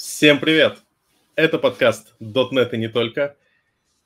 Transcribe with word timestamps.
Всем 0.00 0.40
привет! 0.40 0.78
Это 1.34 1.58
подкаст 1.58 2.14
.NET 2.20 2.70
и 2.72 2.78
не 2.78 2.88
только. 2.88 3.36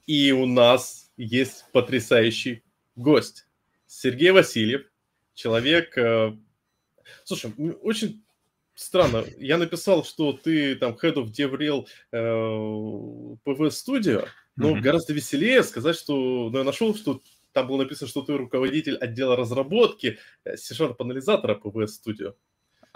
И 0.09 0.33
у 0.33 0.45
нас 0.45 1.13
есть 1.17 1.67
потрясающий 1.71 2.65
гость. 2.97 3.47
Сергей 3.87 4.33
Васильев, 4.33 4.91
человек... 5.35 5.97
Э, 5.97 6.37
слушай, 7.23 7.53
очень 7.81 8.25
странно. 8.75 9.25
Я 9.39 9.57
написал, 9.57 10.03
что 10.03 10.33
ты 10.33 10.75
там 10.75 10.99
Head 11.01 11.15
of 11.15 11.27
DevRel 11.27 11.87
э, 12.11 12.19
PV 12.19 13.69
Studio, 13.69 14.27
но 14.57 14.77
mm-hmm. 14.77 14.81
гораздо 14.81 15.13
веселее 15.13 15.63
сказать, 15.63 15.95
что... 15.95 16.51
Ну, 16.51 16.59
я 16.59 16.65
нашел, 16.65 16.93
что 16.97 17.23
там 17.53 17.69
было 17.69 17.85
написано, 17.85 18.09
что 18.09 18.23
ты 18.23 18.37
руководитель 18.37 18.97
отдела 18.97 19.37
разработки 19.37 20.19
э, 20.43 20.57
C-Sharp 20.57 20.97
анализатора 20.99 21.55
PV 21.55 21.87
Studio. 21.87 22.35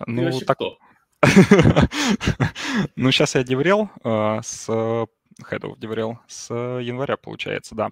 Ну, 0.04 0.36
так... 0.40 0.56
кто? 0.56 0.78
Ну, 2.96 3.10
сейчас 3.10 3.34
я 3.34 3.42
деврел 3.42 3.90
э, 4.04 4.40
с 4.42 4.68
of 4.68 5.76
DevRel 5.78 6.16
с 6.26 6.52
января, 6.52 7.16
получается, 7.16 7.74
да. 7.74 7.90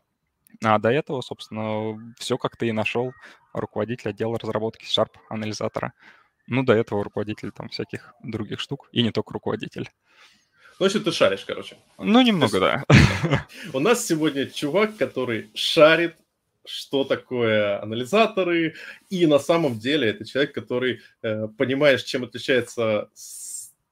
А 0.63 0.79
до 0.79 0.91
этого, 0.91 1.21
собственно, 1.21 2.15
все 2.19 2.39
как 2.39 2.57
ты 2.57 2.69
и 2.69 2.73
нашел, 2.73 3.13
руководитель 3.53 4.11
отдела 4.11 4.39
разработки 4.39 4.85
Sharp 4.85 5.13
анализатора. 5.29 5.93
Ну, 6.47 6.63
до 6.63 6.73
этого 6.73 7.03
руководитель 7.03 7.51
там 7.51 7.69
всяких 7.69 8.15
других 8.23 8.61
штук, 8.61 8.89
и 8.93 9.03
не 9.03 9.11
только 9.11 9.35
руководитель. 9.35 9.91
Ну, 10.79 10.87
если 10.87 11.01
ты 11.01 11.11
шаришь, 11.11 11.45
короче. 11.45 11.79
Ну, 11.99 12.21
немного, 12.23 12.61
да. 12.61 12.85
У 13.73 13.81
нас 13.81 14.07
сегодня 14.07 14.47
чувак, 14.47 14.97
который 14.97 15.51
шарит 15.55 16.17
что 16.67 17.05
такое 17.05 17.81
анализаторы, 17.83 18.75
и 19.11 19.27
на 19.27 19.39
самом 19.39 19.79
деле 19.79 20.09
это 20.09 20.25
человек, 20.25 20.55
который 20.55 21.01
э, 21.23 21.49
понимаешь, 21.57 22.03
чем 22.03 22.25
отличается 22.25 23.11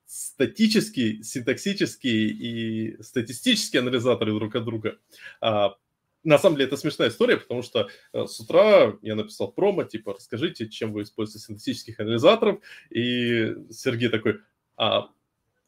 статический, 0.06 1.22
синтаксический 1.22 2.28
и 2.28 3.02
статистический 3.02 3.78
анализаторы 3.78 4.32
друг 4.32 4.54
от 4.56 4.64
друга. 4.64 4.98
А, 5.40 5.76
на 6.24 6.38
самом 6.38 6.56
деле 6.56 6.66
это 6.66 6.76
смешная 6.76 7.10
история, 7.10 7.36
потому 7.36 7.62
что 7.62 7.88
э, 8.12 8.26
с 8.26 8.40
утра 8.40 8.96
я 9.02 9.14
написал 9.14 9.52
промо, 9.52 9.84
типа, 9.84 10.14
расскажите, 10.14 10.68
чем 10.68 10.92
вы 10.92 11.02
используете 11.02 11.46
синтетических 11.46 12.00
анализаторов, 12.00 12.60
и 12.90 13.54
Сергей 13.70 14.08
такой, 14.08 14.40
а 14.76 15.08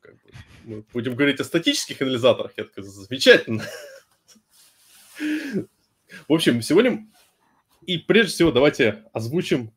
как 0.00 0.14
бы, 0.14 0.30
мы 0.64 0.84
будем 0.92 1.14
говорить 1.14 1.40
о 1.40 1.44
статических 1.44 2.00
анализаторах? 2.02 2.52
Я 2.56 2.64
такой, 2.64 2.84
замечательно. 2.84 3.64
В 6.28 6.32
общем, 6.32 6.62
сегодня 6.62 7.06
и 7.86 7.98
прежде 7.98 8.32
всего 8.32 8.52
давайте 8.52 9.04
озвучим 9.12 9.72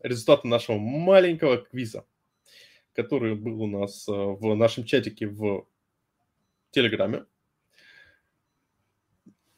результаты 0.00 0.48
нашего 0.48 0.78
маленького 0.78 1.58
квиза, 1.58 2.06
который 2.94 3.34
был 3.34 3.62
у 3.62 3.66
нас 3.66 4.08
э, 4.08 4.12
в 4.12 4.54
нашем 4.54 4.84
чатике 4.84 5.26
в 5.26 5.66
Телеграме. 6.70 7.26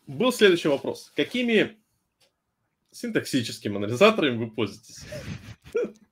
Был 0.06 0.32
следующий 0.32 0.68
вопрос. 0.68 1.12
Какими 1.14 1.78
синтаксическими 2.90 3.76
анализаторами 3.76 4.36
вы 4.36 4.50
пользуетесь? 4.50 5.04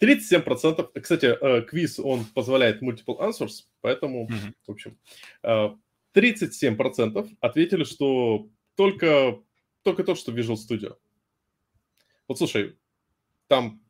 37%. 0.00 1.00
Кстати, 1.00 1.26
э, 1.26 1.62
квиз, 1.62 1.98
он 1.98 2.24
позволяет 2.24 2.82
multiple 2.82 3.18
answers, 3.20 3.64
поэтому, 3.80 4.26
mm-hmm. 4.26 4.52
в 4.66 4.70
общем, 4.70 4.98
э, 5.42 5.68
37% 6.14 7.36
ответили, 7.40 7.84
что 7.84 8.48
только, 8.76 9.42
только 9.82 10.04
то, 10.04 10.14
что 10.14 10.32
Visual 10.32 10.56
Studio. 10.56 10.96
Вот 12.28 12.38
слушай, 12.38 12.78
там 13.48 13.82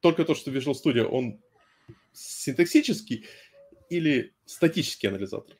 только 0.00 0.24
то, 0.24 0.34
что 0.34 0.50
Visual 0.50 0.74
Studio, 0.74 1.04
он 1.04 1.40
синтаксический 2.12 3.26
или 3.88 4.34
статический 4.44 5.08
анализатор? 5.08 5.56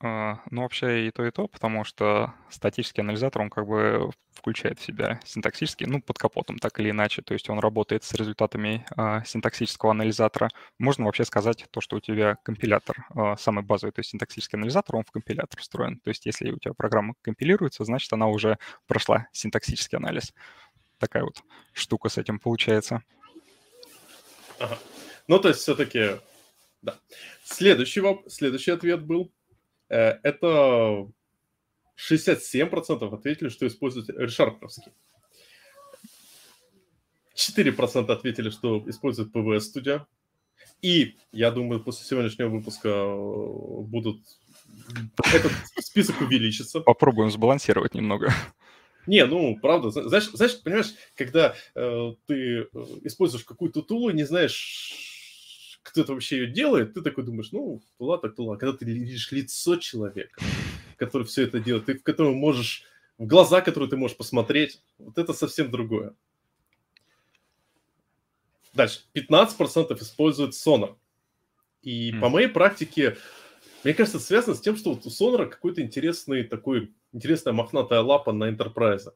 А, 0.00 0.40
ну, 0.50 0.62
вообще 0.62 1.08
и 1.08 1.10
то, 1.10 1.24
и 1.24 1.30
то, 1.30 1.48
потому 1.48 1.84
что 1.84 2.34
статический 2.50 3.02
анализатор, 3.02 3.40
он 3.40 3.48
как 3.48 3.66
бы 3.66 4.10
включает 4.34 4.78
в 4.78 4.84
себя 4.84 5.20
синтаксический, 5.24 5.86
ну, 5.86 6.02
под 6.02 6.18
капотом, 6.18 6.58
так 6.58 6.78
или 6.78 6.90
иначе. 6.90 7.22
То 7.22 7.32
есть 7.32 7.48
он 7.48 7.58
работает 7.58 8.04
с 8.04 8.12
результатами 8.12 8.84
э, 8.94 9.24
синтаксического 9.24 9.92
анализатора. 9.92 10.50
Можно 10.78 11.06
вообще 11.06 11.24
сказать 11.24 11.64
то, 11.70 11.80
что 11.80 11.96
у 11.96 12.00
тебя 12.00 12.36
компилятор 12.42 13.06
э, 13.14 13.36
самый 13.38 13.64
базовый, 13.64 13.92
то 13.92 14.00
есть 14.00 14.10
синтаксический 14.10 14.58
анализатор, 14.58 14.96
он 14.96 15.04
в 15.04 15.10
компилятор 15.10 15.58
встроен. 15.60 15.98
То 16.00 16.10
есть 16.10 16.26
если 16.26 16.50
у 16.50 16.58
тебя 16.58 16.74
программа 16.74 17.14
компилируется, 17.22 17.84
значит, 17.84 18.12
она 18.12 18.26
уже 18.26 18.58
прошла 18.86 19.28
синтаксический 19.32 19.96
анализ. 19.96 20.34
Такая 20.98 21.24
вот 21.24 21.42
штука 21.72 22.10
с 22.10 22.18
этим 22.18 22.38
получается. 22.38 23.02
Ага. 24.58 24.78
Ну, 25.26 25.38
то 25.38 25.48
есть 25.48 25.60
все-таки, 25.60 26.20
да. 26.82 26.98
Следующий, 27.44 28.02
следующий 28.28 28.70
ответ 28.70 29.02
был 29.02 29.32
это 29.88 31.08
67% 31.96 33.14
ответили, 33.14 33.48
что 33.48 33.66
используют 33.66 34.10
ReSharp'овский. 34.10 34.92
4% 37.34 38.10
ответили, 38.10 38.50
что 38.50 38.82
используют 38.86 39.34
PVS 39.34 39.60
Studio. 39.74 40.06
И 40.82 41.16
я 41.32 41.50
думаю, 41.50 41.80
после 41.82 42.06
сегодняшнего 42.06 42.48
выпуска 42.48 42.88
э, 42.88 43.80
будут 43.82 44.20
этот 45.32 45.52
список 45.80 46.20
увеличится. 46.20 46.80
Попробуем 46.80 47.30
сбалансировать 47.30 47.94
немного. 47.94 48.32
Не, 49.06 49.24
ну, 49.24 49.56
правда, 49.60 49.90
знаешь, 49.90 50.30
знаешь 50.32 50.60
понимаешь, 50.62 50.92
когда 51.14 51.54
э, 51.74 52.14
ты 52.26 52.34
э, 52.34 52.66
используешь 53.04 53.44
какую-то 53.44 53.82
тулу, 53.82 54.10
не 54.10 54.24
знаешь, 54.24 55.15
кто 55.96 56.02
это 56.02 56.12
вообще 56.12 56.40
ее 56.40 56.46
делает, 56.48 56.92
ты 56.92 57.00
такой 57.00 57.24
думаешь, 57.24 57.52
ну, 57.52 57.80
тула 57.96 58.18
так 58.18 58.34
тула. 58.34 58.56
Когда 58.56 58.76
ты 58.76 58.84
видишь 58.84 59.32
лицо 59.32 59.76
человека, 59.76 60.42
который 60.98 61.26
все 61.26 61.44
это 61.44 61.58
делает, 61.58 61.86
ты 61.86 61.98
в 61.98 62.02
котором 62.02 62.34
можешь, 62.34 62.84
в 63.16 63.26
глаза, 63.26 63.62
которые 63.62 63.88
ты 63.88 63.96
можешь 63.96 64.14
посмотреть, 64.14 64.82
вот 64.98 65.16
это 65.16 65.32
совсем 65.32 65.70
другое. 65.70 66.14
Дальше. 68.74 69.00
15% 69.14 70.02
используют 70.02 70.52
Sonar. 70.52 70.96
И 71.80 72.12
mm. 72.12 72.20
по 72.20 72.28
моей 72.28 72.48
практике, 72.48 73.16
мне 73.82 73.94
кажется, 73.94 74.18
это 74.18 74.26
связано 74.26 74.54
с 74.54 74.60
тем, 74.60 74.76
что 74.76 74.92
вот 74.92 75.06
у 75.06 75.08
Sonar 75.08 75.46
какой-то 75.46 75.80
интересный 75.80 76.44
такой, 76.44 76.92
интересная 77.14 77.54
мохнатая 77.54 78.02
лапа 78.02 78.32
на 78.32 78.50
Enterprise. 78.50 79.04
То 79.04 79.14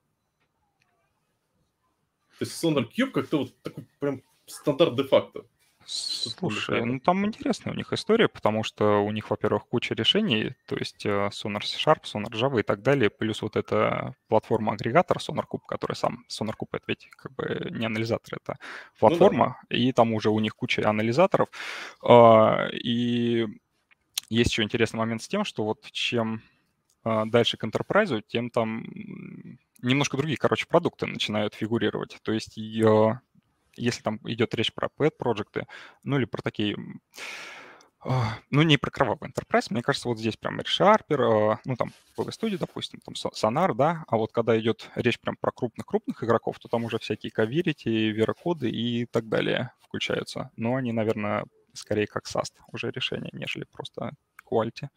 есть 2.41 2.65
Sonar 2.65 2.89
Cube 2.91 3.11
как-то 3.11 3.41
вот 3.41 3.55
такой 3.61 3.85
прям 3.99 4.23
стандарт 4.47 4.97
де-факто. 4.97 5.45
Слушай, 5.87 6.85
ну 6.85 7.01
там 7.01 7.27
интересная 7.27 7.73
у 7.73 7.77
них 7.77 7.93
история, 7.93 8.29
потому 8.29 8.63
что 8.63 9.05
у 9.05 9.11
них, 9.11 9.31
во-первых, 9.31 9.67
куча 9.67 9.95
решений, 9.95 10.55
то 10.67 10.77
есть 10.77 11.05
э, 11.07 11.31
Sonar 11.33 11.63
C-Sharp, 11.63 12.03
Sonar 12.05 12.31
Java 12.31 12.61
и 12.61 12.63
так 12.63 12.83
далее, 12.83 13.11
плюс 13.11 13.43
вот 13.43 13.57
эта 13.57 14.15
платформа-агрегатор 14.29 15.17
SonarCube, 15.17 15.63
который 15.67 15.97
сам, 15.97 16.25
SonarCube 16.29 16.69
это 16.73 16.85
ведь 16.87 17.09
как 17.17 17.35
бы 17.35 17.71
не 17.71 17.87
анализатор, 17.87 18.39
это 18.43 18.59
платформа, 18.99 19.59
ну, 19.63 19.67
да. 19.71 19.77
и 19.77 19.93
там 19.93 20.13
уже 20.13 20.31
у 20.31 20.39
них 20.39 20.55
куча 20.55 20.89
анализаторов. 20.89 21.49
А, 22.03 22.69
и 22.73 23.47
есть 24.29 24.51
еще 24.51 24.63
интересный 24.63 24.99
момент 24.99 25.23
с 25.23 25.29
тем, 25.29 25.45
что 25.45 25.65
вот 25.65 25.85
чем 25.91 26.43
а, 27.03 27.25
дальше 27.25 27.57
к 27.57 27.65
Enterprise, 27.65 28.23
тем 28.29 28.51
там 28.51 28.85
немножко 29.83 30.17
другие, 30.17 30.37
короче, 30.37 30.67
продукты 30.67 31.07
начинают 31.07 31.55
фигурировать. 31.55 32.19
То 32.23 32.33
есть 32.33 32.57
если 33.77 34.03
там 34.03 34.21
идет 34.25 34.55
речь 34.55 34.73
про 34.73 34.89
pet 34.89 35.13
проекты 35.13 35.67
ну 36.05 36.19
или 36.19 36.25
про 36.25 36.43
такие 36.43 36.77
ну, 38.51 38.63
не 38.63 38.79
про 38.79 38.91
кровавый 38.91 39.31
enterprise, 39.31 39.67
мне 39.69 39.83
кажется, 39.83 40.09
вот 40.09 40.19
здесь 40.19 40.37
прям 40.37 40.59
ReSharper, 40.59 41.59
ну, 41.67 41.77
там, 41.77 41.93
PV 42.17 42.29
Studio, 42.29 42.59
допустим, 42.59 43.01
там, 43.01 43.15
Sonar, 43.15 43.75
да, 43.75 44.05
а 44.09 44.17
вот 44.17 44.33
когда 44.33 44.59
идет 44.59 44.91
речь 44.95 45.21
прям 45.21 45.37
про 45.37 45.53
крупных-крупных 45.53 46.25
игроков, 46.25 46.59
то 46.59 46.69
там 46.69 46.85
уже 46.85 46.99
всякие 46.99 47.31
Coverity, 47.31 48.09
верокоды 48.09 48.71
и 48.71 49.05
так 49.05 49.29
далее 49.29 49.73
включаются. 49.81 50.51
Но 50.57 50.77
они, 50.77 50.93
наверное, 50.93 51.45
скорее 51.75 52.07
как 52.07 52.25
SAST 52.27 52.55
уже 52.73 52.91
решение, 52.91 53.31
нежели 53.35 53.65
просто 53.65 54.15
Quality. 54.51 54.89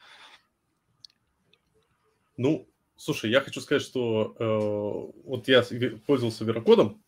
Ну, 2.37 2.67
слушай, 2.95 3.29
я 3.29 3.41
хочу 3.41 3.59
сказать, 3.59 3.83
что 3.83 4.33
э, 4.39 5.27
вот 5.27 5.47
я 5.49 5.63
пользовался 6.07 6.45
верокодом, 6.45 7.03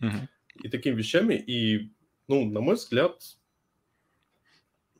uh-huh 0.00 0.28
и 0.62 0.68
такими 0.68 0.94
вещами, 0.94 1.34
и, 1.34 1.92
ну, 2.28 2.44
на 2.44 2.60
мой 2.60 2.76
взгляд, 2.76 3.20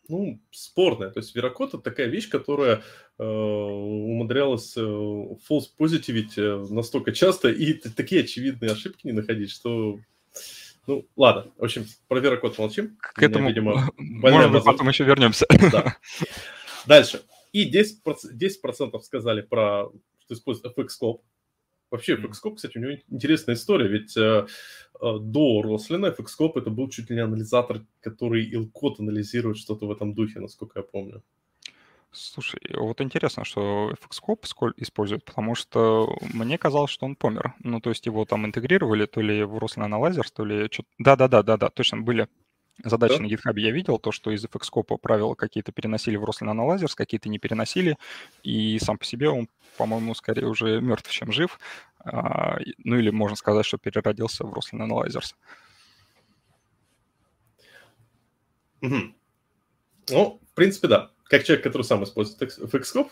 ну, 0.09 0.41
спорная. 0.51 1.11
То 1.11 1.21
есть 1.21 1.35
верокод– 1.35 1.69
это 1.75 1.79
такая 1.79 2.09
вещь, 2.09 2.29
которая 2.29 2.83
э, 3.19 3.25
умудрялась 3.25 4.77
э, 4.77 4.81
false 4.81 5.69
positivity 5.79 6.39
э, 6.39 6.67
настолько 6.73 7.13
часто 7.13 7.49
и 7.49 7.75
такие 7.75 8.23
очевидные 8.23 8.73
ошибки 8.73 9.07
не 9.07 9.13
находить, 9.13 9.51
что 9.51 10.01
ну, 10.87 11.07
ладно. 11.17 11.53
В 11.57 11.65
общем, 11.65 11.87
про 12.09 12.19
верокод 12.19 12.59
молчим. 12.59 12.97
К 13.01 13.23
этому, 13.23 13.45
Меня, 13.45 13.49
видимо, 13.49 13.91
может 13.97 14.51
быть, 14.51 14.65
потом 14.65 14.89
еще 14.89 15.05
вернемся. 15.05 15.47
Да. 15.71 15.97
Дальше. 16.87 17.23
И 17.53 17.71
10%, 17.71 17.95
10% 18.33 19.01
сказали 19.03 19.43
про, 19.43 19.91
что 20.25 20.35
используют 20.35 20.77
FX 20.77 20.89
Scope. 21.01 21.21
Вообще, 21.91 22.15
FXCOP, 22.15 22.57
кстати, 22.57 22.79
у 22.79 22.81
него 22.81 22.93
интересная 23.09 23.57
история, 23.57 23.89
ведь 23.89 24.17
э, 24.17 24.47
э, 25.01 25.19
до 25.21 25.63
Рослина 25.63 26.07
FXCOP 26.07 26.53
это 26.57 26.71
был 26.71 26.89
чуть 26.89 27.11
ли 27.11 27.17
не 27.17 27.23
анализатор, 27.23 27.83
который 28.01 28.45
ил-код 28.45 29.01
анализирует 29.01 29.57
что-то 29.57 29.87
в 29.87 29.91
этом 29.91 30.15
духе, 30.15 30.41
насколько 30.41 30.79
я 30.79 30.83
помню. 30.85 31.23
Слушай, 32.13 32.61
вот 32.75 33.01
интересно, 33.01 33.45
что 33.45 33.93
FXCOP 33.93 34.73
использует, 34.79 35.25
потому 35.25 35.55
что 35.55 36.17
мне 36.35 36.59
казалось, 36.59 36.91
что 36.91 37.07
он 37.07 37.15
помер. 37.15 37.55
Ну, 37.61 37.81
то 37.81 37.91
есть 37.91 38.07
его 38.07 38.25
там 38.25 38.47
интегрировали 38.47 39.07
то 39.07 39.21
ли 39.21 39.45
в 39.45 39.57
Roslyn 39.59 39.89
Analyzers, 39.89 40.33
то 40.35 40.45
ли 40.45 40.69
что-то... 40.71 40.89
Да-да-да-да-да, 40.99 41.69
точно, 41.71 42.03
были 42.03 42.29
задачи 42.85 43.17
да? 43.17 43.23
на 43.23 43.27
GitHub. 43.27 43.59
Я 43.59 43.71
видел 43.71 43.99
то, 43.99 44.13
что 44.13 44.31
из 44.31 44.45
FXCOP 44.45 44.99
правила 44.99 45.35
какие-то 45.35 45.73
переносили 45.73 46.17
в 46.17 46.25
Roslyn 46.25 46.53
Analyzers, 46.53 46.95
какие-то 46.95 47.29
не 47.29 47.39
переносили, 47.39 47.97
и 48.43 48.79
сам 48.79 48.99
по 48.99 49.05
себе 49.05 49.29
он, 49.29 49.49
по-моему, 49.77 50.15
скорее 50.15 50.47
уже 50.47 50.81
мертв, 50.81 51.11
чем 51.11 51.33
жив. 51.33 51.59
А, 51.99 52.59
ну, 52.79 52.97
или 52.97 53.11
можно 53.11 53.37
сказать, 53.37 53.67
что 53.67 53.79
переродился 53.79 54.45
в 54.45 54.53
Roslyn 54.53 54.89
Analyzers. 54.89 55.35
Угу. 58.83 59.15
Ну, 60.11 60.41
в 60.51 60.55
принципе, 60.55 60.89
да 60.89 61.11
как 61.31 61.45
человек, 61.45 61.63
который 61.63 61.83
сам 61.83 62.03
использует 62.03 62.59
FXCOP, 62.59 63.11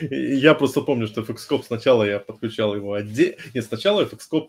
я 0.10 0.54
просто 0.54 0.80
помню, 0.80 1.06
что 1.06 1.22
FXCOP 1.22 1.62
сначала 1.62 2.02
я 2.02 2.18
подключал 2.18 2.74
его 2.74 2.94
отдельно. 2.94 3.36
Нет, 3.54 3.64
сначала 3.64 4.04
FXCOP 4.04 4.48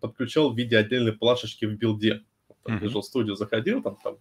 подключал 0.00 0.50
в 0.50 0.56
виде 0.56 0.78
отдельной 0.78 1.12
плашечки 1.12 1.66
в 1.66 1.76
билде. 1.76 2.24
Там, 2.68 2.78
Visual 2.78 3.02
Studio 3.02 3.34
заходил, 3.34 3.82
там, 3.82 3.96
там 4.02 4.18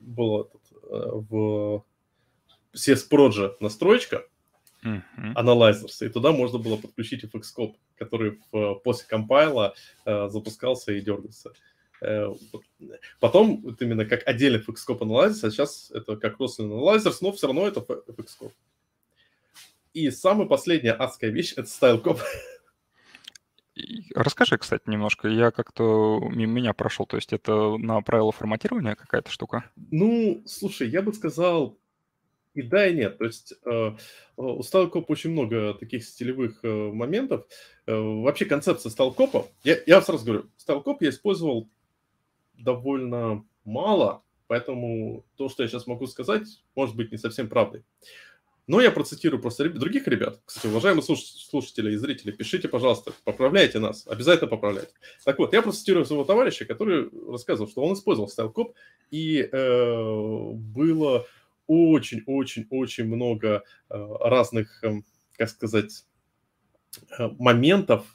было 0.00 0.44
тут, 0.44 0.62
э, 0.90 1.10
в 1.30 1.84
CS 2.74 3.08
Proje 3.10 3.54
настроечка, 3.60 4.24
uh-huh. 4.84 5.34
Analyzers, 5.34 6.04
и 6.04 6.08
туда 6.08 6.32
можно 6.32 6.58
было 6.58 6.76
подключить 6.76 7.24
FXCOP, 7.24 7.74
который 7.96 8.40
в, 8.52 8.74
после 8.76 9.06
компайла 9.08 9.74
э, 10.04 10.28
запускался 10.28 10.92
и 10.92 11.00
дергался. 11.00 11.52
Э, 12.00 12.28
потом, 13.18 13.60
вот 13.62 13.82
именно 13.82 14.04
как 14.04 14.26
отдельный 14.26 14.60
FXCOP 14.60 15.00
Analysis, 15.00 15.46
а 15.46 15.50
сейчас 15.50 15.90
это 15.90 16.16
как 16.16 16.40
Roslyn 16.40 16.70
Analyzers, 16.70 17.18
но 17.20 17.32
все 17.32 17.46
равно 17.46 17.66
это 17.66 17.80
FXCOP. 17.80 18.52
И 19.92 20.10
самая 20.10 20.46
последняя 20.46 20.92
адская 20.92 21.30
вещь– 21.30 21.52
это 21.56 21.68
StyleCop. 21.68 22.20
Расскажи, 24.14 24.58
кстати, 24.58 24.82
немножко. 24.86 25.28
Я 25.28 25.50
как-то 25.50 26.20
мимо 26.30 26.52
меня 26.52 26.72
прошел. 26.72 27.06
То 27.06 27.16
есть 27.16 27.32
это 27.32 27.76
на 27.76 28.00
правила 28.00 28.32
форматирования 28.32 28.94
какая-то 28.94 29.30
штука? 29.30 29.70
Ну, 29.90 30.42
слушай, 30.46 30.88
я 30.88 31.02
бы 31.02 31.12
сказал 31.12 31.78
и 32.54 32.62
да, 32.62 32.86
и 32.86 32.94
нет. 32.94 33.18
То 33.18 33.24
есть 33.24 33.54
э, 33.64 33.96
у 34.36 34.60
StyleCop 34.60 35.04
очень 35.08 35.30
много 35.30 35.74
таких 35.74 36.04
стилевых 36.04 36.60
э, 36.62 36.68
моментов. 36.68 37.46
Вообще 37.86 38.44
концепция 38.44 38.90
StyleCop, 38.90 39.46
я, 39.64 39.78
я 39.86 40.00
сразу 40.02 40.24
говорю, 40.24 40.50
StyleCop 40.58 40.98
я 41.00 41.10
использовал 41.10 41.68
довольно 42.54 43.44
мало, 43.64 44.22
поэтому 44.46 45.24
то, 45.36 45.48
что 45.48 45.62
я 45.62 45.68
сейчас 45.68 45.86
могу 45.86 46.06
сказать, 46.06 46.46
может 46.76 46.94
быть 46.94 47.10
не 47.10 47.18
совсем 47.18 47.48
правдой. 47.48 47.84
Но 48.70 48.80
я 48.80 48.92
процитирую 48.92 49.42
просто 49.42 49.68
других 49.68 50.06
ребят. 50.06 50.40
Кстати, 50.44 50.68
уважаемые 50.68 51.02
слушатели 51.02 51.92
и 51.92 51.96
зрители, 51.96 52.30
пишите, 52.30 52.68
пожалуйста, 52.68 53.12
поправляйте 53.24 53.80
нас, 53.80 54.06
обязательно 54.06 54.48
поправляйте. 54.48 54.92
Так 55.24 55.40
вот, 55.40 55.52
я 55.52 55.60
процитирую 55.60 56.04
своего 56.04 56.22
товарища, 56.22 56.64
который 56.64 57.10
рассказывал, 57.28 57.68
что 57.68 57.82
он 57.82 57.94
использовал 57.94 58.30
StyleCop, 58.30 58.74
и 59.10 59.40
э, 59.40 60.50
было 60.52 61.26
очень-очень-очень 61.66 63.06
много 63.06 63.64
э, 63.88 64.08
разных, 64.20 64.84
э, 64.84 65.02
как 65.36 65.48
сказать, 65.48 66.04
э, 67.18 67.28
моментов, 67.40 68.06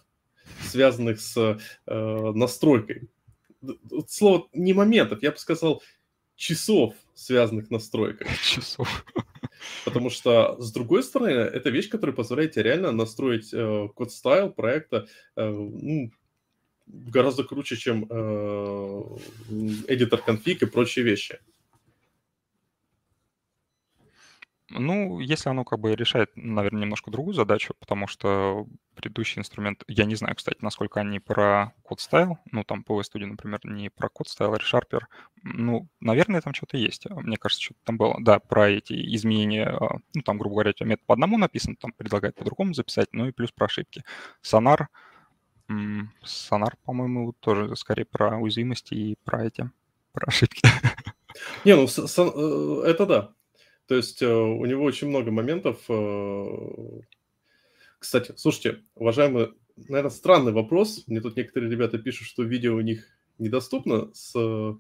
связанных 0.62 1.20
с 1.20 1.60
э, 1.86 2.32
настройкой 2.34 3.10
слово 4.08 4.48
не 4.54 4.72
моментов, 4.72 5.22
я 5.22 5.32
бы 5.32 5.38
сказал 5.38 5.84
часов, 6.38 6.94
связанных 7.14 7.72
настройкой. 7.72 8.28
Часов. 8.42 9.06
Потому 9.86 10.10
что, 10.10 10.60
с 10.60 10.72
другой 10.72 11.04
стороны, 11.04 11.30
это 11.30 11.70
вещь, 11.70 11.90
которая 11.90 12.16
позволяет 12.16 12.54
тебе 12.54 12.64
реально 12.64 12.92
настроить 12.92 13.54
э, 13.54 13.88
code 13.94 14.12
style 14.12 14.52
проекта 14.52 15.08
э, 15.36 15.48
ну, 15.48 16.12
гораздо 16.88 17.44
круче, 17.44 17.78
чем 17.78 18.08
э, 18.10 19.04
EditorConfig 19.88 20.64
и 20.64 20.66
прочие 20.66 21.06
вещи. 21.06 21.40
Ну, 24.78 25.20
если 25.20 25.50
оно 25.50 25.64
как 25.64 25.80
бы 25.80 25.96
решает, 25.96 26.32
наверное, 26.36 26.82
немножко 26.82 27.12
другую 27.12 27.34
задачу, 27.34 27.74
потому 27.80 28.08
что 28.08 28.68
предыдущий 28.96 29.40
инструмент, 29.40 29.84
я 29.88 30.06
не 30.06 30.16
знаю, 30.16 30.36
кстати, 30.36 30.58
насколько 30.62 31.00
они 31.00 31.20
про 31.20 31.74
code 31.84 32.00
style, 32.02 32.38
ну, 32.52 32.64
там 32.64 32.84
PVS-Studio, 32.88 33.26
например, 33.26 33.60
не 33.64 33.90
про 33.90 34.10
code 34.10 34.28
style, 34.28 34.54
а 34.54 34.58
ReSharper. 34.58 35.02
Ну, 35.44 35.88
наверное, 36.00 36.42
там 36.42 36.54
что-то 36.54 36.78
есть. 36.78 37.10
Мне 37.10 37.38
кажется, 37.38 37.64
что-то 37.64 37.80
там 37.84 37.98
было. 37.98 38.16
Да, 38.20 38.40
про 38.40 38.70
эти 38.70 38.94
изменения, 39.16 39.66
а, 39.66 39.98
ну, 40.14 40.22
там, 40.22 40.38
грубо 40.38 40.56
говоря, 40.56 40.74
метод 40.82 41.06
по 41.06 41.14
одному 41.14 41.38
написан, 41.38 41.76
там 41.76 41.92
предлагает 41.92 42.36
по-другому 42.36 42.74
записать, 42.74 43.10
ну 43.12 43.28
и 43.28 43.32
плюс 43.32 43.52
про 43.52 43.66
ошибки. 43.66 44.04
Сонар, 44.42 44.90
Сонар, 46.24 46.78
по-моему, 46.84 47.34
тоже 47.34 47.76
скорее 47.76 48.06
про 48.06 48.38
уязвимости 48.38 48.94
и 48.94 49.18
про 49.24 49.46
эти, 49.46 49.70
про 50.12 50.28
ошибки. 50.28 50.62
Не, 51.66 51.76
ну, 51.76 51.88
э, 51.88 52.90
это 52.90 53.06
да. 53.06 53.34
То 53.88 53.96
есть 53.96 54.22
э, 54.22 54.28
у 54.28 54.66
него 54.66 54.84
очень 54.84 55.10
много 55.10 55.32
моментов. 55.32 55.80
Э, 55.90 57.02
кстати, 58.00 58.34
слушайте, 58.36 58.84
уважаемые, 58.96 59.54
наверное, 59.76 60.12
странный 60.12 60.52
вопрос. 60.52 61.04
Мне 61.08 61.22
тут 61.22 61.38
некоторые 61.38 61.72
ребята 61.72 61.98
пишут, 61.98 62.28
что 62.28 62.44
видео 62.44 62.76
у 62.76 62.82
них 62.82 63.06
недоступно 63.38 64.12
с 64.14 64.34
э, 64.36 64.74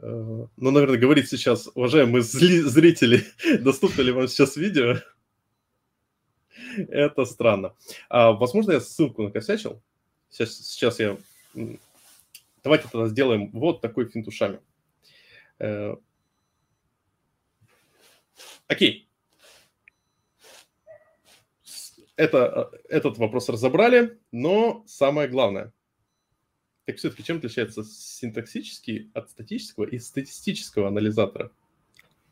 ну, 0.00 0.70
наверное, 0.70 0.98
говорить 0.98 1.28
сейчас, 1.28 1.68
уважаемые 1.74 2.22
зрители, 2.22 3.24
доступно 3.60 4.02
ли 4.02 4.12
вам 4.12 4.28
сейчас 4.28 4.56
видео? 4.56 4.96
Это 6.76 7.24
странно. 7.24 7.74
А, 8.08 8.32
возможно, 8.32 8.72
я 8.72 8.80
ссылку 8.80 9.22
накосячил. 9.22 9.82
Сейчас, 10.30 10.54
сейчас 10.54 11.00
я... 11.00 11.16
Давайте 12.62 12.88
тогда 12.90 13.08
сделаем 13.08 13.50
вот 13.52 13.80
такой 13.80 14.06
финт 14.08 14.28
ушами. 14.28 14.60
Окей. 18.68 19.08
Это, 22.16 22.70
этот 22.88 23.16
вопрос 23.18 23.48
разобрали, 23.48 24.18
но 24.32 24.84
самое 24.86 25.28
главное. 25.28 25.72
Так 26.84 26.96
все-таки 26.96 27.22
чем 27.22 27.38
отличается 27.38 27.84
синтаксический 27.84 29.10
от 29.14 29.30
статического 29.30 29.84
и 29.84 29.98
статистического 29.98 30.88
анализатора? 30.88 31.52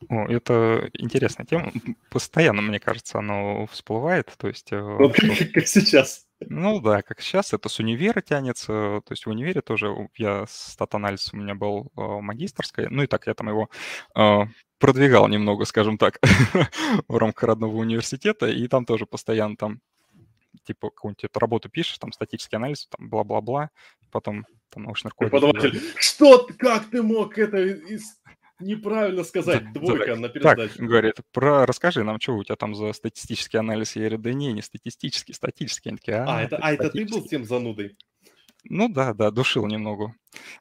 О, 0.09 0.27
это 0.29 0.91
интересная 0.93 1.47
тема. 1.47 1.73
Постоянно, 2.11 2.63
мне 2.63 2.79
кажется, 2.79 3.19
оно 3.19 3.67
всплывает. 3.67 4.33
То 4.37 4.49
есть, 4.49 4.73
э, 4.73 4.81
вот 4.81 5.15
как, 5.15 5.67
сейчас. 5.67 6.27
Ну 6.41 6.81
да, 6.81 7.03
как 7.03 7.21
сейчас. 7.21 7.53
Это 7.53 7.69
с 7.69 7.79
универа 7.79 8.21
тянется. 8.21 9.01
То 9.05 9.13
есть 9.13 9.27
в 9.27 9.31
универе 9.31 9.63
тоже 9.63 9.95
я 10.17 10.45
стат-анализ 10.49 11.33
у 11.33 11.37
меня 11.37 11.55
был 11.55 11.91
э, 11.97 12.01
магистрской. 12.01 12.89
Ну 12.91 13.03
и 13.03 13.07
так 13.07 13.27
я 13.27 13.35
там 13.35 13.49
его 13.49 13.71
э, 14.15 14.41
продвигал 14.79 15.29
немного, 15.29 15.65
скажем 15.65 15.99
так, 15.99 16.19
в 17.09 17.17
рамках 17.17 17.45
родного 17.45 17.77
университета, 17.77 18.47
и 18.47 18.69
там 18.69 18.85
тоже 18.85 19.07
постоянно 19.07 19.57
там 19.57 19.81
типа 20.65 20.91
какую-нибудь 20.91 21.31
работу 21.37 21.69
пишешь, 21.69 21.99
там 21.99 22.13
статический 22.13 22.57
анализ, 22.57 22.87
там 22.89 23.09
бла-бла-бла, 23.09 23.71
потом 24.11 24.47
там 24.71 24.85
научный 24.85 25.11
руководитель. 25.11 25.53
Преподаватель, 25.53 25.93
что, 25.97 26.49
как 26.59 26.91
ты 26.91 27.03
мог 27.03 27.39
это 27.39 27.59
из... 27.59 28.19
неправильно 28.61 29.25
сказать, 29.25 29.73
двойка 29.73 30.07
так, 30.07 30.19
на 30.19 30.29
передаче. 30.29 30.69
Так, 30.69 30.87
говорит, 30.87 31.17
про, 31.33 31.67
расскажи 31.67 32.05
нам, 32.05 32.21
что 32.21 32.37
у 32.37 32.45
тебя 32.45 32.57
там 32.57 32.75
за 32.75 32.93
статистический 32.93 33.59
анализ? 33.59 33.97
Я 33.97 34.03
говорю, 34.03 34.19
да 34.19 34.33
не, 34.33 34.53
не 34.53 34.63
статистический, 34.63 35.35
статический. 35.35 35.91
Они 35.91 35.99
такие, 35.99 36.19
а, 36.19 36.39
а, 36.39 36.43
это, 36.43 36.57
а 36.57 36.73
это 36.73 36.91
ты 36.91 37.05
был 37.07 37.23
тем 37.27 37.45
занудой? 37.45 37.97
Ну 38.69 38.89
да, 38.89 39.15
да, 39.15 39.31
душил 39.31 39.67
немного. 39.67 40.15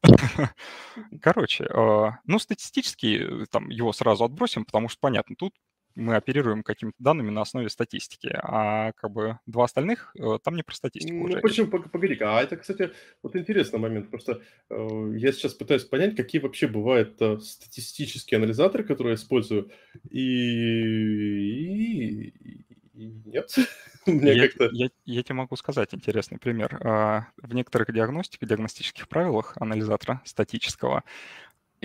Короче, 1.22 1.66
а, 1.66 2.20
ну 2.26 2.40
статистически 2.40 3.44
э, 3.44 3.46
там 3.50 3.70
его 3.70 3.94
сразу 3.94 4.24
отбросим, 4.26 4.66
потому 4.66 4.90
что 4.90 5.00
понятно, 5.02 5.36
тут 5.36 5.54
мы 5.96 6.16
оперируем 6.16 6.64
какими-то 6.64 6.98
данными 7.00 7.30
на 7.30 7.42
основе 7.42 7.70
статистики, 7.70 8.30
а 8.34 8.92
как 8.94 9.12
бы 9.12 9.40
два 9.46 9.66
остальных 9.66 10.14
э, 10.20 10.40
там 10.44 10.56
не 10.56 10.64
про 10.64 10.76
статистику 10.76 11.16
Ну, 11.16 11.24
уже. 11.26 11.40
почему, 11.40 11.68
погоди-ка, 11.68 12.38
а 12.38 12.44
это, 12.44 12.58
кстати, 12.58 12.92
вот 13.24 13.36
интересный 13.36 13.80
момент, 13.80 14.10
просто 14.10 14.42
э, 14.70 15.12
я 15.16 15.32
сейчас 15.32 15.54
пытаюсь 15.54 15.86
понять, 15.86 16.16
какие 16.16 16.42
вообще 16.42 16.68
бывают 16.68 17.22
э, 17.22 17.40
статистические 17.40 18.38
анализаторы, 18.38 18.84
которые 18.84 19.12
я 19.12 19.16
использую, 19.16 19.72
и, 20.10 20.20
и, 22.94 23.14
нет. 23.26 23.54
Я, 24.06 24.48
я, 24.72 24.90
я 25.06 25.24
тебе 25.24 25.34
могу 25.34 25.56
сказать 25.56 25.96
интересный 25.96 26.38
пример. 26.38 26.80
А, 26.86 27.28
в 27.38 27.56
некоторых 27.56 27.92
диагностиках, 27.92 28.48
диагностических 28.48 29.08
правилах 29.08 29.56
анализатора 29.60 30.22
статического 30.26 31.04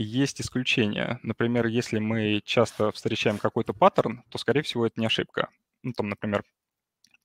есть 0.03 0.41
исключения. 0.41 1.21
Например, 1.23 1.67
если 1.67 1.99
мы 1.99 2.41
часто 2.45 2.91
встречаем 2.93 3.39
какой-то 3.39 3.73
паттерн, 3.73 4.23
то, 4.29 4.39
скорее 4.39 4.63
всего, 4.63 4.87
это 4.87 5.01
не 5.01 5.07
ошибка. 5.07 5.49
Ну, 5.83 5.93
там, 5.93 6.09
например, 6.09 6.45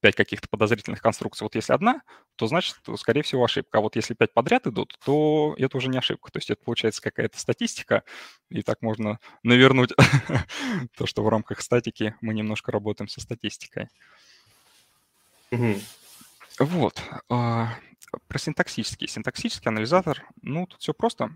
пять 0.02 0.16
каких-то 0.16 0.48
подозрительных 0.50 1.02
конструкций. 1.02 1.46
Вот 1.46 1.56
если 1.56 1.74
одна, 1.74 2.02
то 2.36 2.48
значит, 2.48 2.76
скорее 2.98 3.24
всего, 3.24 3.44
ошибка. 3.44 3.80
А 3.80 3.82
вот 3.82 3.96
если 3.96 4.14
пять 4.14 4.34
подряд 4.34 4.68
идут, 4.68 4.98
то 5.04 5.56
это 5.58 5.78
уже 5.78 5.90
не 5.90 5.98
ошибка. 5.98 6.32
То 6.32 6.38
есть 6.38 6.50
это 6.50 6.64
получается 6.64 7.02
какая-то 7.02 7.40
статистика, 7.40 8.04
и 8.50 8.62
так 8.62 8.82
можно 8.82 9.20
навернуть 9.42 9.94
то, 10.98 11.06
что 11.06 11.24
в 11.24 11.30
рамках 11.30 11.62
статики 11.62 12.16
мы 12.22 12.34
немножко 12.34 12.72
работаем 12.72 13.08
со 13.08 13.22
статистикой. 13.22 13.88
Вот. 16.60 17.02
А, 17.30 17.74
про 18.28 18.38
синтаксический. 18.38 19.08
Синтаксический 19.08 19.70
анализатор, 19.70 20.24
ну, 20.42 20.68
тут 20.68 20.82
все 20.82 20.94
просто. 20.94 21.36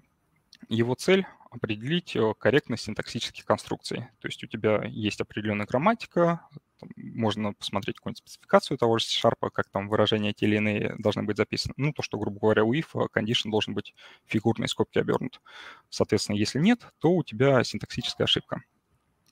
Его 0.68 0.96
цель— 0.96 1.26
определить 1.52 2.16
э, 2.16 2.34
корректность 2.38 2.84
синтаксических 2.84 3.46
конструкций. 3.46 4.08
То 4.20 4.28
есть 4.28 4.44
у 4.44 4.48
тебя 4.48 4.84
есть 4.86 5.20
определенная 5.22 5.66
грамматика, 5.66 6.48
можно 6.96 7.54
посмотреть 7.54 7.98
какую-нибудь 7.98 8.20
спецификацию 8.20 8.78
того 8.78 8.98
же 9.00 9.06
C-Sharp, 9.06 9.50
как 9.52 9.70
там 9.70 9.90
выражения 9.90 10.34
те 10.34 10.46
или 10.46 10.58
иные 10.58 10.96
должны 10.98 11.24
быть 11.24 11.38
записаны. 11.38 11.74
Ну, 11.78 11.94
то, 11.94 12.02
что, 12.02 12.18
грубо 12.18 12.40
говоря, 12.40 12.64
у 12.64 12.74
if 12.74 12.88
э, 12.94 13.08
condition 13.14 13.50
должен 13.50 13.74
быть 13.74 13.94
фигурной 14.26 14.68
скобки 14.68 15.00
обернут. 15.00 15.42
Соответственно, 15.90 16.38
если 16.38 16.60
нет, 16.60 16.82
то 17.00 17.12
у 17.12 17.24
тебя 17.24 17.64
синтаксическая 17.64 18.26
ошибка, 18.26 18.62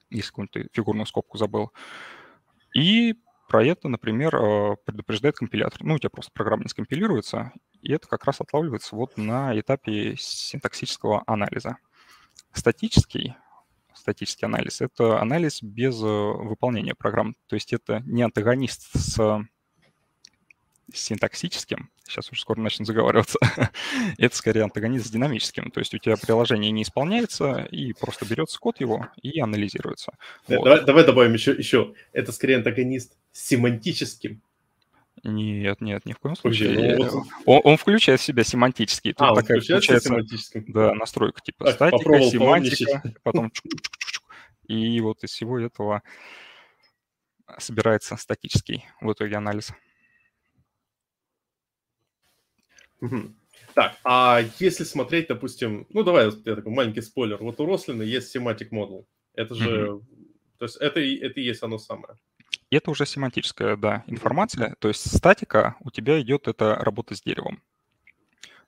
если 0.10 0.30
какую-нибудь 0.30 0.72
фигурную 0.74 1.06
скобку 1.06 1.38
забыл. 1.38 1.72
И 2.74 3.16
про 3.48 3.64
это, 3.66 3.88
например, 3.88 4.36
э, 4.36 4.76
предупреждает 4.86 5.38
компилятор. 5.38 5.84
Ну, 5.84 5.96
у 5.96 6.00
тебя 6.00 6.10
просто 6.10 6.32
программа 6.34 6.64
не 6.64 6.70
скомпилируется, 6.70 7.54
и 7.82 7.94
это 7.94 8.08
как 8.08 8.26
раз 8.26 8.42
отлавливается 8.42 8.96
вот 8.96 9.18
на 9.18 9.58
этапе 9.58 10.16
синтаксического 10.18 11.24
анализа. 11.26 11.78
Статический, 12.52 13.36
статический 13.94 14.46
анализ— 14.46 14.82
это 14.82 15.22
анализ 15.22 15.62
без 15.62 16.02
э, 16.02 16.06
выполнения 16.06 16.96
программ. 16.96 17.36
То 17.48 17.56
есть 17.56 17.74
это 17.74 18.02
не 18.06 18.24
антагонист 18.24 18.90
с 18.94 19.46
синтаксическим, 20.94 21.90
сейчас 22.06 22.32
уже 22.32 22.42
скоро 22.42 22.60
начнем 22.60 22.86
заговариваться, 22.86 23.40
это 24.18 24.36
скорее 24.36 24.64
антагонист 24.64 25.08
с 25.08 25.10
динамическим. 25.10 25.72
То 25.72 25.80
есть 25.80 25.94
у 25.94 25.98
тебя 25.98 26.16
приложение 26.18 26.72
не 26.72 26.84
исполняется, 26.84 27.68
и 27.72 27.94
просто 27.94 28.26
берется 28.26 28.60
код 28.60 28.80
его 28.80 29.08
и 29.22 29.40
анализируется. 29.40 30.14
Вот. 30.48 30.64
Давай, 30.64 30.86
давай 30.86 31.06
добавим 31.06 31.34
еще, 31.34 31.52
еще. 31.52 31.94
Это 32.14 32.32
скорее 32.32 32.58
антагонист 32.58 33.18
семантическим. 33.38 34.42
Нет, 35.24 35.82
нет, 35.82 36.06
ни 36.06 36.14
в 36.14 36.20
коем 36.20 36.36
случае. 36.36 36.98
Ну, 36.98 37.10
вот... 37.10 37.28
он, 37.46 37.62
он 37.64 37.78
включает 37.78 38.20
в 38.20 38.24
себя 38.24 38.44
семантический. 38.44 39.14
Тут 39.14 39.28
а, 39.28 39.36
такая 39.36 39.60
включается 39.60 40.00
семантическим. 40.00 40.66
Да, 40.68 40.94
настройка 40.94 41.42
типа 41.42 41.66
так, 41.66 41.76
статика, 41.76 42.22
семантика, 42.22 43.04
потом 43.24 43.52
и 44.68 45.00
вот 45.00 45.24
из 45.24 45.32
всего 45.32 45.60
этого 45.60 46.04
собирается 47.58 48.16
статический 48.18 48.86
в 49.02 49.12
итоге 49.12 49.38
анализ. 49.38 49.72
Так, 53.74 53.96
а 54.04 54.42
если 54.60 54.84
смотреть, 54.84 55.28
допустим, 55.28 55.88
ну 55.90 56.04
давай 56.04 56.26
я 56.46 56.56
такой 56.56 56.74
маленький 56.74 57.02
спойлер. 57.02 57.38
Вот 57.38 57.60
у 57.60 57.66
Рослина 57.66 58.02
есть 58.02 58.36
semantic 58.36 58.70
model. 58.72 59.06
Это 59.34 59.56
же, 59.56 60.02
то 60.58 60.66
есть 60.66 60.78
это, 60.78 61.00
это 61.00 61.40
и 61.40 61.44
есть 61.44 61.64
оно 61.64 61.78
самое. 61.78 62.18
Это 62.70 62.92
уже 62.92 63.06
семантическая, 63.06 63.76
да, 63.78 64.04
информация. 64.08 64.76
То 64.80 64.88
есть 64.88 65.16
статика 65.16 65.76
у 65.82 65.92
тебя 65.92 66.20
идет 66.22 66.48
это 66.48 66.76
работа 66.76 67.16
с 67.16 67.22
деревом. 67.22 67.62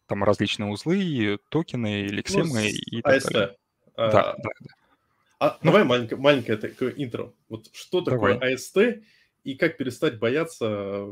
Там 0.08 0.24
различные 0.24 0.69
узлы, 0.69 1.39
токены, 1.50 2.08
лексемы 2.08 2.62
ну, 2.62 2.67
и 2.67 3.01
так 3.01 3.17
AST. 3.17 3.31
далее. 3.31 3.58
А, 3.96 4.12
да, 4.12 4.36
да, 4.38 4.50
да. 4.60 4.74
А, 5.39 5.58
ну, 5.62 5.72
давай 5.72 5.84
маленькое, 5.84 6.19
маленькое 6.19 6.58
такое 6.58 6.91
интро. 6.91 7.34
Вот 7.48 7.69
что 7.74 8.01
такое 8.01 8.34
давай. 8.34 8.55
AST 8.55 9.03
и 9.43 9.55
как 9.55 9.77
перестать 9.77 10.19
бояться 10.19 11.08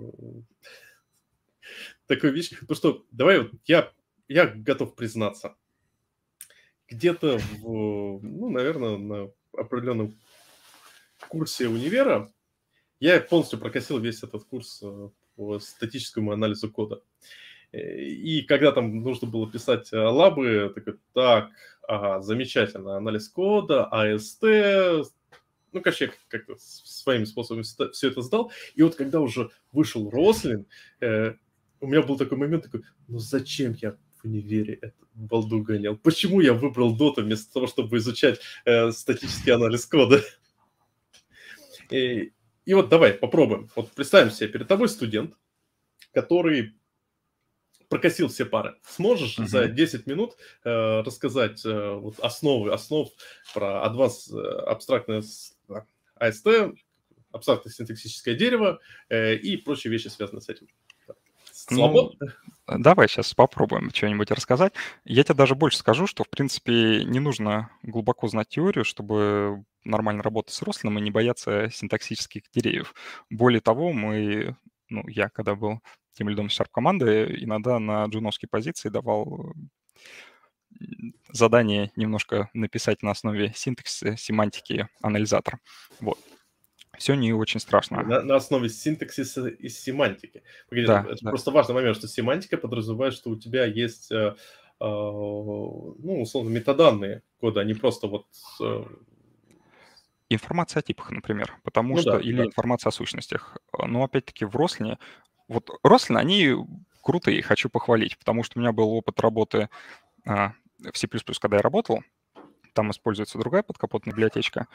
такой 2.07 2.31
вещи. 2.31 2.55
Потому 2.59 2.75
что, 2.75 3.05
давай, 3.11 3.39
вот 3.39 3.51
я, 3.65 3.91
я 4.27 4.47
готов 4.47 4.95
признаться. 4.95 5.55
Где-то, 6.89 7.37
в, 7.37 8.19
ну, 8.21 8.49
наверное, 8.49 8.97
на 8.97 9.31
определенном 9.53 10.17
курсе 11.27 11.67
универа 11.67 12.31
я 12.99 13.19
полностью 13.19 13.59
прокосил 13.59 13.99
весь 13.99 14.23
этот 14.23 14.43
курс 14.45 14.79
э, 14.83 15.09
по 15.35 15.59
статическому 15.59 16.31
анализу 16.31 16.71
кода. 16.71 17.01
Э, 17.71 17.99
и 17.99 18.41
когда 18.41 18.71
там 18.71 19.01
нужно 19.01 19.27
было 19.27 19.49
писать 19.49 19.91
э, 19.91 19.97
лабы, 19.97 20.71
такой, 20.73 20.99
так, 21.13 21.49
ага, 21.87 22.21
замечательно, 22.21 22.97
анализ 22.97 23.29
кода, 23.29 23.85
АСТ, 23.85 24.43
ну, 25.73 25.81
короче, 25.81 26.05
я 26.05 26.11
как-то 26.29 26.55
своими 26.57 27.25
способами 27.25 27.63
все 27.91 28.07
это 28.07 28.21
сдал. 28.21 28.51
И 28.75 28.81
вот 28.81 28.95
когда 28.95 29.19
уже 29.19 29.51
вышел 29.71 30.09
Рослин, 30.09 30.65
у 31.79 31.87
меня 31.87 32.01
был 32.01 32.17
такой 32.17 32.37
момент, 32.37 32.63
такой, 32.63 32.83
ну 33.07 33.19
зачем 33.19 33.75
я 33.81 33.97
в 34.15 34.25
универе 34.25 34.75
эту 34.75 35.07
балду 35.13 35.61
гонял? 35.61 35.97
Почему 35.97 36.41
я 36.41 36.53
выбрал 36.53 36.95
доту 36.95 37.23
вместо 37.23 37.53
того, 37.53 37.67
чтобы 37.67 37.97
изучать 37.97 38.39
э, 38.65 38.91
статический 38.91 39.53
анализ 39.53 39.85
кода? 39.85 40.23
И, 41.91 42.31
и 42.67 42.73
вот 42.73 42.89
давай 42.89 43.13
попробуем. 43.13 43.69
Вот 43.75 43.93
представим 43.93 44.29
себе, 44.29 44.49
перед 44.49 44.67
тобой 44.67 44.89
студент, 44.89 45.33
который 46.11 46.75
прокосил 47.87 48.27
все 48.27 48.45
пары. 48.45 48.75
Сможешь 48.83 49.39
uh-huh. 49.39 49.47
за 49.47 49.67
10 49.69 50.05
минут 50.05 50.35
э, 50.65 50.99
рассказать 50.99 51.65
э, 51.65 51.93
вот 51.93 52.19
основы, 52.19 52.73
основ 52.73 53.09
про 53.53 53.85
адванс 53.85 54.29
э, 54.33 54.37
абстрактное 54.37 55.23
AST, 56.19 56.77
абстрактное 57.31 57.71
синтаксическое 57.71 58.35
дерево 58.35 58.81
э, 59.07 59.35
и 59.35 59.55
прочие 59.55 59.89
вещи, 59.89 60.09
связанные 60.09 60.41
с 60.41 60.49
этим? 60.49 60.67
Ну, 61.69 62.11
давай 62.67 63.07
сейчас 63.07 63.33
попробуем 63.33 63.91
что-нибудь 63.93 64.31
рассказать. 64.31 64.73
Я 65.05 65.23
тебе 65.23 65.35
даже 65.35 65.55
больше 65.55 65.77
скажу, 65.77 66.07
что, 66.07 66.23
в 66.23 66.29
принципе, 66.29 67.03
не 67.05 67.19
нужно 67.19 67.69
глубоко 67.83 68.27
знать 68.27 68.49
теорию, 68.49 68.85
чтобы 68.85 69.63
нормально 69.83 70.23
работать 70.23 70.53
с 70.53 70.61
рослым 70.61 70.97
и 70.99 71.01
не 71.01 71.11
бояться 71.11 71.69
синтаксических 71.71 72.43
деревьев. 72.53 72.93
Более 73.29 73.61
того, 73.61 73.93
мы, 73.93 74.55
ну, 74.89 75.07
я 75.07 75.29
когда 75.29 75.55
был 75.55 75.79
тем 76.13 76.29
лидом 76.29 76.47
Sharp 76.47 76.67
команды, 76.71 77.37
иногда 77.39 77.79
на 77.79 78.05
джуновские 78.05 78.49
позиции 78.49 78.89
давал 78.89 79.53
задание 81.31 81.91
немножко 81.95 82.49
написать 82.53 83.01
на 83.03 83.11
основе 83.11 83.53
синтаксиса, 83.55 84.17
семантики 84.17 84.87
анализатор. 85.01 85.59
Вот 85.99 86.19
все 86.97 87.15
не 87.15 87.33
очень 87.33 87.59
страшно. 87.59 88.03
На, 88.03 88.21
на 88.21 88.35
основе 88.35 88.69
синтаксиса 88.69 89.47
и 89.47 89.69
семантики. 89.69 90.43
Погоди, 90.69 90.87
да, 90.87 91.05
это 91.07 91.23
да. 91.23 91.29
просто 91.29 91.51
важный 91.51 91.75
момент, 91.75 91.97
что 91.97 92.07
семантика 92.07 92.57
подразумевает, 92.57 93.13
что 93.13 93.29
у 93.29 93.35
тебя 93.35 93.65
есть, 93.65 94.11
э, 94.11 94.35
э, 94.35 94.35
ну, 94.79 96.21
условно, 96.21 96.49
метаданные 96.49 97.21
кода, 97.39 97.61
а 97.61 97.63
не 97.63 97.73
просто 97.73 98.07
вот... 98.07 98.25
Э... 98.61 98.83
Информация 100.29 100.81
о 100.81 100.83
типах, 100.83 101.11
например, 101.11 101.55
потому 101.63 101.95
ну, 101.95 102.01
что... 102.01 102.11
Да, 102.13 102.19
или 102.19 102.37
да. 102.37 102.45
информация 102.45 102.89
о 102.89 102.93
сущностях. 102.93 103.57
Но, 103.77 104.03
опять-таки, 104.03 104.45
в 104.45 104.55
Рослине... 104.55 104.97
Вот 105.47 105.69
Рослин, 105.83 106.17
они 106.17 106.55
крутые, 107.01 107.41
хочу 107.41 107.69
похвалить, 107.69 108.17
потому 108.17 108.43
что 108.43 108.59
у 108.59 108.61
меня 108.61 108.73
был 108.73 108.89
опыт 108.91 109.19
работы 109.21 109.69
э, 110.25 110.49
в 110.91 110.97
C++, 110.97 111.07
когда 111.39 111.57
я 111.57 111.61
работал. 111.61 112.03
Там 112.73 112.91
используется 112.91 113.37
другая 113.37 113.63
подкапотная 113.63 114.13
библиотечка. 114.13 114.67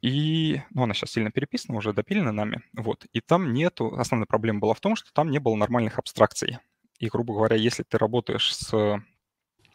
И, 0.00 0.62
ну, 0.70 0.84
она 0.84 0.94
сейчас 0.94 1.12
сильно 1.12 1.30
переписана, 1.30 1.78
уже 1.78 1.92
допилена 1.92 2.32
нами, 2.32 2.62
вот. 2.72 3.06
И 3.12 3.20
там 3.20 3.52
нету, 3.52 3.94
основная 3.96 4.26
проблема 4.26 4.60
была 4.60 4.74
в 4.74 4.80
том, 4.80 4.96
что 4.96 5.12
там 5.12 5.30
не 5.30 5.38
было 5.38 5.54
нормальных 5.54 5.98
абстракций. 5.98 6.58
И, 6.98 7.08
грубо 7.08 7.34
говоря, 7.34 7.56
если 7.56 7.82
ты 7.82 7.98
работаешь 7.98 8.54
с 8.54 9.02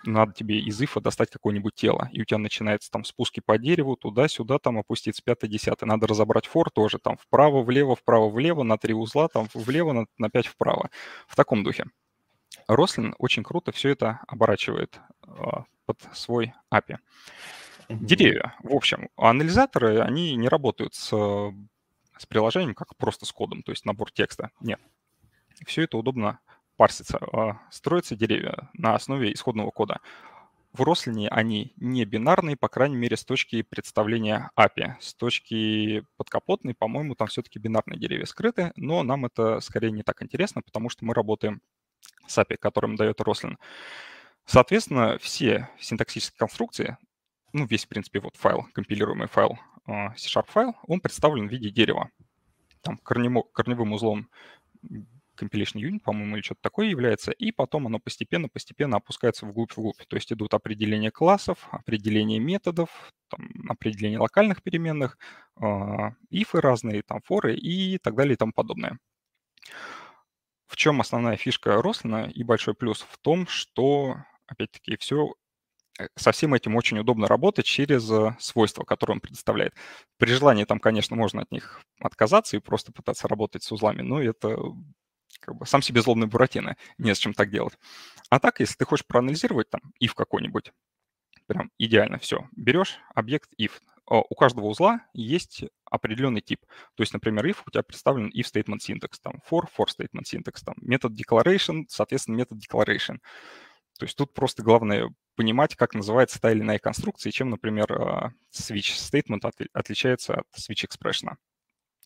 надо 0.04 0.32
тебе 0.32 0.60
из 0.60 0.82
ифа 0.82 1.02
достать 1.02 1.30
какое-нибудь 1.30 1.76
тело, 1.76 2.10
и 2.12 2.22
у 2.22 2.26
тебя 2.26 2.38
начинается 2.38 2.90
там 2.92 3.04
спуски 3.04 3.42
по 3.44 3.58
дереву, 3.58 3.96
туда-сюда, 3.96 4.60
там 4.60 4.78
опуститься 4.78 5.22
пятое-десятое. 5.24 5.88
Надо 5.88 6.08
разобрать 6.08 6.46
фор 6.46 6.70
тоже, 6.70 7.00
там 7.00 7.18
вправо-влево, 7.18 7.96
вправо-влево, 7.96 8.64
на 8.64 8.78
три 8.78 8.94
узла, 8.94 9.28
там 9.28 9.48
влево, 9.54 9.94
на, 9.94 10.06
на 10.18 10.30
пять 10.30 10.48
вправо. 10.48 10.90
В 11.28 11.36
таком 11.36 11.64
духе. 11.64 11.86
Рослин 12.68 13.16
очень 13.18 13.44
круто 13.44 13.72
все 13.72 13.90
это 13.90 14.22
оборачивает 14.28 15.00
э, 15.26 15.30
под 15.86 16.00
свой 16.14 16.54
API. 16.74 16.98
Деревья. 17.90 18.56
В 18.64 18.76
общем, 18.76 19.10
анализаторы, 19.16 20.00
они 20.00 20.36
не 20.36 20.50
работают 20.50 20.94
с, 20.94 21.08
с 21.10 22.26
приложением 22.28 22.76
как 22.76 22.96
просто 22.98 23.26
с 23.26 23.32
кодом, 23.32 23.64
то 23.64 23.72
есть 23.72 23.86
набор 23.86 24.12
текста. 24.12 24.52
Нет. 24.60 24.80
Все 25.66 25.84
это 25.84 25.98
удобно 25.98 26.40
парсится. 26.76 27.18
А, 27.18 27.62
строятся 27.72 28.16
деревья 28.16 28.70
на 28.74 28.96
основе 28.96 29.34
исходного 29.34 29.72
кода. 29.72 30.00
В 30.74 30.84
Рослине 30.84 31.30
они 31.30 31.74
не 31.78 32.06
бинарные, 32.06 32.56
по 32.56 32.68
крайней 32.68 32.98
мере, 32.98 33.18
с 33.18 33.26
точки 33.26 33.64
представления 33.64 34.52
API. 34.56 34.94
С 35.00 35.16
точки 35.16 36.06
подкапотной, 36.18 36.76
по-моему, 36.76 37.16
там 37.16 37.28
все-таки 37.30 37.58
бинарные 37.58 37.98
деревья 37.98 38.26
скрыты, 38.26 38.74
но 38.76 39.02
нам 39.02 39.26
это 39.26 39.60
скорее 39.62 39.92
не 39.92 40.04
так 40.04 40.22
интересно, 40.22 40.62
потому 40.62 40.90
что 40.90 41.06
мы 41.06 41.14
работаем 41.14 41.62
с 42.28 42.38
API, 42.38 42.58
которым 42.58 42.96
дает 42.96 43.22
Рослин. 43.22 43.58
Соответственно, 44.46 45.18
все 45.18 45.70
синтаксические 45.80 46.38
конструкции, 46.38 46.98
ну, 47.54 47.66
весь, 47.66 47.86
в 47.86 47.90
принципе, 47.90 48.20
вот 48.20 48.36
файл, 48.36 48.66
компилируемый 48.74 49.28
файл, 49.28 49.58
а, 49.86 50.14
C-Sharp 50.16 50.48
файл, 50.48 50.76
он 50.88 51.00
представлен 51.00 51.48
в 51.48 51.52
виде 51.52 51.70
дерева. 51.70 52.10
там 52.82 52.98
корневым 53.00 53.94
узлом 53.94 54.30
compilation 55.38 55.80
unit, 55.82 56.00
по-моему, 56.02 56.36
или 56.36 56.44
что-то 56.44 56.62
такое 56.62 56.88
является, 56.88 57.32
и 57.32 57.52
потом 57.52 57.88
оно 57.88 58.00
постепенно-постепенно 58.00 58.98
опускается 58.98 59.46
вглубь-вглубь. 59.46 60.06
То 60.08 60.16
есть 60.16 60.32
идут 60.34 60.54
определения 60.54 61.12
классов, 61.12 61.68
определения 61.72 62.40
методов, 62.40 62.90
там, 63.30 63.50
определение 63.70 64.20
локальных 64.20 64.64
переменных, 64.64 65.18
э, 65.62 65.66
ифы 66.30 66.62
разные, 66.62 67.04
там, 67.04 67.22
форы 67.24 67.56
и 67.56 67.98
так 68.00 68.16
далее 68.16 68.34
и 68.34 68.38
тому 68.38 68.52
подобное. 68.52 68.98
В 70.68 70.76
чем 70.76 71.00
основная 71.02 71.38
фишка 71.38 71.82
Рослина 71.82 72.30
и 72.30 72.44
большой 72.44 72.74
плюс? 72.74 73.02
В 73.02 73.18
том, 73.20 73.48
что, 73.48 74.18
опять-таки, 74.48 74.98
все 74.98 75.34
со 76.16 76.32
всем 76.32 76.54
этим 76.54 76.76
очень 76.76 77.00
удобно 77.00 77.28
работать 77.28 77.66
через 77.66 78.10
э, 78.12 78.36
свойства, 78.40 78.84
которые 78.84 79.16
он 79.16 79.22
предоставляет. 79.22 79.74
При 80.18 80.32
желании 80.32 80.64
там, 80.64 80.80
конечно, 80.80 81.16
можно 81.16 81.42
от 81.42 81.52
них 81.52 81.82
отказаться 82.00 82.58
и 82.58 82.60
просто 82.60 82.92
пытаться 82.92 83.28
работать 83.28 83.64
с 83.64 83.72
узлами, 83.72 84.02
но 84.02 84.22
это 84.22 84.58
как 85.40 85.56
бы 85.56 85.66
сам 85.66 85.82
себе 85.82 86.02
злобный 86.02 86.28
Буратино, 86.28 86.78
не 86.98 87.14
с 87.14 87.18
чем 87.18 87.34
так 87.34 87.50
делать. 87.50 87.78
А 88.30 88.40
так, 88.40 88.60
если 88.60 88.76
ты 88.76 88.86
хочешь 88.86 89.06
проанализировать 89.06 89.70
там 89.70 89.82
if 90.02 90.14
какой-нибудь, 90.16 90.72
прям 91.48 91.72
идеально 91.78 92.18
все, 92.20 92.48
берешь 92.56 92.98
объект 93.16 93.50
if. 93.60 93.72
У 94.10 94.36
каждого 94.36 94.68
узла 94.68 95.02
есть 95.14 95.66
определенный 95.84 96.40
тип. 96.40 96.62
То 96.96 97.04
есть, 97.04 97.12
например, 97.12 97.46
if 97.46 97.58
у 97.66 97.72
тебя 97.72 97.84
представлен 97.84 98.30
if 98.30 98.46
statement 98.46 98.80
syntax, 98.80 99.18
там 99.22 99.42
for, 99.50 99.66
for 99.78 99.86
statement 99.88 100.24
syntax, 100.24 100.64
там 100.64 100.76
метод 100.78 101.12
declaration, 101.12 101.84
соответственно, 101.90 102.38
метод 102.38 102.60
declaration. 102.60 103.18
То 103.98 104.06
есть 104.06 104.18
тут 104.18 104.34
просто 104.34 104.64
главное 104.64 105.14
понимать, 105.36 105.76
как 105.76 105.94
называется 105.94 106.40
та 106.40 106.52
или 106.52 106.62
иная 106.62 106.80
конструкция, 106.80 107.32
чем, 107.32 107.50
например, 107.50 107.92
а, 107.92 108.32
switch 108.52 108.96
statement 108.96 109.52
отличается 109.74 110.36
от 110.36 110.48
switch 110.58 110.88
expression. 110.88 111.36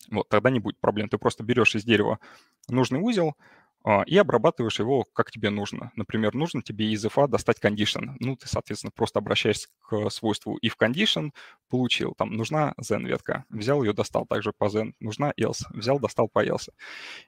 Вот, 0.09 0.29
тогда 0.29 0.49
не 0.49 0.59
будет 0.59 0.79
проблем. 0.79 1.09
Ты 1.09 1.17
просто 1.17 1.43
берешь 1.43 1.75
из 1.75 1.83
дерева 1.83 2.19
нужный 2.67 2.99
узел 2.99 3.35
а, 3.83 4.03
и 4.05 4.17
обрабатываешь 4.17 4.79
его 4.79 5.05
как 5.13 5.31
тебе 5.31 5.49
нужно. 5.49 5.91
Например, 5.95 6.33
нужно 6.33 6.61
тебе 6.61 6.91
из 6.91 7.05
if 7.05 7.27
достать 7.27 7.59
condition. 7.63 8.15
Ну, 8.19 8.35
ты, 8.35 8.47
соответственно, 8.47 8.91
просто 8.95 9.19
обращаешься 9.19 9.67
к 9.81 10.09
свойству 10.09 10.57
if 10.63 10.73
condition, 10.79 11.31
получил. 11.69 12.13
Там 12.15 12.33
нужна 12.33 12.73
then 12.79 13.05
ветка, 13.05 13.45
взял 13.49 13.83
ее, 13.83 13.93
достал 13.93 14.25
также 14.25 14.53
по 14.53 14.65
then. 14.65 14.93
Нужна 14.99 15.33
else, 15.39 15.63
взял, 15.71 15.99
достал 15.99 16.27
по 16.27 16.45
else. 16.45 16.69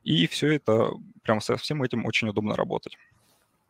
И 0.04 0.28
все 0.28 0.54
это, 0.54 0.92
прямо 1.24 1.42
со 1.42 1.58
всем 1.58 1.82
этим 1.82 2.06
очень 2.06 2.30
удобно 2.30 2.56
работать. 2.56 2.98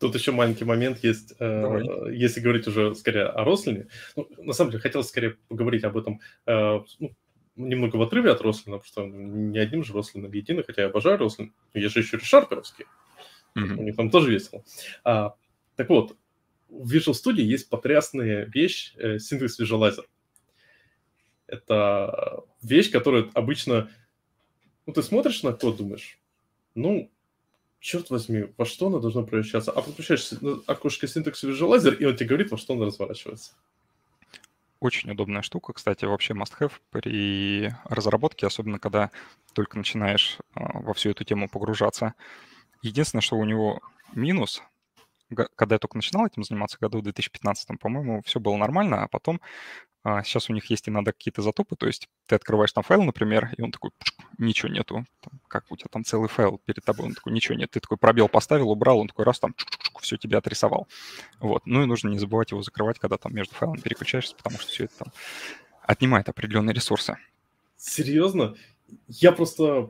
Тут 0.04 0.16
еще 0.16 0.34
маленький 0.34 0.66
момент 0.66 1.02
есть, 1.02 1.34
э, 1.40 1.80
если 2.12 2.42
говорить 2.42 2.68
уже 2.68 2.94
скорее 2.94 3.24
о 3.24 3.46
рослине. 3.46 3.88
Ну, 4.18 4.28
на 4.38 4.52
самом 4.52 4.72
деле, 4.72 4.82
хотелось 4.82 5.08
скорее 5.08 5.38
поговорить 5.48 5.86
об 5.86 5.96
этом 5.96 6.20
э, 6.46 6.82
ну, 7.00 7.16
немного 7.56 7.96
в 7.96 8.02
отрыве 8.02 8.32
от 8.32 8.42
Рослина, 8.42 8.80
потому 8.80 8.84
что 8.84 9.08
не 9.08 9.58
одним 9.60 9.82
же 9.82 9.94
Рослином 9.94 10.34
единый, 10.34 10.66
хотя 10.66 10.82
я 10.82 10.88
обожаю 10.90 11.18
Рослин, 11.20 11.54
но 11.74 11.80
есть 11.80 11.94
же 11.94 12.02
еще 12.02 12.18
Решарперовский. 12.18 12.84
Mm-hmm. 13.58 13.78
У 13.78 13.84
них 13.84 13.96
там 13.96 14.10
тоже 14.10 14.30
весело. 14.30 14.66
А, 15.06 15.36
так 15.78 15.88
вот, 15.88 16.18
в 16.68 16.94
Visual 16.94 17.14
Studio 17.14 17.42
есть 17.42 17.70
потрясная 17.70 18.44
вещь 18.54 18.96
э, 18.98 19.16
Syntax 19.16 19.52
Visualizer. 19.58 20.04
Это 21.48 22.44
вещь, 22.62 22.92
которая 22.92 23.30
обычно... 23.34 23.90
Ну, 24.86 24.92
ты 24.92 25.02
смотришь 25.02 25.44
на 25.44 25.54
код, 25.54 25.78
думаешь, 25.78 26.20
ну, 26.76 27.10
черт 27.84 28.10
возьми, 28.10 28.48
во 28.58 28.66
что 28.66 28.88
она 28.88 29.00
должна 29.00 29.24
превращаться? 29.24 29.72
А 29.72 29.82
подключаешь 29.82 30.32
окошко 30.68 31.06
Syntax 31.06 31.44
Visualizer, 31.44 31.94
и 31.94 32.06
он 32.06 32.16
тебе 32.16 32.30
говорит, 32.30 32.50
во 32.50 32.58
что 32.58 32.74
она 32.74 32.86
разворачивается. 32.86 33.52
Очень 34.80 35.12
удобная 35.12 35.42
штука, 35.42 35.74
кстати, 35.74 36.06
вообще 36.06 36.34
must-have 36.34 36.72
при 36.92 37.74
разработке, 37.84 38.48
особенно 38.48 38.80
когда 38.80 39.12
только 39.54 39.78
начинаешь 39.78 40.38
а, 40.56 40.80
во 40.80 40.94
всю 40.94 41.12
эту 41.12 41.26
тему 41.26 41.50
погружаться. 41.50 42.16
Единственное, 42.82 43.22
что 43.22 43.38
у 43.38 43.46
него 43.46 43.82
минус, 44.14 44.62
когда 45.56 45.76
я 45.76 45.80
только 45.80 45.98
начинал 45.98 46.26
этим 46.26 46.44
заниматься, 46.44 46.78
году 46.80 47.00
в 47.00 47.04
2015, 47.04 47.80
по-моему, 47.80 48.22
все 48.26 48.40
было 48.40 48.56
нормально, 48.56 49.04
а 49.04 49.08
потом 49.08 49.42
а, 50.04 50.22
сейчас 50.24 50.50
у 50.50 50.54
них 50.54 50.66
есть 50.70 50.90
иногда 50.90 51.14
какие-то 51.14 51.42
затупы, 51.42 51.76
то 51.76 51.88
есть 51.88 52.10
ты 52.26 52.36
открываешь 52.36 52.74
там 52.74 52.84
файл, 52.84 53.04
например, 53.04 53.50
и 53.58 53.62
он 53.62 53.72
такой, 53.72 53.92
ничего 54.38 54.70
нету, 54.70 55.06
там, 55.22 55.40
как 55.48 55.72
у 55.72 55.78
тебя 55.78 55.88
там 55.90 56.04
целый 56.04 56.28
файл 56.28 56.60
перед 56.66 56.84
тобой, 56.84 57.08
он 57.08 57.14
такой, 57.14 57.32
ничего 57.32 57.56
нет, 57.56 57.72
ты 57.72 57.80
такой 57.80 57.98
пробел 57.98 58.28
поставил, 58.28 58.70
убрал, 58.70 59.00
он 59.00 59.08
такой 59.08 59.24
раз 59.24 59.40
там 59.40 59.56
все 60.02 60.18
тебе 60.18 60.38
отрисовал. 60.38 60.88
Вот, 61.40 61.66
ну 61.66 61.84
и 61.84 61.86
нужно 61.86 62.10
не 62.10 62.20
забывать 62.20 62.52
его 62.52 62.62
закрывать, 62.62 63.00
когда 63.00 63.18
там 63.18 63.34
между 63.34 63.56
файлами 63.56 63.80
переключаешься, 63.80 64.36
потому 64.36 64.60
что 64.60 64.68
все 64.68 64.86
это 64.86 64.98
там 65.00 65.14
отнимает 65.82 66.28
определенные 66.28 66.74
ресурсы. 66.74 67.18
Серьезно? 67.78 68.56
Я 69.08 69.32
просто 69.32 69.90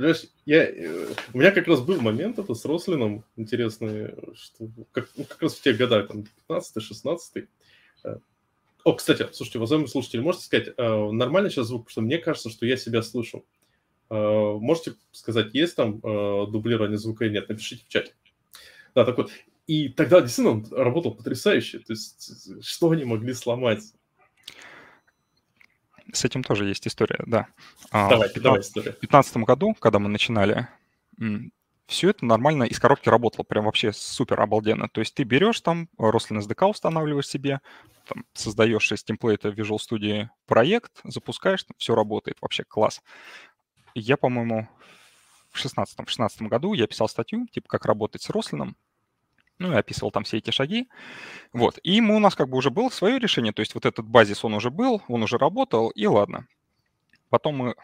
Понимаешь, 0.00 0.24
я, 0.46 0.64
э, 0.64 1.14
у 1.34 1.38
меня 1.38 1.50
как 1.50 1.68
раз 1.68 1.82
был 1.82 2.00
момент 2.00 2.38
это 2.38 2.54
с 2.54 2.64
Рослином 2.64 3.22
интересный, 3.36 4.14
что 4.34 4.70
как, 4.92 5.10
ну, 5.14 5.24
как 5.24 5.42
раз 5.42 5.56
в 5.56 5.60
те 5.60 5.74
годы, 5.74 6.02
там, 6.04 6.24
15-16, 6.48 7.46
о, 8.84 8.94
кстати, 8.94 9.28
слушайте, 9.32 9.58
уважаемые 9.58 9.88
слушатели, 9.88 10.20
можете 10.20 10.44
сказать, 10.44 10.74
э, 10.76 11.10
нормально 11.10 11.50
сейчас 11.50 11.66
звук, 11.66 11.82
потому 11.82 11.92
что 11.92 12.00
мне 12.02 12.18
кажется, 12.18 12.50
что 12.50 12.66
я 12.66 12.76
себя 12.76 13.02
слышу. 13.02 13.44
Э, 14.10 14.14
можете 14.14 14.94
сказать, 15.12 15.54
есть 15.54 15.76
там 15.76 15.98
э, 16.02 16.46
дублирование 16.50 16.98
звука 16.98 17.24
или 17.24 17.34
нет? 17.34 17.48
Напишите 17.48 17.84
в 17.84 17.88
чате. 17.88 18.14
Да, 18.94 19.04
так 19.04 19.16
вот. 19.16 19.30
И 19.66 19.88
тогда 19.88 20.20
действительно 20.20 20.56
он 20.56 20.66
работал 20.72 21.14
потрясающе. 21.14 21.78
То 21.80 21.92
есть, 21.92 22.64
что 22.64 22.90
они 22.90 23.04
могли 23.04 23.34
сломать? 23.34 23.82
С 26.12 26.24
этим 26.24 26.42
тоже 26.42 26.66
есть 26.66 26.88
история, 26.88 27.22
да. 27.26 27.46
Давай, 27.92 28.28
в 28.28 28.32
15, 28.32 28.42
давай 28.42 28.60
история. 28.60 28.90
В 28.92 29.00
2015 29.00 29.36
году, 29.38 29.76
когда 29.78 30.00
мы 30.00 30.08
начинали, 30.08 30.66
все 31.86 32.10
это 32.10 32.24
нормально 32.24 32.64
из 32.64 32.78
коробки 32.78 33.08
работало, 33.08 33.44
прям 33.44 33.64
вообще 33.64 33.92
супер 33.92 34.40
обалденно. 34.40 34.88
То 34.88 35.00
есть 35.00 35.14
ты 35.14 35.24
берешь 35.24 35.60
там, 35.60 35.88
Roslyn 35.98 36.38
SDK 36.40 36.70
устанавливаешь 36.70 37.26
себе, 37.26 37.60
там, 38.10 38.24
создаешь 38.34 38.90
из 38.92 39.04
темплейта 39.04 39.48
Visual 39.50 39.78
Studio 39.78 40.28
проект, 40.46 41.00
запускаешь, 41.04 41.64
все 41.76 41.94
работает, 41.94 42.38
вообще 42.40 42.64
класс. 42.64 43.02
Я, 43.94 44.16
по-моему, 44.16 44.68
в 45.50 45.58
16 45.58 45.98
в 45.98 46.08
16 46.08 46.42
году 46.42 46.74
я 46.74 46.86
писал 46.86 47.08
статью, 47.08 47.46
типа, 47.46 47.68
как 47.68 47.84
работать 47.84 48.22
с 48.22 48.30
Рослином, 48.30 48.76
ну, 49.58 49.72
и 49.72 49.76
описывал 49.76 50.10
там 50.10 50.24
все 50.24 50.38
эти 50.38 50.50
шаги. 50.50 50.88
Вот. 51.52 51.78
И 51.82 52.00
мы, 52.00 52.16
у 52.16 52.18
нас 52.18 52.34
как 52.34 52.48
бы 52.48 52.56
уже 52.56 52.70
было 52.70 52.88
свое 52.88 53.18
решение, 53.18 53.52
то 53.52 53.60
есть 53.60 53.74
вот 53.74 53.86
этот 53.86 54.06
базис, 54.06 54.44
он 54.44 54.54
уже 54.54 54.70
был, 54.70 55.02
он 55.08 55.22
уже 55.22 55.38
работал, 55.38 55.90
и 55.90 56.06
ладно. 56.06 56.46
Потом 57.28 57.56
мы 57.56 57.74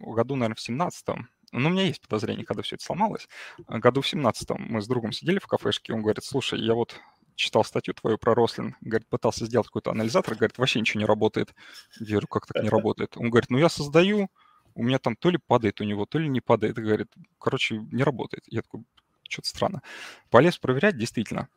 в 0.00 0.12
году, 0.12 0.34
наверное, 0.34 0.56
в 0.56 0.60
17 0.60 1.06
ну, 1.52 1.68
у 1.68 1.72
меня 1.72 1.84
есть 1.84 2.00
подозрение, 2.00 2.44
когда 2.44 2.62
все 2.62 2.74
это 2.74 2.84
сломалось. 2.84 3.28
Году 3.68 4.00
в 4.00 4.12
17-м 4.12 4.66
мы 4.68 4.82
с 4.82 4.88
другом 4.88 5.12
сидели 5.12 5.38
в 5.38 5.46
кафешке, 5.46 5.92
он 5.92 6.02
говорит, 6.02 6.24
слушай, 6.24 6.60
я 6.60 6.74
вот 6.74 7.00
читал 7.36 7.64
статью 7.64 7.94
твою 7.94 8.18
про 8.18 8.34
Рослин, 8.34 8.74
говорит, 8.80 9.08
пытался 9.08 9.46
сделать 9.46 9.68
какой-то 9.68 9.92
анализатор, 9.92 10.34
говорит, 10.34 10.58
вообще 10.58 10.80
ничего 10.80 11.00
не 11.00 11.06
работает. 11.06 11.54
Я 12.00 12.12
говорю, 12.12 12.26
как 12.26 12.46
так 12.46 12.62
не 12.62 12.68
работает? 12.70 13.16
Он 13.16 13.30
говорит, 13.30 13.50
ну 13.50 13.58
я 13.58 13.68
создаю, 13.68 14.28
у 14.74 14.82
меня 14.82 14.98
там 14.98 15.16
то 15.16 15.30
ли 15.30 15.38
падает 15.38 15.80
у 15.80 15.84
него, 15.84 16.06
то 16.06 16.18
ли 16.18 16.28
не 16.28 16.40
падает. 16.40 16.76
Говорит, 16.76 17.08
короче, 17.38 17.76
не 17.92 18.02
работает. 18.02 18.44
Я 18.48 18.62
такой, 18.62 18.84
что-то 19.28 19.48
странно. 19.48 19.82
Полез 20.30 20.58
проверять, 20.58 20.98
действительно, 20.98 21.48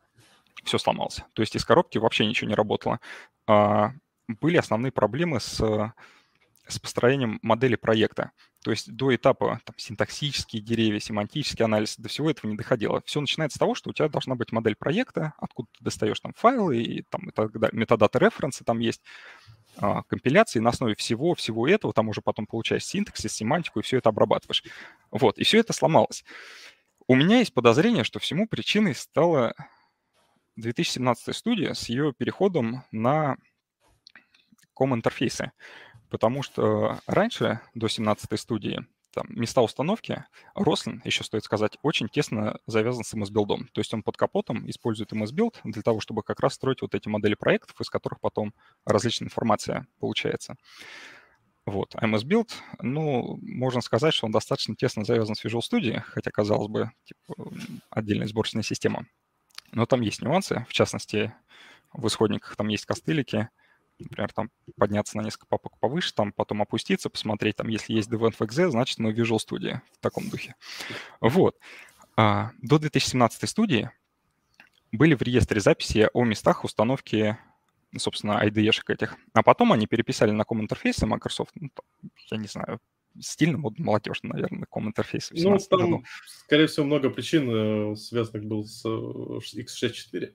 все 0.64 0.78
сломалось. 0.78 1.22
То 1.32 1.42
есть 1.42 1.56
из 1.56 1.64
коробки 1.64 1.98
вообще 1.98 2.26
ничего 2.26 2.48
не 2.48 2.54
работало. 2.54 3.00
А, 3.46 3.92
были 4.28 4.56
основные 4.56 4.92
проблемы 4.92 5.40
с 5.40 5.92
с 6.70 6.78
построением 6.78 7.38
модели 7.42 7.76
проекта. 7.76 8.32
То 8.62 8.70
есть 8.70 8.94
до 8.94 9.14
этапа 9.14 9.60
там, 9.64 9.74
синтаксические 9.78 10.62
деревья, 10.62 11.00
семантический 11.00 11.64
анализ, 11.64 11.96
до 11.96 12.08
всего 12.08 12.30
этого 12.30 12.50
не 12.50 12.56
доходило. 12.56 13.02
Все 13.06 13.20
начинается 13.20 13.56
с 13.56 13.58
того, 13.58 13.74
что 13.74 13.90
у 13.90 13.92
тебя 13.92 14.08
должна 14.08 14.34
быть 14.34 14.52
модель 14.52 14.76
проекта, 14.76 15.34
откуда 15.38 15.68
ты 15.76 15.84
достаешь 15.84 16.20
там 16.20 16.32
файлы, 16.36 16.82
и 16.82 17.02
там 17.02 17.28
и 17.28 17.32
так 17.32 17.58
далее, 17.58 17.78
метадаты 17.78 18.18
референсы 18.18 18.64
там 18.64 18.78
есть, 18.78 19.02
а, 19.76 20.02
компиляции, 20.04 20.58
на 20.58 20.70
основе 20.70 20.94
всего, 20.94 21.34
всего 21.34 21.66
этого, 21.66 21.92
там 21.92 22.08
уже 22.08 22.20
потом 22.20 22.46
получаешь 22.46 22.84
синтаксис, 22.84 23.32
семантику, 23.32 23.80
и 23.80 23.82
все 23.82 23.98
это 23.98 24.10
обрабатываешь. 24.10 24.64
Вот, 25.10 25.38
и 25.38 25.44
все 25.44 25.60
это 25.60 25.72
сломалось. 25.72 26.24
У 27.06 27.14
меня 27.14 27.38
есть 27.38 27.54
подозрение, 27.54 28.04
что 28.04 28.18
всему 28.18 28.46
причиной 28.46 28.94
стала 28.94 29.54
2017 30.56 31.34
студия 31.34 31.74
с 31.74 31.88
ее 31.88 32.12
переходом 32.12 32.84
на 32.92 33.36
COM-интерфейсы. 34.74 35.52
Потому 36.10 36.42
что 36.42 36.98
раньше, 37.06 37.60
до 37.74 37.86
17-й 37.86 38.36
студии, 38.36 38.84
там, 39.12 39.26
места 39.28 39.62
установки, 39.62 40.24
Roslyn, 40.56 41.00
еще 41.04 41.24
стоит 41.24 41.44
сказать, 41.44 41.78
очень 41.82 42.08
тесно 42.08 42.58
завязан 42.66 43.04
с 43.04 43.14
MSBuild 43.14 43.52
ом. 43.52 43.68
То 43.72 43.80
есть 43.80 43.92
он 43.94 44.02
под 44.02 44.16
капотом 44.16 44.68
использует 44.68 45.12
MSBuild 45.12 45.60
для 45.64 45.82
того, 45.82 46.00
чтобы 46.00 46.22
как 46.22 46.40
раз 46.40 46.54
строить 46.54 46.82
вот 46.82 46.94
эти 46.94 47.08
модели 47.08 47.34
проектов, 47.34 47.80
из 47.80 47.90
которых 47.90 48.20
потом 48.20 48.54
различная 48.84 49.26
информация 49.26 49.86
получается. 49.98 50.56
Вот. 51.66 51.94
А 51.94 52.06
MSBuild, 52.06 52.52
ну, 52.80 53.38
можно 53.42 53.80
сказать, 53.80 54.14
что 54.14 54.26
он 54.26 54.32
достаточно 54.32 54.74
тесно 54.76 55.04
завязан 55.04 55.34
с 55.34 55.44
Visual 55.44 55.60
Studio, 55.60 56.00
хотя, 56.00 56.30
казалось 56.30 56.68
бы, 56.68 56.90
типа, 57.04 57.52
отдельная 57.90 58.26
сборочная 58.26 58.62
система. 58.62 59.06
Но 59.72 59.86
там 59.86 60.00
есть 60.00 60.22
нюансы, 60.22 60.66
в 60.68 60.72
частности, 60.72 61.32
в 61.92 62.06
исходниках 62.06 62.56
там 62.56 62.68
есть 62.68 62.86
костылики, 62.86 63.48
например, 64.04 64.32
там 64.32 64.50
подняться 64.76 65.16
на 65.16 65.22
несколько 65.22 65.46
папок 65.46 65.78
повыше, 65.78 66.14
там 66.14 66.32
потом 66.32 66.62
опуститься, 66.62 67.10
посмотреть, 67.10 67.56
там, 67.56 67.68
если 67.68 67.92
есть 67.92 68.10
в 68.10 68.14
.exe, 68.14 68.70
значит, 68.70 68.98
мы 68.98 69.12
в 69.12 69.18
Visual 69.18 69.38
Studio 69.38 69.80
в 69.92 69.98
таком 70.00 70.28
духе. 70.28 70.54
Вот. 71.20 71.56
А, 72.16 72.50
до 72.60 72.78
2017 72.78 73.48
студии 73.48 73.90
были 74.92 75.14
в 75.14 75.22
реестре 75.22 75.60
записи 75.60 76.08
о 76.12 76.24
местах 76.24 76.64
установки, 76.64 77.38
собственно, 77.96 78.42
IDE-шек 78.44 78.92
этих. 78.92 79.16
А 79.32 79.42
потом 79.42 79.72
они 79.72 79.86
переписали 79.86 80.30
на 80.30 80.44
ком-интерфейсы 80.44 81.06
Microsoft, 81.06 81.52
ну, 81.54 81.70
я 82.30 82.36
не 82.36 82.48
знаю, 82.48 82.80
стильно, 83.18 83.58
вот 83.58 83.78
молодежно, 83.78 84.30
наверное, 84.30 84.66
ком-интерфейс. 84.66 85.30
Ну, 85.32 85.58
там, 85.58 85.78
году. 85.80 86.04
скорее 86.26 86.66
всего, 86.66 86.86
много 86.86 87.10
причин 87.10 87.92
э, 87.92 87.96
связанных 87.96 88.44
был 88.46 88.64
с 88.64 88.84
x64. 88.84 90.34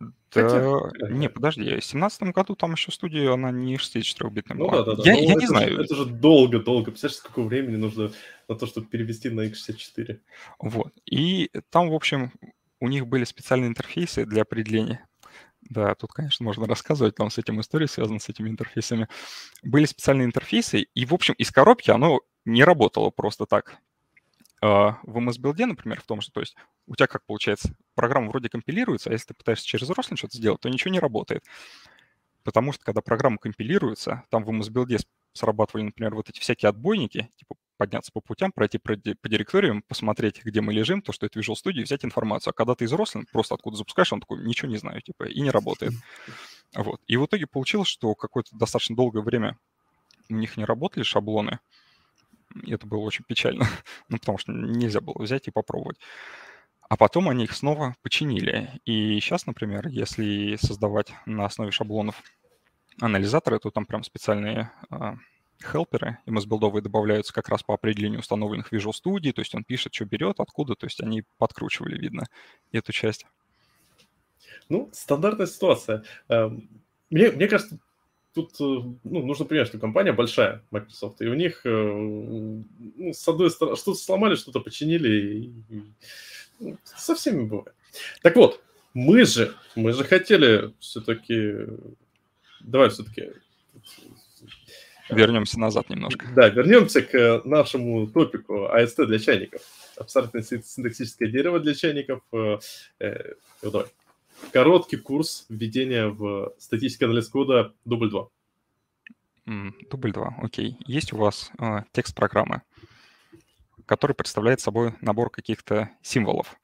Да, 0.00 0.10
Хотя, 0.30 1.08
не, 1.08 1.28
подожди, 1.28 1.62
в 1.62 1.66
2017 1.66 2.22
году 2.34 2.54
там 2.54 2.72
еще 2.72 2.92
студия, 2.92 3.32
она 3.32 3.50
не 3.50 3.76
64-битная 3.76 4.56
ну, 4.56 4.68
была. 4.68 4.84
Да, 4.84 4.94
да, 4.94 5.02
да. 5.02 5.10
Я, 5.10 5.18
я 5.18 5.34
не 5.34 5.46
знаю. 5.46 5.76
Же, 5.76 5.82
это 5.82 5.94
же 5.94 6.04
долго-долго. 6.04 6.90
Представляешь, 6.90 7.18
сколько 7.18 7.42
времени 7.42 7.76
нужно 7.76 8.12
на 8.46 8.54
то, 8.54 8.66
чтобы 8.66 8.86
перевести 8.88 9.30
на 9.30 9.46
x64. 9.46 10.20
Вот. 10.60 10.92
И 11.06 11.50
там, 11.70 11.88
в 11.88 11.94
общем, 11.94 12.32
у 12.80 12.88
них 12.88 13.06
были 13.06 13.24
специальные 13.24 13.68
интерфейсы 13.68 14.26
для 14.26 14.42
определения. 14.42 15.06
Да, 15.62 15.94
тут, 15.94 16.12
конечно, 16.12 16.44
можно 16.44 16.66
рассказывать, 16.66 17.16
там 17.16 17.30
с 17.30 17.38
этим 17.38 17.60
история 17.60 17.88
связана 17.88 18.20
с 18.20 18.28
этими 18.28 18.48
интерфейсами. 18.48 19.08
Были 19.62 19.86
специальные 19.86 20.26
интерфейсы, 20.26 20.82
и, 20.82 21.04
в 21.04 21.12
общем, 21.12 21.34
из 21.34 21.50
коробки 21.50 21.90
оно 21.90 22.20
не 22.44 22.64
работало 22.64 23.10
просто 23.10 23.46
так. 23.46 23.78
А, 24.60 24.98
в 25.02 25.18
MSBuild 25.18 25.55
е, 25.55 25.66
например, 25.66 26.00
в 26.00 26.06
том, 26.06 26.20
что, 26.20 26.32
то 26.32 26.40
есть, 26.40 26.56
у 26.86 26.96
тебя 26.96 27.06
как 27.06 27.24
получается, 27.24 27.74
программа 27.94 28.28
вроде 28.28 28.48
компилируется, 28.48 29.10
а 29.10 29.12
если 29.12 29.28
ты 29.28 29.34
пытаешься 29.34 29.66
через 29.66 29.88
Roslyn 29.88 30.16
что-то 30.16 30.36
сделать, 30.36 30.60
то 30.60 30.68
ничего 30.68 30.90
не 30.90 31.00
работает. 31.00 31.44
Потому 32.42 32.72
что, 32.72 32.84
когда 32.84 33.00
программа 33.00 33.38
компилируется, 33.38 34.24
там 34.30 34.44
в 34.44 34.50
MSBuild 34.50 34.92
е 34.92 34.98
срабатывали, 35.32 35.84
например, 35.84 36.14
вот 36.14 36.28
эти 36.28 36.40
всякие 36.40 36.70
отбойники, 36.70 37.30
типа 37.36 37.56
подняться 37.76 38.10
по 38.12 38.20
путям, 38.20 38.50
пройти 38.52 38.78
по 38.78 38.96
директориям, 38.96 39.82
посмотреть, 39.82 40.44
где 40.44 40.60
мы 40.60 40.72
лежим, 40.72 41.00
то, 41.00 41.12
что 41.12 41.26
это 41.26 41.38
Visual 41.38 41.54
Studio, 41.54 41.84
взять 41.84 42.04
информацию. 42.04 42.50
А 42.50 42.54
когда 42.54 42.74
ты 42.74 42.84
из 42.84 42.92
Roslyn 42.92 43.24
просто 43.30 43.54
откуда 43.54 43.76
запускаешь, 43.76 44.12
он 44.12 44.20
такой, 44.20 44.44
ничего 44.44 44.68
не 44.68 44.78
знаю, 44.78 45.00
типа, 45.00 45.24
и 45.24 45.40
не 45.40 45.50
работает. 45.50 45.92
Вот. 46.74 47.00
И 47.06 47.16
в 47.16 47.24
итоге 47.24 47.46
получилось, 47.46 47.88
что 47.88 48.14
какое-то 48.14 48.56
достаточно 48.56 48.96
долгое 48.96 49.22
время 49.22 49.56
у 50.28 50.34
них 50.34 50.56
не 50.56 50.64
работали 50.64 51.04
шаблоны, 51.04 51.60
и 52.62 52.72
это 52.72 52.86
было 52.86 53.00
очень 53.00 53.24
печально, 53.24 53.66
ну, 54.08 54.18
потому 54.18 54.38
что 54.38 54.52
нельзя 54.52 55.00
было 55.00 55.22
взять 55.22 55.48
и 55.48 55.50
попробовать. 55.52 55.98
А 56.88 56.96
потом 56.96 57.28
они 57.28 57.44
их 57.44 57.52
снова 57.52 57.94
починили. 58.02 58.80
И 58.86 59.20
сейчас, 59.20 59.46
например, 59.46 59.88
если 59.88 60.56
создавать 60.56 61.12
на 61.26 61.44
основе 61.44 61.70
шаблонов 61.70 62.22
анализаторы, 63.00 63.58
то 63.58 63.70
там 63.70 63.84
прям 63.84 64.02
специальные 64.02 64.72
а, 64.90 65.16
хелперы 65.62 66.18
MS-билдовые 66.26 66.82
добавляются 66.82 67.32
как 67.32 67.48
раз 67.48 67.62
по 67.62 67.74
определению 67.74 68.20
установленных 68.20 68.72
Visual 68.72 68.92
Studio, 68.92 69.32
то 69.32 69.40
есть 69.40 69.54
он 69.54 69.64
пишет, 69.64 69.94
что 69.94 70.04
берет, 70.04 70.40
откуда, 70.40 70.74
то 70.74 70.86
есть 70.86 71.02
они 71.02 71.24
подкручивали, 71.36 71.98
видно, 71.98 72.24
эту 72.72 72.92
часть. 72.92 73.26
Ну, 74.68 74.88
стандартная 74.92 75.46
ситуация. 75.46 76.04
Эм, 76.28 76.68
мне, 77.10 77.30
мне 77.30 77.48
кажется, 77.48 77.78
тут 78.46 78.54
э, 78.60 78.98
ну, 79.04 79.26
нужно 79.26 79.44
понимать, 79.44 79.68
что 79.68 79.78
компания 79.78 80.12
большая, 80.12 80.62
Microsoft, 80.70 81.20
и 81.20 81.26
у 81.26 81.34
них, 81.34 81.62
э, 81.64 81.70
ну, 81.70 83.12
с 83.12 83.26
одной 83.26 83.50
стороны, 83.50 83.76
что-то 83.76 83.98
сломали, 83.98 84.36
что-то 84.36 84.60
починили, 84.60 85.08
и, 85.08 85.74
и, 85.74 85.82
ну, 86.60 86.78
со 86.84 87.14
всеми 87.14 87.44
бывает. 87.44 87.74
Так 88.22 88.36
вот, 88.36 88.62
мы 88.94 89.24
же, 89.24 89.54
мы 89.74 89.92
же 89.92 90.04
хотели 90.04 90.72
все-таки, 90.78 91.52
давай 92.60 92.90
все-таки 92.90 93.32
Вернемся 95.10 95.58
назад 95.58 95.88
немножко. 95.88 96.26
Да, 96.36 96.48
вернемся 96.48 97.00
к 97.00 97.40
нашему 97.46 98.06
топику 98.08 98.66
AST 98.66 99.06
для 99.06 99.18
чайников. 99.18 99.62
Абстрактное 99.96 100.42
синтаксическое 100.42 101.30
дерево 101.30 101.60
для 101.60 101.74
чайников. 101.74 102.20
Э, 102.32 102.58
э, 103.00 103.32
давай 103.62 103.86
короткий 104.52 104.96
курс 104.96 105.46
введения 105.48 106.08
в 106.08 106.52
статический 106.58 107.06
анализ 107.06 107.28
кода 107.28 107.74
дубль 107.84 108.10
2. 108.10 108.28
Дубль 109.90 110.12
2, 110.12 110.36
окей. 110.42 110.76
Есть 110.86 111.12
у 111.12 111.16
вас 111.16 111.50
э, 111.58 111.82
текст 111.92 112.14
программы, 112.14 112.62
который 113.86 114.14
представляет 114.14 114.60
собой 114.60 114.94
набор 115.00 115.30
каких-то 115.30 115.90
символов. 116.02 116.56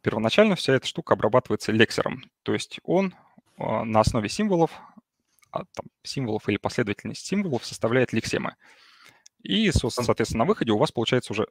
Первоначально 0.00 0.56
вся 0.56 0.74
эта 0.74 0.86
штука 0.86 1.14
обрабатывается 1.14 1.70
лексером, 1.70 2.24
то 2.42 2.52
есть 2.52 2.80
он 2.82 3.14
э, 3.58 3.82
на 3.84 4.00
основе 4.00 4.28
символов, 4.28 4.72
а, 5.52 5.64
там, 5.72 5.86
символов 6.02 6.48
или 6.48 6.56
последовательность 6.56 7.24
символов 7.24 7.64
составляет 7.64 8.12
лексемы. 8.12 8.56
И, 9.42 9.70
соответственно, 9.70 10.44
на 10.44 10.48
выходе 10.48 10.72
у 10.72 10.78
вас 10.78 10.90
получается 10.90 11.32
уже 11.32 11.46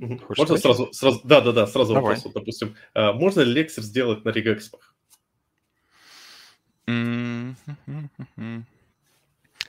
можно 0.00 0.56
сразу, 0.56 0.88
сразу, 0.92 1.20
да, 1.24 1.42
да, 1.42 1.52
да, 1.52 1.66
сразу 1.66 1.92
Давай. 1.92 2.14
вопрос. 2.14 2.24
Вот, 2.24 2.34
допустим, 2.34 2.74
а 2.94 3.12
можно 3.12 3.42
ли 3.42 3.52
лексер 3.52 3.82
сделать 3.82 4.24
на 4.24 4.30
регэкспах? 4.30 4.89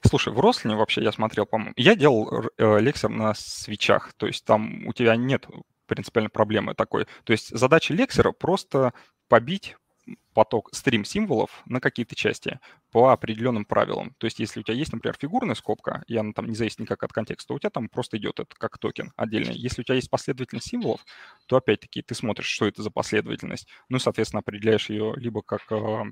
Слушай, 0.03 0.33
в 0.33 0.39
Рослине 0.39 0.75
вообще 0.75 1.03
я 1.03 1.11
смотрел, 1.11 1.45
по-моему, 1.45 1.73
я 1.77 1.95
делал 1.95 2.49
э, 2.57 2.79
лексер 2.79 3.09
на 3.09 3.33
свечах, 3.35 4.13
то 4.13 4.25
есть 4.25 4.43
там 4.45 4.87
у 4.87 4.93
тебя 4.93 5.15
нет 5.15 5.45
принципиальной 5.85 6.29
проблемы 6.29 6.73
такой. 6.73 7.05
То 7.23 7.33
есть 7.33 7.55
задача 7.55 7.93
лексера 7.93 8.31
просто 8.31 8.93
побить 9.27 9.75
поток 10.33 10.69
стрим 10.73 11.05
символов 11.05 11.61
на 11.65 11.79
какие-то 11.79 12.15
части 12.15 12.59
по 12.91 13.11
определенным 13.11 13.65
правилам. 13.65 14.15
То 14.17 14.25
есть 14.25 14.39
если 14.39 14.61
у 14.61 14.63
тебя 14.63 14.75
есть, 14.75 14.93
например, 14.93 15.15
фигурная 15.19 15.55
скобка, 15.55 16.03
и 16.07 16.15
она 16.15 16.31
там 16.33 16.47
не 16.47 16.55
зависит 16.55 16.79
никак 16.79 17.03
от 17.03 17.13
контекста, 17.13 17.53
у 17.53 17.59
тебя 17.59 17.69
там 17.69 17.89
просто 17.89 18.17
идет 18.17 18.39
это 18.39 18.55
как 18.57 18.77
токен 18.77 19.11
отдельный. 19.15 19.55
Если 19.55 19.81
у 19.81 19.83
тебя 19.83 19.95
есть 19.95 20.09
последовательность 20.09 20.69
символов, 20.69 21.05
то 21.47 21.57
опять-таки 21.57 22.01
ты 22.01 22.15
смотришь, 22.15 22.47
что 22.47 22.65
это 22.65 22.81
за 22.81 22.89
последовательность. 22.89 23.67
Ну, 23.89 23.99
соответственно, 23.99 24.39
определяешь 24.39 24.89
ее 24.89 25.13
либо 25.17 25.41
как 25.41 25.71
э, 25.71 26.03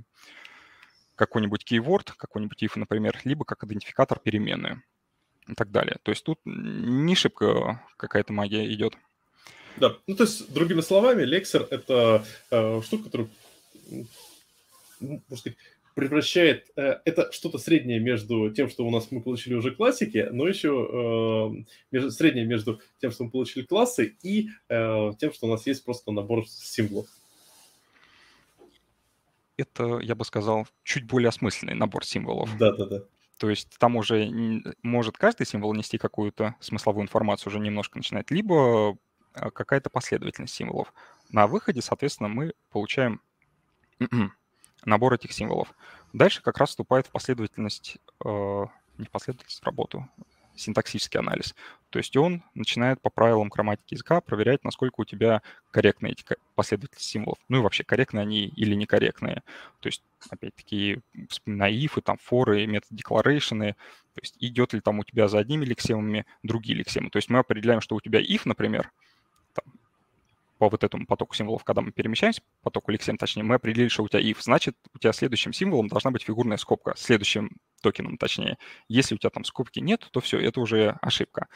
какой-нибудь 1.20 1.66
keyword, 1.70 2.14
какой-нибудь 2.16 2.64
if, 2.64 2.72
например, 2.76 3.20
либо 3.26 3.44
как 3.44 3.66
идентификатор 3.66 4.20
переменную 4.20 4.82
и 5.48 5.54
так 5.54 5.70
далее. 5.70 5.98
То 6.04 6.12
есть 6.12 6.24
тут 6.24 6.40
не 6.46 7.14
шибко 7.14 7.84
какая-то 7.98 8.32
магия 8.32 8.74
идет. 8.74 8.94
Да, 9.76 9.98
ну 10.08 10.16
то 10.16 10.24
есть, 10.24 10.52
другими 10.54 10.80
словами, 10.82 11.24
Lexer— 11.24 11.68
это 11.70 12.24
э, 12.52 12.82
штука, 12.84 13.04
которую, 13.06 13.30
можно 15.00 15.38
сказать, 15.38 15.58
превращает... 15.94 16.72
Э, 16.78 17.00
это 17.04 17.32
что-то 17.34 17.58
среднее 17.58 18.00
между 18.00 18.50
тем, 18.52 18.70
что 18.70 18.86
у 18.88 18.90
нас 18.90 19.12
мы 19.12 19.22
получили 19.22 19.56
уже 19.56 19.72
классики, 19.72 20.30
но 20.32 20.48
еще 20.48 20.70
э, 20.70 21.64
между, 21.92 22.12
среднее 22.12 22.46
между 22.46 22.80
тем, 23.02 23.12
что 23.12 23.26
мы 23.26 23.32
получили 23.32 23.66
классы, 23.66 24.16
и 24.24 24.50
э, 24.70 25.12
тем, 25.20 25.34
что 25.34 25.48
у 25.48 25.50
нас 25.50 25.68
есть 25.68 25.84
просто 25.84 26.12
набор 26.12 26.48
символов 26.48 27.08
это, 29.60 30.00
я 30.00 30.16
бы 30.16 30.26
сказал, 30.26 30.68
чуть 30.84 31.06
более 31.06 31.30
осмысленный 31.30 31.76
набор 31.76 32.06
символов. 32.06 32.56
Да-да-да. 32.58 33.02
То 33.40 33.50
есть 33.50 33.78
там 33.80 33.96
уже 33.96 34.30
может 34.84 35.18
каждый 35.18 35.46
символ 35.46 35.74
нести 35.74 35.98
какую-то 35.98 36.56
смысловую 36.60 37.04
информацию, 37.04 37.52
уже 37.52 37.60
немножко 37.60 37.98
начинать, 37.98 38.32
либо 38.32 38.98
а, 39.34 39.50
какая-то 39.52 39.90
последовательность 39.90 40.54
символов. 40.54 40.94
На 41.30 41.48
выходе, 41.48 41.82
соответственно, 41.82 42.28
мы 42.28 42.54
получаем 42.70 43.22
набор 44.86 45.14
этих 45.14 45.32
символов. 45.32 45.74
Дальше 46.12 46.42
как 46.42 46.58
раз 46.58 46.70
вступает 46.70 47.08
в 47.08 47.12
последовательность, 47.12 47.98
э, 48.26 48.66
не 48.98 49.06
в 49.06 49.10
последовательность, 49.10 49.62
в 49.62 49.66
работу, 49.66 50.08
синтаксический 50.60 51.20
анализ. 51.20 51.56
То 51.90 51.98
есть 52.00 52.16
он 52.18 52.44
начинает 52.54 53.02
по 53.02 53.10
правилам 53.10 53.50
грамматики 53.50 53.94
языка 53.96 54.22
проверять, 54.22 54.64
насколько 54.64 55.02
у 55.02 55.06
тебя 55.06 55.42
корректны 55.72 56.08
эти 56.10 56.24
последовательности 56.56 57.10
символов. 57.10 57.40
Ну 57.48 57.58
и 57.58 57.62
вообще, 57.62 57.84
корректны 57.84 58.20
они 58.20 58.48
или 58.48 58.76
некорректные. 58.76 59.44
То 59.80 59.88
есть, 59.88 60.04
опять-таки, 60.30 61.00
вспоминая 61.30 61.72
if, 61.72 62.02
там, 62.02 62.18
форы, 62.22 62.68
метод 62.68 62.92
declaration, 62.92 63.74
то 64.14 64.22
есть 64.22 64.36
идет 64.40 64.74
ли 64.74 64.82
там 64.82 65.00
у 65.00 65.04
тебя 65.04 65.28
за 65.28 65.40
одними 65.40 65.66
лексемами 65.66 66.26
другие 66.44 66.78
лексемы. 66.78 67.10
То 67.10 67.18
есть 67.18 67.30
мы 67.30 67.40
определяем, 67.40 67.82
что 67.82 67.96
у 67.96 68.02
тебя 68.02 68.22
if, 68.22 68.42
например, 68.46 68.92
по 70.60 70.70
вот 70.70 70.84
этому 70.84 71.08
потоку 71.08 71.34
символов, 71.36 71.64
когда 71.64 71.82
мы 71.82 71.92
перемещаемся, 71.92 72.42
потоку 72.62 72.92
лексем, 72.92 73.18
точнее, 73.18 73.44
мы 73.44 73.56
определили, 73.56 73.88
что 73.88 74.04
у 74.04 74.10
тебя 74.10 74.22
if, 74.22 74.38
значит, 74.42 74.76
у 74.94 75.00
тебя 75.00 75.14
следующим 75.14 75.54
символом 75.54 75.88
должна 75.88 76.12
быть 76.12 76.24
фигурная 76.24 76.58
скобка, 76.58 76.94
следующим 76.98 77.58
токеном, 77.82 78.18
точнее. 78.18 78.58
Если 78.90 79.16
у 79.16 79.18
тебя 79.18 79.30
там 79.30 79.46
скобки 79.46 79.80
нет, 79.80 80.08
то 80.12 80.20
все, 80.20 80.38
это 80.38 80.60
уже 80.60 80.98
ошибка. 81.02 81.48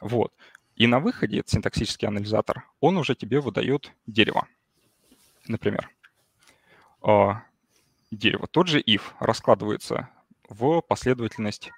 Вот. 0.00 0.32
И 0.76 0.86
на 0.86 1.00
выходе 1.00 1.40
этот 1.40 1.50
синтаксический 1.50 2.06
анализатор, 2.06 2.64
он 2.78 2.96
уже 2.96 3.16
тебе 3.16 3.40
выдает 3.40 3.92
дерево. 4.06 4.46
Например, 5.48 5.90
а, 7.02 7.42
дерево. 8.12 8.46
Тот 8.46 8.68
же 8.68 8.80
if 8.80 9.02
раскладывается 9.18 10.08
в 10.48 10.80
последовательность 10.82 11.72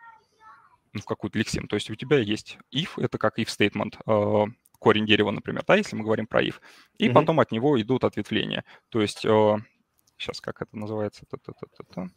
ну, 0.92 1.00
в 1.00 1.06
какую-то 1.06 1.38
лексем. 1.38 1.66
То 1.66 1.76
есть 1.76 1.90
у 1.90 1.94
тебя 1.94 2.18
есть 2.18 2.58
if, 2.70 2.90
это 3.02 3.16
как 3.16 3.38
if 3.38 3.46
statement, 3.46 3.94
а, 4.04 4.48
корень 4.82 5.06
дерева, 5.06 5.30
например, 5.30 5.62
да, 5.66 5.76
если 5.76 5.96
мы 5.96 6.02
говорим 6.04 6.26
про 6.26 6.42
if. 6.42 6.56
И 6.98 7.08
mm-hmm. 7.08 7.12
потом 7.12 7.38
от 7.38 7.52
него 7.52 7.80
идут 7.80 8.02
ответвления. 8.04 8.64
То 8.88 9.00
есть 9.00 9.20
сейчас 9.20 10.40
а, 10.40 10.42
как 10.42 10.62
это 10.62 10.76
называется? 10.76 11.24
Та 11.30 11.36
-та 11.36 11.52
-та 11.52 11.68
-та 11.78 11.84
-та 11.94 12.10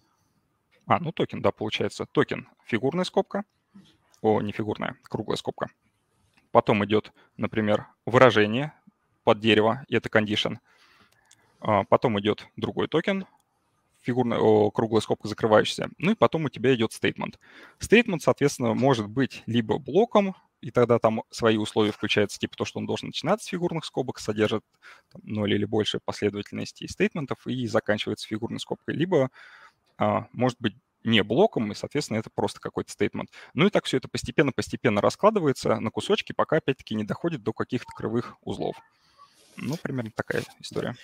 А, 0.88 1.00
ну 1.00 1.12
токен, 1.12 1.42
да, 1.42 1.52
получается. 1.52 2.06
Токен— 2.06 2.48
фигурная 2.66 3.06
скобка. 3.06 3.44
О, 4.22 4.42
не 4.42 4.52
фигурная, 4.52 4.96
круглая 5.04 5.38
скобка. 5.38 5.68
Потом 6.52 6.84
идет, 6.84 7.12
например, 7.38 7.86
выражение 8.06 8.72
под 9.24 9.40
дерево, 9.40 9.84
и 9.88 9.96
это 9.96 10.10
condition. 10.10 10.58
А, 11.60 11.84
потом 11.84 12.20
идет 12.20 12.48
другой 12.56 12.88
токен, 12.88 13.26
фигурная, 14.02 14.40
о, 14.40 14.72
круглая 14.72 15.02
скобка 15.02 15.28
закрывающаяся. 15.28 15.90
Ну 15.98 16.12
и 16.12 16.16
потом 16.16 16.46
у 16.46 16.50
тебя 16.50 16.74
идет 16.74 16.92
statement. 16.92 17.36
Statement, 17.80 18.20
соответственно, 18.22 18.74
может 18.74 19.08
быть 19.08 19.44
либо 19.46 19.78
блоком, 19.78 20.36
и 20.66 20.72
тогда 20.72 20.98
там 20.98 21.22
свои 21.30 21.58
условия 21.58 21.92
включаются, 21.92 22.40
типа 22.40 22.58
то, 22.58 22.66
что 22.66 22.80
он 22.80 22.88
должен 22.88 23.10
начинаться 23.10 23.46
с 23.46 23.50
фигурных 23.50 23.86
скобок, 23.86 24.18
содержит 24.18 24.64
там, 25.12 25.22
0 25.24 25.54
или 25.54 25.64
больше 25.64 26.00
последовательности 26.04 26.88
стейтментов 26.88 27.46
и 27.46 27.68
заканчивается 27.68 28.28
фигурной 28.28 28.60
скобкой, 28.60 28.96
либо 28.96 29.30
а, 30.00 30.28
может 30.32 30.58
быть 30.60 30.74
не 31.04 31.22
блоком, 31.22 31.72
и, 31.72 31.76
соответственно, 31.76 32.18
это 32.18 32.32
просто 32.34 32.60
какой-то 32.60 32.92
стейтмент. 32.92 33.30
Ну 33.54 33.68
и 33.68 33.70
так 33.70 33.86
все 33.86 33.98
это 33.98 34.08
постепенно-постепенно 34.08 35.02
раскладывается 35.02 35.80
на 35.80 35.92
кусочки, 35.92 36.34
пока, 36.36 36.58
опять-таки, 36.58 36.96
не 36.96 37.04
доходит 37.04 37.44
до 37.44 37.54
каких-то 37.54 37.92
кривых 37.96 38.36
узлов. 38.42 38.76
Ну, 39.58 39.76
примерно 39.78 40.10
такая 40.16 40.42
история. 40.60 40.96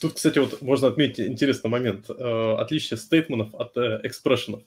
Тут, 0.00 0.14
кстати, 0.14 0.38
вот 0.38 0.62
можно 0.62 0.86
отметить 0.86 1.26
интересный 1.26 1.68
момент. 1.68 2.08
Э, 2.08 2.54
отличие 2.58 2.96
стейтментов 2.96 3.52
от 3.56 3.76
э, 3.76 4.02
экспрессионов. 4.04 4.62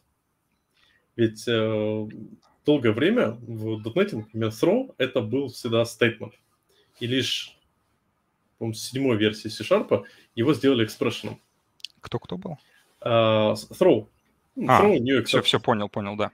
Ведь 1.15 1.47
э, 1.47 2.07
долгое 2.65 2.91
время 2.91 3.31
в 3.31 3.81
.NET, 3.87 4.15
например, 4.15 4.49
throw, 4.49 4.95
это 4.97 5.21
был 5.21 5.49
всегда 5.49 5.85
стейтмент. 5.85 6.33
И 6.99 7.07
лишь, 7.07 7.57
по 8.57 8.71
с 8.73 8.79
седьмой 8.79 9.17
версии 9.17 9.49
C-Sharp 9.49 10.05
его 10.35 10.53
сделали 10.53 10.85
экспрессионом. 10.85 11.39
Кто-кто 12.01 12.37
был? 12.37 12.57
Uh, 13.01 13.53
throw. 13.71 14.07
Ну, 14.55 14.71
а, 14.71 14.81
throw, 14.81 14.99
new 14.99 15.23
все, 15.25 15.41
все, 15.41 15.59
понял, 15.59 15.89
понял, 15.89 16.15
да. 16.15 16.31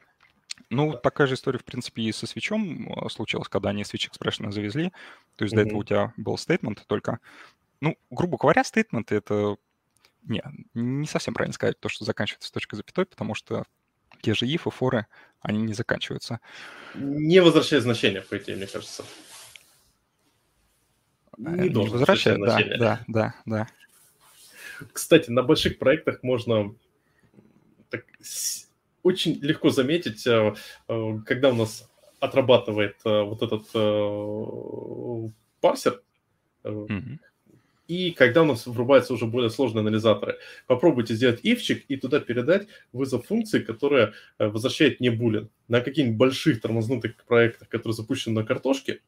Ну, 0.70 0.94
такая 0.94 1.26
же 1.26 1.34
история, 1.34 1.58
в 1.58 1.66
принципе, 1.66 2.04
и 2.04 2.12
со 2.12 2.28
свечом 2.28 3.10
случилась, 3.10 3.48
когда 3.48 3.70
они 3.70 3.82
Switch 3.82 4.10
Expression 4.10 4.52
завезли. 4.52 4.92
То 5.36 5.46
есть 5.46 5.54
mm-hmm. 5.54 5.58
до 5.58 5.62
этого 5.64 5.78
у 5.80 5.84
тебя 5.84 6.14
был 6.18 6.38
стейтмент 6.38 6.86
только 6.86 7.20
ну, 7.82 7.98
грубо 8.10 8.38
говоря, 8.38 8.64
стейтмент 8.64 9.12
это... 9.12 9.58
Не, 10.24 10.44
не 10.74 11.08
совсем 11.08 11.34
правильно 11.34 11.54
сказать 11.54 11.80
то, 11.80 11.88
что 11.88 12.04
заканчивается 12.04 12.50
с 12.50 12.52
точкой 12.52 12.76
запятой, 12.76 13.06
потому 13.06 13.36
что 13.36 13.64
те 14.22 14.34
же 14.34 14.46
if 14.46 14.68
и 14.68 14.72
форы, 14.72 15.08
они 15.42 15.62
не 15.62 15.74
заканчиваются. 15.74 16.40
Не 16.96 17.42
возвращает 17.42 17.84
значения, 17.84 18.22
по 18.22 18.38
идее, 18.38 18.58
мне 18.58 18.68
кажется. 18.68 19.04
Не, 21.38 21.70
не 21.70 21.88
возвращает, 21.88 22.40
да, 22.42 22.60
да, 22.78 23.04
да, 23.08 23.36
да. 23.46 23.68
Кстати, 24.92 25.30
на 25.30 25.44
больших 25.44 25.78
проектах 25.78 26.24
можно 26.24 26.76
так, 27.90 28.06
очень 29.04 29.40
легко 29.42 29.70
заметить, 29.70 30.26
э, 30.28 30.56
э, 30.88 31.20
когда 31.26 31.50
у 31.50 31.56
нас 31.56 31.90
отрабатывает 32.20 32.98
э, 33.06 33.22
вот 33.24 33.42
этот 33.42 33.72
парсер, 35.62 36.02
mm-hmm 36.64 37.20
и 37.90 38.12
когда 38.12 38.44
у 38.44 38.46
нас 38.46 38.68
врубаются 38.68 39.16
уже 39.16 39.26
более 39.26 39.50
сложные 39.50 39.82
анализаторы. 39.82 40.38
Попробуйте 40.68 41.16
сделать 41.16 41.40
ивчик 41.42 41.84
и 41.88 41.98
туда 41.98 42.20
передать 42.20 42.68
вызов 42.94 43.26
функции, 43.26 43.62
которая 43.62 44.14
э, 44.38 44.48
возвращает 44.48 45.00
не 45.00 45.10
булин. 45.10 45.50
На 45.68 45.82
каких-нибудь 45.82 46.18
больших 46.18 46.62
тормознутых 46.62 47.16
проектах, 47.26 47.68
которые 47.68 47.96
запущены 47.96 48.42
на 48.42 48.46
картошке, 48.46 49.02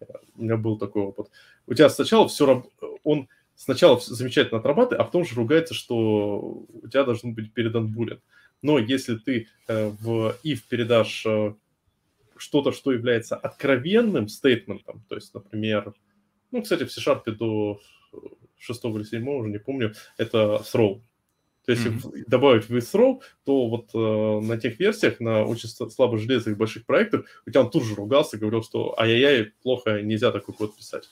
э, 0.00 0.04
у 0.36 0.42
меня 0.42 0.58
был 0.58 0.76
такой 0.76 1.04
опыт, 1.04 1.30
у 1.66 1.72
тебя 1.72 1.88
сначала 1.88 2.28
все, 2.28 2.70
он 3.02 3.28
сначала 3.54 3.98
замечательно 3.98 4.60
отрабатывает, 4.60 5.00
а 5.00 5.04
потом 5.04 5.24
же 5.24 5.34
ругается, 5.34 5.72
что 5.72 6.66
у 6.68 6.88
тебя 6.88 7.04
должен 7.04 7.32
быть 7.32 7.54
передан 7.54 7.88
булин. 7.88 8.20
Но 8.60 8.78
если 8.78 9.16
ты 9.16 9.48
э, 9.68 9.88
в 9.88 10.36
if 10.44 10.60
передашь 10.68 11.26
что-то, 12.36 12.72
что 12.72 12.92
является 12.92 13.36
откровенным 13.36 14.28
стейтментом, 14.28 15.02
то 15.08 15.14
есть, 15.14 15.32
например, 15.32 15.94
ну, 16.50 16.60
кстати, 16.60 16.84
в 16.84 16.92
C-Sharp 16.92 17.30
до 17.30 17.80
шестого 18.58 18.98
или 18.98 19.04
седьмого, 19.04 19.38
уже 19.38 19.50
не 19.50 19.58
помню, 19.58 19.94
это 20.18 20.62
throw. 20.72 21.00
То 21.64 21.72
есть, 21.72 21.86
mm-hmm. 21.86 22.24
добавить 22.26 22.68
with 22.68 22.92
throw, 22.92 23.20
то 23.44 23.68
вот 23.68 23.90
э, 23.94 24.46
на 24.46 24.56
тех 24.58 24.80
версиях, 24.80 25.20
на 25.20 25.44
очень 25.44 25.68
слабо 25.68 26.18
железных 26.18 26.56
больших 26.56 26.84
проектах, 26.84 27.24
у 27.46 27.50
тебя 27.50 27.60
он 27.60 27.70
тут 27.70 27.84
же 27.84 27.94
ругался, 27.94 28.36
говорил, 28.36 28.64
что 28.64 28.98
ай-яй-яй, 28.98 29.52
плохо, 29.62 30.02
нельзя 30.02 30.32
такой 30.32 30.54
код 30.54 30.76
писать. 30.76 31.08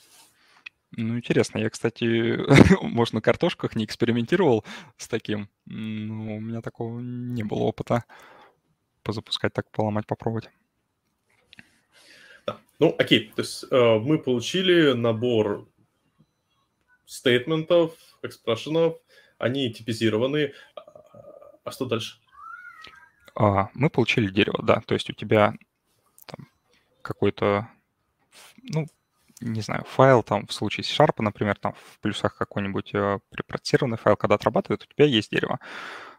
Ну, 0.97 1.17
интересно. 1.17 1.59
Я, 1.59 1.69
кстати, 1.69 2.37
может, 2.81 3.13
на 3.13 3.21
картошках 3.21 3.75
не 3.75 3.85
экспериментировал 3.85 4.65
с 4.97 5.07
таким. 5.07 5.49
Но 5.65 6.35
у 6.35 6.39
меня 6.41 6.61
такого 6.61 6.99
не 6.99 7.43
было 7.43 7.59
опыта 7.59 8.03
позапускать 9.03 9.53
так, 9.53 9.71
поломать, 9.71 10.05
попробовать. 10.05 10.49
Да. 12.45 12.59
Ну, 12.79 12.93
окей. 12.97 13.31
То 13.35 13.41
есть 13.41 13.65
э, 13.71 13.99
мы 13.99 14.19
получили 14.19 14.91
набор 14.91 15.67
стейтментов, 17.11 17.93
экспрессионов, 18.21 18.95
они 19.37 19.73
типизированы. 19.73 20.53
А 21.63 21.71
что 21.71 21.85
дальше? 21.85 22.17
А, 23.35 23.69
мы 23.73 23.89
получили 23.89 24.31
дерево, 24.31 24.63
да. 24.63 24.81
То 24.85 24.93
есть 24.93 25.09
у 25.09 25.13
тебя 25.13 25.53
какой-то, 27.01 27.67
ну, 28.63 28.87
не 29.41 29.59
знаю, 29.59 29.83
файл 29.83 30.23
там 30.23 30.47
в 30.47 30.53
случае 30.53 30.85
C-Sharp, 30.85 31.15
например, 31.17 31.57
там 31.57 31.73
в 31.73 31.99
плюсах 31.99 32.37
какой-нибудь 32.37 32.93
э, 32.93 33.19
файл, 33.97 34.15
когда 34.15 34.35
отрабатывает, 34.35 34.83
у 34.83 34.93
тебя 34.93 35.05
есть 35.05 35.31
дерево. 35.31 35.59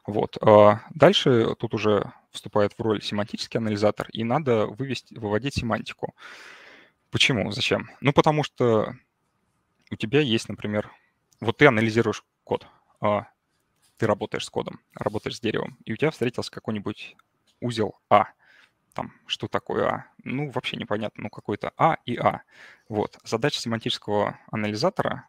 Вот. 0.07 0.37
А 0.43 0.83
дальше 0.91 1.55
тут 1.59 1.73
уже 1.73 2.13
вступает 2.33 2.75
в 2.77 2.83
роль 2.83 3.03
семантический 3.03 3.59
анализатор, 3.59 4.09
и 4.11 4.25
надо 4.25 4.67
вывести, 4.67 5.15
выводить 5.15 5.55
семантику. 5.55 6.15
Почему? 7.11 7.51
Зачем? 7.51 7.89
Ну, 8.01 8.13
потому 8.13 8.43
что 8.43 8.95
у 9.93 9.97
тебя 9.97 10.21
есть, 10.21 10.49
например, 10.49 10.91
вот 11.41 11.59
ты 11.59 11.67
анализируешь 11.67 12.25
код, 12.45 12.67
а, 13.01 13.29
ты 13.99 14.07
работаешь 14.07 14.47
с 14.47 14.51
кодом, 14.51 14.81
работаешь 14.95 15.37
с 15.37 15.41
деревом, 15.41 15.77
и 15.85 15.93
у 15.93 15.97
тебя 15.97 16.11
встретился 16.11 16.51
какой-нибудь 16.51 17.17
узел 17.61 17.99
А. 18.09 18.29
Там, 18.95 19.13
что 19.27 19.49
такое 19.49 19.87
А? 19.89 20.07
Ну, 20.25 20.51
вообще 20.51 20.77
непонятно, 20.77 21.25
ну, 21.25 21.31
какой-то 21.31 21.73
А 21.77 21.99
и 22.07 22.17
А. 22.17 22.43
Вот. 22.89 23.19
Задача 23.25 23.61
семантического 23.61 24.39
анализатора 24.51 25.29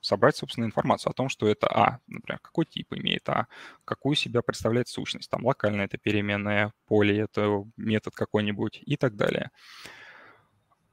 собрать, 0.00 0.36
собственно, 0.36 0.64
информацию 0.64 1.10
о 1.10 1.14
том, 1.14 1.28
что 1.28 1.48
это 1.48 1.66
А, 1.68 2.00
например, 2.06 2.40
какой 2.40 2.66
тип 2.66 2.92
имеет 2.92 3.28
А, 3.28 3.46
какую 3.84 4.16
себя 4.16 4.42
представляет 4.42 4.88
сущность, 4.88 5.30
там, 5.30 5.46
локальная 5.46 5.86
это 5.86 5.96
переменная, 5.96 6.72
поле 6.86 7.18
это 7.20 7.64
метод 7.76 8.14
какой-нибудь 8.14 8.80
и 8.84 8.96
так 8.96 9.16
далее. 9.16 9.50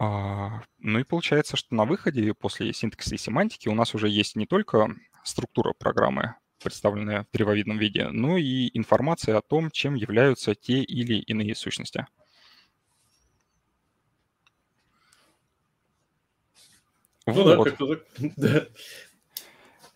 А, 0.03 0.63
ну 0.79 0.97
и 0.97 1.03
получается, 1.03 1.55
что 1.55 1.75
на 1.75 1.85
выходе 1.85 2.33
после 2.33 2.73
синтаксиса 2.73 3.13
и 3.13 3.17
семантики 3.19 3.69
у 3.69 3.75
нас 3.75 3.93
уже 3.93 4.09
есть 4.09 4.35
не 4.35 4.47
только 4.47 4.95
структура 5.23 5.73
программы, 5.77 6.37
представленная 6.63 7.25
в 7.25 7.31
древовидном 7.31 7.77
виде, 7.77 8.07
но 8.07 8.35
и 8.35 8.71
информация 8.75 9.37
о 9.37 9.43
том, 9.43 9.69
чем 9.69 9.93
являются 9.93 10.55
те 10.55 10.81
или 10.81 11.19
иные 11.19 11.53
сущности. 11.53 12.07
Ну 17.27 17.55
вот. 17.55 17.77
да, 18.37 18.65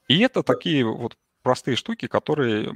И 0.08 0.20
это 0.20 0.44
такие 0.44 0.86
вот 0.86 1.18
простые 1.42 1.76
штуки, 1.76 2.06
которые 2.06 2.76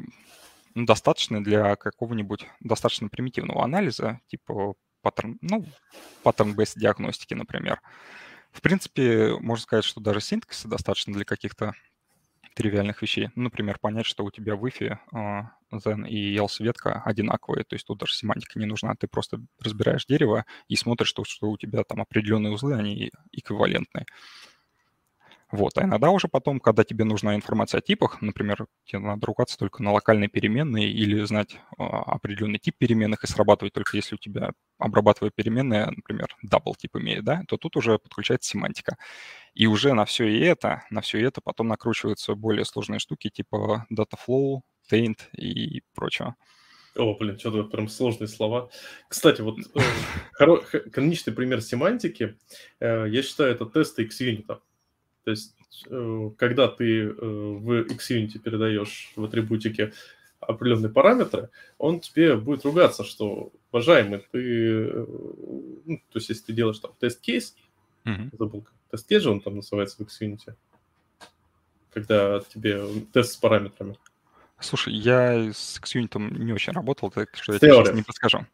достаточны 0.74 1.44
для 1.44 1.76
какого-нибудь 1.76 2.48
достаточно 2.60 3.08
примитивного 3.08 3.64
анализа, 3.64 4.20
типа 4.26 4.74
паттерн, 5.02 5.38
ну, 5.42 5.66
паттерн-based 6.24 6.78
диагностики, 6.78 7.34
например. 7.34 7.82
В 8.52 8.62
принципе, 8.62 9.36
можно 9.40 9.64
сказать, 9.64 9.86
что 9.86 10.02
даже 10.02 10.22
синтаксиса 10.22 10.68
достаточно 10.68 11.14
для 11.14 11.26
каких-то 11.26 11.74
тривиальных 12.56 13.02
вещей. 13.02 13.30
Ну, 13.36 13.44
например, 13.44 13.78
понять, 13.80 14.06
что 14.06 14.26
у 14.26 14.32
тебя 14.32 14.54
wi-fi, 14.54 14.98
uh, 15.14 16.08
и 16.08 16.36
else 16.36 16.62
ветка 16.62 17.02
одинаковые, 17.06 17.64
то 17.64 17.76
есть 17.76 17.86
тут 17.86 18.00
даже 18.00 18.14
семантика 18.16 18.60
не 18.60 18.66
нужна, 18.66 18.96
ты 18.96 19.08
просто 19.08 19.40
разбираешь 19.62 20.06
дерево 20.06 20.46
и 20.68 20.76
смотришь, 20.76 21.08
что, 21.08 21.24
что 21.24 21.50
у 21.50 21.58
тебя 21.58 21.84
там 21.84 22.02
определенные 22.02 22.52
узлы, 22.52 22.76
они 22.76 23.12
эквивалентные. 23.32 24.06
Вот. 25.52 25.78
А 25.78 25.84
иногда 25.84 26.12
уже 26.12 26.28
потом, 26.28 26.60
когда 26.60 26.84
тебе 26.84 27.06
нужна 27.06 27.36
информация 27.36 27.80
о 27.80 27.82
типах, 27.82 28.22
например, 28.22 28.68
тебе 28.86 29.00
надо 29.00 29.26
ругаться 29.26 29.58
только 29.58 29.82
на 29.82 29.92
локальные 29.92 30.30
переменные 30.30 30.92
или 30.92 31.24
знать 31.26 31.54
э, 31.56 31.60
определенный 31.78 32.60
тип 32.60 32.76
переменных 32.78 33.24
и 33.24 33.28
срабатывать 33.28 33.74
только 33.74 33.98
если 33.98 34.16
у 34.16 34.20
тебя, 34.20 34.52
обрабатывая 34.78 35.32
переменные, 35.32 35.88
например, 35.88 36.28
double 36.46 36.76
тип 36.78 36.98
имеет, 36.98 37.24
да, 37.24 37.42
то 37.48 37.58
тут 37.58 37.78
уже 37.78 37.98
подключается 37.98 38.52
семантика. 38.52 38.98
И 39.56 39.66
уже 39.66 39.94
на 39.94 40.06
все 40.06 40.28
и 40.28 40.40
это, 40.40 40.84
на 40.92 41.02
все 41.02 41.20
это 41.20 41.42
потом 41.42 41.68
накручиваются 41.68 42.36
более 42.36 42.64
сложные 42.66 43.00
штуки 43.00 43.30
типа 43.30 43.88
dataflow, 43.92 44.60
taint 44.92 45.18
и 45.36 45.82
прочего. 45.96 46.36
О, 46.96 47.16
блин, 47.16 47.40
что-то 47.40 47.64
прям 47.64 47.88
сложные 47.88 48.28
слова. 48.28 48.70
Кстати, 49.08 49.42
вот 49.42 49.58
э, 50.40 50.80
каноничный 50.92 51.34
пример 51.34 51.62
семантики, 51.62 52.38
э, 52.80 53.06
я 53.10 53.24
считаю, 53.24 53.52
это 53.52 53.66
тесты 53.66 54.04
X-юнита. 54.04 54.62
То 55.24 55.32
есть, 55.32 55.56
э, 55.88 56.30
когда 56.38 56.68
ты 56.68 57.04
э, 57.04 57.12
в 57.12 57.86
Xunity 57.88 58.40
передаешь 58.40 59.12
в 59.16 59.24
атрибутике 59.24 59.94
определенные 60.40 60.92
параметры, 60.92 61.50
он 61.78 62.00
тебе 62.00 62.36
будет 62.36 62.66
ругаться, 62.66 63.04
что, 63.04 63.52
уважаемый, 63.72 64.26
ты, 64.32 65.06
ну, 65.86 65.98
то 66.12 66.18
есть 66.18 66.30
если 66.30 66.46
ты 66.46 66.54
делаешь 66.54 66.80
там 66.80 66.92
тест-кейс, 67.00 67.56
mm-hmm. 68.06 68.38
забыл, 68.38 68.66
тест-кейс 68.90 69.24
же 69.24 69.32
он 69.32 69.42
там 69.42 69.58
называется 69.58 70.04
в 70.04 70.08
Xunity, 70.08 70.56
когда 71.92 72.40
тебе 72.40 72.82
тест 73.14 73.34
с 73.34 73.38
параметрами. 73.38 73.98
Слушай, 74.62 74.94
я 74.94 75.52
с 75.54 75.80
Xunity 75.80 76.38
не 76.38 76.54
очень 76.54 76.74
работал, 76.74 77.12
так 77.12 77.36
что 77.36 77.54
я 77.54 77.60
тебе 77.60 77.74
сейчас 77.74 77.96
не 77.96 78.04
подскажу. 78.04 78.46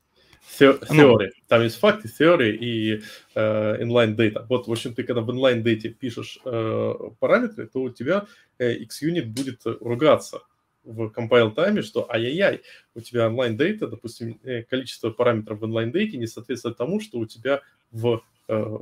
Теории. 0.58 0.86
Ну. 0.90 1.18
Там 1.48 1.64
есть 1.64 1.78
факты, 1.78 2.08
теории 2.08 2.56
и 2.56 3.02
э, 3.36 3.84
inline 3.84 4.16
data. 4.16 4.46
Вот, 4.48 4.68
в 4.68 4.72
общем, 4.72 4.94
ты 4.94 5.04
когда 5.04 5.22
в 5.22 5.30
inline 5.30 5.64
data 5.64 5.90
пишешь 5.90 6.40
э, 6.46 6.94
параметры, 7.20 7.68
то 7.68 7.82
у 7.82 7.90
тебя 7.90 8.26
э, 8.58 8.78
XUnit 8.84 9.26
будет 9.26 9.62
ругаться 9.66 10.42
в 10.86 11.08
compile 11.08 11.52
тайме, 11.54 11.82
что 11.82 12.10
ай-яй-яй, 12.12 12.62
у 12.94 13.02
тебя 13.02 13.28
онлайн 13.28 13.58
data, 13.58 13.88
допустим, 13.88 14.40
количество 14.70 15.10
параметров 15.10 15.60
в 15.60 15.66
inline 15.66 15.92
data 15.92 16.16
не 16.16 16.28
соответствует 16.28 16.78
тому, 16.78 17.02
что 17.02 17.20
у 17.20 17.26
тебя 17.26 17.62
в, 17.92 18.22
э, 18.48 18.78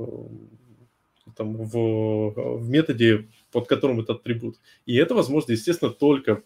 там, 1.36 1.56
в, 1.56 2.58
в 2.58 2.68
методе, 2.68 3.26
под 3.50 3.66
которым 3.66 4.00
этот 4.00 4.20
атрибут. 4.20 4.56
И 4.86 4.94
это 4.96 5.14
возможно, 5.14 5.52
естественно, 5.52 5.90
только 5.90 6.42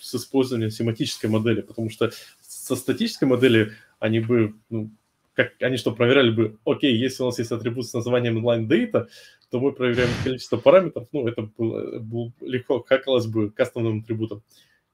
с 0.00 0.14
использованием 0.14 0.70
семантической 0.70 1.30
модели, 1.30 1.60
потому 1.60 1.90
что 1.90 2.10
со 2.40 2.76
статической 2.76 3.28
модели 3.28 3.72
они 4.02 4.18
бы, 4.18 4.54
ну, 4.68 4.90
как 5.34 5.52
они 5.60 5.76
что, 5.76 5.94
проверяли 5.94 6.30
бы, 6.30 6.58
окей, 6.64 6.96
если 6.96 7.22
у 7.22 7.26
нас 7.26 7.38
есть 7.38 7.52
атрибут 7.52 7.86
с 7.86 7.94
названием 7.94 8.44
inline 8.44 8.66
data, 8.66 9.06
то 9.48 9.60
мы 9.60 9.72
проверяем 9.72 10.10
количество 10.24 10.56
параметров, 10.56 11.06
ну, 11.12 11.28
это 11.28 11.42
было, 11.42 12.00
было 12.00 12.32
легко 12.40 12.82
хакалось 12.82 13.26
бы 13.26 13.50
кастомным 13.50 14.00
атрибутом. 14.00 14.42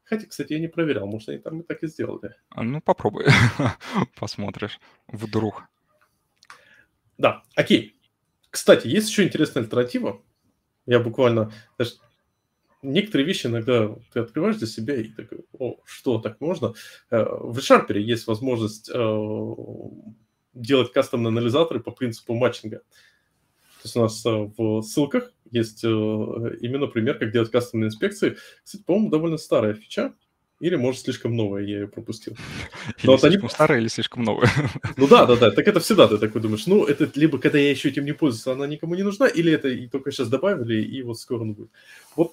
Хотя, 0.05 0.27
кстати, 0.27 0.53
я 0.53 0.59
не 0.59 0.69
проверял, 0.69 1.07
может, 1.07 1.31
они 1.31 1.39
там 1.39 1.61
и 1.61 1.63
так 1.63 1.83
и 1.83 1.87
сделали. 1.87 2.35
А, 2.51 2.63
ну, 2.63 2.83
попробуй, 2.83 3.27
посмотришь, 4.21 4.79
вдруг. 5.07 5.65
Да, 7.17 7.43
окей. 7.57 7.97
Кстати, 8.51 8.89
есть 8.89 9.09
еще 9.09 9.25
интересная 9.25 9.63
альтернатива. 9.63 10.23
Я 10.87 11.01
буквально, 11.01 11.51
даже 11.79 11.93
некоторые 12.83 13.27
вещи 13.27 13.47
иногда 13.47 13.95
ты 14.13 14.21
открываешь 14.21 14.57
для 14.57 14.67
себя 14.67 14.97
и 14.97 15.05
такой, 15.05 15.41
о, 15.59 15.77
что 15.85 16.19
так 16.19 16.41
можно? 16.41 16.75
Э, 17.11 17.25
в 17.25 17.59
ReSharper 17.59 17.99
есть 17.99 18.27
возможность 18.27 18.91
э, 18.93 19.35
делать 20.55 20.93
кастомные 20.93 21.29
анализаторы 21.29 21.81
по 21.81 21.91
принципу 21.91 22.35
матчинга. 22.35 22.79
То 22.79 23.85
есть 23.85 23.97
у 23.97 24.01
нас 24.01 24.25
э, 24.27 24.51
в 24.57 24.83
ссылках 24.83 25.33
есть 25.51 25.83
именно 25.83 26.89
пример, 26.89 27.19
как 27.19 27.33
делать 27.33 27.51
кастомные 27.51 27.89
инспекции. 27.89 28.37
Кстати, 28.63 28.83
по-моему, 28.83 29.11
довольно 29.11 29.39
старая 29.39 29.75
фича, 29.75 30.15
или, 30.61 30.75
может, 30.75 31.03
слишком 31.03 31.37
новая, 31.37 31.63
я 31.63 31.81
ее 31.81 31.89
пропустил. 31.89 32.35
Или 32.99 33.07
Но 33.07 33.17
слишком 33.17 33.45
они... 33.45 33.55
старая, 33.55 33.79
или 33.79 33.87
слишком 33.87 34.25
новая. 34.25 34.51
Ну 34.97 35.07
да, 35.07 35.25
да, 35.25 35.37
да. 35.37 35.51
Так 35.53 35.69
это 35.69 35.79
всегда 35.79 36.09
ты 36.09 36.19
такой 36.19 36.41
думаешь, 36.41 36.67
ну, 36.67 36.85
это 36.85 37.09
либо 37.15 37.39
когда 37.39 37.59
я 37.59 37.71
еще 37.71 37.89
этим 37.89 38.05
не 38.05 38.13
пользуюсь, 38.13 38.47
она 38.49 38.67
никому 38.67 38.97
не 38.97 39.05
нужна, 39.05 39.29
или 39.29 39.53
это 39.53 39.69
и 39.69 39.87
только 39.87 40.11
сейчас 40.11 40.29
добавили, 40.29 40.83
и 40.83 41.03
вот 41.03 41.21
скоро 41.21 41.43
он 41.43 41.55
будет. 41.55 41.71
Вот 42.17 42.33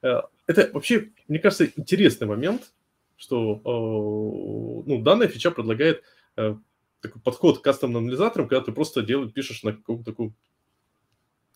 это 0.00 0.70
вообще, 0.72 1.10
мне 1.26 1.38
кажется, 1.38 1.66
интересный 1.76 2.26
момент, 2.26 2.72
что 3.16 3.56
э, 3.56 4.88
ну, 4.88 5.02
данная 5.02 5.28
фича 5.28 5.50
предлагает 5.50 6.02
э, 6.36 6.54
такой 7.00 7.22
подход 7.22 7.58
к 7.58 7.62
кастомным 7.62 8.04
анализаторам, 8.04 8.48
когда 8.48 8.64
ты 8.64 8.72
просто 8.72 9.02
делаешь, 9.02 9.32
пишешь 9.32 9.62
на 9.62 9.72
каком-то 9.72 10.04
таком 10.04 10.34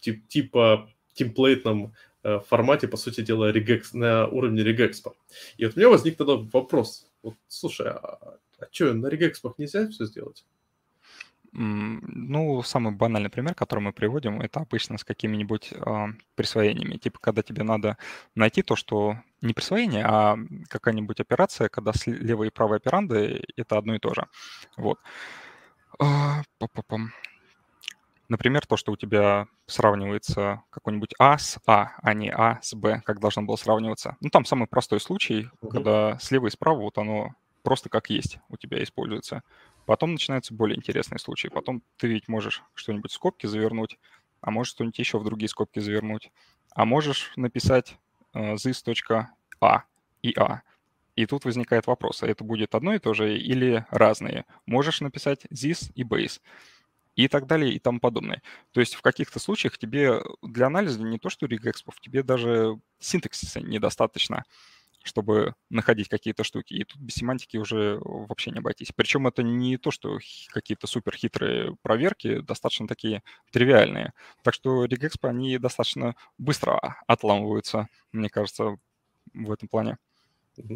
тип, 0.00 0.26
типа 0.28 0.90
темплейтном 1.14 1.94
формате, 2.46 2.86
по 2.86 2.96
сути 2.96 3.20
дела, 3.20 3.50
регэкс, 3.50 3.94
на 3.94 4.28
уровне 4.28 4.62
регэкспа. 4.62 5.14
И 5.56 5.66
вот 5.66 5.76
у 5.76 5.78
меня 5.78 5.88
возник 5.88 6.16
тогда 6.16 6.34
вопрос. 6.34 7.10
Вот, 7.22 7.34
слушай, 7.48 7.88
а, 7.88 8.38
а 8.58 8.68
что, 8.70 8.92
на 8.94 9.08
регэкспах 9.08 9.58
нельзя 9.58 9.88
все 9.88 10.04
сделать? 10.04 10.44
Ну, 11.54 12.62
самый 12.62 12.94
банальный 12.94 13.28
пример, 13.28 13.54
который 13.54 13.80
мы 13.80 13.92
приводим, 13.92 14.40
это 14.40 14.60
обычно 14.60 14.96
с 14.96 15.04
какими-нибудь 15.04 15.74
а, 15.80 16.08
присвоениями. 16.34 16.96
Типа, 16.96 17.18
когда 17.20 17.42
тебе 17.42 17.62
надо 17.62 17.98
найти 18.34 18.62
то, 18.62 18.74
что 18.74 19.18
не 19.42 19.52
присвоение, 19.52 20.04
а 20.06 20.38
какая-нибудь 20.68 21.20
операция, 21.20 21.68
когда 21.68 21.92
левые 22.06 22.48
и 22.48 22.52
правые 22.52 22.78
операнды— 22.78 23.44
это 23.56 23.76
одно 23.76 23.94
и 23.94 23.98
то 23.98 24.14
же. 24.14 24.26
Вот. 24.78 24.98
А, 25.98 26.42
Например, 28.30 28.64
то, 28.66 28.78
что 28.78 28.92
у 28.92 28.96
тебя 28.96 29.46
сравнивается 29.66 30.62
какой-нибудь 30.70 31.14
А 31.18 31.36
с 31.36 31.58
А, 31.66 31.92
а 32.02 32.14
не 32.14 32.32
А 32.32 32.60
с 32.62 32.74
Б, 32.74 33.02
как 33.04 33.20
должно 33.20 33.42
было 33.42 33.56
сравниваться. 33.56 34.16
Ну, 34.22 34.30
там 34.30 34.46
самый 34.46 34.66
простой 34.66 35.00
случай, 35.00 35.50
когда 35.70 36.18
слева 36.18 36.46
и 36.46 36.50
справа 36.50 36.78
вот 36.78 36.96
оно 36.96 37.34
просто 37.62 37.88
как 37.88 38.08
есть 38.08 38.38
у 38.48 38.56
тебя 38.56 38.82
используется. 38.82 39.42
Потом 39.86 40.12
начинаются 40.12 40.54
более 40.54 40.76
интересные 40.76 41.18
случаи. 41.18 41.48
Потом 41.48 41.82
ты 41.96 42.08
ведь 42.08 42.28
можешь 42.28 42.62
что-нибудь 42.74 43.10
в 43.10 43.14
скобки 43.14 43.46
завернуть, 43.46 43.98
а 44.40 44.50
можешь 44.50 44.72
что-нибудь 44.72 44.98
еще 44.98 45.18
в 45.18 45.24
другие 45.24 45.48
скобки 45.48 45.80
завернуть. 45.80 46.30
А 46.74 46.84
можешь 46.84 47.32
написать 47.36 47.96
э, 48.34 48.54
this.a 48.54 49.84
и 50.22 50.34
a. 50.38 50.62
И 51.14 51.26
тут 51.26 51.44
возникает 51.44 51.86
вопрос, 51.86 52.22
а 52.22 52.26
это 52.26 52.42
будет 52.42 52.74
одно 52.74 52.94
и 52.94 52.98
то 52.98 53.12
же 53.12 53.36
или 53.36 53.84
разные? 53.90 54.46
Можешь 54.66 55.00
написать 55.00 55.44
this 55.46 55.92
и 55.94 56.04
base 56.04 56.40
и 57.14 57.28
так 57.28 57.46
далее 57.46 57.74
и 57.74 57.78
тому 57.78 58.00
подобное. 58.00 58.42
То 58.72 58.80
есть 58.80 58.94
в 58.94 59.02
каких-то 59.02 59.38
случаях 59.38 59.76
тебе 59.76 60.22
для 60.40 60.66
анализа 60.66 61.02
не 61.02 61.18
то 61.18 61.28
что 61.28 61.46
регэкспов, 61.46 62.00
тебе 62.00 62.22
даже 62.22 62.80
синтаксиса 62.98 63.60
недостаточно 63.60 64.44
чтобы 65.02 65.54
находить 65.70 66.08
какие-то 66.08 66.44
штуки. 66.44 66.74
И 66.74 66.84
тут 66.84 67.00
без 67.00 67.14
семантики 67.14 67.56
уже 67.56 67.98
вообще 68.02 68.50
не 68.50 68.58
обойтись. 68.58 68.92
Причем 68.94 69.26
это 69.26 69.42
не 69.42 69.76
то, 69.76 69.90
что 69.90 70.18
какие-то 70.52 70.86
супер 70.86 71.16
хитрые 71.16 71.76
проверки, 71.82 72.40
достаточно 72.40 72.86
такие 72.86 73.22
тривиальные. 73.50 74.12
Так 74.42 74.54
что 74.54 74.84
регэкспы, 74.84 75.28
они 75.28 75.58
достаточно 75.58 76.14
быстро 76.38 76.96
отламываются, 77.06 77.88
мне 78.12 78.28
кажется, 78.28 78.76
в 79.34 79.52
этом 79.52 79.68
плане. 79.68 79.98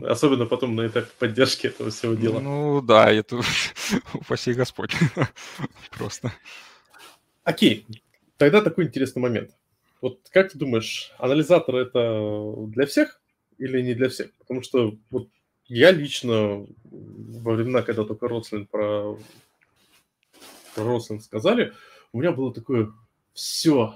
Особенно 0.04 0.46
потом 0.46 0.74
на 0.74 0.86
этапе 0.86 1.10
поддержки 1.18 1.66
этого 1.66 1.90
всего 1.90 2.14
дела. 2.14 2.40
Ну 2.40 2.80
да, 2.80 3.12
это 3.12 3.40
упаси 4.14 4.54
Господь. 4.54 4.94
Просто. 5.90 6.32
Окей, 7.44 7.86
тогда 8.38 8.62
такой 8.62 8.84
интересный 8.84 9.20
момент. 9.20 9.50
Вот 10.00 10.20
как 10.30 10.52
ты 10.52 10.58
думаешь, 10.58 11.12
анализатор 11.18 11.76
это 11.76 12.54
для 12.68 12.86
всех? 12.86 13.20
Или 13.58 13.80
не 13.80 13.94
для 13.94 14.08
всех. 14.08 14.32
Потому 14.34 14.62
что 14.62 14.96
вот 15.10 15.28
я 15.66 15.90
лично 15.90 16.66
во 16.84 17.54
времена, 17.54 17.82
когда 17.82 18.04
только 18.04 18.28
Рослин 18.28 18.66
про, 18.66 19.18
про 20.74 20.84
Рослин 20.84 21.20
сказали, 21.20 21.72
у 22.12 22.20
меня 22.20 22.32
было 22.32 22.52
такое 22.52 22.92
все. 23.34 23.94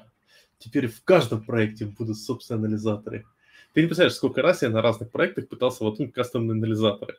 Теперь 0.58 0.88
в 0.88 1.02
каждом 1.04 1.44
проекте 1.44 1.86
будут 1.86 2.18
собственные 2.18 2.66
анализаторы. 2.66 3.24
Ты 3.72 3.82
не 3.82 3.86
представляешь, 3.86 4.16
сколько 4.16 4.42
раз 4.42 4.62
я 4.62 4.68
на 4.68 4.82
разных 4.82 5.10
проектах 5.10 5.48
пытался 5.48 5.84
воткнуть 5.84 6.12
кастомные 6.12 6.56
анализаторы. 6.56 7.18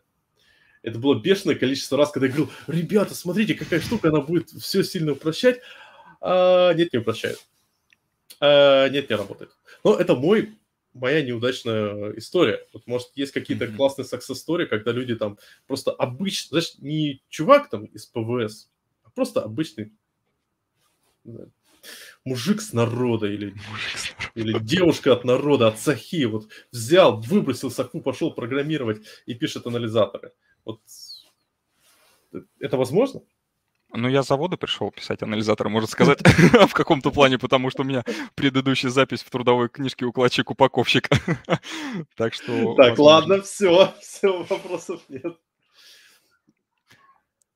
Это 0.83 0.99
было 0.99 1.19
бешеное 1.19 1.55
количество 1.55 1.97
раз, 1.97 2.11
когда 2.11 2.27
я 2.27 2.33
говорил, 2.33 2.51
ребята, 2.67 3.15
смотрите, 3.15 3.53
какая 3.53 3.79
штука, 3.79 4.09
она 4.09 4.21
будет 4.21 4.49
все 4.49 4.83
сильно 4.83 5.13
упрощать. 5.13 5.61
А, 6.19 6.73
нет, 6.73 6.91
не 6.91 6.99
упрощает. 6.99 7.37
А, 8.39 8.89
нет, 8.89 9.09
не 9.09 9.15
работает. 9.15 9.51
Но 9.83 9.95
это 9.95 10.15
мой 10.15 10.57
моя 10.93 11.21
неудачная 11.21 12.11
история. 12.17 12.65
Вот, 12.73 12.87
может, 12.87 13.09
есть 13.15 13.31
какие-то 13.31 13.65
mm-hmm. 13.65 13.75
классные 13.75 14.05
success 14.05 14.35
story, 14.35 14.65
когда 14.65 14.91
люди 14.91 15.15
там 15.15 15.37
просто 15.67 15.91
обычно, 15.91 16.49
знаешь, 16.49 16.75
не 16.79 17.21
чувак 17.29 17.69
там 17.69 17.85
из 17.85 18.05
ПВС, 18.05 18.71
а 19.03 19.09
просто 19.11 19.41
обычный 19.41 19.93
да, 21.23 21.45
мужик 22.25 22.61
с 22.61 22.73
народа 22.73 23.27
или, 23.27 23.53
или 24.35 24.59
девушка 24.59 25.13
от 25.13 25.23
народа, 25.23 25.67
от 25.67 25.79
Сахи, 25.79 26.25
вот 26.25 26.49
взял, 26.71 27.19
выбросил 27.19 27.71
Саху, 27.71 28.01
пошел 28.01 28.33
программировать 28.33 29.01
и 29.25 29.33
пишет 29.33 29.65
анализаторы. 29.67 30.33
Вот 30.65 30.81
это 32.59 32.77
возможно? 32.77 33.21
Ну, 33.93 34.07
я 34.07 34.23
завода 34.23 34.57
пришел 34.57 34.91
писать 34.91 35.21
анализатор, 35.21 35.67
можно 35.69 35.87
сказать, 35.87 36.19
в 36.67 36.73
каком-то 36.73 37.11
плане, 37.11 37.37
потому 37.37 37.69
что 37.69 37.81
у 37.81 37.85
меня 37.85 38.03
предыдущая 38.35 38.89
запись 38.89 39.21
в 39.21 39.29
трудовой 39.29 39.69
книжке 39.69 40.05
укладчик-упаковщик. 40.05 41.09
Так 42.15 42.33
что... 42.33 42.75
Так, 42.75 42.97
ладно, 42.97 43.41
все, 43.41 43.93
все, 44.01 44.43
вопросов 44.43 45.01
нет. 45.09 45.37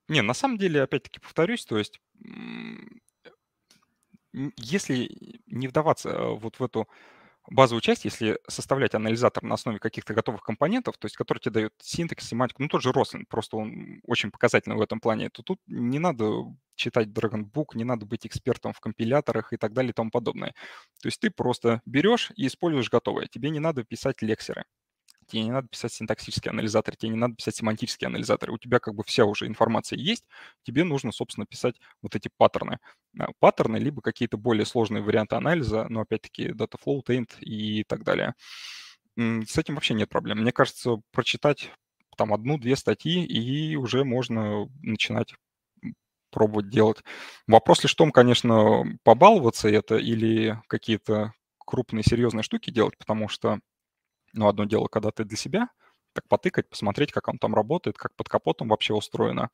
Не, 0.08 0.22
на 0.22 0.34
самом 0.34 0.58
деле, 0.58 0.84
опять-таки 0.84 1.20
повторюсь, 1.20 1.66
то 1.66 1.78
есть 1.78 2.00
если 4.58 5.10
не 5.48 5.68
вдаваться 5.68 6.10
э, 6.10 6.36
вот 6.36 6.60
в 6.60 6.64
эту 6.64 6.88
базовую 7.50 7.82
часть, 7.82 8.06
если 8.06 8.40
составлять 8.48 8.96
анализатор 8.96 9.44
на 9.44 9.56
основе 9.56 9.80
каких-то 9.80 10.14
готовых 10.14 10.42
компонентов, 10.42 10.98
то 10.98 11.06
есть 11.06 11.16
который 11.16 11.40
тебе 11.40 11.52
дает 11.52 11.74
синтекс, 11.82 12.28
семантику, 12.28 12.64
ну 12.64 12.70
тот 12.70 12.82
же 12.82 12.92
Рослин, 12.92 13.26
просто 13.28 13.58
он 13.58 14.00
очень 14.06 14.32
показательный 14.32 14.76
в 14.78 14.82
этом 14.82 15.00
плане, 15.00 15.30
то 15.30 15.44
тут 15.44 15.60
не 15.68 16.00
надо 16.00 16.26
читать 16.76 17.08
Dragon 17.10 17.44
Book, 17.50 17.76
не 17.76 17.84
надо 17.84 18.06
быть 18.06 18.26
экспертом 18.28 18.74
в 18.74 18.80
компиляторах 18.80 19.54
и 19.54 19.58
так 19.58 19.74
далее 19.74 19.92
и 19.92 19.94
тому 19.94 20.12
подобное. 20.12 20.54
То 21.02 21.08
есть 21.08 21.20
ты 21.20 21.30
просто 21.30 21.82
берешь 21.86 22.32
и 22.36 22.48
используешь 22.48 22.90
готовое. 22.90 23.28
Тебе 23.28 23.50
не 23.50 23.60
надо 23.60 23.84
писать 23.84 24.22
лексеры. 24.22 24.66
Тебе 25.28 25.44
не 25.44 25.52
надо 25.52 25.68
писать 25.68 25.94
синтаксический 25.94 26.50
анализатор, 26.50 26.96
тебе 26.96 27.12
не 27.12 27.18
надо 27.18 27.36
писать 27.36 27.56
семантический 27.56 28.08
анализатор. 28.08 28.52
У 28.52 28.58
тебя 28.58 28.80
как 28.80 28.96
бы 28.96 29.04
вся 29.04 29.26
уже 29.26 29.48
информация 29.48 29.98
есть, 29.98 30.26
тебе 30.64 30.84
нужно, 30.84 31.12
собственно, 31.12 31.46
писать 31.46 31.76
вот 32.02 32.16
эти 32.16 32.30
паттерны. 32.38 32.80
А, 33.20 33.30
паттерны, 33.40 33.78
либо 33.78 34.02
какие-то 34.02 34.38
более 34.38 34.66
сложные 34.66 35.04
варианты 35.04 35.36
анализа, 35.36 35.88
но 35.90 36.02
опять-таки 36.02 36.50
Dataflow, 36.50 37.02
Taint 37.06 37.40
и 37.40 37.84
так 37.84 38.04
далее. 38.04 38.34
С 39.18 39.58
этим 39.58 39.76
вообще 39.76 39.94
нет 39.94 40.10
проблем. 40.10 40.40
Мне 40.40 40.52
кажется, 40.52 40.98
прочитать 41.12 41.72
там 42.18 42.34
одну-две 42.34 42.76
статьи, 42.76 43.26
и 43.26 43.76
уже 43.76 44.04
можно 44.04 44.68
начинать 44.82 45.36
пробовать 46.32 46.70
делать. 46.70 46.98
Вопрос 47.48 47.84
лишь 47.84 47.94
в 47.94 47.98
том, 47.98 48.12
конечно, 48.12 48.84
побаловаться 49.04 49.70
это 49.70 49.96
или 49.96 50.60
какие-то 50.68 51.34
крупные 51.66 52.04
серьезные 52.04 52.44
штуки 52.44 52.72
делать, 52.72 52.98
потому 52.98 53.30
что, 53.30 53.60
ну, 54.36 54.48
одно 54.48 54.66
дело, 54.66 54.88
когда 54.88 55.12
ты 55.12 55.24
для 55.24 55.38
себя, 55.38 55.70
так 56.14 56.28
потыкать, 56.28 56.70
посмотреть, 56.70 57.12
как 57.12 57.28
он 57.28 57.38
там 57.38 57.56
работает, 57.56 57.98
как 57.98 58.16
под 58.16 58.30
капотом 58.30 58.70
вообще 58.70 58.94
устроено. 58.94 59.50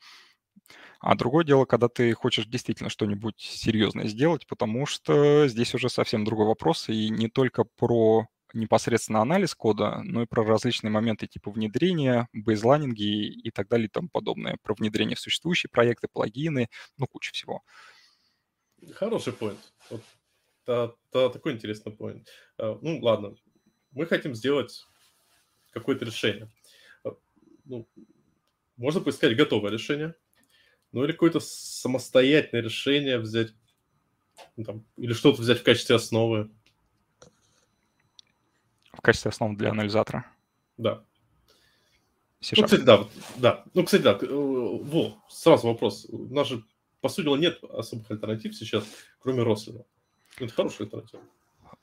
А 0.99 1.15
другое 1.15 1.43
дело, 1.43 1.65
когда 1.65 1.87
ты 1.89 2.13
хочешь 2.13 2.45
действительно 2.45 2.89
что-нибудь 2.89 3.39
серьезное 3.39 4.07
сделать, 4.07 4.45
потому 4.47 4.85
что 4.85 5.47
здесь 5.47 5.73
уже 5.73 5.89
совсем 5.89 6.23
другой 6.23 6.45
вопрос, 6.45 6.89
и 6.89 7.09
не 7.09 7.27
только 7.27 7.63
про 7.63 8.27
непосредственно 8.53 9.21
анализ 9.21 9.55
кода, 9.55 10.01
но 10.03 10.23
и 10.23 10.25
про 10.25 10.43
различные 10.43 10.91
моменты 10.91 11.25
типа 11.27 11.51
внедрения, 11.51 12.27
бейзлайнинги 12.33 13.27
и 13.27 13.49
так 13.49 13.67
далее 13.69 13.87
и 13.87 13.89
тому 13.89 14.09
подобное. 14.09 14.57
Про 14.61 14.75
внедрение 14.75 15.15
в 15.15 15.19
существующие 15.19 15.69
проекты, 15.69 16.07
плагины, 16.11 16.67
ну, 16.97 17.07
куча 17.07 17.31
всего. 17.33 17.61
Хороший 18.93 19.33
поинт. 19.33 19.73
Вот, 19.89 20.01
та, 20.65 20.91
та, 21.11 21.29
такой 21.29 21.53
интересный 21.53 21.93
поинт. 21.93 22.27
А, 22.57 22.77
ну, 22.81 22.99
ладно. 23.01 23.35
Мы 23.91 24.05
хотим 24.05 24.35
сделать 24.35 24.85
какое-то 25.71 26.05
решение. 26.05 26.49
А, 27.03 27.09
ну, 27.65 27.87
можно 28.77 29.01
поискать 29.01 29.35
готовое 29.35 29.71
решение, 29.71 30.15
ну 30.91 31.03
или 31.03 31.11
какое-то 31.11 31.39
самостоятельное 31.39 32.63
решение 32.63 33.19
взять, 33.19 33.53
ну, 34.57 34.63
там, 34.63 34.85
или 34.97 35.13
что-то 35.13 35.41
взять 35.41 35.59
в 35.59 35.63
качестве 35.63 35.95
основы 35.95 36.49
в 38.93 39.01
качестве 39.01 39.29
основы 39.29 39.55
для 39.55 39.71
анализатора. 39.71 40.25
Да. 40.77 41.03
Ну, 42.55 42.63
кстати, 42.63 42.81
да, 42.81 43.07
да. 43.37 43.63
Ну, 43.73 43.83
кстати, 43.83 44.01
да. 44.01 44.17
Э, 44.21 44.27
во, 44.27 45.17
сразу 45.29 45.67
вопрос. 45.67 46.05
У 46.09 46.33
нас 46.33 46.47
же, 46.47 46.63
по 46.99 47.09
сути 47.09 47.25
дела, 47.25 47.37
нет 47.37 47.63
особых 47.63 48.09
альтернатив 48.11 48.55
сейчас, 48.55 48.85
кроме 49.19 49.43
Рослина. 49.43 49.83
Это 50.37 50.53
хорошая 50.53 50.87
альтернатива. 50.87 51.23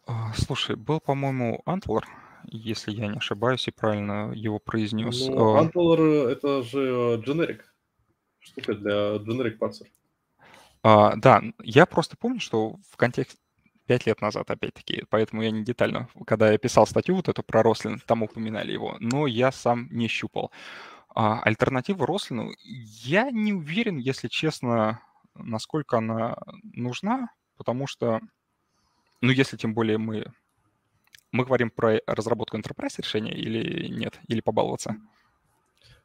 А, 0.08 0.32
слушай, 0.34 0.74
был, 0.74 1.00
по-моему, 1.00 1.62
Antler, 1.66 2.02
если 2.44 2.92
я 2.92 3.08
не 3.08 3.18
ошибаюсь 3.18 3.68
и 3.68 3.70
правильно 3.70 4.32
его 4.32 4.58
произнес. 4.58 5.28
Ну, 5.28 5.54
а, 5.54 6.30
это 6.30 6.62
же 6.62 7.20
дженерик. 7.22 7.74
Штука 8.40 8.74
для 8.74 9.16
generic 9.16 9.58
парсер. 9.58 9.86
А, 10.82 11.14
да, 11.16 11.42
я 11.62 11.84
просто 11.84 12.16
помню, 12.16 12.40
что 12.40 12.76
в 12.90 12.96
контексте 12.96 13.38
пять 13.86 14.06
лет 14.06 14.22
назад, 14.22 14.50
опять-таки, 14.50 15.04
поэтому 15.10 15.42
я 15.42 15.50
не 15.50 15.62
детально, 15.62 16.08
когда 16.26 16.52
я 16.52 16.58
писал 16.58 16.86
статью 16.86 17.16
вот 17.16 17.28
эту 17.28 17.42
про 17.42 17.62
Рослин, 17.62 18.00
там 18.06 18.22
упоминали 18.22 18.72
его, 18.72 18.96
но 19.00 19.26
я 19.26 19.52
сам 19.52 19.88
не 19.90 20.08
щупал. 20.08 20.50
А, 21.14 21.40
альтернатива 21.42 22.06
Рослину, 22.06 22.52
я 22.62 23.30
не 23.30 23.52
уверен, 23.52 23.98
если 23.98 24.28
честно, 24.28 25.02
насколько 25.34 25.98
она 25.98 26.36
нужна, 26.62 27.28
потому 27.56 27.86
что, 27.86 28.20
ну, 29.20 29.30
если 29.30 29.56
тем 29.56 29.74
более 29.74 29.98
мы, 29.98 30.24
мы 31.32 31.44
говорим 31.44 31.70
про 31.70 32.00
разработку 32.06 32.56
enterprise 32.56 32.94
решения 32.98 33.32
или 33.32 33.88
нет, 33.88 34.18
или 34.28 34.40
побаловаться? 34.40 34.96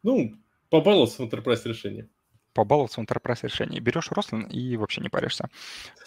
Ну, 0.01 0.35
побаловаться 0.69 1.23
в 1.23 1.25
enterprise 1.25 1.61
решении 1.65 2.09
побаловаться 2.53 3.01
в 3.01 3.03
enterprise 3.03 3.39
решении. 3.43 3.79
Берешь 3.79 4.09
Roslyn 4.09 4.49
и 4.49 4.77
вообще 4.77 5.01
не 5.01 5.09
паришься. 5.09 5.49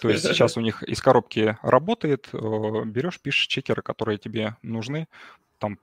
То 0.01 0.09
есть 0.09 0.25
сейчас 0.29 0.57
у 0.57 0.61
них 0.61 0.83
из 0.83 1.01
коробки 1.03 1.59
работает, 1.63 2.29
э, 2.33 2.39
берешь, 2.85 3.21
пишешь 3.21 3.49
чекеры, 3.49 3.83
которые 3.83 4.19
тебе 4.19 4.57
нужны, 4.63 5.09
там 5.59 5.79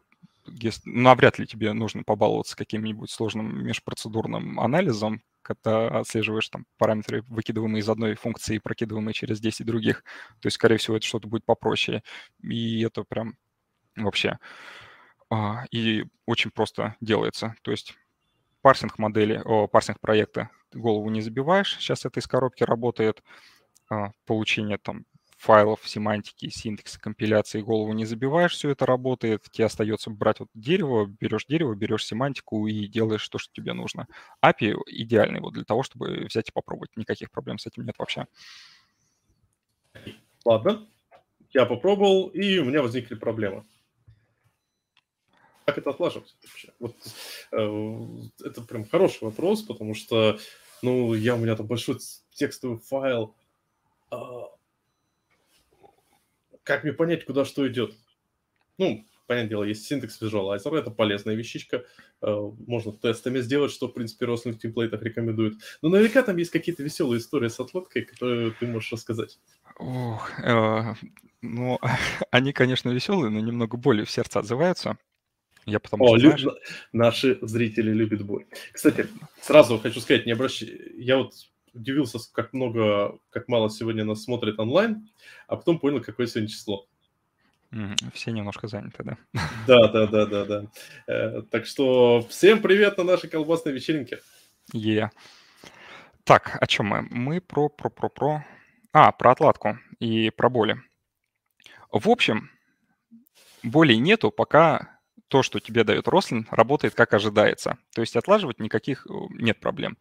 навряд 0.86 1.40
ли 1.40 1.48
тебе 1.48 1.74
нужно 1.74 2.04
побаловаться 2.04 2.56
каким-нибудь 2.56 3.10
сложным 3.10 3.66
межпроцедурным 3.66 4.60
анализом, 4.60 5.22
когда 5.42 5.88
отслеживаешь 6.00 6.50
там 6.50 6.66
параметры, 6.78 7.22
выкидываемые 7.24 7.82
из 7.82 7.90
одной 7.90 8.16
функции 8.16 8.56
и 8.56 8.60
прокидываемые 8.60 9.14
через 9.14 9.40
10 9.40 9.66
других. 9.66 10.04
То 10.40 10.48
есть, 10.48 10.56
скорее 10.56 10.78
всего, 10.78 10.98
это 10.98 11.06
что-то 11.06 11.28
будет 11.28 11.46
попроще. 11.46 12.04
И 12.42 12.82
это 12.82 13.04
прям 13.04 13.38
вообще... 13.96 14.40
А, 15.30 15.66
и 15.72 16.06
очень 16.28 16.52
просто 16.52 16.96
делается. 17.02 17.56
То 17.64 17.72
есть 17.72 17.96
парсинг 18.62 19.00
модели, 19.00 19.42
о, 19.44 19.68
парсинг 19.68 20.00
проекта 20.00 20.50
голову 20.74 21.10
не 21.10 21.22
забиваешь. 21.22 21.76
Сейчас 21.78 22.06
это 22.06 22.20
из 22.20 22.28
коробки 22.28 22.64
работает. 22.64 23.24
А, 23.90 24.12
получение 24.26 24.78
там 24.78 25.06
файлов, 25.44 25.82
семантики, 25.84 26.50
синтекса, 26.50 27.00
компиляции, 27.00 27.62
голову 27.62 27.92
не 27.94 28.06
забиваешь, 28.06 28.54
все 28.54 28.70
это 28.70 28.86
работает. 28.86 29.44
Тебе 29.52 29.66
остается 29.66 30.10
брать 30.10 30.40
вот 30.40 30.50
дерево, 30.54 31.06
берешь 31.06 31.46
дерево, 31.46 31.76
берешь 31.76 32.06
семантику 32.06 32.66
и 32.68 32.88
делаешь 32.88 33.28
то, 33.28 33.38
что 33.38 33.52
тебе 33.54 33.74
нужно. 33.74 34.08
API 34.44 34.76
идеальный 34.88 35.42
вот 35.42 35.54
для 35.54 35.66
того, 35.66 35.84
чтобы 35.84 36.26
взять 36.30 36.50
и 36.50 36.52
попробовать. 36.54 36.96
Никаких 36.96 37.30
проблем 37.30 37.60
с 37.60 37.68
этим 37.68 37.86
нет 37.86 37.96
вообще. 37.98 38.26
Ладно, 40.46 40.88
я 41.52 41.66
попробовал, 41.66 42.28
и 42.28 42.60
у 42.60 42.66
меня 42.66 42.82
возникли 42.82 43.16
проблемы 43.16 43.66
как 45.66 45.78
это 45.78 45.92
отлаживать 45.92 46.36
вообще? 46.44 46.74
Вот, 46.80 46.96
э, 47.52 48.48
это 48.48 48.62
прям 48.64 48.86
хороший 48.86 49.24
вопрос, 49.24 49.62
потому 49.62 49.96
что, 49.96 50.38
ну, 50.82 51.14
я, 51.14 51.36
у 51.36 51.38
меня 51.38 51.56
там 51.56 51.68
большой 51.68 52.00
текстовый 52.32 52.80
файл. 52.80 53.34
Как 56.64 56.84
мне 56.84 56.94
понять, 56.94 57.26
куда 57.26 57.46
что 57.46 57.68
идет? 57.68 57.94
Ну, 58.78 59.06
понятное 59.28 59.50
дело, 59.50 59.64
есть 59.64 59.86
синтекс 59.86 60.20
визуалайзера, 60.22 60.78
это 60.78 60.92
полезная 60.92 61.36
вещичка. 61.36 61.84
Э, 62.22 62.52
можно 62.66 62.92
тестами 62.94 63.40
сделать, 63.40 63.72
что, 63.72 63.88
в 63.88 63.94
принципе, 63.94 64.26
Рослин 64.26 64.56
в 64.56 64.60
темплейтах 64.60 65.02
рекомендует. 65.02 65.56
Но 65.82 65.90
наверняка 65.90 66.24
там 66.24 66.38
есть 66.38 66.52
какие-то 66.52 66.84
веселые 66.84 67.20
истории 67.20 67.50
с 67.50 67.60
отладкой, 67.60 68.04
которые 68.04 68.52
ты 68.52 68.66
можешь 68.66 68.92
рассказать. 68.92 69.40
Ох, 69.78 70.32
э, 70.40 70.94
ну, 71.42 71.80
они, 72.32 72.54
конечно, 72.54 72.90
веселые, 72.90 73.30
но 73.30 73.40
немного 73.40 73.78
более 73.78 74.06
в 74.06 74.12
сердце 74.12 74.40
отзываются. 74.40 74.98
Я 75.66 75.80
потому 75.80 76.06
О, 76.06 76.20
что, 76.20 76.38
знаешь... 76.38 76.46
наши 76.92 77.40
зрители 77.42 77.92
любят 77.92 78.24
боль. 78.24 78.46
Кстати, 78.74 79.08
сразу 79.42 79.80
хочу 79.80 80.02
сказать, 80.02 80.26
не 80.26 80.34
обращай... 80.34 80.70
Я 80.98 81.18
вот 81.18 81.34
удивился, 81.74 82.20
как 82.32 82.54
много, 82.54 83.20
как 83.30 83.48
мало 83.48 83.70
сегодня 83.70 84.04
нас 84.04 84.24
смотрит 84.24 84.60
онлайн, 84.60 85.10
а 85.48 85.56
потом 85.56 85.80
понял, 85.80 86.02
какое 86.02 86.28
сегодня 86.28 86.50
число. 86.50 86.88
Все 88.14 88.32
немножко 88.32 88.68
заняты, 88.68 89.04
да? 89.04 89.18
Да, 89.66 89.88
да, 89.88 90.08
да, 90.08 90.26
да, 90.26 90.46
да. 90.46 90.66
Э, 91.08 91.42
так 91.50 91.66
что 91.66 92.26
всем 92.30 92.62
привет 92.62 92.98
на 93.00 93.04
нашей 93.04 93.30
колбасной 93.30 93.74
вечеринке. 93.74 94.20
Е. 94.74 95.10
Так, 96.24 96.58
о 96.62 96.68
чем 96.68 96.88
мы? 96.88 97.08
Мы 97.10 97.42
про, 97.42 97.70
про, 97.70 97.90
про, 97.90 98.10
про... 98.10 98.46
А, 98.92 99.12
про 99.12 99.32
отладку 99.32 99.80
и 100.00 100.30
про 100.30 100.50
боли. 100.50 100.80
В 101.92 102.08
общем, 102.10 102.52
болей 103.64 103.98
нету, 103.98 104.30
пока 104.30 105.00
то, 105.28 105.42
что 105.42 105.60
тебе 105.60 105.84
дает 105.84 106.08
Рослин, 106.08 106.48
работает 106.52 106.94
как 106.94 107.16
ожидается. 107.16 107.80
То 107.96 108.02
есть 108.02 108.16
отлаживать 108.16 108.60
никаких 108.60 109.08
э, 109.08 109.14
нет 109.32 109.60
проблем. 109.60 109.98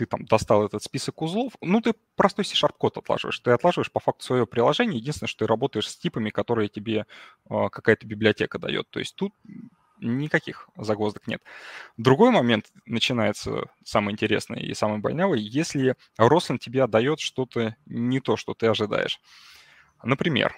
Ты 0.00 0.06
там 0.06 0.24
достал 0.24 0.64
этот 0.64 0.82
список 0.82 1.20
узлов, 1.20 1.52
ну, 1.60 1.82
ты 1.82 1.92
простой 2.16 2.46
C-Sharp 2.46 2.72
код 2.78 2.96
отлаживаешь. 2.96 3.38
Ты 3.38 3.50
отлаживаешь 3.50 3.92
по 3.92 4.00
факту 4.00 4.24
свое 4.24 4.46
приложение. 4.46 4.98
Единственное, 4.98 5.28
что 5.28 5.40
ты 5.40 5.46
работаешь 5.46 5.90
с 5.90 5.94
типами, 5.98 6.30
которые 6.30 6.70
тебе 6.70 7.04
э, 7.50 7.68
какая-то 7.70 8.06
библиотека 8.06 8.58
дает. 8.58 8.88
То 8.88 8.98
есть 8.98 9.14
тут 9.14 9.34
никаких 10.00 10.70
загвоздок 10.74 11.26
нет. 11.26 11.42
Другой 11.98 12.30
момент 12.30 12.72
начинается 12.86 13.64
самый 13.84 14.12
интересный 14.12 14.62
и 14.62 14.72
самый 14.72 15.00
больнявый, 15.00 15.42
если 15.42 15.96
Рослин 16.16 16.58
тебе 16.58 16.82
отдает 16.82 17.20
что-то 17.20 17.76
не 17.84 18.20
то, 18.20 18.38
что 18.38 18.54
ты 18.54 18.68
ожидаешь. 18.68 19.20
Например, 20.02 20.56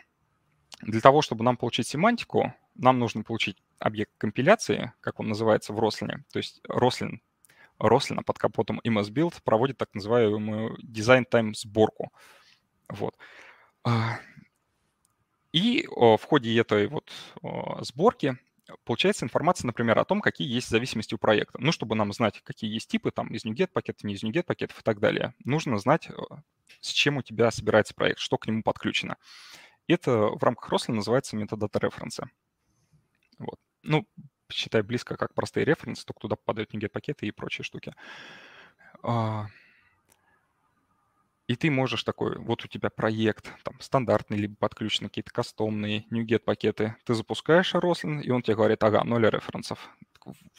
для 0.82 1.00
того, 1.00 1.20
чтобы 1.20 1.42
нам 1.42 1.56
получить 1.56 1.88
семантику, 1.88 2.54
нам 2.76 3.00
нужно 3.00 3.24
получить 3.24 3.60
объект 3.80 4.12
компиляции, 4.18 4.92
как 5.00 5.18
он 5.18 5.26
называется 5.26 5.72
в 5.72 5.80
Рослине. 5.80 6.24
То 6.32 6.38
есть 6.38 6.60
Рослин, 6.68 7.20
Рослина 7.78 8.22
под 8.22 8.38
капотом 8.38 8.80
MS 8.84 9.10
Build 9.10 9.34
проводит 9.44 9.78
так 9.78 9.94
называемую 9.94 10.78
design 10.82 11.24
time 11.30 11.54
сборку. 11.54 12.12
Вот. 12.88 13.16
А, 13.84 14.18
и 15.52 15.86
в 15.88 16.20
ходе 16.24 16.58
этой 16.58 16.86
вот 16.86 17.10
сборки 17.80 18.38
получается 18.84 19.24
информация, 19.24 19.66
например, 19.66 19.98
о 19.98 20.04
том, 20.04 20.20
какие 20.20 20.48
есть 20.48 20.68
зависимости 20.68 21.14
у 21.14 21.18
проекта. 21.18 21.58
Ну, 21.60 21.72
чтобы 21.72 21.94
нам 21.94 22.12
знать, 22.12 22.40
какие 22.44 22.72
есть 22.72 22.88
типы, 22.88 23.10
там, 23.10 23.28
из 23.28 23.44
NuGet 23.44 23.68
пакетов, 23.68 24.04
не 24.04 24.14
из 24.14 24.22
NuGet 24.22 24.44
пакетов 24.44 24.80
и 24.80 24.82
так 24.82 25.00
далее. 25.00 25.34
Нужно 25.44 25.78
знать, 25.78 26.08
с 26.80 26.88
чем 26.90 27.18
у 27.18 27.22
тебя 27.22 27.50
собирается 27.50 27.94
проект, 27.94 28.20
что 28.20 28.38
к 28.38 28.46
нему 28.46 28.62
подключено. 28.62 29.16
Это 29.88 30.28
в 30.28 30.42
рамках 30.42 30.70
Росли 30.70 30.94
называется 30.94 31.36
метадата 31.36 31.78
референса. 31.80 32.30
Вот. 33.38 33.58
Ну, 33.82 34.06
считай, 34.52 34.82
близко 34.82 35.16
как 35.16 35.34
простые 35.34 35.64
референсы, 35.64 36.04
только 36.04 36.20
туда 36.20 36.36
попадают 36.36 36.72
NuGet 36.74 36.90
пакеты 36.90 37.26
и 37.26 37.30
прочие 37.30 37.64
штуки. 37.64 37.94
А, 39.02 39.46
и 41.48 41.56
ты 41.56 41.70
можешь 41.70 42.04
такой, 42.04 42.38
вот 42.38 42.64
у 42.64 42.68
тебя 42.68 42.88
проект, 42.88 43.52
там, 43.64 43.78
стандартный, 43.80 44.38
либо 44.38 44.54
подключены 44.56 45.08
какие-то 45.08 45.32
кастомные 45.32 46.06
NuGet 46.10 46.38
пакеты. 46.38 46.96
Ты 47.04 47.14
запускаешь 47.14 47.74
Roslyn, 47.74 48.22
и 48.22 48.30
он 48.30 48.42
тебе 48.42 48.54
говорит, 48.54 48.82
ага, 48.84 49.04
ноль 49.04 49.28
референсов. 49.28 49.90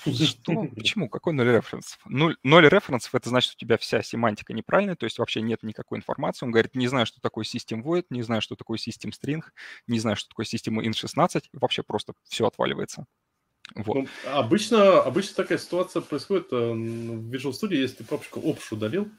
Что? 0.06 0.66
Почему? 0.76 1.10
Какой 1.10 1.34
ноль 1.34 1.48
референсов? 1.48 2.00
Ноль, 2.06 2.36
ноль 2.44 2.68
референсов— 2.68 3.16
это 3.16 3.30
значит, 3.30 3.52
что 3.52 3.58
у 3.58 3.62
тебя 3.62 3.78
вся 3.78 4.04
семантика 4.04 4.54
неправильная, 4.54 4.96
то 4.96 5.06
есть 5.06 5.20
вообще 5.20 5.42
нет 5.42 5.64
никакой 5.64 5.98
информации. 5.98 6.46
Он 6.46 6.52
говорит, 6.52 6.76
не 6.76 6.88
знаю, 6.88 7.06
что 7.06 7.22
такое 7.22 7.46
System 7.46 7.82
Void, 7.82 8.08
не 8.10 8.22
знаю, 8.22 8.42
что 8.42 8.56
такое 8.56 8.78
System 8.78 9.12
String, 9.12 9.42
не 9.88 10.00
знаю, 10.00 10.18
что 10.18 10.30
такое 10.30 10.46
System 10.46 10.80
in16, 10.84 11.46
вообще 11.54 11.82
просто 11.82 12.14
все 12.24 12.46
отваливается. 12.46 13.06
Вот. 13.76 13.96
Ну, 13.96 14.08
обычно, 14.32 15.02
обычно 15.02 15.36
такая 15.36 15.58
ситуация 15.58 16.02
происходит 16.02 16.48
э, 16.52 16.56
в 16.56 17.34
Visual 17.34 17.52
Studio, 17.52 17.76
если 17.76 17.98
ты 17.98 18.04
папочку 18.04 18.42
общую 18.44 18.78
удалил, 18.78 19.10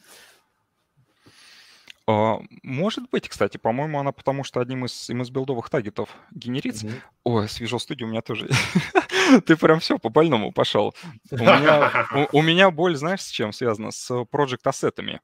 а, 2.07 2.41
может 2.63 3.09
быть, 3.11 3.29
кстати, 3.29 3.57
по-моему, 3.57 3.99
она 3.99 4.13
потому 4.13 4.45
что 4.45 4.61
одним 4.61 4.85
из 4.85 5.09
MS-билдовых 5.09 5.71
тагетов 5.71 6.11
генерится. 6.33 6.87
Mm-hmm. 6.87 7.01
Ой, 7.25 7.49
с 7.49 7.61
Visual 7.61 7.79
Studio 7.79 8.05
у 8.05 8.09
меня 8.09 8.21
тоже... 8.21 8.49
Ты 9.47 9.57
прям 9.57 9.81
все 9.81 9.99
по 9.99 10.11
больному 10.11 10.53
пошел. 10.53 10.95
У 11.31 11.37
меня, 11.37 12.07
у, 12.33 12.39
у 12.39 12.43
меня 12.43 12.71
боль, 12.71 12.97
знаешь, 12.97 13.23
с 13.23 13.31
чем 13.31 13.53
связана? 13.53 13.91
С 13.91 14.11
Project 14.11 14.61
ассетами. 14.65 15.21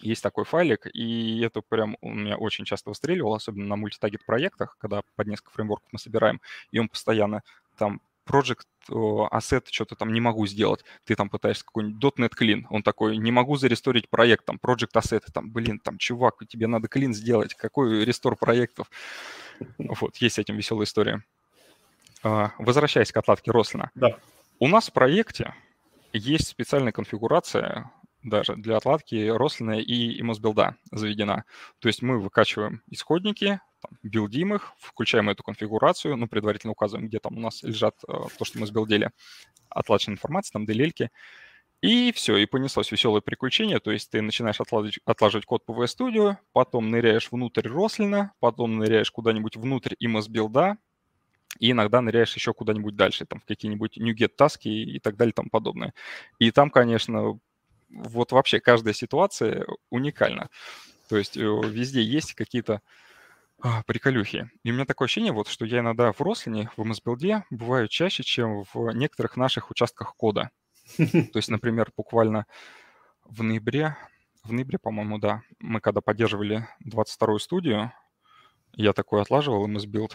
Есть 0.00 0.22
такой 0.22 0.44
файлик, 0.44 0.86
и 0.92 1.40
это 1.40 1.60
прям 1.60 1.96
у 2.00 2.12
меня 2.12 2.36
очень 2.36 2.64
часто 2.64 2.90
выстреливал, 2.90 3.34
особенно 3.34 3.66
на 3.66 3.76
мультитагет 3.76 4.24
проектах, 4.24 4.76
когда 4.80 5.02
под 5.16 5.26
несколько 5.26 5.52
фреймворков 5.52 5.88
мы 5.92 5.98
собираем, 5.98 6.40
и 6.72 6.78
он 6.78 6.88
постоянно 6.88 7.42
там 7.78 8.00
Project 8.28 8.64
Asset 8.88 9.66
что-то 9.70 9.94
там 9.94 10.12
не 10.12 10.20
могу 10.20 10.46
сделать. 10.46 10.84
Ты 11.04 11.14
там 11.14 11.28
пытаешься 11.28 11.64
какой-нибудь 11.64 12.18
.NET 12.18 12.32
Clean. 12.38 12.62
Он 12.70 12.82
такой, 12.82 13.16
не 13.16 13.30
могу 13.30 13.56
заресторить 13.56 14.08
проект, 14.08 14.44
там, 14.44 14.58
Project 14.62 14.92
Asset. 14.94 15.22
Там, 15.32 15.50
блин, 15.50 15.78
там, 15.78 15.98
чувак, 15.98 16.36
тебе 16.48 16.66
надо 16.66 16.88
Clean 16.88 17.12
сделать. 17.12 17.54
Какой 17.54 18.04
рестор 18.04 18.36
проектов? 18.36 18.90
Вот, 19.78 20.16
есть 20.16 20.36
с 20.36 20.38
этим 20.38 20.56
веселая 20.56 20.86
история. 20.86 21.22
А, 22.24 22.52
возвращаясь 22.58 23.12
к 23.12 23.16
отладке 23.16 23.50
Рослина. 23.52 23.90
Да. 23.94 24.16
У 24.58 24.66
нас 24.66 24.88
в 24.88 24.92
проекте 24.92 25.54
есть 26.12 26.48
специальная 26.48 26.92
конфигурация 26.92 27.90
даже 28.22 28.54
для 28.56 28.76
отладки 28.76 29.28
Рослина 29.28 29.80
и 29.80 30.20
имосбилда 30.20 30.76
заведена. 30.90 31.44
То 31.80 31.88
есть 31.88 32.02
мы 32.02 32.18
выкачиваем 32.20 32.82
исходники, 32.88 33.60
там, 33.82 33.98
билдим 34.02 34.54
их, 34.54 34.72
включаем 34.78 35.28
эту 35.28 35.42
конфигурацию, 35.42 36.16
ну, 36.16 36.28
предварительно 36.28 36.72
указываем, 36.72 37.08
где 37.08 37.18
там 37.18 37.36
у 37.36 37.40
нас 37.40 37.62
лежат 37.62 37.96
э, 38.08 38.12
то, 38.38 38.44
что 38.44 38.58
мы 38.58 38.66
сбилдили, 38.66 39.10
отлаченная 39.68 40.14
информация, 40.14 40.52
там, 40.52 40.64
делельки, 40.64 41.10
и 41.82 42.12
все, 42.12 42.36
и 42.36 42.46
понеслось 42.46 42.92
веселое 42.92 43.20
приключение, 43.20 43.80
то 43.80 43.90
есть 43.90 44.10
ты 44.10 44.22
начинаешь 44.22 44.60
отлаживать, 44.60 45.00
отлаживать 45.04 45.46
код 45.46 45.64
по 45.66 45.72
VStudio, 45.72 46.36
потом 46.52 46.90
ныряешь 46.90 47.30
внутрь 47.32 47.68
Рослина, 47.68 48.32
потом 48.38 48.78
ныряешь 48.78 49.10
куда-нибудь 49.10 49.56
внутрь 49.56 49.94
имос 49.98 50.28
билда, 50.28 50.76
и 51.58 51.72
иногда 51.72 52.00
ныряешь 52.00 52.34
еще 52.34 52.54
куда-нибудь 52.54 52.96
дальше, 52.96 53.26
там, 53.26 53.40
в 53.40 53.44
какие-нибудь 53.44 53.98
NuGet 53.98 54.28
таски 54.36 54.68
и 54.68 54.98
так 55.00 55.16
далее, 55.16 55.32
там 55.32 55.48
подобное. 55.50 55.92
И 56.38 56.50
там, 56.50 56.70
конечно, 56.70 57.38
вот 57.90 58.32
вообще 58.32 58.60
каждая 58.60 58.94
ситуация 58.94 59.66
уникальна. 59.90 60.48
То 61.08 61.18
есть 61.18 61.36
э, 61.36 61.40
везде 61.40 62.02
есть 62.02 62.34
какие-то 62.34 62.80
приколюхи. 63.86 64.50
И 64.62 64.70
у 64.70 64.74
меня 64.74 64.84
такое 64.84 65.06
ощущение, 65.06 65.32
вот, 65.32 65.48
что 65.48 65.64
я 65.64 65.80
иногда 65.80 66.12
в 66.12 66.20
Рослине, 66.20 66.70
в 66.76 66.82
MSBuild 66.82 67.42
бываю 67.50 67.88
чаще, 67.88 68.22
чем 68.22 68.64
в 68.72 68.90
некоторых 68.92 69.36
наших 69.36 69.70
участках 69.70 70.14
кода. 70.16 70.50
То 70.96 71.36
есть, 71.36 71.48
например, 71.48 71.90
буквально 71.96 72.46
в 73.24 73.42
ноябре, 73.42 73.96
в 74.42 74.52
ноябре, 74.52 74.78
по-моему, 74.78 75.18
да, 75.18 75.42
мы 75.60 75.80
когда 75.80 76.00
поддерживали 76.00 76.66
22-ю 76.84 77.38
студию, 77.38 77.92
я 78.72 78.92
такой 78.92 79.22
отлаживал 79.22 79.68
MSBuild, 79.68 80.12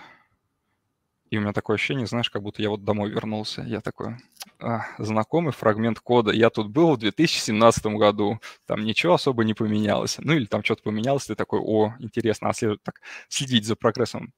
и 1.29 1.37
у 1.37 1.41
меня 1.41 1.51
такое 1.51 1.75
ощущение, 1.75 2.07
знаешь, 2.07 2.29
как 2.29 2.41
будто 2.41 2.61
я 2.61 2.69
вот 2.69 2.83
домой 2.83 3.09
вернулся. 3.09 3.61
Я 3.63 3.81
такой, 3.81 4.15
а, 4.59 4.85
знакомый 4.97 5.51
фрагмент 5.51 5.99
кода. 5.99 6.31
Я 6.31 6.49
тут 6.49 6.69
был 6.69 6.93
в 6.93 6.97
2017 6.99 7.97
году. 7.97 8.39
Там 8.65 8.83
ничего 8.85 9.15
особо 9.15 9.43
не 9.43 9.53
поменялось. 9.53 10.17
Ну 10.19 10.33
или 10.33 10.45
там 10.45 10.63
что-то 10.63 10.83
поменялось. 10.83 11.25
Ты 11.25 11.35
такой, 11.35 11.59
о, 11.59 11.93
интересно, 11.99 12.49
а 12.49 12.53
след... 12.53 12.81
так, 12.81 13.01
следить 13.27 13.65
за 13.65 13.75
прогрессом. 13.75 14.33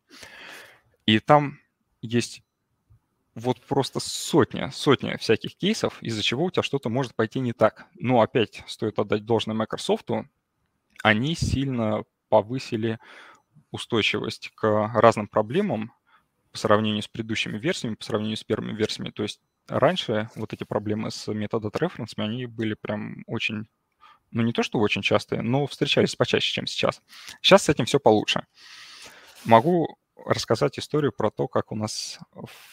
И 1.06 1.20
там 1.20 1.60
есть 2.02 2.42
вот 3.36 3.62
просто 3.62 4.00
сотня, 4.00 4.72
сотня 4.72 5.18
всяких 5.18 5.56
кейсов, 5.56 6.02
из-за 6.02 6.24
чего 6.24 6.46
у 6.46 6.52
тебя 6.52 6.64
что-то 6.64 6.90
может 6.90 7.16
пойти 7.16 7.40
не 7.40 7.54
так. 7.54 7.86
Но 7.96 8.22
опять 8.22 8.64
стоит 8.68 8.98
отдать 8.98 9.26
должное 9.26 9.56
Microsoft, 9.56 10.10
они 11.04 11.36
сильно 11.36 12.04
повысили 12.30 13.00
устойчивость 13.72 14.52
к 14.56 14.92
разным 14.96 15.28
проблемам, 15.28 15.94
по 16.52 16.58
сравнению 16.58 17.04
с 17.04 17.08
предыдущими 17.08 17.58
версиями, 17.58 17.95
по 17.95 18.04
сравнению 18.04 18.38
с 18.38 18.43
первыми 18.43 18.76
версиями. 18.76 19.12
То 19.12 19.24
есть 19.24 19.39
раньше 19.68 20.30
вот 20.36 20.54
эти 20.54 20.64
проблемы 20.64 21.12
с 21.12 21.32
методот-референсами, 21.32 22.26
они 22.26 22.45
были 22.45 22.76
прям 22.80 23.24
очень, 23.28 23.68
ну 24.32 24.41
не 24.41 24.54
то 24.54 24.64
что 24.64 24.80
очень 24.80 25.02
частые, 25.02 25.41
но 25.41 25.68
встречались 25.68 26.16
почаще, 26.16 26.52
чем 26.52 26.68
сейчас. 26.68 27.02
Сейчас 27.41 27.64
с 27.64 27.70
этим 27.70 27.86
все 27.86 28.00
получше. 28.00 28.45
Могу 29.45 29.97
рассказать 30.26 30.78
историю 30.80 31.12
про 31.12 31.32
то, 31.32 31.47
как 31.47 31.72
у 31.72 31.76
нас 31.76 32.20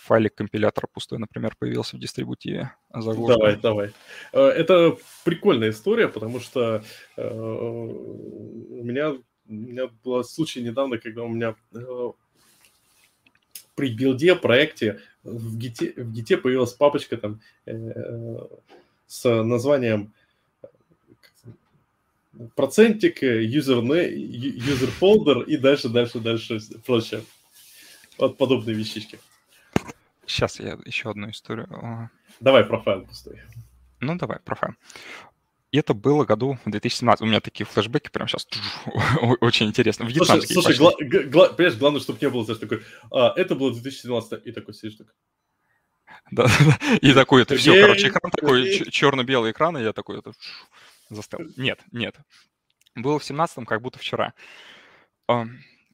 файлик 0.05 0.35
компилятора 0.35 0.89
пустой, 0.93 1.19
например, 1.19 1.55
появился 1.59 1.97
в 1.97 2.01
дистрибутиве 2.01 2.73
заглушка. 2.93 3.39
Давай, 3.39 3.57
давай. 3.57 3.93
Э, 4.33 4.41
это 4.41 4.97
прикольная 5.25 5.71
история, 5.71 6.09
потому 6.09 6.41
что 6.41 6.83
э, 7.17 7.29
у 7.29 8.83
меня, 8.83 9.11
у 9.13 9.53
меня 9.53 9.89
был 10.05 10.25
случай 10.25 10.63
недавно, 10.63 10.99
когда 10.99 11.23
у 11.23 11.29
меня 11.29 11.55
э, 11.75 12.11
при 13.77 13.95
билде, 13.95 14.35
проекте 14.35 15.01
в 15.23 15.57
гите, 15.57 15.93
в 15.97 16.13
гите 16.13 16.37
появилась 16.37 16.73
папочка 16.73 17.17
там 17.17 17.41
э, 17.67 18.39
с 19.07 19.43
названием 19.43 20.13
процентик, 22.55 23.23
user, 23.23 23.83
user 23.83 24.91
folder 25.01 25.45
и 25.45 25.57
дальше, 25.57 25.89
дальше, 25.89 26.21
дальше 26.21 26.61
прочее. 26.85 27.23
Вот 28.19 28.39
подобные 28.39 28.75
вещички. 28.75 29.19
Сейчас 30.27 30.59
я 30.59 30.79
еще 30.85 31.11
одну 31.11 31.31
историю. 31.31 32.11
Давай 32.41 32.65
про 32.65 32.81
файл 32.81 33.03
пустой. 33.07 33.41
Ну, 34.01 34.17
давай, 34.17 34.41
про 34.41 34.55
файл. 34.55 34.75
И 35.73 35.79
это 35.79 35.95
было 35.95 36.25
году 36.25 36.59
в 36.65 36.71
2017. 36.71 37.23
У 37.23 37.27
меня 37.27 37.41
такие 37.41 37.67
флешбеки 37.67 38.09
прямо 38.09 38.29
сейчас 38.29 38.47
очень 39.41 39.67
интересно. 39.67 40.07
В 40.07 40.13
слушай, 40.13 40.47
слушай 40.47 40.77
гла- 40.77 40.95
гла- 41.27 41.49
понимаешь, 41.53 41.79
главное, 41.79 42.01
чтобы 42.01 42.19
не 42.23 42.31
было, 42.31 42.45
знаешь, 42.45 42.61
такой, 42.61 42.83
а, 43.11 43.33
это 43.37 43.55
было 43.57 43.73
2017, 43.73 44.47
и 44.47 44.53
такой 44.53 44.75
сидишь 44.75 44.97
так. 44.97 45.09
Да, 46.31 46.47
и 47.03 47.13
такой, 47.13 47.43
это 47.43 47.57
все, 47.57 47.81
короче, 47.81 48.09
экран 48.09 48.31
такой, 48.31 48.91
черно-белый 48.91 49.53
экран, 49.53 49.77
и 49.77 49.83
я 49.83 49.93
такой, 49.93 50.19
это 50.21 50.33
застыл. 51.11 51.41
Нет, 51.57 51.81
нет. 51.93 52.17
Было 52.95 53.19
в 53.19 53.29
17-м, 53.29 53.67
как 53.67 53.83
будто 53.83 53.99
вчера. 53.99 54.35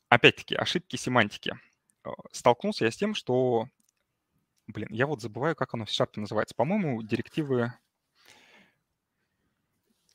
Опять-таки, 0.08 0.54
ошибки 0.54 0.96
семантики. 0.96 1.58
А, 2.04 2.10
столкнулся 2.32 2.84
я 2.84 2.90
с 2.90 2.96
тем, 2.96 3.14
что, 3.14 3.68
блин, 4.66 4.88
я 4.90 5.06
вот 5.06 5.22
забываю, 5.22 5.56
как 5.56 5.72
оно 5.72 5.86
в 5.86 5.90
C 5.90 6.06
называется. 6.16 6.54
По-моему, 6.54 7.02
директивы 7.02 7.72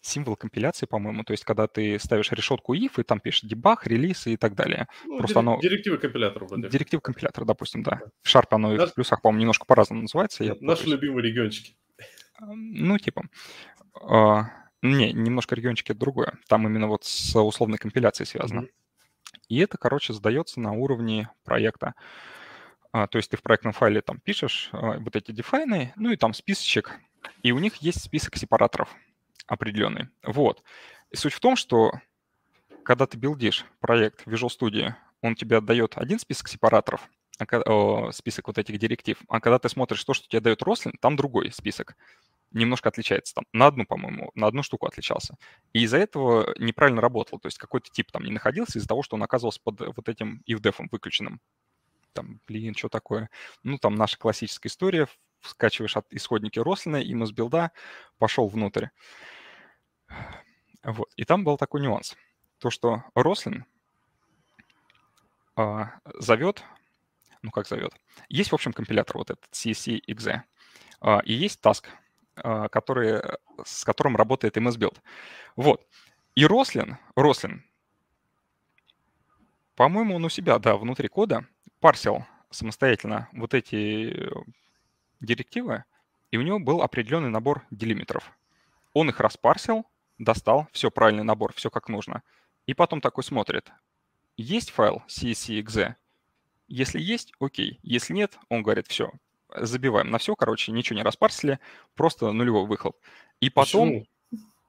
символ 0.02 0.36
компиляции, 0.36 0.86
по-моему, 0.86 1.24
то 1.24 1.32
есть 1.32 1.44
когда 1.44 1.68
ты 1.68 2.00
ставишь 2.00 2.32
решетку 2.32 2.76
if, 2.76 3.00
и 3.00 3.04
там 3.04 3.20
пишешь 3.20 3.44
debug, 3.44 3.78
релиз 3.86 4.28
и 4.28 4.38
так 4.38 4.56
далее. 4.56 4.88
Ну, 5.06 5.18
Просто 5.18 5.40
оно... 5.40 5.60
Директивы 5.60 5.98
компилятора 5.98 6.46
вроде. 6.46 6.70
Директива 6.70 7.02
компилятора, 7.02 7.46
допустим, 7.46 7.84
да. 7.84 8.02
В 8.22 8.34
Sharp 8.34 8.48
оно 8.52 8.74
Наш... 8.74 8.92
в 8.92 8.94
плюсах, 8.94 9.22
по-моему, 9.22 9.42
немножко 9.42 9.66
по-разному 9.66 10.04
называется. 10.04 10.44
Я 10.44 10.56
Наши 10.60 10.84
пытаюсь... 10.84 11.02
любимые 11.02 11.24
региончики. 11.24 11.76
Ну, 12.40 12.98
типа. 12.98 13.24
А, 14.02 14.46
не, 14.82 15.12
немножко 15.12 15.56
региончики 15.56 15.92
это 15.92 16.00
другое. 16.00 16.38
Там 16.48 16.68
именно 16.68 16.88
вот 16.88 17.04
с 17.04 17.36
условной 17.36 17.78
компиляцией 17.78 18.28
связано. 18.28 18.62
Mm-hmm. 18.62 18.72
И 19.50 19.60
это, 19.60 19.78
короче, 19.78 20.14
задается 20.14 20.60
на 20.60 20.74
уровне 20.74 21.30
проекта. 21.44 21.96
А, 22.92 23.08
то 23.08 23.18
есть 23.18 23.32
ты 23.32 23.38
в 23.38 23.42
проектном 23.42 23.74
файле 23.74 24.02
там 24.02 24.20
пишешь 24.20 24.70
а, 24.72 24.98
вот 25.00 25.16
эти 25.16 25.32
дефайны, 25.32 25.94
ну 25.96 26.12
и 26.12 26.16
там 26.16 26.34
списочек, 26.34 27.00
и 27.44 27.52
у 27.52 27.60
них 27.60 27.76
есть 27.78 28.02
список 28.02 28.38
сепараторов 28.38 28.96
определенный. 29.48 30.10
Вот. 30.24 30.64
И 31.10 31.16
суть 31.16 31.34
в 31.34 31.40
том, 31.40 31.56
что 31.56 31.92
когда 32.84 33.08
ты 33.08 33.18
билдишь 33.18 33.66
проект 33.80 34.28
Visual 34.28 34.50
Studio, 34.50 34.94
он 35.22 35.36
тебе 35.36 35.58
отдает 35.58 35.98
один 35.98 36.20
список 36.20 36.48
сепараторов, 36.48 37.10
а 37.40 38.12
список 38.12 38.48
вот 38.48 38.58
этих 38.58 38.78
директив, 38.78 39.18
а 39.28 39.40
когда 39.40 39.60
ты 39.60 39.70
смотришь 39.70 40.04
то, 40.04 40.14
что 40.14 40.28
тебе 40.28 40.42
дает 40.42 40.62
Roslyn, 40.62 40.94
там 41.00 41.16
другой 41.16 41.52
список. 41.52 41.96
Немножко 42.52 42.88
отличается 42.88 43.36
там. 43.36 43.44
На 43.52 43.68
одну, 43.68 43.86
по-моему, 43.86 44.32
на 44.34 44.48
одну 44.48 44.64
штуку 44.64 44.86
отличался. 44.88 45.36
И 45.74 45.84
из-за 45.84 45.98
этого 45.98 46.56
неправильно 46.58 47.02
работал. 47.02 47.40
То 47.40 47.48
есть 47.48 47.58
какой-то 47.58 47.90
тип 47.92 48.10
там 48.10 48.24
не 48.24 48.32
находился 48.32 48.80
из-за 48.80 48.88
того, 48.88 49.04
что 49.04 49.18
он 49.18 49.24
оказывался 49.24 49.60
под 49.62 49.82
вот 49.82 50.08
этим 50.08 50.42
if-def 50.50 50.76
выключенным. 50.90 51.42
Там, 52.14 52.40
блин, 52.48 52.74
что 52.74 52.88
такое? 52.88 53.30
Ну, 53.64 53.78
там 53.78 53.96
наша 53.96 54.18
классическая 54.18 54.70
история 54.70 55.08
скачиваешь 55.42 55.98
от 55.98 56.08
исходники 56.12 56.58
Рослина, 56.58 56.98
и 56.98 57.12
из 57.12 57.32
билда 57.32 57.72
пошел 58.18 58.48
внутрь. 58.48 58.88
Вот. 60.84 61.12
И 61.16 61.26
там 61.26 61.44
был 61.44 61.58
такой 61.58 61.82
нюанс. 61.82 62.16
То, 62.60 62.70
что 62.70 63.04
Рослин 63.14 63.66
а, 65.56 66.00
зовет, 66.16 66.64
ну 67.42 67.52
как 67.52 67.68
зовет, 67.68 67.94
есть, 68.30 68.52
в 68.52 68.56
общем, 68.56 68.74
компилятор 68.74 69.18
вот 69.18 69.30
этот 69.32 69.46
CC.exe, 69.52 70.42
а, 71.02 71.20
и 71.20 71.34
есть 71.34 71.60
task, 71.64 71.86
а, 72.36 72.70
который, 72.70 73.22
с 73.64 73.84
которым 73.84 74.16
работает 74.16 74.58
MS 74.58 74.78
Build. 74.78 74.98
Вот. 75.56 75.86
И 76.36 76.46
Рослин, 76.46 76.98
Рослин, 77.16 77.66
по-моему, 79.76 80.16
он 80.16 80.26
у 80.26 80.30
себя, 80.30 80.58
да, 80.58 80.78
внутри 80.78 81.08
кода 81.08 81.46
парсил 81.80 82.26
самостоятельно 82.50 83.30
вот 83.34 83.54
эти 83.54 84.30
директивы, 85.20 85.84
и 86.32 86.38
у 86.38 86.42
него 86.42 86.60
был 86.60 86.82
определенный 86.82 87.30
набор 87.30 87.66
делимитров. 87.72 88.32
Он 88.94 89.10
их 89.10 89.20
распарсил, 89.20 89.86
достал, 90.18 90.68
все, 90.72 90.92
правильный 90.92 91.24
набор, 91.24 91.54
все 91.54 91.70
как 91.70 91.90
нужно. 91.90 92.24
И 92.66 92.74
потом 92.74 93.02
такой 93.02 93.24
смотрит, 93.24 93.72
есть 94.36 94.72
файл 94.72 95.04
csc.exe? 95.08 95.96
Если 96.68 97.00
есть, 97.00 97.32
окей. 97.40 97.80
Если 97.82 98.14
нет, 98.14 98.38
он 98.50 98.62
говорит, 98.62 98.88
все, 98.88 99.12
забиваем 99.56 100.10
на 100.10 100.18
все, 100.18 100.36
короче, 100.36 100.72
ничего 100.72 100.98
не 100.98 101.04
распарсили, 101.04 101.60
просто 101.96 102.32
нулевой 102.32 102.66
выхлоп. 102.66 102.98
И 103.40 103.50
потом... 103.50 103.90
Почему? 103.90 104.08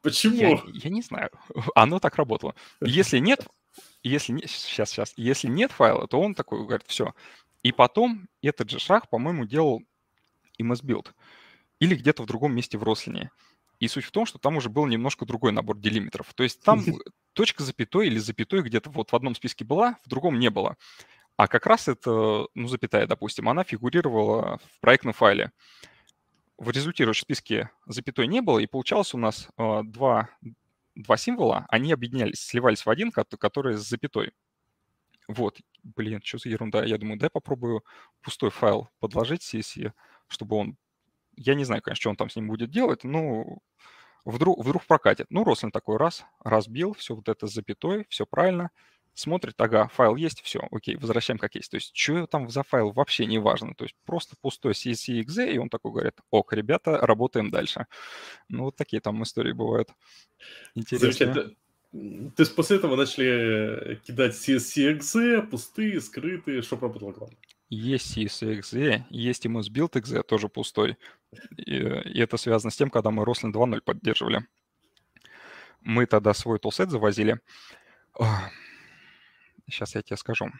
Почему? 0.00 0.36
Я, 0.36 0.60
я 0.72 0.90
не 0.90 1.02
знаю. 1.02 1.30
Оно 1.74 1.98
так 1.98 2.16
работало. 2.16 2.54
Если 2.80 3.18
нет, 3.18 3.46
если 4.02 4.32
не, 4.32 4.46
сейчас, 4.46 4.90
сейчас, 4.90 5.12
если 5.16 5.48
нет 5.48 5.72
файла, 5.72 6.06
то 6.06 6.20
он 6.20 6.34
такой 6.34 6.64
говорит, 6.64 6.86
все. 6.86 7.14
И 7.62 7.72
потом 7.72 8.28
этот 8.40 8.70
же 8.70 8.78
шаг, 8.78 9.10
по-моему, 9.10 9.44
делал 9.44 9.82
MS 10.60 10.84
Build. 10.84 11.08
Или 11.80 11.96
где-то 11.96 12.22
в 12.22 12.26
другом 12.26 12.54
месте 12.54 12.78
в 12.78 12.82
Рослине. 12.84 13.30
И 13.80 13.88
суть 13.88 14.04
в 14.04 14.10
том, 14.10 14.26
что 14.26 14.38
там 14.38 14.56
уже 14.56 14.68
был 14.68 14.86
немножко 14.86 15.24
другой 15.24 15.52
набор 15.52 15.78
делимитров. 15.78 16.32
То 16.34 16.42
есть 16.42 16.62
там 16.62 16.82
точка 17.32 17.62
запятой 17.62 18.08
или 18.08 18.18
запятой 18.18 18.62
где-то 18.62 18.90
вот 18.90 19.12
в 19.12 19.16
одном 19.16 19.34
списке 19.34 19.64
была, 19.64 19.96
в 20.04 20.08
другом 20.08 20.38
не 20.38 20.50
было. 20.50 20.76
А 21.36 21.46
как 21.46 21.66
раз 21.66 21.86
это, 21.86 22.48
ну, 22.54 22.66
запятая, 22.66 23.06
допустим, 23.06 23.48
она 23.48 23.62
фигурировала 23.62 24.58
в 24.58 24.80
проектном 24.80 25.14
файле. 25.14 25.52
В 26.56 26.70
результирующем 26.70 27.22
списке 27.22 27.70
запятой 27.86 28.26
не 28.26 28.40
было, 28.40 28.58
и 28.58 28.66
получалось 28.66 29.14
у 29.14 29.18
нас 29.18 29.48
э, 29.56 29.80
два, 29.84 30.28
два 30.96 31.16
символа, 31.16 31.64
они 31.68 31.92
объединялись, 31.92 32.40
сливались 32.40 32.84
в 32.84 32.90
один, 32.90 33.12
который 33.12 33.76
с 33.76 33.88
запятой. 33.88 34.32
Вот, 35.28 35.60
блин, 35.84 36.20
что 36.24 36.38
за 36.38 36.48
ерунда. 36.48 36.84
Я 36.84 36.98
думаю, 36.98 37.18
дай 37.18 37.30
попробую 37.30 37.84
пустой 38.22 38.50
файл 38.50 38.88
подложить 38.98 39.42
CSE, 39.42 39.92
чтобы 40.26 40.56
он... 40.56 40.76
Я 41.38 41.54
не 41.54 41.64
знаю, 41.64 41.82
конечно, 41.82 42.00
что 42.00 42.10
он 42.10 42.16
там 42.16 42.28
с 42.28 42.36
ним 42.36 42.48
будет 42.48 42.70
делать, 42.70 43.04
но 43.04 43.58
вдруг, 44.24 44.64
вдруг 44.64 44.84
прокатит. 44.84 45.26
Ну, 45.30 45.44
Рослин 45.44 45.70
такой 45.70 45.96
раз, 45.96 46.24
разбил, 46.42 46.94
все 46.94 47.14
вот 47.14 47.28
это 47.28 47.46
с 47.46 47.54
запятой, 47.54 48.06
все 48.08 48.26
правильно 48.26 48.70
смотрит, 49.14 49.60
ага, 49.60 49.88
файл 49.88 50.14
есть, 50.16 50.42
все, 50.42 50.60
окей, 50.70 50.96
возвращаем 50.96 51.38
как 51.38 51.56
есть. 51.56 51.70
То 51.70 51.76
есть, 51.76 51.96
что 51.96 52.26
там 52.26 52.48
за 52.50 52.62
файл, 52.62 52.92
вообще 52.92 53.26
не 53.26 53.38
важно. 53.38 53.74
То 53.74 53.84
есть, 53.84 53.96
просто 54.04 54.36
пустой 54.40 54.72
CSEXE, 54.72 55.52
и 55.52 55.58
он 55.58 55.68
такой 55.68 55.90
говорит, 55.92 56.14
ок, 56.30 56.52
ребята, 56.52 56.98
работаем 56.98 57.50
дальше. 57.50 57.86
Ну, 58.48 58.64
вот 58.64 58.76
такие 58.76 59.00
там 59.00 59.22
истории 59.22 59.52
бывают. 59.52 59.90
Интересно. 60.74 61.50
То 61.90 62.42
есть, 62.42 62.54
после 62.54 62.76
этого 62.76 62.94
начали 62.94 64.00
кидать 64.06 64.34
CSEXE, 64.34 65.48
пустые, 65.48 66.00
скрытые, 66.00 66.62
что 66.62 66.76
работало 66.76 67.12
главное? 67.12 67.38
Есть 67.68 68.16
CSEXE, 68.16 69.04
есть 69.10 69.44
и 69.44 69.48
MSBuild.exe, 69.48 70.22
тоже 70.22 70.48
пустой. 70.48 70.96
И, 71.56 71.74
и 71.74 72.20
это 72.20 72.36
связано 72.38 72.70
с 72.70 72.76
тем, 72.76 72.90
когда 72.90 73.10
мы 73.10 73.24
Roslyn 73.24 73.52
2.0 73.52 73.80
поддерживали. 73.82 74.46
Мы 75.80 76.06
тогда 76.06 76.32
свой 76.32 76.58
тулсет 76.58 76.90
завозили. 76.90 77.40
Сейчас 79.66 79.94
я 79.94 80.02
тебе 80.02 80.16
скажу. 80.16 80.50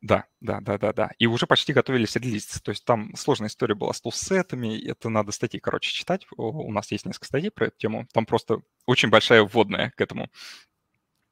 Да, 0.00 0.26
да, 0.40 0.60
да, 0.60 0.78
да, 0.78 0.92
да. 0.92 1.10
И 1.18 1.26
уже 1.26 1.46
почти 1.46 1.72
готовились 1.72 2.14
релизиться. 2.16 2.62
То 2.62 2.70
есть 2.70 2.84
там 2.84 3.14
сложная 3.16 3.48
история 3.48 3.74
была 3.74 3.92
с 3.92 4.00
тулсетами. 4.00 4.80
Это 4.88 5.08
надо 5.08 5.32
статьи, 5.32 5.58
короче, 5.58 5.92
читать. 5.92 6.26
У 6.36 6.72
нас 6.72 6.90
есть 6.92 7.04
несколько 7.04 7.26
статей 7.26 7.50
про 7.50 7.66
эту 7.66 7.76
тему. 7.78 8.06
Там 8.12 8.24
просто 8.24 8.60
очень 8.86 9.10
большая 9.10 9.42
вводная 9.42 9.90
к 9.90 10.00
этому. 10.00 10.30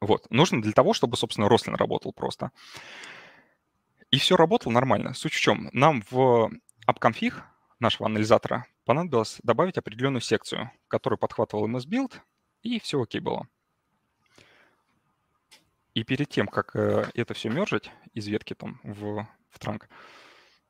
Вот. 0.01 0.29
Нужно 0.31 0.61
для 0.61 0.73
того, 0.73 0.93
чтобы, 0.95 1.17
собственно, 1.17 1.49
Рослин 1.49 1.77
работал 1.77 2.13
просто. 2.13 2.51
И 4.11 4.19
все 4.19 4.37
работало 4.37 4.73
нормально. 4.73 5.15
Суть 5.15 5.33
в 5.33 5.41
чем? 5.41 5.69
Нам 5.73 6.03
в 6.11 6.51
AppConfig 6.87 7.35
нашего 7.81 8.07
анализатора 8.07 8.67
понадобилось 8.85 9.39
добавить 9.43 9.79
определенную 9.79 10.21
секцию, 10.21 10.71
которая 10.89 11.19
подхватывала 11.19 11.67
MS 11.67 11.87
Build, 11.87 12.13
и 12.63 12.81
все 12.81 13.03
окей 13.03 13.21
было. 13.21 13.49
И 15.95 16.05
перед 16.05 16.29
тем, 16.29 16.47
как 16.47 16.77
э, 16.77 17.11
это 17.15 17.35
все 17.35 17.49
мержить 17.49 17.91
из 18.13 18.27
ветки 18.27 18.55
там 18.55 18.81
в, 18.85 19.27
в 19.51 19.59
транк, 19.59 19.89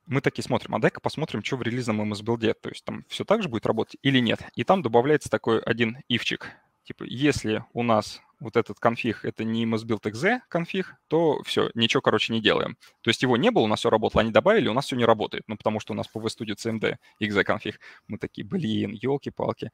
мы 0.07 0.21
такие 0.21 0.45
смотрим, 0.45 0.75
а 0.75 0.79
дай-ка 0.79 1.01
посмотрим, 1.01 1.43
что 1.43 1.57
в 1.57 1.63
релизном 1.63 2.01
MS 2.01 2.23
билде, 2.23 2.55
то 2.55 2.69
есть 2.69 2.85
там 2.85 3.05
все 3.09 3.25
так 3.25 3.43
же 3.43 3.49
будет 3.49 3.67
работать 3.67 3.97
или 4.03 4.21
нет. 4.21 4.41
И 4.55 4.63
там 4.63 4.83
добавляется 4.83 5.29
такой 5.29 5.61
один 5.61 5.99
ивчик, 6.09 6.53
типа, 6.85 7.03
если 7.05 7.65
у 7.73 7.83
нас 7.83 8.21
вот 8.41 8.57
этот 8.57 8.79
конфиг 8.79 9.25
это 9.25 9.45
не 9.45 9.65
msbuild.exe 9.65 10.41
конфиг, 10.49 10.95
то 11.09 11.43
все, 11.45 11.71
ничего, 11.75 12.01
короче, 12.01 12.33
не 12.33 12.41
делаем. 12.41 12.77
То 13.03 13.11
есть 13.11 13.23
его 13.23 13.37
не 13.37 13.51
было, 13.51 13.65
у 13.65 13.67
нас 13.67 13.81
все 13.81 13.91
работало, 13.91 14.23
они 14.23 14.31
добавили, 14.31 14.69
у 14.69 14.75
нас 14.75 14.87
все 14.87 14.97
не 14.97 15.05
работает. 15.05 15.45
Ну, 15.47 15.57
потому 15.57 15.81
что 15.81 15.93
у 15.93 15.97
нас 15.97 16.09
по 16.09 16.19
VStudio 16.19 16.55
CMD 16.55 16.97
exe 17.21 17.45
конфиг. 17.45 17.81
Мы 18.07 18.19
такие, 18.19 18.47
блин, 18.47 18.93
елки-палки 18.93 19.71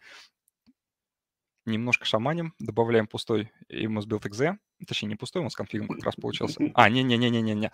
немножко 1.64 2.04
шаманим, 2.04 2.54
добавляем 2.58 3.06
пустой 3.06 3.52
emos 3.70 4.06
build 4.06 4.22
exe, 4.22 4.58
точнее 4.86 5.10
не 5.10 5.16
пустой, 5.16 5.40
у 5.40 5.44
нас 5.44 5.54
конфиг 5.54 5.86
как 5.86 6.04
раз 6.04 6.16
получился. 6.16 6.58
А, 6.74 6.88
не-не-не-не-не, 6.88 7.54
нет, 7.54 7.72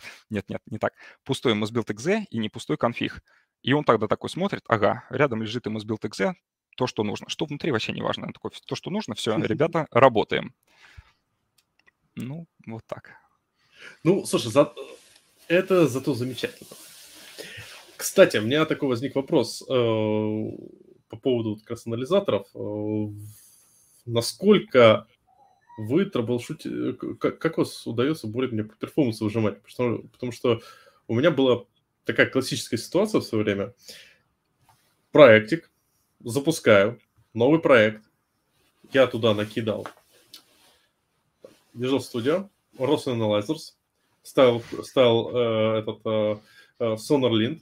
нет, 0.49 0.62
не 0.66 0.78
так. 0.78 0.93
Пустой 1.24 1.55
emos 1.55 1.72
build 1.72 1.86
exe 1.86 2.24
и 2.30 2.39
не 2.39 2.49
пустой 2.49 2.76
конфиг. 2.76 3.22
И 3.62 3.72
он 3.72 3.84
тогда 3.84 4.07
такой 4.07 4.30
смотрит, 4.30 4.62
ага, 4.68 5.05
рядом 5.11 5.43
лежит 5.43 5.66
emos 5.66 5.86
build 5.86 6.03
exe, 6.03 6.34
то, 6.79 6.87
что 6.87 7.03
нужно. 7.03 7.29
Что 7.29 7.45
внутри 7.45 7.72
вообще 7.72 7.93
не 7.93 8.03
важно. 8.03 8.29
Он 8.29 8.33
такой, 8.33 8.53
то, 8.64 8.76
что 8.76 8.91
нужно, 8.91 9.16
все, 9.16 9.37
ребята, 9.43 9.89
работаем. 9.91 10.55
Ну, 12.14 12.47
вот 12.66 12.85
так. 12.87 13.14
Ну, 14.05 14.24
слушай, 14.24 14.53
за... 14.53 14.72
это 15.49 15.89
зато 15.89 16.14
замечательно. 16.14 16.70
Кстати, 17.97 18.37
у 18.37 18.43
меня 18.43 18.64
такой 18.64 18.89
возник 18.89 19.16
вопрос 19.16 19.62
э, 19.62 19.66
по 21.09 21.16
поводу 21.16 21.57
как 21.57 21.70
раз 21.70 21.87
анализаторов. 21.87 22.47
Э, 22.55 23.09
насколько 24.07 25.09
вы 25.79 26.05
траблшутите, 26.05 26.93
как, 26.93 27.41
как 27.41 27.59
вас 27.59 27.87
удается 27.89 28.29
более-менее 28.29 28.66
по 28.66 28.76
перформансу 28.76 29.24
выжимать? 29.24 29.61
Потому, 29.62 30.03
потому 30.09 30.31
что 30.31 30.61
у 31.09 31.14
меня 31.16 31.33
была 31.33 31.64
такая 32.05 32.26
классическая 32.26 32.76
ситуация 32.76 33.20
в 33.20 33.24
свое 33.24 33.43
время. 33.43 33.74
Проектик, 35.11 35.67
запускаю, 36.20 37.00
новый 37.34 37.60
проект, 37.60 38.02
я 38.92 39.06
туда 39.06 39.34
накидал 39.34 39.86
Visual 41.74 41.98
Studio, 41.98 42.48
Ross 42.76 43.06
Analyzers, 43.06 43.74
ставил, 44.22 44.62
ставил 44.82 45.30
э, 45.30 45.78
этот 45.80 46.00
э, 46.04 46.38
э 46.80 46.94
SonarLint, 46.94 47.60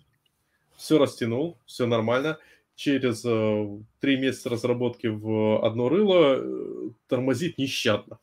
все 0.77 0.99
растянул, 0.99 1.59
все 1.67 1.87
нормально– 1.87 2.39
через 2.77 3.25
э, 3.25 3.83
три 4.01 4.19
месяца 4.19 4.51
разработки 4.51 5.09
в 5.09 5.65
одно 5.67 5.89
рыло 5.89 6.37
э, 6.39 6.91
тормозит 7.09 7.59
нещадно. 7.59 8.19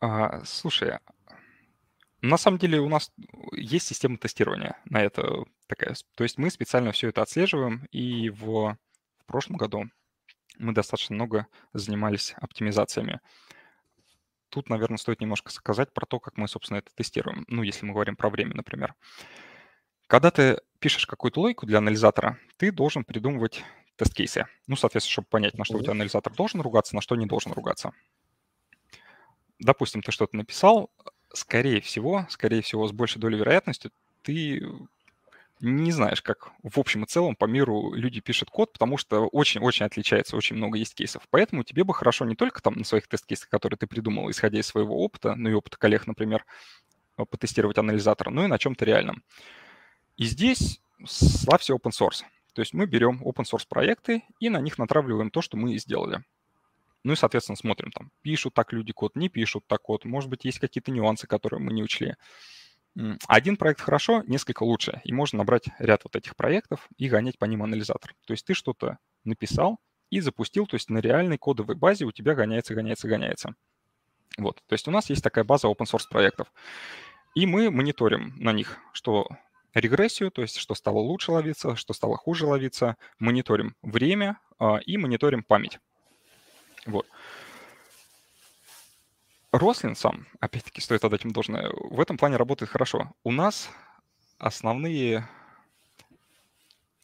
А, 0.00 0.44
слушай, 0.44 0.98
на 2.20 2.36
самом 2.36 2.58
деле 2.58 2.80
у 2.80 2.88
нас 2.88 3.12
есть 3.52 3.86
система 3.86 4.18
тестирования 4.18 4.76
на 4.84 5.00
это 5.02 5.44
такая. 5.74 5.94
То 6.14 6.24
есть 6.24 6.38
мы 6.38 6.50
специально 6.50 6.92
все 6.92 7.08
это 7.08 7.22
отслеживаем, 7.22 7.86
и 7.90 8.30
в, 8.30 8.76
в 9.18 9.26
прошлом 9.26 9.56
году 9.56 9.84
мы 10.58 10.72
достаточно 10.72 11.14
много 11.14 11.46
занимались 11.72 12.34
оптимизациями. 12.36 13.20
Тут, 14.50 14.68
наверное, 14.68 14.98
стоит 14.98 15.20
немножко 15.20 15.50
сказать 15.50 15.92
про 15.94 16.04
то, 16.04 16.20
как 16.20 16.36
мы, 16.36 16.46
собственно, 16.46 16.78
это 16.78 16.90
тестируем. 16.94 17.46
Ну, 17.48 17.62
если 17.62 17.86
мы 17.86 17.94
говорим 17.94 18.16
про 18.16 18.28
время, 18.28 18.54
например. 18.54 18.94
Когда 20.08 20.30
ты 20.30 20.60
пишешь 20.78 21.06
какую-то 21.06 21.40
логику 21.40 21.64
для 21.64 21.78
анализатора, 21.78 22.38
ты 22.58 22.70
должен 22.70 23.02
придумывать 23.02 23.64
тест-кейсы. 23.96 24.46
Ну, 24.66 24.76
соответственно, 24.76 25.12
чтобы 25.12 25.28
понять, 25.28 25.56
на 25.56 25.64
что 25.64 25.78
у 25.78 25.80
тебя 25.80 25.92
анализатор 25.92 26.34
должен 26.34 26.60
ругаться, 26.60 26.94
на 26.94 27.00
что 27.00 27.16
не 27.16 27.24
должен 27.24 27.52
ругаться. 27.52 27.92
Допустим, 29.58 30.02
ты 30.02 30.12
что-то 30.12 30.36
написал, 30.36 30.90
скорее 31.32 31.80
всего, 31.80 32.26
скорее 32.28 32.60
всего, 32.60 32.86
с 32.86 32.92
большей 32.92 33.20
долей 33.20 33.38
вероятности 33.38 33.90
ты 34.22 34.62
не 35.62 35.92
знаешь, 35.92 36.20
как 36.22 36.50
в 36.64 36.78
общем 36.80 37.04
и 37.04 37.06
целом 37.06 37.36
по 37.36 37.44
миру 37.44 37.92
люди 37.94 38.20
пишут 38.20 38.50
код, 38.50 38.72
потому 38.72 38.98
что 38.98 39.26
очень-очень 39.28 39.86
отличается, 39.86 40.36
очень 40.36 40.56
много 40.56 40.76
есть 40.76 40.94
кейсов. 40.94 41.22
Поэтому 41.30 41.62
тебе 41.62 41.84
бы 41.84 41.94
хорошо 41.94 42.24
не 42.24 42.34
только 42.34 42.60
там 42.60 42.74
на 42.74 42.84
своих 42.84 43.06
тест-кейсах, 43.06 43.48
которые 43.48 43.78
ты 43.78 43.86
придумал, 43.86 44.28
исходя 44.28 44.58
из 44.58 44.66
своего 44.66 45.04
опыта, 45.04 45.36
ну 45.36 45.50
и 45.50 45.52
опыта 45.52 45.78
коллег, 45.78 46.08
например, 46.08 46.44
потестировать 47.16 47.78
анализатор, 47.78 48.30
но 48.30 48.44
и 48.44 48.48
на 48.48 48.58
чем-то 48.58 48.84
реальном. 48.84 49.22
И 50.16 50.24
здесь 50.24 50.80
славься 51.06 51.74
open 51.74 51.92
source. 51.92 52.24
То 52.54 52.60
есть 52.60 52.74
мы 52.74 52.86
берем 52.86 53.22
open 53.22 53.44
source 53.44 53.66
проекты 53.68 54.24
и 54.40 54.50
на 54.50 54.60
них 54.60 54.78
натравливаем 54.78 55.30
то, 55.30 55.42
что 55.42 55.56
мы 55.56 55.78
сделали. 55.78 56.24
Ну 57.04 57.12
и, 57.12 57.16
соответственно, 57.16 57.56
смотрим 57.56 57.92
там, 57.92 58.10
пишут 58.22 58.54
так 58.54 58.72
люди 58.72 58.92
код, 58.92 59.14
не 59.14 59.28
пишут 59.28 59.64
так 59.68 59.82
код. 59.82 60.04
Может 60.04 60.28
быть, 60.28 60.44
есть 60.44 60.58
какие-то 60.58 60.90
нюансы, 60.90 61.26
которые 61.28 61.60
мы 61.60 61.72
не 61.72 61.82
учли. 61.82 62.16
Один 63.26 63.56
проект 63.56 63.80
хорошо, 63.80 64.22
несколько 64.26 64.64
лучше. 64.64 65.00
И 65.04 65.12
можно 65.12 65.38
набрать 65.38 65.64
ряд 65.78 66.04
вот 66.04 66.16
этих 66.16 66.36
проектов 66.36 66.88
и 66.96 67.08
гонять 67.08 67.38
по 67.38 67.46
ним 67.46 67.62
анализатор. 67.62 68.14
То 68.26 68.32
есть 68.32 68.44
ты 68.44 68.54
что-то 68.54 68.98
написал 69.24 69.78
и 70.10 70.20
запустил, 70.20 70.66
то 70.66 70.74
есть 70.74 70.90
на 70.90 70.98
реальной 70.98 71.38
кодовой 71.38 71.74
базе 71.74 72.04
у 72.04 72.12
тебя 72.12 72.34
гоняется, 72.34 72.74
гоняется, 72.74 73.08
гоняется. 73.08 73.54
Вот, 74.36 74.62
то 74.66 74.72
есть 74.74 74.88
у 74.88 74.90
нас 74.90 75.10
есть 75.10 75.22
такая 75.22 75.44
база 75.44 75.68
open 75.68 75.86
source 75.86 76.08
проектов. 76.08 76.52
И 77.34 77.46
мы 77.46 77.70
мониторим 77.70 78.34
на 78.36 78.52
них, 78.52 78.78
что 78.92 79.26
регрессию, 79.74 80.30
то 80.30 80.42
есть 80.42 80.56
что 80.56 80.74
стало 80.74 80.98
лучше 80.98 81.32
ловиться, 81.32 81.76
что 81.76 81.94
стало 81.94 82.16
хуже 82.16 82.46
ловиться, 82.46 82.96
мониторим 83.18 83.74
время 83.82 84.38
а, 84.58 84.78
и 84.84 84.98
мониторим 84.98 85.42
память. 85.42 85.78
Вот. 86.84 87.06
Рослин 89.52 89.94
сам, 89.94 90.26
опять-таки, 90.40 90.80
стоит 90.80 91.04
отдать 91.04 91.24
им 91.24 91.30
должное, 91.32 91.70
в 91.74 92.00
этом 92.00 92.16
плане 92.16 92.36
работает 92.36 92.70
хорошо. 92.70 93.12
У 93.22 93.30
нас 93.30 93.70
основные, 94.38 95.28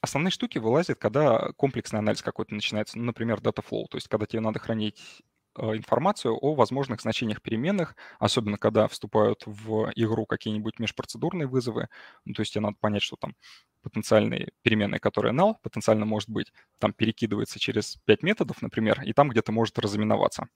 основные 0.01 0.30
штуки 0.30 0.59
вылазят, 0.59 0.99
когда 0.99 1.53
комплексный 1.57 1.99
анализ 2.01 2.22
какой-то 2.22 2.55
начинается, 2.55 2.99
ну, 2.99 3.05
например, 3.05 3.38
data 3.40 3.62
flow, 3.64 3.86
то 3.90 3.96
есть 3.96 4.09
когда 4.09 4.26
тебе 4.26 4.40
надо 4.40 4.59
хранить 4.59 5.22
э, 5.59 5.76
информацию 5.76 6.36
о 6.40 6.55
возможных 6.55 7.01
значениях 7.03 7.42
переменных, 7.42 7.96
особенно 8.18 8.57
когда 8.59 8.88
вступают 8.88 9.42
в 9.46 9.90
игру 9.96 10.26
какие-нибудь 10.26 10.78
межпроцедурные 10.78 11.46
вызовы. 11.49 11.88
Ну, 12.24 12.34
то 12.34 12.40
есть 12.40 12.53
тебе 12.55 12.62
надо 12.62 12.76
понять, 12.80 13.03
что 13.03 13.16
там 13.16 13.34
потенциальные 13.82 14.51
переменные, 14.62 15.01
которые 15.01 15.34
null, 15.34 15.55
потенциально 15.62 16.05
может 16.07 16.30
быть, 16.30 16.53
там 16.80 16.92
перекидывается 16.92 17.59
через 17.59 17.96
5 18.07 18.22
методов, 18.22 18.62
например, 18.62 19.03
и 19.03 19.12
там 19.12 19.28
где-то 19.28 19.53
может 19.53 19.78
разыменоваться. 19.78 20.49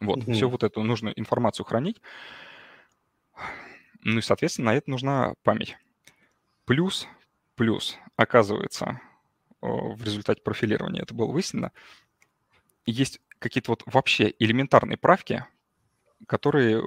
Вот, 0.00 0.18
угу. 0.18 0.32
всю 0.32 0.48
вот 0.48 0.62
эту 0.62 0.82
нужную 0.82 1.18
информацию 1.18 1.64
хранить. 1.64 2.00
Ну 4.02 4.18
и, 4.18 4.22
соответственно, 4.22 4.72
на 4.72 4.76
это 4.76 4.90
нужна 4.90 5.34
память. 5.42 5.76
Плюс, 6.66 7.06
плюс, 7.56 7.96
оказывается, 8.16 9.00
в 9.60 10.02
результате 10.04 10.42
профилирования 10.42 11.02
это 11.02 11.14
было 11.14 11.30
выяснено, 11.30 11.72
есть 12.86 13.20
какие-то 13.38 13.72
вот 13.72 13.82
вообще 13.86 14.34
элементарные 14.38 14.96
правки, 14.96 15.46
которые 16.26 16.82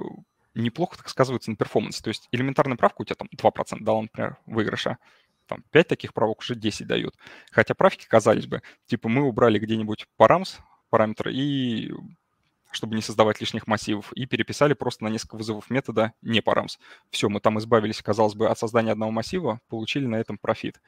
неплохо 0.54 0.96
так 0.96 1.08
сказываются 1.08 1.50
на 1.50 1.56
перформансе. 1.56 2.02
То 2.02 2.08
есть 2.08 2.28
элементарная 2.32 2.76
правка 2.76 3.02
у 3.02 3.04
тебя 3.04 3.16
там 3.16 3.28
2% 3.36 3.80
дала, 3.80 4.02
например, 4.02 4.36
выигрыша. 4.46 4.98
Там 5.46 5.64
5 5.70 5.88
таких 5.88 6.12
правок 6.12 6.40
уже 6.40 6.54
10 6.54 6.86
дают. 6.86 7.16
Хотя 7.50 7.74
правки, 7.74 8.06
казались 8.06 8.46
бы, 8.46 8.62
типа 8.86 9.08
мы 9.08 9.22
убрали 9.22 9.58
где-нибудь 9.58 10.06
парамс, 10.16 10.58
параметр, 10.90 11.28
и 11.30 11.90
чтобы 12.70 12.94
не 12.94 13.02
создавать 13.02 13.40
лишних 13.40 13.66
массивов, 13.66 14.12
и 14.12 14.26
переписали 14.26 14.74
просто 14.74 15.04
на 15.04 15.08
несколько 15.08 15.36
вызовов 15.36 15.70
метода 15.70 16.12
не 16.22 16.40
params. 16.40 16.78
Все, 17.10 17.28
мы 17.28 17.40
там 17.40 17.58
избавились, 17.58 18.02
казалось 18.02 18.34
бы, 18.34 18.48
от 18.48 18.58
создания 18.58 18.92
одного 18.92 19.10
массива, 19.10 19.60
получили 19.68 20.06
на 20.06 20.16
этом 20.16 20.38
профит. 20.38 20.80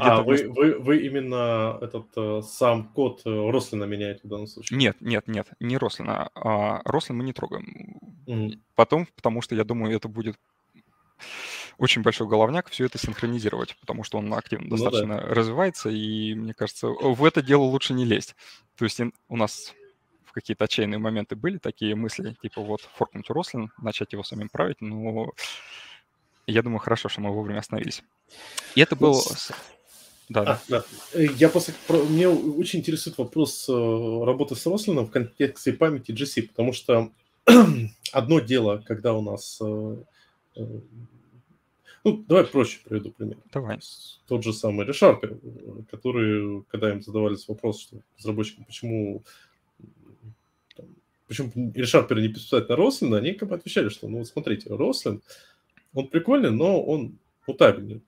А, 0.00 0.22
вы, 0.22 0.36
вместо... 0.36 0.48
вы, 0.50 0.78
вы 0.78 0.98
именно 0.98 1.78
этот 1.80 2.06
э, 2.16 2.42
сам 2.42 2.88
код 2.88 3.22
э, 3.24 3.50
Рослина 3.50 3.84
меняете 3.84 4.20
в 4.24 4.28
данном 4.28 4.46
случае? 4.46 4.78
Нет, 4.78 4.96
нет, 5.00 5.26
нет, 5.28 5.48
не 5.60 5.78
Рослина. 5.78 6.30
А, 6.34 6.82
Рослин 6.84 7.18
мы 7.18 7.24
не 7.24 7.32
трогаем. 7.32 7.98
Mm. 8.26 8.58
Потом, 8.74 9.06
потому 9.14 9.40
что, 9.40 9.54
я 9.54 9.64
думаю, 9.64 9.96
это 9.96 10.08
будет 10.08 10.36
очень 11.78 12.02
большой 12.02 12.26
головняк 12.26 12.68
все 12.68 12.84
это 12.84 12.98
синхронизировать, 12.98 13.76
потому 13.80 14.02
что 14.02 14.18
он 14.18 14.32
активно 14.34 14.68
достаточно 14.68 15.14
ну, 15.14 15.20
да. 15.20 15.26
развивается, 15.28 15.88
и, 15.88 16.34
мне 16.34 16.52
кажется, 16.52 16.88
в 16.88 17.24
это 17.24 17.40
дело 17.40 17.62
лучше 17.62 17.94
не 17.94 18.04
лезть. 18.04 18.34
То 18.76 18.84
есть 18.84 19.00
у 19.28 19.36
нас 19.36 19.74
какие-то 20.32 20.64
отчаянные 20.64 20.98
моменты 20.98 21.36
были 21.36 21.58
такие 21.58 21.94
мысли, 21.94 22.36
типа 22.42 22.60
вот 22.62 22.82
форкнуть 22.94 23.30
Рослин, 23.30 23.70
начать 23.78 24.12
его 24.12 24.22
самим 24.22 24.48
править, 24.48 24.80
но 24.80 25.32
я 26.48 26.62
думаю, 26.62 26.78
хорошо, 26.78 27.08
что 27.08 27.20
мы 27.20 27.30
вовремя 27.30 27.58
остановились. 27.58 28.02
И 28.74 28.80
это 28.80 28.96
был... 28.96 29.20
Да, 30.30 30.42
а, 30.42 30.60
да. 30.68 30.84
Э, 31.14 31.24
я 31.24 31.48
просто... 31.48 31.72
Мне 31.88 32.28
очень 32.28 32.80
интересует 32.80 33.16
вопрос 33.16 33.66
э, 33.68 33.72
работы 33.72 34.56
с 34.56 34.66
Рослином 34.66 35.06
в 35.06 35.10
контексте 35.10 35.72
памяти 35.72 36.12
GC, 36.12 36.48
потому 36.48 36.72
что 36.72 37.10
одно 38.12 38.40
дело, 38.40 38.82
когда 38.86 39.14
у 39.14 39.22
нас... 39.22 39.58
Э, 39.62 39.96
ну, 42.04 42.24
давай 42.28 42.44
проще 42.44 42.80
приведу 42.84 43.10
пример. 43.10 43.38
Давай. 43.52 43.78
Тот 44.26 44.44
же 44.44 44.52
самый 44.52 44.86
Решарпер, 44.86 45.38
который, 45.90 46.62
когда 46.70 46.90
им 46.90 47.02
задавались 47.02 47.48
вопрос, 47.48 47.80
что 47.80 47.98
разработчикам, 48.18 48.64
почему 48.64 49.22
почему 51.28 51.52
решат 51.74 52.08
переписать 52.08 52.68
на 52.68 52.76
Рослина, 52.76 53.18
они 53.18 53.32
как 53.32 53.50
бы 53.50 53.54
отвечали, 53.54 53.90
что, 53.90 54.08
ну, 54.08 54.18
вот 54.18 54.26
смотрите, 54.26 54.74
Рослин, 54.74 55.22
он 55.92 56.08
прикольный, 56.08 56.50
но 56.50 56.82
он 56.82 57.18
мутабельный. 57.46 58.02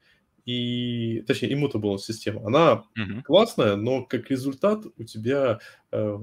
И, 0.46 1.22
точнее, 1.26 1.52
иммутабл 1.52 1.98
система. 1.98 2.46
Она 2.46 2.84
uh-huh. 2.98 3.22
классная, 3.22 3.76
но 3.76 4.04
как 4.04 4.30
результат 4.30 4.84
у 4.96 5.04
тебя 5.04 5.60
э, 5.92 6.18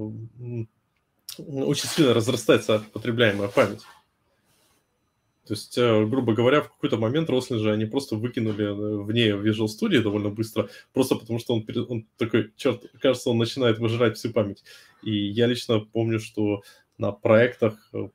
очень 1.38 1.88
сильно 1.88 2.14
разрастается 2.14 2.84
потребляемая 2.92 3.48
память. 3.48 3.84
То 5.48 5.54
есть, 5.54 5.78
э, 5.78 6.06
грубо 6.06 6.34
говоря, 6.34 6.62
в 6.62 6.70
какой-то 6.70 6.98
момент 6.98 7.30
Рослин 7.30 7.60
же 7.60 7.72
они 7.72 7.86
просто 7.86 8.18
выкинули 8.18 8.66
э, 8.66 9.04
вне 9.04 9.30
Visual 9.30 9.68
Studio 9.68 10.02
довольно 10.02 10.30
быстро, 10.30 10.70
просто 10.94 11.16
потому 11.16 11.40
что 11.40 11.54
он, 11.54 11.66
он 11.88 12.06
такой, 12.18 12.52
черт, 12.58 12.84
кажется, 13.00 13.30
он 13.30 13.38
начинает 13.38 13.80
выжирать 13.80 14.18
всю 14.18 14.32
память. 14.34 14.64
И 15.04 15.12
я 15.12 15.48
лично 15.48 15.80
помню, 15.80 16.20
что 16.20 16.64
на 16.98 17.12
проектах, 17.12 17.90
э, 17.94 18.10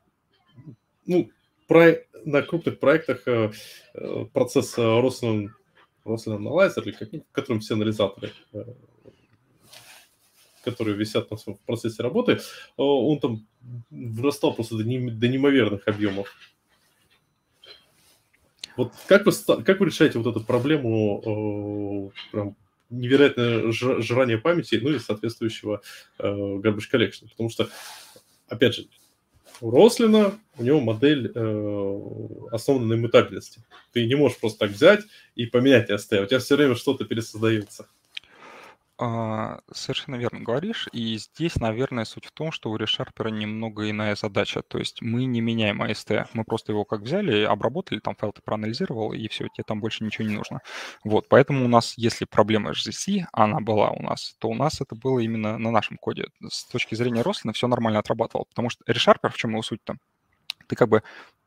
ну, 1.07 1.31
про, 1.67 1.95
на 2.25 2.43
крупных 2.43 2.79
проектах 2.79 3.23
э, 3.27 3.53
э, 3.95 4.27
процесс 4.33 4.77
Roslyn, 4.79 5.49
Roslyn 6.05 6.39
Analyzer, 6.39 6.83
или 6.85 6.93
как, 6.93 7.13
в 7.13 7.33
котором 7.33 7.61
все 7.61 7.75
анализаторы, 7.75 8.33
которые 10.65 10.97
висят 10.97 11.31
на 11.31 11.37
в 11.37 11.61
процессе 11.67 12.03
работы, 12.03 12.41
он 12.77 13.19
там 13.19 13.47
вырастал 13.91 14.55
просто 14.55 14.77
до, 14.77 14.85
не, 14.85 15.11
до 15.11 15.29
неимоверных 15.29 15.87
объемов. 15.87 16.33
Вот 18.77 18.93
как 19.07 19.27
вы, 19.27 19.33
как 19.65 19.81
вы 19.81 19.87
решаете 19.87 20.19
вот 20.19 20.35
эту 20.35 20.45
проблему 20.45 22.13
прям 22.31 22.57
невероятное 22.93 23.73
жрание 23.73 24.39
памяти, 24.39 24.79
ну 24.83 24.91
и 24.91 24.99
соответствующего 24.99 25.83
э, 26.19 26.27
garbage 26.27 26.91
collection? 26.93 27.29
Потому 27.31 27.49
что 27.49 27.69
опять 28.53 28.75
же, 28.75 28.87
у 29.61 29.71
Рослина 29.71 30.39
у 30.59 30.63
него 30.63 30.81
модель 30.81 31.31
э, 31.35 31.99
основана 32.51 32.87
на 32.87 32.95
иммутабельности. 32.95 33.63
Ты 33.93 34.07
не 34.07 34.15
можешь 34.15 34.39
просто 34.39 34.61
так 34.61 34.71
взять 34.71 35.01
и 35.35 35.47
поменять 35.47 35.91
ST. 35.91 36.23
У 36.23 36.27
тебя 36.27 36.39
все 36.39 36.57
время 36.57 36.75
что-то 36.75 37.05
пересоздается. 37.05 37.89
А, 39.05 39.59
совершенно 39.73 40.15
верно 40.15 40.39
говоришь. 40.39 40.89
И 40.93 41.19
здесь, 41.19 41.57
наверное, 41.57 42.05
суть 42.05 42.27
в 42.27 42.31
том, 42.31 42.53
что 42.53 42.71
у 42.71 42.79
ReSharper 42.79 43.33
немного 43.33 43.91
иная 43.91 44.15
задача. 44.15 44.63
То 44.63 44.79
есть 44.79 45.03
мы 45.03 45.25
не 45.25 45.41
меняем 45.41 45.83
AST, 45.83 46.29
мы 46.35 46.45
просто 46.45 46.71
его 46.71 46.85
как 46.85 47.01
взяли, 47.01 47.43
обработали, 47.43 47.99
там 47.99 48.15
файл 48.15 48.33
ты 48.33 48.43
проанализировал, 48.43 49.13
и 49.13 49.27
все, 49.27 49.49
тебе 49.49 49.65
там 49.67 49.81
больше 49.81 50.05
ничего 50.05 50.29
не 50.29 50.37
нужно. 50.37 50.61
Вот, 51.03 51.29
поэтому 51.29 51.65
у 51.65 51.69
нас, 51.69 51.95
если 51.97 52.27
проблема 52.27 52.71
HZC, 52.71 53.25
она 53.33 53.59
была 53.59 53.91
у 53.91 54.01
нас, 54.03 54.37
то 54.39 54.49
у 54.49 54.55
нас 54.55 54.81
это 54.81 54.95
было 54.95 55.19
именно 55.19 55.59
на 55.59 55.73
нашем 55.73 55.97
коде. 55.97 56.29
С 56.49 56.65
точки 56.67 56.95
зрения 56.95 57.23
Рослина 57.23 57.53
все 57.53 57.67
нормально 57.67 57.99
отрабатывал, 57.99 58.47
потому 58.51 58.71
что 58.71 58.85
ReSharper, 58.89 59.31
в 59.31 59.37
чем 59.37 59.51
его 59.51 59.63
суть-то? 59.63 59.97
Ты 60.69 60.77
как 60.77 60.89
бы 60.89 61.03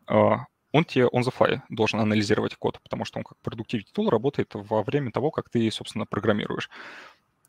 а, 0.08 0.40
он 0.74 0.84
тебе 0.84 1.06
on 1.06 1.22
the 1.22 1.34
fly 1.34 1.62
должен 1.70 2.02
анализировать 2.02 2.56
код, 2.56 2.82
потому 2.84 3.06
что 3.06 3.20
он 3.20 3.24
как 3.24 3.38
продуктивity 3.42 3.94
tool 3.96 4.10
работает 4.10 4.52
во 4.56 4.84
время 4.84 5.12
того, 5.12 5.32
как 5.32 5.50
ты, 5.50 5.72
собственно, 5.72 6.06
программируешь 6.06 6.70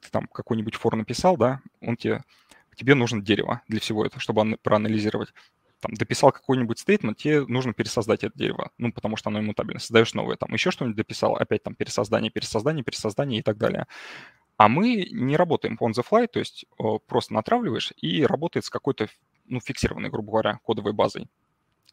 ты 0.01 0.11
там 0.11 0.27
какой-нибудь 0.27 0.75
фор 0.75 0.97
написал, 0.97 1.37
да, 1.37 1.61
он 1.81 1.97
тебе, 1.97 2.23
тебе 2.75 2.95
нужно 2.95 3.23
дерево 3.23 3.63
для 3.69 3.81
всего 3.81 4.05
этого, 4.05 4.21
чтобы 4.21 4.57
проанализировать. 4.63 5.33
Там, 5.81 5.93
дописал 5.93 6.33
какой-нибудь 6.33 6.79
стейтмент, 6.79 7.19
тебе 7.19 7.45
нужно 7.47 7.75
пересоздать 7.75 8.25
это 8.25 8.37
дерево, 8.37 8.71
ну, 8.79 8.93
потому 8.93 9.17
что 9.17 9.29
оно 9.29 9.41
иммутабельно. 9.41 9.79
Создаешь 9.79 10.15
новое, 10.15 10.37
там, 10.37 10.53
еще 10.53 10.71
что-нибудь 10.71 10.97
дописал, 10.97 11.37
опять 11.37 11.63
там 11.63 11.75
пересоздание, 11.75 12.31
пересоздание, 12.31 12.83
пересоздание 12.83 13.41
и 13.41 13.43
так 13.43 13.59
далее. 13.59 13.87
А 14.57 14.69
мы 14.69 15.07
не 15.11 15.37
работаем 15.37 15.77
on 15.79 15.93
the 15.93 16.03
fly, 16.09 16.29
то 16.29 16.39
есть 16.39 16.65
просто 17.07 17.35
натравливаешь 17.35 17.93
и 18.01 18.25
работает 18.25 18.65
с 18.65 18.71
какой-то, 18.71 19.09
ну, 19.45 19.61
фиксированной, 19.61 20.09
грубо 20.09 20.31
говоря, 20.31 20.61
кодовой 20.63 20.95
базой. 20.95 21.29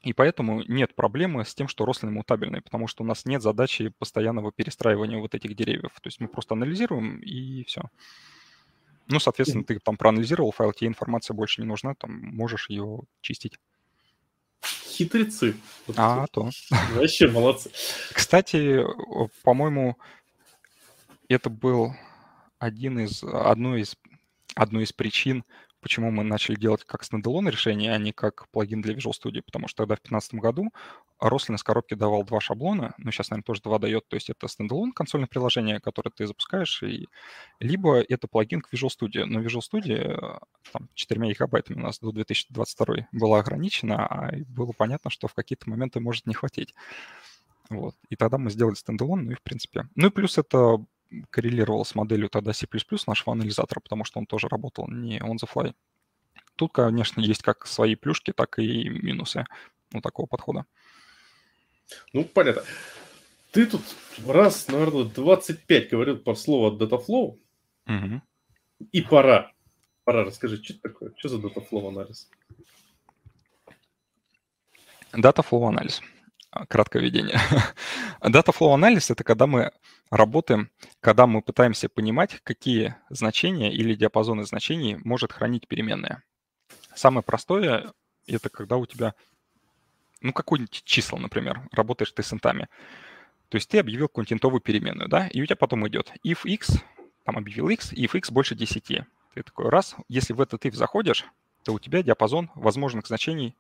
И 0.04 0.12
поэтому 0.12 0.64
нет 0.64 0.96
проблемы 0.96 1.46
с 1.46 1.56
тем, 1.56 1.70
что 1.70 1.86
рослины 1.86 2.12
мутабельные, 2.12 2.62
потому 2.62 2.88
что 2.88 3.04
у 3.04 3.06
нас 3.08 3.24
нет 3.24 3.42
задачи 3.42 3.90
постоянного 4.00 4.52
перестраивания 4.52 5.18
вот 5.18 5.34
этих 5.34 5.56
деревьев. 5.56 5.92
То 6.02 6.08
есть 6.08 6.20
мы 6.20 6.28
просто 6.28 6.56
анализируем 6.56 7.20
и 7.20 7.64
все. 7.64 7.84
Ну, 9.08 9.20
соответственно, 9.20 9.64
ты 9.64 9.80
там 9.80 9.96
проанализировал 9.96 10.52
файл, 10.52 10.74
тебе 10.74 10.90
информация 10.90 11.34
больше 11.36 11.62
не 11.62 11.68
нужна, 11.68 11.96
там 11.96 12.12
можешь 12.12 12.70
ее 12.70 13.00
чистить. 13.22 13.58
Хитрецы. 14.62 15.56
А, 15.96 16.28
то. 16.28 16.50
Вообще 16.94 17.30
молодцы. 17.30 17.72
Кстати, 18.12 18.84
по-моему, 19.44 19.98
это 21.30 21.50
был 21.50 21.94
один 22.60 23.00
из, 23.00 23.24
одной 23.24 23.82
из, 23.82 23.96
одной 24.56 24.84
из 24.84 24.92
причин, 24.92 25.46
почему 25.84 26.10
мы 26.10 26.24
начали 26.24 26.56
делать 26.56 26.84
как 26.86 27.04
standalone 27.04 27.48
решение, 27.48 27.94
а 27.94 27.98
не 27.98 28.12
как 28.12 28.48
плагин 28.50 28.82
для 28.82 28.96
Visual 28.96 29.12
Studio, 29.12 29.44
потому 29.44 29.68
что 29.68 29.84
тогда 29.84 29.96
в 29.96 30.00
2015 30.00 30.34
году 30.36 30.74
Roslyn 31.20 31.56
из 31.56 31.64
коробки 31.64 31.94
давал 31.94 32.24
два 32.24 32.40
шаблона, 32.42 32.96
ну, 32.98 33.12
сейчас, 33.12 33.30
наверное, 33.30 33.46
тоже 33.46 33.62
два 33.62 33.78
дает, 33.78 34.08
то 34.08 34.16
есть 34.16 34.30
это 34.30 34.48
standalone 34.48 34.92
консольное 34.94 35.28
приложение, 35.28 35.80
которое 35.80 36.10
ты 36.10 36.26
запускаешь, 36.26 36.82
и... 36.84 37.08
либо 37.60 38.00
это 38.02 38.28
плагин 38.28 38.62
к 38.62 38.74
Visual 38.74 38.90
Studio. 38.90 39.26
Но 39.26 39.42
Visual 39.42 39.62
Studio 39.62 40.42
там 40.72 40.90
4 40.96 41.28
гигабайтами 41.28 41.78
у 41.78 41.84
нас 41.84 42.00
до 42.00 42.12
2022 42.12 43.08
была 43.12 43.40
ограничена, 43.40 44.08
а 44.08 44.32
было 44.48 44.72
понятно, 44.72 45.12
что 45.12 45.28
в 45.28 45.34
какие-то 45.34 45.70
моменты 45.70 46.00
может 46.00 46.26
не 46.26 46.34
хватить. 46.34 46.74
Вот. 47.70 47.96
И 48.10 48.16
тогда 48.16 48.38
мы 48.38 48.50
сделали 48.50 48.76
стендалон, 48.76 49.26
ну 49.26 49.32
и 49.32 49.36
в 49.36 49.42
принципе. 49.42 49.88
Ну 49.96 50.08
и 50.08 50.12
плюс 50.12 50.38
это 50.38 50.84
коррелировал 51.30 51.86
с 51.86 51.96
моделью 51.96 52.30
тогда 52.30 52.54
C++ 52.54 52.68
нашего 53.08 53.34
анализатора, 53.34 53.80
потому 53.80 54.04
что 54.04 54.20
он 54.20 54.26
тоже 54.26 54.48
работал 54.48 54.88
не 54.88 55.20
on 55.20 55.36
the 55.36 55.50
fly. 55.52 55.74
Тут, 56.56 56.74
конечно, 56.74 57.22
есть 57.22 57.42
как 57.42 57.66
свои 57.66 57.96
плюшки, 57.96 58.32
так 58.32 58.60
и 58.60 58.90
минусы 58.90 59.46
у 59.94 60.02
такого 60.02 60.28
подхода. 60.28 60.66
Ну, 62.14 62.26
понятно. 62.26 62.64
Ты 63.52 63.66
тут 63.68 63.82
раз, 64.26 64.68
наверное, 64.68 65.04
25 65.04 65.90
говорил 65.90 66.18
про 66.18 66.36
слово 66.36 66.76
Dataflow. 66.76 67.40
Угу. 67.88 68.22
И 68.92 69.02
пора. 69.02 69.52
Пора, 70.04 70.26
расскажи, 70.26 70.62
что 70.62 70.74
это 70.74 70.82
такое? 70.82 71.14
Что 71.18 71.30
за 71.30 71.38
Dataflow 71.38 71.88
анализ? 71.88 72.30
Dataflow 75.12 75.68
анализ. 75.68 76.02
Краткое 76.70 77.02
введение. 77.02 77.40
Dataflow 78.22 78.74
анализ– 78.74 79.10
это 79.12 79.24
когда 79.24 79.48
мы 79.48 79.72
работаем, 80.12 80.70
когда 81.00 81.26
мы 81.26 81.42
пытаемся 81.42 81.90
понимать, 81.90 82.40
какие 82.44 82.96
значения 83.10 83.74
или 83.74 83.96
диапазоны 83.96 84.44
значений 84.44 84.98
может 85.04 85.32
хранить 85.32 85.68
переменная. 85.68 86.24
Самое 86.96 87.24
простое– 87.24 87.94
это 88.28 88.50
когда 88.50 88.78
у 88.78 88.86
тебя, 88.86 89.16
ну, 90.22 90.32
какое-нибудь 90.32 90.84
число, 90.86 91.18
например, 91.18 91.68
работаешь 91.72 92.12
ты 92.12 92.22
с 92.22 92.32
интами. 92.32 92.68
То 93.50 93.56
есть 93.56 93.70
ты 93.70 93.80
объявил 93.80 94.10
интовую 94.16 94.62
переменную, 94.62 95.10
да, 95.10 95.28
и 95.28 95.42
у 95.42 95.46
тебя 95.46 95.56
потом 95.56 95.88
идет 95.88 96.12
if 96.26 96.40
x, 96.44 96.78
там 97.24 97.38
объявил 97.38 97.70
x, 97.70 97.94
if 97.94 98.16
x 98.16 98.32
больше 98.32 98.56
10. 98.56 98.84
Ты 99.34 99.44
такой 99.44 99.70
раз, 99.70 99.96
если 100.08 100.34
в 100.34 100.42
этот 100.42 100.64
if 100.66 100.74
заходишь, 100.76 101.26
то 101.64 101.74
у 101.74 101.80
тебя 101.80 102.04
диапазон 102.04 102.52
возможных 102.54 103.08
значений 103.08 103.56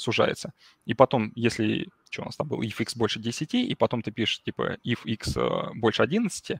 сужается. 0.00 0.52
И 0.86 0.94
потом, 0.94 1.32
если, 1.34 1.88
что 2.10 2.22
у 2.22 2.24
нас 2.26 2.36
там 2.36 2.48
было, 2.48 2.62
if 2.62 2.80
x 2.80 2.96
больше 2.96 3.20
10, 3.20 3.54
и 3.54 3.74
потом 3.74 4.02
ты 4.02 4.10
пишешь, 4.10 4.42
типа, 4.42 4.78
if 4.84 5.00
x 5.04 5.36
э, 5.36 5.70
больше 5.74 6.02
11, 6.02 6.58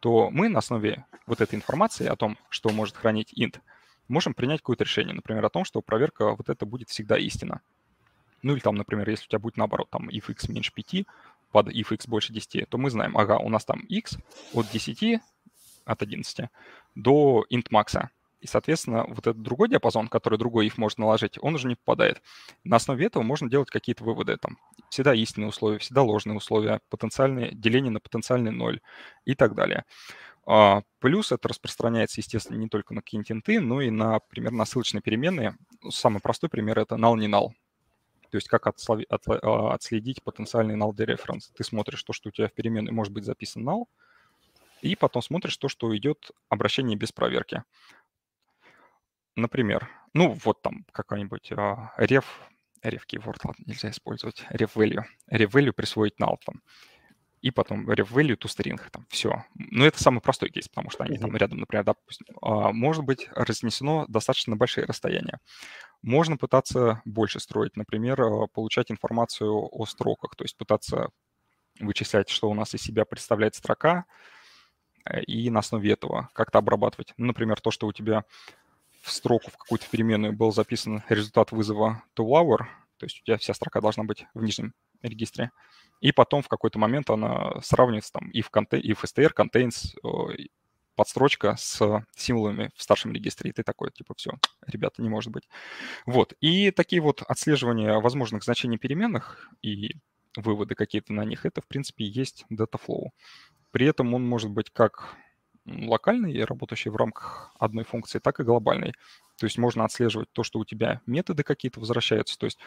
то 0.00 0.30
мы 0.30 0.48
на 0.48 0.58
основе 0.58 1.04
вот 1.26 1.40
этой 1.40 1.54
информации 1.54 2.06
о 2.06 2.16
том, 2.16 2.38
что 2.48 2.70
может 2.70 2.96
хранить 2.96 3.32
int, 3.34 3.60
можем 4.08 4.34
принять 4.34 4.60
какое-то 4.60 4.84
решение. 4.84 5.14
Например, 5.14 5.44
о 5.44 5.50
том, 5.50 5.64
что 5.64 5.82
проверка 5.82 6.34
вот 6.34 6.48
это 6.48 6.66
будет 6.66 6.88
всегда 6.88 7.18
истина. 7.18 7.60
Ну 8.42 8.54
или 8.54 8.60
там, 8.60 8.74
например, 8.74 9.08
если 9.08 9.26
у 9.26 9.28
тебя 9.28 9.38
будет 9.38 9.56
наоборот, 9.56 9.90
там 9.90 10.08
if 10.08 10.30
x 10.30 10.48
меньше 10.48 10.72
5, 10.72 11.04
под 11.52 11.68
if 11.68 11.92
x 11.92 12.08
больше 12.08 12.32
10, 12.32 12.68
то 12.68 12.78
мы 12.78 12.90
знаем, 12.90 13.16
ага, 13.16 13.38
у 13.38 13.48
нас 13.48 13.64
там 13.64 13.80
x 13.80 14.18
от 14.54 14.70
10, 14.70 15.20
от 15.84 16.02
11 16.02 16.48
до 16.94 17.44
int 17.50 17.68
max. 17.70 18.08
И, 18.40 18.46
соответственно, 18.46 19.04
вот 19.06 19.26
этот 19.26 19.42
другой 19.42 19.68
диапазон, 19.68 20.08
который 20.08 20.38
другой 20.38 20.66
if 20.66 20.74
может 20.76 20.98
наложить, 20.98 21.38
он 21.42 21.54
уже 21.54 21.68
не 21.68 21.74
попадает. 21.74 22.22
На 22.64 22.76
основе 22.76 23.06
этого 23.06 23.22
можно 23.22 23.50
делать 23.50 23.70
какие-то 23.70 24.04
выводы. 24.04 24.36
Там 24.38 24.58
всегда 24.88 25.14
истинные 25.14 25.48
условия, 25.48 25.78
всегда 25.78 26.02
ложные 26.02 26.36
условия, 26.36 26.80
потенциальные, 26.88 27.52
деление 27.52 27.90
на 27.92 28.00
потенциальный 28.00 28.50
ноль 28.50 28.80
и 29.26 29.34
так 29.34 29.54
далее. 29.54 29.84
А, 30.46 30.82
плюс 31.00 31.32
это 31.32 31.48
распространяется, 31.48 32.20
естественно, 32.20 32.56
не 32.56 32.68
только 32.68 32.94
на 32.94 33.02
какие-нибудь 33.02 33.30
инты, 33.30 33.60
но 33.60 33.82
и 33.82 33.90
на, 33.90 34.14
например, 34.14 34.52
на 34.52 34.64
ссылочные 34.64 35.02
переменные. 35.02 35.56
Самый 35.90 36.20
простой 36.20 36.48
пример— 36.48 36.78
это 36.80 36.94
null 36.96 37.18
не 37.18 37.28
null. 37.28 37.50
То 38.30 38.36
есть 38.36 38.48
как 38.48 38.66
отслови, 38.66 39.06
от, 39.08 39.22
а, 39.28 39.74
отследить 39.74 40.22
потенциальный 40.22 40.76
null 40.76 40.94
дереференс. 40.94 41.50
Ты 41.54 41.62
смотришь 41.62 42.02
то, 42.02 42.12
что 42.12 42.30
у 42.30 42.32
тебя 42.32 42.48
в 42.48 42.52
переменной 42.52 42.92
может 42.92 43.12
быть 43.12 43.24
записан 43.24 43.68
null, 43.68 43.84
и 44.82 44.96
потом 44.96 45.22
смотришь 45.22 45.56
то, 45.56 45.68
что 45.68 45.94
идет 45.96 46.30
обращение 46.48 46.96
без 46.96 47.12
проверки. 47.12 47.64
Например, 49.36 49.88
ну 50.12 50.32
вот 50.44 50.62
там 50.62 50.84
какой-нибудь 50.92 51.52
ref, 51.52 52.24
ref 52.82 53.02
keyword, 53.10 53.38
ладно, 53.44 53.64
нельзя 53.66 53.90
использовать, 53.90 54.44
ref 54.50 54.72
value. 54.74 55.04
Ref 55.30 55.50
value 55.50 55.72
присвоить 55.72 56.14
null 56.20 56.36
там. 56.44 56.62
И 57.40 57.50
потом 57.50 57.88
ref 57.88 58.08
value 58.08 58.36
to 58.36 58.48
string, 58.48 58.78
там, 58.90 59.06
все. 59.08 59.44
Но 59.54 59.86
это 59.86 60.02
самый 60.02 60.20
простой 60.20 60.50
кейс, 60.50 60.68
потому 60.68 60.90
что 60.90 61.04
они 61.04 61.16
там 61.16 61.34
рядом, 61.36 61.58
например, 61.58 61.84
допустим, 61.84 62.26
uh, 62.42 62.72
может 62.72 63.02
быть 63.04 63.28
разнесено 63.34 64.04
достаточно 64.08 64.56
большие 64.56 64.84
расстояния. 64.84 65.40
Можно 66.02 66.36
пытаться 66.36 67.00
больше 67.06 67.40
строить, 67.40 67.76
например, 67.76 68.20
uh, 68.20 68.46
получать 68.52 68.90
информацию 68.90 69.54
о 69.54 69.86
строках, 69.86 70.36
то 70.36 70.44
есть 70.44 70.56
пытаться 70.58 71.08
вычислять, 71.78 72.28
что 72.28 72.50
у 72.50 72.54
нас 72.54 72.74
из 72.74 72.82
себя 72.82 73.06
представляет 73.06 73.54
строка, 73.54 74.04
э, 75.04 75.22
и 75.22 75.50
на 75.50 75.60
основе 75.60 75.92
этого 75.92 76.28
как-то 76.34 76.58
обрабатывать. 76.58 77.14
Ну, 77.16 77.26
например, 77.26 77.60
то, 77.60 77.70
что 77.70 77.86
у 77.86 77.92
тебя 77.92 78.24
в 79.00 79.10
строку, 79.10 79.50
в 79.50 79.56
какую-то 79.56 79.86
переменную 79.90 80.32
был 80.32 80.52
записан 80.52 81.02
результат 81.08 81.52
вызова 81.52 82.02
toLower, 82.16 82.58
то 82.98 83.06
есть 83.06 83.20
у 83.20 83.24
тебя 83.24 83.38
вся 83.38 83.54
строка 83.54 83.80
должна 83.80 84.04
быть 84.04 84.26
в 84.34 84.42
нижнем 84.42 84.74
регистре, 85.02 85.50
и 86.00 86.12
потом 86.12 86.42
в 86.42 86.48
какой-то 86.48 86.78
момент 86.78 87.10
она 87.10 87.60
сравнивается 87.62 88.12
там 88.12 88.30
if, 88.30 88.46
contain, 88.52 88.80
if 88.82 88.98
str 89.04 89.32
contains 89.34 89.94
подстрочка 90.96 91.56
с 91.56 92.04
символами 92.14 92.70
в 92.76 92.82
старшем 92.82 93.12
регистре, 93.12 93.50
и 93.50 93.52
ты 93.54 93.62
такой, 93.62 93.90
типа, 93.90 94.14
все, 94.16 94.32
ребята, 94.66 95.00
не 95.00 95.08
может 95.08 95.32
быть. 95.32 95.48
Вот, 96.04 96.34
и 96.40 96.70
такие 96.70 97.00
вот 97.00 97.22
отслеживания 97.22 97.98
возможных 98.00 98.44
значений 98.44 98.76
переменных 98.76 99.48
и 99.62 99.92
выводы 100.36 100.74
какие-то 100.74 101.14
на 101.14 101.24
них, 101.24 101.46
это, 101.46 101.62
в 101.62 101.68
принципе, 101.68 102.04
есть 102.04 102.44
Dataflow. 102.52 103.08
При 103.70 103.86
этом 103.86 104.12
он 104.12 104.28
может 104.28 104.50
быть 104.50 104.70
как 104.70 105.16
локальный, 105.88 106.44
работающий 106.44 106.90
в 106.90 106.96
рамках 106.96 107.52
одной 107.58 107.84
функции, 107.84 108.18
так 108.18 108.40
и 108.40 108.44
глобальный. 108.44 108.92
То 109.38 109.46
есть 109.46 109.58
можно 109.58 109.84
отслеживать 109.84 110.30
то, 110.32 110.42
что 110.42 110.58
у 110.58 110.64
тебя 110.64 111.00
методы 111.06 111.42
какие-то 111.42 111.80
возвращаются. 111.80 112.38
То 112.38 112.46
есть 112.46 112.58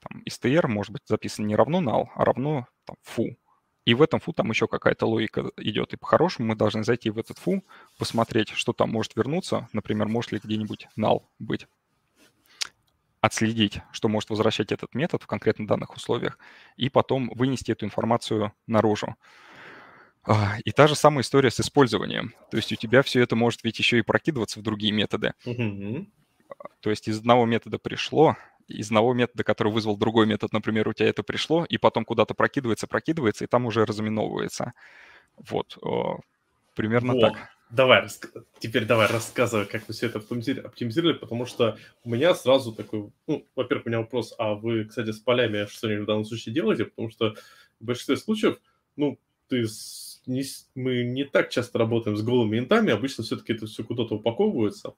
там, 0.00 0.22
str 0.28 0.66
может 0.68 0.92
быть 0.92 1.02
записан 1.06 1.46
не 1.46 1.56
равно 1.56 1.80
null, 1.80 2.08
а 2.14 2.24
равно 2.24 2.66
там, 2.84 2.96
foo. 3.04 3.36
И 3.84 3.94
в 3.94 4.02
этом 4.02 4.18
фу 4.18 4.32
там 4.32 4.50
еще 4.50 4.66
какая-то 4.66 5.06
логика 5.06 5.50
идет. 5.56 5.92
И 5.92 5.96
по-хорошему 5.96 6.48
мы 6.48 6.56
должны 6.56 6.82
зайти 6.82 7.10
в 7.10 7.18
этот 7.18 7.38
фу, 7.38 7.64
посмотреть, 7.98 8.50
что 8.50 8.72
там 8.72 8.90
может 8.90 9.14
вернуться. 9.14 9.68
Например, 9.72 10.08
может 10.08 10.32
ли 10.32 10.40
где-нибудь 10.42 10.88
null 10.98 11.22
быть. 11.38 11.68
Отследить, 13.20 13.80
что 13.92 14.08
может 14.08 14.30
возвращать 14.30 14.72
этот 14.72 14.94
метод 14.94 15.22
в 15.22 15.26
конкретно 15.26 15.66
данных 15.66 15.94
условиях. 15.94 16.38
И 16.76 16.88
потом 16.88 17.30
вынести 17.34 17.70
эту 17.70 17.84
информацию 17.84 18.52
наружу. 18.66 19.16
А, 20.26 20.56
и 20.64 20.72
та 20.72 20.86
же 20.88 20.94
самая 20.94 21.22
история 21.22 21.50
с 21.50 21.60
использованием. 21.60 22.34
То 22.50 22.56
есть 22.56 22.72
у 22.72 22.76
тебя 22.76 23.02
все 23.02 23.20
это 23.22 23.36
может 23.36 23.62
ведь 23.62 23.78
еще 23.78 23.98
и 23.98 24.02
прокидываться 24.02 24.58
в 24.58 24.62
другие 24.62 24.92
методы. 24.92 25.34
Mm-hmm. 25.44 26.06
То 26.80 26.90
есть 26.90 27.08
из 27.08 27.18
одного 27.18 27.46
метода 27.46 27.78
пришло, 27.78 28.36
из 28.66 28.88
одного 28.88 29.14
метода, 29.14 29.44
который 29.44 29.72
вызвал 29.72 29.96
другой 29.96 30.26
метод, 30.26 30.52
например, 30.52 30.88
у 30.88 30.92
тебя 30.92 31.08
это 31.08 31.22
пришло, 31.22 31.64
и 31.64 31.78
потом 31.78 32.04
куда-то 32.04 32.34
прокидывается, 32.34 32.86
прокидывается, 32.86 33.44
и 33.44 33.46
там 33.46 33.66
уже 33.66 33.84
разуминовывается. 33.84 34.72
Вот, 35.36 35.78
примерно 36.74 37.14
Во. 37.14 37.20
так. 37.20 37.48
Давай, 37.68 38.06
теперь 38.60 38.84
давай 38.84 39.08
рассказывай, 39.08 39.66
как 39.66 39.88
вы 39.88 39.94
все 39.94 40.06
это 40.06 40.18
оптимизировали, 40.18 41.14
потому 41.14 41.46
что 41.46 41.76
у 42.04 42.10
меня 42.10 42.32
сразу 42.34 42.72
такой, 42.72 43.10
ну, 43.26 43.44
во-первых, 43.56 43.86
у 43.86 43.88
меня 43.88 43.98
вопрос, 43.98 44.34
а 44.38 44.54
вы, 44.54 44.84
кстати, 44.84 45.10
с 45.10 45.18
полями 45.18 45.66
что-нибудь 45.66 46.04
в 46.04 46.06
данном 46.06 46.24
случае 46.24 46.54
делаете? 46.54 46.84
Потому 46.84 47.10
что 47.10 47.34
в 47.80 47.84
большинстве 47.84 48.16
случаев, 48.16 48.58
ну, 48.94 49.18
ты 49.48 49.66
с 49.66 50.05
не, 50.26 50.44
мы 50.74 51.04
не 51.04 51.24
так 51.24 51.50
часто 51.50 51.78
работаем 51.78 52.16
с 52.16 52.22
голыми 52.22 52.58
интами, 52.58 52.92
обычно 52.92 53.24
все-таки 53.24 53.52
это 53.52 53.66
все 53.66 53.84
куда-то 53.84 54.16
упаковывается. 54.16 54.94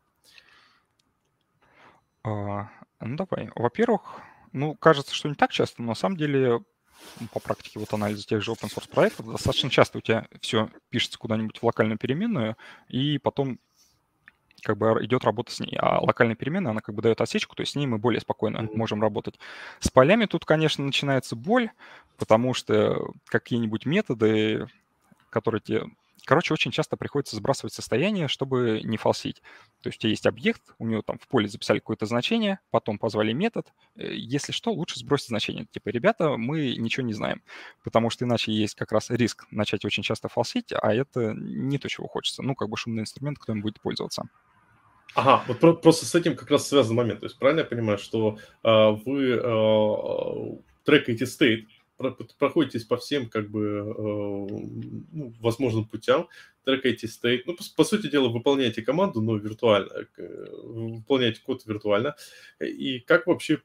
А, 2.24 2.68
ну, 3.00 3.16
давай. 3.16 3.50
Во-первых, 3.54 4.20
ну, 4.52 4.74
кажется, 4.74 5.14
что 5.14 5.28
не 5.28 5.34
так 5.34 5.52
часто, 5.52 5.82
но 5.82 5.88
на 5.88 5.94
самом 5.94 6.16
деле 6.16 6.60
по 7.32 7.40
практике 7.40 7.78
вот 7.78 7.92
анализа 7.92 8.26
тех 8.26 8.42
же 8.42 8.50
open 8.50 8.68
source 8.74 8.90
проектов 8.90 9.30
достаточно 9.30 9.70
часто 9.70 9.98
у 9.98 10.00
тебя 10.00 10.26
все 10.40 10.68
пишется 10.90 11.18
куда-нибудь 11.18 11.58
в 11.58 11.62
локальную 11.64 11.98
переменную, 11.98 12.56
и 12.88 13.18
потом 13.18 13.60
как 14.62 14.76
бы 14.76 15.04
идет 15.04 15.24
работа 15.24 15.52
с 15.52 15.60
ней. 15.60 15.76
А 15.78 16.00
локальная 16.00 16.34
переменная, 16.34 16.72
она 16.72 16.80
как 16.80 16.94
бы 16.94 17.02
дает 17.02 17.20
отсечку, 17.20 17.54
то 17.54 17.60
есть 17.60 17.72
с 17.72 17.76
ней 17.76 17.86
мы 17.86 17.98
более 17.98 18.20
спокойно 18.20 18.58
mm-hmm. 18.58 18.76
можем 18.76 19.00
работать. 19.00 19.38
С 19.78 19.88
полями 19.90 20.26
тут, 20.26 20.44
конечно, 20.44 20.84
начинается 20.84 21.36
боль, 21.36 21.70
потому 22.16 22.54
что 22.54 23.12
какие-нибудь 23.26 23.86
методы 23.86 24.66
которые 25.30 25.60
тебе 25.60 25.84
Короче, 26.24 26.52
очень 26.52 26.70
часто 26.70 26.96
приходится 26.96 27.36
сбрасывать 27.36 27.72
состояние, 27.72 28.28
чтобы 28.28 28.80
не 28.84 28.96
фалсить. 28.96 29.40
То 29.82 29.88
есть 29.88 29.98
у 29.98 30.00
тебя 30.02 30.10
есть 30.10 30.26
объект, 30.26 30.60
у 30.78 30.86
него 30.86 31.02
там 31.02 31.18
в 31.18 31.26
поле 31.28 31.48
записали 31.48 31.78
какое-то 31.78 32.06
значение, 32.06 32.60
потом 32.70 32.98
позвали 32.98 33.32
метод. 33.32 33.66
Э, 33.96 34.12
если 34.12 34.52
что, 34.52 34.72
лучше 34.72 34.98
сбросить 34.98 35.28
значение. 35.28 35.66
Типа, 35.70 35.88
ребята, 35.88 36.36
мы 36.36 36.74
ничего 36.76 37.06
не 37.06 37.14
знаем, 37.14 37.42
потому 37.84 38.10
что 38.10 38.24
иначе 38.24 38.52
есть 38.52 38.74
как 38.74 38.92
раз 38.92 39.10
риск 39.10 39.46
начать 39.50 39.84
очень 39.84 40.02
часто 40.02 40.28
фалсить, 40.28 40.72
а 40.72 40.92
это 40.92 41.32
не 41.34 41.78
то, 41.78 41.88
чего 41.88 42.08
хочется. 42.08 42.42
Ну, 42.42 42.54
как 42.54 42.68
бы 42.68 42.76
шумный 42.76 43.02
инструмент, 43.02 43.38
кто 43.38 43.52
им 43.52 43.62
будет 43.62 43.80
пользоваться. 43.80 44.24
Ага, 45.14 45.44
вот 45.48 45.58
про- 45.60 45.74
просто 45.74 46.04
с 46.04 46.14
этим 46.14 46.36
как 46.36 46.50
раз 46.50 46.68
связан 46.68 46.94
момент. 46.94 47.20
То 47.20 47.26
есть 47.26 47.38
правильно 47.38 47.60
я 47.60 47.66
понимаю, 47.66 47.96
что 47.96 48.38
э, 48.64 48.90
вы 49.06 49.30
э, 49.30 50.58
трекаете 50.84 51.26
стейт, 51.26 51.68
проходитесь 52.38 52.84
по 52.84 52.96
всем 52.96 53.28
как 53.28 53.50
бы 53.50 53.62
э, 53.64 54.52
ну, 55.12 55.34
возможным 55.40 55.84
путям, 55.86 56.28
трекаете 56.64 57.08
стейт, 57.08 57.46
ну, 57.46 57.56
по, 57.56 57.64
по 57.76 57.84
сути 57.84 58.08
дела, 58.08 58.28
выполняете 58.28 58.82
команду, 58.82 59.20
но 59.20 59.36
виртуально, 59.36 60.06
выполняете 60.16 61.40
код 61.42 61.66
виртуально, 61.66 62.14
и 62.60 63.00
как 63.00 63.26
вообще 63.26 63.60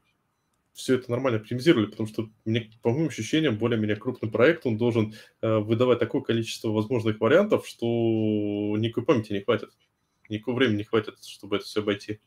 все 0.74 0.96
это 0.96 1.10
нормально 1.10 1.38
оптимизировали, 1.38 1.86
потому 1.86 2.08
что, 2.08 2.28
мне, 2.44 2.70
по 2.82 2.90
моим 2.90 3.06
ощущениям, 3.08 3.56
более-менее 3.56 3.96
крупный 3.96 4.30
проект, 4.30 4.66
он 4.66 4.76
должен 4.76 5.14
э, 5.40 5.58
выдавать 5.58 6.00
такое 6.00 6.20
количество 6.20 6.70
возможных 6.70 7.20
вариантов, 7.20 7.66
что 7.66 7.86
никакой 8.76 9.04
памяти 9.04 9.32
не 9.32 9.40
хватит, 9.40 9.70
никакого 10.28 10.56
времени 10.56 10.78
не 10.78 10.84
хватит, 10.84 11.22
чтобы 11.22 11.56
это 11.56 11.64
все 11.64 11.80
обойти. 11.80 12.20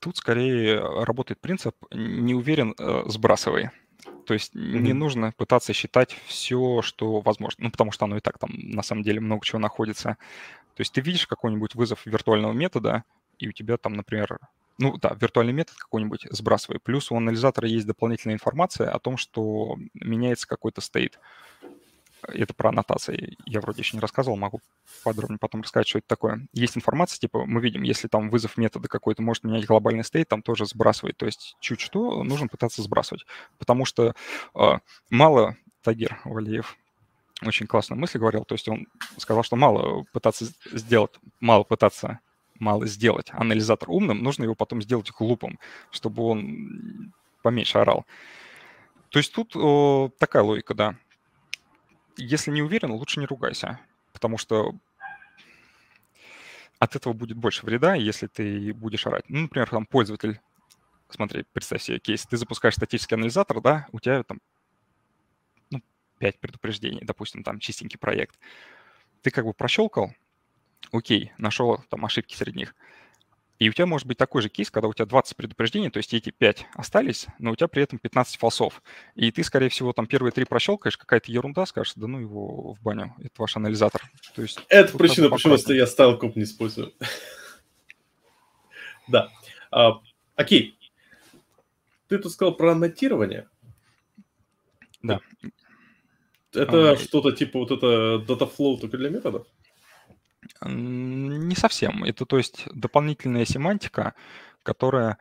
Тут 0.00 0.16
скорее 0.16 0.80
работает 1.04 1.40
принцип 1.40 1.74
«не 1.92 2.34
уверен, 2.34 2.74
э, 2.78 3.02
сбрасывай». 3.06 3.70
То 4.26 4.34
есть 4.34 4.54
mm-hmm. 4.54 4.78
не 4.78 4.92
нужно 4.92 5.32
пытаться 5.36 5.72
считать 5.72 6.16
все, 6.26 6.82
что 6.82 7.20
возможно. 7.20 7.64
Ну, 7.64 7.70
потому 7.70 7.92
что 7.92 8.04
оно 8.04 8.16
и 8.16 8.20
так 8.20 8.38
там 8.38 8.50
на 8.52 8.82
самом 8.82 9.02
деле 9.02 9.20
много 9.20 9.44
чего 9.44 9.58
находится. 9.58 10.16
То 10.74 10.80
есть 10.80 10.92
ты 10.92 11.00
видишь 11.00 11.26
какой-нибудь 11.26 11.74
вызов 11.74 12.04
виртуального 12.04 12.52
метода, 12.52 13.04
и 13.38 13.48
у 13.48 13.52
тебя 13.52 13.76
там, 13.76 13.94
например, 13.94 14.38
ну 14.78 14.96
да, 14.98 15.16
виртуальный 15.18 15.52
метод 15.52 15.76
какой-нибудь 15.76 16.26
сбрасывай. 16.30 16.78
Плюс 16.80 17.10
у 17.10 17.16
анализатора 17.16 17.68
есть 17.68 17.86
дополнительная 17.86 18.34
информация 18.34 18.90
о 18.90 18.98
том, 18.98 19.16
что 19.16 19.76
меняется 19.94 20.46
какой-то 20.46 20.80
стейт 20.80 21.18
это 22.28 22.54
про 22.54 22.70
аннотации 22.70 23.36
я 23.44 23.60
вроде 23.60 23.80
еще 23.80 23.96
не 23.96 24.00
рассказывал, 24.00 24.36
могу 24.36 24.60
подробнее 25.04 25.38
потом 25.38 25.62
рассказать, 25.62 25.88
что 25.88 25.98
это 25.98 26.08
такое. 26.08 26.46
Есть 26.52 26.76
информация, 26.76 27.18
типа 27.18 27.46
мы 27.46 27.60
видим, 27.60 27.82
если 27.82 28.08
там 28.08 28.30
вызов 28.30 28.56
метода 28.56 28.88
какой-то 28.88 29.22
может 29.22 29.44
менять 29.44 29.66
глобальный 29.66 30.04
стейт, 30.04 30.28
там 30.28 30.42
тоже 30.42 30.66
сбрасывает. 30.66 31.16
То 31.16 31.26
есть 31.26 31.56
чуть 31.60 31.80
что 31.80 32.22
нужно 32.22 32.48
пытаться 32.48 32.82
сбрасывать. 32.82 33.24
Потому 33.58 33.84
что 33.84 34.14
э, 34.54 34.78
мало 35.10 35.56
Тагир 35.82 36.20
Валиев 36.24 36.76
очень 37.42 37.66
классную 37.66 38.00
мысль 38.00 38.18
говорил, 38.18 38.44
то 38.44 38.54
есть 38.54 38.68
он 38.68 38.86
сказал, 39.18 39.42
что 39.42 39.56
мало 39.56 40.04
пытаться 40.12 40.46
сделать, 40.72 41.12
мало 41.40 41.64
пытаться 41.64 42.20
мало 42.58 42.86
сделать 42.86 43.28
анализатор 43.32 43.90
умным, 43.90 44.22
нужно 44.22 44.44
его 44.44 44.54
потом 44.54 44.80
сделать 44.80 45.10
глупым, 45.10 45.58
чтобы 45.90 46.22
он 46.22 47.12
поменьше 47.42 47.76
орал. 47.76 48.06
То 49.10 49.18
есть 49.18 49.32
тут 49.34 49.54
о, 49.54 50.10
такая 50.18 50.42
логика, 50.42 50.74
да 50.74 50.96
если 52.16 52.50
не 52.50 52.62
уверен, 52.62 52.90
лучше 52.92 53.20
не 53.20 53.26
ругайся, 53.26 53.80
потому 54.12 54.38
что 54.38 54.74
от 56.78 56.96
этого 56.96 57.12
будет 57.12 57.36
больше 57.36 57.64
вреда, 57.64 57.94
если 57.94 58.26
ты 58.26 58.72
будешь 58.74 59.06
орать. 59.06 59.24
Ну, 59.28 59.42
например, 59.42 59.68
там 59.68 59.86
пользователь, 59.86 60.40
смотри, 61.08 61.44
представь 61.52 61.82
себе 61.82 61.98
кейс, 61.98 62.26
ты 62.26 62.36
запускаешь 62.36 62.74
статический 62.74 63.16
анализатор, 63.16 63.60
да, 63.60 63.86
у 63.92 64.00
тебя 64.00 64.22
там 64.22 64.40
ну, 65.70 65.82
5 66.18 66.38
предупреждений, 66.40 67.00
допустим, 67.02 67.42
там 67.42 67.60
чистенький 67.60 67.98
проект. 67.98 68.38
Ты 69.22 69.30
как 69.30 69.44
бы 69.44 69.54
прощелкал, 69.54 70.12
окей, 70.92 71.32
нашел 71.38 71.78
там 71.88 72.04
ошибки 72.04 72.36
среди 72.36 72.58
них. 72.58 72.74
И 73.58 73.68
у 73.68 73.72
тебя 73.72 73.86
может 73.86 74.06
быть 74.06 74.18
такой 74.18 74.42
же 74.42 74.48
кейс, 74.48 74.70
когда 74.70 74.88
у 74.88 74.92
тебя 74.92 75.06
20 75.06 75.36
предупреждений, 75.36 75.90
то 75.90 75.96
есть 75.96 76.12
эти 76.12 76.30
5 76.30 76.66
остались, 76.74 77.26
но 77.38 77.52
у 77.52 77.56
тебя 77.56 77.68
при 77.68 77.82
этом 77.82 77.98
15 77.98 78.36
фалсов. 78.36 78.82
И 79.14 79.30
ты, 79.30 79.42
скорее 79.42 79.70
всего, 79.70 79.92
там 79.92 80.06
первые 80.06 80.32
три 80.32 80.44
прощелкаешь, 80.44 80.98
какая-то 80.98 81.32
ерунда, 81.32 81.64
скажешь, 81.64 81.94
да 81.96 82.06
ну 82.06 82.20
его 82.20 82.74
в 82.74 82.82
баню, 82.82 83.14
это 83.18 83.32
ваш 83.38 83.56
анализатор. 83.56 84.02
То 84.34 84.42
есть, 84.42 84.60
это 84.68 84.96
причина, 84.96 85.30
почему 85.30 85.56
я 85.72 85.86
стайл 85.86 86.18
коп 86.18 86.36
не 86.36 86.42
использую. 86.44 86.92
Да. 89.08 89.28
А, 89.70 90.00
окей. 90.34 90.76
Ты 92.08 92.18
тут 92.18 92.32
сказал 92.32 92.56
про 92.56 92.72
аннотирование. 92.72 93.48
Да. 95.00 95.20
Это 96.52 96.90
а, 96.90 96.96
что-то 96.96 97.30
типа 97.30 97.60
вот 97.60 97.70
это 97.70 98.24
data 98.26 98.78
только 98.80 98.98
для 98.98 99.10
методов? 99.10 99.46
Не 100.62 101.54
совсем. 101.54 102.04
Это, 102.04 102.26
то 102.26 102.38
есть, 102.38 102.64
дополнительная 102.72 103.44
семантика, 103.44 104.14
которая 104.62 105.18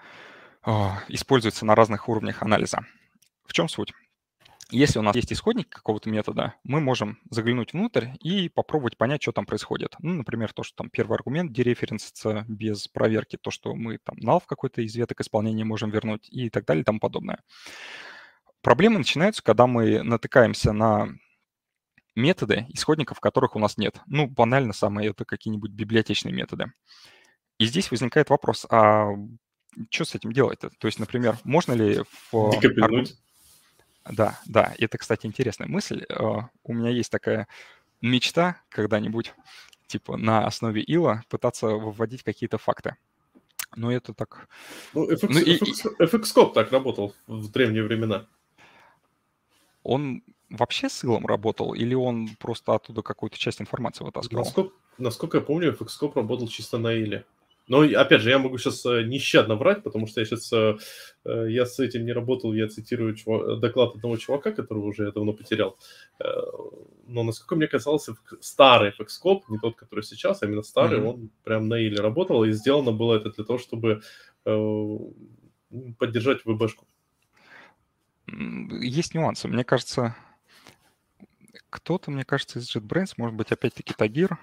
э, 0.65 0.71
используется 1.09 1.65
на 1.65 1.75
разных 1.75 2.09
уровнях 2.09 2.41
анализа. 2.41 2.85
В 3.45 3.53
чем 3.53 3.69
суть? 3.69 3.93
Если 4.71 4.97
у 4.97 5.03
нас 5.03 5.15
есть 5.15 5.31
исходник 5.31 5.69
какого-то 5.69 6.09
метода, 6.09 6.55
мы 6.63 6.81
можем 6.81 7.19
заглянуть 7.29 7.73
внутрь 7.73 8.07
и 8.21 8.49
попробовать 8.49 8.97
понять, 8.97 9.21
что 9.21 9.31
там 9.31 9.45
происходит. 9.45 9.95
Ну, 9.99 10.13
например, 10.13 10.53
то, 10.53 10.63
что 10.63 10.75
там 10.77 10.89
первый 10.89 11.15
аргумент 11.15 11.53
дереференсится 11.53 12.45
без 12.47 12.87
проверки, 12.87 13.37
то, 13.37 13.51
что 13.51 13.75
мы 13.75 13.99
там 13.99 14.17
null 14.17 14.41
в 14.41 14.47
какой-то 14.47 14.81
из 14.81 14.95
веток 14.95 15.21
исполнения 15.21 15.63
можем 15.63 15.91
вернуть 15.91 16.27
и 16.31 16.49
так 16.49 16.65
далее 16.65 16.81
и 16.81 16.85
тому 16.85 16.99
подобное. 16.99 17.43
Проблемы 18.63 18.97
начинаются, 18.97 19.43
когда 19.43 19.67
мы 19.67 20.01
натыкаемся 20.01 20.71
на 20.71 21.09
методы, 22.15 22.65
исходников 22.69 23.19
которых 23.19 23.55
у 23.55 23.59
нас 23.59 23.77
нет. 23.77 23.99
Ну, 24.07 24.27
банально 24.27 24.73
самое 24.73 25.09
это 25.09 25.25
какие-нибудь 25.25 25.71
библиотечные 25.71 26.33
методы. 26.33 26.71
И 27.57 27.65
здесь 27.65 27.91
возникает 27.91 28.29
вопрос, 28.29 28.65
а 28.69 29.09
что 29.89 30.05
с 30.05 30.15
этим 30.15 30.31
делать-то? 30.31 30.69
То 30.69 30.87
есть, 30.87 30.99
например, 30.99 31.37
можно 31.43 31.73
ли 31.73 32.01
в... 32.31 32.51
Да, 34.09 34.39
да, 34.45 34.73
это, 34.77 34.97
кстати, 34.97 35.25
интересная 35.25 35.67
мысль. 35.67 36.05
А, 36.09 36.49
у 36.63 36.73
меня 36.73 36.89
есть 36.89 37.11
такая 37.11 37.47
мечта 38.01 38.61
когда-нибудь, 38.69 39.33
типа, 39.87 40.15
на 40.15 40.45
основе 40.45 40.81
ила 40.81 41.23
пытаться 41.27 41.67
выводить 41.67 42.23
какие-то 42.23 42.57
факты. 42.57 42.97
Но 43.75 43.91
это 43.91 44.13
так... 44.13 44.47
Ну, 44.93 45.11
FX, 45.11 45.27
ну, 45.29 45.39
и... 45.39 45.57
FX, 45.57 45.97
FX 45.99 46.53
так 46.53 46.71
работал 46.71 47.15
в 47.27 47.51
древние 47.51 47.83
времена. 47.83 48.27
Он 49.83 50.23
вообще 50.55 50.89
с 50.89 51.03
Илом 51.03 51.25
работал, 51.25 51.73
или 51.73 51.93
он 51.93 52.29
просто 52.39 52.75
оттуда 52.75 53.01
какую-то 53.01 53.37
часть 53.37 53.61
информации 53.61 54.03
вытаскивал? 54.03 54.43
Насколько, 54.43 54.75
насколько 54.97 55.37
я 55.37 55.43
помню, 55.43 55.73
FXCOP 55.73 56.13
работал 56.15 56.47
чисто 56.47 56.77
на 56.77 56.93
Иле. 56.93 57.25
Но, 57.67 57.81
опять 57.81 58.21
же, 58.21 58.29
я 58.29 58.37
могу 58.37 58.57
сейчас 58.59 58.85
э, 58.85 59.03
нещадно 59.03 59.55
врать, 59.55 59.81
потому 59.81 60.05
что 60.05 60.19
я 60.19 60.25
сейчас, 60.25 60.53
э, 60.53 60.77
э, 61.25 61.47
я 61.49 61.65
с 61.65 61.79
этим 61.79 62.05
не 62.05 62.13
работал, 62.13 62.53
я 62.53 62.67
цитирую 62.67 63.15
чувак, 63.15 63.59
доклад 63.59 63.95
одного 63.95 64.17
чувака, 64.17 64.51
которого 64.51 64.85
уже 64.85 65.05
я 65.05 65.11
давно 65.11 65.33
потерял. 65.33 65.77
Но, 67.07 67.23
насколько 67.23 67.55
мне 67.55 67.67
казалось, 67.67 68.07
старый 68.39 68.91
FXCOP, 68.91 69.41
не 69.49 69.57
тот, 69.57 69.75
который 69.75 70.03
сейчас, 70.03 70.43
а 70.43 70.45
именно 70.45 70.61
старый, 70.61 70.99
mm-hmm. 70.99 71.09
он 71.09 71.29
прям 71.43 71.67
на 71.67 71.79
Иле 71.79 71.97
работал, 71.97 72.43
и 72.43 72.51
сделано 72.51 72.91
было 72.91 73.15
это 73.15 73.31
для 73.31 73.43
того, 73.43 73.57
чтобы 73.57 74.01
поддержать 75.97 76.45
ВБшку. 76.45 76.85
Есть 78.27 79.15
нюансы. 79.15 79.47
Мне 79.47 79.63
кажется, 79.63 80.15
кто-то, 81.75 82.09
мне 82.09 82.23
кажется, 82.23 82.59
из 82.59 82.73
JetBrains, 82.73 83.13
может 83.17 83.35
быть, 83.35 83.51
опять-таки 83.51 83.93
Тагир, 83.93 84.39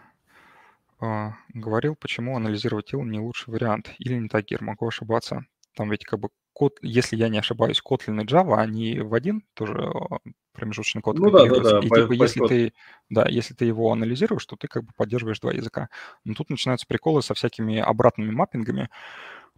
а, 1.00 1.32
говорил, 1.48 1.96
почему 1.96 2.36
анализировать 2.36 2.92
ил 2.92 3.02
не 3.02 3.18
лучший 3.18 3.52
вариант. 3.52 3.92
Или 3.98 4.14
не 4.14 4.28
Тагир, 4.28 4.62
могу 4.62 4.86
ошибаться. 4.86 5.46
Там 5.74 5.90
ведь 5.90 6.04
как 6.04 6.20
бы 6.20 6.28
код, 6.52 6.78
если 6.82 7.16
я 7.16 7.28
не 7.28 7.38
ошибаюсь, 7.38 7.80
Kotlin 7.84 8.22
и 8.22 8.26
Java, 8.26 8.56
они 8.56 9.00
в 9.00 9.14
один 9.14 9.44
тоже 9.54 9.82
а, 9.82 10.18
промежуточный 10.52 11.00
код 11.00 11.18
ну, 11.18 11.30
да, 11.30 11.46
да, 11.46 11.60
да, 11.60 11.78
И 11.78 11.88
типа, 11.88 12.12
если 12.12 12.46
ты, 12.46 12.72
да, 13.08 13.26
если 13.28 13.54
ты 13.54 13.64
его 13.64 13.90
анализируешь, 13.90 14.44
то 14.44 14.56
ты 14.56 14.68
как 14.68 14.84
бы 14.84 14.92
поддерживаешь 14.94 15.40
два 15.40 15.52
языка. 15.52 15.88
Но 16.24 16.34
тут 16.34 16.50
начинаются 16.50 16.86
приколы 16.86 17.22
со 17.22 17.32
всякими 17.34 17.78
обратными 17.78 18.30
маппингами. 18.30 18.90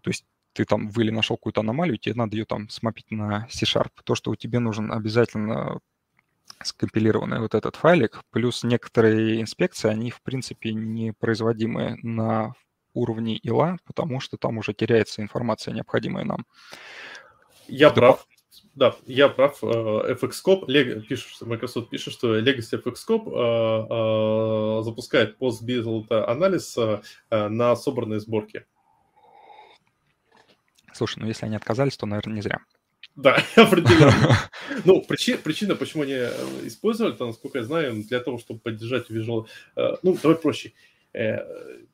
То 0.00 0.10
есть 0.10 0.24
ты 0.52 0.64
там 0.64 0.88
в 0.88 1.00
или 1.00 1.10
нашел 1.10 1.36
какую-то 1.36 1.60
аномалию, 1.60 1.98
тебе 1.98 2.14
надо 2.14 2.36
ее 2.36 2.44
там 2.44 2.68
смапить 2.68 3.10
на 3.10 3.48
C-Sharp. 3.50 3.90
То, 4.04 4.14
что 4.14 4.30
у 4.30 4.36
тебя 4.36 4.60
нужен 4.60 4.92
обязательно 4.92 5.80
скомпилированный 6.62 7.40
вот 7.40 7.54
этот 7.54 7.76
файлик, 7.76 8.20
плюс 8.30 8.64
некоторые 8.64 9.40
инспекции, 9.40 9.88
они, 9.88 10.10
в 10.10 10.22
принципе, 10.22 10.72
не 10.72 11.12
производимы 11.12 11.98
на 12.02 12.54
уровне 12.94 13.36
ила, 13.36 13.76
потому 13.84 14.20
что 14.20 14.36
там 14.36 14.58
уже 14.58 14.72
теряется 14.72 15.20
информация, 15.22 15.74
необходимая 15.74 16.24
нам. 16.24 16.46
Я 17.66 17.88
Что 17.88 17.96
прав. 17.96 18.26
Да, 18.74 18.94
я 19.06 19.28
прав. 19.28 19.62
Э, 19.62 20.14
FXCOP, 20.14 20.66
Leg, 20.66 21.00
пишет, 21.02 21.40
Microsoft 21.42 21.90
пишет, 21.90 22.12
что 22.12 22.38
Legacy 22.38 22.80
FXCOP 22.82 23.28
э, 23.30 24.80
э, 24.80 24.82
запускает 24.84 25.36
post-build 25.38 26.12
анализ 26.12 26.76
на 27.30 27.76
собранные 27.76 28.20
сборки. 28.20 28.66
Слушай, 30.92 31.20
ну 31.20 31.26
если 31.26 31.46
они 31.46 31.56
отказались, 31.56 31.96
то, 31.96 32.06
наверное, 32.06 32.36
не 32.36 32.42
зря. 32.42 32.58
Да, 33.16 33.42
определенно. 33.56 34.38
Ну, 34.84 35.02
причина, 35.02 35.38
причина, 35.38 35.74
почему 35.76 36.02
они 36.02 36.14
э, 36.14 36.32
использовали 36.64 37.14
это, 37.14 37.26
насколько 37.26 37.58
я 37.58 37.64
знаю, 37.64 38.02
для 38.02 38.20
того, 38.20 38.38
чтобы 38.38 38.60
поддержать 38.60 39.10
Visual... 39.10 39.46
Э, 39.76 39.96
ну, 40.02 40.18
давай 40.20 40.36
проще. 40.36 40.72
Э, 41.12 41.38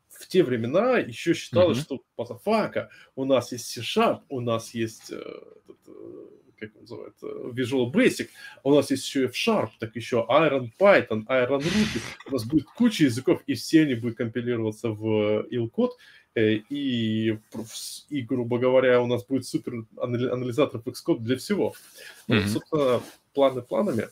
в 0.09 0.27
те 0.29 0.43
времена 0.43 0.99
еще 0.99 1.35
считалось, 1.35 1.79
mm-hmm. 1.79 1.83
что 1.83 2.03
позафака, 2.17 2.91
у 3.17 3.25
нас 3.25 3.53
есть 3.53 3.67
C-Sharp, 3.67 4.21
у 4.29 4.41
нас 4.41 4.75
есть 4.75 5.13
как 6.59 6.75
называется, 6.75 7.27
Visual 7.27 7.91
Basic, 7.91 8.29
у 8.65 8.75
нас 8.75 8.91
есть 8.91 9.07
еще 9.07 9.25
F-Sharp, 9.25 9.71
так 9.79 9.97
еще 9.97 10.27
Iron 10.29 10.69
Python, 10.79 11.25
Iron 11.27 11.61
Ruby, 11.61 12.01
у 12.27 12.33
нас 12.33 12.45
будет 12.45 12.67
куча 12.67 13.05
языков, 13.05 13.43
и 13.47 13.55
все 13.55 13.83
они 13.83 13.95
будут 13.95 14.19
компилироваться 14.19 14.91
в 14.91 15.47
Э, 15.51 15.99
и, 16.35 17.39
и, 18.09 18.23
грубо 18.23 18.59
говоря, 18.59 19.01
у 19.01 19.07
нас 19.07 19.25
будет 19.25 19.47
супер 19.47 19.85
анализатор 19.99 20.81
Xcode 20.81 21.19
для 21.21 21.37
всего. 21.37 21.75
Mm-hmm. 22.29 22.47
собственно, 22.47 23.01
планы 23.35 23.63
планами. 23.63 24.09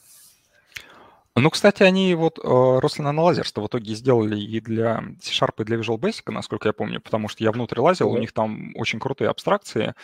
Ну, 1.36 1.50
кстати, 1.50 1.84
они 1.84 2.14
вот 2.14 2.38
э, 2.38 2.42
Roslyn 2.42 3.12
Analyzer 3.12 3.44
в 3.44 3.66
итоге 3.66 3.94
сделали 3.94 4.40
и 4.40 4.60
для 4.60 5.04
C-Sharp, 5.20 5.62
и 5.62 5.64
для 5.64 5.76
Visual 5.76 5.98
Basic, 5.98 6.32
насколько 6.32 6.68
я 6.68 6.72
помню, 6.72 7.00
потому 7.00 7.28
что 7.28 7.44
я 7.44 7.52
внутрь 7.52 7.78
лазил, 7.78 8.08
mm-hmm. 8.08 8.16
у 8.16 8.18
них 8.18 8.32
там 8.32 8.72
очень 8.74 8.98
крутые 8.98 9.30
абстракции, 9.30 9.94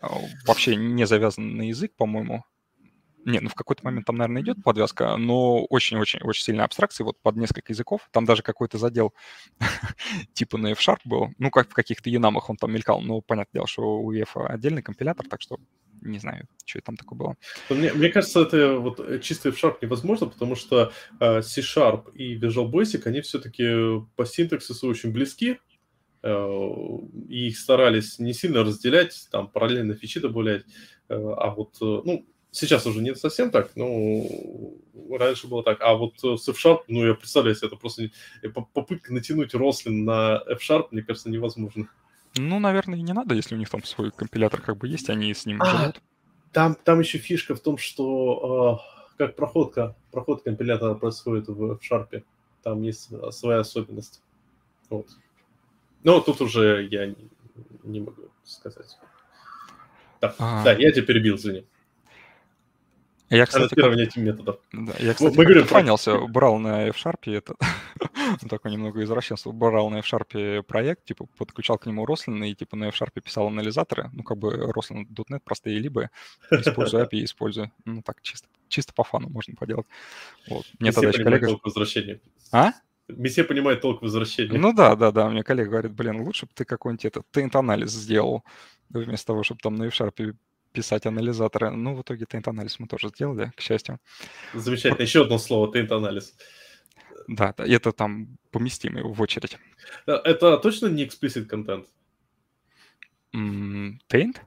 э, 0.00 0.06
вообще 0.46 0.76
не 0.76 1.06
завязаны 1.06 1.54
на 1.54 1.62
язык, 1.68 1.92
по-моему. 1.96 2.44
Не, 3.28 3.40
ну 3.40 3.50
в 3.50 3.54
какой-то 3.54 3.84
момент 3.84 4.06
там, 4.06 4.16
наверное, 4.16 4.40
идет 4.40 4.62
подвязка, 4.64 5.18
но 5.18 5.62
очень-очень-очень 5.66 6.42
сильная 6.42 6.64
абстракция, 6.64 7.04
вот 7.04 7.20
под 7.20 7.36
несколько 7.36 7.74
языков. 7.74 8.08
Там 8.10 8.24
даже 8.24 8.42
какой-то 8.42 8.78
задел 8.78 9.12
типа 10.32 10.56
на 10.56 10.68
F-Sharp 10.72 11.00
был. 11.04 11.28
Ну, 11.36 11.50
как 11.50 11.68
в 11.68 11.74
каких-то 11.74 12.08
янамах 12.08 12.48
он 12.48 12.56
там 12.56 12.72
мелькал. 12.72 13.02
Ну, 13.02 13.20
понятное 13.20 13.58
дело, 13.58 13.66
что 13.66 14.00
у 14.00 14.14
EF 14.14 14.30
отдельный 14.46 14.80
компилятор, 14.80 15.28
так 15.28 15.42
что 15.42 15.58
не 16.00 16.18
знаю, 16.18 16.46
что 16.64 16.80
там 16.80 16.96
такое 16.96 17.18
было. 17.18 17.36
Мне, 17.68 17.92
мне 17.92 18.08
кажется, 18.08 18.40
это 18.40 18.78
вот 18.78 18.98
э, 18.98 19.18
чистый 19.18 19.52
F-Sharp 19.52 19.76
невозможно, 19.82 20.28
потому 20.28 20.54
что 20.54 20.92
э, 21.20 21.42
C-Sharp 21.42 22.14
и 22.14 22.38
Visual 22.38 22.70
Basic, 22.70 23.02
они 23.04 23.20
все-таки 23.20 24.00
по 24.16 24.24
синтаксису 24.24 24.88
очень 24.88 25.12
близки, 25.12 25.58
э, 26.22 26.58
и 27.28 27.48
их 27.48 27.58
старались 27.58 28.18
не 28.18 28.32
сильно 28.32 28.64
разделять, 28.64 29.28
там 29.30 29.48
параллельно 29.48 29.94
фичи 29.94 30.18
добавлять, 30.18 30.64
э, 31.10 31.14
а 31.14 31.50
вот, 31.50 31.76
э, 31.82 32.00
ну, 32.04 32.26
Сейчас 32.50 32.86
уже 32.86 33.00
не 33.02 33.14
совсем 33.14 33.50
так, 33.50 33.76
но 33.76 34.24
раньше 35.10 35.48
было 35.48 35.62
так. 35.62 35.80
А 35.80 35.94
вот 35.94 36.14
с 36.18 36.48
F-Sharp, 36.48 36.84
ну, 36.88 37.06
я 37.06 37.14
представляю 37.14 37.54
себе, 37.54 37.68
это 37.68 37.76
просто 37.76 38.10
попытка 38.72 39.12
натянуть 39.12 39.54
Рослин 39.54 40.04
на 40.04 40.42
F-Sharp, 40.46 40.88
мне 40.90 41.02
кажется, 41.02 41.28
невозможно. 41.28 41.88
Ну, 42.36 42.58
наверное, 42.58 42.98
и 42.98 43.02
не 43.02 43.12
надо, 43.12 43.34
если 43.34 43.54
у 43.54 43.58
них 43.58 43.68
там 43.68 43.84
свой 43.84 44.10
компилятор 44.10 44.60
как 44.60 44.78
бы 44.78 44.88
есть, 44.88 45.10
они 45.10 45.32
с 45.32 45.44
ним 45.46 45.60
а, 45.60 45.66
живут. 45.66 46.00
Там, 46.52 46.74
там 46.74 47.00
еще 47.00 47.18
фишка 47.18 47.54
в 47.54 47.60
том, 47.60 47.78
что 47.78 48.80
э, 48.80 49.18
как 49.18 49.36
проходка, 49.36 49.94
проход 50.10 50.42
компилятора 50.42 50.94
происходит 50.94 51.48
в 51.48 51.72
F-Sharp. 51.72 52.22
Там 52.62 52.82
есть 52.82 53.10
своя 53.32 53.60
особенность. 53.60 54.22
Вот. 54.88 55.06
Но 56.02 56.20
тут 56.20 56.40
уже 56.40 56.88
я 56.90 57.06
не, 57.06 57.28
не 57.82 58.00
могу 58.00 58.22
сказать. 58.44 58.98
Да, 60.20 60.34
а... 60.38 60.64
да, 60.64 60.72
я 60.72 60.90
тебя 60.92 61.04
перебил, 61.04 61.36
извини. 61.36 61.66
Я, 63.30 63.44
кстати, 63.44 63.74
как... 63.74 64.16
методов. 64.16 64.58
Да, 64.72 64.92
я, 64.98 65.12
кстати, 65.12 65.36
Мы 65.36 65.44
говорим, 65.44 65.66
фанился, 65.66 66.18
брал 66.18 66.58
на 66.58 66.86
F-Sharp, 66.88 67.30
это 67.30 67.54
такой 68.48 68.72
немного 68.72 69.02
извращенство, 69.04 69.52
брал 69.52 69.90
на 69.90 69.98
F-Sharp 69.98 70.62
проект, 70.62 71.04
типа, 71.04 71.26
подключал 71.36 71.78
к 71.78 71.86
нему 71.86 72.06
Roslyn 72.06 72.46
и, 72.48 72.54
типа, 72.54 72.76
на 72.76 72.88
F-Sharp 72.88 73.20
писал 73.20 73.48
анализаторы, 73.48 74.10
ну, 74.14 74.22
как 74.22 74.38
бы 74.38 74.72
Roslyn.NET 74.74 75.40
простые 75.44 75.78
либо, 75.78 76.10
использую 76.50 77.04
API, 77.04 77.24
использую, 77.24 77.70
ну, 77.84 78.02
так, 78.02 78.22
чисто, 78.22 78.48
чисто 78.68 78.94
по 78.94 79.04
фану 79.04 79.28
можно 79.28 79.54
поделать. 79.54 79.86
Вот. 80.48 80.64
Мне 80.78 80.92
тогда 80.92 81.10
еще 81.10 81.22
коллега... 81.22 81.48
толк 81.48 81.64
возвращения. 81.64 82.20
А? 82.50 82.72
Месье 83.08 83.44
понимает 83.44 83.80
толк 83.80 84.02
возвращения. 84.02 84.58
Ну 84.58 84.72
да, 84.72 84.94
да, 84.94 85.10
да. 85.10 85.28
Мне 85.28 85.42
коллега 85.42 85.70
говорит, 85.70 85.92
блин, 85.92 86.20
лучше 86.20 86.46
бы 86.46 86.52
ты 86.54 86.64
какой-нибудь 86.64 87.04
этот 87.06 87.26
тейнт-анализ 87.30 87.90
сделал, 87.90 88.44
вместо 88.90 89.28
того, 89.28 89.42
чтобы 89.42 89.60
там 89.62 89.74
на 89.74 89.84
F-Sharp 89.84 90.34
писать 90.78 91.06
анализаторы. 91.06 91.70
Ну, 91.70 91.96
в 91.96 92.02
итоге 92.02 92.24
тейнт-анализ 92.24 92.78
мы 92.78 92.86
тоже 92.86 93.08
сделали, 93.08 93.50
к 93.56 93.60
счастью. 93.60 93.98
Замечательно. 94.54 95.02
Еще 95.02 95.22
одно 95.22 95.38
слово, 95.38 95.72
тейнт-анализ. 95.72 96.34
Да, 97.26 97.52
это 97.58 97.90
там 97.92 98.38
поместимый 98.52 99.02
в 99.02 99.20
очередь. 99.20 99.58
Э, 100.06 100.12
это 100.12 100.56
точно 100.58 100.86
не 100.86 101.04
explicit 101.04 101.46
контент? 101.46 101.86
Тейнт? 104.06 104.42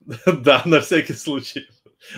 да, 0.26 0.62
на 0.64 0.80
всякий 0.80 1.14
случай. 1.14 1.66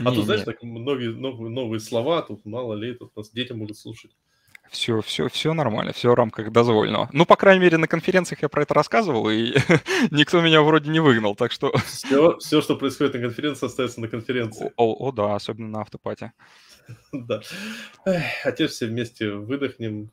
А 0.05 0.13
тут, 0.13 0.27
знаешь, 0.27 0.45
так 0.45 0.63
новые, 0.63 1.11
новые, 1.11 1.51
новые 1.51 1.81
слова, 1.81 2.23
тут 2.23 2.45
мало 2.45 2.75
ли, 2.75 2.95
тут 2.95 3.17
нас 3.17 3.31
дети 3.31 3.53
могут 3.53 3.79
слушать. 3.79 4.11
Все, 4.71 5.01
все, 5.03 5.29
все 5.29 5.55
нормально, 5.55 5.93
все 5.93 6.11
в 6.11 6.15
рамках 6.15 6.51
дозволенного. 6.51 7.09
Ну, 7.13 7.27
по 7.27 7.37
крайней 7.37 7.61
мере, 7.61 7.77
на 7.77 7.87
конференциях 7.87 8.43
я 8.43 8.49
про 8.49 8.63
это 8.63 8.75
рассказывал, 8.75 9.31
и 9.31 9.55
никто 10.11 10.41
меня 10.41 10.63
вроде 10.63 10.91
не 10.91 11.01
выгнал, 11.01 11.37
так 11.37 11.53
что... 11.53 11.73
Все, 11.87 12.39
все, 12.39 12.61
что 12.61 12.77
происходит 12.77 13.15
на 13.15 13.21
конференции, 13.21 13.67
остается 13.67 14.01
на 14.01 14.09
конференции. 14.09 14.73
О, 14.77 15.09
о 15.09 15.13
да, 15.13 15.35
особенно 15.35 15.69
на 15.69 15.81
автопате. 15.83 16.33
Да. 17.13 17.41
А 18.05 18.53
теперь 18.53 18.69
все 18.69 18.87
вместе 18.87 19.31
выдохнем, 19.31 20.11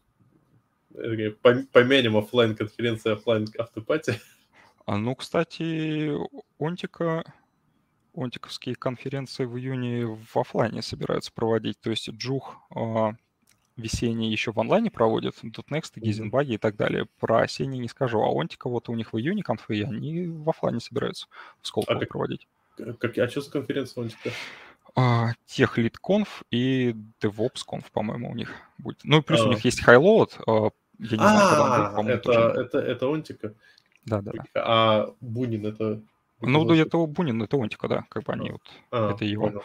помянем 0.94 2.16
офлайн 2.16 2.56
конференции, 2.56 3.12
офлайн 3.12 3.48
автопати. 3.58 4.22
А 4.86 4.98
ну, 4.98 5.16
кстати, 5.16 6.12
Онтика, 6.60 7.24
онтиковские 8.16 8.76
конференции 8.76 9.46
в 9.46 9.58
июне 9.58 10.06
в 10.06 10.38
офлайне 10.38 10.82
собираются 10.82 11.32
проводить. 11.34 11.80
То 11.82 11.90
есть 11.90 12.10
Джух 12.10 12.58
а, 13.82 13.84
весенние 13.84 14.32
еще 14.32 14.52
в 14.52 14.60
онлайне 14.60 14.92
проводят, 14.92 15.36
.next, 15.44 15.94
Гизенбаги 15.96 16.54
и 16.54 16.58
так 16.58 16.76
далее. 16.76 17.08
Про 17.20 17.42
осенние 17.42 17.80
не 17.80 17.88
скажу. 17.88 18.22
А 18.22 18.30
Онтика 18.30 18.70
вот 18.70 18.90
у 18.90 18.94
них 18.94 19.14
в 19.14 19.18
июне 19.18 19.44
конфы, 19.44 19.78
и 19.78 19.84
они 19.84 20.28
в 20.28 20.50
офлайне 20.50 20.80
собираются 20.80 21.28
в 21.62 21.68
Сколково 21.68 22.02
а 22.02 22.06
проводить. 22.06 22.48
Как, 23.00 23.18
а 23.18 23.28
что 23.28 23.42
за 23.42 23.52
конференция 23.52 24.04
Онтика? 24.04 24.32
А, 24.96 25.32
тех 25.46 25.78
лид-конф 25.78 26.44
и 26.52 26.96
DevOps-конф, 27.22 27.92
по-моему, 27.92 28.30
у 28.30 28.36
них 28.36 28.54
будет. 28.78 29.00
Ну 29.04 29.20
и 29.20 29.22
плюс 29.22 29.42
а. 29.42 29.46
у 29.46 29.50
них 29.50 29.64
есть 29.64 29.82
Highload. 29.88 30.32
А, 30.48 30.70
я 31.00 31.18
не 31.18 31.24
знаю, 31.24 31.50
когда 31.50 32.02
будет, 32.02 32.28
это, 32.28 32.62
это, 32.62 32.78
это 32.80 33.14
Онтика? 33.14 33.54
Да, 34.06 34.22
да. 34.22 34.32
А 34.56 35.14
Бунин 35.22 35.66
это... 35.66 36.02
Ну, 36.42 36.66
да, 36.66 36.76
это 36.76 36.98
Бунин, 36.98 37.42
это 37.42 37.58
Онтика, 37.58 37.88
да, 37.88 38.06
как 38.10 38.24
бы 38.24 38.34
они 38.34 38.50
а. 38.50 38.52
вот, 38.54 38.62
а, 38.92 39.12
это 39.12 39.26
его 39.26 39.64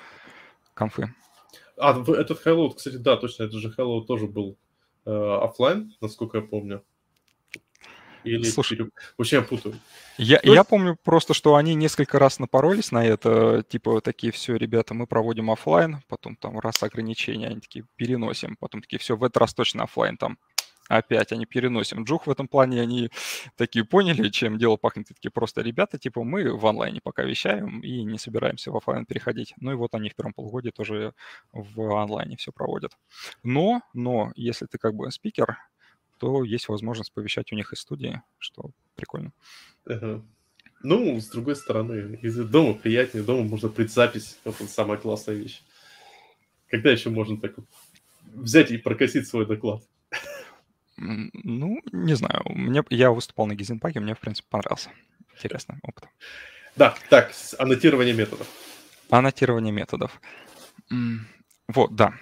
конфы. 0.74 1.12
А, 1.78 2.00
этот 2.00 2.44
Hello, 2.44 2.74
кстати, 2.74 2.96
да, 2.96 3.16
точно, 3.16 3.44
это 3.44 3.58
же 3.58 3.72
Hello 3.76 4.04
тоже 4.04 4.26
был 4.26 4.58
э, 5.04 5.10
офлайн, 5.10 5.94
насколько 6.00 6.38
я 6.38 6.42
помню. 6.42 6.82
Или 8.24 8.44
Слушай, 8.44 8.76
переб... 8.76 8.90
вообще 9.16 9.36
я 9.36 9.42
путаю. 9.42 9.76
Я, 10.18 10.40
есть... 10.42 10.54
я 10.54 10.64
помню 10.64 10.96
просто, 11.04 11.32
что 11.32 11.54
они 11.54 11.74
несколько 11.74 12.18
раз 12.18 12.40
напоролись 12.40 12.90
на 12.90 13.04
это, 13.04 13.62
типа 13.68 14.00
такие, 14.00 14.32
все, 14.32 14.56
ребята, 14.56 14.94
мы 14.94 15.06
проводим 15.06 15.50
офлайн, 15.50 16.02
потом 16.08 16.34
там 16.36 16.58
раз 16.58 16.82
ограничения, 16.82 17.48
они 17.48 17.60
такие, 17.60 17.84
переносим, 17.94 18.56
потом 18.58 18.82
такие, 18.82 18.98
все, 18.98 19.16
в 19.16 19.22
этот 19.22 19.36
раз 19.36 19.54
точно 19.54 19.84
офлайн 19.84 20.16
там 20.16 20.38
опять 20.88 21.32
они 21.32 21.46
переносим. 21.46 22.04
Джух 22.04 22.26
в 22.26 22.30
этом 22.30 22.48
плане, 22.48 22.80
они 22.80 23.10
такие 23.56 23.84
поняли, 23.84 24.28
чем 24.28 24.58
дело 24.58 24.76
пахнет. 24.76 25.08
Такие 25.08 25.30
просто 25.30 25.62
ребята, 25.62 25.98
типа, 25.98 26.24
мы 26.24 26.56
в 26.56 26.66
онлайне 26.66 27.00
пока 27.02 27.22
вещаем 27.24 27.80
и 27.80 28.02
не 28.02 28.18
собираемся 28.18 28.70
в 28.70 28.76
офлайн 28.76 29.06
переходить. 29.06 29.54
Ну 29.60 29.72
и 29.72 29.74
вот 29.74 29.94
они 29.94 30.08
в 30.08 30.14
первом 30.14 30.32
полугодии 30.32 30.70
тоже 30.70 31.14
в 31.52 32.00
онлайне 32.00 32.36
все 32.36 32.52
проводят. 32.52 32.92
Но, 33.42 33.82
но, 33.94 34.32
если 34.36 34.66
ты 34.66 34.78
как 34.78 34.94
бы 34.94 35.10
спикер, 35.10 35.56
то 36.18 36.44
есть 36.44 36.68
возможность 36.68 37.12
повещать 37.12 37.52
у 37.52 37.56
них 37.56 37.72
из 37.72 37.80
студии, 37.80 38.22
что 38.38 38.70
прикольно. 38.94 39.32
Ну, 40.82 41.20
с 41.20 41.28
другой 41.28 41.56
стороны, 41.56 42.18
из 42.22 42.36
дома 42.36 42.74
приятнее, 42.74 43.24
дома 43.24 43.42
можно 43.42 43.68
предзапись, 43.68 44.38
это 44.44 44.66
самая 44.66 44.98
классная 44.98 45.34
вещь. 45.34 45.62
Когда 46.68 46.90
еще 46.90 47.10
можно 47.10 47.40
так 47.40 47.56
вот 47.56 47.66
взять 48.34 48.70
и 48.70 48.78
прокосить 48.78 49.26
свой 49.26 49.46
доклад? 49.46 49.82
Ну, 50.96 51.80
не 51.92 52.14
знаю. 52.14 52.42
Мне, 52.46 52.82
я 52.90 53.10
выступал 53.10 53.46
на 53.46 53.54
Гизенпаке, 53.54 54.00
мне, 54.00 54.14
в 54.14 54.20
принципе, 54.20 54.48
понравился. 54.50 54.90
Интересный 55.34 55.76
опыт. 55.82 56.08
Да, 56.74 56.94
так, 57.10 57.32
аннотирование 57.58 58.14
методов. 58.14 58.46
Аннотирование 59.10 59.72
методов. 59.72 60.20
Вот, 61.68 61.94
да. 61.94 62.14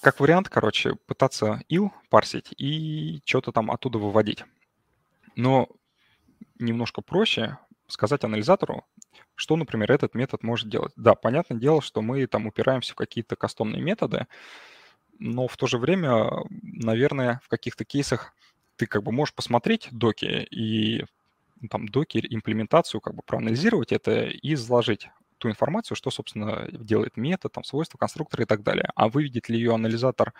Как 0.00 0.20
вариант, 0.20 0.48
короче, 0.48 0.94
пытаться 1.06 1.62
ил 1.68 1.92
парсить 2.10 2.52
и 2.58 3.20
что-то 3.24 3.52
там 3.52 3.70
оттуда 3.70 3.98
выводить. 3.98 4.44
Но 5.36 5.68
немножко 6.58 7.02
проще 7.02 7.58
сказать 7.86 8.24
анализатору, 8.24 8.84
что, 9.34 9.56
например, 9.56 9.92
этот 9.92 10.14
метод 10.14 10.42
может 10.42 10.68
делать. 10.68 10.92
Да, 10.96 11.14
понятное 11.14 11.58
дело, 11.58 11.82
что 11.82 12.02
мы 12.02 12.26
там 12.26 12.46
упираемся 12.46 12.92
в 12.92 12.96
какие-то 12.96 13.36
кастомные 13.36 13.82
методы, 13.82 14.26
но 15.22 15.46
в 15.46 15.56
то 15.56 15.66
же 15.66 15.78
время, 15.78 16.30
наверное, 16.62 17.40
в 17.44 17.48
каких-то 17.48 17.84
кейсах 17.84 18.34
ты 18.76 18.86
как 18.86 19.02
бы 19.02 19.12
можешь 19.12 19.34
посмотреть 19.34 19.88
доки 19.92 20.46
и 20.50 21.04
ну, 21.60 21.68
там 21.68 21.88
доки, 21.88 22.24
имплементацию, 22.28 23.00
как 23.00 23.14
бы 23.14 23.22
проанализировать 23.22 23.92
это 23.92 24.24
и 24.24 24.54
изложить 24.54 25.08
ту 25.38 25.48
информацию, 25.48 25.96
что, 25.96 26.10
собственно, 26.10 26.68
делает 26.72 27.16
метод, 27.16 27.52
там, 27.52 27.64
свойства 27.64 27.98
конструктора 27.98 28.42
и 28.42 28.46
так 28.46 28.62
далее. 28.62 28.90
А 28.96 29.08
выведет 29.08 29.48
ли 29.48 29.56
ее 29.56 29.74
анализатор, 29.74 30.34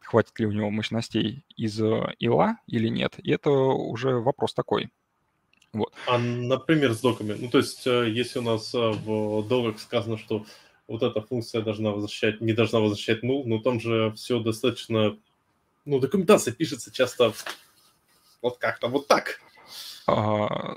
хватит 0.00 0.38
ли 0.40 0.46
у 0.46 0.52
него 0.52 0.70
мощностей 0.70 1.44
из 1.56 1.80
э, 1.80 2.14
ила 2.18 2.58
или 2.66 2.88
нет, 2.88 3.16
это 3.24 3.50
уже 3.50 4.18
вопрос 4.18 4.54
такой. 4.54 4.90
Вот. 5.72 5.92
А, 6.08 6.18
например, 6.18 6.94
с 6.94 7.00
доками. 7.00 7.36
Ну, 7.38 7.48
то 7.48 7.58
есть, 7.58 7.86
э, 7.86 8.10
если 8.10 8.38
у 8.40 8.42
нас 8.42 8.74
э, 8.74 8.78
в 8.78 9.46
доках 9.46 9.78
сказано, 9.78 10.18
что 10.18 10.46
вот 10.88 11.02
эта 11.02 11.20
функция 11.20 11.62
должна 11.62 11.90
возвращать, 11.90 12.40
не 12.40 12.52
должна 12.52 12.80
возвращать 12.80 13.24
null, 13.24 13.42
но 13.44 13.58
там 13.58 13.80
же 13.80 14.12
все 14.16 14.40
достаточно... 14.40 15.18
Ну, 15.84 16.00
документация 16.00 16.52
пишется 16.52 16.92
часто 16.92 17.32
вот 18.42 18.58
как-то 18.58 18.88
вот 18.88 19.06
так. 19.06 19.40
А, 20.08 20.76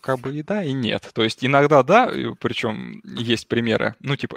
как 0.00 0.20
бы 0.20 0.36
и 0.36 0.42
да, 0.42 0.62
и 0.62 0.72
нет. 0.72 1.10
То 1.14 1.24
есть 1.24 1.44
иногда 1.44 1.82
да, 1.82 2.10
причем 2.40 3.00
есть 3.04 3.48
примеры, 3.48 3.94
ну 4.00 4.16
типа, 4.16 4.36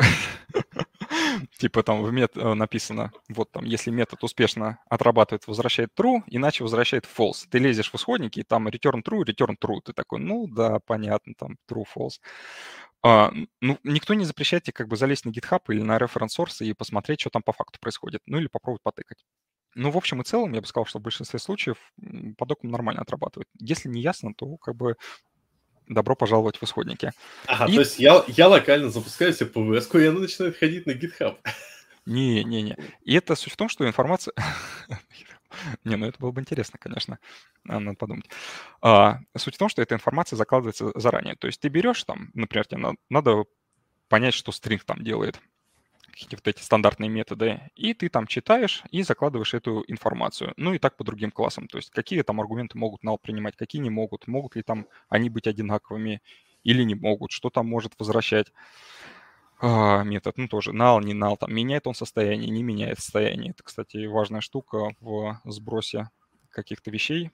типа 1.57 1.83
там 1.83 2.03
в 2.03 2.11
мет 2.11 2.31
э, 2.35 2.53
написано, 2.53 3.11
вот 3.27 3.51
там, 3.51 3.65
если 3.65 3.91
метод 3.91 4.23
успешно 4.23 4.79
отрабатывает, 4.87 5.45
возвращает 5.45 5.89
true, 5.97 6.23
иначе 6.27 6.63
возвращает 6.63 7.05
false. 7.05 7.47
Ты 7.49 7.59
лезешь 7.59 7.91
в 7.91 7.95
исходники, 7.95 8.43
там 8.43 8.69
return 8.69 9.03
true, 9.03 9.25
return 9.25 9.57
true. 9.61 9.81
Ты 9.83 9.91
такой, 9.91 10.19
ну 10.19 10.47
да, 10.47 10.79
понятно, 10.85 11.33
там 11.37 11.57
true, 11.69 11.83
false. 11.93 12.19
А, 13.01 13.31
ну, 13.61 13.79
никто 13.83 14.13
не 14.13 14.25
запрещает 14.25 14.63
тебе 14.63 14.73
как 14.73 14.87
бы 14.87 14.97
залезть 14.97 15.25
на 15.25 15.29
GitHub 15.29 15.61
или 15.69 15.81
на 15.81 15.97
reference 15.97 16.37
source 16.37 16.65
и 16.65 16.73
посмотреть, 16.73 17.21
что 17.21 17.29
там 17.29 17.43
по 17.43 17.53
факту 17.53 17.79
происходит. 17.79 18.21
Ну 18.25 18.39
или 18.39 18.47
попробовать 18.47 18.83
потыкать. 18.83 19.25
Ну, 19.75 19.91
в 19.91 19.97
общем 19.97 20.21
и 20.21 20.25
целом, 20.25 20.53
я 20.53 20.61
бы 20.61 20.67
сказал, 20.67 20.85
что 20.85 20.99
в 20.99 21.03
большинстве 21.03 21.39
случаев 21.39 21.77
по 22.37 22.45
докам 22.45 22.71
нормально 22.71 23.01
отрабатывает. 23.01 23.47
Если 23.59 23.87
не 23.87 24.01
ясно, 24.01 24.33
то 24.33 24.57
как 24.57 24.75
бы 24.75 24.95
добро 25.87 26.15
пожаловать 26.15 26.57
в 26.57 26.63
исходники. 26.63 27.11
Ага, 27.45 27.71
и... 27.71 27.75
то 27.75 27.81
есть 27.81 27.99
я, 27.99 28.23
я 28.27 28.47
локально 28.47 28.89
запускаю 28.89 29.33
себе 29.33 29.47
ПВС, 29.47 29.93
и 29.93 30.05
она 30.05 30.19
начинает 30.19 30.57
ходить 30.57 30.85
на 30.85 30.91
GitHub. 30.91 31.37
Не-не-не. 32.05 32.77
И 33.03 33.13
это 33.13 33.35
суть 33.35 33.53
в 33.53 33.57
том, 33.57 33.69
что 33.69 33.87
информация... 33.87 34.33
Не, 35.83 35.95
ну 35.95 36.05
это 36.07 36.19
было 36.19 36.31
бы 36.31 36.41
интересно, 36.41 36.77
конечно. 36.79 37.19
А, 37.67 37.79
надо 37.79 37.97
подумать. 37.97 38.29
А, 38.81 39.19
суть 39.37 39.55
в 39.55 39.57
том, 39.57 39.69
что 39.69 39.81
эта 39.81 39.95
информация 39.95 40.37
закладывается 40.37 40.91
заранее. 40.95 41.35
То 41.35 41.47
есть 41.47 41.59
ты 41.61 41.69
берешь 41.69 42.03
там, 42.03 42.29
например, 42.33 42.65
тебе 42.67 42.79
надо, 42.79 42.97
надо 43.09 43.43
понять, 44.09 44.33
что 44.33 44.51
стринг 44.51 44.83
там 44.85 45.03
делает 45.03 45.39
какие-то 46.11 46.37
вот 46.37 46.47
эти 46.47 46.61
стандартные 46.63 47.09
методы, 47.09 47.61
и 47.75 47.93
ты 47.93 48.09
там 48.09 48.27
читаешь 48.27 48.83
и 48.91 49.03
закладываешь 49.03 49.53
эту 49.53 49.83
информацию. 49.87 50.53
Ну 50.57 50.73
и 50.73 50.79
так 50.79 50.97
по 50.97 51.03
другим 51.05 51.31
классам. 51.31 51.67
То 51.67 51.77
есть 51.77 51.91
какие 51.91 52.21
там 52.23 52.41
аргументы 52.41 52.77
могут 52.77 53.03
null 53.03 53.17
принимать, 53.21 53.55
какие 53.57 53.81
не 53.81 53.89
могут, 53.89 54.27
могут 54.27 54.55
ли 54.55 54.63
там 54.63 54.87
они 55.09 55.29
быть 55.29 55.47
одинаковыми 55.47 56.21
или 56.63 56.83
не 56.83 56.95
могут, 56.95 57.31
что 57.31 57.49
там 57.49 57.67
может 57.67 57.93
возвращать 57.99 58.51
а, 59.61 60.03
метод, 60.03 60.37
ну 60.37 60.47
тоже 60.47 60.71
null, 60.71 61.03
не 61.03 61.13
null, 61.13 61.37
там 61.37 61.53
меняет 61.53 61.85
он 61.87 61.93
состояние, 61.93 62.49
не 62.49 62.63
меняет 62.63 62.99
состояние. 62.99 63.51
Это, 63.51 63.63
кстати, 63.63 64.05
важная 64.05 64.41
штука 64.41 64.95
в 65.01 65.39
сбросе 65.45 66.09
каких-то 66.49 66.91
вещей, 66.91 67.31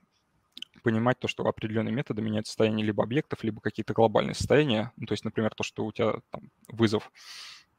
понимать 0.84 1.20
то, 1.20 1.28
что 1.28 1.46
определенные 1.48 1.94
методы 1.94 2.22
меняют 2.22 2.48
состояние 2.48 2.86
либо 2.86 3.04
объектов, 3.04 3.44
либо 3.44 3.62
какие-то 3.62 3.94
глобальные 3.94 4.36
состояния. 4.36 4.92
Ну, 4.98 5.06
то 5.06 5.14
есть, 5.14 5.24
например, 5.24 5.54
то, 5.56 5.64
что 5.64 5.86
у 5.86 5.92
тебя 5.92 6.16
там 6.32 6.52
вызов 6.68 7.12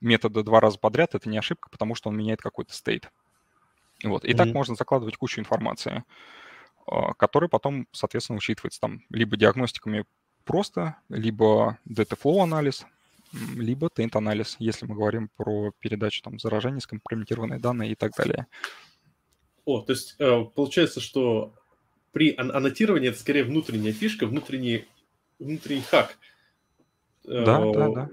метода 0.00 0.42
два 0.42 0.60
раза 0.60 0.78
подряд, 0.78 1.14
это 1.14 1.28
не 1.28 1.38
ошибка, 1.38 1.68
потому 1.70 1.94
что 1.94 2.10
он 2.10 2.16
меняет 2.16 2.40
какой-то 2.40 2.72
стейт. 2.72 3.10
Вот. 4.04 4.24
И 4.24 4.30
mm-hmm. 4.30 4.36
так 4.36 4.48
можно 4.48 4.74
закладывать 4.74 5.16
кучу 5.16 5.40
информации, 5.40 6.04
а, 6.86 7.14
которая 7.14 7.48
потом, 7.48 7.88
соответственно, 7.92 8.36
учитывается 8.36 8.80
там 8.80 9.02
либо 9.10 9.36
диагностиками 9.36 10.04
просто, 10.44 10.96
либо 11.08 11.78
data-flow 11.88 12.42
анализ, 12.42 12.86
либо 13.32 13.88
taint 13.88 14.16
анализ, 14.16 14.56
если 14.58 14.86
мы 14.86 14.94
говорим 14.94 15.30
про 15.36 15.72
передачу 15.78 16.22
там 16.22 16.38
заражений, 16.38 16.80
скомпрометированные 16.80 17.58
данные 17.58 17.92
и 17.92 17.94
так 17.94 18.12
далее. 18.16 18.46
О, 19.64 19.80
то 19.80 19.92
есть 19.92 20.14
э, 20.18 20.44
получается, 20.54 21.00
что 21.00 21.54
при 22.12 22.34
аннотировании 22.36 23.08
это 23.10 23.18
скорее 23.18 23.44
внутренняя 23.44 23.92
фишка, 23.92 24.26
внутренний, 24.26 24.86
внутренний 25.38 25.82
хак. 25.82 26.16
Да, 27.24 27.60
э, 27.60 27.72
да, 27.72 27.88
да. 27.88 28.10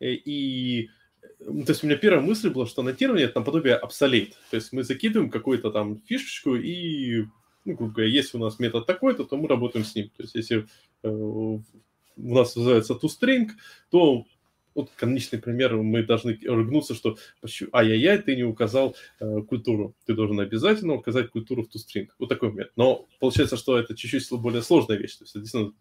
И 0.00 0.88
то 1.38 1.64
есть 1.68 1.84
у 1.84 1.86
меня 1.86 1.96
первая 1.96 2.22
мысль 2.22 2.50
была, 2.50 2.66
что 2.66 2.80
аннотирование– 2.82 3.26
это 3.28 3.40
наподобие 3.40 3.74
обсолейт. 3.74 4.34
То 4.50 4.56
есть 4.56 4.72
мы 4.72 4.82
закидываем 4.82 5.30
какую-то 5.30 5.70
там 5.70 6.00
фишечку, 6.06 6.56
и, 6.56 7.26
ну, 7.64 7.74
грубо 7.74 7.92
говоря, 7.92 8.10
если 8.10 8.38
у 8.38 8.40
нас 8.40 8.58
метод 8.58 8.86
такой-то, 8.86 9.24
то 9.24 9.36
мы 9.36 9.46
работаем 9.46 9.84
с 9.84 9.94
ним. 9.94 10.08
То 10.16 10.22
есть 10.22 10.34
если 10.34 10.66
э, 11.02 11.08
у 11.08 11.62
нас 12.16 12.56
называется 12.56 12.94
toString, 12.94 13.50
то 13.90 14.24
вот 14.74 14.90
каноничный 14.96 15.38
пример, 15.38 15.76
мы 15.76 16.02
должны 16.02 16.38
ругнуться, 16.44 16.94
что 16.94 17.16
ай-яй-яй, 17.72 18.18
ты 18.18 18.36
не 18.36 18.44
указал 18.44 18.96
э, 19.20 19.42
культуру. 19.42 19.94
Ты 20.06 20.14
должен 20.14 20.40
обязательно 20.40 20.94
указать 20.94 21.30
культуру 21.30 21.64
в 21.64 21.68
toString. 21.68 22.08
Вот 22.18 22.28
такой 22.28 22.50
момент. 22.50 22.72
Но 22.76 23.06
получается, 23.20 23.56
что 23.56 23.78
это 23.78 23.96
чуть-чуть 23.96 24.28
более 24.32 24.62
сложная 24.62 24.96
вещь. 24.96 25.16
То 25.16 25.24
есть, 25.24 25.34
действительно, 25.34 25.72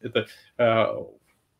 это 0.00 0.26
э, 0.58 0.86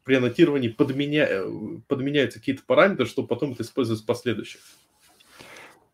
при 0.05 0.15
аннотировании 0.15 0.69
подменя... 0.69 1.27
Э, 1.29 1.51
подменяются 1.87 2.39
какие-то 2.39 2.63
параметры, 2.67 3.07
чтобы 3.07 3.29
потом 3.29 3.53
это 3.53 3.63
использовать 3.63 4.03
в 4.03 4.07
последующих. 4.07 4.61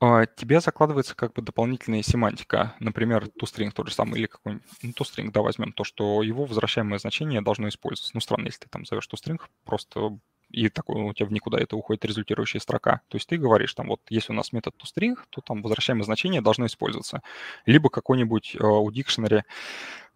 А, 0.01 0.27
тебе 0.27 0.61
закладывается 0.61 1.17
как 1.17 1.33
бы 1.33 1.43
дополнительная 1.43 2.03
семантика, 2.03 2.77
например, 2.79 3.25
toString 3.41 3.73
тот 3.73 3.89
же 3.89 3.95
самый, 3.95 4.21
или 4.21 4.27
какой-нибудь, 4.27 4.65
ну, 4.83 4.91
toString, 4.91 5.33
да, 5.33 5.43
возьмем, 5.43 5.73
то, 5.73 5.83
что 5.83 6.23
его 6.23 6.45
возвращаемое 6.45 6.99
значение 6.99 7.41
должно 7.41 7.69
использоваться. 7.69 8.13
Ну, 8.15 8.21
странно, 8.21 8.47
если 8.47 8.61
ты 8.61 8.69
там 8.69 8.87
зовешь 8.87 9.09
toString, 9.13 9.41
просто 9.65 10.19
и 10.51 10.69
такой 10.69 11.03
у 11.03 11.13
тебя 11.13 11.27
в 11.27 11.33
никуда 11.33 11.59
это 11.59 11.77
уходит 11.77 12.05
результирующая 12.05 12.61
строка. 12.61 13.03
То 13.09 13.17
есть 13.17 13.29
ты 13.29 13.37
говоришь, 13.37 13.75
там 13.75 13.89
вот, 13.89 14.01
если 14.09 14.33
у 14.33 14.37
нас 14.37 14.53
метод 14.53 14.75
toString, 14.77 15.17
то 15.31 15.41
там 15.41 15.63
возвращаемое 15.63 16.05
значение 16.05 16.41
должно 16.41 16.67
использоваться. 16.67 17.23
Либо 17.67 17.91
какой-нибудь 17.91 18.57
э, 18.59 18.65
у 18.65 18.91
дикшнери, 18.91 19.45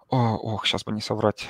ох, 0.08 0.66
сейчас 0.66 0.84
бы 0.84 0.92
не 0.92 1.00
соврать, 1.00 1.48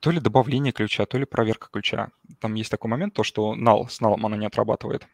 то 0.00 0.10
ли 0.10 0.20
добавление 0.20 0.72
ключа, 0.72 1.06
то 1.06 1.18
ли 1.18 1.24
проверка 1.24 1.68
ключа. 1.70 2.10
Там 2.40 2.54
есть 2.54 2.70
такой 2.70 2.90
момент, 2.90 3.14
то, 3.14 3.22
что 3.22 3.54
null 3.54 3.88
с 3.88 4.00
null 4.00 4.18
она 4.22 4.36
не 4.36 4.46
отрабатывает. 4.46 5.08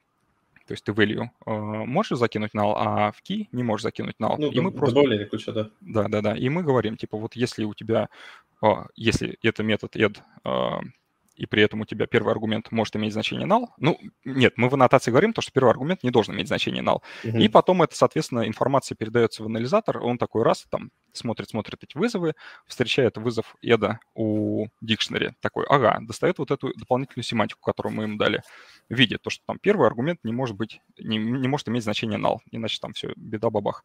То 0.66 0.73
есть 0.73 0.85
ты 0.85 0.93
value 0.93 1.27
э, 1.47 1.51
можешь 1.51 2.19
закинуть 2.19 2.55
null, 2.55 2.74
а 2.77 3.12
в 3.12 3.23
key 3.23 3.49
не 3.53 3.62
можешь 3.62 3.82
закинуть 3.82 4.16
null. 4.20 4.36
Ну, 4.39 4.51
и 4.51 4.61
мы 4.61 4.70
просто... 4.73 4.95
добавление 4.95 5.27
ключа, 5.27 5.53
да. 5.53 5.70
Да, 5.81 6.09
да, 6.09 6.20
да. 6.20 6.36
И 6.36 6.49
мы 6.49 6.62
говорим, 6.62 6.97
типа, 6.97 7.19
вот 7.19 7.36
если 7.36 7.65
у 7.65 7.74
тебя, 7.74 8.09
если 8.97 9.39
это 9.43 9.62
метод 9.62 9.97
add 9.97 10.19
э, 10.45 10.81
и 11.36 11.47
при 11.47 11.62
этом 11.62 11.81
у 11.81 11.85
тебя 11.85 12.06
первый 12.06 12.31
аргумент 12.32 12.70
может 12.70 12.94
иметь 12.97 13.12
значение 13.12 13.47
null. 13.47 13.66
Ну, 13.78 13.98
нет, 14.24 14.55
мы 14.56 14.69
в 14.69 14.74
аннотации 14.74 15.11
говорим 15.11 15.32
то, 15.32 15.43
что 15.43 15.52
первый 15.52 15.70
аргумент 15.70 16.02
не 16.02 16.11
должен 16.11 16.35
иметь 16.35 16.48
значение 16.48 16.82
null. 16.82 17.01
Uh-huh. 17.24 17.40
И 17.40 17.48
потом 17.48 17.82
это, 17.82 17.97
соответственно, 17.97 18.47
информация 18.47 18.97
передается 18.97 19.43
в 19.43 19.47
анализатор, 19.47 19.98
он 20.02 20.19
такой 20.19 20.43
раз 20.43 20.66
там 20.70 20.90
смотрит, 21.12 21.48
смотрит 21.48 21.82
эти 21.82 21.97
вызовы, 21.97 22.35
встречает 22.66 23.16
вызов 23.16 23.56
эда 23.62 23.98
у 24.15 24.66
дикшнери, 24.81 25.35
такой, 25.40 25.65
ага, 25.69 25.98
достает 26.01 26.39
вот 26.39 26.51
эту 26.51 26.73
дополнительную 26.77 27.24
семантику, 27.24 27.61
которую 27.62 27.94
мы 27.94 28.05
им 28.05 28.19
дали, 28.19 28.43
видит 28.89 29.23
то, 29.23 29.31
что 29.31 29.43
там 29.47 29.59
первый 29.59 29.86
аргумент 29.86 30.20
не 30.23 30.32
может 30.32 30.56
быть, 30.56 30.81
не, 30.98 31.19
не 31.19 31.48
может 31.48 31.69
иметь 31.69 31.85
значение 31.85 32.19
null, 32.19 32.39
иначе 32.51 32.78
там 32.81 32.93
все, 32.93 33.12
беда-бабах 33.16 33.85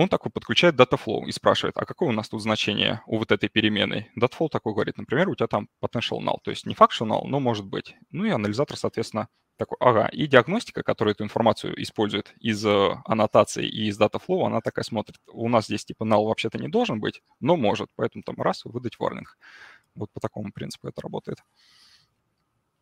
он 0.00 0.08
такой 0.08 0.32
подключает 0.32 0.76
dataflow 0.76 1.26
и 1.26 1.32
спрашивает, 1.32 1.76
а 1.76 1.84
какое 1.84 2.08
у 2.08 2.12
нас 2.12 2.30
тут 2.30 2.40
значение 2.40 3.02
у 3.06 3.18
вот 3.18 3.32
этой 3.32 3.50
переменной? 3.50 4.10
Dataflow 4.18 4.48
такой 4.48 4.72
говорит, 4.72 4.96
например, 4.96 5.28
у 5.28 5.34
тебя 5.34 5.46
там 5.46 5.68
potential 5.82 6.20
null, 6.20 6.38
то 6.42 6.50
есть 6.50 6.64
не 6.64 6.74
functional, 6.74 7.26
но 7.26 7.38
может 7.38 7.66
быть. 7.66 7.94
Ну 8.10 8.24
и 8.24 8.30
анализатор, 8.30 8.78
соответственно, 8.78 9.28
такой, 9.58 9.76
ага, 9.78 10.06
и 10.06 10.26
диагностика, 10.26 10.82
которая 10.82 11.12
эту 11.12 11.24
информацию 11.24 11.80
использует 11.82 12.32
из 12.40 12.64
э, 12.64 12.96
аннотации 13.04 13.66
и 13.66 13.88
из 13.88 14.00
dataflow, 14.00 14.46
она 14.46 14.62
такая 14.62 14.84
смотрит, 14.84 15.18
у 15.26 15.50
нас 15.50 15.66
здесь 15.66 15.84
типа 15.84 16.04
null 16.04 16.24
вообще-то 16.24 16.56
не 16.56 16.68
должен 16.68 16.98
быть, 16.98 17.22
но 17.38 17.56
может, 17.56 17.90
поэтому 17.94 18.22
там 18.22 18.36
раз, 18.36 18.64
выдать 18.64 18.96
warning. 18.98 19.26
Вот 19.94 20.10
по 20.12 20.20
такому 20.20 20.50
принципу 20.50 20.88
это 20.88 21.02
работает. 21.02 21.40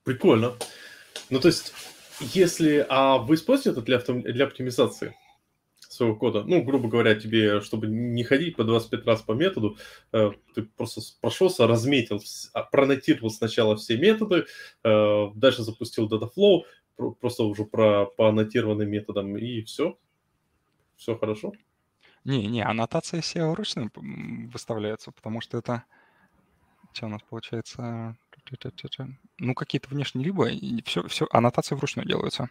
Прикольно. 0.05 0.55
Ну, 1.31 1.41
то 1.41 1.49
есть, 1.49 1.73
если... 2.21 2.87
А 2.89 3.19
вы 3.19 3.35
используете 3.35 3.71
это 3.71 3.83
для, 3.83 3.97
автом... 3.97 4.23
для 4.23 4.45
оптимизации? 4.45 5.17
Своего 5.99 6.17
кода. 6.17 6.45
Ну, 6.45 6.63
грубо 6.63 6.89
говоря, 6.89 7.15
тебе, 7.15 7.61
чтобы 7.61 7.89
не 7.89 8.25
ходить 8.25 8.57
по 8.57 8.65
25 8.65 9.05
раз 9.07 9.23
по 9.23 9.33
методу, 9.33 9.77
э, 10.13 10.31
ты 10.55 10.63
просто 10.63 11.01
прошелся, 11.21 11.67
разметил, 11.67 12.23
а, 12.55 12.63
пронотировал 12.63 13.31
сначала 13.31 13.77
все 13.77 13.99
методы, 13.99 14.47
э, 14.85 15.27
дальше 15.35 15.63
запустил 15.63 16.09
Dataflow, 16.09 16.63
просто 17.21 17.45
уже 17.45 17.65
про, 17.65 18.07
по 18.07 18.29
аннотированным 18.29 18.89
методам, 18.89 19.37
и 19.37 19.63
все. 19.63 19.99
Все 20.97 21.17
хорошо. 21.17 21.53
Не, 22.25 22.47
не, 22.47 22.63
аннотация 22.63 23.21
SEO 23.21 23.53
вручную 23.53 23.91
выставляется, 23.95 25.13
потому 25.13 25.41
что 25.41 25.59
это... 25.59 25.85
Что 26.93 27.07
у 27.07 27.11
нас 27.11 27.23
получается? 27.29 28.17
Ну, 29.39 29.55
какие-то 29.55 29.89
внешние 29.91 30.25
либо... 30.25 30.49
Все, 30.85 31.07
все, 31.07 31.27
аннотации 31.31 31.75
вручную 31.75 32.09
делаются. 32.09 32.51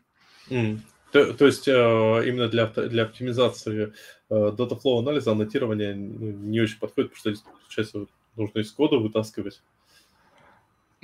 Mm. 0.49 0.79
То, 1.11 1.33
то 1.33 1.45
есть 1.45 1.67
э, 1.67 1.71
именно 1.71 2.47
для, 2.49 2.67
для 2.67 3.03
оптимизации 3.03 3.93
э, 4.29 4.33
data 4.33 4.79
flow 4.79 4.99
анализа 4.99 5.31
аннотирование 5.31 5.95
ну, 5.95 6.31
не 6.31 6.59
очень 6.59 6.79
подходит, 6.79 7.13
потому 7.13 7.35
что, 7.35 7.45
получается, 7.61 8.05
нужно 8.35 8.59
из 8.59 8.71
кода 8.71 8.97
вытаскивать. 8.97 9.61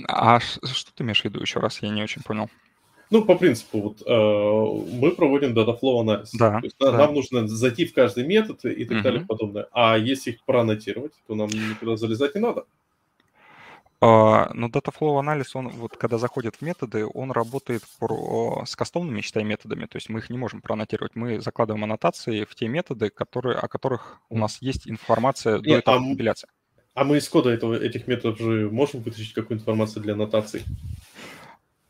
А 0.07 0.39
что 0.39 0.93
ты 0.93 1.03
имеешь 1.03 1.21
в 1.21 1.25
виду 1.25 1.39
еще 1.39 1.59
раз? 1.59 1.81
Я 1.81 1.89
не 1.89 2.03
очень 2.03 2.21
понял. 2.21 2.49
Ну, 3.09 3.23
по 3.23 3.38
принципу, 3.38 3.80
вот 3.80 4.01
э, 4.01 4.95
мы 4.95 5.11
проводим 5.11 5.53
data 5.53 5.80
flow 5.80 6.01
анализ. 6.01 6.31
Да, 6.34 6.59
То 6.59 6.65
есть 6.65 6.75
да. 6.80 6.91
нам 6.91 7.13
нужно 7.13 7.47
зайти 7.47 7.85
в 7.85 7.93
каждый 7.93 8.25
метод 8.25 8.65
и 8.65 8.85
так 8.85 8.97
Мгм. 8.97 9.03
далее 9.03 9.21
и 9.21 9.25
подобное. 9.25 9.67
А 9.71 9.97
если 9.97 10.31
их 10.31 10.43
проаннотировать, 10.45 11.13
то 11.27 11.35
нам 11.35 11.47
никуда 11.49 11.95
залезать 11.95 12.35
не 12.35 12.41
надо. 12.41 12.65
А, 14.05 14.51
Но 14.53 14.67
Data 14.67 14.93
Flow 14.93 15.17
анализ, 15.17 15.55
он 15.55 15.69
вот 15.69 15.95
когда 15.95 16.17
заходит 16.17 16.57
в 16.57 16.61
методы, 16.61 17.05
он 17.05 17.31
работает 17.31 17.84
про, 17.99 18.63
с 18.65 18.75
кастомными, 18.75 19.21
считай, 19.21 19.45
методами. 19.45 19.85
То 19.85 19.95
есть 19.95 20.09
мы 20.09 20.19
их 20.19 20.30
не 20.30 20.38
можем 20.38 20.61
проаннотировать. 20.61 21.15
Мы 21.15 21.39
закладываем 21.39 21.85
аннотации 21.85 22.43
в 22.43 22.53
те 22.53 22.67
методы, 22.67 23.09
которые, 23.09 23.57
о 23.57 23.69
которых 23.69 24.17
у 24.30 24.38
нас 24.38 24.57
есть 24.61 24.89
информация 24.89 25.59
до 25.59 25.69
Не, 25.69 25.80
этапа 25.80 25.99
а 25.99 25.99
компиляции. 25.99 26.49
А 26.95 27.05
мы 27.05 27.17
из 27.17 27.30
кода 27.30 27.49
этого, 27.49 27.75
этих 27.75 28.07
методов 28.07 28.39
же 28.39 28.69
можем 28.69 29.01
вытащить 29.01 29.34
какую 29.34 29.57
информацию 29.57 30.03
для 30.03 30.13
аннотаций? 30.13 30.63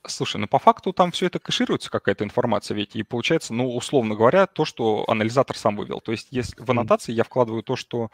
Слушай, 0.06 0.38
ну 0.38 0.48
по 0.48 0.60
факту 0.60 0.94
там 0.94 1.12
все 1.12 1.26
это 1.26 1.40
кэшируется, 1.40 1.90
какая-то 1.90 2.24
информация, 2.26 2.76
ведь 2.76 2.96
и 2.96 3.04
получается, 3.04 3.54
ну, 3.54 3.74
условно 3.76 4.16
говоря, 4.16 4.46
то, 4.48 4.66
что 4.66 5.06
анализатор 5.08 5.58
сам 5.58 5.78
вывел. 5.78 6.00
То 6.00 6.12
есть 6.12 6.28
если 6.30 6.62
в 6.62 6.70
аннотации 6.70 7.12
я 7.12 7.24
вкладываю 7.24 7.64
то, 7.64 7.76
что 7.76 8.12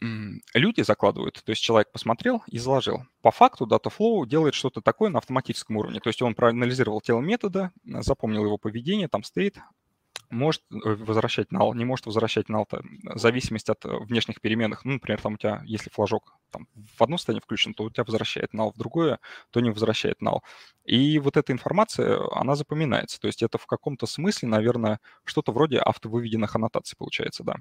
люди 0.00 0.82
закладывают, 0.82 1.42
то 1.44 1.50
есть 1.50 1.62
человек 1.62 1.90
посмотрел 1.90 2.42
и 2.48 2.58
заложил. 2.58 3.04
По 3.22 3.30
факту 3.30 3.66
Dataflow 3.66 4.26
делает 4.26 4.54
что-то 4.54 4.80
такое 4.82 5.10
на 5.10 5.18
автоматическом 5.18 5.76
уровне. 5.76 6.00
То 6.00 6.08
есть 6.08 6.20
он 6.22 6.34
проанализировал 6.34 7.00
тело 7.00 7.20
метода, 7.20 7.72
запомнил 7.84 8.44
его 8.44 8.58
поведение, 8.58 9.08
там 9.08 9.22
стоит, 9.22 9.58
может 10.30 10.62
э, 10.72 10.76
возвращать 10.82 11.48
null, 11.52 11.74
не 11.74 11.84
может 11.84 12.06
возвращать 12.06 12.46
null, 12.48 12.64
там, 12.68 12.82
в 13.02 13.18
зависимости 13.18 13.70
от 13.70 13.84
э, 13.84 13.96
внешних 14.00 14.40
переменных. 14.40 14.84
Ну, 14.84 14.94
например, 14.94 15.20
там 15.20 15.34
у 15.34 15.36
тебя, 15.36 15.62
если 15.64 15.90
флажок 15.90 16.36
там, 16.50 16.66
в 16.74 17.02
одно 17.02 17.16
состояние 17.16 17.42
включен, 17.42 17.74
то 17.74 17.84
у 17.84 17.90
тебя 17.90 18.04
возвращает 18.04 18.52
null, 18.54 18.72
в 18.74 18.78
другое, 18.78 19.18
то 19.50 19.60
не 19.60 19.70
возвращает 19.70 20.20
null. 20.22 20.40
И 20.84 21.18
вот 21.18 21.36
эта 21.36 21.52
информация, 21.52 22.18
она 22.32 22.54
запоминается. 22.56 23.20
То 23.20 23.26
есть 23.28 23.42
это 23.42 23.58
в 23.58 23.66
каком-то 23.66 24.06
смысле, 24.06 24.48
наверное, 24.48 25.00
что-то 25.24 25.52
вроде 25.52 25.78
автовыведенных 25.78 26.54
аннотаций 26.56 26.96
получается, 26.96 27.44
да. 27.44 27.56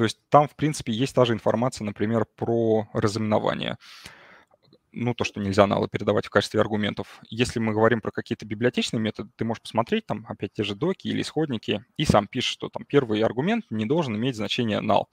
То 0.00 0.04
есть 0.04 0.18
там, 0.30 0.48
в 0.48 0.56
принципе, 0.56 0.94
есть 0.94 1.14
та 1.14 1.26
же 1.26 1.34
информация, 1.34 1.84
например, 1.84 2.24
про 2.24 2.88
разыменование. 2.94 3.76
Ну, 4.92 5.12
то, 5.12 5.24
что 5.24 5.40
нельзя 5.40 5.66
налы 5.66 5.88
передавать 5.88 6.24
в 6.24 6.30
качестве 6.30 6.58
аргументов. 6.58 7.20
Если 7.28 7.58
мы 7.58 7.74
говорим 7.74 8.00
про 8.00 8.10
какие-то 8.10 8.46
библиотечные 8.46 8.98
методы, 8.98 9.28
ты 9.36 9.44
можешь 9.44 9.60
посмотреть 9.60 10.06
там 10.06 10.24
опять 10.26 10.54
те 10.54 10.62
же 10.62 10.74
доки 10.74 11.08
или 11.08 11.20
исходники, 11.20 11.84
и 11.98 12.06
сам 12.06 12.28
пишешь, 12.28 12.50
что 12.50 12.70
там 12.70 12.86
первый 12.86 13.20
аргумент 13.20 13.66
не 13.68 13.84
должен 13.84 14.16
иметь 14.16 14.36
значение 14.36 14.78
null. 14.78 15.04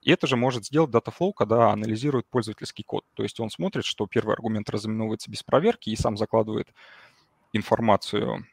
И 0.00 0.10
это 0.10 0.26
же 0.26 0.36
может 0.36 0.64
сделать 0.64 0.90
Dataflow, 0.90 1.34
когда 1.36 1.70
анализирует 1.70 2.26
пользовательский 2.26 2.82
код. 2.82 3.04
То 3.12 3.24
есть 3.24 3.38
он 3.40 3.50
смотрит, 3.50 3.84
что 3.84 4.06
первый 4.06 4.32
аргумент 4.32 4.70
разыменовывается 4.70 5.30
без 5.30 5.42
проверки 5.42 5.90
и 5.90 5.96
сам 5.96 6.16
закладывает 6.16 6.72
информацию, 7.52 8.46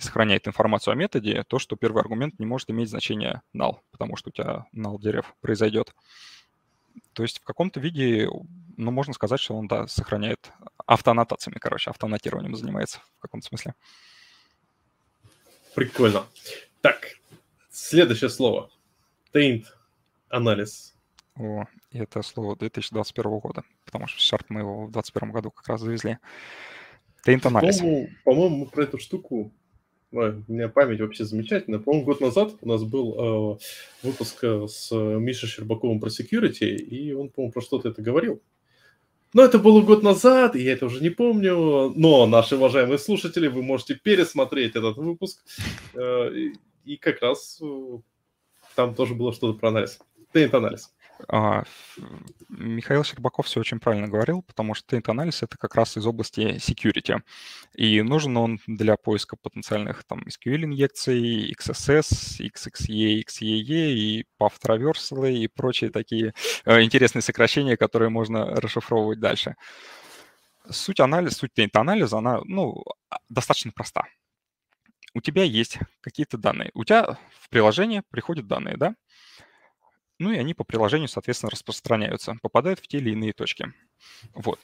сохраняет 0.00 0.48
информацию 0.48 0.92
о 0.92 0.96
методе, 0.96 1.44
то, 1.44 1.58
что 1.58 1.76
первый 1.76 2.00
аргумент 2.00 2.38
не 2.38 2.46
может 2.46 2.70
иметь 2.70 2.90
значение 2.90 3.42
null, 3.54 3.78
потому 3.90 4.16
что 4.16 4.30
у 4.30 4.32
тебя 4.32 4.66
null 4.74 5.00
дерев 5.00 5.34
произойдет. 5.40 5.94
То 7.12 7.22
есть 7.22 7.40
в 7.40 7.44
каком-то 7.44 7.80
виде, 7.80 8.28
ну, 8.76 8.90
можно 8.90 9.12
сказать, 9.14 9.40
что 9.40 9.54
он, 9.56 9.66
да, 9.66 9.86
сохраняет 9.86 10.52
автоаннотациями, 10.86 11.58
короче, 11.58 11.90
автоаннотированием 11.90 12.56
занимается 12.56 13.00
в 13.18 13.22
каком-то 13.22 13.46
смысле. 13.46 13.74
Прикольно. 15.74 16.26
Так, 16.80 17.08
следующее 17.70 18.30
слово. 18.30 18.70
Taint 19.32 19.66
анализ. 20.28 20.94
О, 21.36 21.64
и 21.90 21.98
это 21.98 22.22
слово 22.22 22.56
2021 22.56 23.38
года, 23.38 23.64
потому 23.84 24.06
что 24.06 24.18
Sharp 24.18 24.46
мы 24.48 24.60
его 24.60 24.86
в 24.86 24.90
2021 24.90 25.32
году 25.32 25.50
как 25.50 25.68
раз 25.68 25.80
завезли. 25.80 26.18
Taint 27.26 27.46
анализ. 27.46 27.78
По-моему, 27.78 28.08
по-моему, 28.24 28.56
мы 28.56 28.66
про 28.66 28.84
эту 28.84 28.98
штуку 28.98 29.52
Ой, 30.12 30.42
у 30.48 30.52
меня 30.52 30.68
память 30.68 31.00
вообще 31.00 31.24
замечательная. 31.24 31.78
По-моему, 31.78 32.04
год 32.04 32.20
назад 32.20 32.54
у 32.60 32.68
нас 32.68 32.82
был 32.82 33.14
э, 33.54 33.58
выпуск 34.02 34.42
э, 34.42 34.66
с 34.66 34.90
Мишей 34.92 35.48
Щербаковым 35.48 36.00
про 36.00 36.08
security, 36.08 36.74
и 36.74 37.12
он, 37.12 37.28
по-моему, 37.28 37.52
про 37.52 37.60
что-то 37.60 37.90
это 37.90 38.02
говорил. 38.02 38.42
Но 39.32 39.44
это 39.44 39.60
было 39.60 39.80
год 39.82 40.02
назад, 40.02 40.56
и 40.56 40.62
я 40.62 40.72
это 40.72 40.86
уже 40.86 41.00
не 41.00 41.10
помню. 41.10 41.92
Но, 41.94 42.26
наши 42.26 42.56
уважаемые 42.56 42.98
слушатели, 42.98 43.46
вы 43.46 43.62
можете 43.62 43.94
пересмотреть 43.94 44.74
этот 44.74 44.96
выпуск. 44.96 45.44
Э, 45.94 46.30
и, 46.84 46.96
как 46.96 47.22
раз 47.22 47.60
э, 47.62 47.98
там 48.74 48.96
тоже 48.96 49.14
было 49.14 49.32
что-то 49.32 49.58
про 49.58 49.68
анализ. 49.68 50.00
Тейнт-анализ. 50.32 50.92
А, 51.28 51.64
Михаил 52.48 53.04
Щербаков 53.04 53.46
все 53.46 53.60
очень 53.60 53.80
правильно 53.80 54.08
говорил, 54.08 54.42
потому 54.42 54.74
что 54.74 54.86
тейнт-анализ— 54.88 55.42
это 55.42 55.56
как 55.58 55.74
раз 55.74 55.96
из 55.96 56.06
области 56.06 56.56
security. 56.56 57.20
И 57.74 58.02
нужен 58.02 58.36
он 58.36 58.58
для 58.66 58.96
поиска 58.96 59.36
потенциальных 59.36 60.04
там 60.04 60.22
SQL-инъекций, 60.26 61.52
XSS, 61.52 62.40
XXE, 62.40 63.24
XEE 63.24 63.92
и 63.92 64.26
path 64.40 64.54
traversal 64.64 65.30
и 65.30 65.48
прочие 65.48 65.90
такие 65.90 66.34
э, 66.64 66.82
интересные 66.82 67.22
сокращения, 67.22 67.76
которые 67.76 68.10
можно 68.10 68.46
расшифровывать 68.46 69.20
дальше. 69.20 69.56
Суть 70.68 71.00
анализа, 71.00 71.34
суть 71.34 71.52
тейнт-анализа, 71.54 72.18
она 72.18 72.40
ну, 72.44 72.84
достаточно 73.28 73.72
проста. 73.72 74.04
У 75.12 75.20
тебя 75.20 75.42
есть 75.42 75.78
какие-то 76.00 76.38
данные. 76.38 76.70
У 76.74 76.84
тебя 76.84 77.18
в 77.40 77.48
приложение 77.48 78.02
приходят 78.10 78.46
данные, 78.46 78.76
да? 78.76 78.94
Ну 80.20 80.30
и 80.30 80.38
они 80.38 80.54
по 80.54 80.62
приложению, 80.62 81.08
соответственно, 81.08 81.50
распространяются, 81.50 82.36
попадают 82.42 82.78
в 82.78 82.86
те 82.86 82.98
или 82.98 83.10
иные 83.10 83.32
точки. 83.32 83.72
Вот. 84.34 84.60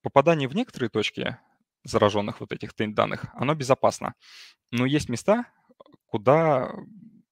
Попадание 0.00 0.48
в 0.48 0.54
некоторые 0.54 0.88
точки 0.88 1.36
зараженных 1.84 2.40
вот 2.40 2.52
этих 2.52 2.70
данных, 2.94 3.26
оно 3.34 3.54
безопасно. 3.54 4.14
Но 4.70 4.86
есть 4.86 5.10
места, 5.10 5.44
куда 6.06 6.72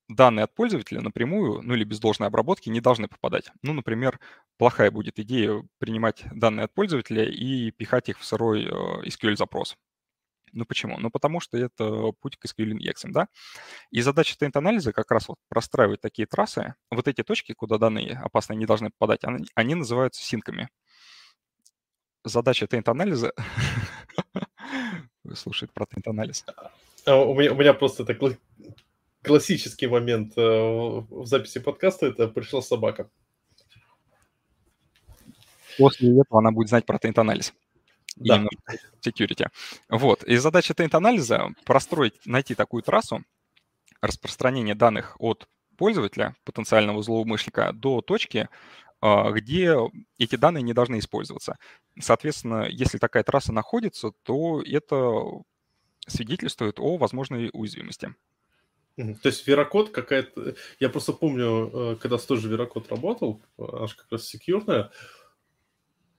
данные 0.08 0.44
от 0.44 0.54
пользователя 0.54 1.00
напрямую, 1.00 1.62
ну 1.62 1.74
или 1.74 1.84
без 1.84 2.00
должной 2.00 2.28
обработки, 2.28 2.70
не 2.70 2.80
должны 2.80 3.08
попадать. 3.08 3.50
Ну, 3.62 3.72
например, 3.72 4.18
плохая 4.56 4.90
будет 4.90 5.18
идея 5.18 5.62
принимать 5.78 6.24
данные 6.32 6.64
от 6.64 6.74
пользователя 6.74 7.24
и 7.24 7.70
пихать 7.70 8.08
их 8.08 8.18
в 8.18 8.24
сырой 8.24 8.66
SQL-запрос. 9.06 9.76
Ну 10.52 10.64
почему? 10.64 10.98
Ну 10.98 11.10
потому 11.10 11.40
что 11.40 11.56
это 11.58 12.12
путь 12.20 12.36
к 12.36 12.44
SQL-инъекциям, 12.46 13.12
да? 13.12 13.28
И 13.90 14.00
задача 14.00 14.36
тейнт-анализа 14.38 14.92
как 14.92 15.10
раз 15.10 15.28
вот 15.28 15.38
простраивать 15.48 16.00
такие 16.00 16.26
трассы. 16.26 16.74
Вот 16.90 17.08
эти 17.08 17.22
точки, 17.22 17.52
куда 17.52 17.78
данные 17.78 18.18
опасные 18.18 18.56
не 18.56 18.66
должны 18.66 18.90
попадать, 18.90 19.24
они, 19.24 19.46
они 19.54 19.74
называются 19.74 20.22
синками. 20.22 20.68
Задача 22.24 22.66
тейнт-анализа... 22.66 23.32
слушает 25.34 25.72
про 25.72 25.86
тейнт-анализ. 25.86 26.44
А 27.06 27.16
у, 27.16 27.34
меня, 27.34 27.52
у 27.52 27.56
меня 27.56 27.74
просто 27.74 28.02
это 28.02 28.12
кла- 28.14 28.38
классический 29.22 29.86
момент 29.86 30.32
э, 30.36 30.40
в 30.40 31.26
записи 31.26 31.60
подкаста. 31.60 32.06
Это 32.06 32.28
пришла 32.28 32.62
собака. 32.62 33.10
После 35.78 36.10
этого 36.10 36.40
она 36.40 36.50
будет 36.50 36.68
знать 36.68 36.86
про 36.86 36.98
да. 38.20 38.36
именно 38.36 38.50
security. 39.00 39.48
Вот. 39.88 40.24
И 40.24 40.36
задача 40.36 40.74
тейнт-анализа 40.74 41.54
простроить, 41.64 42.14
найти 42.26 42.54
такую 42.54 42.82
трассу 42.82 43.24
распространения 44.00 44.74
данных 44.74 45.16
от 45.18 45.48
пользователя, 45.76 46.36
потенциального 46.44 47.02
злоумышленника, 47.02 47.72
до 47.72 48.00
точки, 48.00 48.48
где 49.00 49.76
эти 50.18 50.36
данные 50.36 50.62
не 50.62 50.72
должны 50.72 50.98
использоваться. 50.98 51.56
Соответственно, 52.00 52.66
если 52.68 52.98
такая 52.98 53.22
трасса 53.22 53.52
находится, 53.52 54.10
то 54.24 54.60
это 54.62 55.24
свидетельствует 56.06 56.80
о 56.80 56.96
возможной 56.96 57.50
уязвимости. 57.52 58.14
То 58.96 59.28
есть 59.28 59.46
верокод 59.46 59.90
какая-то... 59.90 60.56
Я 60.80 60.88
просто 60.88 61.12
помню, 61.12 61.96
когда 62.00 62.18
с 62.18 62.26
той 62.26 62.38
же 62.38 62.48
верокод 62.48 62.90
работал, 62.90 63.40
аж 63.56 63.94
как 63.94 64.10
раз 64.10 64.26
секьюрная, 64.26 64.90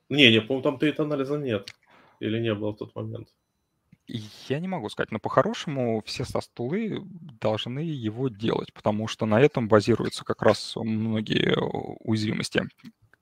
не, 0.07 0.31
не, 0.31 0.39
по-моему, 0.39 0.63
там 0.63 0.79
тейт-анализа 0.79 1.37
нет. 1.37 1.69
Или 2.19 2.39
не 2.39 2.53
было 2.53 2.71
в 2.71 2.77
тот 2.77 2.95
момент? 2.95 3.29
Я 4.07 4.59
не 4.59 4.67
могу 4.67 4.89
сказать, 4.89 5.11
но 5.11 5.19
по-хорошему 5.19 6.01
все 6.05 6.25
со-стулы 6.25 7.01
должны 7.39 7.79
его 7.79 8.27
делать, 8.27 8.73
потому 8.73 9.07
что 9.07 9.27
на 9.27 9.39
этом 9.39 9.67
базируются 9.67 10.25
как 10.25 10.41
раз 10.41 10.75
многие 10.75 11.55
уязвимости. 11.99 12.63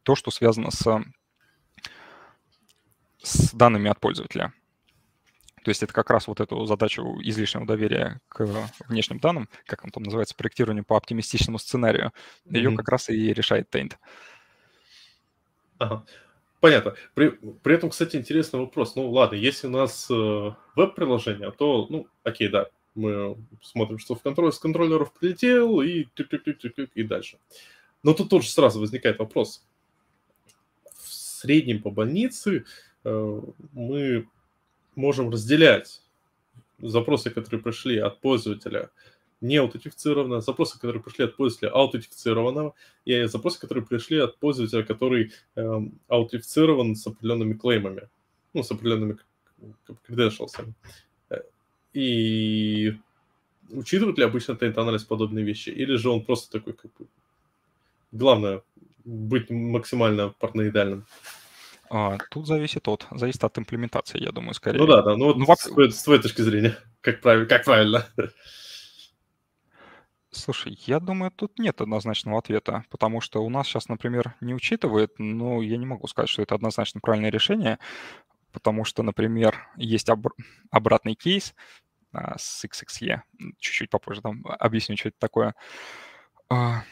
То, 0.04 0.16
что 0.16 0.32
связано 0.32 0.72
с, 0.72 1.04
с 3.22 3.54
данными 3.54 3.90
от 3.90 4.00
пользователя. 4.00 4.54
То 5.66 5.70
есть 5.72 5.84
это 5.84 5.92
как 5.92 6.10
раз 6.10 6.28
вот 6.28 6.40
эту 6.40 6.66
задачу 6.66 7.04
излишнего 7.22 7.66
доверия 7.66 8.22
к 8.30 8.46
внешним 8.88 9.20
данным, 9.20 9.50
как 9.66 9.84
он 9.84 9.92
там 9.92 10.04
называется, 10.04 10.36
проектированию 10.36 10.86
по 10.86 10.96
оптимистичному 10.96 11.60
сценарию, 11.60 12.14
mm-hmm. 12.46 12.56
ее 12.56 12.78
как 12.78 12.88
раз 12.88 13.10
и 13.10 13.34
решает 13.34 13.76
Taint. 13.76 13.96
Ага. 15.80 16.06
Понятно. 16.60 16.96
При, 17.14 17.30
при 17.62 17.76
этом, 17.76 17.90
кстати, 17.90 18.16
интересный 18.16 18.60
вопрос. 18.60 18.96
Ну, 18.96 19.10
ладно, 19.12 19.36
если 19.36 19.68
у 19.68 19.72
нас 19.72 20.08
э, 20.10 20.52
веб-приложение, 20.76 21.52
то, 21.52 21.86
ну, 21.90 22.08
окей, 22.24 22.48
да, 22.48 22.68
мы 22.96 23.38
смотрим, 23.62 24.00
что 24.00 24.16
в 24.16 24.22
контроль, 24.24 24.52
с 24.52 24.60
контроллеров 24.60 25.14
прилетел 25.14 25.82
и 25.82 26.06
и 26.96 27.04
дальше. 27.04 27.38
Но 28.04 28.14
тут 28.14 28.30
тоже 28.30 28.50
сразу 28.50 28.80
возникает 28.80 29.20
вопрос. 29.20 29.64
среднем 31.00 31.82
по 31.82 31.92
больнице 31.92 32.66
э, 33.04 33.42
мы 33.74 34.28
можем 34.96 35.30
разделять 35.30 36.02
запросы, 36.80 37.30
которые 37.30 37.62
пришли 37.62 37.98
от 38.00 38.20
пользователя 38.20 38.90
не 39.42 39.58
аутентифицированного, 39.58 40.42
запросы, 40.42 40.76
которые 40.80 41.02
пришли 41.02 41.26
от 41.26 41.36
пользователя 41.36 41.70
аутентифицированного, 41.70 42.74
и 43.06 43.24
запросы, 43.26 43.60
которые 43.60 43.86
пришли 43.86 44.18
от 44.20 44.38
пользователя, 44.38 44.84
который 44.84 45.32
э, 45.56 45.82
аутентифицирован 46.08 46.96
с 46.96 47.06
определенными 47.06 47.54
клеймами, 47.54 48.10
ну, 48.54 48.64
с 48.64 48.72
определенными 48.72 49.18
credentials. 50.08 50.52
И 51.94 52.96
учитывает 53.72 54.18
ли 54.18 54.24
обычно 54.24 54.54
Taint 54.54 54.80
анализ 54.80 55.04
подобные 55.04 55.46
вещи, 55.46 55.70
или 55.70 55.96
же 55.96 56.10
он 56.10 56.24
просто 56.24 56.60
такой, 56.60 56.74
как 56.74 56.92
бы, 56.98 57.08
главное, 58.12 58.62
быть 59.04 59.50
максимально 59.50 60.30
параноидальным? 60.40 61.06
А, 61.90 62.18
тут 62.32 62.48
зависит 62.48 62.88
от, 62.88 63.08
зависит 63.12 63.44
от 63.44 63.58
имплементации, 63.58 64.22
я 64.22 64.32
думаю, 64.32 64.54
скорее. 64.54 64.80
Ну 64.80 64.88
да, 64.88 65.02
да, 65.02 65.16
ну 65.16 65.26
вот 65.26 65.38
ну, 65.38 65.46
с, 65.56 65.64
твоей, 65.64 65.92
с 65.92 66.04
твоей 66.04 66.22
точки 66.22 66.42
зрения, 66.42 66.78
как, 67.02 67.22
прав... 67.22 67.48
как 67.48 67.64
правильно? 67.64 68.06
Слушай, 70.38 70.78
я 70.86 71.00
думаю, 71.00 71.32
тут 71.32 71.58
нет 71.58 71.82
однозначного 71.82 72.38
ответа, 72.38 72.86
потому 72.90 73.22
что 73.22 73.44
у 73.44 73.50
нас 73.50 73.68
сейчас, 73.68 73.90
например, 73.90 74.36
не 74.40 74.54
учитывает, 74.54 75.14
но 75.18 75.62
я 75.64 75.78
не 75.78 75.86
могу 75.86 76.08
сказать, 76.08 76.30
что 76.30 76.44
это 76.44 76.54
однозначно 76.54 77.02
правильное 77.02 77.32
решение, 77.32 77.80
потому 78.52 78.86
что, 78.86 79.02
например, 79.02 79.68
есть 79.78 80.10
об... 80.10 80.28
обратный 80.70 81.16
кейс 81.16 81.56
а, 82.14 82.38
с 82.38 82.64
XXE, 82.64 83.22
чуть-чуть 83.58 83.90
попозже 83.90 84.22
там 84.22 84.44
объясню, 84.46 84.96
что 84.96 85.10
это 85.10 85.18
такое. 85.20 85.56
А, 86.50 86.84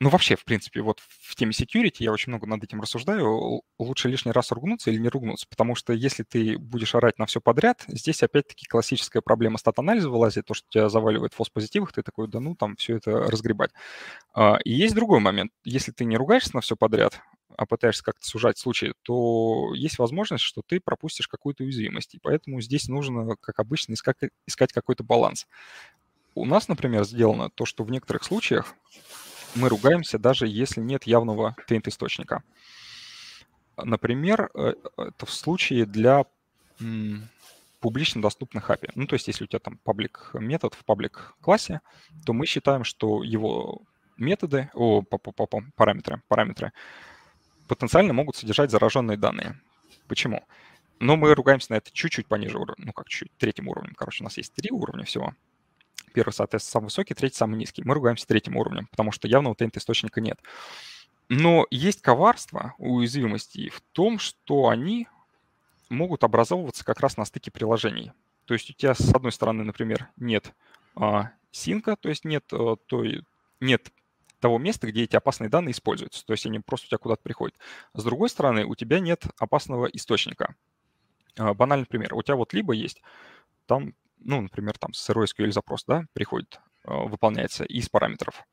ну, 0.00 0.08
вообще, 0.08 0.36
в 0.36 0.44
принципе, 0.44 0.82
вот 0.82 1.00
в 1.00 1.34
теме 1.36 1.52
security 1.52 1.98
я 2.00 2.12
очень 2.12 2.30
много 2.30 2.46
над 2.46 2.62
этим 2.64 2.80
рассуждаю. 2.80 3.62
Лучше 3.78 4.08
лишний 4.08 4.32
раз 4.32 4.50
ругнуться 4.50 4.90
или 4.90 4.98
не 4.98 5.08
ругнуться, 5.08 5.46
потому 5.48 5.74
что 5.74 5.92
если 5.92 6.22
ты 6.22 6.58
будешь 6.58 6.94
орать 6.94 7.18
на 7.18 7.26
все 7.26 7.40
подряд, 7.40 7.84
здесь 7.86 8.22
опять-таки 8.22 8.66
классическая 8.66 9.20
проблема 9.20 9.58
стат-анализа 9.58 10.10
вылазит, 10.10 10.46
то, 10.46 10.54
что 10.54 10.66
тебя 10.68 10.88
заваливает 10.88 11.34
фос-позитивах, 11.34 11.92
ты 11.92 12.02
такой, 12.02 12.28
да 12.28 12.40
ну, 12.40 12.54
там 12.54 12.76
все 12.76 12.96
это 12.96 13.12
разгребать. 13.12 13.70
А, 14.34 14.58
и 14.64 14.72
есть 14.72 14.94
другой 14.94 15.20
момент. 15.20 15.52
Если 15.64 15.92
ты 15.92 16.04
не 16.04 16.16
ругаешься 16.16 16.54
на 16.54 16.62
все 16.62 16.76
подряд, 16.76 17.20
а 17.56 17.66
пытаешься 17.66 18.02
как-то 18.02 18.26
сужать 18.26 18.58
случаи, 18.58 18.94
то 19.02 19.72
есть 19.74 19.98
возможность, 19.98 20.42
что 20.42 20.62
ты 20.66 20.80
пропустишь 20.80 21.28
какую-то 21.28 21.64
уязвимость. 21.64 22.14
И 22.14 22.18
поэтому 22.20 22.60
здесь 22.60 22.88
нужно, 22.88 23.36
как 23.40 23.60
обычно, 23.60 23.94
искать 23.94 24.72
какой-то 24.72 25.04
баланс. 25.04 25.46
У 26.34 26.46
нас, 26.46 26.68
например, 26.68 27.04
сделано 27.04 27.50
то, 27.50 27.66
что 27.66 27.84
в 27.84 27.90
некоторых 27.90 28.24
случаях 28.24 28.74
мы 29.54 29.68
ругаемся, 29.68 30.18
даже 30.18 30.46
если 30.46 30.80
нет 30.80 31.04
явного 31.04 31.56
тейнт-источника. 31.66 32.42
Например, 33.76 34.50
э, 34.54 34.74
это 34.96 35.26
в 35.26 35.32
случае 35.32 35.86
для 35.86 36.24
публично 37.80 38.22
доступных 38.22 38.70
API. 38.70 38.92
Ну, 38.94 39.06
то 39.06 39.14
есть, 39.14 39.28
если 39.28 39.44
у 39.44 39.46
тебя 39.46 39.58
там 39.58 39.78
паблик 39.78 40.30
метод 40.34 40.74
в 40.74 40.84
паблик 40.84 41.34
классе, 41.40 41.80
то 42.24 42.32
мы 42.32 42.46
считаем, 42.46 42.84
что 42.84 43.22
его 43.22 43.82
методы, 44.16 44.70
о, 44.74 45.02
параметры, 45.02 46.22
параметры 46.28 46.72
потенциально 47.68 48.12
могут 48.12 48.36
содержать 48.36 48.70
зараженные 48.70 49.16
данные. 49.16 49.60
Почему? 50.06 50.44
Но 51.00 51.16
мы 51.16 51.34
ругаемся 51.34 51.72
на 51.72 51.76
это 51.76 51.90
чуть-чуть 51.92 52.28
пониже 52.28 52.58
уровня, 52.58 52.86
ну 52.86 52.92
как 52.92 53.08
чуть-чуть, 53.08 53.36
третьим 53.38 53.68
уровнем. 53.68 53.94
Короче, 53.96 54.22
у 54.22 54.24
нас 54.24 54.36
есть 54.36 54.54
три 54.54 54.70
уровня 54.70 55.04
всего. 55.04 55.34
Первый, 56.12 56.32
соответственно, 56.32 56.72
самый 56.72 56.84
высокий, 56.86 57.14
третий 57.14 57.36
самый 57.36 57.56
низкий. 57.56 57.82
Мы 57.84 57.94
ругаемся 57.94 58.26
третьим 58.26 58.56
уровнем, 58.56 58.86
потому 58.86 59.12
что 59.12 59.28
явного 59.28 59.54
тейнт-источника 59.54 60.20
нет. 60.20 60.40
Но 61.28 61.66
есть 61.70 62.02
коварство 62.02 62.74
уязвимости 62.78 63.70
в 63.70 63.80
том, 63.92 64.18
что 64.18 64.68
они 64.68 65.08
могут 65.88 66.24
образовываться 66.24 66.84
как 66.84 67.00
раз 67.00 67.16
на 67.16 67.24
стыке 67.24 67.50
приложений. 67.50 68.12
То 68.44 68.54
есть 68.54 68.70
у 68.70 68.72
тебя, 68.72 68.94
с 68.94 69.14
одной 69.14 69.32
стороны, 69.32 69.64
например, 69.64 70.08
нет 70.16 70.52
а, 70.96 71.30
синка, 71.50 71.96
то 71.96 72.08
есть 72.08 72.24
нет, 72.24 72.44
а, 72.52 72.76
той, 72.86 73.24
нет 73.60 73.92
того 74.40 74.58
места, 74.58 74.88
где 74.88 75.04
эти 75.04 75.14
опасные 75.14 75.48
данные 75.48 75.72
используются. 75.72 76.26
То 76.26 76.32
есть 76.32 76.44
они 76.46 76.58
просто 76.58 76.86
у 76.86 76.88
тебя 76.88 76.98
куда-то 76.98 77.22
приходят. 77.22 77.56
С 77.94 78.02
другой 78.02 78.28
стороны, 78.28 78.64
у 78.64 78.74
тебя 78.74 78.98
нет 78.98 79.24
опасного 79.38 79.86
источника. 79.86 80.56
А, 81.38 81.54
банальный 81.54 81.86
пример. 81.86 82.14
У 82.14 82.22
тебя 82.22 82.36
вот 82.36 82.52
либо 82.52 82.72
есть 82.72 83.00
там 83.66 83.94
ну, 84.24 84.40
например, 84.40 84.78
там 84.78 84.92
сырой 84.92 85.26
SQL 85.26 85.52
запрос, 85.52 85.84
да, 85.86 86.04
приходит, 86.12 86.60
а, 86.84 87.04
выполняется 87.04 87.64
из 87.64 87.88
параметров 87.88 88.44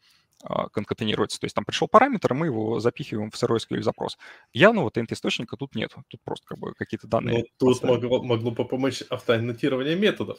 а, 0.44 0.70
конкатенируется. 0.70 1.40
То 1.40 1.46
есть 1.46 1.56
там 1.56 1.66
пришел 1.66 1.88
параметр, 1.88 2.34
мы 2.34 2.48
его 2.48 2.80
запихиваем 2.80 3.32
в 3.32 3.38
сырой 3.38 3.60
SQL 3.60 3.82
запрос. 3.82 4.18
Явного 4.54 4.92
тенд-источника 4.92 5.58
тут 5.58 5.76
нет. 5.76 5.94
Тут 6.08 6.22
просто 6.24 6.48
как 6.48 6.60
бы 6.60 6.74
какие-то 6.74 7.08
данные. 7.08 7.40
Но 7.40 7.44
тут 7.58 7.84
могло, 7.84 8.24
могло 8.24 8.52
бы 8.52 8.66
помочь 8.66 9.04
автоаннотирование 9.10 9.96
методов. 9.96 10.38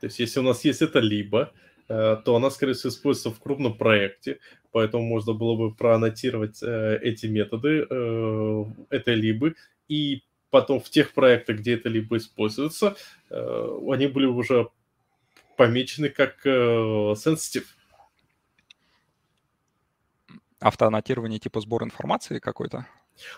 То 0.00 0.06
есть 0.06 0.18
если 0.18 0.40
у 0.40 0.42
нас 0.42 0.64
есть 0.64 0.82
это 0.82 0.98
либо, 0.98 1.52
э, 1.88 2.16
то 2.24 2.34
она, 2.34 2.50
скорее 2.50 2.72
всего, 2.72 2.90
используется 2.90 3.30
в 3.30 3.40
крупном 3.40 3.76
проекте, 3.76 4.40
поэтому 4.72 5.04
можно 5.04 5.34
было 5.34 5.56
бы 5.56 5.74
проаннотировать 5.74 6.62
э, 6.62 6.98
эти 7.02 7.26
методы, 7.26 7.86
э, 7.88 8.64
это 8.88 9.12
либо, 9.12 9.52
и 9.88 10.22
потом 10.50 10.80
в 10.80 10.90
тех 10.90 11.12
проектах, 11.12 11.58
где 11.58 11.74
это 11.74 11.88
либо 11.88 12.16
используется, 12.16 12.96
э, 13.30 13.78
они 13.88 14.06
были 14.08 14.26
уже 14.26 14.68
помечены 15.56 16.08
как 16.08 16.44
э, 16.44 16.50
sensitive. 16.50 17.66
Автоаннотирование 20.60 21.38
типа 21.38 21.60
сбор 21.60 21.84
информации 21.84 22.38
какой-то? 22.38 22.86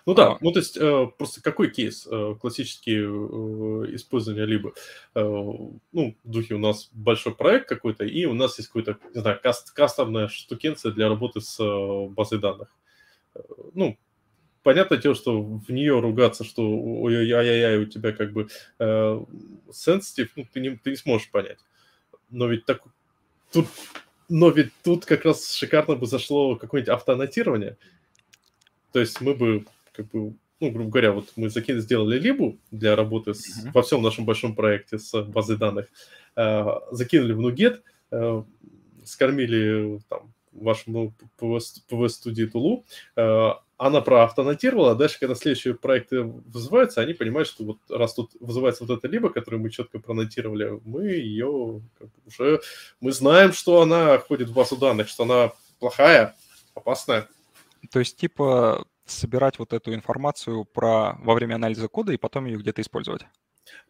Ну 0.06 0.14
да, 0.14 0.32
а... 0.32 0.38
ну 0.40 0.52
то 0.52 0.60
есть 0.60 0.76
э, 0.76 1.06
просто 1.18 1.42
какой 1.42 1.70
кейс 1.70 2.08
классический 2.40 2.98
э, 2.98 3.94
использования 3.94 4.44
либо, 4.44 4.72
ну, 5.14 6.16
в 6.22 6.30
духе 6.30 6.54
у 6.54 6.58
нас 6.58 6.88
большой 6.92 7.34
проект 7.34 7.68
какой-то, 7.68 8.04
и 8.04 8.24
у 8.24 8.34
нас 8.34 8.58
есть 8.58 8.68
какой-то, 8.68 8.98
не 9.14 9.20
знаю, 9.20 9.40
каст, 9.42 9.72
кастомная 9.72 10.28
штукенция 10.28 10.92
для 10.92 11.08
работы 11.08 11.40
с 11.40 11.58
базой 12.10 12.38
данных. 12.38 12.68
Ну, 13.74 13.98
понятное 14.62 14.98
дело, 14.98 15.14
что 15.14 15.42
в 15.42 15.70
нее 15.70 16.00
ругаться, 16.00 16.44
что 16.44 16.62
ой-ой-ой, 16.62 17.82
у 17.82 17.86
тебя 17.86 18.12
как 18.12 18.32
бы 18.32 18.48
э, 18.78 19.20
sensitive, 19.70 20.28
ну, 20.36 20.46
ты 20.52 20.60
не, 20.60 20.70
ты 20.76 20.90
не 20.90 20.96
сможешь 20.96 21.30
понять. 21.30 21.58
Но 22.30 22.46
ведь 22.46 22.64
так, 22.64 22.82
тут, 23.50 23.66
но 24.28 24.48
ведь 24.50 24.72
тут 24.82 25.04
как 25.04 25.24
раз 25.24 25.52
шикарно 25.52 25.96
бы 25.96 26.06
зашло 26.06 26.56
какое-нибудь 26.56 26.94
автоаннотирование. 26.94 27.76
То 28.92 29.00
есть 29.00 29.20
мы 29.20 29.34
бы, 29.34 29.66
как 29.92 30.08
бы, 30.08 30.34
ну, 30.60 30.70
грубо 30.70 30.90
говоря, 30.90 31.12
вот 31.12 31.32
мы 31.36 31.50
закинули, 31.50 31.82
сделали 31.82 32.18
либу 32.18 32.58
для 32.70 32.94
работы 32.94 33.34
с, 33.34 33.64
uh-huh. 33.64 33.72
во 33.72 33.82
всем 33.82 34.02
нашем 34.02 34.24
большом 34.24 34.54
проекте 34.54 34.98
с 34.98 35.22
базой 35.22 35.56
данных, 35.56 35.88
э, 36.36 36.64
закинули 36.90 37.32
в 37.32 37.40
Nuget, 37.40 37.80
э, 38.10 38.42
скормили 39.04 40.00
там 40.08 40.32
вашему 40.52 41.14
ПВ-студии 41.38 42.44
Тулу, 42.44 42.84
э, 43.16 43.50
она 43.86 44.00
проавтонотировала, 44.00 44.92
а 44.92 44.94
дальше, 44.94 45.18
когда 45.18 45.34
следующие 45.34 45.74
проекты 45.74 46.22
вызываются, 46.22 47.00
они 47.00 47.14
понимают, 47.14 47.48
что 47.48 47.64
вот 47.64 47.78
раз 47.88 48.14
тут 48.14 48.30
вызывается 48.38 48.84
вот 48.84 48.96
эта 48.96 49.08
либо, 49.08 49.28
которую 49.28 49.60
мы 49.60 49.70
четко 49.70 49.98
пронотировали, 49.98 50.80
мы 50.84 51.06
ее 51.06 51.82
как 51.98 52.08
бы 52.08 52.14
уже, 52.26 52.60
мы 53.00 53.10
знаем, 53.10 53.52
что 53.52 53.82
она 53.82 54.18
ходит 54.18 54.50
в 54.50 54.54
базу 54.54 54.76
данных, 54.76 55.08
что 55.08 55.24
она 55.24 55.52
плохая, 55.80 56.36
опасная. 56.74 57.28
То 57.90 57.98
есть, 57.98 58.16
типа, 58.16 58.86
собирать 59.04 59.58
вот 59.58 59.72
эту 59.72 59.92
информацию 59.92 60.64
про 60.64 61.16
во 61.18 61.34
время 61.34 61.56
анализа 61.56 61.88
кода 61.88 62.12
и 62.12 62.16
потом 62.16 62.46
ее 62.46 62.58
где-то 62.58 62.82
использовать. 62.82 63.22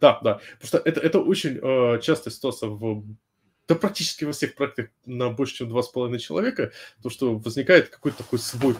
Да, 0.00 0.20
да. 0.22 0.40
Потому 0.54 0.68
что 0.68 0.78
это, 0.78 1.00
это 1.00 1.20
очень 1.20 1.60
э, 1.62 2.00
частая 2.00 2.32
ситуация 2.32 2.70
в 2.70 3.04
да 3.68 3.74
практически 3.74 4.24
во 4.24 4.32
всех 4.32 4.54
проектах 4.54 4.88
на 5.04 5.30
больше, 5.30 5.56
чем 5.56 5.68
2,5 5.68 6.18
человека, 6.18 6.72
то, 7.02 7.10
что 7.10 7.36
возникает 7.38 7.90
какой-то 7.90 8.18
такой 8.18 8.38
свой 8.38 8.74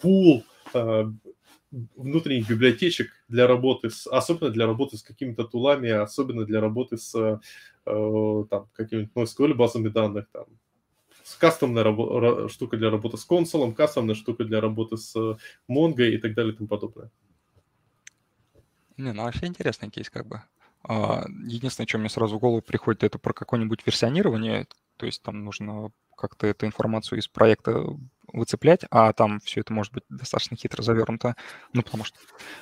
пул 0.00 0.44
внутренних 1.70 2.48
библиотечек 2.48 3.10
для 3.28 3.46
работы, 3.46 3.90
с, 3.90 4.06
особенно 4.06 4.50
для 4.50 4.66
работы 4.66 4.96
с 4.96 5.02
какими-то 5.02 5.44
тулами, 5.44 5.90
особенно 5.90 6.44
для 6.44 6.60
работы 6.60 6.96
с 6.96 7.14
э, 7.14 7.38
там, 7.84 8.68
какими-нибудь 8.72 9.12
NoSQL 9.14 9.54
базами 9.54 9.88
данных, 9.88 10.26
там, 10.32 10.46
кастомная 11.38 11.84
рабо- 11.84 12.48
штука 12.48 12.76
для 12.76 12.90
работы 12.90 13.16
с 13.16 13.24
консолом, 13.24 13.74
кастомная 13.74 14.14
штука 14.14 14.44
для 14.44 14.60
работы 14.60 14.96
с 14.96 15.14
Mongo 15.68 16.06
и 16.08 16.18
так 16.18 16.34
далее 16.34 16.52
и 16.54 16.56
тому 16.56 16.68
подобное. 16.68 17.10
Не, 18.96 19.12
ну 19.12 19.24
вообще 19.24 19.46
интересный 19.46 19.90
кейс 19.90 20.08
как 20.08 20.26
бы. 20.26 20.42
А, 20.82 21.24
единственное, 21.44 21.86
что 21.86 21.98
мне 21.98 22.08
сразу 22.08 22.36
в 22.36 22.40
голову 22.40 22.62
приходит, 22.62 23.04
это 23.04 23.18
про 23.18 23.32
какое-нибудь 23.32 23.84
версионирование, 23.84 24.66
то 24.96 25.06
есть 25.06 25.22
там 25.22 25.44
нужно 25.44 25.90
как-то 26.16 26.46
эту 26.46 26.64
информацию 26.66 27.18
из 27.18 27.28
проекта 27.28 27.84
выцеплять, 28.36 28.82
а 28.90 29.12
там 29.12 29.40
все 29.40 29.60
это 29.60 29.72
может 29.72 29.92
быть 29.92 30.04
достаточно 30.08 30.56
хитро 30.56 30.82
завернуто. 30.82 31.36
Ну, 31.72 31.82
потому 31.82 32.04
что, 32.04 32.16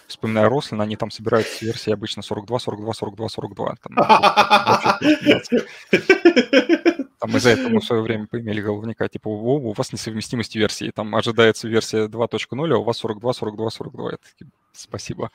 вспоминая 0.07 0.49
Рослин, 0.49 0.81
они 0.81 0.97
там 0.97 1.11
собирают 1.11 1.47
с 1.47 1.61
версии 1.63 1.93
обычно 1.93 2.23
42, 2.23 2.59
42, 2.59 2.95
42, 2.95 3.29
42. 3.29 3.75
Там, 3.83 3.97
там 7.19 7.37
из-за 7.37 7.51
этого 7.51 7.69
мы 7.69 7.81
в 7.81 7.85
свое 7.85 8.03
время 8.03 8.27
поимели 8.27 8.61
головника, 8.61 9.09
типа, 9.09 9.29
у 9.29 9.73
вас 9.73 9.93
несовместимость 9.93 10.57
версии, 10.57 10.91
там 10.91 11.15
ожидается 11.15 11.69
версия 11.69 12.07
2.0, 12.07 12.73
а 12.73 12.79
у 12.79 12.85
вас 12.85 12.99
42, 12.99 13.33
42, 13.33 13.71
42. 13.71 14.13
Это 14.13 14.23
спасибо. 14.73 15.31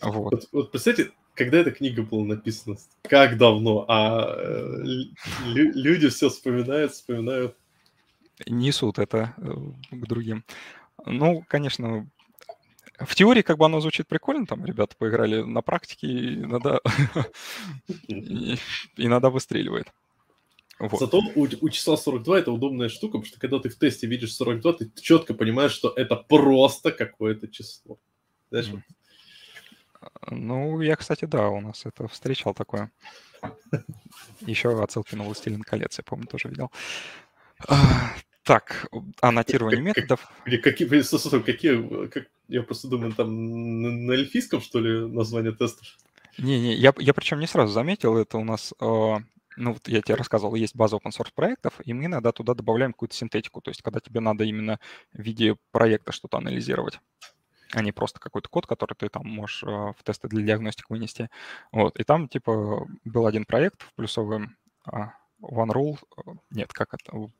Вот. 0.00 0.32
Вот, 0.32 0.48
вот 0.52 0.70
представьте, 0.70 1.10
когда 1.34 1.58
эта 1.58 1.72
книга 1.72 2.02
была 2.02 2.24
написана, 2.24 2.76
как 3.02 3.36
давно, 3.36 3.84
а 3.88 4.34
э, 4.36 4.84
люди 5.44 6.08
все 6.08 6.28
вспоминают, 6.28 6.92
вспоминают. 6.92 7.56
Несут 8.46 8.98
это 8.98 9.34
э, 9.36 9.52
к 9.90 10.06
другим. 10.06 10.44
Ну, 11.06 11.44
конечно, 11.46 12.08
в 12.98 13.14
теории 13.14 13.42
как 13.42 13.58
бы 13.58 13.66
оно 13.66 13.80
звучит 13.80 14.06
прикольно, 14.06 14.46
там 14.46 14.64
ребята 14.64 14.96
поиграли 14.96 15.42
на 15.42 15.62
практике, 15.62 16.06
и 16.06 16.34
иногда, 16.34 16.80
иногда 18.96 19.30
выстреливает. 19.30 19.92
Вот. 20.78 20.98
Зато 20.98 21.20
у, 21.34 21.46
у 21.60 21.68
числа 21.68 21.96
42 21.96 22.40
это 22.40 22.52
удобная 22.52 22.88
штука, 22.88 23.18
потому 23.18 23.26
что 23.26 23.38
когда 23.38 23.58
ты 23.60 23.68
в 23.68 23.78
тесте 23.78 24.06
видишь 24.06 24.34
42, 24.34 24.72
ты 24.74 24.90
четко 25.00 25.34
понимаешь, 25.34 25.72
что 25.72 25.92
это 25.94 26.16
просто 26.16 26.90
какое-то 26.90 27.48
число. 27.48 27.98
Знаешь, 28.50 28.68
mm. 28.68 28.80
Ну, 30.30 30.80
я, 30.80 30.96
кстати, 30.96 31.24
да, 31.24 31.48
у 31.48 31.60
нас 31.60 31.86
это 31.86 32.08
встречал 32.08 32.54
такое. 32.54 32.90
Еще 34.40 34.82
отсылки 34.82 35.14
на 35.14 35.24
«Властелин 35.24 35.62
колец», 35.62 35.98
я 35.98 36.04
помню, 36.04 36.26
тоже 36.26 36.48
видел. 36.48 36.70
А, 38.44 38.46
так, 38.46 38.86
аннотирование 39.20 39.78
как, 39.78 39.96
методов. 39.96 40.28
Как, 40.44 40.60
какие, 40.60 41.00
слушай, 41.02 41.42
какие, 41.42 42.08
как, 42.08 42.26
я 42.48 42.62
просто 42.62 42.88
думаю, 42.88 43.12
там 43.12 43.82
на, 43.82 43.90
на 43.90 44.12
эльфийском, 44.12 44.60
что 44.60 44.80
ли, 44.80 45.06
название 45.08 45.52
тестов? 45.52 45.86
Не-не, 46.38 46.74
я, 46.74 46.92
я 46.98 47.14
причем 47.14 47.40
не 47.40 47.46
сразу 47.46 47.72
заметил, 47.72 48.16
это 48.16 48.38
у 48.38 48.44
нас, 48.44 48.74
э, 48.80 48.84
ну 49.56 49.72
вот 49.72 49.88
я 49.88 50.02
тебе 50.02 50.16
рассказывал, 50.16 50.54
есть 50.56 50.76
база 50.76 50.96
open 50.96 51.10
source 51.10 51.30
проектов, 51.34 51.74
и 51.84 51.92
мы 51.94 52.06
иногда 52.06 52.32
туда 52.32 52.54
добавляем 52.54 52.92
какую-то 52.92 53.14
синтетику, 53.14 53.60
то 53.60 53.70
есть 53.70 53.82
когда 53.82 54.00
тебе 54.00 54.20
надо 54.20 54.44
именно 54.44 54.78
в 55.12 55.22
виде 55.22 55.56
проекта 55.70 56.12
что-то 56.12 56.38
анализировать 56.38 57.00
а 57.72 57.82
не 57.82 57.90
просто 57.90 58.20
какой-то 58.20 58.48
код, 58.48 58.66
который 58.66 58.94
ты 58.94 59.08
там 59.08 59.26
можешь 59.26 59.64
э, 59.64 59.66
в 59.66 59.96
тесты 60.04 60.28
для 60.28 60.44
диагностики 60.44 60.86
вынести. 60.88 61.28
Вот. 61.72 61.98
И 61.98 62.04
там, 62.04 62.28
типа, 62.28 62.86
был 63.04 63.26
один 63.26 63.44
проект 63.44 63.82
в 63.82 63.92
плюсовом 63.94 64.56
а, 64.84 65.14
OneRule, 65.42 65.98
э, 66.16 66.30
нет, 66.50 66.72
как 66.72 66.94
это, 66.94 67.30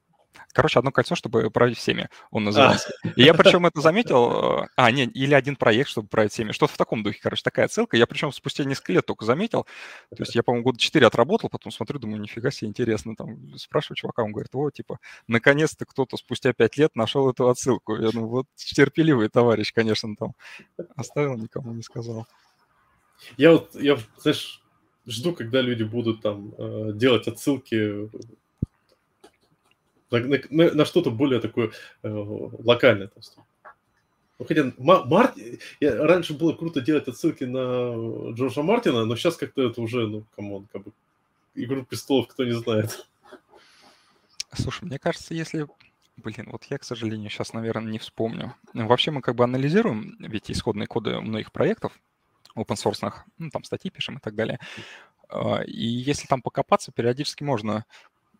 Короче, 0.52 0.78
одно 0.78 0.92
кольцо, 0.92 1.14
чтобы 1.14 1.50
править 1.50 1.78
всеми, 1.78 2.08
он 2.30 2.44
называется. 2.44 2.92
А. 3.04 3.08
И 3.16 3.22
я 3.22 3.34
причем 3.34 3.66
это 3.66 3.80
заметил, 3.80 4.62
э, 4.62 4.66
а, 4.76 4.90
нет, 4.90 5.10
или 5.14 5.34
один 5.34 5.56
проект, 5.56 5.90
чтобы 5.90 6.08
править 6.08 6.32
всеми, 6.32 6.52
что-то 6.52 6.74
в 6.74 6.76
таком 6.76 7.02
духе, 7.02 7.18
короче, 7.22 7.42
такая 7.42 7.68
ссылка. 7.68 7.96
Я 7.96 8.06
причем 8.06 8.32
спустя 8.32 8.64
несколько 8.64 8.92
лет 8.92 9.06
только 9.06 9.24
заметил, 9.24 9.64
то 10.10 10.22
есть 10.22 10.34
я, 10.34 10.42
по-моему, 10.42 10.64
года 10.64 10.78
4 10.78 11.06
отработал, 11.06 11.50
потом 11.50 11.72
смотрю, 11.72 11.98
думаю, 11.98 12.20
нифига 12.20 12.50
себе, 12.50 12.68
интересно, 12.68 13.16
там, 13.16 13.56
спрашиваю 13.56 13.96
чувака, 13.96 14.22
он 14.22 14.32
говорит, 14.32 14.50
о, 14.54 14.70
типа, 14.70 14.98
наконец-то 15.26 15.84
кто-то 15.84 16.16
спустя 16.16 16.52
5 16.52 16.76
лет 16.76 16.96
нашел 16.96 17.30
эту 17.30 17.48
отсылку. 17.48 17.96
Я 17.96 18.10
думаю, 18.10 18.28
вот 18.28 18.46
терпеливый 18.56 19.28
товарищ, 19.28 19.72
конечно, 19.72 20.14
там, 20.16 20.34
оставил, 20.96 21.36
никому 21.36 21.72
не 21.72 21.82
сказал. 21.82 22.26
Я 23.36 23.52
вот, 23.52 23.74
я, 23.74 23.98
знаешь, 24.18 24.62
жду, 25.06 25.32
когда 25.34 25.60
люди 25.60 25.82
будут 25.82 26.22
там 26.22 26.54
э, 26.56 26.92
делать 26.94 27.28
отсылки 27.28 28.08
на, 30.20 30.38
на, 30.50 30.74
на 30.74 30.84
что-то 30.84 31.10
более 31.10 31.40
такое 31.40 31.72
э, 32.02 32.08
локальное. 32.08 33.08
Просто. 33.08 33.42
Ну, 34.38 34.44
хотя 34.46 34.72
Март... 34.78 35.34
Я, 35.80 35.96
раньше 36.04 36.34
было 36.34 36.52
круто 36.52 36.80
делать 36.80 37.08
отсылки 37.08 37.44
на 37.44 38.32
Джорджа 38.32 38.62
Мартина, 38.62 39.04
но 39.04 39.16
сейчас 39.16 39.36
как-то 39.36 39.68
это 39.68 39.80
уже, 39.80 40.06
ну, 40.06 40.24
come 40.34 40.53
on, 40.53 40.66
как 40.72 40.82
бы 40.82 40.92
Игру 41.54 41.84
престолов 41.84 42.26
кто 42.28 42.44
не 42.44 42.52
знает. 42.52 43.06
Слушай, 44.52 44.84
мне 44.86 44.98
кажется, 44.98 45.34
если... 45.34 45.66
Блин, 46.16 46.48
вот 46.50 46.64
я, 46.64 46.78
к 46.78 46.84
сожалению, 46.84 47.30
сейчас, 47.30 47.52
наверное, 47.52 47.90
не 47.90 47.98
вспомню. 47.98 48.54
Вообще 48.72 49.10
мы 49.10 49.20
как 49.20 49.34
бы 49.34 49.44
анализируем 49.44 50.16
ведь 50.20 50.50
исходные 50.50 50.86
коды 50.86 51.20
многих 51.20 51.50
проектов, 51.50 51.92
open 52.56 52.76
source, 52.76 53.12
ну, 53.38 53.50
там 53.50 53.64
статьи 53.64 53.90
пишем 53.90 54.18
и 54.18 54.20
так 54.20 54.34
далее. 54.36 54.60
А, 55.28 55.62
и 55.62 55.84
если 55.84 56.28
там 56.28 56.40
покопаться, 56.40 56.92
периодически 56.92 57.42
можно 57.42 57.84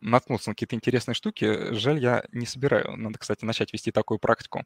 наткнулся 0.05 0.51
на 0.51 0.55
какие-то 0.55 0.76
интересные 0.76 1.14
штуки. 1.14 1.74
Жаль, 1.74 1.98
я 1.98 2.24
не 2.32 2.47
собираю. 2.47 2.97
Надо, 2.97 3.18
кстати, 3.18 3.44
начать 3.44 3.72
вести 3.72 3.90
такую 3.90 4.18
практику. 4.18 4.64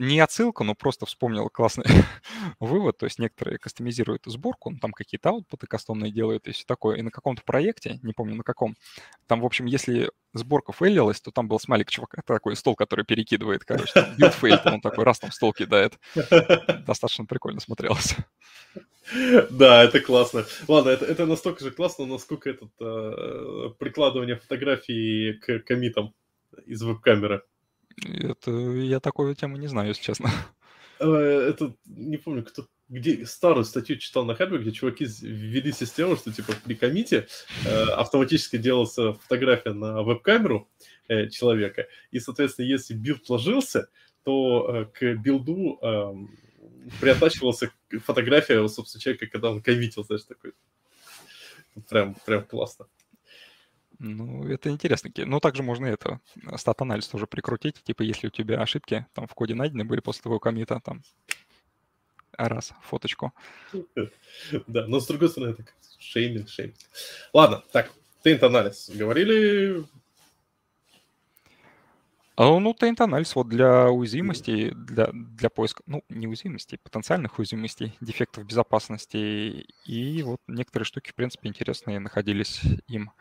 Не 0.00 0.18
отсылка, 0.18 0.64
но 0.64 0.74
просто 0.74 1.06
вспомнил 1.06 1.48
классный 1.48 1.84
вывод. 2.60 2.98
То 2.98 3.06
есть 3.06 3.18
некоторые 3.20 3.58
кастомизируют 3.58 4.22
сборку, 4.26 4.70
ну, 4.70 4.78
там 4.78 4.92
какие-то 4.92 5.28
аутпуты 5.28 5.68
кастомные 5.68 6.10
делают 6.10 6.48
и 6.48 6.52
все 6.52 6.64
такое. 6.66 6.96
И 6.96 7.02
на 7.02 7.10
каком-то 7.10 7.42
проекте, 7.44 8.00
не 8.02 8.12
помню 8.12 8.34
на 8.34 8.42
каком, 8.42 8.76
там, 9.28 9.40
в 9.40 9.46
общем, 9.46 9.66
если 9.66 10.10
сборка 10.32 10.72
фейлилась, 10.72 11.20
то 11.20 11.30
там 11.30 11.46
был 11.46 11.60
смайлик 11.60 11.90
чувака, 11.90 12.22
такой 12.26 12.56
стол, 12.56 12.74
который 12.74 13.04
перекидывает, 13.04 13.64
короче, 13.64 14.14
build 14.18 14.34
fail, 14.34 14.58
он 14.64 14.80
такой 14.80 15.04
раз 15.04 15.20
там 15.20 15.30
стол 15.30 15.52
кидает. 15.52 15.96
Достаточно 16.86 17.24
прикольно 17.24 17.60
смотрелось. 17.60 18.16
Да, 19.50 19.84
это 19.84 20.00
классно. 20.00 20.44
Ладно, 20.68 20.90
это, 20.90 21.04
это 21.04 21.26
настолько 21.26 21.64
же 21.64 21.70
классно, 21.70 22.06
насколько 22.06 22.50
этот 22.50 22.70
э, 22.80 23.70
прикладывание 23.78 24.36
фотографии 24.36 25.32
к 25.32 25.60
коммитам 25.60 26.14
из 26.66 26.82
веб-камеры. 26.82 27.42
Это 28.04 28.50
я 28.50 29.00
такую 29.00 29.34
тему 29.34 29.56
не 29.56 29.66
знаю, 29.68 29.88
если 29.88 30.02
честно. 30.02 30.30
Э, 31.00 31.06
это 31.06 31.74
не 31.86 32.16
помню, 32.16 32.44
кто 32.44 32.66
где 32.88 33.24
старую 33.24 33.64
статью 33.64 33.96
читал 33.96 34.24
на 34.24 34.34
Хабре, 34.34 34.58
где 34.58 34.70
чуваки 34.70 35.06
ввели 35.22 35.72
систему, 35.72 36.16
что 36.16 36.32
типа 36.32 36.52
при 36.64 36.74
коммите 36.74 37.26
э, 37.66 37.82
автоматически 37.92 38.58
делался 38.58 39.14
фотография 39.14 39.72
на 39.72 40.02
веб-камеру 40.02 40.68
э, 41.08 41.28
человека, 41.28 41.86
и, 42.10 42.20
соответственно, 42.20 42.66
если 42.66 42.94
build 42.94 43.28
ложился, 43.30 43.88
то 44.22 44.68
э, 44.68 44.84
к 44.86 45.20
билду 45.20 45.78
э, 45.80 46.14
приаттачивался 47.00 47.72
фотография, 48.04 48.66
собственно, 48.68 49.00
человека, 49.00 49.26
когда 49.26 49.50
он 49.50 49.62
коммитил, 49.62 50.04
знаешь, 50.04 50.24
такой. 50.24 50.52
Прям, 51.88 52.14
прям 52.26 52.44
классно. 52.44 52.86
Ну, 53.98 54.46
это 54.48 54.70
интересно. 54.70 55.10
Ну, 55.16 55.40
также 55.40 55.62
можно 55.62 55.86
это, 55.86 56.20
стат-анализ 56.56 57.08
тоже 57.08 57.26
прикрутить. 57.26 57.82
Типа, 57.82 58.02
если 58.02 58.26
у 58.26 58.30
тебя 58.30 58.60
ошибки 58.60 59.06
там 59.12 59.26
в 59.26 59.34
коде 59.34 59.54
найдены 59.54 59.84
были 59.84 60.00
после 60.00 60.22
твоего 60.22 60.40
коммита, 60.40 60.80
там, 60.84 61.02
раз, 62.32 62.72
фоточку. 62.82 63.32
Да, 64.66 64.86
но 64.86 65.00
с 65.00 65.06
другой 65.06 65.28
стороны, 65.28 65.52
это 65.52 65.64
шейминг, 65.98 66.48
шейминг. 66.48 66.76
Ладно, 67.32 67.62
так, 67.72 67.92
тейнт-анализ. 68.22 68.90
Говорили, 68.94 69.84
ну, 72.36 72.74
тейнт-анализ 72.74 73.36
вот 73.36 73.48
для 73.48 73.90
уязвимостей, 73.90 74.70
для, 74.70 75.08
для 75.12 75.50
поиска, 75.50 75.82
ну, 75.86 76.02
не 76.08 76.26
уязвимостей, 76.26 76.78
потенциальных 76.78 77.38
уязвимостей, 77.38 77.96
дефектов 78.00 78.44
безопасности. 78.44 79.66
И 79.86 80.22
вот 80.24 80.40
некоторые 80.48 80.84
штуки, 80.84 81.10
в 81.10 81.14
принципе, 81.14 81.48
интересные 81.48 82.00
находились 82.00 82.60
им. 82.88 83.12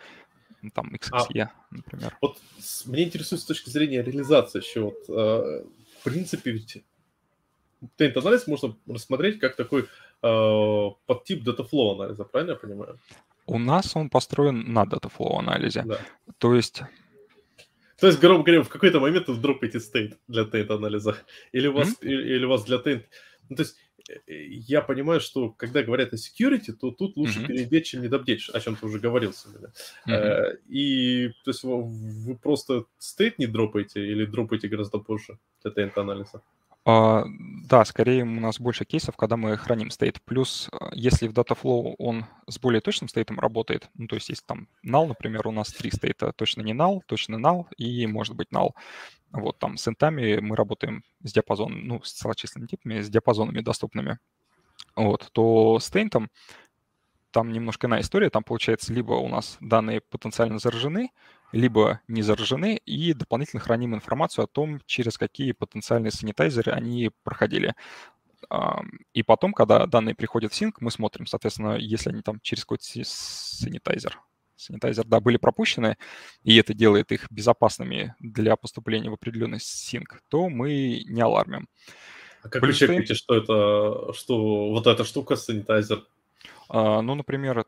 Там 0.73 0.95
XXE, 0.95 1.41
а, 1.41 1.51
например. 1.71 2.17
Вот 2.21 2.37
мне 2.85 3.03
интересует 3.03 3.41
с 3.41 3.45
точки 3.45 3.69
зрения 3.69 4.01
реализации 4.01 4.59
еще. 4.59 4.81
Вот, 4.81 5.09
э, 5.09 5.65
в 5.99 6.03
принципе, 6.03 6.51
ведь 6.51 6.83
taint-анализ 7.97 8.47
можно 8.47 8.75
рассмотреть 8.87 9.39
как 9.39 9.57
такой 9.57 9.89
э, 10.21 10.89
подтип 11.05 11.43
data 11.43 11.69
flow 11.69 11.95
анализа, 11.95 12.23
правильно 12.23 12.51
я 12.51 12.57
понимаю? 12.57 12.97
У 13.45 13.59
нас 13.59 13.93
он 13.95 14.09
построен 14.09 14.71
на 14.71 14.85
data 14.85 15.11
flow 15.11 15.37
анализе. 15.37 15.83
Да. 15.85 15.99
То 16.37 16.55
есть 16.55 16.81
то 18.03 18.07
есть, 18.07 18.19
грубо 18.19 18.43
говоря, 18.43 18.63
в 18.63 18.67
какой-то 18.67 18.99
момент 18.99 19.29
вы 19.29 19.37
дропаете 19.37 19.79
стейт 19.79 20.17
для 20.27 20.43
тейт-анализа. 20.43 21.15
Или 21.53 21.67
у 21.67 21.71
вас, 21.71 21.87
mm-hmm. 21.87 22.09
или 22.09 22.43
у 22.43 22.49
вас 22.49 22.65
для 22.65 22.77
тейт... 22.77 23.07
Ну, 23.47 23.55
то 23.55 23.63
есть, 23.63 23.77
э, 24.09 24.15
э, 24.27 24.43
я 24.67 24.81
понимаю, 24.81 25.21
что 25.21 25.51
когда 25.51 25.83
говорят 25.83 26.11
о 26.11 26.17
security, 26.17 26.73
то 26.73 26.91
тут 26.91 27.15
лучше 27.15 27.39
mm-hmm. 27.39 27.47
перебечь, 27.47 27.91
чем 27.91 28.01
недобдеть, 28.01 28.49
о 28.49 28.59
чем 28.59 28.75
ты 28.75 28.87
уже 28.87 28.99
говорил 28.99 29.31
сегодня. 29.31 29.71
Mm-hmm. 30.05 30.57
И, 30.67 31.29
то 31.45 31.51
есть, 31.51 31.63
вы 31.63 32.35
просто 32.35 32.83
стейт 32.97 33.39
не 33.39 33.47
дропаете 33.47 34.05
или 34.05 34.25
дропаете 34.25 34.67
гораздо 34.67 34.97
позже 34.97 35.39
для 35.63 35.71
тейт-анализа? 35.71 36.41
Uh, 36.85 37.23
да, 37.63 37.85
скорее 37.85 38.23
у 38.23 38.39
нас 38.41 38.59
больше 38.59 38.83
кейсов, 38.83 39.15
когда 39.15 39.37
мы 39.37 39.55
храним 39.55 39.89
стейт. 39.89 40.21
Плюс, 40.23 40.69
а, 40.73 40.89
если 40.93 41.29
в 41.29 41.31
Dataflow 41.31 41.95
он 41.97 42.25
с 42.49 42.59
более 42.59 42.81
точным 42.81 43.07
стейтом 43.07 43.39
работает, 43.39 43.89
ну, 43.93 44.07
то 44.07 44.15
есть 44.15 44.27
есть 44.27 44.45
там 44.45 44.67
null, 44.85 45.07
например, 45.07 45.47
у 45.47 45.51
нас 45.51 45.71
три 45.71 45.89
стейта, 45.91 46.33
точно 46.33 46.61
не 46.61 46.73
null, 46.73 46.99
точно 47.05 47.37
null 47.37 47.67
и 47.77 48.05
может 48.05 48.35
быть 48.35 48.49
null. 48.49 48.71
Вот 49.31 49.59
там 49.59 49.77
с 49.77 49.87
интами 49.87 50.39
мы 50.41 50.57
работаем 50.57 51.03
с 51.23 51.31
диапазоном, 51.31 51.87
ну, 51.87 52.01
с 52.03 52.11
целочисленными 52.11 52.67
типами, 52.67 52.99
с 52.99 53.09
диапазонами 53.09 53.61
доступными. 53.61 54.19
Вот, 54.97 55.29
то 55.31 55.79
с 55.79 55.89
тейнтом 55.89 56.29
там 57.31 57.51
немножко 57.51 57.87
иная 57.87 58.01
история. 58.01 58.29
Там, 58.29 58.43
получается, 58.43 58.93
либо 58.93 59.13
у 59.13 59.29
нас 59.29 59.57
данные 59.61 60.01
потенциально 60.01 60.59
заражены, 60.59 61.11
либо 61.53 62.01
не 62.09 62.21
заражены, 62.21 62.75
и 62.85 63.13
дополнительно 63.13 63.61
храним 63.61 63.95
информацию 63.95 64.43
о 64.43 64.47
том, 64.47 64.81
через 64.85 65.17
какие 65.17 65.53
потенциальные 65.53 66.11
санитайзеры 66.11 66.73
они 66.73 67.11
проходили. 67.23 67.75
И 69.13 69.23
потом, 69.23 69.53
когда 69.53 69.85
данные 69.85 70.15
приходят 70.15 70.51
в 70.51 70.55
синк, 70.55 70.81
мы 70.81 70.91
смотрим, 70.91 71.27
соответственно, 71.27 71.77
если 71.77 72.09
они 72.09 72.21
там 72.21 72.41
через 72.41 72.63
какой-то 72.63 72.83
санитайзер, 72.83 74.19
санитайзер, 74.57 75.05
да, 75.05 75.19
были 75.19 75.37
пропущены, 75.37 75.97
и 76.43 76.57
это 76.57 76.73
делает 76.73 77.11
их 77.11 77.31
безопасными 77.31 78.15
для 78.19 78.55
поступления 78.55 79.09
в 79.09 79.13
определенный 79.13 79.59
синк, 79.61 80.21
то 80.27 80.49
мы 80.49 81.03
не 81.07 81.21
алармим. 81.21 81.69
А 82.41 82.49
как 82.49 82.61
Плюс 82.61 82.81
вы 82.81 82.87
чекаете, 82.87 83.13
что 83.13 83.35
это, 83.35 84.13
что 84.13 84.69
вот 84.71 84.87
эта 84.87 85.05
штука 85.05 85.37
санитайзер? 85.37 86.05
А, 86.67 87.01
ну, 87.01 87.15
например, 87.15 87.65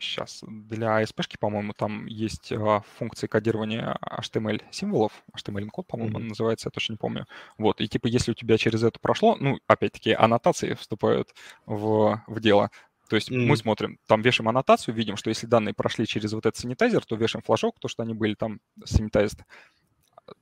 сейчас 0.00 0.42
для 0.46 1.02
ASP, 1.02 1.38
по-моему, 1.38 1.72
там 1.72 2.06
есть 2.06 2.52
а, 2.52 2.82
функции 2.98 3.26
кодирования 3.26 3.96
HTML 4.02 4.62
символов, 4.70 5.12
HTML 5.36 5.66
код, 5.68 5.86
по-моему, 5.86 6.18
mm-hmm. 6.18 6.28
называется, 6.28 6.68
я 6.68 6.70
точно 6.70 6.94
не 6.94 6.98
помню. 6.98 7.26
Вот, 7.56 7.80
и 7.80 7.88
типа, 7.88 8.06
если 8.06 8.32
у 8.32 8.34
тебя 8.34 8.58
через 8.58 8.82
это 8.82 8.98
прошло, 9.00 9.36
ну, 9.38 9.58
опять-таки, 9.66 10.12
аннотации 10.12 10.74
вступают 10.74 11.34
в, 11.66 12.22
в 12.26 12.40
дело. 12.40 12.70
То 13.08 13.16
есть 13.16 13.30
mm-hmm. 13.30 13.46
мы 13.46 13.56
смотрим, 13.56 13.98
там 14.06 14.22
вешаем 14.22 14.48
аннотацию, 14.48 14.94
видим, 14.94 15.16
что 15.16 15.30
если 15.30 15.46
данные 15.46 15.74
прошли 15.74 16.06
через 16.06 16.32
вот 16.32 16.46
этот 16.46 16.60
санитайзер, 16.60 17.04
то 17.04 17.16
вешаем 17.16 17.42
флажок, 17.42 17.78
то, 17.80 17.88
что 17.88 18.02
они 18.02 18.14
были 18.14 18.34
там 18.34 18.60
санитайзд 18.84 19.42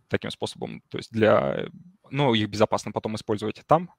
таким 0.09 0.31
способом, 0.31 0.83
то 0.89 0.99
есть 0.99 1.13
для, 1.13 1.69
ну, 2.11 2.35
их 2.35 2.49
безопасно 2.49 2.93
потом 2.93 3.15
использовать 3.15 3.63
там, 3.67 3.91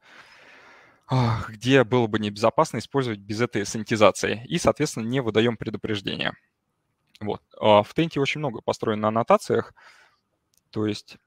где 1.49 1.84
было 1.84 2.07
бы 2.07 2.19
небезопасно 2.19 2.79
использовать 2.79 3.19
без 3.19 3.41
этой 3.41 3.65
санитизации. 3.65 4.43
И, 4.47 4.57
соответственно, 4.57 5.05
не 5.05 5.21
выдаем 5.21 5.57
предупреждения. 5.57 6.34
Вот. 7.19 7.41
А 7.59 7.84
в 7.84 7.93
Тенте 7.93 8.19
очень 8.19 8.39
много 8.39 8.61
построено 8.61 9.03
на 9.03 9.07
аннотациях. 9.09 9.73
То 10.71 10.85
есть 10.85 11.17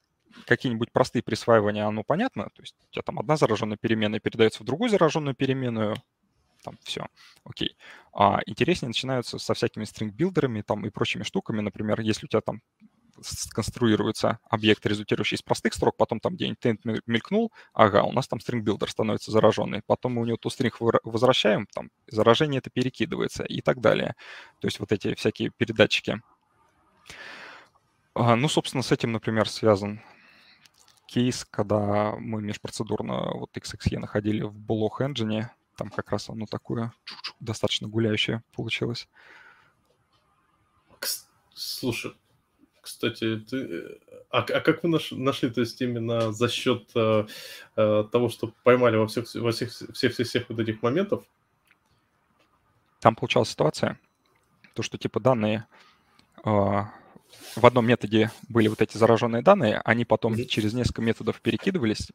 какие-нибудь 0.47 0.93
простые 0.93 1.23
присваивания, 1.23 1.87
оно 1.87 2.05
понятно. 2.05 2.45
То 2.55 2.63
есть 2.63 2.77
у 2.89 2.93
тебя 2.93 3.03
там 3.03 3.19
одна 3.19 3.37
зараженная 3.37 3.79
переменная 3.79 4.21
передается 4.21 4.63
в 4.63 4.67
другую 4.67 4.91
зараженную 4.91 5.35
переменную. 5.35 5.97
Там 6.63 6.79
все, 6.83 7.07
окей. 7.45 7.77
А 8.13 8.41
интереснее 8.45 8.89
начинаются 8.89 9.39
со 9.39 9.55
всякими 9.55 9.85
StringBuilder 9.85 10.46
ами 10.46 10.61
там 10.61 10.85
и 10.85 10.91
прочими 10.91 11.23
штуками. 11.23 11.63
Например, 11.63 12.01
если 12.01 12.27
у 12.27 12.29
тебя 12.29 12.43
там 12.43 12.61
сконструируется 13.21 14.39
объект, 14.49 14.85
результирующий 14.87 15.37
из 15.37 15.43
простых 15.43 15.75
строк, 15.75 15.97
потом 15.97 16.21
там 16.21 16.35
где-нибудь 16.35 16.61
taint 16.61 16.85
мелькнул, 17.07 17.53
ага, 17.73 18.03
у 18.03 18.13
нас 18.13 18.29
там 18.29 18.39
StringBuilder 18.39 18.89
становится 18.89 19.31
зараженный, 19.31 19.83
потом 19.87 20.15
мы 20.15 20.23
у 20.23 20.25
него 20.25 20.37
ту 20.37 20.49
string 20.49 20.73
возвращаем, 21.05 21.67
там 21.73 21.91
заражение 22.07 22.59
это 22.59 22.71
перекидывается 22.71 23.45
и 23.45 23.61
так 23.61 23.81
далее. 23.81 24.15
То 24.61 24.67
есть 24.67 24.81
вот 24.81 24.93
эти 24.93 25.15
всякие 25.15 25.51
передатчики. 25.51 26.21
Ну, 28.15 28.49
собственно, 28.49 28.83
с 28.83 28.93
этим, 28.93 29.13
например, 29.13 29.49
связан 29.49 30.03
кейс, 31.07 31.47
когда 31.51 32.15
мы 32.17 32.43
межпроцедурно 32.43 33.31
вот 33.35 33.57
XXE 33.57 33.99
находили 33.99 34.43
в 34.43 34.57
Block 34.57 35.01
Engine, 35.01 35.47
там 35.77 35.91
как 35.91 36.11
раз 36.11 36.29
оно 36.29 36.47
такое 36.47 36.93
достаточно 37.41 37.89
гуляющее 37.89 38.43
получилось. 38.53 39.09
Слушай, 41.53 42.15
кстати, 42.91 43.37
ты... 43.39 43.99
а, 44.31 44.39
а 44.39 44.61
как 44.61 44.83
вы 44.83 44.89
наш... 44.89 45.13
нашли, 45.13 45.49
то 45.51 45.61
есть 45.61 45.81
именно 45.81 46.33
за 46.33 46.49
счет 46.49 46.91
э, 46.95 47.27
э, 47.77 48.05
того, 48.11 48.29
что 48.29 48.53
поймали 48.65 48.97
во 48.97 49.07
всех, 49.07 49.33
во 49.35 49.53
всех, 49.53 49.71
всех, 49.71 50.13
всех, 50.13 50.27
всех 50.27 50.49
вот 50.49 50.59
этих 50.59 50.83
моментов? 50.83 51.25
Там 52.99 53.15
получалась 53.15 53.51
ситуация, 53.51 53.99
то, 54.75 54.83
что 54.83 54.99
типа 54.99 55.21
данные 55.21 55.67
э, 56.45 56.51
в 56.51 57.67
одном 57.67 57.87
методе 57.87 58.33
были 58.49 58.69
вот 58.69 58.83
эти 58.83 58.97
зараженные 58.97 59.43
данные, 59.43 59.81
они 59.85 60.05
потом 60.05 60.35
mm-hmm. 60.35 60.47
через 60.47 60.75
несколько 60.75 61.03
методов 61.03 61.41
перекидывались. 61.41 62.11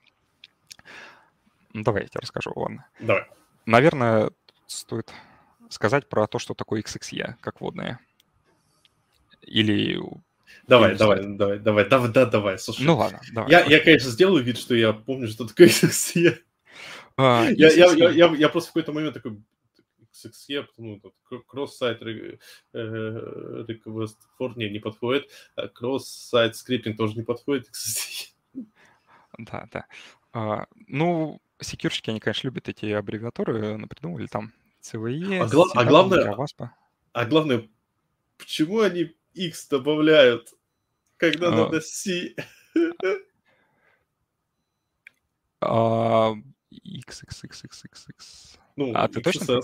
Ну, 1.73 1.83
давай 1.83 2.03
я 2.03 2.07
тебе 2.09 2.19
расскажу, 2.21 2.51
ладно. 2.55 2.85
Давай. 2.99 3.25
Наверное, 3.65 4.29
стоит 4.67 5.11
сказать 5.69 6.09
про 6.09 6.27
то, 6.27 6.37
что 6.37 6.53
такое 6.53 6.81
XXE, 6.81 7.35
как 7.39 7.61
водные. 7.61 7.99
Или 9.41 9.99
Давай, 10.67 10.95
давай, 10.95 11.23
давай, 11.23 11.59
давай, 11.59 11.87
давай, 11.87 12.11
да, 12.11 12.25
давай, 12.25 12.59
слушай. 12.59 12.83
Ну 12.83 12.97
ладно, 12.97 13.19
давай. 13.33 13.51
Я, 13.51 13.65
я, 13.65 13.79
конечно, 13.79 14.09
сделаю 14.09 14.43
вид, 14.43 14.57
что 14.57 14.75
я 14.75 14.93
помню, 14.93 15.27
что 15.27 15.47
такое 15.47 15.67
XXE. 15.69 16.37
А, 17.17 17.45
я, 17.49 17.71
я, 17.71 17.91
я, 17.93 18.09
я, 18.09 18.35
я 18.35 18.49
просто 18.49 18.69
в 18.69 18.73
какой-то 18.73 18.91
момент 18.91 19.13
такой, 19.13 19.41
XXE, 20.13 20.65
ну, 20.77 21.01
кросс-сайт 21.47 22.01
э, 22.01 22.37
request 22.73 24.15
for, 24.39 24.53
не, 24.55 24.69
не 24.69 24.79
подходит, 24.79 25.29
а 25.55 25.67
кросс-сайт 25.67 26.55
скриптинг 26.55 26.97
тоже 26.97 27.15
не 27.15 27.23
подходит, 27.23 27.69
XXE. 27.73 28.65
Да, 29.37 29.67
да. 29.71 29.85
А, 30.33 30.67
ну, 30.87 31.41
секьюрщики, 31.59 32.09
они, 32.09 32.19
конечно, 32.19 32.47
любят 32.47 32.69
эти 32.69 32.85
аббревиатуры, 32.87 33.77
напридумывали 33.77 34.27
там 34.27 34.53
CVE, 34.81 35.41
а, 35.41 35.47
гла- 35.47 35.71
а 35.75 35.83
главное, 35.85 36.35
а 37.13 37.25
главное, 37.25 37.69
почему 38.37 38.81
они 38.81 39.15
X 39.35 39.67
добавляют, 39.67 40.53
когда 41.17 41.49
а... 41.49 41.51
надо 41.51 41.81
C. 41.81 42.35
А, 45.61 46.33
X, 46.71 47.23
X, 47.23 47.43
X, 47.43 47.63
X, 47.63 47.85
X, 47.85 48.05
X. 48.09 48.59
Ну, 48.75 48.91
а 48.93 49.07
ты 49.07 49.21
точно? 49.21 49.61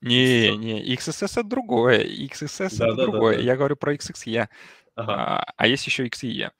Не, 0.00 0.56
не, 0.56 0.94
XSS 0.94 1.40
это 1.40 1.42
другое, 1.42 2.04
XSS 2.04 2.78
да, 2.78 2.86
это 2.86 2.96
да, 2.96 3.02
другое. 3.04 3.34
Да, 3.34 3.40
да. 3.40 3.46
Я 3.46 3.56
говорю 3.56 3.76
про 3.76 3.94
XXE. 3.94 4.48
Ага. 4.94 5.12
А, 5.12 5.52
а 5.56 5.66
есть 5.66 5.86
еще 5.86 6.06
XE. 6.06 6.50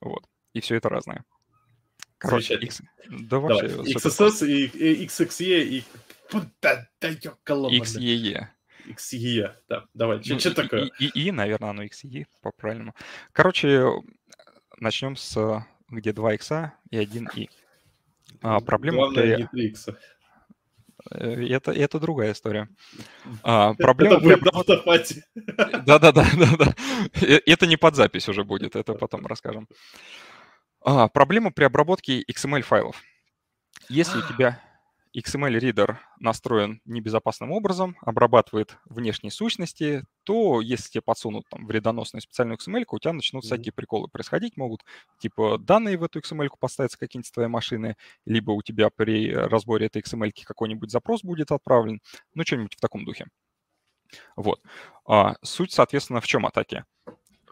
Вот. 0.00 0.24
И 0.52 0.60
все 0.60 0.76
это 0.76 0.88
разное. 0.88 1.24
Короче, 2.18 2.54
X... 2.54 2.82
да 3.08 3.38
вообще... 3.38 3.68
Давай. 3.68 3.92
XSS 3.92 4.46
и, 4.46 4.64
и 4.66 5.06
XXE 5.06 5.62
и... 5.62 5.84
XEE. 7.80 8.48
XE, 8.86 9.52
да, 9.68 9.84
давай, 9.94 10.20
ну, 10.24 10.38
что 10.38 10.54
такое? 10.54 10.90
И, 10.98 11.06
и, 11.06 11.28
и, 11.28 11.32
наверное, 11.32 11.70
оно 11.70 11.84
XE 11.84 12.26
по-правильному. 12.42 12.94
Короче, 13.32 13.84
начнем 14.78 15.16
с 15.16 15.64
где 15.88 16.12
2 16.12 16.34
x 16.34 16.52
и 16.90 16.98
1 16.98 17.28
и. 17.34 17.50
А, 18.42 18.60
проблема 18.60 18.98
Главное, 18.98 19.22
при... 19.22 19.42
не 19.42 19.48
3 19.48 19.66
x 19.68 19.88
э, 21.10 21.46
это, 21.48 21.72
это 21.72 22.00
другая 22.00 22.32
история. 22.32 22.68
А, 23.42 23.74
проблема 23.78 24.14
это 24.14 24.22
будет 24.22 24.40
при... 24.40 24.50
на 24.50 24.58
автопате. 24.58 25.24
Да-да-да. 25.86 26.26
да. 26.58 26.74
Э, 27.22 27.40
это 27.46 27.66
не 27.66 27.76
под 27.76 27.94
запись 27.94 28.28
уже 28.28 28.44
будет, 28.44 28.76
это 28.76 28.94
потом 28.94 29.26
расскажем. 29.26 29.68
А, 30.84 31.08
проблема 31.08 31.50
при 31.52 31.64
обработке 31.64 32.22
XML-файлов. 32.22 33.02
Если 33.88 34.18
у 34.18 34.22
тебя 34.28 34.60
XML-ридер 35.16 35.98
настроен 36.20 36.82
небезопасным 36.84 37.50
образом, 37.50 37.96
обрабатывает 38.02 38.76
внешние 38.84 39.30
сущности, 39.30 40.04
то 40.24 40.60
если 40.60 40.90
тебе 40.90 41.02
подсунут 41.02 41.48
там 41.48 41.66
вредоносную 41.66 42.20
специальную 42.20 42.58
XML, 42.58 42.84
у 42.90 42.98
тебя 42.98 43.14
начнут 43.14 43.42
mm-hmm. 43.42 43.46
всякие 43.46 43.72
приколы 43.72 44.08
происходить 44.08 44.56
могут. 44.56 44.84
Типа 45.18 45.56
данные 45.58 45.96
в 45.96 46.04
эту 46.04 46.20
XML 46.20 46.50
поставятся 46.58 46.98
какие-нибудь 46.98 47.32
твоей 47.32 47.48
машины, 47.48 47.96
либо 48.26 48.50
у 48.52 48.62
тебя 48.62 48.90
при 48.90 49.32
разборе 49.32 49.86
этой 49.86 50.02
XML 50.02 50.32
какой-нибудь 50.44 50.90
запрос 50.90 51.22
будет 51.22 51.50
отправлен, 51.50 52.00
ну 52.34 52.44
что-нибудь 52.44 52.74
в 52.74 52.80
таком 52.80 53.04
духе. 53.04 53.26
Вот. 54.36 54.60
А, 55.06 55.36
суть, 55.42 55.72
соответственно, 55.72 56.20
в 56.20 56.26
чем 56.26 56.46
атаки? 56.46 56.84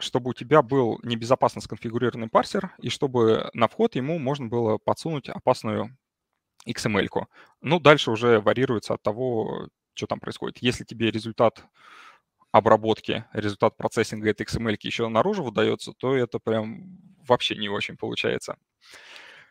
чтобы 0.01 0.31
у 0.31 0.35
тебя 0.35 0.61
был 0.61 0.99
небезопасно 1.03 1.61
сконфигурированный 1.61 2.28
парсер, 2.28 2.74
и 2.82 2.89
чтобы 2.89 3.49
на 3.55 3.69
вход 3.69 3.95
ему 3.95 4.19
можно 4.19 4.49
было 4.49 4.77
подсунуть 4.77 5.28
опасную 5.28 5.97
XML-ку. 6.66 7.28
Ну, 7.61 7.81
дальше 7.81 8.11
уже 8.11 8.41
варьируется 8.41 8.95
от 8.95 9.03
того, 9.03 9.69
что 9.95 10.07
там 10.07 10.20
происходит. 10.20 10.59
Если 10.59 10.85
тебе 10.85 11.11
результат 11.11 11.65
обработки, 12.53 13.24
результат 13.32 13.77
процессинга 13.77 14.31
этой 14.31 14.47
XML 14.47 14.77
еще 14.82 15.09
наружу 15.09 15.43
выдается, 15.43 15.93
то 15.93 16.16
это 16.16 16.39
прям 16.39 16.99
вообще 17.27 17.57
не 17.57 17.69
очень 17.69 17.97
получается. 17.97 18.57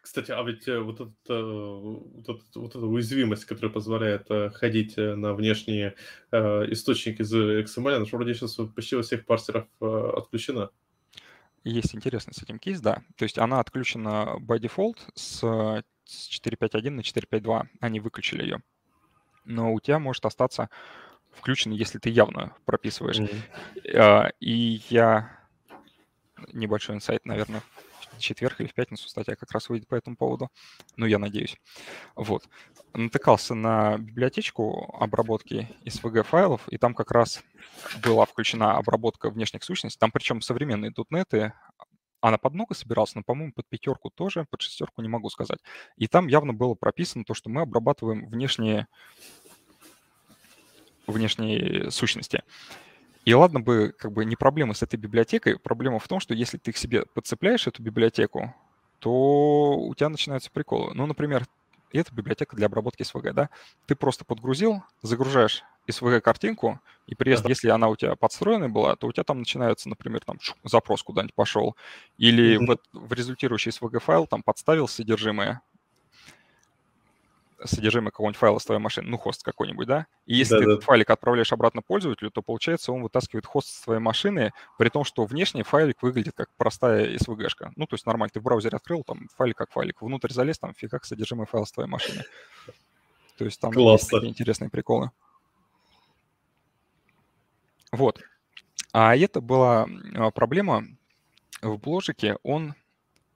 Кстати, 0.04 0.32
а 0.32 0.44
ведь 0.44 0.68
э, 0.68 0.80
вот, 0.80 0.96
этот, 0.96 1.16
э, 1.30 1.42
вот, 1.42 2.24
этот, 2.28 2.56
вот 2.56 2.76
эта 2.76 2.86
уязвимость, 2.86 3.46
которая 3.46 3.72
позволяет 3.72 4.30
э, 4.30 4.50
ходить 4.50 4.98
на 4.98 5.34
внешние 5.34 5.96
источники 6.32 7.22
из 7.22 7.34
XML, 7.34 7.96
она 7.96 8.06
же 8.06 8.18
вроде 8.18 8.34
сейчас 8.34 8.58
почти 8.76 8.98
во 8.98 9.02
всех 9.02 9.26
парсерах 9.26 9.66
отключена. 9.80 10.72
Есть 11.64 11.96
интересный 11.96 12.34
с 12.34 12.44
этим 12.44 12.60
кейс, 12.60 12.82
да. 12.82 13.02
То 13.16 13.24
есть 13.24 13.38
она 13.38 13.62
отключена 13.62 14.36
by 14.42 14.60
default 14.60 14.98
с 15.16 15.84
с 16.06 16.30
4.5.1 16.30 16.90
на 16.90 17.02
4.5.2, 17.02 17.68
они 17.80 18.00
выключили 18.00 18.44
ее. 18.44 18.64
Но 19.46 19.74
у 19.74 19.80
тебя 19.80 20.00
может 20.00 20.26
остаться 20.26 20.70
включен, 21.32 21.72
если 21.72 22.00
ты 22.00 22.10
явно 22.10 22.56
прописываешь. 22.66 23.20
Mm-hmm. 23.20 24.34
И 24.40 24.82
я 24.90 25.40
небольшой 26.52 26.96
инсайт, 26.96 27.26
наверное, 27.26 27.62
в 27.62 28.20
четверг 28.20 28.62
или 28.62 28.68
в 28.68 28.74
пятницу 28.74 29.08
статья 29.10 29.36
как 29.36 29.52
раз 29.52 29.70
выйдет 29.70 29.88
по 29.88 29.96
этому 29.96 30.16
поводу. 30.16 30.50
Ну, 30.96 31.06
я 31.06 31.20
надеюсь. 31.20 31.58
Вот. 32.16 32.48
Натыкался 32.94 33.56
на 33.56 33.98
библиотечку 33.98 34.96
обработки 35.00 35.70
SVG 35.86 36.24
файлов, 36.24 36.68
и 36.70 36.78
там 36.78 36.94
как 36.94 37.12
раз 37.12 37.44
была 38.04 38.26
включена 38.26 38.78
обработка 38.78 39.30
внешних 39.30 39.64
сущностей. 39.64 40.00
Там 40.00 40.12
причем 40.12 40.42
современные 40.42 40.92
.NET, 40.92 41.52
она 42.24 42.38
под 42.38 42.54
много 42.54 42.74
собиралась, 42.74 43.16
но, 43.16 43.22
по-моему, 43.22 43.52
под 43.52 43.68
пятерку 43.68 44.10
тоже, 44.10 44.46
под 44.50 44.62
шестерку 44.62 45.02
не 45.02 45.10
могу 45.10 45.30
сказать. 45.30 45.60
И 45.98 46.08
там 46.08 46.28
явно 46.28 46.54
было 46.54 46.74
прописано 46.74 47.26
то, 47.26 47.34
что 47.34 47.50
мы 47.50 47.64
обрабатываем 47.64 48.28
внешние, 48.28 48.88
внешние 51.06 51.92
сущности. 51.92 52.44
И 53.26 53.34
ладно 53.34 53.60
бы, 53.60 53.94
как 53.98 54.14
бы 54.14 54.24
не 54.24 54.38
проблема 54.38 54.74
с 54.74 54.82
этой 54.82 54.96
библиотекой, 54.96 55.60
проблема 55.60 56.00
в 56.00 56.08
том, 56.08 56.22
что 56.22 56.34
если 56.34 56.58
ты 56.58 56.72
к 56.72 56.78
себе 56.78 57.06
подцепляешь 57.14 57.68
эту 57.68 57.84
библиотеку, 57.84 58.56
то 59.00 59.74
у 59.78 59.94
тебя 59.94 60.08
начинаются 60.08 60.50
приколы. 60.50 60.94
Ну, 60.94 61.06
например, 61.06 61.46
это 61.98 62.14
библиотека 62.14 62.56
для 62.56 62.68
обработки 62.68 63.04
SVG, 63.04 63.34
да? 63.34 63.50
Ты 63.86 63.96
просто 63.96 64.26
подгрузил, 64.26 64.84
загружаешь 65.02 65.64
SVG-картинку, 65.88 66.80
и 67.08 67.16
приезд, 67.16 67.48
если 67.48 67.70
она 67.70 67.90
у 67.90 67.96
тебя 67.96 68.16
подстроенная 68.16 68.70
была, 68.70 68.96
то 68.96 69.08
у 69.08 69.12
тебя 69.12 69.24
там 69.24 69.40
начинается, 69.40 69.90
например, 69.90 70.24
там 70.26 70.38
запрос 70.64 71.04
куда-нибудь 71.04 71.36
пошел, 71.36 71.76
или 72.18 72.58
mm-hmm. 72.58 72.80
в, 72.94 73.08
в 73.08 73.14
результирующий 73.14 73.72
SVG-файл 73.72 74.28
там 74.28 74.44
подставил 74.44 74.88
содержимое, 74.88 75.62
содержимое 77.66 78.12
какого-нибудь 78.12 78.40
файла 78.40 78.60
с 78.60 78.66
твоей 78.66 78.82
машины, 78.82 79.10
ну, 79.10 79.18
хост 79.18 79.44
какой-нибудь, 79.44 79.88
да? 79.88 80.08
И 80.26 80.36
если 80.36 80.56
да, 80.56 80.60
ты 80.60 80.66
да. 80.66 80.72
этот 80.74 80.84
файлик 80.84 81.10
отправляешь 81.10 81.52
обратно 81.52 81.82
пользователю, 81.82 82.32
то, 82.32 82.42
получается, 82.42 82.92
он 82.92 83.04
вытаскивает 83.04 83.46
хост 83.46 83.70
с 83.70 83.82
твоей 83.82 84.00
машины, 84.00 84.52
при 84.78 84.90
том, 84.90 85.04
что 85.04 85.26
внешний 85.26 85.64
файлик 85.64 86.02
выглядит 86.02 86.36
как 86.36 86.50
простая 86.58 87.16
SVG-шка. 87.16 87.72
Ну, 87.76 87.88
то 87.88 87.96
есть 87.96 88.06
нормально, 88.06 88.32
ты 88.34 88.40
в 88.40 88.44
браузере 88.44 88.76
открыл, 88.76 89.04
там, 89.04 89.28
файлик 89.36 89.58
как 89.58 89.72
файлик, 89.72 90.02
внутрь 90.02 90.32
залез, 90.32 90.60
там, 90.60 90.74
фиг 90.74 91.04
содержимое 91.04 91.46
файла 91.46 91.66
с 91.66 91.72
твоей 91.72 91.90
машины. 91.90 92.24
То 93.38 93.46
есть 93.46 93.60
там 93.60 93.72
есть 93.72 94.10
такие 94.10 94.30
интересные 94.30 94.70
приколы. 94.70 95.12
Вот. 97.92 98.22
А 98.92 99.16
это 99.16 99.42
была 99.42 99.88
а, 100.16 100.32
проблема 100.32 100.84
в 101.62 101.78
бложике. 101.78 102.38
Он, 102.44 102.76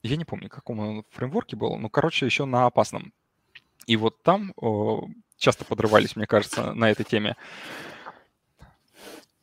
я 0.04 0.16
не 0.16 0.26
помню, 0.26 0.50
каком 0.50 0.80
он 0.80 1.06
фреймворке 1.12 1.56
был, 1.56 1.78
но, 1.78 1.90
короче, 1.90 2.26
еще 2.26 2.46
на 2.46 2.66
опасном. 2.66 3.14
И 3.86 3.96
вот 3.96 4.22
там 4.24 4.54
часто 5.38 5.66
подрывались, 5.66 6.16
мне 6.16 6.26
кажется, 6.26 6.74
на 6.74 6.90
этой 6.90 7.04
теме. 7.04 7.36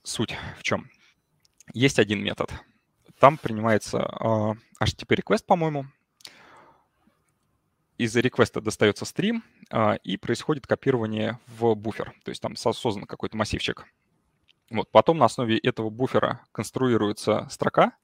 Суть 0.02 0.36
в 0.58 0.62
чем? 0.62 0.90
Есть 1.72 1.98
один 1.98 2.22
метод. 2.22 2.52
Там 3.18 3.38
принимается 3.38 3.98
э, 3.98 4.84
HTTP 4.84 5.22
request, 5.22 5.46
по-моему. 5.46 5.86
Из 7.96 8.14
реквеста 8.14 8.60
достается 8.60 9.06
стрим, 9.06 9.42
э, 9.70 9.96
и 10.04 10.18
происходит 10.18 10.66
копирование 10.66 11.38
в 11.46 11.74
буфер. 11.74 12.12
То 12.24 12.30
есть 12.30 12.42
там 12.42 12.54
создан 12.56 13.04
какой-то 13.04 13.36
массивчик 13.38 13.86
вот, 14.70 14.90
потом 14.90 15.18
на 15.18 15.26
основе 15.26 15.58
этого 15.58 15.90
буфера 15.90 16.44
конструируется 16.52 17.46
строка, 17.50 17.96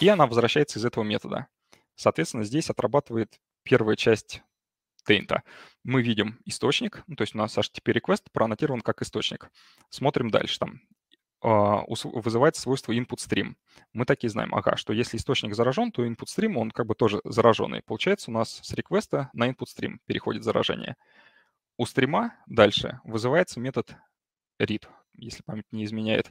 и 0.00 0.08
она 0.08 0.26
возвращается 0.26 0.78
из 0.78 0.84
этого 0.84 1.04
метода. 1.04 1.46
Соответственно, 1.94 2.44
здесь 2.44 2.70
отрабатывает 2.70 3.40
первая 3.62 3.96
часть 3.96 4.42
тейнта. 5.02 5.42
Мы 5.84 6.02
видим 6.02 6.38
источник, 6.44 7.02
ну, 7.06 7.16
то 7.16 7.22
есть 7.22 7.34
у 7.34 7.38
нас 7.38 7.56
HTTP 7.56 8.00
request 8.00 8.24
проаннотирован 8.32 8.80
как 8.80 9.02
источник. 9.02 9.50
Смотрим 9.88 10.30
дальше. 10.30 10.58
Там 10.58 10.80
э, 11.42 11.78
вызывается 12.04 12.62
свойство 12.62 12.92
input 12.92 13.16
stream. 13.16 13.54
Мы 13.92 14.04
такие 14.04 14.30
знаем, 14.30 14.54
ага, 14.54 14.76
что 14.76 14.92
если 14.92 15.16
источник 15.16 15.54
заражен, 15.54 15.92
то 15.92 16.04
input 16.04 16.26
stream, 16.26 16.56
он 16.56 16.70
как 16.70 16.86
бы 16.86 16.94
тоже 16.94 17.20
зараженный. 17.24 17.82
Получается, 17.82 18.30
у 18.30 18.34
нас 18.34 18.60
с 18.62 18.72
реквеста 18.72 19.30
на 19.32 19.48
input 19.48 19.66
stream 19.66 19.98
переходит 20.06 20.44
заражение. 20.44 20.96
У 21.76 21.86
стрима 21.86 22.34
дальше 22.46 23.00
вызывается 23.04 23.58
метод 23.58 23.96
read, 24.60 24.86
если 25.20 25.42
память 25.42 25.66
не 25.70 25.84
изменяет, 25.84 26.30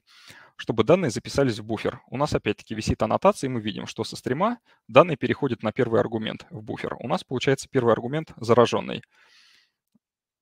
чтобы 0.56 0.84
данные 0.84 1.12
записались 1.12 1.60
в 1.60 1.66
буфер. 1.66 2.02
У 2.08 2.18
нас 2.18 2.34
опять-таки 2.34 2.76
висит 2.76 3.02
аннотация, 3.02 3.48
и 3.48 3.52
мы 3.52 3.62
видим, 3.62 3.88
что 3.88 4.04
со 4.04 4.16
стрима 4.16 4.60
данные 4.88 5.18
переходят 5.18 5.64
на 5.64 5.72
первый 5.72 6.02
аргумент 6.02 6.46
в 6.50 6.62
буфер. 6.62 6.96
У 7.00 7.08
нас 7.08 7.24
получается 7.24 7.68
первый 7.70 7.94
аргумент 7.94 8.34
зараженный. 8.38 9.02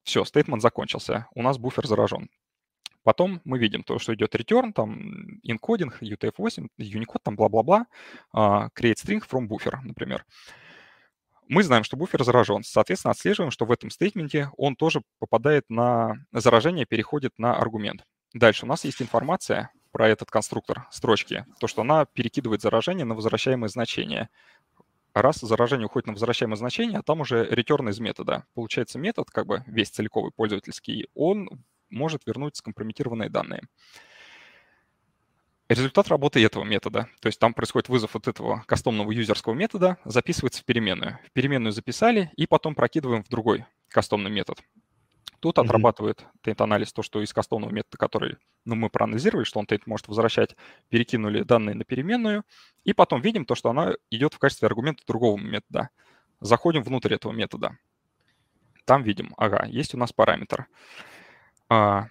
Все, 0.03 0.23
стейтмент 0.25 0.61
закончился. 0.61 1.27
У 1.35 1.41
нас 1.41 1.57
буфер 1.57 1.85
заражен. 1.85 2.29
Потом 3.03 3.39
мы 3.45 3.57
видим 3.57 3.83
то, 3.83 3.99
что 3.99 4.13
идет 4.13 4.35
return, 4.35 4.73
там 4.73 5.39
encoding, 5.47 5.93
UTF-8, 6.01 6.67
Unicode, 6.77 7.19
там 7.23 7.37
бла-бла-бла, 7.37 7.85
uh, 8.35 8.69
create 8.77 8.95
string 8.95 9.21
from 9.25 9.47
buffer, 9.47 9.77
например. 9.81 10.25
Мы 11.47 11.63
знаем, 11.63 11.85
что 11.85 11.95
буфер 11.95 12.23
заражен. 12.25 12.63
Соответственно, 12.63 13.13
отслеживаем, 13.13 13.51
что 13.51 13.65
в 13.65 13.71
этом 13.71 13.89
стейтменте 13.89 14.49
он 14.57 14.75
тоже 14.75 15.03
попадает 15.19 15.63
на 15.69 16.15
заражение, 16.33 16.85
переходит 16.85 17.31
на 17.37 17.55
аргумент. 17.55 18.03
Дальше 18.37 18.65
у 18.65 18.69
нас 18.69 18.83
есть 18.83 19.01
информация 19.01 19.71
про 19.91 20.07
этот 20.07 20.29
конструктор 20.29 20.87
строчки, 20.91 21.47
то, 21.59 21.65
что 21.65 21.81
она 21.81 22.05
перекидывает 22.05 22.61
заражение 22.61 23.03
на 23.03 23.15
возвращаемое 23.15 23.67
значение. 23.67 24.29
Раз 25.15 25.37
заражение 25.37 25.87
уходит 25.87 26.05
на 26.05 26.13
возвращаемое 26.13 26.55
значение, 26.55 26.99
а 26.99 27.01
там 27.01 27.21
уже 27.21 27.47
return 27.49 27.89
из 27.89 27.99
метода. 27.99 28.45
Получается, 28.53 28.99
метод, 28.99 29.31
как 29.31 29.47
бы 29.47 29.63
весь 29.65 29.89
целиковый 29.89 30.31
пользовательский, 30.31 31.07
он 31.15 31.49
может 31.89 32.27
вернуть 32.27 32.55
скомпрометированные 32.57 33.31
данные. 33.31 33.63
Результат 35.67 36.07
работы 36.07 36.43
этого 36.45 36.63
метода, 36.63 37.09
то 37.19 37.25
есть 37.25 37.39
там 37.39 37.55
происходит 37.55 37.89
вызов 37.89 38.13
вот 38.13 38.27
этого 38.27 38.63
кастомного 38.67 39.11
юзерского 39.11 39.55
метода, 39.55 39.97
записывается 40.05 40.61
в 40.61 40.65
переменную. 40.65 41.17
В 41.25 41.31
переменную 41.31 41.71
записали 41.71 42.31
и 42.35 42.45
потом 42.45 42.75
прокидываем 42.75 43.23
в 43.23 43.29
другой 43.29 43.65
кастомный 43.89 44.29
метод. 44.29 44.61
Тут 45.47 45.59
mm-hmm. 45.59 45.63
отрабатывает 45.63 46.25
тейт-анализ 46.41 46.91
то, 46.91 47.01
что 47.03 47.21
из 47.21 47.31
кастомного 47.31 47.71
метода, 47.71 47.97
который 47.97 48.35
ну, 48.65 48.75
мы 48.75 48.89
проанализировали, 48.89 49.45
что 49.45 49.61
он 49.61 49.65
тейт 49.65 49.87
может 49.87 50.09
возвращать, 50.09 50.57
перекинули 50.89 51.43
данные 51.43 51.73
на 51.73 51.85
переменную, 51.85 52.43
и 52.83 52.91
потом 52.91 53.21
видим 53.21 53.45
то, 53.45 53.55
что 53.55 53.69
она 53.69 53.93
идет 54.09 54.33
в 54.33 54.39
качестве 54.39 54.65
аргумента 54.65 55.03
другого 55.07 55.39
метода. 55.39 55.87
Заходим 56.41 56.83
внутрь 56.83 57.13
этого 57.13 57.31
метода. 57.31 57.77
Там 58.83 59.03
видим, 59.03 59.33
ага, 59.37 59.65
есть 59.67 59.95
у 59.95 59.97
нас 59.97 60.11
параметр. 60.11 60.67
А, 61.69 62.07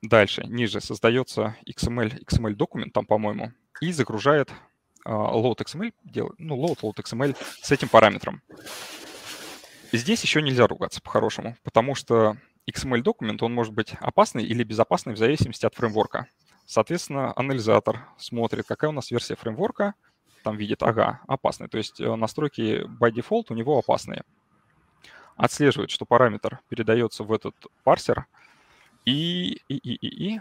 дальше, 0.00 0.44
ниже 0.46 0.80
создается 0.80 1.56
XML, 1.68 2.24
XML 2.26 2.54
документ 2.54 2.92
там, 2.92 3.06
по-моему, 3.06 3.54
и 3.80 3.90
загружает 3.90 4.52
а, 5.04 5.10
load 5.34 5.56
XML, 5.58 5.92
делает, 6.04 6.38
ну, 6.38 6.64
load, 6.64 6.78
load 6.82 7.02
XML 7.02 7.36
с 7.60 7.72
этим 7.72 7.88
параметром. 7.88 8.40
Здесь 9.92 10.22
еще 10.22 10.42
нельзя 10.42 10.66
ругаться 10.66 11.00
по-хорошему, 11.00 11.56
потому 11.62 11.94
что 11.94 12.36
XML-документ, 12.68 13.42
он 13.42 13.54
может 13.54 13.72
быть 13.72 13.94
опасный 14.00 14.44
или 14.44 14.64
безопасный 14.64 15.14
в 15.14 15.18
зависимости 15.18 15.64
от 15.64 15.74
фреймворка. 15.74 16.26
Соответственно, 16.64 17.32
анализатор 17.36 18.08
смотрит, 18.18 18.66
какая 18.66 18.90
у 18.90 18.92
нас 18.92 19.10
версия 19.10 19.36
фреймворка, 19.36 19.94
там 20.42 20.56
видит, 20.56 20.82
ага, 20.82 21.20
опасный. 21.28 21.68
То 21.68 21.78
есть 21.78 22.00
э, 22.00 22.14
настройки 22.14 22.84
by 23.00 23.12
default 23.12 23.46
у 23.50 23.54
него 23.54 23.78
опасные. 23.78 24.22
Отслеживает, 25.36 25.90
что 25.90 26.06
параметр 26.06 26.60
передается 26.68 27.22
в 27.24 27.32
этот 27.32 27.54
парсер, 27.84 28.26
и, 29.04 29.60
и, 29.68 29.76
и, 29.76 29.94
и, 29.94 30.34
и. 30.34 30.40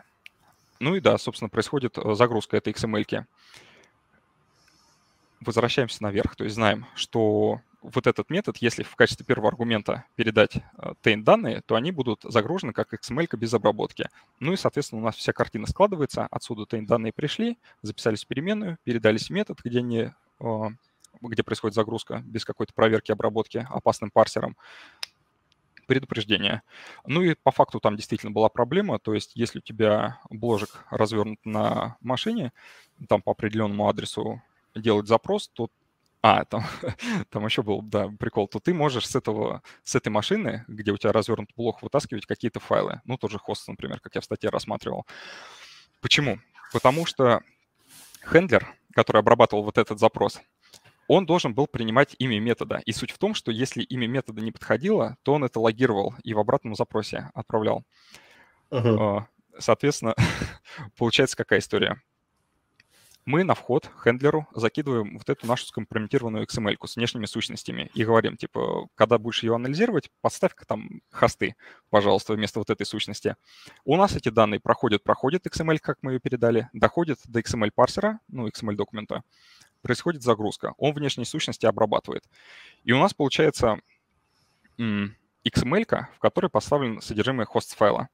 Ну 0.80 0.95
и 0.95 0.99
да, 0.99 1.17
собственно, 1.17 1.49
происходит 1.49 1.97
э, 1.97 2.15
загрузка 2.15 2.57
этой 2.57 2.73
XML. 2.73 3.05
-ки. 3.05 3.26
Возвращаемся 5.41 6.01
наверх, 6.01 6.35
то 6.35 6.43
есть 6.43 6.55
знаем, 6.55 6.88
что 6.95 7.61
вот 7.94 8.07
этот 8.07 8.30
метод, 8.30 8.57
если 8.57 8.84
в 8.84 8.95
качестве 8.95 9.26
первого 9.26 9.49
аргумента 9.49 10.06
передать 10.16 10.57
taint 11.03 11.22
э, 11.22 11.24
данные, 11.24 11.62
то 11.66 11.76
они 11.76 11.91
будут 11.91 12.22
загружены 12.24 12.74
как 12.74 12.94
XML 12.94 13.36
без 13.38 13.53
обработки. 13.53 14.10
Ну 14.40 14.53
и, 14.53 14.57
соответственно, 14.57 15.02
у 15.02 15.06
нас 15.06 15.16
вся 15.16 15.34
картина 15.34 15.68
складывается. 15.68 16.28
Отсюда 16.32 16.64
taint 16.64 16.86
данные 16.86 17.14
пришли, 17.14 17.57
записались 17.82 18.26
в 18.26 18.28
переменную, 18.28 18.78
передались 18.84 19.28
в 19.28 19.30
метод, 19.32 19.60
где, 19.64 19.80
они, 19.80 20.12
э, 20.40 20.62
где 21.22 21.44
происходит 21.44 21.76
загрузка 21.76 22.24
без 22.26 22.45
какой-то 22.45 22.74
проверки 22.74 23.12
обработки 23.12 23.66
опасным 23.70 24.10
парсером 24.10 24.57
предупреждение. 25.86 26.64
Ну 27.06 27.22
и 27.22 27.36
по 27.36 27.52
факту 27.52 27.80
там 27.80 27.95
действительно 27.95 28.32
была 28.32 28.49
проблема, 28.49 28.98
то 28.98 29.14
есть 29.14 29.32
если 29.36 29.60
у 29.60 29.62
тебя 29.62 30.20
бложек 30.30 30.84
развернут 30.90 31.40
на 31.45 31.98
машине, 32.02 32.52
там 33.07 33.22
по 33.22 33.32
определенному 33.32 33.88
адресу 33.88 34.41
делать 34.74 35.07
запрос, 35.07 35.49
то 35.53 35.70
а, 36.27 36.43
там, 36.45 36.64
там 37.30 37.45
еще 37.45 37.61
был, 37.61 37.84
да, 37.84 38.10
прикол, 38.19 38.47
то 38.47 38.60
ты 38.60 38.73
можешь 38.73 39.07
с, 39.07 39.15
этого, 39.15 39.61
с 39.84 39.93
этой 39.93 40.10
машины, 40.10 40.65
где 40.68 40.91
у 40.91 40.97
тебя 40.97 41.11
развернут 41.11 41.52
блок, 41.56 41.84
вытаскивать 41.84 42.26
какие-то 42.26 42.60
файлы. 42.60 42.99
Ну, 43.06 43.15
тоже 43.15 43.38
хост, 43.38 43.68
например, 43.68 43.99
как 43.99 44.15
я 44.15 44.22
в 44.22 44.26
статье 44.26 44.49
рассматривал. 44.49 45.06
Почему? 46.02 46.39
Потому 46.73 47.06
что 47.06 47.41
хендлер, 48.27 48.65
который 48.95 49.19
обрабатывал 49.19 49.64
вот 49.64 49.77
этот 49.77 49.99
запрос, 49.99 50.41
он 51.07 51.27
должен 51.27 51.53
был 51.53 51.68
принимать 51.68 52.15
имя 52.18 52.39
метода. 52.39 52.81
И 52.88 52.91
суть 52.91 53.11
в 53.11 53.19
том, 53.19 53.35
что 53.35 53.52
если 53.52 53.84
имя 53.84 54.07
метода 54.07 54.41
не 54.41 54.52
подходило, 54.52 55.18
то 55.22 55.35
он 55.35 55.43
это 55.43 55.60
логировал 55.60 56.15
и 56.23 56.34
в 56.34 56.39
обратном 56.39 56.73
запросе 56.73 57.30
отправлял. 57.35 57.84
Uh-huh. 58.72 59.23
Соответственно, 59.60 60.15
получается 60.97 61.38
какая 61.38 61.60
история? 61.60 62.02
Мы 63.26 63.43
на 63.43 63.56
вход 63.56 63.89
хендлеру 64.03 64.47
закидываем 64.53 65.18
вот 65.18 65.30
эту 65.30 65.47
нашу 65.47 65.65
скомпрометированную 65.65 66.45
XML 66.45 66.77
с 66.85 66.95
внешними 66.95 67.26
сущностями 67.26 67.89
и 67.95 68.06
говорим, 68.06 68.38
типа, 68.38 68.88
когда 68.93 69.18
будешь 69.18 69.41
ее 69.41 69.56
анализировать, 69.56 70.11
подставь-ка 70.22 70.65
там 70.65 71.02
хосты, 71.11 71.56
пожалуйста, 71.89 72.34
вместо 72.34 72.60
вот 72.60 72.69
этой 72.69 72.85
сущности. 72.85 73.35
У 73.84 73.97
нас 73.97 74.15
эти 74.15 74.30
данные 74.30 74.60
проходят, 74.60 75.03
проходят 75.03 75.47
XML, 75.47 75.80
как 75.80 75.97
мы 76.03 76.14
ее 76.14 76.19
передали, 76.19 76.69
доходят 76.72 77.19
до 77.26 77.39
XML-парсера, 77.39 78.19
ну, 78.27 78.47
XML-документа, 78.47 79.23
происходит 79.81 80.22
загрузка. 80.22 80.73
Он 80.77 80.93
внешние 80.93 81.26
сущности 81.26 81.65
обрабатывает. 81.65 82.23
И 82.84 82.91
у 82.91 82.99
нас 82.99 83.14
получается 83.14 83.80
XML, 84.77 86.06
в 86.15 86.19
которой 86.19 86.49
поставлен 86.49 87.02
содержимое 87.02 87.45
хост-файла. 87.45 88.10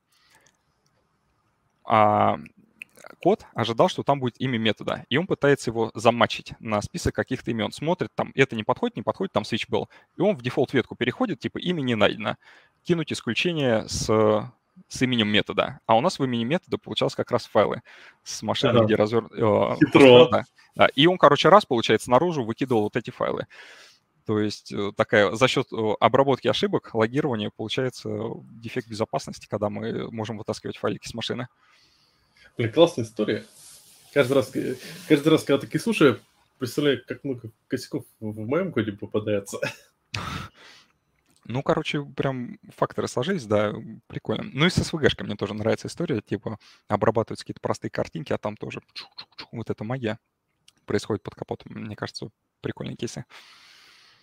А 1.83 2.38
код 3.22 3.45
ожидал, 3.53 3.90
что 3.90 4.03
там 4.03 4.19
будет 4.19 4.40
имя 4.40 4.57
метода, 4.57 5.06
и 5.10 5.18
он 5.18 5.28
пытается 5.28 5.69
его 5.69 5.91
замачить 5.94 6.53
на 6.60 6.82
список 6.82 7.15
каких-то 7.15 7.52
имен. 7.52 7.72
Смотрит, 7.72 8.10
там, 8.15 8.32
это 8.36 8.56
не 8.56 8.64
подходит, 8.64 8.95
не 8.95 9.03
подходит, 9.03 9.34
там 9.34 9.44
switch 9.44 9.65
был. 9.68 9.90
И 10.18 10.22
он 10.22 10.36
в 10.36 10.41
дефолт 10.41 10.73
ветку 10.73 10.95
переходит, 10.95 11.40
типа, 11.40 11.57
имя 11.60 11.82
не 11.82 11.95
найдено. 11.95 12.38
Кинуть 12.84 13.14
исключение 13.14 13.88
с, 13.88 14.06
с 14.88 15.02
именем 15.02 15.28
метода. 15.28 15.80
А 15.86 15.95
у 15.95 16.02
нас 16.02 16.19
в 16.19 16.23
имени 16.23 16.44
метода 16.44 16.78
получалось 16.78 17.15
как 17.15 17.32
раз 17.32 17.45
файлы 17.45 17.82
с 18.23 18.41
машины, 18.41 18.78
ага. 18.78 18.86
где 18.86 18.95
развер... 18.95 19.26
Э, 19.32 19.76
Хитро. 19.76 20.45
Да. 20.76 20.88
И 20.95 21.06
он, 21.06 21.18
короче, 21.18 21.49
раз, 21.49 21.65
получается, 21.65 22.10
наружу 22.10 22.44
выкидывал 22.44 22.84
вот 22.84 22.95
эти 22.95 23.10
файлы. 23.10 23.45
То 24.26 24.40
есть 24.40 24.72
э, 24.72 24.91
такая 24.95 25.32
за 25.32 25.48
счет 25.48 25.68
э, 25.73 25.94
обработки 25.99 26.48
ошибок, 26.48 26.94
логирования 26.94 27.52
получается 27.56 28.10
дефект 28.52 28.88
безопасности, 28.88 29.48
когда 29.49 29.69
мы 29.69 30.11
можем 30.11 30.38
вытаскивать 30.38 30.78
файлики 30.78 31.07
с 31.07 31.14
машины. 31.14 31.48
Блин, 32.61 32.73
классная 32.73 33.05
история. 33.05 33.43
Каждый 34.13 34.33
раз, 34.33 34.55
э, 34.55 34.75
каждый 35.07 35.29
раз, 35.29 35.43
когда 35.43 35.59
такие 35.59 35.79
слушаю, 35.79 36.19
представляю, 36.59 37.03
как 37.07 37.23
много 37.23 37.49
косяков 37.67 38.05
в 38.19 38.39
моем 38.39 38.71
коде 38.71 38.91
попадается. 38.91 39.57
Ну, 41.45 41.63
короче, 41.63 42.05
прям 42.05 42.59
факторы 42.77 43.07
сложились, 43.07 43.45
да, 43.45 43.73
прикольно. 44.05 44.43
Ну 44.53 44.67
и 44.67 44.69
с 44.69 44.77
SVG-шкой 44.77 45.25
мне 45.25 45.35
тоже 45.35 45.55
нравится 45.55 45.88
история, 45.88 46.21
типа 46.21 46.59
обрабатываются 46.88 47.43
какие-то 47.43 47.61
простые 47.61 47.89
картинки, 47.89 48.31
а 48.31 48.38
там 48.38 48.55
тоже 48.55 48.83
вот 49.51 49.71
эта 49.71 49.83
магия 49.83 50.19
происходит 50.85 51.23
под 51.23 51.33
капотом. 51.33 51.71
Мне 51.73 51.95
кажется, 51.95 52.29
прикольные 52.61 52.95
кейсы. 52.95 53.25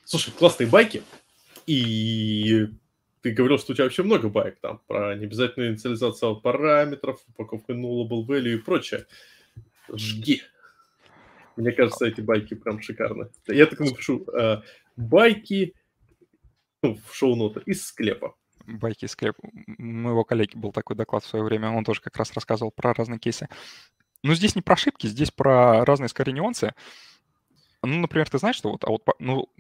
Слушай, 0.04 0.32
классные 0.32 0.68
байки. 0.68 1.02
И 1.66 2.68
ты 3.28 3.34
говорил, 3.34 3.58
что 3.58 3.72
у 3.72 3.74
тебя 3.74 3.84
вообще 3.84 4.02
много 4.02 4.30
байк 4.30 4.58
там 4.60 4.80
про 4.86 5.14
необязательную 5.14 5.72
инициализацию 5.72 6.40
параметров, 6.40 7.20
упаковку 7.28 7.72
nullable 7.72 8.26
value 8.26 8.54
и 8.54 8.56
прочее. 8.56 9.06
Жги. 9.92 10.42
Мне 11.56 11.72
кажется, 11.72 12.06
эти 12.06 12.22
байки 12.22 12.54
прям 12.54 12.80
шикарны. 12.80 13.28
Я 13.46 13.66
так 13.66 13.80
напишу. 13.80 14.24
Э, 14.32 14.62
байки 14.96 15.74
ну, 16.82 16.96
в 17.06 17.14
шоу-ноты 17.14 17.60
из 17.66 17.86
склепа. 17.86 18.34
Байки 18.66 19.04
из 19.04 19.10
склепа. 19.10 19.46
У 19.78 19.82
моего 19.82 20.24
коллеги 20.24 20.56
был 20.56 20.72
такой 20.72 20.96
доклад 20.96 21.22
в 21.22 21.28
свое 21.28 21.44
время, 21.44 21.70
он 21.70 21.84
тоже 21.84 22.00
как 22.00 22.16
раз 22.16 22.32
рассказывал 22.32 22.70
про 22.70 22.94
разные 22.94 23.18
кейсы. 23.18 23.48
Но 24.22 24.34
здесь 24.34 24.56
не 24.56 24.62
про 24.62 24.72
ошибки, 24.72 25.06
здесь 25.06 25.30
про 25.30 25.84
разные 25.84 26.08
скорее 26.08 26.32
нюансы. 26.32 26.72
Ну, 27.82 28.00
например, 28.00 28.30
ты 28.30 28.38
знаешь, 28.38 28.56
что 28.56 28.70
вот, 28.70 28.84
а 28.84 28.88
вот 28.88 29.02
ну, 29.18 29.50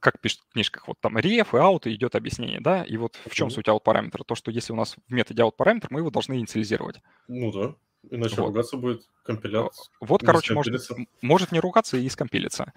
как 0.00 0.20
пишут 0.20 0.40
в 0.48 0.52
книжках, 0.52 0.88
вот 0.88 0.98
там 1.00 1.16
ref 1.16 1.48
и 1.52 1.56
out 1.56 1.92
идет 1.92 2.14
объяснение, 2.14 2.60
да, 2.60 2.84
и 2.84 2.96
вот 2.96 3.18
в 3.26 3.34
чем 3.34 3.48
mm-hmm. 3.48 3.52
суть 3.52 3.68
out 3.68 3.80
параметра? 3.80 4.24
То, 4.24 4.34
что 4.34 4.50
если 4.50 4.72
у 4.72 4.76
нас 4.76 4.96
в 5.08 5.12
методе 5.12 5.42
out 5.42 5.52
параметр, 5.56 5.88
мы 5.90 6.00
его 6.00 6.10
должны 6.10 6.34
инициализировать. 6.34 7.00
Ну 7.26 7.52
да, 7.52 7.74
иначе 8.10 8.36
вот. 8.36 8.48
ругаться 8.48 8.76
будет 8.76 9.02
компиляция. 9.24 9.90
Вот, 10.00 10.22
короче, 10.22 10.54
может, 10.54 10.88
может 11.22 11.52
не 11.52 11.60
ругаться 11.60 11.96
и 11.96 12.08
скомпилиться. 12.08 12.72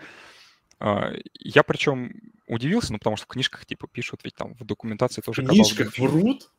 А, 0.80 1.12
я 1.40 1.64
причем 1.64 2.12
удивился, 2.48 2.92
ну, 2.92 2.98
потому 2.98 3.16
что 3.16 3.26
в 3.26 3.30
книжках 3.30 3.66
типа 3.66 3.88
пишут, 3.88 4.22
ведь 4.24 4.36
там 4.36 4.56
в 4.56 4.66
документации 4.66 5.22
тоже... 5.22 5.44
В 5.44 5.48
книжках 5.48 5.98
врут? 6.00 6.52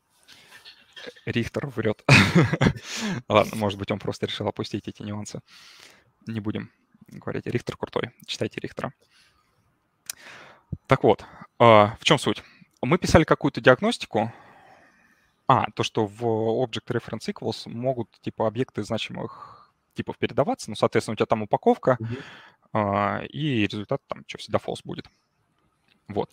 Рихтер 1.26 1.66
врет. 1.66 2.04
Ладно, 3.28 3.56
может 3.56 3.78
быть, 3.78 3.90
он 3.90 3.98
просто 3.98 4.26
решил 4.26 4.46
опустить 4.46 4.86
эти 4.86 5.02
нюансы. 5.02 5.40
Не 6.26 6.38
будем 6.38 6.70
говорить. 7.08 7.46
Рихтер 7.46 7.76
крутой. 7.76 8.10
Читайте 8.26 8.60
Рихтера. 8.60 8.92
Так 10.86 11.04
вот, 11.04 11.24
а, 11.58 11.96
в 12.00 12.04
чем 12.04 12.18
суть? 12.18 12.42
Мы 12.82 12.98
писали 12.98 13.24
какую-то 13.24 13.60
диагностику. 13.60 14.32
А, 15.46 15.70
то, 15.72 15.82
что 15.82 16.06
в 16.06 16.24
Object 16.24 16.86
Reference 16.86 17.32
Equals 17.32 17.68
могут, 17.68 18.08
типа, 18.20 18.46
объекты 18.46 18.82
значимых 18.82 19.72
типов 19.94 20.16
передаваться. 20.18 20.70
Ну, 20.70 20.76
соответственно, 20.76 21.12
у 21.12 21.16
тебя 21.16 21.26
там 21.26 21.42
упаковка, 21.42 21.98
mm-hmm. 22.72 23.26
и 23.26 23.66
результат 23.66 24.00
там 24.06 24.24
что, 24.26 24.38
всегда 24.38 24.58
false 24.58 24.80
будет. 24.84 25.06
Вот. 26.08 26.30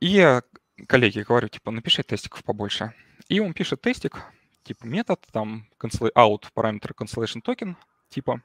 И 0.00 0.40
коллеге 0.88 1.24
говорю, 1.24 1.48
типа, 1.48 1.70
напиши 1.70 2.02
тестиков 2.02 2.44
побольше. 2.44 2.94
И 3.28 3.40
он 3.40 3.52
пишет 3.52 3.80
тестик, 3.80 4.22
типа, 4.62 4.86
метод, 4.86 5.20
там, 5.32 5.66
out 5.82 6.46
параметр 6.54 6.92
cancellation 6.92 7.42
token, 7.42 7.76
типа, 8.08 8.40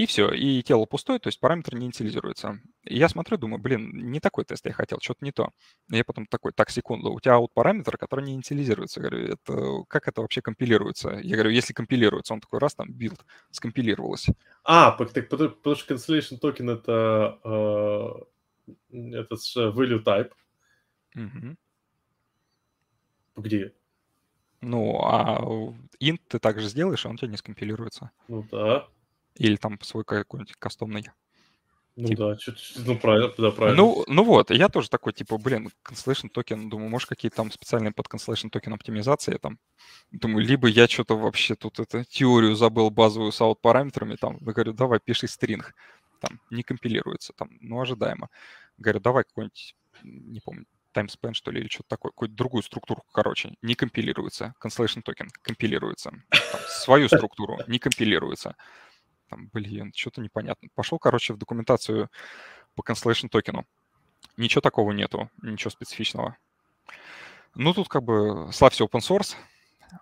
и 0.00 0.06
все, 0.06 0.30
и 0.30 0.62
тело 0.62 0.86
пустое, 0.86 1.18
то 1.18 1.28
есть 1.28 1.38
параметр 1.40 1.74
не 1.74 1.84
инициализируется. 1.84 2.58
И 2.84 2.96
я 2.96 3.06
смотрю, 3.10 3.36
думаю, 3.36 3.60
блин, 3.60 3.90
не 4.10 4.18
такой 4.18 4.46
тест 4.46 4.64
я 4.64 4.72
хотел, 4.72 4.98
что-то 4.98 5.22
не 5.22 5.30
то. 5.30 5.50
И 5.92 5.96
я 5.98 6.04
потом 6.04 6.24
такой, 6.24 6.52
так, 6.52 6.70
секунду, 6.70 7.12
у 7.12 7.20
тебя 7.20 7.34
out 7.34 7.48
параметр, 7.52 7.98
который 7.98 8.24
не 8.24 8.32
инициализируется. 8.32 9.02
Я 9.02 9.08
говорю, 9.10 9.34
это, 9.34 9.84
как 9.88 10.08
это 10.08 10.22
вообще 10.22 10.40
компилируется? 10.40 11.20
Я 11.22 11.36
говорю, 11.36 11.50
если 11.50 11.74
компилируется, 11.74 12.32
он 12.32 12.40
такой 12.40 12.60
раз, 12.60 12.74
там, 12.74 12.90
build, 12.90 13.26
скомпилировалось. 13.50 14.28
А, 14.64 14.92
так, 14.92 15.28
потому, 15.28 15.50
потому 15.50 15.76
что 15.76 15.92
cancellation 15.92 16.40
token 16.40 16.78
это, 16.78 17.38
э, 17.44 19.04
это 19.18 19.34
value 19.34 20.02
type. 20.02 20.32
Угу. 21.14 21.56
Где? 23.36 23.74
Ну, 24.62 24.98
а 25.02 25.42
int 26.00 26.20
ты 26.26 26.38
также 26.38 26.68
сделаешь, 26.68 27.04
а 27.04 27.10
он 27.10 27.16
у 27.16 27.18
тебя 27.18 27.28
не 27.28 27.36
скомпилируется. 27.36 28.12
Ну 28.28 28.46
да. 28.50 28.88
Или 29.36 29.56
там 29.56 29.80
свой 29.80 30.04
какой-нибудь 30.04 30.54
кастомный. 30.58 31.06
Ну 31.96 32.08
тип. 32.08 32.18
да, 32.18 32.36
чуть, 32.36 32.72
ну 32.86 32.98
правильно, 32.98 33.32
да, 33.36 33.50
правильно. 33.50 33.76
Ну, 33.76 34.04
ну 34.06 34.24
вот, 34.24 34.50
я 34.50 34.68
тоже 34.68 34.88
такой, 34.88 35.12
типа, 35.12 35.38
блин, 35.38 35.70
cancellation 35.84 36.28
token, 36.28 36.70
думаю, 36.70 36.88
может, 36.88 37.08
какие-то 37.08 37.36
там 37.36 37.50
специальные 37.50 37.92
под 37.92 38.06
cancellation 38.06 38.48
token 38.48 38.72
оптимизации 38.72 39.36
там. 39.36 39.58
Думаю, 40.10 40.44
либо 40.46 40.68
я 40.68 40.88
что-то 40.88 41.18
вообще 41.18 41.56
тут 41.56 41.80
это 41.80 42.04
теорию 42.04 42.54
забыл 42.54 42.90
базовую 42.90 43.32
с 43.32 43.40
out 43.40 43.60
параметрами, 43.60 44.16
там, 44.16 44.38
я 44.40 44.52
говорю, 44.52 44.72
давай, 44.72 45.00
пиши 45.00 45.26
string, 45.26 45.74
там, 46.20 46.40
не 46.50 46.62
компилируется, 46.62 47.32
там, 47.34 47.50
ну, 47.60 47.80
ожидаемо. 47.80 48.28
Говорю, 48.78 49.00
давай 49.00 49.24
какой-нибудь, 49.24 49.74
не 50.02 50.40
помню, 50.40 50.64
TimeSpan, 50.94 51.34
что 51.34 51.50
ли, 51.50 51.60
или 51.60 51.68
что-то 51.68 51.88
такое, 51.88 52.12
какую-то 52.12 52.34
другую 52.34 52.62
структуру, 52.62 53.02
короче, 53.12 53.54
не 53.62 53.74
компилируется. 53.74 54.54
Cancellation 54.62 55.02
token 55.02 55.28
компилируется. 55.42 56.12
Там, 56.30 56.60
свою 56.66 57.08
структуру 57.08 57.58
не 57.66 57.78
компилируется 57.78 58.56
там, 59.30 59.48
блин, 59.52 59.92
что-то 59.94 60.20
непонятно. 60.20 60.68
Пошел, 60.74 60.98
короче, 60.98 61.32
в 61.32 61.38
документацию 61.38 62.10
по 62.74 62.82
Constellation 62.82 63.28
токену. 63.28 63.64
Ничего 64.36 64.60
такого 64.60 64.92
нету, 64.92 65.30
ничего 65.42 65.70
специфичного. 65.70 66.36
Ну, 67.54 67.72
тут 67.72 67.88
как 67.88 68.02
бы 68.02 68.50
славься 68.52 68.84
open 68.84 69.00
source. 69.00 69.36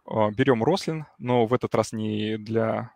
А, 0.06 0.30
берем 0.30 0.64
Roslyn, 0.64 1.04
но 1.18 1.46
в 1.46 1.54
этот 1.54 1.74
раз 1.74 1.92
не 1.92 2.36
для 2.36 2.92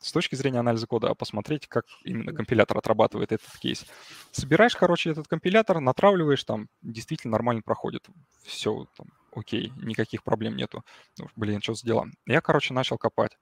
с 0.00 0.10
точки 0.10 0.34
зрения 0.34 0.58
анализа 0.58 0.86
кода, 0.86 1.10
а 1.10 1.14
посмотреть, 1.14 1.68
как 1.68 1.84
именно 2.02 2.32
компилятор 2.32 2.78
отрабатывает 2.78 3.30
этот 3.30 3.56
кейс. 3.58 3.86
Собираешь, 4.32 4.74
короче, 4.74 5.10
этот 5.10 5.28
компилятор, 5.28 5.78
натравливаешь, 5.80 6.42
там 6.42 6.68
действительно 6.82 7.32
нормально 7.32 7.62
проходит. 7.62 8.04
Все, 8.42 8.86
там, 8.96 9.06
окей, 9.32 9.72
никаких 9.76 10.24
проблем 10.24 10.56
нету. 10.56 10.84
Ну, 11.18 11.28
блин, 11.36 11.62
что 11.62 11.74
за 11.74 11.86
дела? 11.86 12.06
Я, 12.26 12.40
короче, 12.40 12.74
начал 12.74 12.98
копать. 12.98 13.38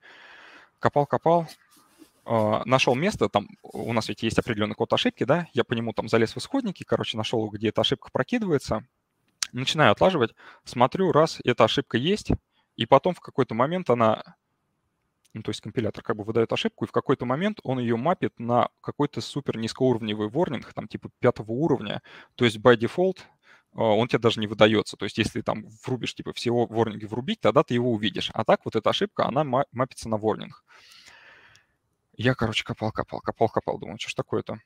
Копал-копал, 0.78 1.42
а, 1.42 1.46
нашел 2.24 2.94
место, 2.94 3.28
там 3.28 3.48
у 3.62 3.92
нас 3.92 4.08
ведь 4.08 4.22
есть 4.22 4.38
определенный 4.38 4.74
код 4.74 4.92
ошибки, 4.92 5.24
да, 5.24 5.48
я 5.52 5.64
по 5.64 5.72
нему 5.72 5.92
там 5.92 6.08
залез 6.08 6.34
в 6.34 6.38
исходники, 6.38 6.84
короче, 6.84 7.16
нашел, 7.16 7.48
где 7.48 7.68
эта 7.68 7.80
ошибка 7.80 8.10
прокидывается, 8.12 8.86
начинаю 9.52 9.92
отлаживать, 9.92 10.34
смотрю, 10.64 11.12
раз, 11.12 11.38
эта 11.44 11.64
ошибка 11.64 11.98
есть, 11.98 12.30
и 12.76 12.86
потом 12.86 13.14
в 13.14 13.20
какой-то 13.20 13.54
момент 13.54 13.90
она, 13.90 14.22
ну, 15.32 15.42
то 15.42 15.50
есть 15.50 15.60
компилятор 15.60 16.02
как 16.04 16.16
бы 16.16 16.24
выдает 16.24 16.52
ошибку, 16.52 16.84
и 16.84 16.88
в 16.88 16.92
какой-то 16.92 17.24
момент 17.24 17.60
он 17.62 17.78
ее 17.78 17.96
мапит 17.96 18.38
на 18.38 18.68
какой-то 18.80 19.20
супер 19.20 19.56
низкоуровневый 19.56 20.28
ворнинг, 20.28 20.72
там 20.72 20.88
типа 20.88 21.10
пятого 21.18 21.52
уровня, 21.52 22.02
то 22.36 22.44
есть 22.44 22.58
by 22.58 22.76
default 22.76 23.18
а, 23.74 23.82
он 23.82 24.08
тебе 24.08 24.18
даже 24.18 24.40
не 24.40 24.46
выдается. 24.46 24.96
То 24.96 25.04
есть 25.04 25.18
если 25.18 25.42
там 25.42 25.66
врубишь, 25.84 26.14
типа, 26.14 26.32
всего 26.32 26.66
ворнинги 26.66 27.04
врубить, 27.04 27.40
тогда 27.40 27.62
ты 27.62 27.74
его 27.74 27.92
увидишь. 27.92 28.30
А 28.34 28.44
так 28.44 28.60
вот 28.64 28.76
эта 28.76 28.90
ошибка, 28.90 29.26
она 29.26 29.44
мапится 29.44 30.08
на 30.08 30.16
ворнинг. 30.16 30.64
Я, 32.22 32.34
короче, 32.34 32.64
копал, 32.64 32.92
копал, 32.92 33.20
копал, 33.20 33.48
копал. 33.48 33.78
Думаю, 33.78 33.98
что 33.98 34.10
ж 34.10 34.14
такое-то? 34.14 34.58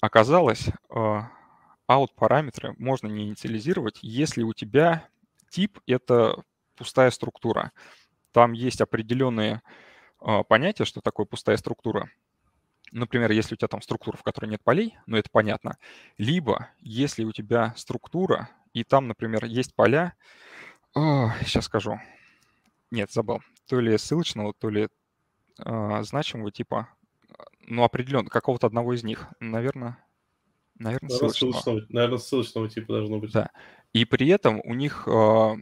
Оказалось, 0.00 0.68
out 0.88 2.08
параметры 2.14 2.72
можно 2.78 3.08
не 3.08 3.26
инициализировать, 3.26 3.98
если 4.00 4.44
у 4.44 4.52
тебя 4.52 5.08
тип— 5.48 5.80
это 5.88 6.44
пустая 6.76 7.10
структура. 7.10 7.72
Там 8.30 8.52
есть 8.52 8.80
определенные 8.80 9.60
а, 10.20 10.44
понятия, 10.44 10.84
что 10.84 11.00
такое 11.00 11.26
пустая 11.26 11.56
структура. 11.56 12.08
Например, 12.92 13.32
если 13.32 13.54
у 13.54 13.56
тебя 13.56 13.66
там 13.66 13.82
структура, 13.82 14.16
в 14.16 14.22
которой 14.22 14.46
нет 14.46 14.62
полей, 14.62 14.96
ну 15.06 15.16
это 15.16 15.28
понятно. 15.32 15.78
Либо 16.16 16.68
если 16.78 17.24
у 17.24 17.32
тебя 17.32 17.74
структура, 17.76 18.48
и 18.72 18.84
там, 18.84 19.08
например, 19.08 19.46
есть 19.46 19.74
поля, 19.74 20.14
о, 20.94 21.32
сейчас 21.40 21.64
скажу, 21.64 22.00
нет, 22.92 23.10
забыл, 23.10 23.40
то 23.66 23.80
ли 23.80 23.98
ссылочного, 23.98 24.54
то 24.56 24.70
ли 24.70 24.88
э, 25.58 26.02
значимого 26.02 26.50
типа, 26.50 26.88
ну, 27.66 27.84
определенно, 27.84 28.28
какого-то 28.28 28.66
одного 28.66 28.94
из 28.94 29.04
них. 29.04 29.28
Наверное, 29.40 29.98
наверное, 30.78 31.10
ссылочного. 31.10 31.52
ссылочного. 31.52 31.86
Наверное, 31.88 32.18
ссылочного 32.18 32.68
типа 32.68 32.94
должно 32.94 33.18
быть. 33.18 33.32
Да. 33.32 33.50
И 33.92 34.04
при 34.04 34.28
этом 34.28 34.60
у 34.64 34.74
них 34.74 35.04
э, 35.06 35.56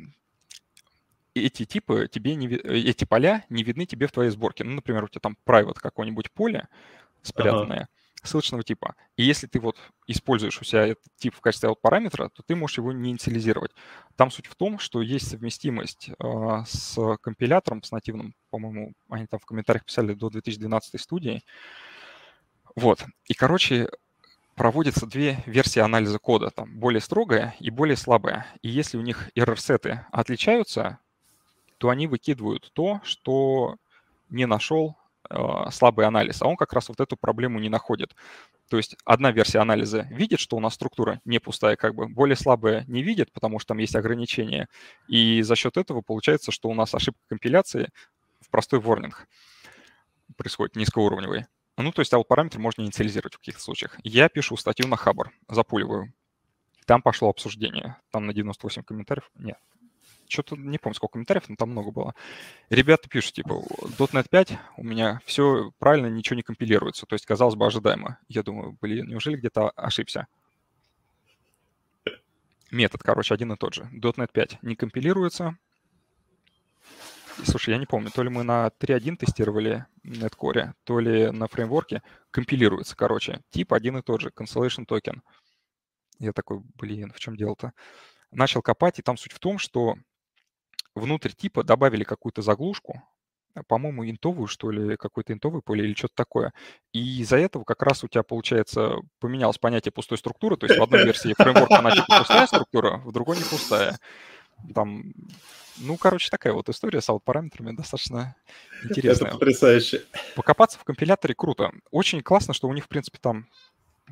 эти 1.34 1.64
типы 1.64 2.08
тебе 2.10 2.34
не, 2.34 2.48
эти 2.48 3.04
поля 3.04 3.44
не 3.48 3.62
видны 3.62 3.86
тебе 3.86 4.06
в 4.06 4.12
твоей 4.12 4.30
сборке. 4.30 4.64
Ну, 4.64 4.72
например, 4.72 5.04
у 5.04 5.08
тебя 5.08 5.20
там 5.20 5.36
private 5.46 5.78
какое-нибудь 5.80 6.30
поле 6.32 6.68
спрятанное, 7.22 7.82
ага. 7.82 7.88
Ссылочного 8.28 8.62
типа. 8.62 8.94
И 9.16 9.24
если 9.24 9.46
ты 9.46 9.60
вот 9.60 9.76
используешь 10.06 10.60
у 10.60 10.64
себя 10.64 10.86
этот 10.86 11.06
тип 11.16 11.34
в 11.34 11.40
качестве 11.40 11.74
параметра, 11.74 12.28
то 12.28 12.42
ты 12.42 12.54
можешь 12.54 12.78
его 12.78 12.92
не 12.92 13.10
инициализировать. 13.10 13.72
Там 14.16 14.30
суть 14.30 14.46
в 14.46 14.54
том, 14.54 14.78
что 14.78 15.02
есть 15.02 15.28
совместимость 15.28 16.10
э, 16.10 16.62
с 16.66 17.16
компилятором, 17.22 17.82
с 17.82 17.90
нативным, 17.90 18.34
по-моему, 18.50 18.92
они 19.08 19.26
там 19.26 19.40
в 19.40 19.46
комментариях 19.46 19.84
писали 19.84 20.14
до 20.14 20.30
2012 20.30 21.00
студии. 21.00 21.42
Вот. 22.76 23.04
И, 23.26 23.34
короче, 23.34 23.88
проводятся 24.54 25.06
две 25.06 25.42
версии 25.46 25.80
анализа 25.80 26.18
кода, 26.18 26.50
там 26.50 26.78
более 26.78 27.00
строгая 27.00 27.54
и 27.60 27.70
более 27.70 27.96
слабая. 27.96 28.46
И 28.62 28.68
если 28.68 28.98
у 28.98 29.02
них 29.02 29.30
error-сеты 29.34 30.04
отличаются, 30.10 30.98
то 31.78 31.88
они 31.88 32.06
выкидывают 32.08 32.70
то, 32.74 33.00
что 33.04 33.76
не 34.28 34.46
нашел 34.46 34.96
слабый 35.70 36.06
анализ, 36.06 36.42
а 36.42 36.46
он 36.46 36.56
как 36.56 36.72
раз 36.72 36.88
вот 36.88 37.00
эту 37.00 37.16
проблему 37.16 37.58
не 37.58 37.68
находит. 37.68 38.14
То 38.68 38.76
есть 38.76 38.96
одна 39.04 39.30
версия 39.30 39.58
анализа 39.60 40.06
видит, 40.10 40.40
что 40.40 40.56
у 40.56 40.60
нас 40.60 40.74
структура 40.74 41.20
не 41.24 41.38
пустая, 41.38 41.76
как 41.76 41.94
бы 41.94 42.08
более 42.08 42.36
слабая 42.36 42.84
не 42.86 43.02
видит, 43.02 43.32
потому 43.32 43.58
что 43.58 43.68
там 43.68 43.78
есть 43.78 43.96
ограничения. 43.96 44.68
И 45.06 45.42
за 45.42 45.56
счет 45.56 45.76
этого 45.76 46.00
получается, 46.00 46.52
что 46.52 46.68
у 46.68 46.74
нас 46.74 46.94
ошибка 46.94 47.20
компиляции 47.28 47.90
в 48.40 48.50
простой 48.50 48.80
ворнинг 48.80 49.26
происходит 50.36 50.76
низкоуровневый. 50.76 51.46
Ну, 51.76 51.92
то 51.92 52.00
есть 52.00 52.12
аут-параметр 52.12 52.58
можно 52.58 52.82
инициализировать 52.82 53.34
в 53.34 53.38
каких-то 53.38 53.62
случаях. 53.62 53.96
Я 54.02 54.28
пишу 54.28 54.56
статью 54.56 54.88
на 54.88 54.96
Хабр, 54.96 55.30
запуливаю. 55.48 56.12
Там 56.86 57.02
пошло 57.02 57.28
обсуждение. 57.28 57.96
Там 58.10 58.26
на 58.26 58.32
98 58.32 58.82
комментариев. 58.82 59.30
Нет, 59.36 59.58
что-то 60.28 60.56
не 60.56 60.78
помню, 60.78 60.94
сколько 60.94 61.12
комментариев, 61.12 61.48
но 61.48 61.56
там 61.56 61.70
много 61.70 61.90
было. 61.90 62.14
Ребята 62.70 63.08
пишут, 63.08 63.34
типа, 63.34 63.62
.NET 63.98 64.28
5, 64.30 64.58
у 64.76 64.84
меня 64.84 65.20
все 65.24 65.72
правильно, 65.78 66.06
ничего 66.06 66.36
не 66.36 66.42
компилируется. 66.42 67.06
То 67.06 67.14
есть, 67.14 67.26
казалось 67.26 67.54
бы, 67.54 67.66
ожидаемо. 67.66 68.18
Я 68.28 68.42
думаю, 68.42 68.76
блин, 68.80 69.08
неужели 69.08 69.36
где-то 69.36 69.70
ошибся? 69.70 70.26
Метод, 72.70 73.02
короче, 73.02 73.34
один 73.34 73.52
и 73.52 73.56
тот 73.56 73.74
же. 73.74 73.88
.NET 73.92 74.30
5 74.32 74.62
не 74.62 74.76
компилируется, 74.76 75.56
Слушай, 77.44 77.70
я 77.70 77.78
не 77.78 77.86
помню, 77.86 78.10
то 78.10 78.22
ли 78.22 78.30
мы 78.30 78.42
на 78.42 78.66
3.1 78.80 79.16
тестировали 79.16 79.86
Netcore, 80.04 80.72
то 80.84 80.98
ли 80.98 81.30
на 81.30 81.46
фреймворке 81.46 82.02
компилируется, 82.30 82.96
короче. 82.96 83.40
Тип 83.50 83.72
один 83.72 83.98
и 83.98 84.02
тот 84.02 84.20
же, 84.20 84.30
cancellation 84.30 84.84
токен. 84.84 85.22
Я 86.18 86.32
такой, 86.32 86.60
блин, 86.74 87.12
в 87.14 87.20
чем 87.20 87.36
дело-то? 87.36 87.72
Начал 88.32 88.60
копать, 88.60 88.98
и 88.98 89.02
там 89.02 89.16
суть 89.16 89.32
в 89.32 89.38
том, 89.38 89.58
что 89.58 89.94
внутрь 90.98 91.30
типа 91.30 91.64
добавили 91.64 92.04
какую-то 92.04 92.42
заглушку, 92.42 93.02
по-моему, 93.66 94.08
интовую, 94.08 94.46
что 94.46 94.70
ли, 94.70 94.96
какой-то 94.96 95.32
интовый 95.32 95.62
поле 95.62 95.84
или 95.84 95.94
что-то 95.94 96.14
такое. 96.14 96.52
И 96.92 97.20
из-за 97.22 97.38
этого 97.38 97.64
как 97.64 97.82
раз 97.82 98.04
у 98.04 98.08
тебя, 98.08 98.22
получается, 98.22 98.96
поменялось 99.18 99.58
понятие 99.58 99.92
пустой 99.92 100.18
структуры. 100.18 100.56
То 100.56 100.66
есть 100.66 100.78
в 100.78 100.82
одной 100.82 101.04
версии 101.04 101.34
фреймворка 101.36 101.78
она 101.78 101.90
типа 101.90 102.18
пустая 102.18 102.46
структура, 102.46 102.98
в 102.98 103.12
другой 103.12 103.36
не 103.36 103.44
пустая. 103.44 103.98
Там 104.74 105.12
ну, 105.80 105.96
короче, 105.96 106.28
такая 106.30 106.52
вот 106.52 106.68
история 106.68 107.00
с 107.00 107.08
аут-параметрами 107.08 107.74
достаточно 107.74 108.34
интересная. 108.82 109.28
Это 109.28 109.38
потрясающе. 109.38 110.04
Покопаться 110.34 110.78
в 110.78 110.84
компиляторе 110.84 111.34
круто. 111.34 111.72
Очень 111.90 112.22
классно, 112.22 112.52
что 112.54 112.68
у 112.68 112.72
них, 112.72 112.84
в 112.84 112.88
принципе, 112.88 113.18
там 113.20 113.46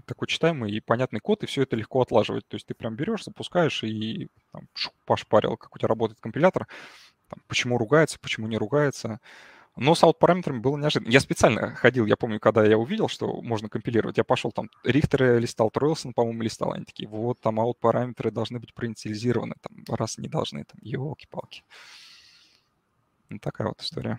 такой 0.04 0.28
читаемый 0.28 0.72
и 0.72 0.80
понятный 0.80 1.20
код, 1.20 1.42
и 1.42 1.46
все 1.46 1.62
это 1.62 1.76
легко 1.76 2.00
отлаживать. 2.02 2.46
То 2.48 2.56
есть 2.56 2.66
ты 2.66 2.74
прям 2.74 2.96
берешь, 2.96 3.24
запускаешь 3.24 3.82
и 3.84 4.28
там, 4.52 4.68
пошпарил, 5.04 5.56
как 5.56 5.74
у 5.74 5.78
тебя 5.78 5.88
работает 5.88 6.20
компилятор, 6.20 6.66
там, 7.28 7.40
почему 7.48 7.78
ругается, 7.78 8.18
почему 8.20 8.46
не 8.48 8.58
ругается. 8.58 9.20
Но 9.78 9.94
с 9.94 10.02
аут-параметрами 10.02 10.58
было 10.58 10.78
неожиданно. 10.78 11.10
Я 11.10 11.20
специально 11.20 11.74
ходил, 11.74 12.06
я 12.06 12.16
помню, 12.16 12.40
когда 12.40 12.64
я 12.64 12.78
увидел, 12.78 13.08
что 13.08 13.42
можно 13.42 13.68
компилировать, 13.68 14.16
я 14.16 14.24
пошел 14.24 14.50
там, 14.50 14.70
Рихтера 14.84 15.36
листал, 15.36 15.70
Троилсон, 15.70 16.14
по-моему, 16.14 16.42
листал, 16.42 16.72
они 16.72 16.86
такие, 16.86 17.08
вот, 17.08 17.40
там 17.40 17.60
аут-параметры 17.60 18.30
должны 18.30 18.58
быть 18.58 18.72
проинициализированы, 18.72 19.54
там, 19.60 19.84
раз 19.94 20.16
не 20.16 20.28
должны, 20.28 20.64
там, 20.64 20.78
елки-палки. 20.80 21.62
Вот 23.28 23.40
такая 23.42 23.68
вот 23.68 23.82
история. 23.82 24.18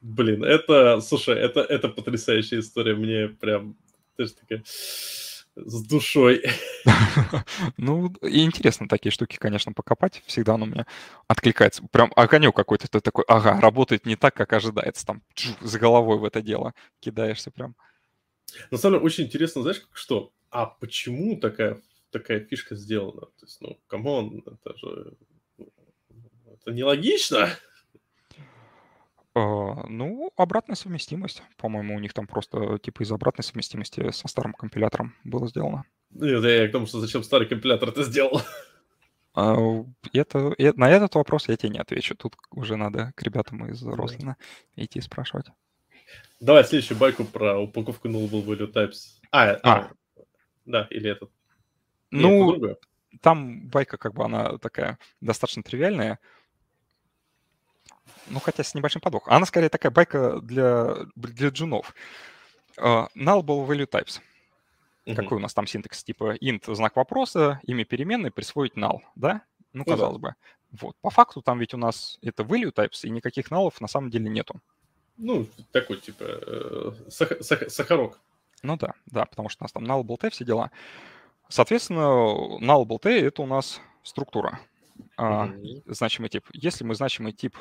Блин, 0.00 0.42
это, 0.42 1.00
слушай, 1.00 1.36
это, 1.36 1.60
это 1.60 1.88
потрясающая 1.90 2.60
история, 2.60 2.94
мне 2.94 3.28
прям, 3.28 3.76
ты 4.18 4.26
же 4.26 4.34
такая 4.34 4.62
с 4.64 5.86
душой. 5.86 6.44
Ну, 7.76 8.12
и 8.22 8.44
интересно 8.44 8.88
такие 8.88 9.12
штуки, 9.12 9.36
конечно, 9.36 9.72
покопать. 9.72 10.22
Всегда 10.26 10.54
оно 10.54 10.66
мне 10.66 10.86
откликается. 11.26 11.82
Прям 11.90 12.12
огонек 12.16 12.54
какой-то. 12.54 12.88
Ты 12.88 13.00
такой, 13.00 13.24
ага, 13.28 13.60
работает 13.60 14.06
не 14.06 14.16
так, 14.16 14.34
как 14.34 14.52
ожидается. 14.52 15.06
Там 15.06 15.22
с 15.34 15.76
головой 15.76 16.18
в 16.18 16.24
это 16.24 16.42
дело 16.42 16.74
кидаешься 17.00 17.50
прям. 17.50 17.74
На 18.70 18.78
самом 18.78 18.96
деле, 18.96 19.06
очень 19.06 19.24
интересно, 19.24 19.62
знаешь, 19.62 19.82
что? 19.92 20.32
А 20.50 20.66
почему 20.66 21.38
такая, 21.38 21.80
такая 22.10 22.40
фишка 22.40 22.74
сделана? 22.74 23.22
То 23.22 23.46
есть, 23.46 23.60
ну, 23.60 23.78
come 23.86 24.18
on, 24.18 24.42
это 24.46 24.76
же... 24.78 25.14
Это 25.58 26.72
нелогично. 26.72 27.50
А, 29.38 29.86
ну, 29.88 30.32
обратная 30.36 30.74
совместимость. 30.74 31.42
По-моему, 31.56 31.94
у 31.94 32.00
них 32.00 32.12
там 32.12 32.26
просто 32.26 32.78
типа 32.78 33.02
из 33.02 33.12
обратной 33.12 33.44
совместимости 33.44 34.10
со 34.10 34.26
старым 34.26 34.52
компилятором 34.52 35.14
было 35.24 35.46
сделано. 35.48 35.84
Нет, 36.10 36.42
я 36.42 36.68
к 36.68 36.72
тому, 36.72 36.86
что 36.86 37.00
зачем 37.00 37.22
старый 37.22 37.46
компилятор 37.46 37.90
это 37.90 38.02
сделал. 38.02 38.42
А, 39.34 39.56
это, 40.12 40.54
на 40.58 40.90
этот 40.90 41.14
вопрос 41.14 41.48
я 41.48 41.56
тебе 41.56 41.70
не 41.70 41.78
отвечу. 41.78 42.16
Тут 42.16 42.36
уже 42.50 42.74
надо 42.76 43.12
к 43.14 43.22
ребятам 43.22 43.66
из 43.66 43.80
Рослина 43.86 44.36
идти 44.74 45.00
спрашивать. 45.00 45.46
Давай 46.40 46.64
следующую 46.64 46.98
байку 46.98 47.24
про 47.24 47.60
упаковку 47.60 48.08
nullable 48.08 48.44
value 48.44 48.72
types. 48.72 49.20
А, 49.30 49.50
а. 49.50 49.58
а 49.62 49.90
да, 50.64 50.88
или 50.90 51.10
этот. 51.10 51.30
Ну, 52.10 52.56
Нет, 52.56 52.80
там 53.20 53.68
байка 53.68 53.96
как 53.96 54.14
бы 54.14 54.24
она 54.24 54.58
такая 54.58 54.98
достаточно 55.20 55.62
тривиальная 55.62 56.18
ну, 58.30 58.40
хотя 58.40 58.62
с 58.62 58.74
небольшим 58.74 59.00
подвохом. 59.00 59.32
Она 59.32 59.46
скорее 59.46 59.68
такая 59.68 59.92
байка 59.92 60.40
для, 60.40 60.96
для 61.16 61.48
джунов. 61.48 61.94
Uh, 62.76 63.08
nullable 63.16 63.66
value 63.66 63.88
types. 63.88 64.20
Mm-hmm. 65.04 65.14
Какой 65.16 65.38
у 65.38 65.40
нас 65.40 65.54
там 65.54 65.66
синтекс? 65.66 66.04
Типа 66.04 66.36
int 66.36 66.72
знак 66.74 66.96
вопроса, 66.96 67.60
имя 67.64 67.84
переменной, 67.84 68.30
присвоить 68.30 68.74
null, 68.74 69.00
да? 69.16 69.42
Ну, 69.72 69.84
казалось 69.84 70.18
ну, 70.18 70.18
да. 70.20 70.28
бы. 70.28 70.34
Вот. 70.80 70.96
По 71.00 71.10
факту 71.10 71.42
там 71.42 71.58
ведь 71.58 71.74
у 71.74 71.78
нас 71.78 72.18
это 72.22 72.42
value 72.42 72.72
types, 72.72 73.00
и 73.02 73.10
никаких 73.10 73.50
налов 73.50 73.80
на 73.80 73.88
самом 73.88 74.10
деле 74.10 74.28
нету. 74.28 74.60
Ну, 75.16 75.46
такой, 75.72 75.96
типа, 75.96 76.24
э, 76.24 76.92
сах- 77.08 77.40
сах- 77.40 77.68
сахарок. 77.70 78.20
Ну 78.62 78.76
да, 78.76 78.94
да, 79.06 79.24
потому 79.24 79.48
что 79.48 79.62
у 79.62 79.64
нас 79.64 79.72
там 79.72 79.84
nullable 79.84 80.18
t 80.18 80.30
все 80.30 80.44
дела. 80.44 80.70
Соответственно, 81.48 82.60
nullable 82.60 82.98
t— 82.98 83.18
это 83.20 83.42
у 83.42 83.46
нас 83.46 83.80
структура. 84.02 84.60
Mm-hmm. 84.98 85.04
А, 85.16 85.52
значимый 85.86 86.28
тип. 86.28 86.46
Если 86.52 86.84
мы 86.84 86.94
значимый 86.94 87.32
тип 87.32 87.56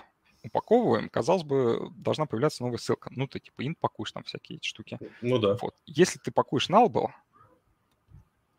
упаковываем, 0.47 1.09
казалось 1.09 1.43
бы, 1.43 1.91
должна 1.95 2.25
появляться 2.25 2.63
новая 2.63 2.77
ссылка. 2.77 3.09
Ну, 3.15 3.27
ты 3.27 3.39
типа 3.39 3.61
int 3.61 3.75
пакуешь 3.79 4.11
там 4.11 4.23
всякие 4.23 4.57
эти 4.57 4.67
штуки. 4.67 4.99
Ну 5.21 5.37
да. 5.37 5.57
Вот. 5.61 5.75
Если 5.85 6.19
ты 6.19 6.31
пакуешь 6.31 6.69
nullable, 6.69 7.11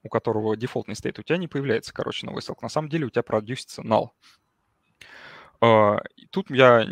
у 0.03 0.09
которого 0.09 0.57
дефолтный 0.57 0.97
стейт, 0.97 1.19
у 1.19 1.23
тебя 1.23 1.39
не 1.39 1.49
появляется, 1.49 1.93
короче, 1.93 2.27
новая 2.27 2.41
ссылка. 2.41 2.65
На 2.65 2.69
самом 2.69 2.89
деле 2.89 3.07
у 3.07 3.11
тебя 3.11 3.23
продюсится 3.23 3.83
null. 3.83 4.11
Uh, 5.61 6.01
тут 6.31 6.51
я 6.51 6.87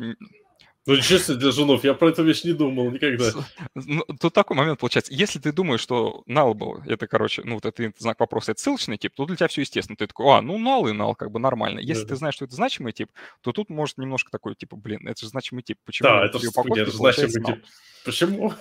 ну, 0.87 0.97
честно, 0.99 1.35
для 1.35 1.51
женов, 1.51 1.83
я 1.83 1.95
про 1.95 2.11
эту 2.11 2.23
вещь 2.23 2.45
не 2.45 2.53
думал 2.53 2.93
никогда. 2.93 3.33
Ну, 3.75 4.05
тут 4.21 4.33
такой 4.33 4.57
момент 4.57 4.79
получается. 4.79 5.13
Если 5.13 5.41
ты 5.41 5.53
думаешь, 5.53 5.81
что 5.81 6.23
null 6.29 6.81
это, 6.87 7.09
короче, 7.09 7.43
ну, 7.45 7.55
вот 7.55 7.67
это 7.67 7.93
знак 7.99 8.21
вопроса, 8.21 8.53
это 8.53 8.61
ссылочный 8.61 8.97
тип, 8.97 9.13
то 9.17 9.27
для 9.27 9.35
тебя 9.35 9.49
все 9.49 9.63
естественно. 9.63 9.97
Ты 9.97 10.07
такой, 10.07 10.27
а, 10.33 10.41
ну, 10.41 10.59
null 10.59 10.89
и 10.89 10.95
null, 10.95 11.17
как 11.17 11.33
бы 11.33 11.41
нормально. 11.41 11.81
Если 11.81 12.05
да. 12.05 12.11
ты 12.11 12.17
знаешь, 12.17 12.35
что 12.35 12.45
это 12.45 12.55
значимый 12.55 12.93
тип, 12.93 13.11
то 13.41 13.53
тут 13.53 13.69
может 13.69 13.99
немножко 13.99 14.31
такой, 14.31 14.55
типа, 14.55 14.77
блин, 14.77 15.09
это 15.09 15.21
же 15.21 15.29
значимый 15.29 15.65
тип. 15.65 15.79
Почему 15.85 16.09
да, 16.09 16.25
это, 16.25 16.39
же 16.39 16.51
значимый 16.93 17.31
null? 17.31 17.55
тип. 17.55 17.65
Почему? 18.05 18.55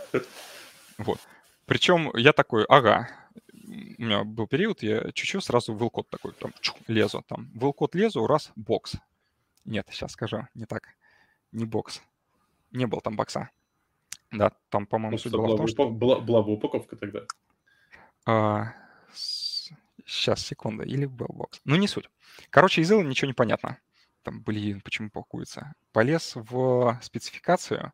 Вот. 0.98 1.20
Причем 1.68 2.12
я 2.16 2.34
такой, 2.34 2.66
ага, 2.66 3.08
у 3.54 4.02
меня 4.02 4.24
был 4.24 4.48
период, 4.48 4.82
я 4.82 5.12
чуть-чуть 5.12 5.44
сразу 5.44 5.74
в 5.74 5.90
код 5.90 6.10
такой, 6.10 6.32
там, 6.32 6.54
чух, 6.60 6.76
лезу, 6.88 7.24
там, 7.28 7.52
в 7.54 7.72
код 7.72 7.94
лезу, 7.94 8.26
раз, 8.26 8.52
бокс. 8.56 8.94
Нет, 9.64 9.88
сейчас 9.92 10.14
скажу, 10.14 10.48
не 10.56 10.66
так, 10.66 10.90
не 11.52 11.66
бокс 11.66 12.02
не 12.76 12.86
было 12.86 13.02
там 13.02 13.16
бокса. 13.16 13.50
Да, 14.32 14.52
там, 14.70 14.86
по-моему, 14.86 15.18
суть 15.18 15.32
была 15.32 15.56
в 15.56 15.58
том, 15.58 15.68
что... 15.68 15.90
Была, 15.90 16.20
была 16.20 16.44
бы 16.44 16.54
упаковка 16.54 16.96
тогда. 16.96 17.22
А, 18.26 18.74
с... 19.14 19.70
Сейчас, 20.06 20.46
секунда. 20.46 20.84
Или 20.84 21.06
был 21.06 21.28
бокс. 21.30 21.62
Ну, 21.66 21.76
не 21.76 21.88
суть. 21.88 22.10
Короче, 22.50 22.82
из 22.82 22.92
ничего 22.92 23.28
не 23.28 23.34
понятно. 23.34 23.80
Там, 24.24 24.42
блин, 24.44 24.82
почему 24.82 25.10
пакуется. 25.10 25.74
Полез 25.92 26.34
в 26.36 27.00
спецификацию. 27.02 27.94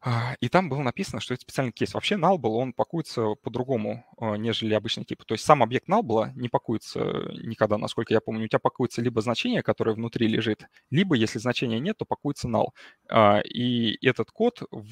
А, 0.00 0.36
и 0.40 0.48
там 0.48 0.68
было 0.68 0.82
написано, 0.82 1.20
что 1.20 1.34
это 1.34 1.42
специальный 1.42 1.72
кейс. 1.72 1.94
Вообще 1.94 2.16
nullable, 2.16 2.56
он 2.56 2.72
пакуется 2.72 3.34
по-другому, 3.42 4.04
а, 4.18 4.36
нежели 4.36 4.74
обычный 4.74 5.04
тип. 5.04 5.24
То 5.24 5.34
есть 5.34 5.44
сам 5.44 5.62
объект 5.62 5.88
nullable 5.88 6.30
не 6.34 6.48
пакуется 6.48 7.00
никогда, 7.42 7.78
насколько 7.78 8.12
я 8.14 8.20
помню. 8.20 8.44
У 8.44 8.48
тебя 8.48 8.58
пакуется 8.58 9.02
либо 9.02 9.20
значение, 9.20 9.62
которое 9.62 9.94
внутри 9.94 10.28
лежит, 10.28 10.66
либо, 10.90 11.16
если 11.16 11.38
значения 11.38 11.80
нет, 11.80 11.96
то 11.98 12.04
пакуется 12.04 12.48
null. 12.48 12.68
А, 13.08 13.40
и 13.40 13.96
этот 14.06 14.30
код 14.30 14.62
в, 14.70 14.86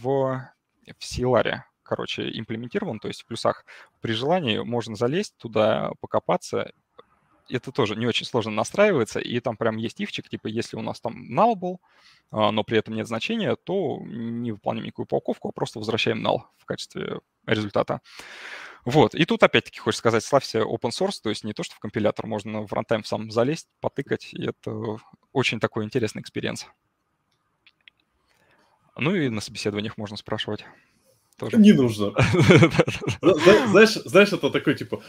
в 0.87 1.01
CLR, 1.01 1.61
короче, 1.83 2.31
имплементирован, 2.37 2.99
то 2.99 3.09
есть 3.09 3.23
в 3.23 3.27
плюсах. 3.27 3.65
При 4.01 4.13
желании 4.13 4.59
можно 4.59 4.97
залезть 4.97 5.37
туда, 5.37 5.93
покопаться 6.01 6.73
это 7.49 7.73
тоже 7.73 7.97
не 7.97 8.07
очень 8.07 8.27
сложно 8.27 8.53
настраивается, 8.53 9.21
и 9.21 9.41
там 9.41 9.57
прям 9.57 9.77
есть 9.77 10.01
ифчик, 10.01 10.29
типа, 10.29 10.47
если 10.47 10.77
у 10.77 10.83
нас 10.83 11.01
там 11.01 11.27
null 11.31 11.55
был, 11.55 11.81
а, 12.31 12.51
но 12.51 12.65
при 12.65 12.79
этом 12.79 12.95
нет 12.95 13.07
значения, 13.07 13.57
то 13.57 14.01
не 14.05 14.53
выполняем 14.53 14.87
никакую 14.87 15.05
упаковку, 15.05 15.49
а 15.49 15.53
просто 15.53 15.79
возвращаем 15.79 16.27
null 16.27 16.43
в 16.59 16.65
качестве 16.65 17.21
результата. 17.47 18.01
Вот, 18.85 19.15
и 19.15 19.25
тут 19.25 19.43
опять-таки 19.43 19.79
хочешь 19.79 19.99
сказать, 19.99 20.23
славься 20.23 20.61
open 20.61 20.91
source, 20.91 21.21
то 21.23 21.31
есть 21.31 21.43
не 21.45 21.55
то, 21.55 21.63
что 21.63 21.75
в 21.75 21.79
компилятор 21.79 22.27
можно 22.27 22.67
в 22.67 22.73
runtime 22.73 23.03
сам 23.05 23.31
залезть, 23.31 23.69
потыкать, 23.81 24.35
и 24.35 24.47
это 24.47 24.99
очень 25.33 25.59
такой 25.59 25.85
интересный 25.85 26.21
experience. 26.21 26.67
Ну 28.97 29.15
и 29.15 29.29
на 29.29 29.41
собеседованиях 29.41 29.97
можно 29.97 30.17
спрашивать. 30.17 30.65
Тоже. 31.37 31.57
Не 31.57 31.73
нужно. 31.73 32.13
Знаешь, 33.21 33.95
знаешь, 34.05 34.33
это 34.33 34.51
такой 34.51 34.77
типа, 34.77 35.03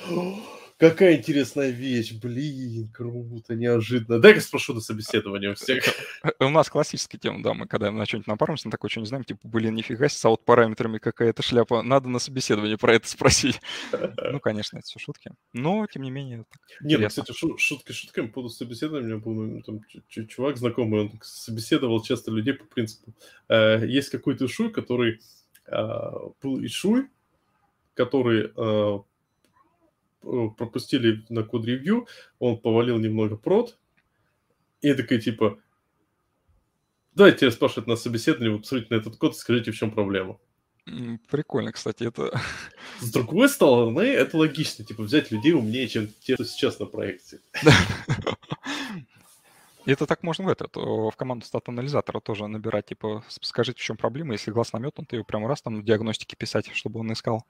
Какая 0.77 1.15
интересная 1.15 1.69
вещь, 1.69 2.11
блин, 2.11 2.89
круто, 2.93 3.55
неожиданно. 3.55 4.19
Дай-ка 4.19 4.41
спрошу 4.41 4.73
на 4.73 4.81
собеседование 4.81 5.51
у 5.51 5.55
всех. 5.55 5.85
У 6.39 6.49
нас 6.49 6.69
классическая 6.69 7.17
тема, 7.17 7.41
да, 7.41 7.53
мы 7.53 7.65
когда 7.65 7.91
на 7.91 8.05
что-нибудь 8.05 8.27
напаримся, 8.27 8.67
на 8.67 8.71
такое 8.71 8.89
что 8.89 8.99
не 8.99 9.05
знаем, 9.05 9.23
типа, 9.23 9.39
блин, 9.47 9.73
нифига 9.73 10.09
себе, 10.09 10.19
с 10.19 10.25
out 10.25 10.40
-параметрами 10.40 10.97
какая-то 10.97 11.41
шляпа, 11.43 11.81
надо 11.81 12.09
на 12.09 12.19
собеседование 12.19 12.77
про 12.77 12.95
это 12.95 13.07
спросить. 13.07 13.61
Ну, 14.35 14.39
конечно, 14.39 14.77
это 14.77 14.85
все 14.85 14.99
шутки, 14.99 15.31
но, 15.53 15.85
тем 15.87 16.01
не 16.01 16.11
менее, 16.11 16.43
Не, 16.81 16.97
ну, 16.97 17.07
кстати, 17.07 17.31
шутки 17.31 17.91
шутками 17.93 18.27
по 18.27 18.47
собеседованию, 18.49 19.03
у 19.03 19.13
меня 19.13 19.23
был 19.23 19.33
ну, 19.33 19.61
там, 19.61 20.27
чувак 20.27 20.57
знакомый, 20.57 21.01
он 21.01 21.19
собеседовал 21.21 22.01
часто 22.01 22.31
людей 22.31 22.53
по 22.53 22.65
принципу, 22.65 23.13
э, 23.47 23.85
есть 23.87 24.09
какой-то 24.09 24.47
шуй, 24.47 24.71
который 24.71 25.21
э, 25.67 26.11
был 26.41 26.65
ишуй, 26.65 27.07
который 27.93 28.51
э, 28.55 28.99
Э, 29.05 29.14
пропустили 30.57 31.23
на 31.29 31.43
код-ревью, 31.43 32.07
он 32.39 32.57
повалил 32.57 32.97
немного 32.97 33.37
прод, 33.37 33.77
и 34.81 34.93
такой 34.93 35.21
типа, 35.21 35.59
давайте 37.13 37.51
спрашивать 37.51 37.87
на 37.87 37.95
собеседовании, 37.95 38.57
посмотрите 38.57 38.93
на 38.93 38.99
этот 38.99 39.17
код 39.17 39.37
скажите, 39.37 39.71
в 39.71 39.75
чем 39.75 39.91
проблема. 39.91 40.37
Прикольно, 41.31 41.71
кстати, 41.71 42.03
это... 42.03 42.39
С 42.99 43.11
другой 43.11 43.49
стороны, 43.49 44.01
это 44.01 44.37
логично, 44.37 44.85
типа, 44.85 45.03
взять 45.03 45.31
людей 45.31 45.53
умнее, 45.53 45.87
чем 45.87 46.07
те, 46.21 46.35
кто 46.35 46.43
сейчас 46.43 46.79
на 46.79 46.85
проекте. 46.85 47.39
Это 49.85 50.07
так 50.07 50.23
можно 50.23 50.45
в 50.45 50.47
этот, 50.47 50.75
в 50.75 51.11
команду 51.15 51.45
стат-анализатора 51.45 52.19
тоже 52.19 52.47
набирать, 52.47 52.87
типа, 52.87 53.23
скажите, 53.27 53.79
в 53.79 53.83
чем 53.83 53.97
проблема, 53.97 54.33
если 54.33 54.51
глаз 54.51 54.73
наметан, 54.73 55.05
ты 55.05 55.17
его 55.17 55.25
прямо 55.25 55.47
раз 55.47 55.61
там 55.61 55.81
в 55.81 55.85
диагностике 55.85 56.35
писать, 56.35 56.69
чтобы 56.73 56.99
он 56.99 57.13
искал 57.13 57.45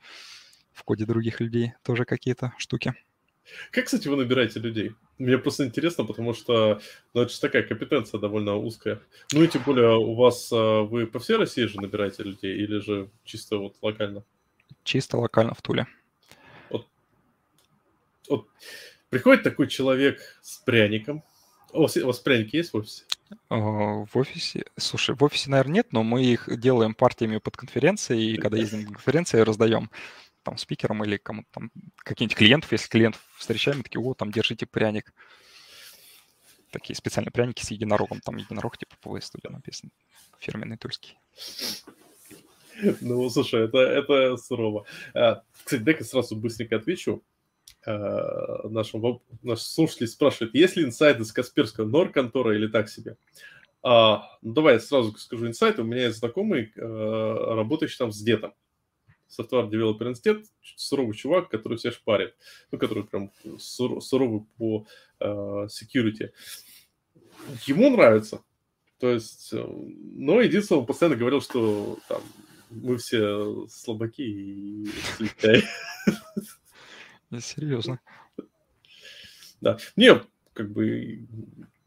в 0.75 0.83
коде 0.83 1.05
других 1.05 1.39
людей 1.39 1.73
тоже 1.83 2.05
какие-то 2.05 2.53
штуки. 2.57 2.93
Как, 3.71 3.85
кстати, 3.85 4.07
вы 4.07 4.17
набираете 4.17 4.59
людей? 4.59 4.93
Мне 5.17 5.37
просто 5.37 5.65
интересно, 5.65 6.03
потому 6.03 6.33
что 6.33 6.81
ну, 7.13 7.21
это 7.21 7.31
же 7.31 7.39
такая 7.39 7.63
компетенция 7.63 8.19
довольно 8.19 8.57
узкая. 8.57 9.01
Ну 9.31 9.43
и 9.43 9.47
тем 9.47 9.61
более 9.63 9.95
у 9.97 10.13
вас, 10.15 10.49
а, 10.51 10.81
вы 10.81 11.07
по 11.07 11.19
всей 11.19 11.37
России 11.37 11.65
же 11.65 11.79
набираете 11.79 12.23
людей 12.23 12.57
или 12.57 12.79
же 12.79 13.09
чисто 13.23 13.57
вот 13.57 13.75
локально? 13.81 14.23
Чисто 14.83 15.17
локально 15.17 15.53
в 15.53 15.61
Туле. 15.61 15.87
Вот, 16.69 16.87
вот 18.27 18.47
приходит 19.09 19.43
такой 19.43 19.67
человек 19.67 20.19
с 20.41 20.57
пряником. 20.57 21.23
у 21.71 21.83
вас, 21.83 21.95
у 21.95 22.07
вас 22.07 22.19
пряники 22.19 22.57
есть 22.57 22.73
в 22.73 22.77
офисе? 22.77 23.03
В 23.49 24.09
офисе? 24.13 24.65
Слушай, 24.77 25.15
в 25.15 25.23
офисе, 25.23 25.49
наверное, 25.49 25.75
нет, 25.75 25.87
но 25.91 26.03
мы 26.03 26.23
их 26.23 26.49
делаем 26.59 26.93
партиями 26.93 27.37
под 27.37 27.57
конференции, 27.57 28.31
и 28.31 28.37
когда 28.37 28.57
ездим 28.57 28.81
на 28.83 28.93
конференции, 28.93 29.39
раздаем 29.39 29.89
там 30.45 30.57
спикерам 30.57 31.03
или 31.03 31.17
кому-то 31.17 31.47
там 31.51 31.71
каких-нибудь 31.97 32.37
клиентов, 32.37 32.71
если 32.71 32.87
клиентов 32.87 33.21
встречаем, 33.35 33.83
такие, 33.83 33.99
о, 34.01 34.13
там, 34.13 34.31
держите 34.31 34.65
пряник. 34.65 35.13
Такие 36.71 36.95
специальные 36.95 37.31
пряники 37.31 37.63
с 37.63 37.71
единорогом, 37.71 38.21
там 38.21 38.37
единорог 38.37 38.77
типа 38.77 38.95
PVS-Studio 39.01 39.49
написан, 39.49 39.91
фирменный 40.39 40.77
тульский. 40.77 41.17
Ну, 43.01 43.29
слушай, 43.29 43.65
это, 43.65 43.77
это 43.79 44.37
сурово. 44.37 44.85
А, 45.13 45.41
кстати, 45.63 45.81
дай-ка 45.81 46.03
сразу 46.03 46.35
быстренько 46.35 46.75
отвечу. 46.75 47.23
А, 47.85 48.67
нашим, 48.67 49.21
наш 49.41 49.61
слушатель 49.61 50.07
спрашивает, 50.07 50.53
есть 50.53 50.75
ли 50.75 50.83
инсайд 50.83 51.19
из 51.19 51.31
Касперского 51.31 51.85
норм 51.85 52.11
контора 52.11 52.55
или 52.55 52.67
так 52.67 52.89
себе? 52.89 53.15
А, 53.81 54.37
ну, 54.41 54.53
давай 54.53 54.73
я 54.73 54.79
сразу 54.79 55.15
скажу 55.17 55.47
инсайт. 55.47 55.79
У 55.79 55.83
меня 55.83 56.07
есть 56.07 56.17
знакомый, 56.17 56.73
а, 56.77 57.55
работающий 57.55 57.97
там 57.97 58.11
SDET 58.11 58.21
ом. 58.21 58.53
Software 59.29 59.69
Developer 59.69 60.11
in 60.11 60.21
Test, 60.21 60.45
суровый 60.75 61.15
чувак, 61.15 61.49
который 61.49 61.77
все 61.77 61.91
шпарит, 61.91 62.35
ну, 62.71 62.77
который 62.77 63.03
прям 63.03 63.31
сур, 63.57 64.01
суровый 64.01 64.45
по 64.57 64.85
uh, 65.19 65.67
security. 65.67 66.31
Ему 67.65 67.89
нравится. 67.89 68.43
То 68.99 69.09
есть, 69.09 69.51
э, 69.51 69.63
но 69.63 70.41
единственное, 70.41 70.81
он 70.81 70.85
постоянно 70.85 71.17
говорил, 71.17 71.41
что 71.41 71.99
там 72.07 72.21
мы 72.69 72.97
все 72.97 73.67
слабаки 73.67 74.23
и 74.23 74.87
Серьезно. 77.39 77.99
Да. 79.61 79.77
Не, 79.95 80.21
как 80.53 80.71
бы, 80.71 81.27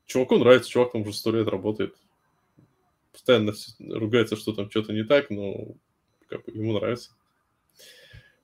чуваку 0.07 0.39
нравится, 0.39 0.71
чувак 0.71 0.93
там 0.93 1.03
уже 1.03 1.13
сто 1.13 1.31
лет 1.33 1.49
работает. 1.49 1.97
Постоянно 3.13 3.53
ругается, 3.79 4.37
что 4.37 4.53
там 4.53 4.71
что-то 4.71 4.93
не 4.93 5.05
так, 5.05 5.31
но 5.31 5.75
как 6.29 6.45
бы, 6.45 6.53
ему 6.53 6.73
нравится. 6.79 7.11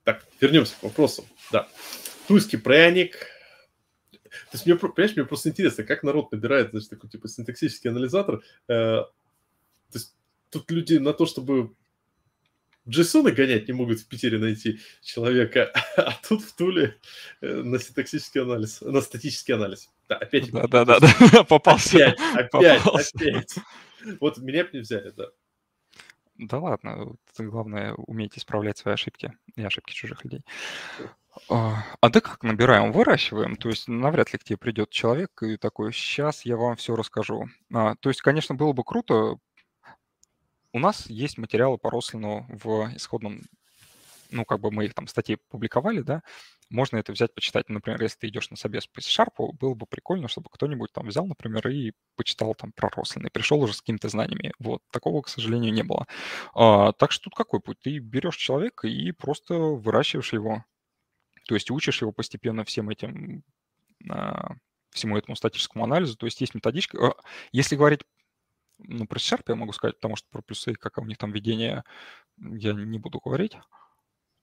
Так, 0.04 0.24
вернемся 0.40 0.74
к 0.78 0.82
вопросу. 0.82 1.26
Да. 1.50 1.68
Тульский 2.28 2.58
пряник. 2.58 3.12
То 4.22 4.54
есть, 4.54 4.66
мне, 4.66 4.76
понимаешь, 4.76 5.16
мне 5.16 5.24
просто 5.24 5.48
интересно, 5.48 5.84
как 5.84 6.02
народ 6.02 6.32
набирает, 6.32 6.70
значит, 6.70 6.90
такой, 6.90 7.08
типа, 7.10 7.28
синтаксический 7.28 7.90
анализатор. 7.90 8.42
Э, 8.68 9.04
то 9.04 9.12
есть, 9.92 10.14
тут 10.50 10.70
люди 10.70 10.94
на 10.96 11.12
то, 11.12 11.26
чтобы 11.26 11.74
JSON 12.86 13.30
гонять 13.32 13.66
не 13.68 13.74
могут 13.74 14.00
в 14.00 14.08
Питере 14.08 14.38
найти 14.38 14.80
человека, 15.02 15.72
а 15.96 16.12
тут 16.28 16.42
в 16.42 16.54
Туле 16.54 16.98
э, 17.40 17.62
на 17.62 17.78
синтаксический 17.78 18.42
анализ, 18.42 18.80
на 18.82 19.00
статический 19.00 19.54
анализ. 19.54 19.88
Да, 20.08 20.16
опять. 20.16 20.50
Да, 20.50 20.66
да, 20.66 20.84
да, 20.84 20.98
да, 21.00 21.44
попался. 21.48 21.96
Опять, 21.96 22.20
опять, 22.34 22.82
попался. 22.82 23.12
опять. 23.14 23.54
Вот 24.20 24.38
меня 24.38 24.64
бы 24.64 24.70
не 24.74 24.80
взяли, 24.80 25.12
да. 25.16 25.30
Да 26.36 26.58
ладно, 26.58 27.14
главное 27.38 27.94
уметь 27.94 28.36
исправлять 28.36 28.78
свои 28.78 28.94
ошибки 28.94 29.32
и 29.54 29.62
ошибки 29.62 29.92
чужих 29.92 30.24
людей. 30.24 30.42
А, 31.48 31.84
да 32.02 32.20
как 32.20 32.42
набираем? 32.42 32.92
Выращиваем. 32.92 33.56
То 33.56 33.68
есть 33.68 33.88
навряд 33.88 34.32
ли 34.32 34.38
к 34.38 34.44
тебе 34.44 34.56
придет 34.56 34.90
человек 34.90 35.42
и 35.42 35.56
такой, 35.56 35.92
сейчас 35.92 36.44
я 36.44 36.56
вам 36.56 36.76
все 36.76 36.96
расскажу. 36.96 37.46
А, 37.72 37.94
то 37.96 38.08
есть, 38.08 38.22
конечно, 38.22 38.54
было 38.54 38.72
бы 38.72 38.84
круто. 38.84 39.36
У 40.72 40.78
нас 40.78 41.06
есть 41.06 41.38
материалы 41.38 41.78
по 41.78 41.90
Рослину 41.90 42.46
в 42.48 42.90
исходном, 42.96 43.42
ну, 44.34 44.44
как 44.44 44.60
бы 44.60 44.70
мы 44.70 44.86
их 44.86 44.94
там 44.94 45.06
статьи 45.06 45.38
публиковали, 45.48 46.00
да, 46.00 46.22
можно 46.68 46.96
это 46.96 47.12
взять, 47.12 47.34
почитать. 47.34 47.68
Например, 47.68 48.02
если 48.02 48.18
ты 48.18 48.28
идешь 48.28 48.50
на 48.50 48.56
собес 48.56 48.86
по 48.86 49.00
C-Sharp, 49.00 49.52
было 49.60 49.74
бы 49.74 49.86
прикольно, 49.86 50.28
чтобы 50.28 50.48
кто-нибудь 50.50 50.92
там 50.92 51.06
взял, 51.06 51.26
например, 51.26 51.66
и 51.68 51.92
почитал 52.16 52.54
там 52.54 52.72
про 52.72 52.90
Рослин, 52.90 53.26
и 53.26 53.30
пришел 53.30 53.62
уже 53.62 53.74
с 53.74 53.80
какими-то 53.80 54.08
знаниями. 54.08 54.52
Вот, 54.58 54.82
такого, 54.90 55.22
к 55.22 55.28
сожалению, 55.28 55.72
не 55.72 55.84
было. 55.84 56.06
А, 56.54 56.92
так 56.92 57.12
что 57.12 57.24
тут 57.24 57.34
какой 57.34 57.60
путь? 57.60 57.78
Ты 57.80 57.98
берешь 57.98 58.36
человека 58.36 58.88
и 58.88 59.12
просто 59.12 59.54
выращиваешь 59.54 60.32
его. 60.32 60.64
То 61.46 61.54
есть 61.54 61.70
учишь 61.70 62.00
его 62.02 62.12
постепенно 62.12 62.64
всем 62.64 62.90
этим, 62.90 63.44
а, 64.10 64.54
всему 64.90 65.16
этому 65.16 65.36
статическому 65.36 65.84
анализу. 65.84 66.16
То 66.16 66.26
есть 66.26 66.40
есть 66.40 66.54
методичка. 66.54 66.98
А, 66.98 67.14
если 67.52 67.76
говорить 67.76 68.00
ну, 68.78 69.06
про 69.06 69.18
C-Sharp 69.18 69.44
я 69.48 69.54
могу 69.54 69.72
сказать, 69.72 69.96
потому 69.96 70.16
что 70.16 70.28
про 70.30 70.42
плюсы, 70.42 70.74
как 70.74 70.98
у 70.98 71.04
них 71.04 71.18
там 71.18 71.30
ведение, 71.30 71.84
я 72.38 72.72
не 72.72 72.98
буду 72.98 73.20
говорить. 73.20 73.56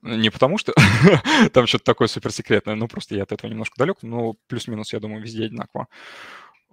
Не 0.02 0.30
потому 0.32 0.58
что 0.58 0.74
там 1.54 1.68
что-то 1.68 1.84
такое 1.84 2.08
суперсекретное, 2.08 2.76
ну 2.76 2.88
просто 2.88 3.16
я 3.16 3.24
от 3.24 3.32
этого 3.32 3.50
немножко 3.50 3.76
далек, 3.78 3.98
но 4.02 4.36
плюс-минус, 4.48 4.94
я 4.94 5.00
думаю, 5.00 5.22
везде 5.22 5.46
одинаково. 5.46 5.88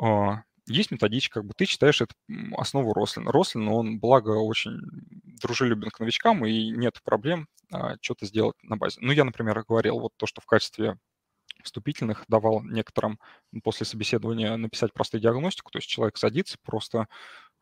А, 0.00 0.42
есть 0.66 0.90
методичка, 0.90 1.40
как 1.40 1.46
бы 1.46 1.54
ты 1.54 1.66
читаешь 1.66 2.00
эту 2.00 2.14
основу 2.56 2.92
Рослин. 2.92 3.28
Рослин, 3.28 3.68
он, 3.68 3.98
благо, 3.98 4.30
очень 4.30 4.78
дружелюбен 5.40 5.90
к 5.90 6.00
новичкам, 6.00 6.44
и 6.46 6.70
нет 6.70 7.02
проблем 7.04 7.48
а, 7.72 7.96
что-то 8.00 8.26
сделать 8.26 8.56
на 8.62 8.76
базе. 8.76 8.98
Ну, 9.00 9.12
я, 9.12 9.24
например, 9.24 9.62
говорил 9.66 9.98
вот 9.98 10.12
то, 10.16 10.26
что 10.26 10.40
в 10.40 10.46
качестве 10.46 10.96
вступительных 11.62 12.24
давал 12.28 12.62
некоторым 12.62 13.18
после 13.62 13.84
собеседования 13.84 14.56
написать 14.56 14.92
просто 14.92 15.18
диагностику, 15.18 15.70
то 15.70 15.78
есть 15.78 15.88
человек 15.88 16.16
садится, 16.16 16.56
просто 16.62 17.08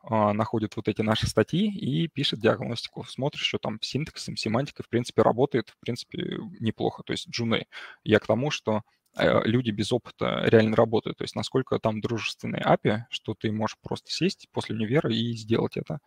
находит 0.09 0.75
вот 0.75 0.87
эти 0.87 1.01
наши 1.01 1.27
статьи 1.27 1.69
и 1.69 2.07
пишет 2.07 2.39
диагностику. 2.39 3.03
Смотришь, 3.03 3.45
что 3.45 3.57
там 3.57 3.79
синтаксом, 3.81 4.37
семантикой, 4.37 4.85
в 4.85 4.89
принципе, 4.89 5.21
работает, 5.21 5.69
в 5.69 5.79
принципе, 5.79 6.39
неплохо. 6.59 7.03
То 7.03 7.13
есть 7.13 7.29
джуны. 7.29 7.67
Я 8.03 8.19
к 8.19 8.27
тому, 8.27 8.51
что 8.51 8.83
э, 9.17 9.41
люди 9.45 9.71
без 9.71 9.91
опыта 9.91 10.43
реально 10.45 10.75
работают. 10.75 11.17
То 11.17 11.23
есть 11.23 11.35
насколько 11.35 11.79
там 11.79 12.01
дружественные 12.01 12.63
API, 12.63 13.01
что 13.09 13.35
ты 13.37 13.51
можешь 13.51 13.77
просто 13.81 14.11
сесть 14.11 14.47
после 14.51 14.75
универа 14.75 15.11
и 15.11 15.33
сделать 15.33 15.77
это. 15.77 15.99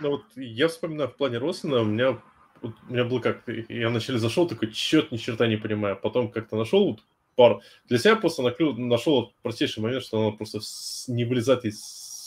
Ну 0.00 0.10
вот 0.10 0.24
я 0.36 0.68
вспоминаю 0.68 1.08
в 1.08 1.16
плане 1.16 1.38
Рослина, 1.38 1.80
у 1.80 1.84
меня, 1.84 2.18
у 2.62 2.72
меня 2.88 3.04
был 3.04 3.20
как, 3.20 3.42
я 3.68 3.88
вначале 3.88 4.18
зашел, 4.18 4.46
такой, 4.46 4.70
черт, 4.70 5.10
ни 5.10 5.16
черта 5.16 5.46
не 5.46 5.56
понимаю, 5.56 5.96
потом 5.96 6.30
как-то 6.30 6.56
нашел 6.56 7.00
пару, 7.34 7.62
для 7.86 7.98
себя 7.98 8.16
просто 8.16 8.42
накрыл, 8.42 8.74
нашел 8.76 9.32
простейший 9.42 9.82
момент, 9.82 10.02
что 10.02 10.18
оно 10.18 10.32
просто 10.32 10.60
не 11.08 11.24
вылезает 11.24 11.64
из 11.64 11.80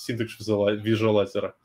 синтекс 0.10 0.40
визуалайзера. 0.40 1.56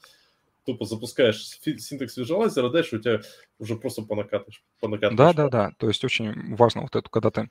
Тупо 0.64 0.84
запускаешь 0.84 1.44
синтекс 1.44 2.16
визуалайзера, 2.16 2.70
дальше 2.70 2.96
у 2.96 2.98
тебя 3.00 3.20
уже 3.58 3.76
просто 3.76 4.02
понакатываешь. 4.02 4.62
понакатываешь. 4.80 5.18
Да, 5.18 5.32
да, 5.32 5.48
да. 5.48 5.72
То 5.78 5.88
есть 5.88 6.04
очень 6.04 6.54
важно 6.54 6.82
вот 6.82 6.96
это, 6.96 7.08
когда 7.08 7.30
ты 7.30 7.50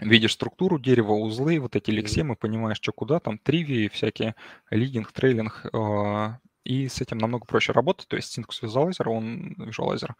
видишь 0.00 0.32
структуру 0.32 0.78
дерева, 0.78 1.12
узлы, 1.12 1.58
вот 1.58 1.76
эти 1.76 1.90
лексемы, 1.90 2.36
понимаешь, 2.36 2.78
что 2.78 2.92
куда, 2.92 3.20
там 3.20 3.38
тривии 3.38 3.88
всякие, 3.88 4.34
лидинг, 4.70 5.12
трейлинг, 5.12 5.66
а, 5.72 6.38
и 6.64 6.88
с 6.88 7.00
этим 7.00 7.18
намного 7.18 7.44
проще 7.44 7.72
работать. 7.72 8.08
То 8.08 8.16
есть 8.16 8.36
Syntax 8.36 8.62
Visualizer, 8.62 9.08
он, 9.08 9.54
Visualizer, 9.58 10.12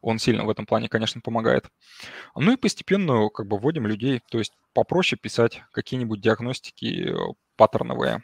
он 0.00 0.18
сильно 0.18 0.44
в 0.44 0.50
этом 0.50 0.66
плане, 0.66 0.88
конечно, 0.88 1.20
помогает. 1.20 1.68
Ну 2.36 2.52
и 2.52 2.56
постепенно 2.56 3.28
как 3.30 3.46
бы 3.46 3.58
вводим 3.58 3.86
людей, 3.86 4.20
то 4.30 4.38
есть 4.38 4.52
попроще 4.74 5.18
писать 5.20 5.62
какие-нибудь 5.72 6.20
диагностики 6.20 7.10
э, 7.10 7.34
паттерновые, 7.56 8.22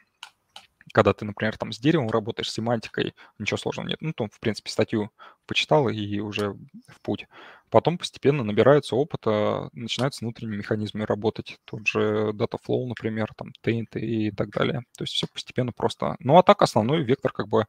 когда 0.92 1.12
ты, 1.12 1.24
например, 1.24 1.56
там 1.56 1.72
с 1.72 1.78
деревом 1.78 2.10
работаешь, 2.10 2.50
с 2.50 2.54
семантикой, 2.54 3.14
ничего 3.38 3.56
сложного 3.56 3.88
нет. 3.88 3.98
Ну, 4.00 4.12
там, 4.12 4.28
в 4.30 4.38
принципе, 4.40 4.70
статью 4.70 5.10
почитал 5.46 5.88
и 5.88 6.20
уже 6.20 6.52
в 6.88 7.00
путь. 7.02 7.26
Потом 7.70 7.98
постепенно 7.98 8.44
набираются 8.44 8.94
опыта, 8.94 9.68
начинаются 9.72 10.24
внутренние 10.24 10.58
механизмы 10.58 11.06
работать. 11.06 11.58
Тот 11.64 11.88
же 11.88 12.30
Dataflow, 12.32 12.86
например, 12.86 13.32
там, 13.36 13.52
Taint 13.64 13.98
и 13.98 14.30
так 14.30 14.50
далее. 14.50 14.82
То 14.96 15.02
есть 15.02 15.14
все 15.14 15.26
постепенно 15.26 15.72
просто. 15.72 16.16
Ну, 16.20 16.36
а 16.38 16.42
так 16.44 16.62
основной 16.62 17.02
вектор 17.02 17.32
как 17.32 17.48
бы 17.48 17.66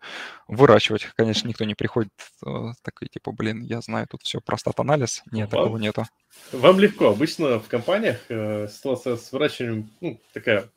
выращивать. 0.47 1.05
Конечно, 1.15 1.47
никто 1.47 1.65
не 1.65 1.73
приходит 1.73 2.11
э, 2.45 2.49
такой, 2.83 3.07
типа, 3.07 3.31
блин, 3.31 3.63
я 3.63 3.81
знаю 3.81 4.05
тут 4.07 4.21
все 4.21 4.41
про 4.41 4.57
стат-анализ. 4.57 5.23
Нет, 5.31 5.51
вам, 5.51 5.63
такого 5.63 5.77
нету. 5.77 6.05
Вам 6.51 6.79
легко. 6.79 7.09
Обычно 7.09 7.59
в 7.59 7.67
компаниях 7.67 8.19
э, 8.29 8.67
ситуация 8.67 9.15
с 9.15 9.31
выращиванием, 9.31 9.89
ну, 10.01 10.21
такая... 10.33 10.69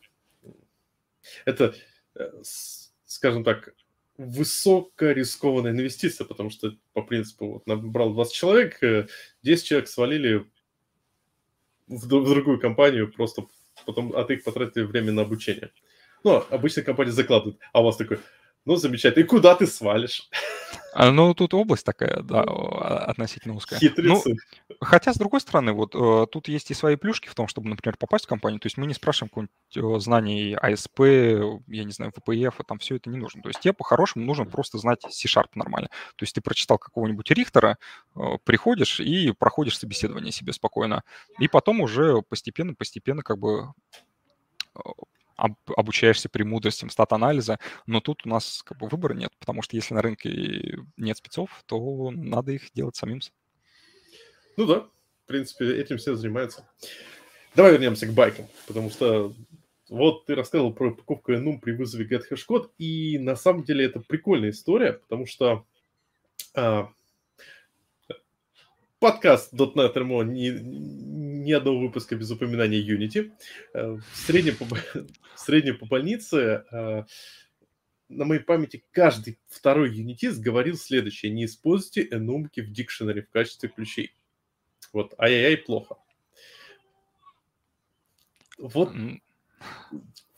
Это 1.45 1.75
скажем 3.05 3.45
так, 3.45 3.75
высокорискованная 4.17 5.71
инвестиция, 5.71 6.25
потому 6.27 6.51
что 6.51 6.77
по 6.93 7.03
принципу 7.03 7.53
вот 7.55 7.67
набрал 7.67 8.13
20 8.13 8.35
человек, 8.35 8.81
10 9.43 9.65
э, 9.65 9.67
человек 9.67 9.89
свалили 9.89 10.47
в, 11.87 12.05
в 12.05 12.07
другую 12.07 12.59
компанию 12.61 13.13
просто 13.13 13.47
потом, 13.87 14.13
ты 14.27 14.35
их 14.35 14.45
потратили 14.45 14.83
время 14.83 15.13
на 15.13 15.23
обучение. 15.23 15.71
Ну, 16.25 16.45
обычно 16.51 16.83
компания 16.83 17.13
закладывает, 17.13 17.59
а 17.73 17.81
у 17.81 17.85
вас 17.85 17.97
такой, 17.97 18.19
ну, 18.69 18.77
замечательно, 18.77 19.25
и 19.25 19.27
куда 19.27 19.55
ты 19.55 19.67
свалишь? 19.67 20.29
А, 20.93 21.11
ну, 21.11 21.33
тут 21.33 21.55
область 21.55 21.87
такая, 21.87 22.21
да, 22.21 22.43
относительно 22.43 23.55
узкая. 23.55 23.79
Хитрецы. 23.79 24.37
Ну, 24.69 24.77
хотя, 24.83 25.15
с 25.15 25.17
другой 25.17 25.41
стороны, 25.41 25.73
вот 25.73 25.95
э, 25.95 26.27
тут 26.31 26.49
есть 26.49 26.71
и 26.71 26.75
свои 26.75 26.97
плюшки 26.97 27.29
в 27.29 27.35
том, 27.35 27.49
чтобы, 27.49 27.71
например, 27.71 27.97
попасть 27.97 28.27
в 28.27 28.29
компанию. 28.29 28.61
То 28.61 28.67
есть 28.67 28.77
мы 28.77 28.87
не 28.87 28.93
спрашиваем 28.93 29.31
какое-нибудь 29.31 29.99
э, 29.99 30.01
знаний 30.05 30.55
АСП, 30.55 31.01
я 31.01 31.85
не 31.85 31.93
знаю, 31.93 32.13
VPF, 32.13 32.55
а 32.59 32.63
там 32.63 32.79
все 32.79 32.97
это 32.97 33.09
не 33.09 33.17
нужно. 33.17 33.41
То 33.41 33.49
есть 33.49 33.61
тебе 33.61 33.73
по-хорошему 33.73 34.27
нужно 34.27 34.45
просто 34.45 34.77
знать 34.77 35.01
C-Sharp 35.09 35.49
нормально. 35.55 35.89
То 36.17 36.25
есть 36.25 36.35
ты 36.35 36.43
прочитал 36.43 36.77
какого-нибудь 36.77 37.31
Рихтера, 37.31 37.79
э, 38.15 38.21
приходишь 38.45 39.01
и 39.01 39.33
проходишь 39.33 39.79
собеседование 39.79 40.31
себе 40.31 40.53
спокойно. 40.53 41.05
И 41.39 41.49
потом 41.49 41.81
уже 41.81 42.21
постепенно-постепенно 42.21 43.23
как 43.23 43.39
бы 43.39 43.69
об, 45.39 45.55
обучаешься 45.77 46.29
премудростям 46.29 46.91
стат-анализа, 46.91 47.59
но 47.87 48.01
тут 48.01 48.27
у 48.27 48.29
нас 48.29 48.63
как 48.65 48.79
бы 48.79 48.89
выбора 48.89 49.15
нет, 49.15 49.33
потому 49.39 49.63
что 49.63 49.77
если 49.77 49.95
на 49.95 50.03
рынке 50.03 50.81
нет 50.97 51.17
спецов, 51.17 51.63
то 51.67 52.11
надо 52.11 52.53
их 52.53 52.73
делать 52.75 52.97
самим. 52.97 53.21
Ну 54.57 54.67
да, 54.67 54.81
в 54.81 55.27
принципе, 55.27 55.81
этим 55.81 55.97
все 55.99 56.17
занимаются. 56.17 56.69
Давай 57.55 57.73
вернемся 57.73 58.07
к 58.07 58.13
байкам, 58.13 58.49
потому 58.67 58.91
что 58.91 59.33
вот 59.89 60.27
ты 60.27 60.35
рассказывал 60.35 60.75
про 60.75 60.91
покупку 60.91 61.33
Enum 61.33 61.61
при 61.61 61.73
вызове 61.73 62.07
get 62.07 62.69
и 62.77 63.19
на 63.19 63.37
самом 63.37 63.63
деле 63.63 63.85
это 63.85 64.01
прикольная 64.01 64.51
история, 64.51 64.95
потому 64.95 65.27
что 65.27 65.65
а, 66.55 66.91
подкаст 68.99 69.53
.NET 69.53 69.95
RMO 69.95 70.25
ни, 70.25 70.49
ни 70.49 71.53
одного 71.53 71.81
выпуска 71.81 72.17
без 72.17 72.31
упоминания 72.31 72.81
Unity. 72.81 73.33
Э, 73.75 73.93
в 73.93 74.17
среднем 74.17 74.57
по, 74.57 74.65
в 74.65 75.39
среднем 75.39 75.79
по 75.79 75.87
больнице 75.87 76.65
э, 76.71 77.05
на 78.09 78.25
моей 78.25 78.41
памяти 78.41 78.85
каждый 78.91 79.39
второй 79.47 79.95
юнитист 79.95 80.41
говорил 80.41 80.77
следующее. 80.77 81.33
Не 81.33 81.45
используйте 81.45 82.09
энумки 82.11 82.61
в 82.61 82.71
дикшенере 82.71 83.23
в 83.23 83.31
качестве 83.31 83.69
ключей. 83.69 84.15
Вот, 84.93 85.15
ай-яй-яй, 85.19 85.59
плохо. 85.59 85.97
Вот. 88.57 88.93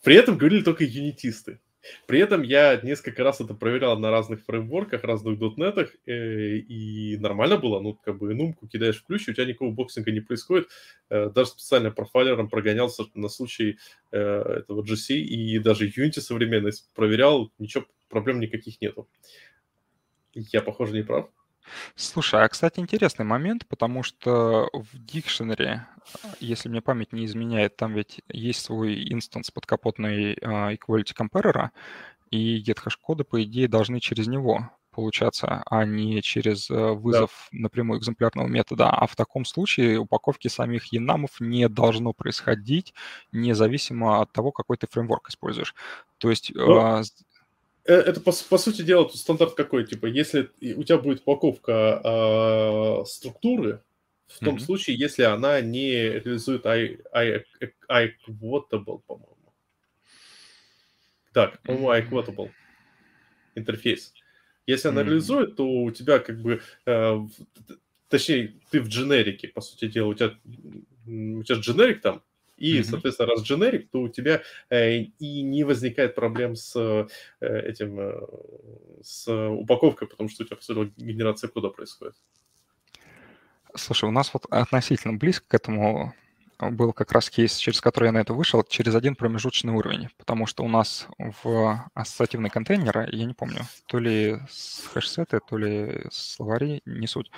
При 0.03 0.15
этом 0.15 0.37
говорили 0.37 0.63
только 0.63 0.83
юнитисты. 0.83 1.59
При 2.07 2.19
этом 2.19 2.41
я 2.43 2.79
несколько 2.81 3.23
раз 3.23 3.41
это 3.41 3.53
проверял 3.53 3.97
на 3.97 4.11
разных 4.11 4.43
фреймворках, 4.45 5.03
разных 5.03 5.39
дотнетах, 5.39 5.95
э, 6.05 6.57
и 6.57 7.17
нормально 7.17 7.57
было. 7.57 7.79
Ну, 7.79 7.95
как 7.95 8.17
бы 8.17 8.33
нумку 8.33 8.67
кидаешь 8.67 9.01
в 9.01 9.05
ключ, 9.05 9.27
у 9.27 9.33
тебя 9.33 9.45
никакого 9.45 9.71
боксинга 9.71 10.11
не 10.11 10.19
происходит. 10.19 10.69
Э, 11.09 11.29
даже 11.29 11.51
специально 11.51 11.91
профайлером 11.91 12.49
прогонялся 12.49 13.03
на 13.15 13.29
случай 13.29 13.77
э, 14.11 14.17
этого 14.19 14.83
GC, 14.83 15.15
и 15.15 15.59
даже 15.59 15.87
Unity 15.87 16.21
современный 16.21 16.71
проверял, 16.93 17.51
ничего, 17.57 17.85
проблем 18.09 18.39
никаких 18.39 18.79
нету. 18.81 19.07
Я, 20.33 20.61
похоже, 20.61 20.93
не 20.93 21.03
прав. 21.03 21.29
Слушай, 21.95 22.43
а, 22.43 22.49
кстати, 22.49 22.79
интересный 22.79 23.25
момент, 23.25 23.67
потому 23.67 24.03
что 24.03 24.69
в 24.73 24.95
Dictionary, 24.95 25.81
если 26.39 26.69
мне 26.69 26.81
память 26.81 27.13
не 27.13 27.25
изменяет, 27.25 27.77
там 27.77 27.93
ведь 27.93 28.21
есть 28.27 28.61
свой 28.61 29.11
инстанс 29.11 29.51
подкапотной 29.51 30.37
а, 30.41 30.73
equality 30.73 31.15
comparer, 31.15 31.69
и 32.29 32.63
getHash-коды, 32.63 33.23
по 33.23 33.43
идее, 33.43 33.67
должны 33.67 33.99
через 33.99 34.27
него 34.27 34.71
получаться, 34.91 35.63
а 35.65 35.85
не 35.85 36.21
через 36.21 36.69
э, 36.69 36.91
вызов 36.91 37.47
да. 37.51 37.59
напрямую 37.59 37.99
экземплярного 37.99 38.47
метода. 38.47 38.89
А 38.89 39.07
в 39.07 39.15
таком 39.15 39.45
случае 39.45 39.99
упаковки 39.99 40.47
самих 40.49 40.91
янамов 40.91 41.39
не 41.39 41.67
должно 41.69 42.13
происходить, 42.13 42.93
независимо 43.31 44.21
от 44.21 44.31
того, 44.31 44.51
какой 44.51 44.77
ты 44.77 44.87
фреймворк 44.87 45.29
используешь. 45.29 45.75
То 46.17 46.29
есть 46.29 46.51
ну, 46.53 46.99
Э, 46.99 47.03
это, 47.83 48.21
по, 48.21 48.31
по 48.31 48.57
сути 48.57 48.81
дела, 48.81 49.05
тут 49.05 49.17
стандарт 49.17 49.55
какой? 49.55 49.85
Типа, 49.85 50.05
если 50.05 50.49
у 50.75 50.83
тебя 50.83 50.97
будет 50.97 51.21
упаковка 51.21 52.01
э, 52.03 53.05
структуры, 53.05 53.81
в 54.27 54.39
том 54.39 54.55
mm-hmm. 54.55 54.59
случае, 54.59 54.97
если 54.97 55.23
она 55.23 55.59
не 55.61 55.91
реализует 55.91 56.65
I, 56.65 56.99
I, 57.11 57.43
I, 57.89 58.07
iQuotable, 58.07 59.01
по-моему. 59.05 59.53
Так, 61.33 61.61
по-моему, 61.63 61.91
iQuotable 61.91 62.51
интерфейс. 63.55 64.13
Если 64.65 64.87
она 64.87 65.01
mm-hmm. 65.01 65.05
реализует, 65.05 65.55
то 65.55 65.67
у 65.67 65.91
тебя 65.91 66.19
как 66.19 66.41
бы, 66.41 66.61
э, 66.85 67.17
точнее, 68.07 68.53
ты 68.69 68.79
в 68.79 68.87
дженерике, 68.87 69.49
по 69.49 69.59
сути 69.59 69.87
дела, 69.87 70.07
у 70.07 70.13
тебя, 70.13 70.33
у 71.05 71.43
тебя 71.43 71.57
дженерик 71.57 72.01
там, 72.01 72.23
и, 72.61 72.79
mm-hmm. 72.79 72.83
соответственно, 72.83 73.29
раз 73.29 73.41
дженерик, 73.41 73.89
то 73.89 74.01
у 74.01 74.07
тебя 74.07 74.43
э, 74.69 74.99
и 74.99 75.41
не 75.41 75.63
возникает 75.63 76.13
проблем 76.13 76.55
с 76.55 76.75
э, 76.75 77.07
этим, 77.41 77.99
э, 77.99 78.21
с 79.01 79.27
упаковкой, 79.27 80.07
потому 80.07 80.29
что 80.29 80.43
у 80.43 80.45
тебя, 80.45 80.57
по 80.57 80.63
сути, 80.63 80.93
генерация 80.97 81.47
кода 81.49 81.69
происходит. 81.69 82.15
Слушай, 83.75 84.09
у 84.09 84.11
нас 84.11 84.31
вот 84.33 84.45
относительно 84.49 85.17
близко 85.17 85.45
к 85.47 85.53
этому 85.55 86.13
был 86.59 86.93
как 86.93 87.11
раз 87.11 87.31
кейс, 87.31 87.57
через 87.57 87.81
который 87.81 88.07
я 88.07 88.11
на 88.11 88.19
это 88.19 88.35
вышел, 88.35 88.63
через 88.63 88.93
один 88.93 89.15
промежуточный 89.15 89.73
уровень, 89.73 90.09
потому 90.17 90.45
что 90.45 90.63
у 90.63 90.67
нас 90.67 91.07
в 91.17 91.89
ассоциативный 91.95 92.51
контейнер, 92.51 93.09
я 93.09 93.25
не 93.25 93.33
помню, 93.33 93.61
то 93.87 93.97
ли 93.97 94.37
с 94.51 94.85
хэшсеты, 94.93 95.39
то 95.39 95.57
ли 95.57 96.03
словари, 96.11 96.83
не 96.85 97.07
суть, 97.07 97.31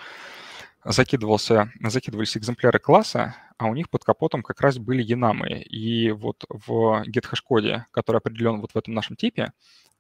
закидывался, 0.86 1.72
закидывались 1.82 2.36
экземпляры 2.38 2.80
класса, 2.80 3.36
а 3.58 3.68
у 3.68 3.76
них 3.76 3.90
под 3.90 4.04
капотом 4.04 4.44
как 4.44 4.62
раз 4.62 4.78
были 4.78 5.02
янамы. 5.02 5.62
И 5.62 6.12
вот 6.12 6.46
в 6.50 7.04
GetHash-коде, 7.08 7.88
который 7.92 8.18
определен 8.18 8.60
вот 8.62 8.72
в 8.72 8.78
этом 8.78 8.94
нашем 8.94 9.16
типе, 9.16 9.54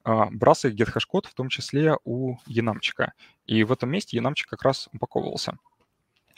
а, 0.03 0.27
брался 0.31 0.69
GetHash-код 0.69 1.27
в 1.27 1.34
том 1.34 1.49
числе 1.49 1.97
у 2.03 2.38
янамчика. 2.45 3.14
И 3.45 3.64
в 3.64 3.72
этом 3.72 3.89
месте 3.89 4.18
янамчик 4.18 4.49
как 4.49 4.64
раз 4.64 4.89
упаковывался. 4.91 5.57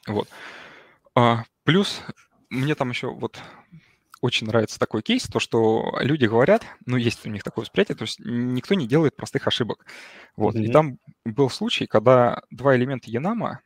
Вот. 0.08 0.28
А, 1.16 1.44
плюс 1.64 2.02
мне 2.50 2.76
там 2.76 2.90
еще 2.90 3.12
вот 3.12 3.40
очень 4.22 4.48
нравится 4.48 4.80
такой 4.80 5.02
кейс, 5.02 5.24
то, 5.24 5.40
что 5.40 5.98
люди 6.02 6.26
говорят, 6.26 6.66
ну, 6.86 6.98
есть 6.98 7.26
у 7.28 7.30
них 7.30 7.44
такое 7.44 7.64
восприятие, 7.64 7.96
то 7.96 8.04
есть 8.04 8.20
никто 8.20 8.74
не 8.74 8.88
делает 8.88 9.16
простых 9.16 9.48
ошибок. 9.48 9.86
Вот. 10.36 10.56
Mm-hmm. 10.56 10.64
И 10.64 10.72
там 10.72 11.00
был 11.26 11.50
случай, 11.50 11.86
когда 11.86 12.42
два 12.50 12.76
элемента 12.76 13.10
Enum 13.10 13.58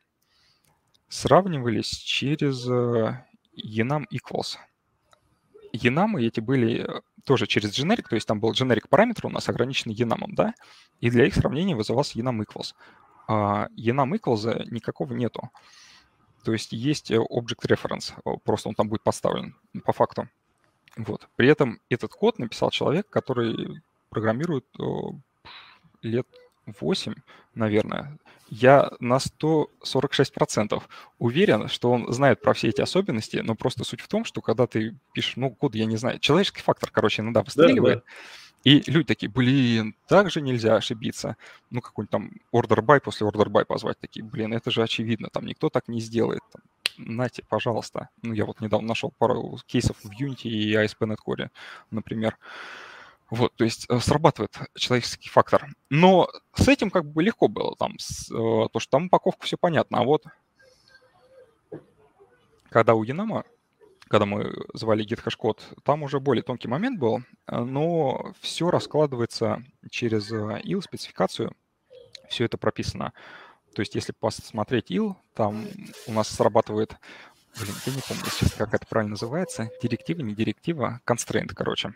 сравнивались 1.09 1.89
через 1.89 2.67
э, 2.69 3.25
enum 3.55 4.05
equals. 4.13 4.57
Enum 5.73 6.19
эти 6.19 6.39
были 6.39 6.85
э, 6.87 7.01
тоже 7.25 7.47
через 7.47 7.77
generic, 7.77 8.07
то 8.07 8.15
есть 8.15 8.27
там 8.27 8.39
был 8.39 8.51
generic 8.53 8.87
параметр 8.89 9.25
у 9.25 9.29
нас 9.29 9.49
ограниченный 9.49 9.95
enum, 9.95 10.29
да, 10.29 10.53
и 11.01 11.09
для 11.09 11.25
их 11.25 11.33
сравнения 11.33 11.75
вызывался 11.75 12.17
enum 12.19 12.43
equals. 12.43 12.73
А 13.27 13.67
enum 13.75 14.15
equals 14.17 14.45
никакого 14.69 15.13
нету. 15.13 15.49
То 16.43 16.53
есть 16.53 16.71
есть 16.71 17.11
э, 17.11 17.17
object 17.17 17.67
reference, 17.67 18.13
просто 18.43 18.69
он 18.69 18.75
там 18.75 18.87
будет 18.87 19.03
поставлен 19.03 19.55
по 19.83 19.91
факту. 19.91 20.29
Вот. 20.95 21.27
При 21.35 21.49
этом 21.49 21.79
этот 21.89 22.11
код 22.11 22.39
написал 22.39 22.71
человек, 22.71 23.09
который 23.09 23.81
программирует 24.09 24.65
лет 26.01 26.27
8, 26.79 27.13
наверное. 27.55 28.17
Я 28.49 28.91
на 28.99 29.17
146% 29.17 30.81
уверен, 31.19 31.67
что 31.67 31.91
он 31.91 32.11
знает 32.11 32.41
про 32.41 32.53
все 32.53 32.69
эти 32.69 32.81
особенности, 32.81 33.37
но 33.37 33.55
просто 33.55 33.83
суть 33.83 34.01
в 34.01 34.07
том, 34.07 34.25
что 34.25 34.41
когда 34.41 34.65
ты 34.65 34.95
пишешь, 35.13 35.35
ну, 35.35 35.51
код, 35.51 35.75
я 35.75 35.85
не 35.85 35.97
знаю, 35.97 36.19
человеческий 36.19 36.61
фактор, 36.61 36.89
короче, 36.91 37.21
иногда 37.21 37.43
выстреливает, 37.43 37.99
да, 37.99 38.03
да. 38.05 38.13
И 38.63 38.83
люди 38.87 39.05
такие, 39.05 39.31
блин, 39.31 39.95
так 40.07 40.31
же 40.31 40.41
нельзя 40.41 40.75
ошибиться. 40.75 41.37
Ну, 41.69 41.79
какой-нибудь 41.79 42.11
там 42.11 42.31
order 42.53 42.83
by 42.83 42.99
после 42.99 43.25
order 43.25 43.47
by 43.47 43.63
позвать. 43.63 43.99
Такие, 43.99 44.25
блин, 44.25 44.53
это 44.53 44.69
же 44.69 44.83
очевидно, 44.83 45.29
там 45.31 45.45
никто 45.45 45.69
так 45.69 45.87
не 45.87 46.01
сделает. 46.01 46.41
Там, 46.51 46.61
нате, 46.97 47.43
пожалуйста. 47.47 48.09
Ну, 48.21 48.33
я 48.33 48.45
вот 48.45 48.59
недавно 48.59 48.89
нашел 48.89 49.13
пару 49.17 49.57
кейсов 49.65 49.97
в 50.03 50.09
Unity 50.09 50.49
и 50.49 50.73
ASP.NET 50.73 51.17
Core, 51.25 51.49
например. 51.89 52.37
Вот, 53.29 53.53
то 53.55 53.63
есть 53.63 53.85
э, 53.89 53.99
срабатывает 53.99 54.57
человеческий 54.75 55.29
фактор. 55.29 55.67
Но 55.89 56.29
с 56.55 56.67
этим 56.67 56.89
как 56.89 57.05
бы 57.05 57.21
легко 57.21 57.47
было, 57.47 57.75
там, 57.75 57.97
с, 57.99 58.31
э, 58.31 58.67
то, 58.71 58.79
что 58.79 58.91
там 58.91 59.05
упаковка 59.05 59.45
все 59.45 59.57
понятно. 59.57 59.99
А 59.99 60.03
вот 60.03 60.23
когда 62.69 62.93
у 62.95 63.03
Янама 63.03 63.43
когда 64.09 64.25
мы 64.25 64.51
звали 64.73 65.05
GitHash 65.05 65.37
код, 65.37 65.63
там 65.83 66.01
уже 66.01 66.19
более 66.19 66.41
тонкий 66.41 66.67
момент 66.67 66.99
был, 66.99 67.19
э, 67.47 67.59
но 67.59 68.33
все 68.41 68.71
раскладывается 68.71 69.63
через 69.91 70.31
IL 70.31 70.81
спецификацию, 70.81 71.55
все 72.27 72.45
это 72.45 72.57
прописано. 72.57 73.13
То 73.75 73.81
есть 73.81 73.93
если 73.93 74.11
посмотреть 74.11 74.89
IL, 74.89 75.15
там 75.35 75.67
у 76.07 76.11
нас 76.11 76.27
срабатывает, 76.27 76.97
блин, 77.59 77.75
я 77.85 77.93
не 77.93 78.01
помню 78.01 78.23
сейчас, 78.31 78.53
как 78.53 78.73
это 78.73 78.87
правильно 78.87 79.11
называется, 79.11 79.69
директива, 79.81 80.21
не 80.21 80.33
директива, 80.33 81.01
constraint, 81.05 81.53
короче. 81.53 81.93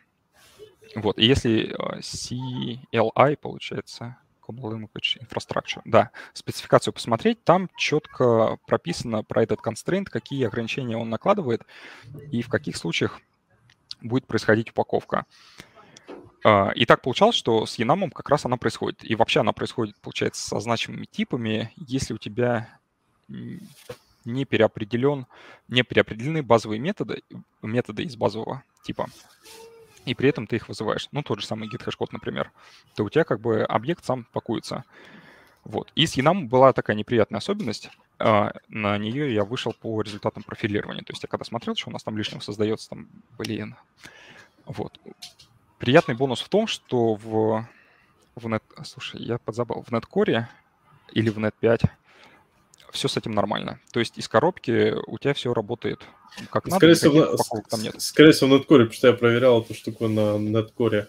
Вот, 0.96 1.18
и 1.18 1.26
если 1.26 1.70
э, 1.70 2.00
CLI, 2.00 3.38
получается, 3.38 4.18
Common 4.48 4.74
Language 4.74 5.22
Infrastructure, 5.22 5.82
да, 5.86 6.12
спецификацию 6.34 6.94
посмотреть, 6.94 7.44
там 7.44 7.70
четко 7.78 8.58
прописано 8.68 9.24
про 9.24 9.44
этот 9.44 9.60
constraint, 9.66 10.06
какие 10.06 10.46
ограничения 10.46 10.98
он 10.98 11.10
накладывает 11.10 11.64
и 12.32 12.42
в 12.42 12.50
каких 12.50 12.78
случаях 12.78 13.20
будет 14.02 14.28
происходить 14.28 14.72
упаковка. 14.72 15.26
А, 16.44 16.72
и 16.76 16.86
так 16.86 17.02
получалось, 17.02 17.36
что 17.36 17.66
с 17.66 17.80
Enum 17.80 18.12
как 18.12 18.30
раз 18.30 18.46
она 18.46 18.58
происходит. 18.58 19.04
И 19.04 19.16
вообще 19.16 19.40
она 19.40 19.54
происходит, 19.54 19.96
получается, 20.02 20.46
со 20.46 20.60
значимыми 20.60 21.06
типами, 21.06 21.72
если 21.78 22.14
у 22.14 22.18
тебя 22.18 22.80
не 24.26 24.46
переопределен, 24.46 25.26
не 25.68 25.84
переопределены 25.84 26.44
базовые 26.44 26.80
методы, 26.80 27.24
методы 27.62 28.04
из 28.04 28.16
базового 28.16 28.64
типа 28.84 29.08
и 30.06 30.14
при 30.14 30.30
этом 30.30 30.48
ты 30.48 30.58
их 30.58 30.68
вызываешь. 30.68 31.08
Ну, 31.12 31.24
тот 31.24 31.40
же 31.40 31.48
самый 31.48 31.70
git 31.70 32.08
например. 32.12 32.52
То 32.96 33.04
у 33.04 33.10
тебя 33.10 33.24
как 33.24 33.40
бы 33.40 33.64
объект 33.64 34.04
сам 34.04 34.26
пакуется. 34.32 34.84
Вот. 35.64 35.92
И 35.96 36.06
с 36.06 36.18
Enum 36.18 36.48
была 36.48 36.74
такая 36.74 36.96
неприятная 36.96 37.38
особенность. 37.38 37.90
А, 38.20 38.54
на 38.68 38.98
нее 38.98 39.34
я 39.34 39.46
вышел 39.46 39.74
по 39.74 40.02
результатам 40.02 40.44
профилирования. 40.44 41.04
То 41.04 41.14
есть 41.14 41.24
я 41.24 41.30
когда 41.30 41.46
смотрел, 41.46 41.76
что 41.76 41.90
у 41.90 41.94
нас 41.94 42.04
там 42.04 42.18
лишнего 42.18 42.42
создается, 42.42 42.90
там, 42.90 43.08
блин. 43.38 43.76
Вот. 44.66 45.00
Приятный 45.80 46.16
бонус 46.16 46.42
в 46.42 46.50
том, 46.50 46.68
что 46.68 47.16
в, 47.16 47.68
в 48.36 48.48
Net... 48.48 48.64
Слушай, 48.84 49.22
я 49.22 49.38
подзабыл. 49.38 49.84
В 49.84 49.92
Netcore 49.92 50.46
или 51.14 51.30
в 51.30 51.38
Net5 51.38 51.90
все 52.94 53.08
с 53.08 53.18
этим 53.18 53.34
нормально. 53.34 53.80
То 53.92 54.00
есть 54.00 54.18
из 54.18 54.28
коробки 54.28 54.94
у 55.08 55.18
тебя 55.18 55.34
все 55.34 55.54
работает 55.54 56.02
как 56.50 56.68
скорее 56.68 56.94
надо, 56.94 57.38
всего, 57.38 57.64
там 57.70 57.82
нет. 57.82 58.02
Скорее 58.02 58.32
всего, 58.32 58.56
Netcore, 58.56 58.64
потому 58.64 58.92
что 58.92 59.08
я 59.08 59.14
проверял 59.14 59.62
эту 59.62 59.74
штуку 59.74 60.08
на 60.08 60.38
Netcore. 60.38 61.08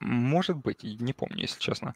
Может 0.00 0.56
быть, 0.56 0.82
не 0.82 1.12
помню, 1.12 1.42
если 1.42 1.60
честно. 1.60 1.94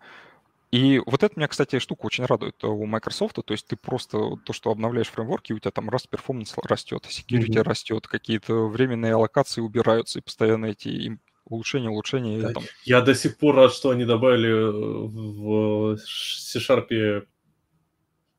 И 0.71 1.01
вот 1.07 1.23
это 1.23 1.35
меня, 1.37 1.49
кстати, 1.49 1.79
штука 1.79 2.07
очень 2.07 2.25
радует 2.25 2.63
у 2.65 2.85
Microsoft. 2.85 3.37
То 3.37 3.55
есть 3.55 3.67
ты 3.67 3.77
просто 3.77 4.37
то, 4.45 4.53
что 4.53 4.71
обновляешь 4.71 5.09
фреймворки, 5.09 5.53
у 5.53 5.59
тебя 5.59 5.71
там 5.71 5.89
раз 5.89 6.07
перформанс 6.07 6.55
растет, 6.65 7.07
security 7.09 7.47
mm-hmm. 7.47 7.63
растет, 7.63 8.07
какие-то 8.09 8.67
временные 8.67 9.15
аллокации 9.15 9.61
убираются, 9.61 10.19
и 10.19 10.23
постоянно 10.23 10.67
эти 10.67 11.19
улучшения, 11.45 11.91
улучшения. 11.91 12.41
Да. 12.41 12.53
Там... 12.53 12.65
Я 12.85 13.01
до 13.03 13.15
сих 13.15 13.39
пор 13.39 13.55
рад, 13.55 13.73
что 13.73 13.91
они 13.91 14.05
добавили 14.05 14.53
в 14.53 15.97
C-Sharp 15.99 17.27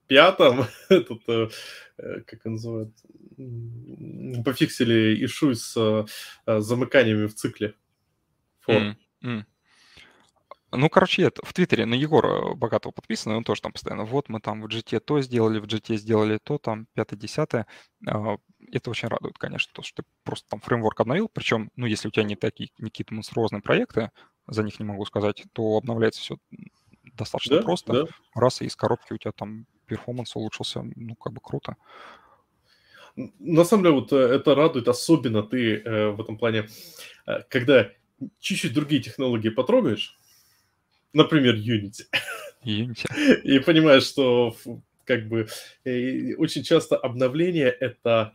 пятом 0.07 0.65
этот, 0.89 1.21
э, 1.27 1.49
э, 1.97 2.21
как 2.21 2.45
он 2.45 2.53
называют, 2.53 2.95
пофиксили 4.43 5.23
ишу 5.25 5.53
с 5.53 5.75
э, 5.77 6.59
замыканиями 6.59 7.27
в 7.27 7.35
цикле. 7.35 7.75
Mm. 8.67 9.45
Ну, 10.71 10.89
короче, 10.89 11.23
это 11.23 11.45
в 11.45 11.53
Твиттере 11.53 11.85
на 11.85 11.93
Егора 11.93 12.53
Богатого 12.53 12.91
подписано, 12.91 13.37
он 13.37 13.43
тоже 13.43 13.61
там 13.61 13.71
постоянно, 13.71 14.03
вот 14.03 14.29
мы 14.29 14.39
там 14.39 14.61
в 14.61 14.65
GT 14.65 14.99
то 14.99 15.21
сделали, 15.21 15.59
в 15.59 15.65
GT 15.65 15.95
сделали 15.95 16.39
то, 16.43 16.57
там, 16.57 16.87
пятое-десятое. 16.93 17.65
А, 18.07 18.37
это 18.71 18.89
очень 18.89 19.07
радует, 19.07 19.37
конечно, 19.37 19.71
то, 19.73 19.83
что 19.83 20.01
ты 20.01 20.09
просто 20.23 20.49
там 20.49 20.59
фреймворк 20.59 20.99
обновил, 20.99 21.29
причем, 21.29 21.71
ну, 21.75 21.85
если 21.85 22.07
у 22.07 22.11
тебя 22.11 22.23
не 22.23 22.35
такие, 22.35 22.71
не 22.79 22.89
какие-то 22.89 23.13
монструозные 23.13 23.61
проекты, 23.61 24.11
за 24.47 24.63
них 24.63 24.79
не 24.79 24.85
могу 24.85 25.05
сказать, 25.05 25.43
то 25.53 25.77
обновляется 25.77 26.21
все 26.21 26.37
достаточно 27.13 27.57
да, 27.57 27.63
просто. 27.63 27.93
Да. 27.93 28.05
Раз 28.33 28.61
и 28.61 28.65
из 28.65 28.75
коробки 28.75 29.13
у 29.13 29.17
тебя 29.17 29.31
там 29.31 29.67
перформанс 29.85 30.35
улучшился, 30.35 30.85
ну, 30.95 31.15
как 31.15 31.33
бы 31.33 31.39
круто. 31.41 31.75
На 33.15 33.63
самом 33.63 33.83
деле, 33.83 33.95
вот 33.95 34.11
э, 34.11 34.17
это 34.17 34.55
радует, 34.55 34.87
особенно 34.87 35.41
ты 35.41 35.77
э, 35.77 36.09
в 36.09 36.21
этом 36.21 36.37
плане, 36.37 36.67
э, 37.25 37.41
когда 37.49 37.89
чуть-чуть 38.39 38.73
другие 38.73 39.01
технологии 39.01 39.49
потрогаешь, 39.49 40.17
например, 41.13 41.55
Unity, 41.55 42.03
Unity. 42.65 43.41
и 43.43 43.59
понимаешь, 43.59 44.03
что 44.03 44.55
как 45.05 45.27
бы 45.27 45.47
э, 45.85 46.33
очень 46.35 46.63
часто 46.63 46.97
обновление 46.97 47.69
это 47.69 48.33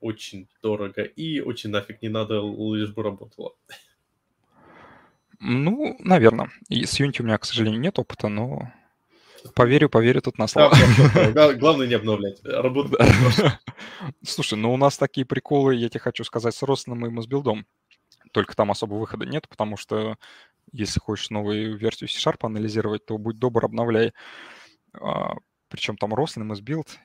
очень 0.00 0.48
дорого 0.62 1.02
и 1.02 1.40
очень 1.40 1.70
нафиг 1.70 2.00
не 2.00 2.08
надо, 2.08 2.40
лишь 2.74 2.92
бы 2.92 3.02
работало. 3.02 3.54
Ну, 5.38 5.96
наверное. 5.98 6.50
И 6.68 6.84
с 6.86 6.98
Unity 7.00 7.20
у 7.20 7.24
меня, 7.24 7.38
к 7.38 7.44
сожалению, 7.44 7.80
нет 7.80 7.98
опыта, 7.98 8.28
но 8.28 8.72
Поверю, 9.54 9.88
поверю 9.88 10.20
тут 10.22 10.38
на 10.38 10.46
слово. 10.46 10.74
Да, 11.34 11.52
главное 11.54 11.86
не 11.86 11.94
обновлять. 11.94 12.40
Работа. 12.44 12.96
Слушай, 14.24 14.58
ну 14.58 14.72
у 14.72 14.76
нас 14.76 14.98
такие 14.98 15.26
приколы, 15.26 15.74
я 15.74 15.88
тебе 15.88 16.00
хочу 16.00 16.24
сказать, 16.24 16.54
с 16.54 16.62
Росным 16.62 17.06
и 17.06 17.10
Мосбилдом. 17.10 17.66
Только 18.32 18.54
там 18.54 18.70
особо 18.70 18.94
выхода 18.94 19.24
нет, 19.24 19.48
потому 19.48 19.76
что 19.76 20.16
если 20.72 21.00
хочешь 21.00 21.30
новую 21.30 21.76
версию 21.76 22.08
C-Sharp 22.08 22.38
анализировать, 22.42 23.06
то 23.06 23.18
будь 23.18 23.38
добр, 23.38 23.64
обновляй. 23.64 24.12
А, 24.94 25.34
причем 25.68 25.96
там 25.96 26.12
и 26.12 26.38
Мосбилд, 26.40 26.98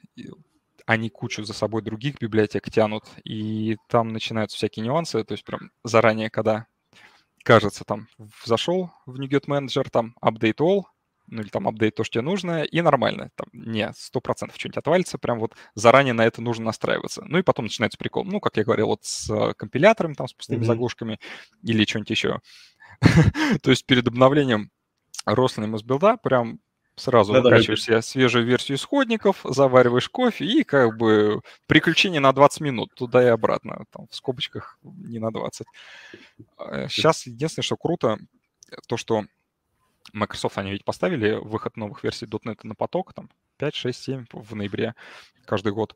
они 0.85 1.09
кучу 1.09 1.43
за 1.43 1.53
собой 1.53 1.81
других 1.81 2.19
библиотек 2.19 2.69
тянут, 2.69 3.05
и 3.23 3.77
там 3.87 4.09
начинаются 4.09 4.57
всякие 4.57 4.85
нюансы, 4.85 5.23
то 5.23 5.33
есть 5.33 5.45
прям 5.45 5.71
заранее, 5.83 6.29
когда 6.29 6.65
кажется, 7.43 7.83
там 7.83 8.07
зашел 8.45 8.91
в 9.05 9.19
NuGet 9.19 9.45
Manager, 9.45 9.87
там 9.89 10.15
update 10.23 10.57
all, 10.57 10.83
ну 11.31 11.41
или 11.41 11.49
там 11.49 11.67
апдейт 11.67 11.95
то, 11.95 12.03
что 12.03 12.13
тебе 12.15 12.23
нужно, 12.23 12.63
и 12.63 12.81
нормально. 12.81 13.31
Там 13.35 13.47
не, 13.53 13.91
сто 13.95 14.21
процентов 14.21 14.57
что-нибудь 14.59 14.77
отвалится, 14.77 15.17
прям 15.17 15.39
вот 15.39 15.55
заранее 15.73 16.13
на 16.13 16.25
это 16.25 16.41
нужно 16.41 16.65
настраиваться. 16.65 17.23
Ну 17.25 17.39
и 17.39 17.41
потом 17.41 17.65
начинается 17.65 17.97
прикол. 17.97 18.25
Ну, 18.25 18.39
как 18.39 18.57
я 18.57 18.63
говорил, 18.63 18.87
вот 18.87 19.03
с 19.03 19.29
э, 19.29 19.53
компилятором, 19.55 20.13
там, 20.13 20.27
с 20.27 20.33
пустыми 20.33 20.61
mm-hmm. 20.61 20.65
заглушками 20.65 21.19
или 21.63 21.85
что-нибудь 21.85 22.09
еще. 22.11 22.39
то 23.63 23.71
есть 23.71 23.85
перед 23.85 24.07
обновлением 24.07 24.69
из 25.25 25.83
билда 25.83 26.17
прям 26.17 26.59
сразу 26.95 27.33
да, 27.33 27.41
выкачиваешь 27.41 27.83
себе 27.83 28.01
свежую 28.01 28.45
версию 28.45 28.77
исходников, 28.77 29.39
завариваешь 29.43 30.09
кофе 30.09 30.45
и 30.45 30.63
как 30.63 30.97
бы 30.97 31.41
приключение 31.67 32.19
на 32.19 32.33
20 32.33 32.61
минут 32.61 32.93
туда 32.95 33.23
и 33.23 33.27
обратно, 33.27 33.85
там 33.91 34.07
в 34.07 34.15
скобочках 34.15 34.77
не 34.83 35.19
на 35.19 35.31
20. 35.31 35.65
Сейчас 36.89 37.25
э, 37.25 37.29
единственное, 37.31 37.63
что 37.63 37.77
круто, 37.77 38.17
то, 38.87 38.97
что 38.97 39.25
Microsoft, 40.13 40.57
они 40.57 40.71
ведь 40.71 40.85
поставили 40.85 41.33
выход 41.33 41.77
новых 41.77 42.03
версий 42.03 42.25
.NET 42.25 42.59
на 42.63 42.75
поток, 42.75 43.13
там 43.13 43.29
5, 43.57 43.75
6, 43.75 44.03
7 44.03 44.25
в 44.31 44.55
ноябре 44.55 44.95
каждый 45.45 45.71
год. 45.71 45.95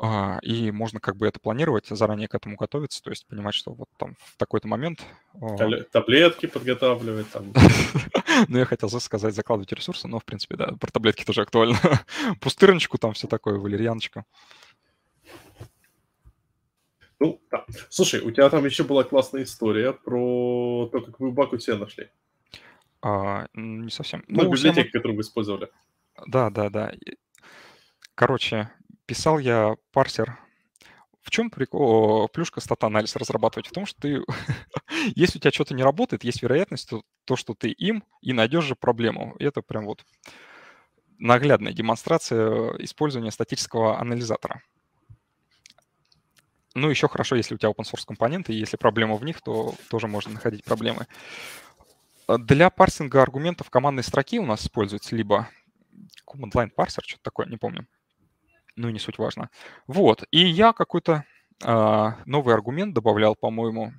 А, 0.00 0.38
и 0.42 0.70
можно 0.70 1.00
как 1.00 1.16
бы 1.16 1.26
это 1.26 1.40
планировать, 1.40 1.88
заранее 1.88 2.28
к 2.28 2.34
этому 2.34 2.54
готовиться, 2.54 3.02
то 3.02 3.10
есть 3.10 3.26
понимать, 3.26 3.54
что 3.54 3.72
вот 3.72 3.88
там 3.96 4.14
в 4.20 4.36
такой-то 4.36 4.68
момент... 4.68 5.04
Таблетки 5.90 6.46
подготавливать 6.46 7.30
там. 7.30 7.52
Ну, 8.46 8.58
я 8.58 8.64
хотел 8.64 8.88
сказать, 8.88 9.34
закладывать 9.34 9.72
ресурсы, 9.72 10.06
но, 10.06 10.20
в 10.20 10.24
принципе, 10.24 10.54
да, 10.54 10.68
про 10.78 10.92
таблетки 10.92 11.24
тоже 11.24 11.42
актуально. 11.42 11.76
Пустырничку 12.40 12.96
там 12.96 13.12
все 13.14 13.26
такое, 13.26 13.58
валерьяночка. 13.58 14.24
Ну, 17.18 17.40
да. 17.50 17.66
Слушай, 17.88 18.20
у 18.20 18.30
тебя 18.30 18.48
там 18.48 18.64
еще 18.64 18.84
была 18.84 19.02
классная 19.02 19.42
история 19.42 19.92
про 19.92 20.88
то, 20.92 21.00
как 21.00 21.18
вы 21.18 21.32
баку 21.32 21.58
себе 21.58 21.76
нашли. 21.76 22.10
А, 23.02 23.46
не 23.54 23.90
совсем. 23.90 24.24
Ну, 24.28 24.44
ну 24.44 24.52
библиотеки, 24.52 24.90
которую 24.90 25.16
вы 25.16 25.22
использовали. 25.22 25.70
Да, 26.26 26.50
да, 26.50 26.68
да. 26.68 26.92
Короче, 28.14 28.70
писал 29.06 29.38
я 29.38 29.76
парсер. 29.92 30.38
В 31.22 31.30
чем 31.30 31.50
прикол, 31.50 32.28
плюшка 32.28 32.60
стат-анализ 32.60 33.14
разрабатывать? 33.16 33.66
В 33.68 33.72
том, 33.72 33.86
что 33.86 34.00
ты, 34.00 34.22
если 35.14 35.38
у 35.38 35.40
тебя 35.40 35.52
что-то 35.52 35.74
не 35.74 35.82
работает, 35.82 36.24
есть 36.24 36.42
вероятность, 36.42 36.88
то, 36.88 37.02
то, 37.24 37.36
что 37.36 37.54
ты 37.54 37.70
им 37.70 38.02
и 38.22 38.32
найдешь 38.32 38.64
же 38.64 38.74
проблему. 38.74 39.36
Это 39.38 39.62
прям 39.62 39.84
вот 39.84 40.04
наглядная 41.18 41.72
демонстрация 41.72 42.72
использования 42.78 43.30
статического 43.30 44.00
анализатора. 44.00 44.62
Ну, 46.74 46.90
еще 46.90 47.08
хорошо, 47.08 47.36
если 47.36 47.54
у 47.54 47.58
тебя 47.58 47.70
open 47.70 47.84
source 47.84 48.06
компоненты, 48.06 48.52
и 48.52 48.58
если 48.58 48.76
проблема 48.76 49.16
в 49.16 49.24
них, 49.24 49.40
то 49.40 49.74
тоже 49.90 50.06
можно 50.06 50.32
находить 50.32 50.64
проблемы. 50.64 51.06
Для 52.28 52.70
парсинга 52.70 53.22
аргументов 53.22 53.70
командной 53.70 54.04
строки 54.04 54.38
у 54.38 54.46
нас 54.46 54.62
используется 54.62 55.16
либо 55.16 55.48
command 56.26 56.52
line 56.52 56.70
парсер, 56.70 57.02
что-то 57.04 57.22
такое, 57.22 57.46
не 57.46 57.56
помню 57.56 57.86
ну, 58.78 58.90
не 58.90 58.98
суть 58.98 59.18
важно. 59.18 59.50
Вот, 59.86 60.24
и 60.30 60.38
я 60.38 60.72
какой-то 60.72 61.24
э, 61.62 62.12
новый 62.24 62.54
аргумент 62.54 62.94
добавлял, 62.94 63.34
по-моему, 63.34 63.92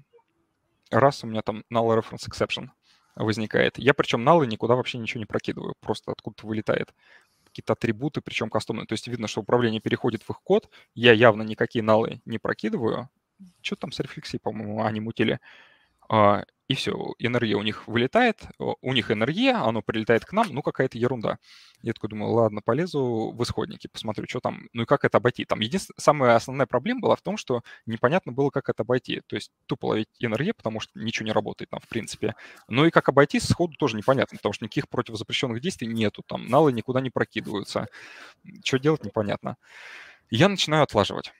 раз 0.89 1.23
у 1.23 1.27
меня 1.27 1.41
там 1.41 1.63
null 1.71 1.99
reference 1.99 2.27
exception 2.27 2.69
возникает. 3.15 3.77
Я 3.77 3.93
причем 3.93 4.27
null 4.27 4.45
никуда 4.47 4.75
вообще 4.75 4.97
ничего 4.97 5.19
не 5.19 5.25
прокидываю, 5.25 5.75
просто 5.81 6.11
откуда-то 6.11 6.47
вылетает 6.47 6.93
какие-то 7.45 7.73
атрибуты, 7.73 8.21
причем 8.21 8.49
кастомные. 8.49 8.85
То 8.85 8.93
есть 8.93 9.07
видно, 9.07 9.27
что 9.27 9.41
управление 9.41 9.81
переходит 9.81 10.23
в 10.23 10.29
их 10.29 10.39
код. 10.43 10.69
Я 10.93 11.13
явно 11.13 11.41
никакие 11.41 11.83
налы 11.83 12.21
не 12.25 12.37
прокидываю. 12.37 13.09
Что 13.61 13.75
там 13.75 13.91
с 13.91 13.99
рефлексией, 13.99 14.39
по-моему, 14.39 14.83
они 14.83 14.99
мутили. 14.99 15.39
А, 16.69 16.71
и 16.71 16.75
все, 16.75 17.15
энергия 17.17 17.55
у 17.55 17.63
них 17.63 17.87
вылетает, 17.87 18.43
у 18.59 18.93
них 18.93 19.11
энергия, 19.11 19.53
оно 19.53 19.81
прилетает 19.81 20.25
к 20.25 20.33
нам, 20.33 20.47
ну, 20.51 20.61
какая-то 20.61 20.97
ерунда. 20.99 21.39
Я 21.81 21.93
такой 21.93 22.09
думаю, 22.09 22.31
ладно, 22.31 22.61
полезу 22.61 23.31
в 23.31 23.43
исходники, 23.43 23.87
посмотрю, 23.87 24.27
что 24.27 24.39
там, 24.39 24.67
ну 24.73 24.83
и 24.83 24.85
как 24.85 25.05
это 25.05 25.17
обойти. 25.17 25.45
Там 25.45 25.61
единственная, 25.61 25.99
самая 25.99 26.35
основная 26.35 26.67
проблема 26.67 27.01
была 27.01 27.15
в 27.15 27.21
том, 27.21 27.37
что 27.37 27.63
непонятно 27.85 28.31
было, 28.31 28.49
как 28.49 28.69
это 28.69 28.83
обойти. 28.83 29.21
То 29.27 29.35
есть 29.35 29.51
тупо 29.65 29.87
ловить 29.87 30.09
энергию, 30.19 30.53
потому 30.55 30.79
что 30.79 30.99
ничего 30.99 31.25
не 31.25 31.31
работает 31.31 31.69
там, 31.69 31.79
в 31.79 31.87
принципе. 31.87 32.35
Ну 32.67 32.85
и 32.85 32.91
как 32.91 33.09
обойти 33.09 33.39
сходу 33.39 33.73
тоже 33.75 33.97
непонятно, 33.97 34.37
потому 34.37 34.53
что 34.53 34.65
никаких 34.65 34.89
противозапрещенных 34.89 35.61
действий 35.61 35.87
нету, 35.87 36.23
там, 36.27 36.47
налы 36.47 36.73
никуда 36.73 37.01
не 37.01 37.09
прокидываются. 37.09 37.87
Что 38.63 38.77
делать, 38.77 39.03
непонятно. 39.03 39.55
Я 40.29 40.49
начинаю 40.49 40.83
отлаживать. 40.83 41.33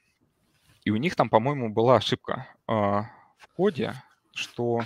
И 0.85 0.91
у 0.91 0.95
них 0.95 1.15
там, 1.15 1.29
по-моему, 1.29 1.69
была 1.69 1.97
ошибка 1.97 2.47
э, 2.67 2.71
в 2.71 3.47
коде, 3.55 3.93
что 4.33 4.81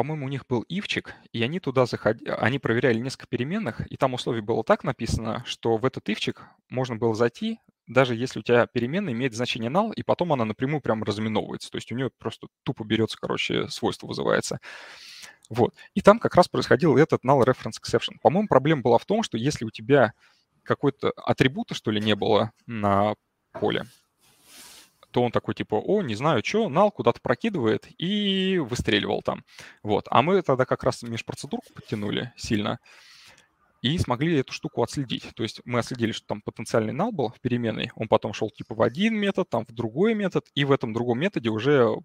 по-моему, 0.00 0.24
у 0.24 0.28
них 0.30 0.46
был 0.46 0.62
ивчик, 0.62 1.14
и 1.30 1.42
они 1.42 1.60
туда 1.60 1.84
заходили, 1.84 2.30
они 2.30 2.58
проверяли 2.58 2.98
несколько 3.00 3.26
переменных, 3.26 3.82
и 3.92 3.98
там 3.98 4.14
условие 4.14 4.40
было 4.40 4.64
так 4.64 4.82
написано, 4.82 5.44
что 5.46 5.76
в 5.76 5.84
этот 5.84 6.08
ивчик 6.08 6.46
можно 6.70 6.96
было 6.96 7.14
зайти, 7.14 7.58
даже 7.86 8.14
если 8.14 8.40
у 8.40 8.42
тебя 8.42 8.66
переменная 8.66 9.12
имеет 9.12 9.34
значение 9.34 9.70
null, 9.70 9.92
и 9.94 10.02
потом 10.02 10.32
она 10.32 10.46
напрямую 10.46 10.80
прям 10.80 11.02
разменовывается. 11.02 11.70
То 11.70 11.76
есть 11.76 11.92
у 11.92 11.94
нее 11.94 12.10
просто 12.16 12.46
тупо 12.62 12.82
берется, 12.82 13.18
короче, 13.20 13.68
свойство 13.68 14.06
вызывается. 14.06 14.58
Вот. 15.50 15.74
И 15.92 16.00
там 16.00 16.18
как 16.18 16.34
раз 16.34 16.48
происходил 16.48 16.96
этот 16.96 17.22
null 17.22 17.44
reference 17.44 17.74
exception. 17.78 18.14
По-моему, 18.22 18.48
проблема 18.48 18.80
была 18.80 18.96
в 18.96 19.04
том, 19.04 19.22
что 19.22 19.36
если 19.36 19.66
у 19.66 19.70
тебя 19.70 20.14
какой-то 20.62 21.12
атрибута, 21.14 21.74
что 21.74 21.90
ли, 21.90 22.00
не 22.00 22.14
было 22.14 22.52
на 22.64 23.16
поле, 23.52 23.84
то 25.10 25.22
он 25.22 25.32
такой 25.32 25.54
типа, 25.54 25.74
о, 25.74 26.02
не 26.02 26.14
знаю, 26.14 26.42
что, 26.44 26.68
нал 26.68 26.90
куда-то 26.90 27.20
прокидывает 27.20 27.88
и 27.98 28.58
выстреливал 28.58 29.22
там. 29.22 29.44
Вот. 29.82 30.06
А 30.10 30.22
мы 30.22 30.42
тогда 30.42 30.64
как 30.64 30.84
раз 30.84 31.02
межпроцедурку 31.02 31.72
подтянули 31.74 32.32
сильно 32.36 32.78
и 33.82 33.98
смогли 33.98 34.38
эту 34.38 34.52
штуку 34.52 34.82
отследить. 34.82 35.30
То 35.34 35.42
есть 35.42 35.60
мы 35.64 35.78
отследили, 35.78 36.12
что 36.12 36.26
там 36.26 36.42
потенциальный 36.42 36.92
нал 36.92 37.12
был 37.12 37.30
в 37.30 37.40
переменной, 37.40 37.90
он 37.94 38.08
потом 38.08 38.32
шел 38.32 38.50
типа 38.50 38.74
в 38.74 38.82
один 38.82 39.16
метод, 39.16 39.48
там 39.48 39.64
в 39.66 39.72
другой 39.72 40.14
метод, 40.14 40.46
и 40.54 40.64
в 40.64 40.72
этом 40.72 40.92
другом 40.92 41.18
методе 41.18 41.48
уже 41.48 41.96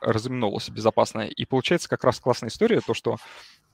разминулся 0.00 0.72
безопасно. 0.72 1.20
И 1.20 1.44
получается 1.44 1.88
как 1.88 2.04
раз 2.04 2.20
классная 2.20 2.50
история, 2.50 2.80
то, 2.80 2.92
что 2.92 3.16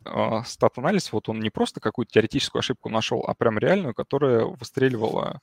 э, 0.04 0.42
стат-анализ, 0.44 1.12
вот 1.12 1.28
он 1.28 1.40
не 1.40 1.50
просто 1.50 1.80
какую-то 1.80 2.12
теоретическую 2.12 2.60
ошибку 2.60 2.90
нашел, 2.90 3.24
а 3.26 3.34
прям 3.34 3.58
реальную, 3.58 3.94
которая 3.94 4.44
выстреливала, 4.44 5.40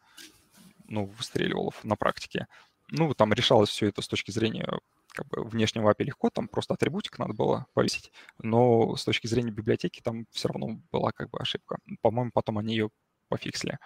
ну, 0.87 1.05
выстреливала 1.05 1.71
на 1.83 1.95
практике. 1.95 2.47
Ну, 2.89 3.13
там 3.13 3.33
решалось 3.33 3.69
все 3.69 3.87
это 3.87 4.01
с 4.01 4.07
точки 4.07 4.31
зрения 4.31 4.67
как 5.15 5.27
бы 5.27 5.43
внешнего 5.43 5.89
API 5.91 6.03
легко, 6.05 6.29
там 6.29 6.47
просто 6.47 6.73
атрибутик 6.73 7.17
надо 7.17 7.33
было 7.33 7.67
повесить, 7.73 8.11
но 8.37 8.95
с 8.95 9.05
точки 9.05 9.27
зрения 9.27 9.51
библиотеки 9.51 10.01
там 10.01 10.25
все 10.31 10.49
равно 10.49 10.81
была 10.91 11.11
как 11.11 11.29
бы 11.29 11.39
ошибка. 11.39 11.77
По-моему, 12.01 12.31
потом 12.33 12.57
они 12.57 12.75
ее 12.75 12.89
пофиксили. 13.29 13.79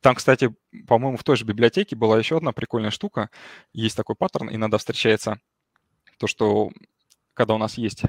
Там, 0.00 0.14
кстати, 0.14 0.54
по-моему, 0.86 1.16
в 1.16 1.24
той 1.24 1.36
же 1.36 1.44
библиотеке 1.44 1.96
была 1.96 2.18
еще 2.18 2.36
одна 2.36 2.52
прикольная 2.52 2.90
штука. 2.90 3.30
Есть 3.72 3.96
такой 3.96 4.16
паттерн, 4.16 4.54
иногда 4.54 4.78
встречается 4.78 5.40
то, 6.18 6.26
что 6.26 6.70
когда 7.34 7.54
у 7.54 7.58
нас 7.58 7.78
есть 7.78 8.02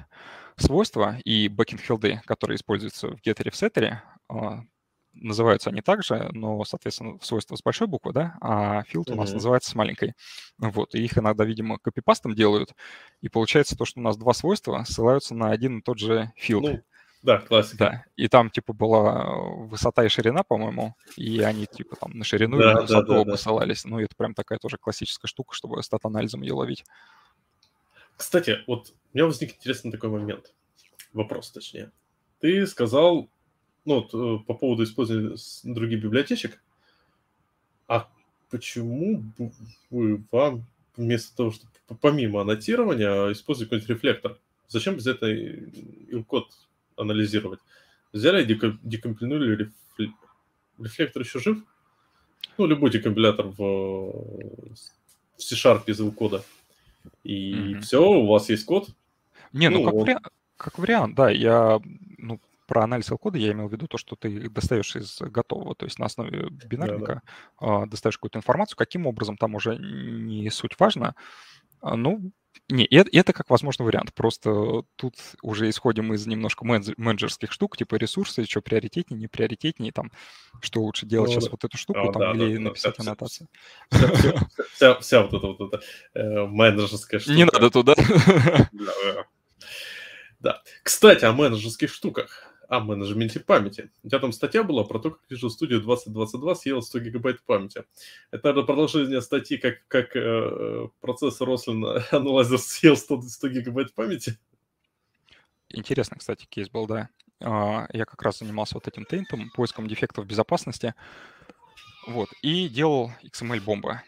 свойства 0.56 1.18
и 1.24 1.50
backing 1.50 1.86
field 1.86 2.12
ы, 2.12 2.22
которые 2.26 2.56
используются 2.56 3.10
в 3.10 3.22
getter 3.22 3.48
и 3.48 3.50
в 3.50 3.54
setter, 3.54 3.98
называются 5.22 5.70
они 5.70 5.82
также, 5.82 6.30
но, 6.32 6.64
соответственно, 6.66 7.18
свойства 7.22 7.56
с 7.56 7.62
большой 7.62 7.88
буквы, 7.88 8.14
да, 8.14 8.38
а 8.42 8.84
field 8.84 9.10
mm-hmm. 9.10 9.14
у 9.14 9.16
нас 9.16 9.34
называется 9.34 9.72
с 9.72 9.76
маленькой. 9.76 10.14
Вот, 10.58 10.96
и 10.96 11.04
их 11.04 11.18
иногда, 11.18 11.46
видимо, 11.46 11.78
копипастом 11.80 12.36
делают, 12.36 12.74
и 13.22 13.30
получается 13.30 13.78
то, 13.78 13.86
что 13.86 14.00
у 14.00 14.04
нас 14.04 14.18
два 14.18 14.34
свойства 14.34 14.84
ссылаются 14.88 15.36
на 15.36 15.52
один 15.52 15.80
и 15.80 15.82
тот 15.82 16.00
же 16.00 16.32
field. 16.36 16.64
Ну, 16.64 16.84
да, 17.24 17.40
классика. 17.40 17.78
Да, 17.78 18.06
и 18.16 18.28
там, 18.28 18.50
типа, 18.50 18.74
была 18.74 19.36
высота 19.36 20.06
и 20.06 20.10
ширина, 20.10 20.44
по-моему, 20.44 20.96
и 21.16 21.42
они, 21.42 21.66
типа, 21.66 21.96
там 21.96 22.12
на 22.12 22.24
ширину 22.24 22.58
да, 22.58 22.72
и 22.72 22.74
на 22.76 22.82
высоту 22.82 23.08
да, 23.08 23.14
да, 23.16 23.22
оба 23.22 23.36
ссылались. 23.36 23.86
Ну, 23.86 24.00
это 24.00 24.16
прям 24.16 24.34
такая 24.34 24.60
тоже 24.60 24.78
классическая 24.78 25.28
штука, 25.28 25.56
чтобы 25.56 25.82
стат-анализом 25.82 26.42
ее 26.42 26.54
ловить. 26.54 26.86
Кстати, 28.16 28.60
вот 28.68 28.94
у 29.14 29.18
меня 29.18 29.26
возник 29.26 29.56
интересный 29.56 29.92
такой 29.92 30.10
момент. 30.10 30.54
Вопрос, 31.14 31.52
точнее. 31.52 31.92
Ты 32.40 32.66
сказал, 32.68 33.30
ну, 33.88 34.02
вот, 34.02 34.14
э, 34.14 34.44
по 34.46 34.54
поводу 34.54 34.84
использования 34.84 35.38
других 35.64 36.04
библиотечек, 36.04 36.62
а 37.88 38.10
почему 38.50 39.24
вы 39.90 40.22
вам 40.30 40.66
вместо 40.98 41.36
того, 41.38 41.52
чтобы 41.52 41.72
помимо 42.02 42.42
аннотирования 42.42 43.32
использовать 43.32 43.70
какой-нибудь 43.70 43.90
рефлектор? 43.90 44.38
Зачем 44.68 44.96
без 44.96 45.08
этого 45.08 45.34
код 46.24 46.50
анализировать? 46.98 47.62
Взяли 48.12 48.44
и 48.44 48.78
декомпилинули 48.84 49.72
рефлектор 50.78 51.22
еще 51.22 51.40
жив? 51.40 51.64
Ну, 52.58 52.66
любой 52.66 52.92
декомпилятор 52.92 53.48
в, 53.48 53.58
в 53.58 54.76
C-Sharp 55.38 55.84
из 55.86 56.02
кода. 56.14 56.44
И 57.24 57.54
mm-hmm. 57.54 57.80
все, 57.80 58.02
у 58.06 58.28
вас 58.28 58.50
есть 58.50 58.66
код. 58.66 58.90
Не, 59.54 59.70
ну, 59.70 59.80
ну 59.80 59.86
как, 59.86 59.94
он... 59.94 60.02
вариант, 60.02 60.28
как 60.58 60.78
вариант, 60.78 61.16
да. 61.16 61.30
Я 61.30 61.80
ну, 62.18 62.42
про 62.68 62.84
анализ 62.84 63.10
кода 63.20 63.38
я 63.38 63.54
имел 63.54 63.68
в 63.68 63.72
виду 63.72 63.88
то, 63.88 63.98
что 63.98 64.16
ты 64.16 64.50
достаешь 64.50 64.96
из 64.96 65.20
готового, 65.20 65.76
то 65.76 65.86
есть 65.86 65.98
на 65.98 66.06
основе 66.06 66.50
бинарника 66.50 67.22
да, 67.60 67.80
да. 67.80 67.86
достаешь 67.88 68.18
какую-то 68.18 68.40
информацию, 68.40 68.78
каким 68.78 69.08
образом 69.08 69.38
там 69.38 69.56
уже 69.56 69.78
не 69.78 70.50
суть 70.50 70.80
важно. 70.80 71.16
А, 71.80 71.96
ну, 71.96 72.32
не, 72.70 72.86
это, 72.86 73.10
это 73.14 73.34
как 73.34 73.50
возможный 73.50 73.86
вариант. 73.86 74.14
Просто 74.14 74.84
тут 74.96 75.16
уже 75.42 75.70
исходим 75.70 76.14
из 76.14 76.26
немножко 76.28 76.66
менеджерских 76.66 77.52
штук, 77.52 77.78
типа 77.78 77.96
ресурсы, 77.96 78.46
что 78.46 78.62
приоритетнее, 78.62 79.20
не 79.20 79.28
приоритетнее, 79.28 79.92
там, 79.92 80.12
что 80.60 80.82
лучше 80.82 81.06
делать 81.06 81.30
ну, 81.30 81.40
сейчас 81.40 81.52
вот 81.52 81.64
эту 81.64 81.78
штуку, 81.78 82.10
а, 82.10 82.12
там, 82.12 82.38
да, 82.38 82.46
или 82.46 82.56
да, 82.56 82.62
написать 82.62 82.96
да, 82.98 83.04
аннотацию. 83.04 83.48
Вся, 83.90 84.12
вся, 84.14 84.34
вся, 84.74 85.00
вся 85.00 85.24
вот 85.24 85.34
эта 85.34 85.48
вот 85.48 85.62
эта 85.62 85.84
э, 86.14 86.46
менеджерская 86.46 87.20
штука. 87.20 87.38
Не 87.38 87.46
надо 87.46 87.70
туда. 87.70 87.96
Да, 88.74 89.26
да. 90.40 90.62
Кстати, 90.84 91.26
о 91.26 91.32
менеджерских 91.32 91.92
штуках 91.92 92.57
о 92.68 92.80
менеджменте 92.80 93.40
памяти. 93.40 93.90
У 94.04 94.10
тебя 94.10 94.20
там 94.20 94.32
статья 94.32 94.64
была 94.64 94.84
про 94.84 95.00
то, 95.00 95.12
как 95.12 95.22
Visual 95.32 95.50
Studio 95.50 95.80
2022 95.80 96.56
съел 96.56 96.82
100 96.82 97.00
гигабайт 97.00 97.42
памяти. 97.44 97.84
Это, 98.32 98.54
продолжение 98.64 99.22
статьи, 99.22 99.58
как, 99.58 99.88
как 99.88 100.16
э, 100.16 100.88
процессор 101.00 101.50
Roslyn 101.50 102.04
Analyzer 102.12 102.58
съел 102.58 102.98
100, 102.98 103.22
100 103.22 103.48
гигабайт 103.50 103.94
памяти. 103.94 104.38
Интересно, 105.70 106.18
кстати, 106.18 106.46
кейс 106.46 106.70
был, 106.70 106.88
да. 106.88 107.10
а, 107.42 107.88
я 107.92 108.06
как 108.06 108.22
раз 108.22 108.40
занимался 108.40 108.76
вот 108.76 108.88
этим 108.88 109.06
тейнтом, 109.06 109.50
поиском 109.56 109.88
дефектов 109.88 110.26
безопасности. 110.26 110.94
Вот, 112.08 112.30
и 112.42 112.70
делал 112.70 113.12
XML-бомбы. 113.24 114.00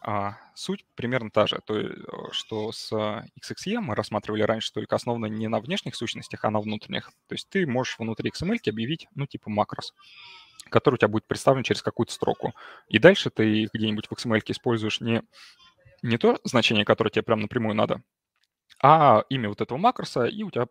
А 0.00 0.36
суть 0.54 0.84
примерно 0.94 1.30
та 1.30 1.46
же, 1.46 1.60
то, 1.64 2.32
что 2.32 2.70
с 2.70 2.92
XXE 2.92 3.80
мы 3.80 3.94
рассматривали 3.94 4.42
раньше 4.42 4.72
только 4.72 4.94
основано 4.94 5.26
не 5.26 5.48
на 5.48 5.60
внешних 5.60 5.96
сущностях, 5.96 6.44
а 6.44 6.50
на 6.50 6.60
внутренних. 6.60 7.10
То 7.26 7.34
есть 7.34 7.48
ты 7.48 7.66
можешь 7.66 7.98
внутри 7.98 8.30
XML 8.30 8.58
объявить, 8.68 9.08
ну, 9.14 9.26
типа 9.26 9.50
макрос, 9.50 9.94
который 10.70 10.94
у 10.94 10.98
тебя 10.98 11.08
будет 11.08 11.26
представлен 11.26 11.64
через 11.64 11.82
какую-то 11.82 12.12
строку. 12.12 12.54
И 12.88 12.98
дальше 12.98 13.30
ты 13.30 13.68
где-нибудь 13.72 14.06
в 14.06 14.12
XML 14.12 14.42
используешь 14.46 15.00
не, 15.00 15.22
не 16.02 16.16
то 16.16 16.38
значение, 16.44 16.84
которое 16.84 17.10
тебе 17.10 17.22
прям 17.24 17.40
напрямую 17.40 17.74
надо, 17.74 18.02
а 18.80 19.24
имя 19.28 19.48
вот 19.48 19.60
этого 19.60 19.78
макроса, 19.78 20.26
и 20.26 20.42
у 20.44 20.50
тебя 20.50 20.68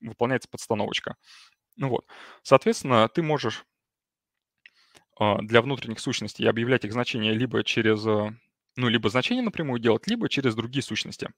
выполняется 0.00 0.48
подстановочка. 0.50 1.16
Ну 1.76 1.88
вот, 1.88 2.06
соответственно, 2.42 3.08
ты 3.08 3.22
можешь 3.22 3.64
а, 5.18 5.40
для 5.40 5.62
внутренних 5.62 5.98
сущностей 6.00 6.48
объявлять 6.48 6.84
их 6.84 6.92
значения 6.92 7.32
либо 7.32 7.64
через, 7.64 8.06
э, 8.06 8.30
ну, 8.76 8.88
либо 8.88 9.08
значение 9.08 9.42
напрямую 9.42 9.80
делать, 9.80 10.06
либо 10.06 10.28
через 10.28 10.54
другие 10.54 10.82
сущности. 10.82 11.30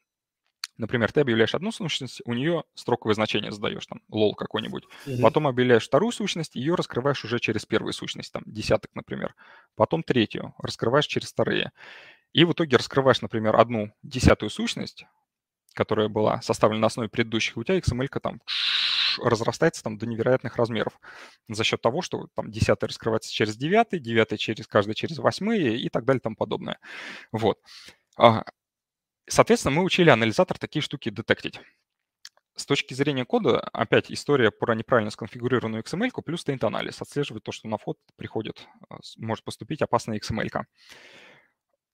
Например, 0.77 1.11
ты 1.11 1.21
объявляешь 1.21 1.55
одну 1.55 1.73
сущность, 1.73 2.23
у 2.25 2.33
нее 2.33 2.63
строковое 2.75 3.15
значение 3.15 3.51
задаешь, 3.51 3.87
там, 3.87 4.01
лол 4.09 4.35
какой-нибудь. 4.37 4.85
Угу. 5.07 5.23
Потом 5.23 5.49
объявляешь 5.49 5.85
вторую 5.85 6.13
сущность, 6.13 6.55
ее 6.55 6.77
раскрываешь 6.77 7.25
уже 7.25 7.41
через 7.41 7.67
первую 7.67 7.93
сущность, 7.93 8.33
там, 8.33 8.45
десяток, 8.47 8.91
например. 8.95 9.35
Потом 9.75 10.05
третью, 10.05 10.55
раскрываешь 10.59 11.07
через 11.07 11.33
вторые. 11.33 11.73
И 12.33 12.45
в 12.45 12.53
итоге 12.53 12.77
раскрываешь, 12.77 13.23
например, 13.23 13.57
одну 13.57 13.93
десятую 14.03 14.51
сущность, 14.51 15.05
которая 15.75 16.09
была 16.09 16.41
составлена 16.43 16.83
на 16.83 16.87
основе 16.87 17.09
предыдущих, 17.09 17.57
у 17.57 17.65
тебя 17.65 17.79
XML 17.79 18.09
там 18.21 18.41
разрастается 19.23 19.83
там 19.83 19.99
до 19.99 20.07
невероятных 20.07 20.57
размеров 20.57 20.99
за 21.49 21.65
счет 21.65 21.81
того, 21.81 22.03
что 22.03 22.29
там 22.35 22.51
десятый 22.51 22.89
раскрывается 22.89 23.33
через 23.33 23.57
девятый, 23.57 24.01
девятый 24.01 24.39
через 24.39 24.67
каждый 24.67 24.95
через 24.95 25.19
восьмые 25.19 25.79
и 25.79 25.89
так 25.89 26.05
далее 26.05 26.21
и 26.21 26.23
тому 26.23 26.37
подобное. 26.37 26.79
Вот. 27.33 27.59
А, 28.17 28.45
соответственно, 29.29 29.77
мы 29.77 29.85
учили 29.85 30.11
анализатор 30.11 30.59
такие 30.59 30.83
штуки 30.83 31.11
детектить. 31.11 31.61
С 32.57 32.67
точки 32.67 32.93
зрения 32.93 33.25
кода, 33.25 33.61
опять 33.61 34.11
история 34.11 34.51
про 34.51 34.75
неправильно 34.75 35.13
сконфигурированную 35.13 35.85
XML 35.85 36.11
плюс 36.25 36.45
taint 36.45 36.65
анализ 36.65 37.01
отслеживает 37.01 37.45
то, 37.45 37.53
что 37.53 37.69
на 37.69 37.79
вход 37.79 37.99
приходит, 38.17 38.67
а, 38.91 38.99
может 39.17 39.45
поступить 39.45 39.81
опасная 39.81 40.19
XML. 40.19 40.49
-ка. 40.49 40.65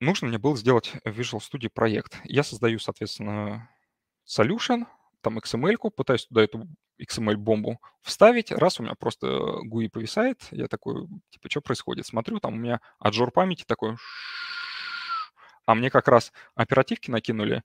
Нужно 0.01 0.29
мне 0.29 0.39
было 0.39 0.57
сделать 0.57 0.93
Visual 1.05 1.41
Studio 1.41 1.69
проект. 1.69 2.19
Я 2.25 2.43
создаю, 2.43 2.79
соответственно, 2.79 3.71
solution, 4.27 4.87
там 5.25 5.39
XML-ку, 5.39 5.91
пытаюсь 5.91 6.27
туда 6.27 6.45
эту 6.45 6.69
XML-бомбу 7.01 7.79
вставить. 8.03 8.53
Раз 8.53 8.79
у 8.79 8.85
меня 8.85 8.95
просто 8.95 9.27
GUI 9.65 9.89
повисает, 9.91 10.43
я 10.53 10.69
такой, 10.69 11.09
типа, 11.31 11.51
что 11.51 11.61
происходит? 11.61 12.07
Смотрю, 12.07 12.39
там 12.39 12.55
у 12.55 12.59
меня 12.59 12.81
отжор 12.99 13.33
памяти 13.33 13.65
такой, 13.67 13.97
а 15.67 15.75
мне 15.75 15.91
как 15.91 16.09
раз 16.09 16.33
оперативки 16.55 17.11
накинули 17.11 17.65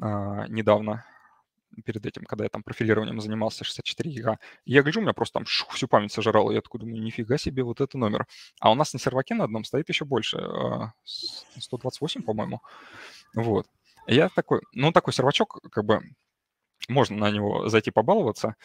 а, 0.00 0.46
недавно, 0.48 1.04
перед 1.84 2.04
этим, 2.06 2.24
когда 2.24 2.44
я 2.44 2.50
там 2.50 2.62
профилированием 2.62 3.20
занимался, 3.20 3.64
64 3.64 4.10
гига. 4.10 4.38
И 4.64 4.72
я 4.72 4.82
гляжу, 4.82 5.00
у 5.00 5.02
меня 5.02 5.12
просто 5.12 5.34
там 5.34 5.46
шух, 5.46 5.72
всю 5.72 5.88
память 5.88 6.12
сожрало. 6.12 6.50
Я 6.50 6.60
такой 6.60 6.80
думаю, 6.80 7.02
нифига 7.02 7.38
себе, 7.38 7.62
вот 7.62 7.80
это 7.80 7.98
номер. 7.98 8.26
А 8.60 8.70
у 8.70 8.74
нас 8.74 8.92
на 8.92 8.98
серваке 8.98 9.34
на 9.34 9.44
одном 9.44 9.64
стоит 9.64 9.88
еще 9.88 10.04
больше, 10.04 10.38
128, 11.58 12.20
а, 12.20 12.24
по-моему. 12.24 12.62
Вот. 13.34 13.66
Я 14.06 14.28
такой, 14.30 14.60
ну, 14.72 14.92
такой 14.92 15.12
сервачок, 15.12 15.60
как 15.70 15.84
бы, 15.84 16.00
можно 16.88 17.16
на 17.16 17.30
него 17.30 17.68
зайти 17.68 17.90
побаловаться. 17.90 18.56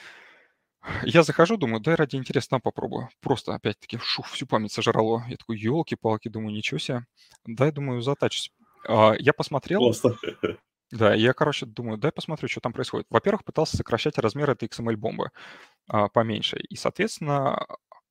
Я 1.04 1.24
захожу, 1.24 1.58
думаю, 1.58 1.80
дай 1.80 1.96
ради 1.96 2.18
интересно 2.18 2.60
попробую. 2.60 3.10
Просто 3.22 3.56
опять-таки, 3.56 3.98
шух, 4.00 4.28
всю 4.28 4.46
память 4.46 4.74
сожрало. 4.74 5.24
Я 5.30 5.38
такой, 5.38 5.58
елки-палки, 5.58 6.28
думаю, 6.28 6.54
ничего 6.54 6.78
себе. 6.78 7.06
Дай, 7.46 7.72
думаю, 7.72 8.02
затачусь. 8.02 8.52
А, 8.88 9.14
я 9.18 9.34
посмотрел. 9.34 9.80
Просто. 9.80 10.18
Да, 10.92 11.14
я, 11.16 11.34
короче, 11.34 11.66
думаю, 11.66 11.98
дай 11.98 12.12
посмотрю, 12.12 12.48
что 12.50 12.60
там 12.60 12.74
происходит. 12.74 13.08
Во-первых, 13.10 13.44
пытался 13.46 13.78
сокращать 13.78 14.18
размер 14.18 14.50
этой 14.50 14.68
XML-бомбы 14.68 15.30
а, 15.88 16.10
поменьше. 16.10 16.60
И, 16.70 16.76
соответственно, 16.76 17.66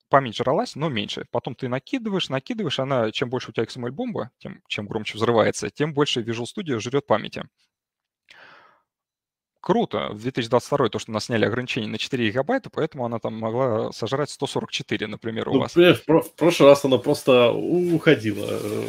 память 0.09 0.37
жралась, 0.37 0.75
но 0.75 0.89
меньше. 0.89 1.27
Потом 1.31 1.55
ты 1.55 1.69
накидываешь, 1.69 2.29
накидываешь, 2.29 2.81
она, 2.81 3.13
чем 3.13 3.31
больше 3.31 3.51
у 3.51 3.53
тебя 3.53 3.65
XML-бомба, 3.65 4.31
тем 4.39 4.63
чем 4.67 4.87
громче 4.87 5.17
взрывается, 5.17 5.71
тем 5.71 5.95
больше 5.95 6.23
Visual 6.23 6.45
Studio 6.45 6.81
жрет 6.81 7.07
памяти 7.07 7.45
круто. 9.63 10.09
В 10.11 10.21
2022 10.21 10.89
то, 10.89 10.99
что 10.99 11.13
нас 11.13 11.27
сняли 11.27 11.47
ограничение 11.47 11.89
на 11.89 11.97
4 11.97 12.29
гигабайта, 12.29 12.69
поэтому 12.69 13.07
она 13.07 13.19
там 13.19 13.39
могла 13.39 13.93
сожрать 13.93 14.29
144, 14.29 15.07
например, 15.07 15.49
у 15.49 15.55
ну, 15.55 15.61
вас. 15.61 15.75
В, 15.75 15.95
в 16.07 16.35
прошлый 16.37 16.69
раз 16.69 16.85
она 16.85 16.99
просто 16.99 17.51
уходила, 17.53 18.47
э, 18.51 18.85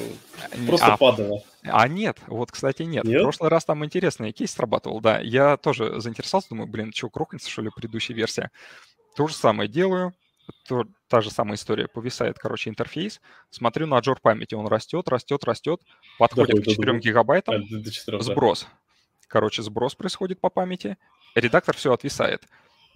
просто 0.68 0.94
а, 0.94 0.98
падала. 0.98 1.42
А 1.64 1.88
нет, 1.88 2.18
вот, 2.28 2.52
кстати, 2.52 2.84
нет. 2.84 3.06
нет. 3.06 3.22
В 3.22 3.24
прошлый 3.24 3.50
раз 3.50 3.64
там 3.64 3.86
интересный 3.86 4.34
кейс 4.34 4.52
срабатывал, 4.52 5.00
да. 5.00 5.20
Я 5.20 5.56
тоже 5.56 6.02
заинтересовался, 6.02 6.50
думаю, 6.50 6.68
блин, 6.68 6.92
что, 6.94 7.10
крокнется, 7.10 7.50
что 7.50 7.62
ли, 7.62 7.70
предыдущая 7.74 8.16
версия? 8.16 8.52
То 9.16 9.28
же 9.28 9.36
самое 9.36 9.70
делаю, 9.70 10.14
то, 10.68 10.86
та 11.08 11.22
же 11.22 11.30
самая 11.30 11.56
история. 11.56 11.88
Повисает, 11.88 12.40
короче, 12.40 12.70
интерфейс. 12.70 13.22
Смотрю 13.52 13.88
на 13.88 14.00
джор 14.00 14.20
памяти, 14.20 14.56
он 14.56 14.68
растет, 14.68 15.08
растет, 15.08 15.44
растет, 15.44 15.82
подходит 16.18 16.56
да, 16.56 16.62
к 16.64 16.66
4 16.66 16.92
да, 16.92 16.98
гигабайтам, 16.98 17.56
а, 17.56 17.60
до 17.60 17.92
4, 17.92 18.22
сброс. 18.22 18.64
Да. 18.64 18.83
Короче, 19.34 19.64
сброс 19.64 19.96
происходит 19.96 20.40
по 20.40 20.52
памяти, 20.52 20.96
редактор 21.34 21.76
все 21.76 21.92
отвисает. 21.92 22.44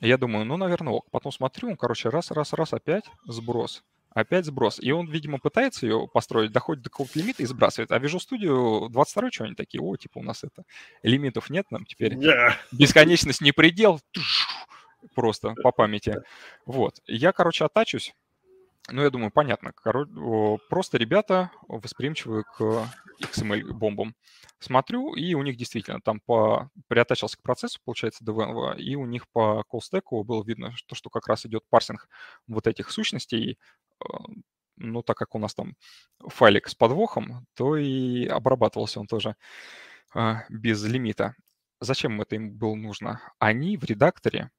Я 0.01 0.19
думаю, 0.19 0.45
ну, 0.45 0.55
наверное, 0.55 0.93
ок. 0.93 1.07
Потом 1.09 1.31
смотрю, 1.31 1.69
он, 1.69 1.75
короче, 1.75 2.09
раз, 2.09 2.29
раз, 2.29 2.53
раз, 2.53 2.73
опять 2.73 3.05
сброс. 3.25 3.83
Опять 4.11 4.45
сброс. 4.45 4.79
И 4.79 4.91
он, 4.91 5.07
видимо, 5.07 5.39
пытается 5.39 5.87
ее 5.87 6.07
построить, 6.13 6.51
доходит 6.51 6.83
до 6.83 6.91
какого-то 6.91 7.17
лимита 7.17 7.41
и 7.41 7.47
сбрасывает. 7.47 7.91
А 7.91 7.97
Visual 7.97 8.19
Studio 8.19 8.87
22 8.87 9.31
что 9.31 9.45
они 9.45 9.55
такие, 9.55 9.81
о, 9.81 9.95
типа 9.95 10.19
у 10.19 10.23
нас 10.23 10.43
это, 10.43 10.61
лимитов 11.01 11.49
нет, 11.49 11.65
нам 11.71 11.85
теперь 11.85 12.13
yeah. 12.13 12.51
бесконечность 12.71 13.41
не 13.41 13.51
предел, 13.51 13.99
просто 15.15 15.55
по 15.63 15.71
памяти. 15.71 16.17
Вот. 16.67 16.99
Я, 17.07 17.31
короче, 17.31 17.65
оттачусь. 17.65 18.13
Ну, 18.89 19.01
я 19.01 19.09
думаю, 19.09 19.31
понятно. 19.31 19.73
Короче, 19.75 20.11
просто 20.69 20.97
ребята 20.97 21.51
восприимчивы 21.67 22.43
к 22.43 22.89
XML-бомбам 23.21 24.15
смотрю, 24.59 25.13
и 25.13 25.33
у 25.33 25.43
них 25.43 25.57
действительно 25.57 25.99
там 25.99 26.21
по... 26.21 26.69
приотачился 26.87 27.37
к 27.37 27.41
процессу, 27.41 27.79
получается, 27.83 28.23
DVNV, 28.23 28.79
и 28.79 28.95
у 28.95 29.05
них 29.05 29.27
по 29.33 29.63
колл 29.63 30.23
было 30.23 30.43
видно, 30.43 30.71
что, 30.75 30.95
что 30.95 31.09
как 31.09 31.27
раз 31.27 31.45
идет 31.45 31.63
парсинг 31.69 32.07
вот 32.47 32.65
этих 32.65 32.89
сущностей, 32.89 33.59
э, 34.01 34.05
ну, 34.77 35.03
так 35.03 35.17
как 35.17 35.35
у 35.35 35.39
нас 35.39 35.53
там 35.53 35.75
файлик 36.19 36.67
с 36.69 36.75
подвохом, 36.75 37.45
то 37.55 37.75
и 37.75 38.25
обрабатывался 38.25 38.99
он 39.01 39.07
тоже 39.07 39.35
э, 40.15 40.35
без 40.49 40.83
лимита. 40.85 41.35
Зачем 41.81 42.21
это 42.21 42.35
им 42.35 42.57
было 42.57 42.75
нужно? 42.75 43.21
Они 43.39 43.77
в 43.77 43.83
редакторе 43.83 44.49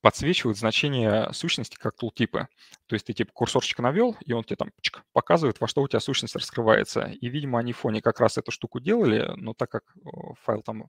подсвечивают 0.00 0.58
значение 0.58 1.32
сущности 1.32 1.76
как 1.76 1.96
тултипы. 1.96 2.48
То 2.86 2.94
есть 2.94 3.06
ты 3.06 3.12
типа 3.12 3.30
курсорчик 3.32 3.78
навел, 3.80 4.16
и 4.24 4.32
он 4.32 4.44
тебе 4.44 4.56
там 4.56 4.70
чик, 4.80 5.02
показывает, 5.12 5.60
во 5.60 5.68
что 5.68 5.82
у 5.82 5.88
тебя 5.88 6.00
сущность 6.00 6.36
раскрывается. 6.36 7.06
И, 7.20 7.28
видимо, 7.28 7.58
они 7.58 7.72
в 7.72 7.78
фоне 7.78 8.02
как 8.02 8.20
раз 8.20 8.38
эту 8.38 8.50
штуку 8.50 8.80
делали, 8.80 9.30
но 9.36 9.54
так 9.54 9.70
как 9.70 9.82
файл 10.42 10.62
там 10.62 10.88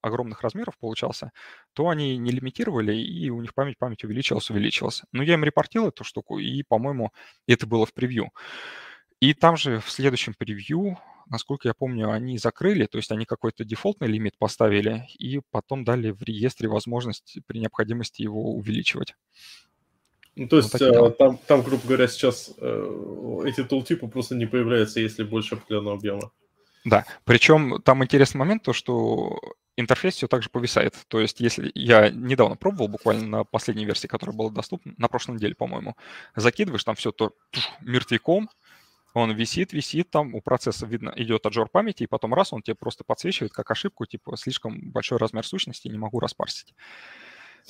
огромных 0.00 0.42
размеров 0.42 0.78
получался, 0.78 1.32
то 1.72 1.88
они 1.88 2.16
не 2.18 2.30
лимитировали, 2.30 2.96
и 2.96 3.30
у 3.30 3.40
них 3.40 3.54
память, 3.54 3.78
память 3.78 4.04
увеличилась, 4.04 4.50
увеличилась. 4.50 5.02
Но 5.12 5.22
я 5.22 5.34
им 5.34 5.44
репортил 5.44 5.88
эту 5.88 6.04
штуку, 6.04 6.38
и, 6.38 6.62
по-моему, 6.62 7.12
это 7.46 7.66
было 7.66 7.84
в 7.84 7.92
превью. 7.92 8.30
И 9.20 9.34
там 9.34 9.56
же 9.56 9.80
в 9.80 9.90
следующем 9.90 10.34
превью 10.34 10.98
насколько 11.30 11.68
я 11.68 11.74
помню, 11.74 12.10
они 12.10 12.38
закрыли, 12.38 12.86
то 12.86 12.98
есть 12.98 13.10
они 13.10 13.24
какой-то 13.24 13.64
дефолтный 13.64 14.08
лимит 14.08 14.38
поставили 14.38 15.06
и 15.18 15.40
потом 15.50 15.84
дали 15.84 16.10
в 16.10 16.22
реестре 16.22 16.68
возможность 16.68 17.38
при 17.46 17.58
необходимости 17.58 18.22
его 18.22 18.54
увеличивать. 18.54 19.14
Ну, 20.36 20.46
то 20.46 20.58
есть 20.58 20.72
вот 20.72 20.82
э, 20.82 21.10
там, 21.18 21.38
там, 21.46 21.62
грубо 21.62 21.82
говоря, 21.84 22.06
сейчас 22.06 22.52
э, 22.58 23.40
эти 23.44 23.64
тултипы 23.64 24.06
просто 24.06 24.36
не 24.36 24.46
появляются, 24.46 25.00
если 25.00 25.24
больше 25.24 25.56
определенного 25.56 25.96
объема. 25.96 26.30
Да, 26.84 27.04
причем 27.24 27.82
там 27.82 28.04
интересный 28.04 28.38
момент, 28.38 28.62
то 28.62 28.72
что 28.72 29.40
интерфейс 29.76 30.14
все 30.14 30.28
так 30.28 30.42
же 30.42 30.48
повисает. 30.48 30.94
То 31.08 31.20
есть 31.20 31.40
если 31.40 31.70
я 31.74 32.10
недавно 32.10 32.56
пробовал, 32.56 32.88
буквально 32.88 33.26
на 33.26 33.44
последней 33.44 33.84
версии, 33.84 34.06
которая 34.06 34.36
была 34.36 34.50
доступна, 34.50 34.94
на 34.96 35.08
прошлой 35.08 35.36
неделе, 35.36 35.54
по-моему, 35.54 35.96
закидываешь 36.36 36.84
там 36.84 36.94
все 36.94 37.12
то 37.12 37.32
мертвяком, 37.80 38.48
он 39.14 39.32
висит, 39.32 39.72
висит, 39.72 40.10
там 40.10 40.34
у 40.34 40.40
процесса 40.40 40.86
видно, 40.86 41.12
идет 41.16 41.46
отжор 41.46 41.68
памяти, 41.68 42.04
и 42.04 42.06
потом 42.06 42.34
раз 42.34 42.52
он 42.52 42.62
тебе 42.62 42.74
просто 42.74 43.04
подсвечивает 43.04 43.52
как 43.52 43.70
ошибку, 43.70 44.06
типа 44.06 44.36
слишком 44.36 44.90
большой 44.90 45.18
размер 45.18 45.46
сущности, 45.46 45.88
не 45.88 45.98
могу 45.98 46.20
распарсить. 46.20 46.74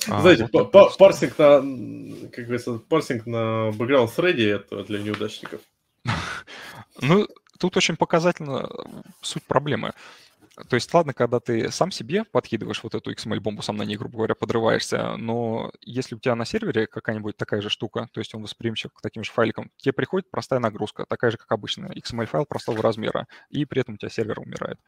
А, 0.07 0.21
Знаете, 0.21 0.45
а, 0.45 0.49
вот 0.51 0.97
парсинг 0.97 1.37
на, 1.37 1.59
как 2.29 2.45
говорится, 2.45 2.73
парсинг 2.77 3.25
на 3.25 3.69
background 3.69 4.09
thread 4.15 4.41
это 4.41 4.83
для 4.85 4.99
неудачников. 4.99 5.61
ну, 7.01 7.27
тут 7.57 7.75
очень 7.77 7.97
показательно 7.97 8.69
суть 9.21 9.43
проблемы. 9.43 9.93
То 10.67 10.75
есть, 10.75 10.93
ладно, 10.93 11.13
когда 11.13 11.39
ты 11.39 11.71
сам 11.71 11.91
себе 11.91 12.25
подкидываешь 12.25 12.83
вот 12.83 12.95
эту 12.95 13.11
XML-бомбу, 13.11 13.61
сам 13.61 13.77
на 13.77 13.83
ней, 13.83 13.97
грубо 13.97 14.17
говоря, 14.17 14.35
подрываешься, 14.35 15.15
но 15.15 15.71
если 15.81 16.15
у 16.15 16.19
тебя 16.19 16.35
на 16.35 16.45
сервере 16.45 16.87
какая-нибудь 16.87 17.37
такая 17.37 17.61
же 17.61 17.69
штука, 17.69 18.09
то 18.11 18.19
есть 18.19 18.33
он 18.35 18.41
восприимчив 18.43 18.91
к 18.91 19.01
таким 19.01 19.23
же 19.23 19.31
файликам, 19.31 19.71
тебе 19.77 19.93
приходит 19.93 20.29
простая 20.31 20.59
нагрузка, 20.59 21.05
такая 21.05 21.31
же, 21.31 21.37
как 21.37 21.51
обычно, 21.51 21.85
XML-файл 21.87 22.45
простого 22.45 22.81
размера, 22.81 23.27
и 23.49 23.65
при 23.65 23.81
этом 23.81 23.95
у 23.95 23.97
тебя 23.97 24.09
сервер 24.09 24.39
умирает. 24.39 24.79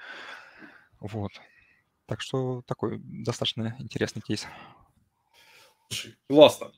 Вот. 0.99 1.31
Так 2.05 2.21
что 2.21 2.63
такой 2.67 2.99
достаточно 2.99 3.75
интересный 3.79 4.21
кейс. 4.21 4.47
Классно. 6.27 6.71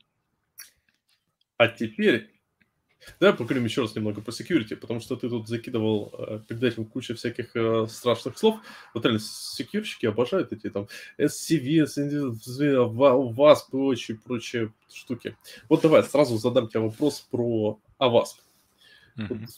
А 1.56 1.68
теперь 1.68 2.33
Давай 3.20 3.36
поговорим 3.36 3.64
еще 3.64 3.82
раз 3.82 3.94
немного 3.94 4.20
про 4.20 4.32
security, 4.32 4.76
потому 4.76 5.00
что 5.00 5.16
ты 5.16 5.28
тут 5.28 5.48
закидывал 5.48 6.12
э, 6.18 6.40
перед 6.46 6.62
этим 6.62 6.84
кучу 6.84 7.14
всяких 7.14 7.54
э, 7.54 7.86
страшных 7.88 8.38
слов. 8.38 8.60
Вот 8.92 9.04
реально, 9.04 9.20
секьюрщики 9.20 10.06
обожают 10.06 10.52
эти 10.52 10.70
там 10.70 10.88
SCV, 11.18 11.84
VASP 11.86 13.68
и 13.68 13.70
прочие, 13.70 14.18
прочие 14.18 14.72
штуки. 14.92 15.36
Вот 15.68 15.82
давай 15.82 16.02
сразу 16.02 16.36
задам 16.38 16.68
тебе 16.68 16.80
вопрос 16.80 17.20
про 17.30 17.78
AWASP. 17.98 18.36
Mm-hmm. 19.16 19.26
Вот. 19.28 19.48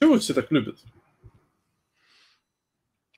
Чего 0.00 0.18
все 0.18 0.34
так 0.34 0.50
любят? 0.50 0.78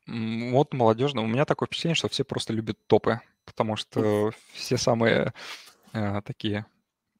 Вот 0.07 0.75
молодежно. 0.75 1.23
У 1.23 1.27
меня 1.27 1.47
такое 1.47 1.67
впечатление, 1.67 1.95
что 1.95 2.09
все 2.09 2.25
просто 2.25 2.53
любят 2.53 2.79
топы, 2.87 3.21
потому 3.47 3.77
что 3.77 4.33
все 4.53 4.77
самые 4.77 5.33
э, 5.93 6.21
такие 6.23 6.67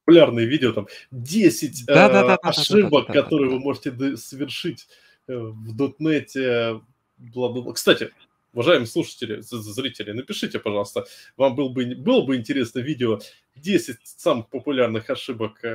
популярные 0.05 0.47
видео, 0.47 0.73
там 0.73 0.87
10 1.11 1.87
да, 1.87 2.09
э, 2.09 2.13
да, 2.13 2.27
да, 2.27 2.37
ошибок, 2.37 3.07
которые 3.07 3.51
вы 3.51 3.59
можете 3.59 4.17
совершить 4.17 4.87
э, 5.27 5.37
в 5.37 5.75
дотнете, 5.75 6.81
бла-бла-бла. 7.17 7.73
Кстати, 7.73 8.11
уважаемые 8.53 8.87
слушатели, 8.87 9.41
зрители, 9.41 10.13
напишите, 10.13 10.59
пожалуйста, 10.59 11.07
вам 11.37 11.55
был 11.55 11.71
бы, 11.71 11.95
было 11.95 12.25
бы 12.25 12.37
интересно 12.37 12.81
видео 12.81 13.21
10 13.57 13.99
самых 14.05 14.49
популярных 14.49 15.09
ошибок 15.09 15.59
э, 15.63 15.69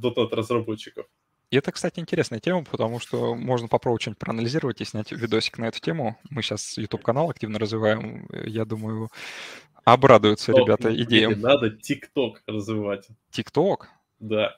.NET 0.00 0.34
разработчиков. 0.34 1.06
И 1.50 1.56
это, 1.56 1.70
кстати, 1.70 2.00
интересная 2.00 2.40
тема, 2.40 2.64
потому 2.64 2.98
что 2.98 3.34
можно 3.34 3.68
попробовать 3.68 4.02
что-нибудь 4.02 4.18
проанализировать 4.18 4.80
и 4.80 4.84
снять 4.84 5.12
видосик 5.12 5.58
на 5.58 5.66
эту 5.66 5.80
тему. 5.80 6.18
Мы 6.30 6.42
сейчас 6.42 6.76
YouTube-канал 6.78 7.30
активно 7.30 7.58
развиваем. 7.58 8.26
Я 8.44 8.64
думаю, 8.64 9.10
Обрадуются 9.84 10.52
TikTok, 10.52 10.60
ребята 10.60 11.02
идеям. 11.02 11.40
Надо 11.40 11.70
ТикТок 11.70 12.42
развивать. 12.46 13.08
ТикТок? 13.30 13.90
Да. 14.18 14.56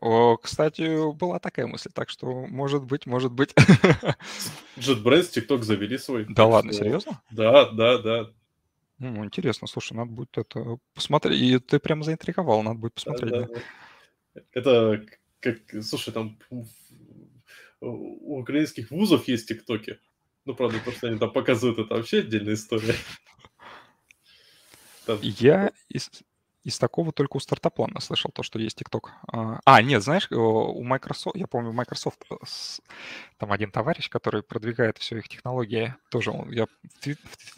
О, 0.00 0.36
кстати, 0.36 1.12
была 1.14 1.38
такая 1.38 1.66
мысль, 1.66 1.90
так 1.92 2.10
что 2.10 2.46
может 2.46 2.84
быть, 2.84 3.06
может 3.06 3.32
быть. 3.32 3.54
JetBrains 4.76 5.30
ТикТок 5.30 5.64
завели 5.64 5.96
свой. 5.96 6.26
Да 6.28 6.46
ладно, 6.46 6.72
что... 6.72 6.84
серьезно? 6.84 7.22
Да, 7.30 7.70
да, 7.70 7.98
да. 7.98 8.30
Ну, 8.98 9.24
интересно, 9.24 9.66
слушай, 9.66 9.94
надо 9.94 10.12
будет 10.12 10.36
это 10.36 10.78
посмотреть. 10.94 11.40
И 11.40 11.58
ты 11.58 11.78
прям 11.78 12.02
заинтриговал, 12.02 12.62
надо 12.62 12.78
будет 12.78 12.94
посмотреть. 12.94 13.30
Да, 13.30 13.40
да. 13.40 13.54
Да. 14.34 14.40
Это 14.52 15.06
как, 15.40 15.58
слушай, 15.82 16.12
там 16.12 16.38
у 17.80 18.38
украинских 18.38 18.90
вузов 18.90 19.26
есть 19.28 19.48
ТикТоки. 19.48 19.98
Ну, 20.44 20.54
правда, 20.54 20.78
то, 20.84 20.92
что 20.92 21.06
они 21.08 21.18
там 21.18 21.32
показывают, 21.32 21.78
это 21.78 21.94
вообще 21.94 22.18
отдельная 22.18 22.54
история. 22.54 22.94
Я 25.22 25.72
из, 25.88 26.10
из 26.64 26.78
такого 26.78 27.12
только 27.12 27.36
у 27.36 27.40
стартаплана 27.40 28.00
слышал 28.00 28.30
то, 28.32 28.42
что 28.42 28.58
есть 28.58 28.80
TikTok. 28.80 29.10
А, 29.28 29.60
а, 29.64 29.82
нет, 29.82 30.02
знаешь, 30.02 30.28
у 30.30 30.82
Microsoft, 30.82 31.36
я 31.36 31.46
помню, 31.46 31.72
Microsoft, 31.72 32.24
э, 32.30 32.34
там 33.36 33.52
один 33.52 33.70
товарищ, 33.70 34.08
который 34.08 34.42
продвигает 34.42 34.96
все 34.96 35.18
их 35.18 35.28
технологии, 35.28 35.94
тоже 36.10 36.30
он, 36.30 36.50
я 36.50 36.66
в, 36.66 37.06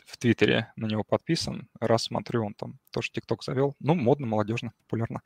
в 0.06 0.16
Твиттере 0.18 0.72
на 0.74 0.86
него 0.86 1.04
подписан, 1.04 1.68
раз 1.78 2.04
смотрю, 2.04 2.46
он 2.46 2.54
там 2.54 2.80
тоже 2.90 3.12
TikTok 3.12 3.38
завел. 3.42 3.76
Ну, 3.78 3.94
модно, 3.94 4.26
молодежно, 4.26 4.72
популярно. 4.84 5.22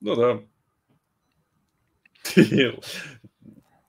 Ну 0.00 0.14
да. 0.14 0.40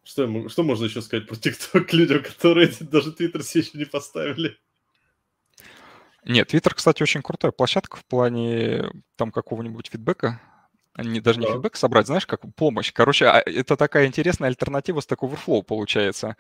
Что, 0.04 0.50
что 0.50 0.64
можно 0.64 0.86
еще 0.86 1.04
сказать 1.04 1.28
про 1.28 1.36
TikTok 1.36 1.88
людям, 1.92 2.24
которые 2.24 2.72
даже 2.80 3.12
Твиттер 3.12 3.44
себе 3.44 3.64
еще 3.64 3.78
не 3.78 3.86
поставили? 3.86 4.58
Нет, 6.26 6.54
Twitter, 6.54 6.74
кстати, 6.74 7.02
очень 7.04 7.22
крутая 7.22 7.52
площадка 7.52 7.98
в 7.98 8.06
плане 8.06 8.90
там 9.16 9.32
какого-нибудь 9.32 9.90
фидбэка. 9.92 10.40
Не, 11.04 11.22
даже 11.22 11.40
не 11.40 11.46
да. 11.46 11.54
фидбэк 11.54 11.76
собрать, 11.76 12.08
знаешь, 12.08 12.26
как 12.26 12.42
помощь. 12.56 12.92
Короче, 12.92 13.26
а, 13.28 13.42
это 13.46 13.78
такая 13.78 14.08
интересная 14.08 14.50
альтернатива 14.50 15.00
Stack 15.00 15.20
Overflow 15.20 15.64
получается. 15.64 16.36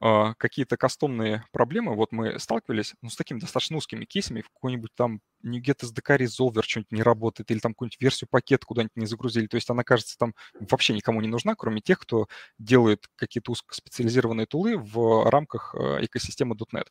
А, 0.00 0.34
какие-то 0.34 0.76
кастомные 0.76 1.44
проблемы, 1.52 1.94
вот 1.94 2.12
мы 2.12 2.38
сталкивались 2.38 2.94
ну, 3.02 3.10
с 3.10 3.16
такими 3.16 3.40
достаточно 3.40 3.76
узкими 3.76 4.04
кейсами, 4.04 4.42
какой-нибудь 4.42 4.90
там 4.94 5.20
NuGet 5.44 5.82
SDK 5.82 6.18
Resolver 6.18 6.62
что-нибудь 6.62 6.92
не 6.92 7.02
работает, 7.02 7.50
или 7.50 7.58
там 7.58 7.72
какую-нибудь 7.72 8.00
версию 8.00 8.28
пакета 8.30 8.66
куда-нибудь 8.66 8.96
не 8.96 9.06
загрузили. 9.06 9.46
То 9.46 9.56
есть 9.56 9.70
она, 9.70 9.82
кажется, 9.82 10.16
там 10.18 10.34
вообще 10.60 10.92
никому 10.94 11.20
не 11.20 11.28
нужна, 11.28 11.54
кроме 11.56 11.80
тех, 11.80 11.98
кто 11.98 12.28
делает 12.58 13.06
какие-то 13.16 13.52
узкоспециализированные 13.52 14.46
тулы 14.46 14.76
в 14.76 15.28
рамках 15.28 15.74
э, 15.76 16.04
экосистемы 16.04 16.54
.NET. 16.54 16.86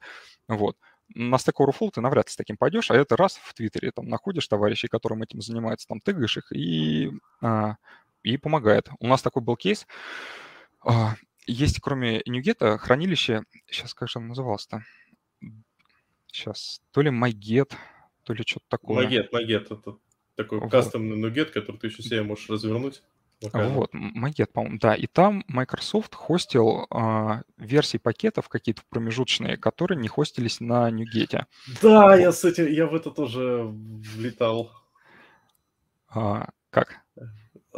Вот 0.47 0.75
на 1.13 1.35
Stack 1.35 1.55
Overflow 1.59 1.91
ты 1.93 2.01
навряд 2.01 2.27
ли 2.27 2.31
с 2.31 2.35
таким 2.35 2.57
пойдешь, 2.57 2.91
а 2.91 2.95
это 2.95 3.15
раз 3.15 3.37
в 3.37 3.53
Твиттере 3.53 3.91
там 3.91 4.07
находишь 4.07 4.47
товарищей, 4.47 4.87
которым 4.87 5.23
этим 5.23 5.41
занимаются, 5.41 5.87
там 5.87 6.01
тыгаешь 6.01 6.37
их 6.37 6.51
и, 6.51 7.11
а, 7.41 7.77
и 8.23 8.37
помогает. 8.37 8.89
У 8.99 9.07
нас 9.07 9.21
такой 9.21 9.41
был 9.41 9.55
кейс. 9.55 9.87
А, 10.83 11.15
есть, 11.45 11.79
кроме 11.79 12.21
NuGet, 12.21 12.77
хранилище, 12.77 13.43
сейчас 13.69 13.93
как 13.93 14.09
же 14.09 14.19
оно 14.19 14.29
называлось-то? 14.29 14.83
Сейчас, 16.27 16.81
то 16.91 17.01
ли 17.01 17.09
MyGet, 17.09 17.73
то 18.23 18.33
ли 18.33 18.43
что-то 18.45 18.65
такое. 18.67 19.07
MyGet, 19.07 19.29
MyGet, 19.31 19.79
это 19.79 19.97
такой 20.35 20.59
вот. 20.59 20.69
кастомный 20.69 21.17
NuGet, 21.17 21.51
который 21.51 21.77
ты 21.77 21.87
еще 21.87 22.03
себе 22.03 22.21
можешь 22.21 22.49
развернуть. 22.49 23.01
Локально. 23.41 23.69
Вот, 23.69 23.93
Maget, 23.93 24.47
по-моему, 24.51 24.79
да. 24.79 24.95
И 24.95 25.05
там 25.05 25.43
Microsoft 25.47 26.15
хостил 26.15 26.87
а, 26.89 27.43
версии 27.57 27.97
пакетов 27.97 28.49
какие-то 28.49 28.81
промежуточные, 28.89 29.57
которые 29.57 29.99
не 29.99 30.07
хостились 30.07 30.59
на 30.59 30.89
NuGet. 30.89 31.43
Да, 31.81 32.07
вот. 32.07 32.15
я 32.15 32.31
с 32.31 32.43
этим, 32.43 32.65
я 32.65 32.87
в 32.87 32.95
это 32.95 33.11
тоже 33.11 33.63
влетал. 34.15 34.71
А, 36.09 36.49
как? 36.71 37.01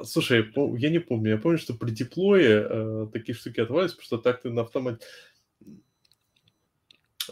Слушай, 0.03 0.49
я 0.77 0.89
не 0.89 0.99
помню. 0.99 1.31
Я 1.31 1.37
помню, 1.37 1.57
что 1.57 1.73
при 1.73 1.91
деплое 1.91 2.65
э, 2.69 3.07
такие 3.11 3.35
штуки 3.35 3.59
отвалились, 3.59 3.91
потому 3.91 4.05
что 4.05 4.17
так 4.17 4.41
ты 4.41 4.49
на 4.49 4.61
автомате... 4.61 5.05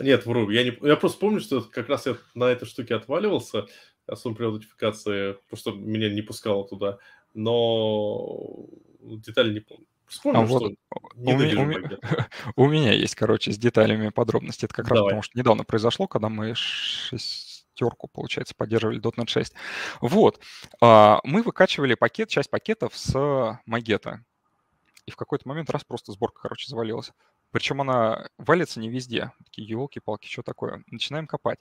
Нет, 0.02 0.26
вру. 0.26 0.50
Я, 0.50 0.66
не... 0.66 0.78
я 0.82 0.98
просто 0.98 1.20
помню, 1.20 1.40
что 1.40 1.62
как 1.62 1.88
раз 1.88 2.06
я 2.06 2.18
на 2.36 2.46
этой 2.46 2.66
штуке 2.66 2.96
отваливался, 2.96 3.68
особенно 4.06 4.36
при 4.36 4.46
аутентификации, 4.46 5.38
просто 5.48 5.72
меня 5.72 6.10
не 6.10 6.22
пускало 6.22 6.68
туда 6.68 7.00
но 7.38 8.66
детали 9.02 9.54
не 9.54 9.60
помню. 9.62 9.86
Вспомнил, 10.08 10.42
а 10.42 10.46
вот 10.46 10.64
у, 10.64 11.38
меня, 11.38 11.62
у, 11.62 11.66
меня, 11.66 12.00
у 12.56 12.68
меня 12.68 12.94
есть, 12.94 13.16
короче, 13.16 13.52
с 13.52 13.58
деталями 13.58 14.10
подробности. 14.10 14.66
Это 14.66 14.74
как 14.74 14.88
Давай. 14.88 15.00
раз 15.00 15.06
потому, 15.06 15.22
что 15.22 15.38
недавно 15.38 15.64
произошло, 15.66 16.08
когда 16.08 16.30
мы 16.30 16.56
шестерку, 16.56 18.08
получается, 18.08 18.56
поддерживали 18.56 19.02
.NET 19.02 19.28
6. 19.28 19.54
Вот. 20.02 20.40
А, 20.82 21.20
мы 21.24 21.44
выкачивали 21.44 21.96
пакет, 21.96 22.30
часть 22.30 22.50
пакетов 22.50 22.98
с 22.98 23.60
Магета. 23.66 24.24
И 25.06 25.12
в 25.12 25.18
какой-то 25.18 25.48
момент 25.48 25.70
раз 25.70 25.84
просто 25.84 26.14
сборка, 26.14 26.42
короче, 26.44 26.70
завалилась. 26.70 27.12
Причем 27.52 27.82
она 27.82 28.30
валится 28.38 28.80
не 28.80 28.90
везде. 28.90 29.32
Такие 29.46 29.68
елки-палки, 29.68 30.28
что 30.28 30.42
такое? 30.42 30.84
Начинаем 30.88 31.28
копать. 31.28 31.60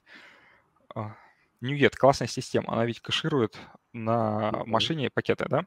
NuGet 1.60 1.96
классная 1.96 2.28
система, 2.28 2.72
она 2.72 2.84
ведь 2.86 3.00
кэширует 3.00 3.58
на 3.92 4.52
машине 4.66 5.10
пакеты, 5.10 5.46
да? 5.48 5.64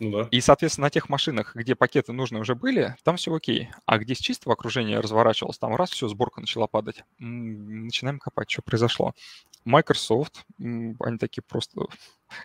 Ну 0.00 0.10
да. 0.10 0.28
И, 0.30 0.40
соответственно, 0.40 0.86
на 0.86 0.90
тех 0.90 1.08
машинах, 1.08 1.54
где 1.54 1.74
пакеты 1.74 2.12
нужны 2.12 2.40
уже 2.40 2.54
были, 2.54 2.96
там 3.04 3.16
все 3.16 3.34
окей. 3.34 3.70
А 3.86 3.98
где 3.98 4.14
с 4.14 4.18
чистого 4.18 4.54
окружения 4.54 5.00
разворачивалось, 5.00 5.58
там 5.58 5.74
раз, 5.76 5.90
все, 5.90 6.08
сборка 6.08 6.40
начала 6.40 6.66
падать. 6.66 7.04
Начинаем 7.18 8.18
копать, 8.18 8.50
что 8.50 8.62
произошло. 8.62 9.14
Microsoft, 9.64 10.44
они 10.58 11.18
такие 11.18 11.42
просто... 11.42 11.86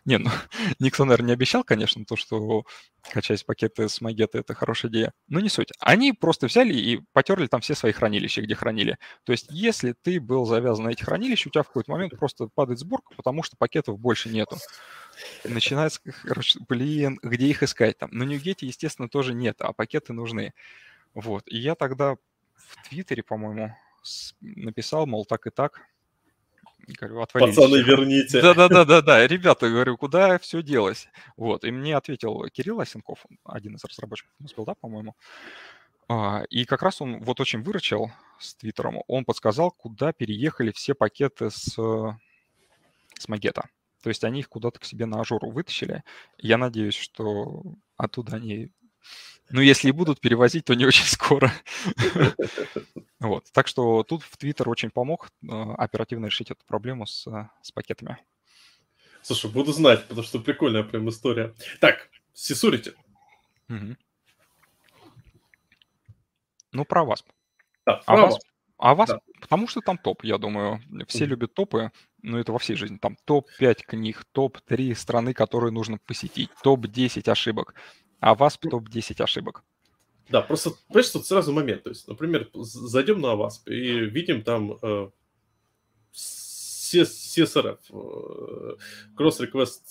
Не, 0.05 0.19
ну, 0.19 0.29
никто, 0.79 1.03
наверное, 1.05 1.27
не 1.27 1.33
обещал, 1.33 1.63
конечно, 1.63 2.05
то, 2.05 2.15
что 2.15 2.63
качать 3.11 3.45
пакеты 3.45 3.89
с 3.89 4.01
Магета— 4.01 4.37
это 4.39 4.53
хорошая 4.53 4.91
идея. 4.91 5.13
Но 5.27 5.39
не 5.39 5.49
суть. 5.49 5.71
Они 5.79 6.13
просто 6.13 6.47
взяли 6.47 6.73
и 6.73 7.01
потерли 7.13 7.47
там 7.47 7.61
все 7.61 7.75
свои 7.75 7.91
хранилища, 7.91 8.41
где 8.41 8.55
хранили. 8.55 8.97
То 9.23 9.31
есть 9.31 9.47
если 9.49 9.93
ты 10.01 10.19
был 10.19 10.45
завязан 10.45 10.85
на 10.85 10.89
эти 10.89 11.03
хранилища, 11.03 11.49
у 11.49 11.51
тебя 11.51 11.63
в 11.63 11.67
какой-то 11.67 11.91
момент 11.91 12.17
просто 12.17 12.47
падает 12.53 12.79
сборка, 12.79 13.13
потому 13.15 13.43
что 13.43 13.57
пакетов 13.57 13.99
больше 13.99 14.29
нету. 14.29 14.57
Начинается, 15.43 16.01
короче, 16.23 16.59
блин, 16.67 17.19
где 17.21 17.47
их 17.47 17.63
искать 17.63 17.97
там? 17.97 18.09
На 18.11 18.23
Ньюгете, 18.23 18.67
естественно, 18.67 19.09
тоже 19.09 19.33
нет, 19.33 19.57
а 19.61 19.73
пакеты 19.73 20.13
нужны. 20.13 20.53
Вот. 21.13 21.43
И 21.47 21.57
я 21.57 21.75
тогда 21.75 22.15
в 22.55 22.87
Твиттере, 22.87 23.23
по-моему, 23.23 23.75
написал, 24.41 25.05
мол, 25.05 25.25
так 25.25 25.47
и 25.47 25.49
так, 25.49 25.81
Говорю, 26.87 27.21
отвалились. 27.21 27.55
Пацаны, 27.55 27.81
верните. 27.83 28.41
Да-да-да-да-да. 28.41 29.27
Ребята, 29.27 29.69
говорю, 29.69 29.97
куда 29.97 30.39
все 30.39 30.63
делось? 30.63 31.07
Вот. 31.37 31.63
И 31.63 31.71
мне 31.71 31.95
ответил 31.95 32.45
Кирилл 32.51 32.79
Осенков, 32.79 33.25
один 33.45 33.75
из 33.75 33.83
разработчиков 33.83 34.33
Мосбилда, 34.39 34.73
по-моему. 34.75 35.15
А, 36.07 36.43
и 36.49 36.65
как 36.65 36.81
раз 36.81 37.01
он 37.01 37.19
вот 37.19 37.39
очень 37.39 37.61
выручил 37.61 38.11
с 38.39 38.55
Твиттером, 38.55 39.03
он 39.07 39.25
подсказал, 39.25 39.71
куда 39.71 40.11
переехали 40.11 40.71
все 40.71 40.95
пакеты 40.95 41.51
с, 41.51 41.75
с 41.75 43.27
Магета. 43.27 43.69
То 44.01 44.09
есть 44.09 44.23
они 44.23 44.39
их 44.39 44.49
куда-то 44.49 44.79
к 44.79 44.85
себе 44.85 45.05
на 45.05 45.21
ажуру 45.21 45.49
вытащили. 45.49 46.03
Я 46.37 46.57
надеюсь, 46.57 46.95
что 46.95 47.63
оттуда 47.97 48.37
они, 48.37 48.71
ну, 49.49 49.61
если 49.61 49.89
и 49.89 49.91
будут 49.91 50.19
перевозить, 50.19 50.65
то 50.65 50.73
не 50.73 50.85
очень 50.85 51.05
скоро. 51.05 51.51
Вот. 53.19 53.45
Так 53.51 53.67
что 53.67 54.03
тут 54.03 54.23
в 54.23 54.37
Твиттер 54.37 54.69
очень 54.69 54.91
помог 54.91 55.29
а, 55.49 55.75
оперативно 55.75 56.27
решить 56.27 56.51
эту 56.51 56.63
проблему 56.65 57.05
с, 57.05 57.27
с 57.61 57.71
пакетами. 57.73 58.17
Слушай, 59.21 59.51
буду 59.51 59.73
знать, 59.73 60.07
потому 60.07 60.23
что 60.23 60.39
прикольная 60.39 60.83
прям 60.83 61.09
история. 61.09 61.53
Так, 61.81 62.09
Сисурите. 62.39 62.93
Угу. 63.67 63.97
Ну, 66.71 66.85
про 66.85 67.03
вас. 67.03 67.25
Да, 67.85 68.01
а 68.05 68.15
вас, 68.15 68.37
а 68.79 68.95
вас, 68.95 69.09
да. 69.09 69.19
потому 69.41 69.67
что 69.67 69.81
там 69.81 69.97
топ, 69.97 70.23
я 70.23 70.37
думаю. 70.37 70.81
Все 71.07 71.25
mm 71.25 71.27
любят 71.27 71.53
топы, 71.53 71.91
но 72.21 72.39
это 72.39 72.53
во 72.53 72.59
всей 72.59 72.75
жизни. 72.75 72.97
Там 72.97 73.17
топ-5 73.25 73.75
книг, 73.85 74.25
топ-3 74.31 74.95
страны, 74.95 75.33
которые 75.33 75.71
нужно 75.71 75.97
посетить, 75.97 76.49
топ-10 76.63 77.29
ошибок. 77.29 77.75
А 78.21 78.35
вас 78.35 78.57
топ-10 78.57 79.21
ошибок. 79.21 79.63
Да, 80.29 80.41
просто, 80.41 80.71
понимаешь, 80.87 81.09
тут 81.09 81.25
сразу 81.25 81.51
момент. 81.51 81.83
То 81.83 81.89
есть, 81.89 82.07
например, 82.07 82.49
зайдем 82.53 83.19
на 83.19 83.35
вас 83.35 83.61
и 83.65 83.99
видим 84.05 84.43
там 84.43 84.77
э, 84.81 85.09
CSRF, 86.13 87.79
э, 87.89 88.75
Cross 89.17 89.41
Request 89.41 89.81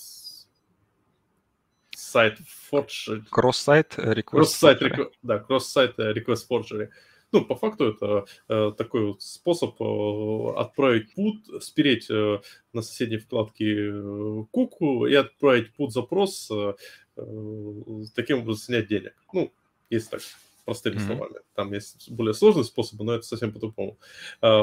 сайт 1.95 2.39
Forgery. 2.71 3.23
Cross-сайт 3.31 3.95
Request 3.97 4.41
Cross-сайт, 4.41 4.81
Forgery. 4.81 5.11
Да, 5.21 5.45
Cross-сайт 5.47 5.99
Request 5.99 6.47
Forgery. 6.49 6.89
Ну, 7.31 7.45
по 7.45 7.55
факту 7.55 7.85
это 7.85 8.25
э, 8.47 8.71
такой 8.77 9.05
вот 9.05 9.21
способ 9.21 9.79
э, 9.79 10.53
отправить 10.57 11.13
пут, 11.13 11.63
спереть 11.63 12.09
э, 12.09 12.39
на 12.73 12.81
соседней 12.81 13.17
вкладке 13.17 13.91
э, 13.91 14.43
куку 14.51 15.05
и 15.05 15.13
отправить 15.13 15.73
пут 15.75 15.93
запрос, 15.93 16.49
э, 16.51 16.73
э, 17.17 18.03
таким 18.15 18.39
образом 18.39 18.63
снять 18.63 18.87
денег. 18.87 19.13
Ну, 19.31 19.53
если 19.89 20.09
так, 20.09 20.21
простыми 20.65 20.95
mm-hmm. 20.95 21.05
словами. 21.05 21.35
Там 21.55 21.73
есть 21.73 22.11
более 22.11 22.33
сложные 22.33 22.63
способы, 22.63 23.03
но 23.03 23.13
это 23.13 23.25
совсем 23.25 23.51
по-другому. 23.51 23.97
Э, 24.41 24.61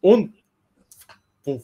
он 0.00 0.34
в 1.44 1.62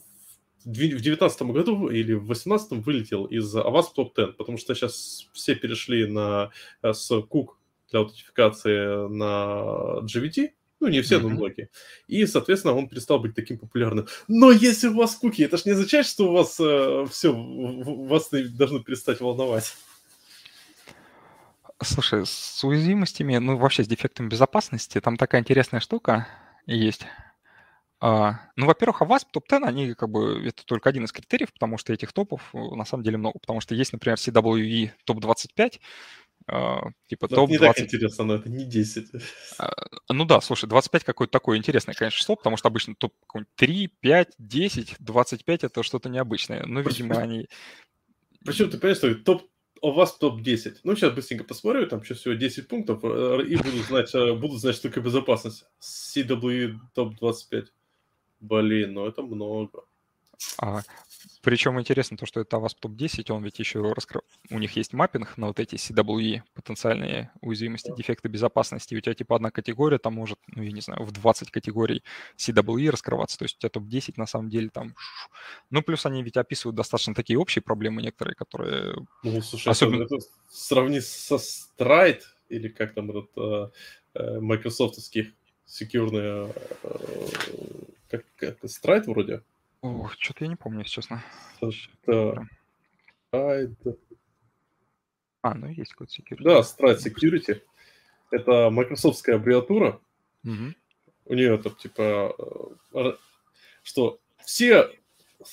2019 0.65 1.41
году 1.43 1.89
или 1.89 2.13
в 2.13 2.25
2018 2.25 2.85
вылетел 2.85 3.25
из 3.25 3.55
Avast 3.55 3.95
Top 3.97 4.11
10, 4.15 4.37
потому 4.37 4.57
что 4.57 4.75
сейчас 4.75 5.27
все 5.33 5.55
перешли 5.55 6.05
на, 6.05 6.51
э, 6.83 6.93
с 6.93 7.11
Cook 7.11 7.55
для 7.91 7.99
аутентификации 7.99 9.07
на 9.09 10.01
GVT, 10.05 10.51
ну, 10.81 10.87
не 10.87 11.01
все, 11.01 11.19
но 11.19 11.29
многие. 11.29 11.69
И, 12.07 12.25
соответственно, 12.25 12.75
он 12.75 12.89
перестал 12.89 13.19
быть 13.19 13.35
таким 13.35 13.59
популярным. 13.59 14.07
Но 14.27 14.51
если 14.51 14.87
у 14.87 14.95
вас 14.95 15.15
куки, 15.15 15.43
это 15.43 15.57
же 15.57 15.63
не 15.67 15.71
означает, 15.73 16.07
что 16.07 16.29
у 16.29 16.33
вас 16.33 16.59
э, 16.59 17.05
все, 17.11 17.31
вас 17.31 18.29
должны 18.31 18.79
перестать 18.79 19.21
волновать. 19.21 19.75
Слушай, 21.83 22.25
с 22.25 22.63
уязвимостями, 22.63 23.37
ну, 23.37 23.57
вообще 23.57 23.83
с 23.83 23.87
дефектами 23.87 24.27
безопасности, 24.27 24.99
там 24.99 25.17
такая 25.17 25.41
интересная 25.41 25.81
штука 25.81 26.27
есть. 26.65 27.05
А, 27.99 28.39
ну, 28.55 28.65
во-первых, 28.65 29.03
а 29.03 29.05
вас 29.05 29.23
топ-10, 29.31 29.63
они 29.63 29.93
как 29.93 30.09
бы, 30.09 30.47
это 30.47 30.65
только 30.65 30.89
один 30.89 31.05
из 31.05 31.11
критериев, 31.11 31.53
потому 31.53 31.77
что 31.77 31.93
этих 31.93 32.11
топов 32.11 32.41
э, 32.53 32.57
на 32.57 32.85
самом 32.85 33.03
деле 33.03 33.17
много. 33.17 33.37
Потому 33.37 33.61
что 33.61 33.75
есть, 33.75 33.93
например, 33.93 34.17
CWE 34.17 34.89
топ-25, 35.05 35.79
а, 36.47 36.89
типа 37.07 37.27
топ-20. 37.27 37.51
Не 37.51 37.57
так 37.57 37.79
интересно, 37.79 38.25
но 38.25 38.35
это 38.35 38.49
не 38.49 38.65
10. 38.65 39.07
А, 39.57 39.71
ну 40.09 40.25
да, 40.25 40.41
слушай, 40.41 40.67
25 40.67 41.03
какое-то 41.03 41.31
такое 41.31 41.57
интересное, 41.57 41.95
конечно, 41.95 42.19
число, 42.19 42.35
потому 42.35 42.57
что 42.57 42.67
обычно 42.67 42.95
топ 42.95 43.13
3, 43.55 43.87
5, 43.99 44.33
10, 44.37 44.95
25 44.99 45.63
это 45.63 45.83
что-то 45.83 46.09
необычное. 46.09 46.63
Ну, 46.65 46.81
видимо, 46.81 47.17
они... 47.17 47.47
Причем 48.43 48.69
ты 48.69 48.77
понимаешь, 48.77 48.97
что 48.97 49.13
топ 49.15 49.43
у 49.81 49.91
вас 49.91 50.15
топ-10. 50.17 50.77
Ну, 50.83 50.95
сейчас 50.95 51.13
быстренько 51.13 51.43
посмотрю, 51.43 51.87
там 51.87 52.03
сейчас 52.03 52.19
всего 52.19 52.35
10 52.35 52.67
пунктов, 52.67 52.99
э, 53.03 53.43
и 53.47 53.55
буду 53.55 53.77
знать, 53.83 54.13
э, 54.13 54.33
буду 54.33 54.57
знать, 54.57 54.75
что 54.75 54.89
такое 54.89 55.03
безопасность. 55.03 55.65
CW 55.81 56.75
топ-25. 56.93 57.65
Блин, 58.39 58.93
ну 58.93 59.07
это 59.07 59.21
много. 59.21 59.83
А, 60.57 60.81
причем 61.41 61.79
интересно 61.79 62.17
то, 62.17 62.25
что 62.25 62.39
это 62.39 62.57
WASP 62.57 62.77
топ-10, 62.79 63.31
он 63.31 63.43
ведь 63.43 63.59
еще 63.59 63.81
раскрыл... 63.93 64.21
У 64.49 64.59
них 64.59 64.75
есть 64.75 64.93
маппинг 64.93 65.37
на 65.37 65.47
вот 65.47 65.59
эти 65.59 65.75
CWE, 65.75 66.41
потенциальные 66.53 67.31
уязвимости, 67.41 67.93
дефекты 67.95 68.27
безопасности. 68.27 68.93
И 68.93 68.97
у 68.97 69.01
тебя 69.01 69.13
типа 69.13 69.35
одна 69.35 69.51
категория, 69.51 69.97
там 69.97 70.13
может, 70.13 70.37
ну 70.47 70.63
я 70.63 70.71
не 70.71 70.81
знаю, 70.81 71.03
в 71.03 71.11
20 71.11 71.51
категорий 71.51 72.03
CWE 72.37 72.89
раскрываться. 72.89 73.37
То 73.37 73.43
есть 73.43 73.57
у 73.57 73.59
тебя 73.59 73.69
топ-10 73.69 74.13
на 74.17 74.25
самом 74.25 74.49
деле 74.49 74.69
там... 74.69 74.95
Ну 75.69 75.81
плюс 75.81 76.05
они 76.05 76.23
ведь 76.23 76.37
описывают 76.37 76.75
достаточно 76.75 77.13
такие 77.13 77.39
общие 77.39 77.61
проблемы 77.61 78.01
некоторые, 78.01 78.35
которые... 78.35 78.95
Ну 79.23 79.41
слушай, 79.41 79.69
особенно... 79.69 80.03
это, 80.03 80.15
это 80.15 80.25
сравни 80.49 80.99
со 80.99 81.35
Stride 81.35 82.21
или 82.49 82.67
как 82.67 82.93
там 82.93 83.09
этот 83.11 83.29
э, 83.37 83.69
э 84.15 84.39
майкрософтовских 84.39 85.27
секьюрные... 85.65 86.53
Э, 86.83 86.97
как, 88.09 88.25
как 88.35 88.63
Stride 88.63 89.05
вроде? 89.05 89.41
Ох, 89.81 90.13
что-то 90.19 90.45
я 90.45 90.49
не 90.49 90.55
помню, 90.55 90.79
если 90.79 91.01
честно. 91.01 91.23
Это... 91.59 92.47
Stride. 93.31 93.97
А, 95.41 95.55
ну 95.55 95.67
есть 95.67 95.91
какой-то 95.91 96.13
security. 96.13 96.43
Да, 96.43 96.59
Stride 96.59 96.97
Security. 96.97 97.61
Это 98.29 98.69
майкрософтская 98.69 99.37
аббревиатура. 99.37 99.99
Угу. 100.43 100.73
У 101.25 101.33
нее 101.33 101.57
там 101.57 101.75
типа, 101.75 102.35
э, 102.93 103.13
что 103.83 104.19
все 104.43 104.91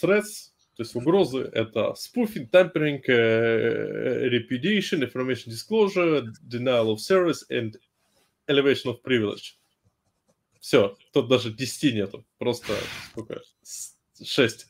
threats, 0.02 0.50
то 0.76 0.82
есть 0.82 0.94
угрозы, 0.94 1.50
это 1.52 1.94
spoofing, 1.96 2.50
tampering, 2.50 3.02
uh, 3.08 4.28
repudiation, 4.28 5.02
information 5.02 5.50
disclosure, 5.50 6.22
denial 6.42 6.90
of 6.90 7.00
service 7.00 7.44
and 7.50 7.76
elevation 8.46 8.90
of 8.90 9.02
privilege. 9.02 9.56
Все, 10.60 10.96
тут 11.12 11.28
даже 11.28 11.50
10 11.50 11.94
нету. 11.94 12.24
Просто 12.38 12.72
сколько? 13.10 13.40
6. 14.24 14.66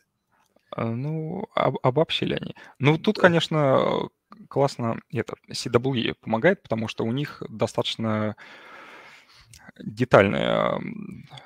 А, 0.70 0.84
ну, 0.84 1.46
об, 1.54 1.76
обобщили 1.82 2.34
они. 2.34 2.54
Ну, 2.78 2.98
тут, 2.98 3.18
конечно, 3.18 4.08
классно 4.48 5.00
этот 5.10 5.38
CWE 5.50 6.14
помогает, 6.14 6.62
потому 6.62 6.88
что 6.88 7.04
у 7.04 7.12
них 7.12 7.42
достаточно 7.48 8.36
детальное 9.78 10.80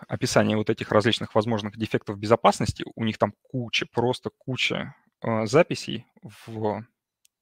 описание 0.08 0.56
вот 0.56 0.70
этих 0.70 0.90
различных 0.90 1.34
возможных 1.34 1.76
дефектов 1.76 2.18
безопасности. 2.18 2.84
У 2.94 3.04
них 3.04 3.18
там 3.18 3.34
куча, 3.42 3.86
просто 3.86 4.30
куча 4.30 4.94
э, 5.22 5.46
записей 5.46 6.06
в 6.22 6.84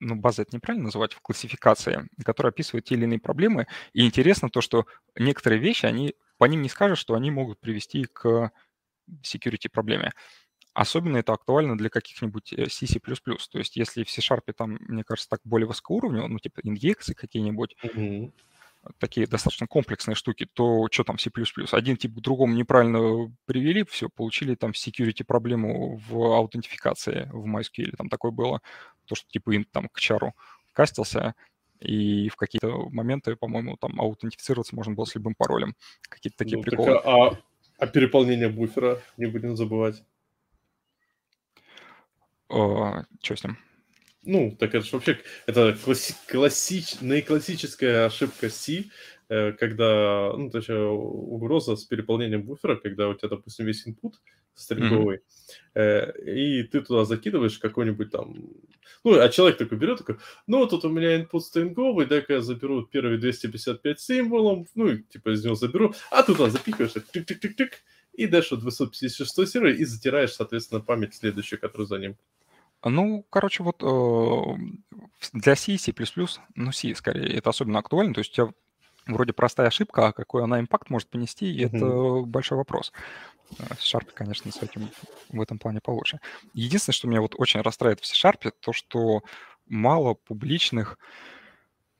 ну, 0.00 0.16
база 0.16 0.42
это 0.42 0.56
неправильно 0.56 0.86
называть, 0.86 1.12
в 1.12 1.20
классификации, 1.20 2.08
которая 2.24 2.52
описывает 2.52 2.86
те 2.86 2.94
или 2.94 3.04
иные 3.04 3.20
проблемы. 3.20 3.66
И 3.92 4.04
интересно 4.04 4.48
то, 4.48 4.62
что 4.62 4.86
некоторые 5.14 5.60
вещи, 5.60 5.86
они 5.86 6.14
по 6.38 6.46
ним 6.46 6.62
не 6.62 6.70
скажут, 6.70 6.98
что 6.98 7.14
они 7.14 7.30
могут 7.30 7.60
привести 7.60 8.04
к 8.04 8.50
security 9.22 9.68
проблеме. 9.70 10.12
Особенно 10.72 11.16
это 11.16 11.32
актуально 11.32 11.76
для 11.76 11.88
каких-нибудь 11.88 12.54
C++. 12.70 12.86
Э, 12.86 13.36
То 13.52 13.58
есть 13.58 13.76
если 13.76 14.04
в 14.04 14.10
C-Sharp 14.10 14.52
там, 14.56 14.78
мне 14.80 15.02
кажется, 15.02 15.28
так 15.28 15.40
более 15.44 15.66
высокоуровневого, 15.66 16.28
ну, 16.28 16.38
типа 16.38 16.60
инъекции 16.62 17.12
какие-нибудь, 17.12 17.76
mm-hmm. 17.82 18.32
такие 18.98 19.26
достаточно 19.26 19.66
комплексные 19.66 20.14
штуки, 20.14 20.46
то 20.52 20.86
что 20.90 21.02
там 21.02 21.18
C++? 21.18 21.30
Один 21.72 21.96
тип 21.96 22.14
к 22.14 22.20
другому 22.20 22.54
неправильно 22.54 23.34
привели, 23.46 23.84
все, 23.84 24.08
получили 24.08 24.54
там 24.54 24.70
security 24.70 25.24
проблему 25.24 26.00
в 26.08 26.36
аутентификации 26.36 27.28
в 27.32 27.46
MySQL. 27.46 27.96
Там 27.96 28.08
такое 28.08 28.30
было, 28.30 28.60
то, 29.06 29.16
что 29.16 29.28
типа 29.28 29.56
int 29.56 29.66
там 29.72 29.88
к 29.88 29.98
чару 29.98 30.34
кастился, 30.72 31.34
и 31.80 32.28
в 32.28 32.36
какие-то 32.36 32.88
моменты, 32.90 33.34
по-моему, 33.34 33.76
там 33.76 34.00
аутентифицироваться 34.00 34.76
можно 34.76 34.94
было 34.94 35.04
с 35.04 35.14
любым 35.14 35.34
паролем. 35.34 35.74
Какие-то 36.08 36.36
такие 36.36 36.58
ну, 36.58 36.62
приколы. 36.62 36.92
Так, 36.92 37.06
а, 37.06 37.38
а 37.78 37.86
переполнение 37.86 38.48
буфера 38.48 39.00
не 39.16 39.26
будем 39.26 39.56
забывать. 39.56 40.04
О, 42.50 43.04
что 43.22 43.36
с 43.36 43.44
ним? 43.44 43.56
Ну, 44.24 44.54
так 44.58 44.74
это 44.74 44.84
же 44.84 44.90
вообще 44.92 45.18
это 45.46 45.76
класси, 45.82 46.14
классич, 46.28 47.00
наиклассическая 47.00 48.06
ошибка 48.06 48.50
C, 48.50 48.84
э, 49.28 49.52
когда, 49.52 50.32
ну, 50.36 50.50
точнее, 50.50 50.88
угроза 50.88 51.76
с 51.76 51.84
переполнением 51.84 52.42
буфера, 52.42 52.76
когда 52.76 53.08
у 53.08 53.14
тебя, 53.14 53.28
допустим, 53.28 53.66
весь 53.66 53.86
input 53.86 54.14
стринговый, 54.54 55.20
mm-hmm. 55.74 56.24
и 56.24 56.64
ты 56.64 56.82
туда 56.82 57.04
закидываешь 57.04 57.58
какой-нибудь 57.58 58.10
там... 58.10 58.50
Ну, 59.04 59.18
а 59.18 59.28
человек 59.30 59.56
такой 59.56 59.78
берет, 59.78 59.98
такой, 59.98 60.16
ну, 60.46 60.66
тут 60.66 60.84
у 60.84 60.90
меня 60.90 61.18
input 61.18 61.40
стринговый, 61.40 62.04
дай-ка 62.04 62.34
я 62.34 62.40
заберу 62.42 62.82
первые 62.82 63.18
255 63.18 64.00
символов, 64.00 64.68
ну, 64.74 64.98
типа 64.98 65.32
из 65.32 65.44
него 65.44 65.54
заберу, 65.54 65.94
а 66.10 66.24
туда 66.24 66.50
запихиваешь, 66.50 66.92
тик-тик-тик-тик, 66.92 67.70
и 68.12 68.26
дальше 68.26 68.56
256 68.56 69.48
сервер 69.48 69.74
и 69.74 69.84
затираешь, 69.84 70.32
соответственно, 70.32 70.82
память 70.82 71.14
следующую, 71.14 71.58
которую 71.58 71.86
за 71.86 71.98
ним. 71.98 72.16
Ну, 72.84 73.26
короче, 73.30 73.62
вот 73.62 73.82
э, 73.82 75.30
для 75.32 75.56
C, 75.56 75.76
C++, 75.76 75.94
ну, 76.54 76.72
C 76.72 76.94
скорее, 76.94 77.36
это 77.36 77.50
особенно 77.50 77.78
актуально. 77.78 78.14
То 78.14 78.20
есть 78.20 78.32
у 78.32 78.34
тебя 78.34 78.54
вроде 79.06 79.32
простая 79.32 79.68
ошибка, 79.68 80.08
а 80.08 80.12
какой 80.12 80.44
она 80.44 80.60
импакт 80.60 80.90
может 80.90 81.08
понести, 81.08 81.46
mm-hmm. 81.46 81.76
это 81.76 82.26
большой 82.26 82.58
вопрос. 82.58 82.92
C-Sharp, 83.58 84.12
конечно, 84.14 84.50
с 84.50 84.62
этим 84.62 84.90
в 85.28 85.40
этом 85.40 85.58
плане 85.58 85.80
получше. 85.80 86.20
Единственное, 86.54 86.94
что 86.94 87.08
меня 87.08 87.20
вот 87.20 87.34
очень 87.36 87.60
расстраивает 87.60 88.00
в 88.00 88.06
C-Sharp, 88.06 88.52
то, 88.60 88.72
что 88.72 89.22
мало 89.66 90.14
публичных, 90.14 90.98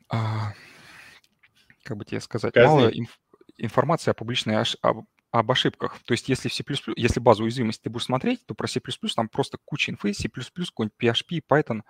а, 0.09 0.53
как 1.83 1.97
бы 1.97 2.05
тебе 2.05 2.21
сказать, 2.21 2.55
Казни. 2.55 2.69
мало 2.69 2.91
инф- 2.91 3.19
информации 3.59 4.11
о 4.11 4.15
публичной 4.15 4.57
об, 4.83 5.07
об 5.31 5.51
ошибках. 5.51 5.99
То 6.05 6.13
есть 6.13 6.29
если 6.29 6.49
в 6.49 6.55
C++, 6.55 6.65
если 6.97 7.21
базу 7.21 7.45
уязвимости 7.45 7.83
ты 7.83 7.91
будешь 7.91 8.07
смотреть, 8.07 8.45
то 8.47 8.55
про 8.55 8.67
C++ 8.67 8.81
там 9.15 9.29
просто 9.29 9.59
куча 9.65 9.93
инфы, 9.93 10.13
C++, 10.13 10.29
какой-нибудь 10.29 10.93
PHP, 11.01 11.43
Python 11.49 11.83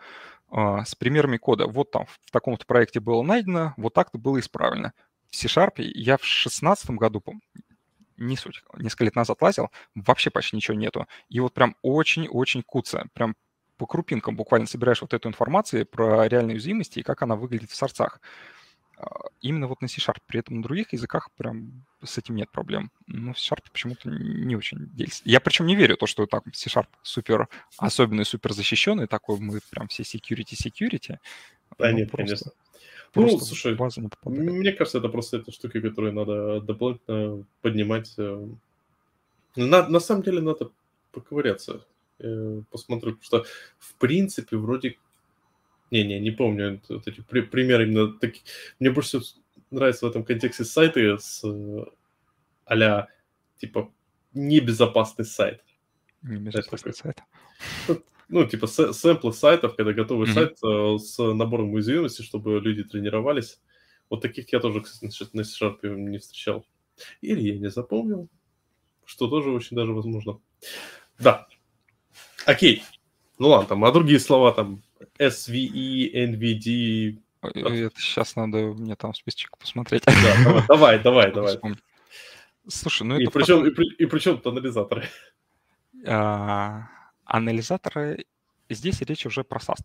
э, 0.53 0.85
с 0.85 0.95
примерами 0.95 1.39
кода. 1.39 1.67
Вот 1.67 1.91
там 1.91 2.07
в 2.07 2.31
таком-то 2.31 2.67
проекте 2.67 3.01
было 3.01 3.23
найдено, 3.23 3.75
вот 3.77 3.95
так-то 3.95 4.19
было 4.19 4.39
исправлено. 4.41 4.93
В 5.31 5.37
C-Sharp 5.37 5.75
я 5.79 6.17
в 6.17 6.23
2016 6.23 6.91
году, 6.91 7.23
не 8.17 8.37
суть, 8.37 8.63
несколько 8.77 9.05
лет 9.05 9.17
назад 9.17 9.41
лазил, 9.41 9.71
вообще 9.95 10.31
почти 10.31 10.57
ничего 10.57 10.77
нету. 10.77 11.07
И 11.29 11.41
вот 11.41 11.55
прям 11.55 11.77
очень-очень 11.83 12.63
куца, 12.63 13.07
прям 13.15 13.37
по 13.79 13.87
крупинкам 13.87 14.37
буквально 14.37 14.67
собираешь 14.67 15.01
вот 15.01 15.15
эту 15.15 15.29
информацию 15.29 15.87
про 15.87 16.29
реальные 16.29 16.57
уязвимости 16.57 16.99
и 16.99 17.03
как 17.03 17.23
она 17.23 17.37
выглядит 17.37 17.71
в 17.71 17.77
сорцах. 17.77 18.21
Именно 19.41 19.69
вот 19.69 19.81
на 19.81 19.89
C-Sharp. 19.89 20.19
При 20.27 20.41
этом 20.41 20.57
на 20.57 20.63
других 20.63 20.93
языках 20.93 21.31
прям 21.37 21.85
с 22.03 22.19
этим 22.19 22.37
нет 22.37 22.51
проблем. 22.51 22.91
Но 23.07 23.35
C-Sharp 23.35 23.65
почему-то 23.73 24.11
не 24.11 24.57
очень 24.57 24.91
делись. 24.95 25.23
Я 25.25 25.41
причем 25.41 25.67
не 25.67 25.77
верю 25.77 25.97
то, 25.97 26.07
что 26.07 26.27
так 26.27 26.45
C-Sharp 26.53 26.89
супер 27.03 27.49
особенный, 27.79 28.25
супер 28.25 28.53
защищенный, 28.53 29.07
такой 29.07 29.39
мы 29.39 29.61
прям 29.71 29.89
все 29.89 30.03
security-security. 30.03 31.19
Да 31.79 31.91
ну, 31.91 31.99
нет, 31.99 32.11
просто... 32.11 32.27
конечно. 32.27 32.53
Просто 33.13 33.39
ну, 33.39 33.45
слушай, 33.45 33.77
мне 34.25 34.73
кажется, 34.73 34.99
это 34.99 35.09
просто 35.09 35.39
эта 35.39 35.51
штука, 35.51 35.81
которую 35.81 36.13
надо 36.13 36.61
дополнительно 36.61 37.45
поднимать. 37.61 38.15
Э, 38.19 38.47
на, 39.57 39.89
на 39.89 40.01
самом 40.01 40.23
деле 40.23 40.41
надо 40.41 40.71
поковыряться, 41.11 41.85
э, 42.21 42.63
посмотрю, 42.71 43.17
потому 43.17 43.25
что 43.25 43.45
в 43.79 43.95
принципе 43.95 44.57
вроде... 44.57 44.97
Не-не, 45.91 46.21
не 46.21 46.31
помню 46.31 46.81
вот 46.89 47.09
эти 47.09 47.21
при, 47.21 47.41
примеры 47.41 47.85
именно 47.85 48.13
такие. 48.13 48.45
Мне 48.79 48.91
больше 48.91 49.21
всего 49.21 49.43
нравятся 49.71 50.07
в 50.07 50.11
этом 50.11 50.25
контексте 50.25 50.65
сайты 50.65 51.19
с 51.19 51.45
а 52.65 53.09
типа 53.59 53.93
небезопасный 54.33 55.25
сайт. 55.25 55.65
Небезопасный 56.23 56.95
сайт 56.95 57.17
ну, 58.31 58.45
типа 58.45 58.67
сэмплы 58.67 59.33
сайтов, 59.33 59.75
когда 59.75 59.93
готовый 59.93 60.29
mm-hmm. 60.29 60.33
сайт 60.33 60.59
э, 60.63 60.99
с 60.99 61.19
набором 61.35 61.73
уязвимостей, 61.73 62.25
чтобы 62.25 62.61
люди 62.61 62.85
тренировались. 62.85 63.61
Вот 64.09 64.23
таких 64.23 64.53
я 64.53 64.61
тоже, 64.61 64.81
кстати, 64.81 65.13
на 65.33 65.45
C-Sharp 65.45 65.79
не 65.83 66.19
встречал. 66.19 66.65
Или 67.21 67.41
я 67.53 67.59
не 67.59 67.71
запомнил, 67.71 68.29
что 69.05 69.29
тоже 69.29 69.51
очень 69.51 69.77
даже 69.77 69.93
возможно. 69.93 70.41
Да. 71.19 71.49
Окей. 72.47 72.83
Ну 73.39 73.49
ладно, 73.49 73.69
там, 73.69 73.85
а 73.85 73.93
другие 73.93 74.21
слова 74.21 74.53
там 74.53 74.83
SVE, 75.19 76.13
NVD... 76.15 77.19
Это 77.43 78.01
сейчас 78.01 78.37
надо 78.37 78.59
мне 78.59 78.97
там 78.97 79.15
списочек 79.15 79.57
посмотреть. 79.57 80.05
Да, 80.05 80.65
давай, 80.69 80.99
давай, 81.03 81.33
давай. 81.33 81.59
Слушай, 82.69 83.05
ну 83.05 83.19
и 83.19 83.23
это... 83.23 83.31
Причем, 83.31 83.67
и, 83.67 83.71
при, 83.71 83.87
и 83.95 84.07
причем 84.07 84.37
тут 84.37 84.49
анализаторы. 84.49 85.09
А, 86.07 86.89
анализаторы, 87.25 88.27
здесь 88.75 89.01
речь 89.03 89.27
уже 89.27 89.45
про 89.45 89.59
SAST. 89.59 89.85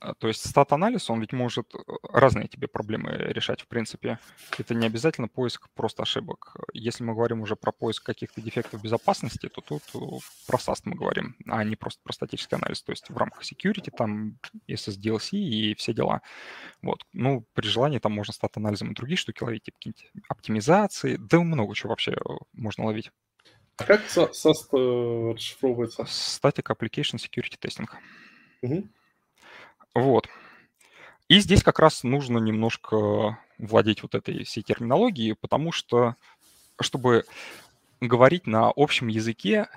А, 0.00 0.14
то 0.14 0.28
есть 0.28 0.48
стат-анализ, 0.48 1.10
он 1.10 1.20
ведь 1.20 1.32
может 1.32 1.74
э, 1.74 1.78
разные 2.12 2.48
тебе 2.48 2.68
проблемы 2.68 3.10
решать, 3.10 3.62
в 3.62 3.66
принципе. 3.66 4.18
Это 4.58 4.74
не 4.74 4.86
обязательно 4.86 5.28
поиск 5.28 5.68
просто 5.74 6.02
ошибок. 6.02 6.56
Если 6.72 7.04
мы 7.04 7.14
говорим 7.14 7.40
уже 7.40 7.56
про 7.56 7.72
поиск 7.72 8.04
каких-то 8.04 8.40
дефектов 8.40 8.82
безопасности, 8.82 9.48
то 9.48 9.60
тут 9.60 9.82
э, 9.94 9.98
про 10.46 10.58
SAST 10.58 10.82
мы 10.84 10.96
говорим, 10.96 11.36
а 11.46 11.64
не 11.64 11.76
просто 11.76 12.00
про 12.02 12.12
статический 12.12 12.56
анализ. 12.56 12.82
То 12.82 12.92
есть 12.92 13.08
в 13.08 13.16
рамках 13.16 13.42
security, 13.42 13.90
там 13.96 14.38
SSDLC 14.68 15.36
и 15.38 15.74
все 15.74 15.94
дела. 15.94 16.22
Вот. 16.82 17.04
Ну, 17.12 17.46
при 17.54 17.66
желании 17.66 17.98
там 17.98 18.12
можно 18.12 18.32
стат-анализом 18.32 18.92
и 18.92 18.94
другие 18.94 19.16
штуки 19.16 19.42
ловить, 19.42 19.64
типа 19.64 19.78
какие-нибудь 19.78 20.10
оптимизации, 20.28 21.16
да 21.16 21.40
много 21.40 21.74
чего 21.74 21.90
вообще 21.90 22.12
э, 22.12 22.18
можно 22.52 22.84
ловить. 22.84 23.10
А 23.78 23.84
как 23.84 24.06
SAST 24.06 24.72
э, 24.72 25.32
расшифровывается? 25.34 26.02
Static 26.02 26.64
Application 26.64 27.18
Security 27.18 27.58
Testing. 27.60 27.88
Угу. 28.62 28.88
Вот. 29.94 30.28
И 31.28 31.40
здесь 31.40 31.62
как 31.62 31.78
раз 31.78 32.02
нужно 32.02 32.38
немножко 32.38 33.38
владеть 33.58 34.02
вот 34.02 34.14
этой 34.14 34.44
всей 34.44 34.62
терминологией, 34.62 35.34
потому 35.34 35.72
что, 35.72 36.14
чтобы 36.80 37.24
говорить 38.00 38.46
на 38.46 38.72
общем 38.74 39.08
языке, 39.08 39.68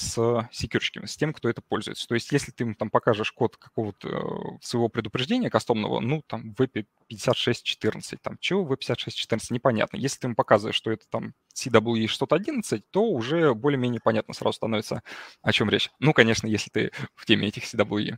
с 0.00 0.48
секьюрщиками, 0.50 1.06
с 1.06 1.16
тем, 1.16 1.32
кто 1.32 1.48
это 1.48 1.60
пользуется. 1.60 2.08
То 2.08 2.14
есть 2.14 2.32
если 2.32 2.50
ты 2.50 2.64
им 2.64 2.74
там 2.74 2.90
покажешь 2.90 3.32
код 3.32 3.56
какого-то 3.56 4.08
э, 4.08 4.58
своего 4.62 4.88
предупреждения 4.88 5.50
кастомного, 5.50 6.00
ну, 6.00 6.22
там, 6.26 6.52
V5614, 6.58 8.18
там, 8.22 8.38
чего 8.40 8.66
V5614, 8.74 9.38
непонятно. 9.50 9.98
Если 9.98 10.20
ты 10.20 10.28
им 10.28 10.34
показываешь, 10.34 10.76
что 10.76 10.90
это 10.90 11.06
там 11.08 11.34
CWE 11.54 12.06
611, 12.06 12.90
то 12.90 13.04
уже 13.04 13.54
более-менее 13.54 14.00
понятно 14.02 14.32
сразу 14.32 14.56
становится, 14.56 15.02
о 15.42 15.52
чем 15.52 15.68
речь. 15.68 15.90
Ну, 15.98 16.14
конечно, 16.14 16.46
если 16.46 16.70
ты 16.70 16.92
в 17.14 17.26
теме 17.26 17.48
этих 17.48 17.64
CWE. 17.64 18.16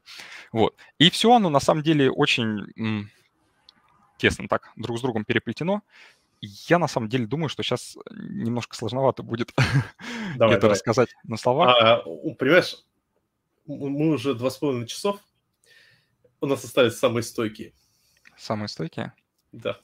Вот. 0.52 0.76
И 0.98 1.10
все 1.10 1.32
оно 1.32 1.50
на 1.50 1.60
самом 1.60 1.82
деле 1.82 2.10
очень 2.10 3.10
тесно 4.18 4.46
так 4.46 4.70
друг 4.76 4.98
с 4.98 5.00
другом 5.02 5.24
переплетено. 5.24 5.82
Я 6.42 6.78
на 6.78 6.88
самом 6.88 7.08
деле 7.08 7.26
думаю, 7.26 7.48
что 7.48 7.62
сейчас 7.62 7.96
немножко 8.10 8.74
сложновато 8.76 9.22
будет 9.22 9.52
давай, 10.36 10.56
это 10.56 10.62
давай. 10.62 10.74
рассказать 10.74 11.08
на 11.22 11.36
словах. 11.36 11.76
А, 11.80 12.02
понимаешь, 12.38 12.76
мы 13.66 14.10
уже 14.10 14.34
два 14.34 14.50
с 14.50 14.58
половиной 14.58 14.88
часов, 14.88 15.20
у 16.40 16.46
нас 16.46 16.64
остались 16.64 16.98
самые 16.98 17.22
стойкие. 17.22 17.72
Самые 18.36 18.66
стойкие? 18.66 19.12
Да. 19.52 19.78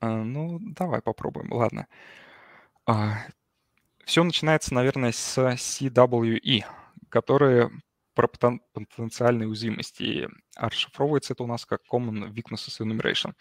А, 0.00 0.08
ну, 0.24 0.58
давай 0.60 1.02
попробуем. 1.02 1.52
Ладно. 1.52 1.86
А, 2.86 3.26
все 4.06 4.24
начинается, 4.24 4.72
наверное, 4.72 5.12
с 5.12 5.36
CWE, 5.36 6.64
которые 7.10 7.70
про 8.14 8.26
потенциальные 8.72 9.48
уязвимости. 9.48 10.28
А 10.56 10.70
расшифровывается 10.70 11.34
это 11.34 11.42
у 11.42 11.46
нас 11.46 11.66
как 11.66 11.82
Common 11.92 12.32
Weaknesses 12.32 12.80
Enumeration. 12.80 13.34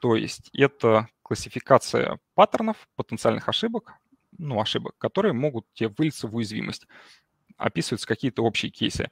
То 0.00 0.16
есть 0.16 0.50
это 0.52 1.08
классификация 1.24 2.20
паттернов, 2.34 2.88
потенциальных 2.94 3.48
ошибок, 3.48 3.94
ну, 4.38 4.60
ошибок, 4.60 4.96
которые 4.98 5.32
могут 5.32 5.66
тебе 5.72 5.88
вылиться 5.88 6.28
в 6.28 6.36
уязвимость. 6.36 6.86
Описываются 7.56 8.06
какие-то 8.06 8.42
общие 8.42 8.70
кейсы. 8.70 9.10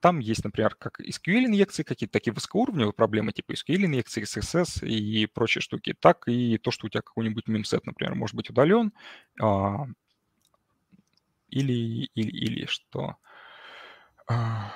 Там 0.00 0.20
есть, 0.20 0.44
например, 0.44 0.76
как 0.76 1.00
SQL-инъекции, 1.00 1.82
какие-то 1.82 2.12
такие 2.12 2.32
высокоуровневые 2.32 2.92
проблемы, 2.92 3.32
типа 3.32 3.52
SQL-инъекции, 3.52 4.22
SSS 4.22 4.86
и 4.86 5.26
прочие 5.26 5.60
штуки, 5.60 5.94
так 5.98 6.26
и 6.28 6.56
то, 6.58 6.70
что 6.70 6.86
у 6.86 6.88
тебя 6.88 7.02
какой-нибудь 7.02 7.48
мемсет, 7.48 7.84
например, 7.84 8.14
может 8.14 8.36
быть 8.36 8.48
удален, 8.48 8.92
а, 9.40 9.86
или, 11.48 12.08
или, 12.14 12.30
или 12.30 12.66
что... 12.66 13.16
А, 14.30 14.72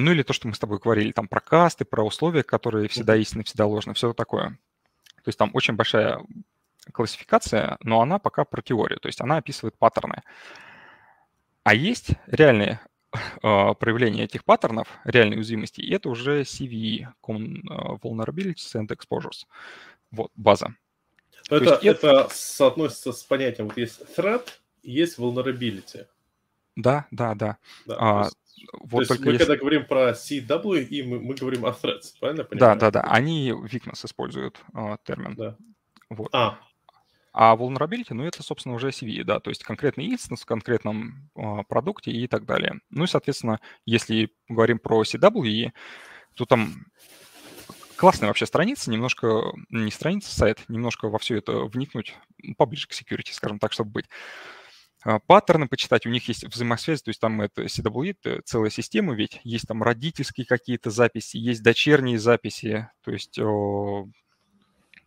ну 0.00 0.12
или 0.12 0.22
то, 0.22 0.32
что 0.32 0.48
мы 0.48 0.54
с 0.54 0.58
тобой 0.58 0.78
говорили, 0.78 1.12
там 1.12 1.28
про 1.28 1.40
касты, 1.40 1.84
про 1.84 2.04
условия, 2.04 2.42
которые 2.42 2.88
всегда 2.88 3.16
истинны, 3.16 3.44
всегда 3.44 3.66
ложны, 3.66 3.94
все 3.94 4.12
такое. 4.12 4.58
То 5.24 5.28
есть 5.28 5.38
там 5.38 5.50
очень 5.54 5.74
большая 5.74 6.20
классификация, 6.92 7.76
но 7.82 8.00
она 8.00 8.18
пока 8.18 8.44
про 8.44 8.62
теорию, 8.62 9.00
то 9.00 9.08
есть 9.08 9.20
она 9.20 9.38
описывает 9.38 9.76
паттерны. 9.76 10.22
А 11.64 11.74
есть 11.74 12.10
реальные 12.26 12.80
э, 13.12 13.74
проявления 13.74 14.24
этих 14.24 14.44
паттернов, 14.44 14.88
реальной 15.04 15.36
уязвимости, 15.36 15.80
и 15.80 15.92
это 15.92 16.08
уже 16.08 16.42
CVE, 16.42 17.08
Common 17.22 17.60
а, 17.68 17.94
Vulnerabilities 17.96 18.74
and 18.74 18.88
Exposures. 18.88 19.46
Вот, 20.10 20.30
база. 20.34 20.74
Это, 21.50 21.64
есть 21.64 21.84
это, 21.84 22.06
это 22.08 22.28
соотносится 22.30 23.12
с 23.12 23.22
понятием, 23.22 23.68
вот 23.68 23.76
есть 23.76 24.00
threat, 24.16 24.48
есть 24.82 25.18
vulnerability. 25.18 26.06
Да, 26.78 27.06
да, 27.10 27.34
да. 27.34 27.58
да 27.86 27.96
а, 27.98 28.28
вот 28.80 29.08
То 29.08 29.14
есть 29.14 29.24
мы 29.24 29.32
если... 29.32 29.44
когда 29.44 29.56
говорим 29.56 29.84
про 29.84 30.10
CW, 30.10 30.84
и 30.84 31.02
мы, 31.02 31.18
мы 31.18 31.34
говорим 31.34 31.66
о 31.66 31.70
threads, 31.70 32.14
правильно? 32.20 32.46
Да, 32.52 32.76
да, 32.76 32.90
да. 32.92 33.00
Они 33.00 33.50
weakness 33.50 34.06
используют 34.06 34.60
э, 34.74 34.96
термин. 35.04 35.34
Да. 35.34 35.56
Вот. 36.08 36.28
А. 36.32 36.60
А 37.32 37.56
vulnerability, 37.56 38.14
ну, 38.14 38.24
это, 38.24 38.42
собственно, 38.44 38.76
уже 38.76 38.88
CV, 38.88 39.24
да, 39.24 39.38
то 39.40 39.50
есть 39.50 39.62
конкретный 39.62 40.06
инстанс 40.06 40.42
в 40.42 40.46
конкретном 40.46 41.30
э, 41.36 41.62
продукте 41.68 42.12
и 42.12 42.28
так 42.28 42.46
далее. 42.46 42.80
Ну 42.90 43.04
и, 43.04 43.08
соответственно, 43.08 43.60
если 43.84 44.30
говорим 44.48 44.78
про 44.78 45.02
CWE, 45.02 45.72
то 46.34 46.46
там 46.46 46.86
классная 47.96 48.28
вообще 48.28 48.46
страница, 48.46 48.90
немножко, 48.90 49.42
не 49.68 49.90
страница, 49.90 50.32
сайт, 50.32 50.64
немножко 50.68 51.08
во 51.08 51.18
все 51.18 51.38
это 51.38 51.64
вникнуть, 51.64 52.14
поближе 52.56 52.86
к 52.86 52.92
security, 52.92 53.32
скажем 53.32 53.58
так, 53.58 53.72
чтобы 53.72 53.90
быть. 53.90 54.06
А, 55.08 55.20
паттерны 55.20 55.68
почитать, 55.68 56.04
у 56.04 56.10
них 56.10 56.28
есть 56.28 56.44
взаимосвязь, 56.44 57.00
то 57.00 57.08
есть 57.08 57.18
там 57.18 57.40
это 57.40 57.62
CWE, 57.62 58.42
целая 58.44 58.68
система 58.68 59.14
ведь, 59.14 59.40
есть 59.42 59.66
там 59.66 59.82
родительские 59.82 60.44
какие-то 60.44 60.90
записи, 60.90 61.38
есть 61.38 61.62
дочерние 61.62 62.18
записи, 62.18 62.90
то 63.02 63.10
есть 63.10 63.40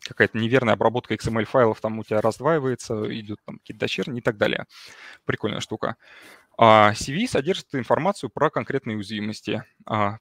какая-то 0.04 0.40
неверная 0.40 0.74
обработка 0.74 1.14
XML-файлов 1.14 1.80
там 1.82 2.00
у 2.00 2.04
тебя 2.04 2.20
раздваивается, 2.20 3.16
идет 3.16 3.38
там 3.46 3.60
какие-то 3.60 3.80
дочерние 3.82 4.22
и 4.22 4.24
так 4.24 4.38
далее. 4.38 4.66
Прикольная 5.26 5.60
штука. 5.60 5.98
А 6.58 6.94
CV 6.94 7.28
содержит 7.28 7.68
информацию 7.76 8.32
про 8.32 8.50
конкретные 8.50 8.98
уязвимости. 8.98 9.64
А 9.86 10.18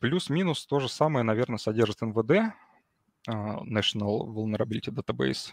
плюс-минус 0.00 0.66
то 0.66 0.80
же 0.80 0.88
самое, 0.88 1.22
наверное, 1.22 1.58
содержит 1.58 2.02
NVD, 2.02 2.50
а, 3.28 3.60
National 3.62 4.26
Vulnerability 4.26 4.90
Database, 4.90 5.52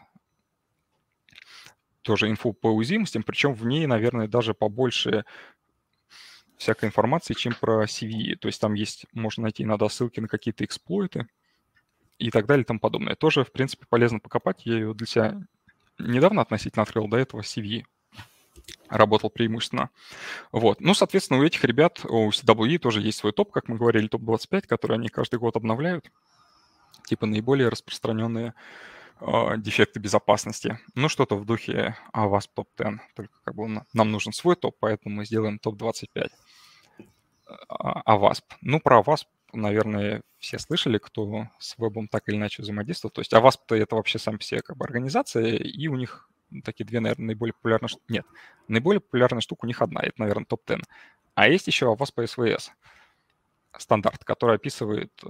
тоже 2.07 2.29
инфу 2.29 2.53
по 2.53 2.67
уязвимостям, 2.67 3.21
причем 3.21 3.53
в 3.53 3.65
ней, 3.65 3.85
наверное, 3.85 4.29
даже 4.29 4.53
побольше 4.53 5.25
всякой 6.55 6.85
информации, 6.85 7.33
чем 7.33 7.53
про 7.53 7.83
CVE. 7.83 8.37
То 8.37 8.47
есть 8.47 8.61
там 8.61 8.75
есть, 8.75 9.05
можно 9.11 9.43
найти 9.43 9.63
иногда 9.63 9.89
ссылки 9.89 10.21
на 10.21 10.29
какие-то 10.29 10.63
эксплойты 10.63 11.27
и 12.17 12.31
так 12.31 12.45
далее 12.45 12.63
и 12.63 12.65
тому 12.65 12.79
подобное. 12.79 13.15
Тоже, 13.15 13.43
в 13.43 13.51
принципе, 13.51 13.85
полезно 13.89 14.19
покопать. 14.19 14.65
Я 14.65 14.75
ее 14.75 14.93
для 14.93 15.05
себя 15.05 15.41
недавно 15.99 16.41
относительно 16.41 16.83
открыл, 16.83 17.09
до 17.09 17.17
этого 17.17 17.41
CVE 17.41 17.83
работал 18.87 19.29
преимущественно. 19.29 19.89
Вот. 20.53 20.79
Ну, 20.79 20.93
соответственно, 20.93 21.41
у 21.41 21.43
этих 21.43 21.65
ребят, 21.65 22.05
у 22.05 22.29
CWE 22.29 22.77
тоже 22.77 23.01
есть 23.01 23.17
свой 23.17 23.33
топ, 23.33 23.51
как 23.51 23.67
мы 23.67 23.75
говорили, 23.75 24.07
топ-25, 24.07 24.65
который 24.65 24.95
они 24.95 25.09
каждый 25.09 25.39
год 25.39 25.57
обновляют. 25.57 26.09
Типа 27.05 27.25
наиболее 27.25 27.67
распространенные 27.67 28.53
дефекты 29.57 29.99
безопасности. 29.99 30.79
Ну, 30.95 31.09
что-то 31.09 31.35
в 31.35 31.45
духе 31.45 31.95
AWASP 32.13 32.49
топ-10. 32.53 32.99
Только 33.15 33.33
как 33.43 33.55
бы 33.55 33.67
нам 33.93 34.11
нужен 34.11 34.33
свой 34.33 34.55
топ, 34.55 34.75
поэтому 34.79 35.15
мы 35.15 35.25
сделаем 35.25 35.59
топ-25. 35.59 36.29
AWASP. 37.69 38.43
Ну, 38.61 38.79
про 38.79 38.99
AWASP, 39.01 39.25
наверное, 39.53 40.21
все 40.39 40.59
слышали, 40.59 40.97
кто 40.97 41.47
с 41.59 41.77
вебом 41.77 42.07
так 42.07 42.27
или 42.29 42.35
иначе 42.35 42.61
взаимодействовал. 42.61 43.11
То 43.11 43.21
есть 43.21 43.33
AWASP-то 43.33 43.75
это 43.75 43.95
вообще 43.95 44.19
сам 44.19 44.37
все 44.37 44.61
как 44.61 44.77
бы 44.77 44.85
организация, 44.85 45.55
и 45.55 45.87
у 45.87 45.95
них 45.95 46.29
такие 46.63 46.85
две, 46.85 46.99
наверное, 46.99 47.27
наиболее 47.27 47.53
популярные... 47.53 47.89
Нет, 48.07 48.25
наиболее 48.67 49.01
популярная 49.01 49.41
штука 49.41 49.65
у 49.65 49.67
них 49.67 49.81
одна, 49.81 50.01
это, 50.01 50.19
наверное, 50.19 50.45
топ-10. 50.45 50.83
А 51.35 51.47
есть 51.47 51.67
еще 51.67 51.87
AWASP 51.87 52.25
SVS 52.25 52.69
стандарт, 53.77 54.23
который 54.23 54.55
описывает 54.55 55.11
э, 55.23 55.29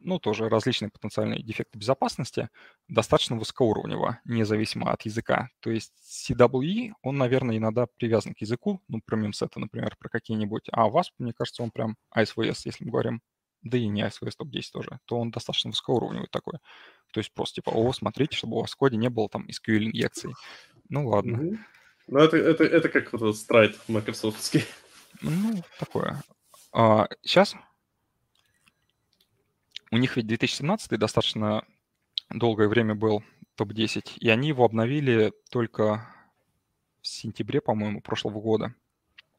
ну, 0.00 0.18
тоже 0.18 0.48
различные 0.48 0.90
потенциальные 0.90 1.42
дефекты 1.42 1.78
безопасности, 1.78 2.48
достаточно 2.88 3.36
высокоуровневого, 3.36 4.20
независимо 4.24 4.92
от 4.92 5.02
языка. 5.02 5.48
То 5.60 5.70
есть 5.70 5.92
CWE, 6.02 6.92
он, 7.02 7.16
наверное, 7.16 7.56
иногда 7.56 7.86
привязан 7.86 8.34
к 8.34 8.40
языку, 8.40 8.80
ну, 8.88 9.00
про 9.04 9.16
мемсеты, 9.16 9.60
например, 9.60 9.96
про 9.98 10.08
какие-нибудь, 10.08 10.68
а 10.72 10.88
WASP, 10.88 11.12
мне 11.18 11.32
кажется, 11.32 11.62
он 11.62 11.70
прям 11.70 11.96
ASVS, 12.16 12.62
если 12.64 12.84
мы 12.84 12.90
говорим, 12.90 13.22
да 13.62 13.76
и 13.76 13.88
не 13.88 14.02
ASVS 14.02 14.32
топ-10 14.38 14.62
тоже, 14.72 15.00
то 15.04 15.18
он 15.18 15.30
достаточно 15.30 15.70
высокоуровневый 15.70 16.28
такой. 16.30 16.58
То 17.12 17.18
есть 17.18 17.32
просто 17.34 17.56
типа, 17.56 17.70
о, 17.70 17.92
смотрите, 17.92 18.36
чтобы 18.36 18.56
у 18.56 18.60
вас 18.60 18.72
в 18.72 18.76
коде 18.76 18.96
не 18.96 19.10
было 19.10 19.28
там 19.28 19.46
SQL-инъекций. 19.48 20.34
Ну, 20.88 21.08
ладно. 21.08 21.36
Mm-hmm. 21.36 21.58
Ну, 22.08 22.18
это, 22.20 22.36
это, 22.36 22.64
это 22.64 22.88
как 22.88 23.12
вот 23.12 23.22
этот 23.22 23.36
страйт 23.36 23.78
майкрософтский. 23.88 24.64
Ну, 25.20 25.62
такое. 25.78 26.22
А, 26.72 27.08
сейчас 27.22 27.54
у 29.90 29.96
них 29.96 30.16
ведь 30.16 30.26
2017 30.26 30.98
достаточно 30.98 31.64
долгое 32.30 32.68
время 32.68 32.94
был 32.94 33.22
топ-10, 33.56 34.18
и 34.18 34.28
они 34.28 34.48
его 34.48 34.64
обновили 34.64 35.32
только 35.50 36.06
в 37.00 37.06
сентябре, 37.06 37.60
по-моему, 37.60 38.00
прошлого 38.00 38.40
года, 38.40 38.74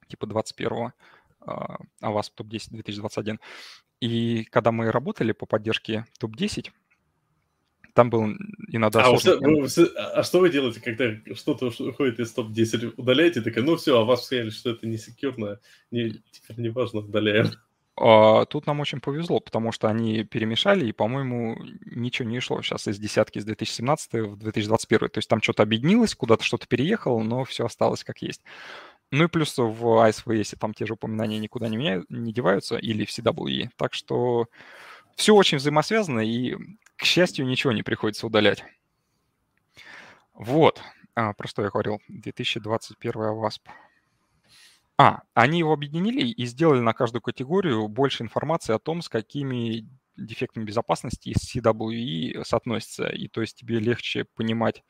типа 0.07 0.25
21-го, 0.25 0.93
а 1.41 2.11
вас 2.11 2.29
топ-10 2.29 2.71
2021. 2.71 3.39
И 4.01 4.43
когда 4.45 4.71
мы 4.71 4.91
работали 4.91 5.31
по 5.33 5.45
поддержке 5.45 6.05
топ-10, 6.19 6.71
там 7.93 8.09
был 8.09 8.27
иногда... 8.69 9.03
А, 9.03 9.11
вы, 9.11 9.17
вы, 9.17 9.85
а 9.95 10.23
что 10.23 10.39
вы 10.39 10.49
делаете, 10.49 10.81
когда 10.81 11.35
что-то 11.35 11.67
уходит 11.67 12.19
из 12.19 12.31
топ-10? 12.31 12.93
Удаляете, 12.97 13.41
такая, 13.41 13.63
ну 13.63 13.75
все, 13.75 13.99
а 13.99 14.05
вас 14.05 14.25
сказали, 14.25 14.49
что 14.49 14.71
это 14.71 14.87
не 14.87 14.97
секьюрно, 14.97 15.59
не, 15.91 16.21
теперь 16.31 16.59
не 16.59 16.69
важно, 16.69 16.99
удаляем. 16.99 17.51
А, 18.01 18.45
тут 18.45 18.65
нам 18.65 18.79
очень 18.79 19.01
повезло, 19.01 19.41
потому 19.41 19.73
что 19.73 19.89
они 19.89 20.23
перемешали, 20.23 20.85
и, 20.87 20.93
по-моему, 20.93 21.57
ничего 21.85 22.29
не 22.29 22.39
шло 22.39 22.61
сейчас 22.61 22.87
из 22.87 22.97
десятки 22.97 23.39
с 23.39 23.45
2017 23.45 24.13
в 24.13 24.37
2021. 24.37 25.09
То 25.09 25.17
есть 25.17 25.27
там 25.27 25.41
что-то 25.41 25.63
объединилось, 25.63 26.15
куда-то 26.15 26.43
что-то 26.45 26.65
переехало, 26.65 27.21
но 27.21 27.43
все 27.43 27.65
осталось 27.65 28.05
как 28.05 28.21
есть. 28.21 28.41
Ну 29.11 29.25
и 29.25 29.27
плюс 29.27 29.57
в 29.57 30.07
ASVS 30.07 30.57
там 30.57 30.73
те 30.73 30.85
же 30.85 30.93
упоминания 30.93 31.39
никуда 31.39 31.67
не, 31.67 31.75
меняют, 31.75 32.09
не 32.09 32.31
деваются, 32.31 32.77
или 32.77 33.03
в 33.03 33.09
CWE. 33.09 33.69
Так 33.75 33.93
что 33.93 34.47
все 35.15 35.35
очень 35.35 35.57
взаимосвязано, 35.57 36.21
и, 36.21 36.55
к 36.95 37.03
счастью, 37.03 37.47
ничего 37.47 37.73
не 37.73 37.83
приходится 37.83 38.27
удалять. 38.27 38.63
Вот. 40.33 40.81
А, 41.15 41.33
про 41.33 41.49
что 41.49 41.63
я 41.63 41.69
говорил? 41.69 41.99
2021 42.07 43.11
WASP. 43.11 43.59
А, 44.99 45.21
они 45.33 45.59
его 45.59 45.71
объединили 45.71 46.27
и 46.27 46.45
сделали 46.45 46.81
на 46.81 46.91
каждую 46.91 47.21
категорию 47.21 47.87
больше 47.87 48.21
информации 48.21 48.73
о 48.73 48.79
том, 48.79 49.01
с 49.01 49.07
какими 49.07 49.87
дефектами 50.17 50.65
безопасности 50.65 51.29
из 51.29 51.37
CWE 51.37 52.43
соотносятся. 52.43 53.07
И 53.07 53.29
то 53.29 53.39
есть 53.39 53.55
тебе 53.55 53.79
легче 53.79 54.25
понимать, 54.35 54.83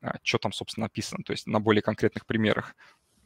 а, 0.00 0.18
что 0.22 0.38
там, 0.38 0.52
собственно, 0.52 0.84
написано, 0.84 1.24
то 1.24 1.32
есть 1.32 1.48
на 1.48 1.58
более 1.58 1.82
конкретных 1.82 2.24
примерах 2.24 2.76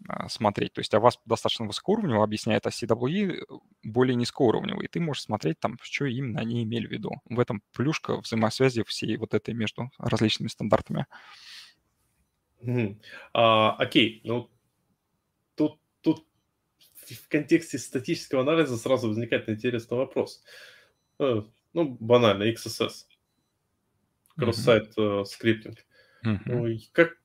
а, 0.09 0.31
смотреть. 0.31 0.73
То 0.73 0.79
есть 0.79 0.95
а 0.95 1.01
вас 1.01 1.21
достаточно 1.27 1.67
высокоуровнево 1.67 2.25
объясняет, 2.25 2.67
а 2.67 2.71
CWE 2.71 3.45
более 3.83 4.15
низкоуровневый. 4.15 4.87
И 4.87 4.89
ты 4.89 5.01
можешь 5.01 5.25
смотреть 5.25 5.61
там, 5.61 5.77
что 5.83 6.07
именно 6.07 6.41
они 6.41 6.63
имели 6.63 6.87
в 6.87 6.93
виду. 6.93 7.11
В 7.27 7.39
этом 7.39 7.63
плюшка 7.75 8.23
взаимосвязи 8.23 8.85
всей 8.85 9.19
вот 9.19 9.35
этой 9.35 9.53
между 9.53 9.91
различными 9.99 10.49
стандартами. 10.49 11.05
Mm-hmm. 12.63 12.97
А, 13.35 13.73
окей, 13.73 14.23
ну 14.25 14.49
в 17.15 17.29
контексте 17.29 17.79
статического 17.79 18.43
анализа 18.43 18.77
сразу 18.77 19.09
возникает 19.09 19.49
интересный 19.49 19.97
вопрос. 19.97 20.43
Э, 21.19 21.43
ну, 21.73 21.97
банально, 22.01 22.45
XSS. 22.45 23.07
Кросс-сайт 24.37 24.97
mm-hmm. 24.97 25.25
скриптинг. 25.25 25.79
Mm-hmm. 26.25 26.41
Ну, 26.47 26.79
как, 26.93 27.17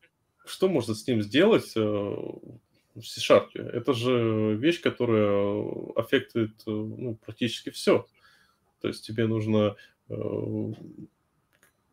что 0.45 0.69
можно 0.69 0.95
с 0.95 1.05
ним 1.07 1.21
сделать 1.21 1.73
э, 1.75 1.79
в 1.79 3.01
C-Sharp? 3.01 3.49
Это 3.55 3.93
же 3.93 4.55
вещь, 4.55 4.81
которая 4.81 5.65
аффектует 5.95 6.53
ну, 6.65 7.15
практически 7.15 7.69
все. 7.69 8.07
То 8.81 8.87
есть 8.87 9.05
тебе 9.05 9.27
нужно 9.27 9.75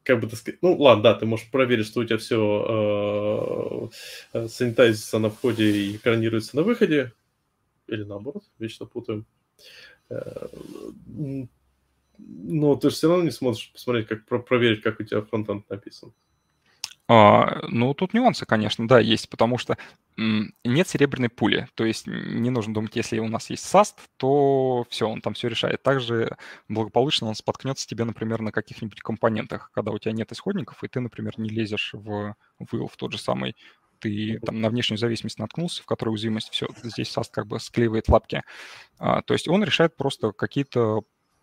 как 0.09 0.21
бы 0.21 0.27
так 0.27 0.39
сказать, 0.39 0.63
ну 0.63 0.75
ладно, 0.75 1.03
да, 1.03 1.15
ты 1.15 1.27
можешь 1.27 1.51
проверить, 1.51 1.87
что 1.87 2.01
у 2.01 2.05
тебя 2.05 2.17
все 2.17 3.91
э, 4.33 4.49
санитайзится 4.49 5.19
на 5.19 5.29
входе 5.29 5.71
и 5.71 5.97
экранируется 5.97 6.57
на 6.57 6.63
выходе, 6.63 7.13
или 7.89 8.05
наоборот, 8.05 8.45
вечно 8.59 8.87
путаем. 8.87 9.27
Э, 10.11 10.49
но 12.19 12.77
ты 12.77 12.91
же 12.91 12.97
все 12.97 13.09
равно 13.09 13.25
не 13.25 13.31
сможешь 13.31 13.73
посмотреть, 13.73 14.09
как 14.09 14.25
проверить, 14.25 14.83
как 14.83 15.01
у 15.01 15.05
тебя 15.05 15.23
фронтенд 15.23 15.69
написан. 15.71 16.13
А, 17.11 17.63
ну, 17.69 17.95
тут 17.95 18.13
нюансы, 18.13 18.45
конечно, 18.45 18.87
да, 18.87 19.01
есть, 19.01 19.31
потому 19.31 19.57
что 19.57 19.79
нет 20.19 20.89
серебряной 20.89 21.31
пули. 21.31 21.67
То 21.75 21.87
есть 21.87 22.07
не 22.07 22.51
нужно 22.51 22.75
думать, 22.75 22.97
если 22.97 23.19
у 23.19 23.29
нас 23.29 23.49
есть 23.49 23.65
SAST, 23.65 23.95
то 24.19 24.85
все, 24.91 25.09
он 25.09 25.23
там 25.23 25.33
все 25.33 25.49
решает. 25.49 25.83
Также 25.83 26.37
благополучно 26.69 27.29
он 27.29 27.35
споткнется 27.35 27.87
тебе, 27.87 28.05
например, 28.05 28.43
на 28.43 28.53
каких-нибудь 28.53 29.01
компонентах, 29.01 29.71
когда 29.73 29.91
у 29.91 29.99
тебя 29.99 30.13
нет 30.13 30.31
исходников, 30.33 30.85
и 30.85 30.89
ты, 30.89 31.01
например, 31.01 31.33
не 31.39 31.49
лезешь 31.49 31.95
в 31.95 32.35
will 32.61 32.89
в 32.89 32.97
тот 32.97 33.13
же 33.13 33.19
самый 33.19 33.57
ты 33.99 34.41
там 34.45 34.61
на 34.61 34.71
внешнюю 34.71 34.99
зависимость 34.99 35.39
наткнулся, 35.39 35.83
в 35.83 35.87
которой 35.87 36.11
уязвимость, 36.11 36.51
все, 36.51 36.69
здесь 36.83 37.15
SAST 37.17 37.31
как 37.31 37.47
бы 37.47 37.61
склеивает 37.61 38.09
лапки. 38.09 38.43
А, 38.99 39.23
то 39.23 39.35
есть 39.35 39.49
он 39.49 39.65
решает 39.65 39.97
просто 39.97 40.33
какие-то 40.33 41.03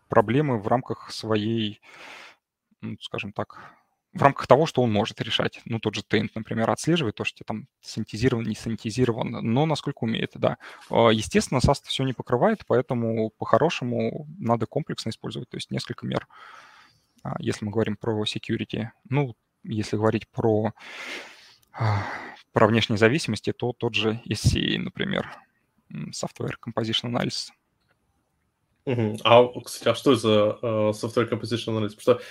проблемы 0.10 0.60
в 0.60 0.68
рамках 0.68 1.12
своей, 1.12 1.82
ну, 2.82 2.98
скажем 3.02 3.32
так, 3.32 3.76
в 4.16 4.22
рамках 4.22 4.48
того, 4.48 4.66
что 4.66 4.82
он 4.82 4.94
может 4.94 5.20
решать. 5.22 5.62
Ну, 5.66 5.80
тот 5.80 5.94
же 5.96 6.02
Taint, 6.02 6.30
например, 6.36 6.70
отслеживает 6.70 7.16
то, 7.16 7.26
что 7.26 7.44
там 7.44 7.68
синтезирован, 7.82 8.46
не 8.46 8.56
синтезирован, 8.56 9.30
но 9.30 9.66
насколько 9.66 10.06
умеет, 10.06 10.32
да. 10.36 10.58
А, 10.90 11.10
естественно, 11.10 11.60
SAST 11.60 11.84
все 11.86 12.04
не 12.04 12.14
покрывает, 12.14 12.64
поэтому 12.66 13.30
по-хорошему 13.38 14.26
надо 14.40 14.66
комплексно 14.68 15.10
использовать, 15.10 15.50
то 15.50 15.58
есть 15.58 15.70
несколько 15.70 16.06
мер, 16.06 16.28
а, 17.24 17.36
если 17.40 17.66
мы 17.66 17.72
говорим 17.72 17.98
про 17.98 18.24
security. 18.24 18.88
Ну, 19.10 19.36
если 19.64 19.98
говорить 19.98 20.30
про 20.30 20.74
про 22.52 22.68
внешние 22.68 22.98
зависимости, 22.98 23.52
то 23.52 23.74
тот 23.74 23.96
же 23.96 24.22
SCA, 24.30 24.78
например, 24.78 25.28
Software 25.92 26.56
Composition 26.66 27.12
Analysis. 27.12 27.50
А, 29.24 29.48
кстати, 29.62 29.90
а 29.90 29.96
что 29.96 30.14
это 30.14 30.22
за 30.22 30.30
uh, 30.62 30.92
Software 30.92 31.30
Composition 31.30 31.78
Analysis? 31.78 31.96
Потому 31.96 32.02
что, 32.02 32.22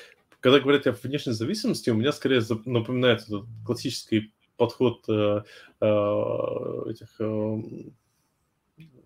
когда 0.41 0.61
говорят 0.61 0.87
о 0.87 0.93
внешней 0.93 1.33
зависимости, 1.33 1.91
у 1.91 1.95
меня 1.95 2.13
скорее 2.13 2.43
напоминает 2.65 3.23
этот 3.23 3.45
классический 3.67 4.33
подход 4.57 5.05
uh, 5.09 5.45
uh, 5.81 6.91
этих 6.91 7.21
uh, 7.21 7.93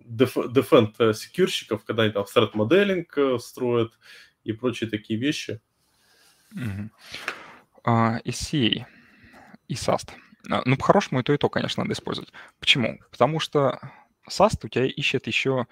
defend 0.06 1.14
секьюрщиков, 1.14 1.84
когда 1.84 2.02
они 2.04 2.12
там 2.12 2.24
threat 2.24 2.50
моделинг 2.54 3.18
строят 3.40 3.98
и 4.44 4.52
прочие 4.52 4.88
такие 4.90 5.18
вещи. 5.18 5.60
Угу. 6.52 6.90
А, 7.84 8.20
SCA 8.24 8.86
и 9.68 9.74
SAST. 9.74 10.10
А, 10.50 10.62
ну, 10.64 10.76
по-хорошему, 10.76 11.20
и 11.20 11.22
то, 11.22 11.32
и 11.32 11.36
то, 11.36 11.48
конечно, 11.48 11.82
надо 11.82 11.94
использовать. 11.94 12.32
Почему? 12.58 12.98
Потому 13.10 13.40
что 13.40 13.78
SAST 14.28 14.60
у 14.64 14.68
тебя 14.68 14.86
ищет 14.86 15.26
еще 15.26 15.66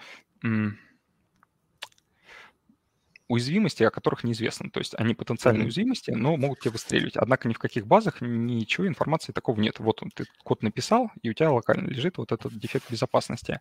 уязвимости, 3.28 3.82
о 3.82 3.90
которых 3.90 4.22
неизвестно. 4.24 4.70
То 4.70 4.78
есть 4.78 4.94
они 4.96 5.14
потенциальные 5.14 5.62
mm-hmm. 5.62 5.66
уязвимости, 5.66 6.10
но 6.12 6.36
могут 6.36 6.60
тебя 6.60 6.72
выстреливать. 6.72 7.16
Однако 7.16 7.48
ни 7.48 7.54
в 7.54 7.58
каких 7.58 7.86
базах 7.86 8.20
ничего, 8.20 8.86
информации 8.86 9.32
такого 9.32 9.60
нет. 9.60 9.80
Вот 9.80 10.02
он, 10.02 10.10
ты 10.10 10.26
код 10.44 10.62
написал, 10.62 11.10
и 11.22 11.30
у 11.30 11.32
тебя 11.32 11.50
локально 11.50 11.88
лежит 11.88 12.18
вот 12.18 12.30
этот 12.30 12.56
дефект 12.56 12.90
безопасности. 12.90 13.60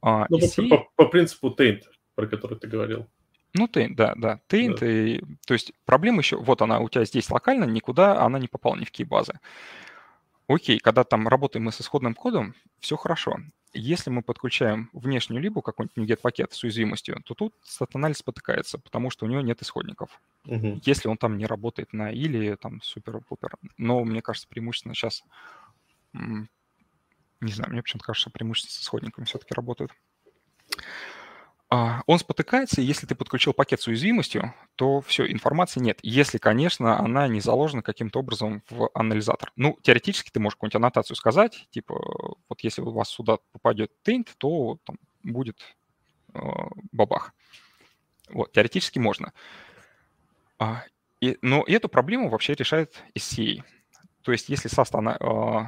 А, 0.00 0.26
ну, 0.30 0.38
по, 0.38 0.68
по, 0.68 0.88
по 0.96 1.08
принципу 1.08 1.54
Taint, 1.56 1.82
про 2.14 2.26
который 2.26 2.58
ты 2.58 2.68
говорил. 2.68 3.06
Ну, 3.52 3.66
Taint, 3.66 3.94
да, 3.94 4.14
да. 4.16 4.40
Taint, 4.48 4.78
да. 4.78 4.86
И, 4.86 5.20
то 5.46 5.54
есть 5.54 5.72
проблема 5.84 6.18
еще, 6.18 6.36
вот 6.36 6.62
она 6.62 6.80
у 6.80 6.88
тебя 6.88 7.04
здесь 7.04 7.30
локально, 7.30 7.64
никуда 7.64 8.20
она 8.20 8.38
не 8.38 8.48
попала 8.48 8.76
ни 8.76 8.84
в 8.84 8.90
какие 8.90 9.06
базы. 9.06 9.38
Окей, 10.48 10.78
когда 10.78 11.02
там 11.04 11.26
работаем 11.26 11.64
мы 11.64 11.72
с 11.72 11.80
исходным 11.80 12.14
кодом, 12.14 12.54
все 12.78 12.96
хорошо. 12.96 13.38
Если 13.72 14.10
мы 14.10 14.22
подключаем 14.22 14.88
внешнюю 14.92 15.42
либо 15.42 15.60
какой-нибудь 15.60 15.98
NuGet 15.98 16.20
пакет 16.20 16.52
с 16.52 16.62
уязвимостью, 16.62 17.20
то 17.24 17.34
тут 17.34 17.54
стат-анализ 17.62 18.18
спотыкается, 18.18 18.78
потому 18.78 19.10
что 19.10 19.26
у 19.26 19.28
него 19.28 19.40
нет 19.40 19.60
исходников. 19.60 20.20
Угу. 20.46 20.80
Если 20.84 21.08
он 21.08 21.18
там 21.18 21.36
не 21.36 21.46
работает 21.46 21.92
на 21.92 22.10
или 22.10 22.54
там 22.54 22.80
супер-пупер. 22.80 23.56
Но 23.76 24.04
мне 24.04 24.22
кажется, 24.22 24.48
преимущественно 24.48 24.94
сейчас, 24.94 25.24
не 26.14 27.52
знаю, 27.52 27.72
мне 27.72 27.82
почему-то 27.82 28.06
кажется, 28.06 28.30
преимущественно 28.30 28.72
с 28.72 28.82
исходниками 28.82 29.24
все-таки 29.24 29.52
работают. 29.52 29.92
А, 31.68 32.02
он 32.06 32.18
спотыкается, 32.20 32.80
если 32.80 33.06
ты 33.06 33.16
подключил 33.16 33.52
пакет 33.52 33.80
с 33.80 33.88
уязвимостью, 33.88 34.54
то 34.76 35.00
все, 35.00 35.30
информации 35.30 35.80
нет. 35.80 35.98
Если, 36.02 36.38
конечно, 36.38 36.98
она 36.98 37.26
не 37.26 37.40
заложена 37.40 37.82
каким-то 37.82 38.20
образом 38.20 38.62
в 38.70 38.88
анализатор. 38.94 39.52
Ну, 39.56 39.76
теоретически 39.82 40.30
ты 40.30 40.38
можешь 40.38 40.54
какую-нибудь 40.54 40.76
аннотацию 40.76 41.16
сказать, 41.16 41.66
типа, 41.70 41.96
вот 42.48 42.60
если 42.60 42.82
у 42.82 42.90
вас 42.90 43.08
сюда 43.08 43.38
попадет 43.50 43.90
taint, 44.06 44.28
то 44.38 44.78
там 44.84 44.96
будет 45.24 45.58
э, 46.34 46.38
бабах. 46.92 47.34
Вот, 48.28 48.52
теоретически 48.52 49.00
можно. 49.00 49.32
А, 50.60 50.84
и, 51.20 51.36
но 51.42 51.64
эту 51.66 51.88
проблему 51.88 52.28
вообще 52.28 52.54
решает 52.54 53.02
SCA. 53.16 53.64
То 54.22 54.30
есть 54.30 54.48
если 54.48 54.70
SAST, 54.70 54.96
она, 54.98 55.16
э, 55.18 55.24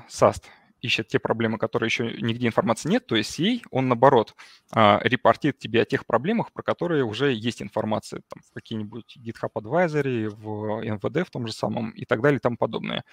SAST 0.09 0.45
ищет 0.81 1.09
те 1.09 1.19
проблемы, 1.19 1.59
которые 1.59 1.89
еще 1.89 2.13
нигде 2.21 2.47
информации 2.47 2.89
нет, 2.89 3.07
то 3.07 3.17
есть 3.17 3.39
CA, 3.39 3.63
он, 3.71 3.89
наоборот, 3.89 4.35
а, 4.73 5.01
репортит 5.03 5.59
тебе 5.59 5.83
о 5.83 5.85
тех 5.85 6.07
проблемах, 6.07 6.53
про 6.53 6.63
которые 6.63 7.05
уже 7.05 7.33
есть 7.33 7.63
информация 7.63 8.23
там, 8.29 8.43
в 8.43 8.53
какие-нибудь 8.53 9.17
GitHub 9.19 9.51
Advisory, 9.55 10.29
в 10.29 10.83
NVD 10.85 11.25
в 11.25 11.31
том 11.31 11.47
же 11.47 11.53
самом 11.53 11.91
и 11.91 12.05
так 12.05 12.21
далее 12.21 12.39
и 12.39 12.41
тому 12.41 12.57
подобное. 12.57 13.05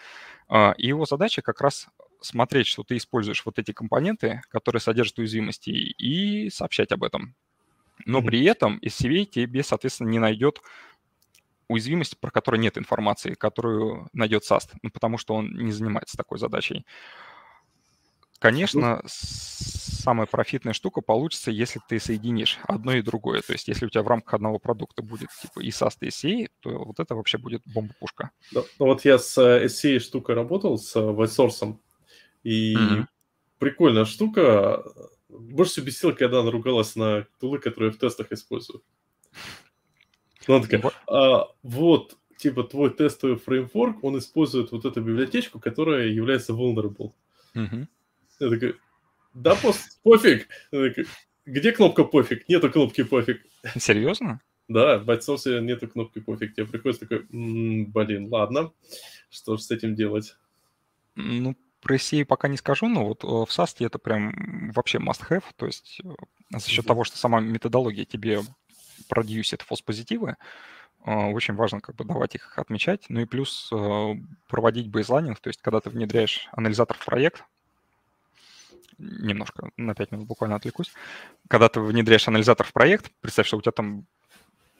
А, 0.48 0.74
и 0.78 0.88
его 0.88 1.06
задача 1.06 1.42
как 1.42 1.62
раз 1.62 1.88
смотреть, 2.22 2.68
что 2.68 2.84
ты 2.84 2.98
используешь 2.98 3.44
вот 3.46 3.60
эти 3.60 3.72
компоненты, 3.72 4.42
которые 4.50 4.82
содержат 4.82 5.20
уязвимости, 5.20 5.70
и 5.70 6.50
сообщать 6.50 6.92
об 6.92 7.04
этом. 7.04 7.36
Но 8.06 8.20
mm-hmm. 8.20 8.26
при 8.26 8.44
этом 8.46 8.80
SCV 8.84 9.26
тебе, 9.26 9.64
соответственно, 9.64 10.10
не 10.10 10.20
найдет 10.20 10.62
уязвимость, 11.68 12.20
про 12.20 12.32
которую 12.32 12.62
нет 12.62 12.78
информации, 12.78 13.34
которую 13.34 14.08
найдет 14.14 14.44
SAST, 14.44 14.72
ну, 14.82 14.92
потому 14.92 15.18
что 15.18 15.34
он 15.34 15.52
не 15.54 15.72
занимается 15.72 16.18
такой 16.18 16.38
задачей. 16.38 16.86
Конечно, 18.40 19.02
самая 19.08 20.28
профитная 20.28 20.74
штука 20.74 21.02
получится, 21.02 21.52
если 21.52 21.82
ты 21.90 22.00
соединишь 22.00 22.60
одно 22.68 22.94
и 22.94 23.02
другое. 23.02 23.42
То 23.42 23.54
есть 23.54 23.68
если 23.68 23.86
у 23.86 23.90
тебя 23.90 24.04
в 24.04 24.08
рамках 24.08 24.36
одного 24.36 24.60
продукта 24.60 25.02
будет 25.02 25.30
типа 25.42 25.62
и 25.62 25.70
SAST, 25.70 25.98
и 26.02 26.08
SCA, 26.10 26.50
то 26.60 26.86
вот 26.86 27.00
это 27.00 27.16
вообще 27.16 27.38
будет 27.38 27.62
бомба-пушка. 27.66 28.32
Да, 28.52 28.62
ну 28.80 28.86
вот 28.86 29.04
я 29.06 29.18
с 29.18 29.38
SCA 29.38 30.00
штукой 30.00 30.36
работал, 30.36 30.78
с 30.78 30.96
WhiteSource, 30.96 31.78
и 32.44 32.76
mm-hmm. 32.76 33.06
прикольная 33.58 34.06
штука. 34.06 34.84
Больше 35.28 35.74
всего 35.74 35.88
бесило, 35.88 36.12
когда 36.12 36.42
она 36.42 36.52
ругалась 36.52 36.96
на 36.96 37.26
тулы, 37.40 37.60
которые 37.60 37.90
я 37.90 37.94
в 37.94 38.00
тестах 38.00 38.32
использую. 38.32 38.84
Она 40.48 40.62
такая, 40.62 40.82
вот. 40.82 40.94
А, 41.08 41.48
вот, 41.64 42.16
типа, 42.38 42.64
твой 42.64 42.92
тестовый 42.92 43.38
фреймворк, 43.38 44.04
он 44.04 44.20
использует 44.20 44.72
вот 44.72 44.86
эту 44.86 45.02
библиотечку, 45.02 45.60
которая 45.60 46.08
является 46.08 46.54
vulnerable. 46.54 47.14
Mm-hmm. 47.56 47.88
Я 48.40 48.50
такой, 48.50 48.76
да 49.34 49.56
пофиг. 49.56 50.48
Я 50.72 50.90
такой, 50.90 51.08
где 51.46 51.72
кнопка 51.72 52.04
пофиг? 52.04 52.48
Нету 52.50 52.72
кнопки 52.72 53.04
пофиг. 53.04 53.46
Серьезно? 53.78 54.42
Да, 54.68 54.98
в 54.98 55.10
ByteSource 55.10 55.62
нету 55.62 55.88
кнопки 55.88 56.20
пофиг. 56.20 56.56
Тебе 56.56 56.66
приходится 56.66 57.06
такой, 57.08 57.28
м-м, 57.32 57.92
блин, 57.92 58.30
ладно, 58.32 58.72
что 59.30 59.58
же 59.58 59.64
с 59.64 59.72
этим 59.72 59.96
делать? 59.96 60.36
Ну, 61.16 61.56
про 61.86 61.98
SEA 61.98 62.26
пока 62.26 62.48
не 62.48 62.58
скажу, 62.58 62.88
но 62.88 63.06
вот 63.06 63.24
э, 63.24 63.28
в 63.28 63.46
SAST 63.46 63.86
это 63.86 64.00
прям 64.00 64.72
вообще 64.72 64.98
must-have, 64.98 65.44
то 65.56 65.68
есть 65.68 66.02
э, 66.04 66.10
за 66.50 66.68
счет 66.68 66.86
того, 66.88 67.04
что 67.04 67.18
сама 67.18 67.40
методология 67.40 68.06
тебе 68.06 68.42
продюсит 69.08 69.62
фалс-позитивы, 69.62 70.36
э, 71.06 71.12
очень 71.12 71.54
важно 71.54 71.82
как 71.82 71.96
бы 71.96 72.04
давать 72.04 72.34
их 72.34 72.58
отмечать, 72.58 73.06
ну 73.10 73.22
и 73.22 73.26
плюс 73.26 73.72
проводить 74.48 74.88
бейзлайнинг, 74.88 75.40
то 75.40 75.50
есть 75.50 75.62
когда 75.62 75.80
ты 75.80 75.92
внедряешь 75.92 76.48
анализатор 76.54 76.98
в 76.98 77.06
проект, 77.06 77.44
немножко 78.98 79.70
на 79.78 79.96
5 79.96 80.12
минут 80.12 80.28
буквально 80.28 80.56
отвлекусь. 80.56 80.92
Когда 81.48 81.70
ты 81.70 81.80
внедряешь 81.80 82.28
анализатор 82.28 82.66
в 82.66 82.74
проект, 82.74 83.12
представь, 83.22 83.48
что 83.48 83.58
у 83.58 83.62
тебя 83.62 83.72
там 83.72 84.06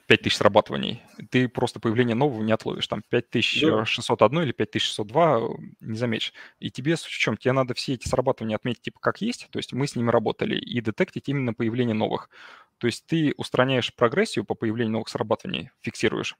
5000 0.06 0.36
срабатываний, 0.36 1.02
ты 1.30 1.48
просто 1.48 1.80
появление 1.80 2.14
нового 2.14 2.42
не 2.42 2.52
отловишь. 2.52 2.86
Там 2.86 3.02
5601 3.08 4.30
да. 4.30 4.42
или 4.42 4.52
5602 4.52 5.38
э, 5.38 5.48
не 5.80 5.96
заметишь. 5.96 6.32
И 6.60 6.70
тебе, 6.70 6.96
с 6.96 7.02
чем, 7.02 7.36
тебе 7.36 7.52
надо 7.52 7.74
все 7.74 7.94
эти 7.94 8.08
срабатывания 8.08 8.56
отметить 8.56 8.82
типа 8.82 9.00
как 9.00 9.20
есть, 9.20 9.48
то 9.50 9.58
есть 9.58 9.72
мы 9.72 9.86
с 9.86 9.96
ними 9.96 10.10
работали, 10.10 10.56
и 10.56 10.80
детектить 10.80 11.28
именно 11.28 11.54
появление 11.54 11.94
новых. 11.94 12.30
То 12.78 12.86
есть 12.86 13.06
ты 13.06 13.34
устраняешь 13.36 13.94
прогрессию 13.94 14.44
по 14.44 14.54
появлению 14.54 14.92
новых 14.92 15.08
срабатываний, 15.08 15.70
фиксируешь 15.80 16.36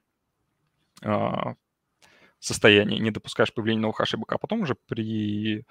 э, 1.01 1.53
состояние, 2.39 2.99
не 2.99 3.11
допускаешь 3.11 3.53
появления 3.53 3.81
новых 3.81 3.99
ошибок, 3.99 4.31
а 4.31 4.37
потом 4.37 4.61
уже 4.61 4.75
при 4.87 5.65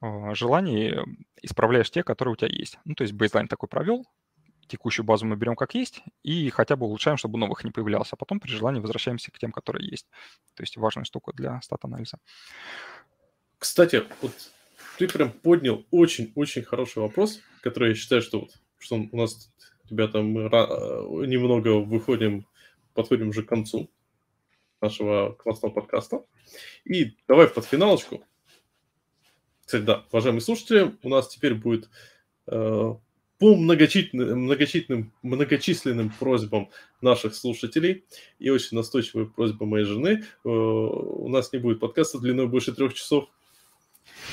желаний 0.00 0.94
исправляешь 1.42 1.90
те, 1.90 2.02
которые 2.02 2.32
у 2.32 2.36
тебя 2.36 2.50
есть. 2.50 2.78
Ну, 2.84 2.94
то 2.94 3.02
есть 3.02 3.14
бейзлайн 3.14 3.48
такой 3.48 3.68
провел, 3.68 4.04
текущую 4.68 5.06
базу 5.06 5.24
мы 5.26 5.36
берем 5.36 5.56
как 5.56 5.74
есть 5.74 6.02
и 6.22 6.50
хотя 6.50 6.76
бы 6.76 6.86
улучшаем, 6.86 7.16
чтобы 7.16 7.38
новых 7.38 7.64
не 7.64 7.70
появлялось, 7.70 8.12
а 8.12 8.16
потом 8.16 8.38
при 8.38 8.50
желании 8.50 8.80
возвращаемся 8.80 9.30
к 9.30 9.38
тем, 9.38 9.50
которые 9.50 9.88
есть. 9.88 10.06
То 10.54 10.62
есть 10.62 10.76
важная 10.76 11.04
штука 11.04 11.32
для 11.32 11.60
стат-анализа. 11.62 12.18
Кстати, 13.58 14.04
вот 14.20 14.32
ты 14.98 15.08
прям 15.08 15.32
поднял 15.32 15.86
очень-очень 15.90 16.62
хороший 16.62 16.98
вопрос, 16.98 17.40
который 17.62 17.90
я 17.90 17.94
считаю, 17.94 18.20
что, 18.22 18.40
вот, 18.40 18.50
что 18.78 18.96
у 18.96 19.16
нас, 19.16 19.52
ребята, 19.88 20.20
мы 20.20 20.42
немного 21.26 21.80
выходим, 21.80 22.46
подходим 22.94 23.30
уже 23.30 23.42
к 23.42 23.48
концу 23.48 23.90
нашего 24.80 25.32
классного 25.32 25.72
подкаста. 25.72 26.24
И 26.84 27.16
давай 27.26 27.48
под 27.48 27.64
финалочку 27.64 28.24
кстати, 29.68 29.82
да, 29.82 30.06
уважаемые 30.10 30.40
слушатели, 30.40 30.96
у 31.02 31.10
нас 31.10 31.28
теперь 31.28 31.52
будет 31.52 31.90
э, 32.46 32.94
по 33.38 33.54
многочисленным, 33.54 34.44
многочисленным, 34.44 35.12
многочисленным 35.20 36.10
просьбам 36.18 36.70
наших 37.02 37.34
слушателей 37.34 38.06
и 38.38 38.48
очень 38.48 38.78
настойчивой 38.78 39.26
просьбе 39.26 39.66
моей 39.66 39.84
жены, 39.84 40.24
э, 40.24 40.48
у 40.48 41.28
нас 41.28 41.52
не 41.52 41.58
будет 41.58 41.80
подкаста 41.80 42.18
длиной 42.18 42.46
больше 42.46 42.72
трех 42.72 42.94
часов. 42.94 43.28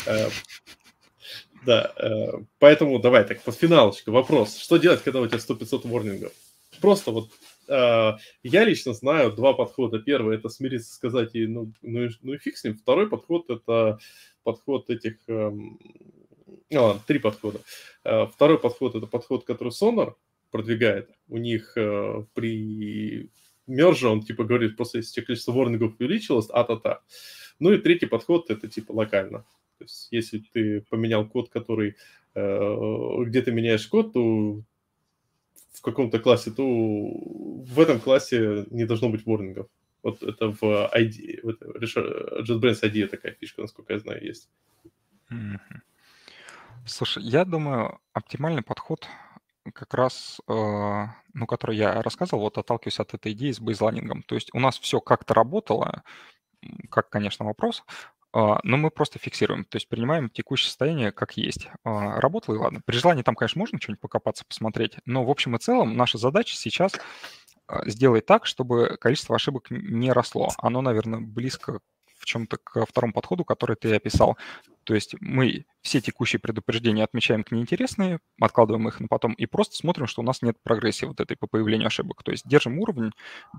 Э, 0.05 0.29
да, 1.65 1.91
э, 1.97 2.41
поэтому 2.59 2.97
давай 2.99 3.25
так, 3.25 3.43
под 3.43 3.55
финалочку 3.55 4.11
вопрос. 4.11 4.55
Что 4.57 4.77
делать, 4.77 5.03
когда 5.03 5.19
у 5.19 5.27
тебя 5.27 5.39
100-500 5.39 5.85
ворнингов? 5.85 6.31
Просто 6.85 7.09
вот 7.09 7.31
э, 7.67 8.11
я 8.43 8.63
лично 8.63 8.93
знаю 8.93 9.31
два 9.31 9.53
подхода. 9.53 9.97
Первый– 9.97 10.35
это 10.37 10.49
смириться, 10.49 10.93
сказать, 10.93 11.33
и, 11.33 11.47
ну, 11.47 11.73
ну, 11.81 12.09
ну 12.21 12.33
и 12.33 12.37
фиг 12.37 12.57
с 12.57 12.63
ним. 12.63 12.77
Второй 12.77 13.09
подход– 13.09 13.45
это 13.49 13.97
подход 14.43 14.91
этих... 14.91 15.15
Эм, 15.27 15.79
а, 16.71 16.99
три 17.07 17.17
подхода. 17.17 17.61
Э, 18.03 18.27
второй 18.27 18.59
подход– 18.59 18.93
это 18.97 19.07
подход, 19.07 19.45
который 19.45 19.69
Sonar 19.69 20.13
продвигает. 20.51 21.09
У 21.27 21.37
них 21.37 21.75
э, 21.75 22.23
при 22.35 23.31
мерже 23.65 24.07
он 24.07 24.21
типа 24.21 24.43
говорит, 24.43 24.77
просто 24.77 24.99
если 24.99 25.21
количество 25.21 25.53
ворнингов 25.53 25.95
увеличилось, 25.99 26.51
а-та-та. 26.51 27.01
Ну 27.57 27.73
и 27.73 27.79
третий 27.79 28.05
подход– 28.05 28.47
это 28.51 28.67
типа 28.67 28.91
локально. 28.91 29.39
То 29.79 29.85
есть 29.85 30.09
если 30.11 30.43
ты 30.53 30.81
поменял 30.81 31.27
код, 31.27 31.49
который 31.49 31.95
э, 32.35 33.23
где 33.25 33.41
ты 33.41 33.51
меняешь 33.51 33.87
код, 33.87 34.13
то 34.13 34.61
каком-то 35.85 36.19
классе, 36.19 36.51
то 36.51 36.63
в 36.63 37.79
этом 37.79 37.99
классе 37.99 38.65
не 38.71 38.85
должно 38.85 39.09
быть 39.09 39.25
ворнингов. 39.25 39.67
Вот 40.03 40.21
это 40.21 40.51
в 40.51 40.63
ID, 40.63 41.39
в 41.43 42.49
JetBrains 42.49 42.83
ID 42.83 43.07
такая 43.07 43.33
фишка, 43.33 43.61
насколько 43.61 43.93
я 43.93 43.99
знаю, 43.99 44.23
есть. 44.23 44.49
Слушай, 46.85 47.23
я 47.23 47.45
думаю, 47.45 47.99
оптимальный 48.13 48.61
подход 48.61 49.07
как 49.73 49.93
раз, 49.95 50.39
э, 50.47 50.53
ну, 51.33 51.47
который 51.47 51.75
я 51.75 52.01
рассказывал, 52.03 52.43
вот 52.43 52.57
отталкиваюсь 52.59 52.99
от 52.99 53.15
этой 53.15 53.31
идеи 53.31 53.51
с 53.51 53.59
бейзлайнингом. 53.59 54.21
То 54.23 54.35
есть 54.35 54.53
у 54.53 54.59
нас 54.59 54.77
все 54.77 54.99
как-то 54.99 55.33
работало, 55.33 56.03
как, 56.89 57.09
конечно, 57.09 57.45
вопрос, 57.45 57.83
но 58.63 58.75
мы 58.75 58.91
просто 58.91 59.17
фиксируем, 59.17 59.63
то 59.63 59.77
есть 59.77 59.87
принимаем 59.87 60.29
текущее 60.29 60.67
состояние 60.67 61.13
как 61.13 61.37
есть. 61.37 61.69
А, 61.85 62.19
работало 62.19 62.55
и 62.55 62.57
ладно. 62.57 62.81
При 62.85 62.97
желании 62.97 63.23
там, 63.23 63.33
конечно, 63.33 63.59
можно 63.59 63.79
что-нибудь 63.79 64.01
покопаться, 64.01 64.43
посмотреть, 64.45 64.97
но 65.05 65.23
в 65.23 65.29
общем 65.29 65.55
и 65.55 65.59
целом 65.59 65.95
наша 65.95 66.17
задача 66.17 66.57
сейчас 66.57 66.91
а, 67.67 67.89
сделать 67.89 68.25
так, 68.25 68.45
чтобы 68.45 68.97
количество 68.99 69.37
ошибок 69.37 69.67
не 69.69 70.11
росло. 70.11 70.49
Оно, 70.57 70.81
наверное, 70.81 71.21
близко 71.21 71.79
в 72.17 72.25
чем-то 72.25 72.57
к 72.57 72.85
второму 72.85 73.13
подходу, 73.13 73.45
который 73.45 73.77
ты 73.77 73.95
описал. 73.95 74.37
То 74.83 74.95
есть 74.95 75.15
мы 75.21 75.65
все 75.81 76.01
текущие 76.01 76.39
предупреждения 76.39 77.03
отмечаем 77.03 77.43
как 77.43 77.53
неинтересные, 77.53 78.19
откладываем 78.39 78.87
их 78.87 78.99
на 78.99 79.07
потом 79.07 79.33
и 79.33 79.45
просто 79.45 79.75
смотрим, 79.75 80.07
что 80.07 80.21
у 80.21 80.25
нас 80.25 80.41
нет 80.41 80.57
прогрессии 80.61 81.05
вот 81.05 81.19
этой 81.21 81.37
по 81.37 81.47
появлению 81.47 81.87
ошибок. 81.87 82.21
То 82.23 82.31
есть 82.31 82.47
держим 82.47 82.79
уровень, 82.79 83.11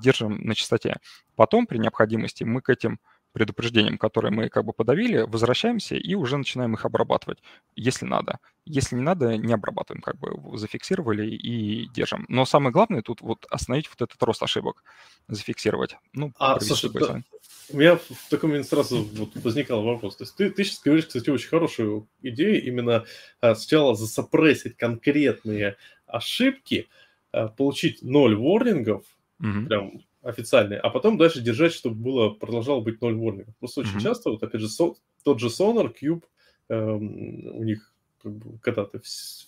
держим 0.03 0.39
на 0.45 0.55
частоте. 0.55 0.97
Потом 1.35 1.67
при 1.67 1.79
необходимости 1.79 2.45
мы 2.45 2.61
к 2.61 2.69
этим 2.69 2.99
предупреждениям, 3.37 3.99
которые 3.99 4.33
мы 4.33 4.49
как 4.49 4.65
бы 4.65 4.73
подавили, 4.73 5.19
возвращаемся 5.19 5.95
и 5.95 6.15
уже 6.15 6.39
начинаем 6.39 6.73
их 6.73 6.87
обрабатывать, 6.87 7.43
если 7.75 8.07
надо. 8.07 8.39
Если 8.65 8.97
не 8.97 9.03
надо, 9.03 9.37
не 9.37 9.53
обрабатываем, 9.53 10.01
как 10.01 10.17
бы 10.19 10.57
зафиксировали 10.57 11.29
и 11.29 11.87
держим. 11.89 12.25
Но 12.29 12.47
самое 12.47 12.73
главное 12.73 13.03
тут 13.03 13.21
вот 13.21 13.45
остановить 13.51 13.91
вот 13.91 14.01
этот 14.01 14.23
рост 14.23 14.43
ошибок, 14.43 14.83
зафиксировать. 15.29 15.99
Ну, 16.15 16.33
а, 16.39 16.59
слушай, 16.61 16.91
да, 16.91 17.23
у 17.69 17.77
меня 17.77 17.97
в 17.97 18.31
таком 18.31 18.51
момент 18.51 18.69
сразу 18.69 19.03
вот 19.03 19.35
возникал 19.35 19.83
вопрос. 19.83 20.17
То 20.17 20.25
есть 20.25 20.35
ты, 20.35 20.49
ты 20.49 20.65
сейчас 20.65 20.81
говоришь, 20.81 21.05
кстати, 21.05 21.29
очень 21.29 21.51
хорошую 21.51 22.09
идею, 22.23 22.65
именно 22.65 23.05
а, 23.43 23.55
сначала 23.55 23.95
засопрессить 23.95 24.79
конкретные 24.79 25.77
ошибки, 26.07 26.89
а, 27.33 27.49
получить 27.49 28.01
ноль 28.01 28.35
ворнингов, 28.35 29.05
mm-hmm. 29.43 29.67
прям 29.67 30.01
официальные, 30.27 30.81
а 30.81 30.91
потом 30.91 31.19
дальше 31.19 31.41
держать, 31.41 31.73
чтобы 31.73 31.97
было, 31.97 32.31
продолжало 32.31 32.81
быть 32.81 33.01
ноль 33.01 33.15
ворнингов. 33.15 33.57
Просто 33.59 33.83
очень 33.83 33.97
mm-hmm. 33.97 34.03
часто, 34.03 34.31
вот 34.31 34.43
опять 34.43 34.61
же, 34.61 34.69
со, 34.69 34.95
тот 35.23 35.41
же 35.41 35.47
Sonar, 35.47 35.95
Cube, 35.95 36.25
эм, 36.69 37.57
у 37.57 37.63
них, 37.63 37.95
как 38.23 38.33
бы, 38.33 38.59
когда 38.59 38.85
ты 38.85 38.99
в, 38.99 39.03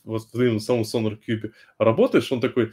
в 0.05 0.61
самом 0.61 0.83
Sonar 0.83 1.19
Cube 1.19 1.51
работаешь, 1.79 2.31
он 2.31 2.41
такой, 2.41 2.73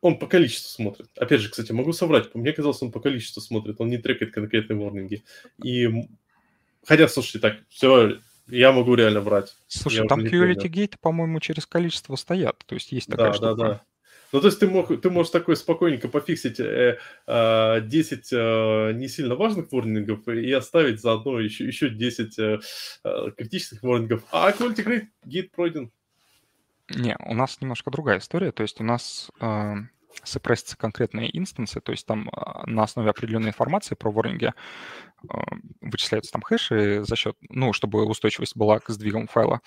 он 0.00 0.18
по 0.18 0.26
количеству 0.26 0.70
смотрит. 0.70 1.08
Опять 1.16 1.40
же, 1.40 1.50
кстати, 1.50 1.72
могу 1.72 1.92
соврать, 1.92 2.34
мне 2.34 2.52
казалось, 2.52 2.82
он 2.82 2.90
по 2.90 3.00
количеству 3.00 3.42
смотрит, 3.42 3.76
он 3.80 3.90
не 3.90 3.98
трекает 3.98 4.32
конкретные 4.32 4.78
ворнинги. 4.78 5.22
И, 5.62 5.88
хотя, 6.84 7.06
слушайте, 7.06 7.38
так, 7.38 7.58
все, 7.68 8.18
я 8.46 8.72
могу 8.72 8.94
реально 8.94 9.20
брать. 9.20 9.54
Слушай, 9.66 10.02
я 10.02 10.04
там 10.06 10.20
QLT 10.20 10.68
гейты, 10.68 10.96
по-моему, 10.98 11.38
через 11.40 11.66
количество 11.66 12.16
стоят, 12.16 12.64
то 12.66 12.74
есть 12.74 12.92
есть 12.92 13.08
такая 13.08 13.28
да, 13.28 13.34
штука. 13.34 13.54
Да, 13.54 13.68
да, 13.68 13.82
ну, 14.32 14.40
то 14.40 14.46
есть 14.46 14.60
ты, 14.60 14.68
мог, 14.68 15.00
ты 15.00 15.10
можешь 15.10 15.32
такой 15.32 15.56
спокойненько 15.56 16.08
пофиксить 16.08 16.60
э, 16.60 16.98
э, 17.26 17.80
10 17.82 18.28
э, 18.32 18.92
не 18.94 19.08
сильно 19.08 19.34
важных 19.34 19.72
ворнингов 19.72 20.28
и 20.28 20.52
оставить 20.52 21.00
заодно 21.00 21.40
еще, 21.40 21.66
еще 21.66 21.90
10 21.90 22.38
э, 22.38 22.60
э, 23.04 23.30
критических 23.36 23.82
ворнингов. 23.82 24.22
А 24.30 24.50
Quality 24.52 24.84
Grade 24.84 25.06
гид 25.24 25.50
пройден. 25.52 25.90
Не, 26.90 27.16
у 27.26 27.34
нас 27.34 27.60
немножко 27.60 27.90
другая 27.90 28.18
история. 28.18 28.52
То 28.52 28.62
есть 28.62 28.80
у 28.80 28.84
нас 28.84 29.30
э, 29.40 29.74
сопрессятся 30.22 30.76
конкретные 30.76 31.36
инстансы, 31.36 31.80
то 31.80 31.92
есть 31.92 32.06
там 32.06 32.28
э, 32.28 32.66
на 32.66 32.84
основе 32.84 33.10
определенной 33.10 33.48
информации 33.48 33.94
про 33.94 34.10
ворнинги 34.10 34.52
э, 34.52 35.36
вычисляются 35.80 36.32
там 36.32 36.42
хэши 36.42 37.04
за 37.04 37.16
счет, 37.16 37.36
ну, 37.48 37.72
чтобы 37.72 38.04
устойчивость 38.04 38.56
была 38.56 38.78
к 38.78 38.90
сдвигам 38.90 39.26
файла. 39.26 39.60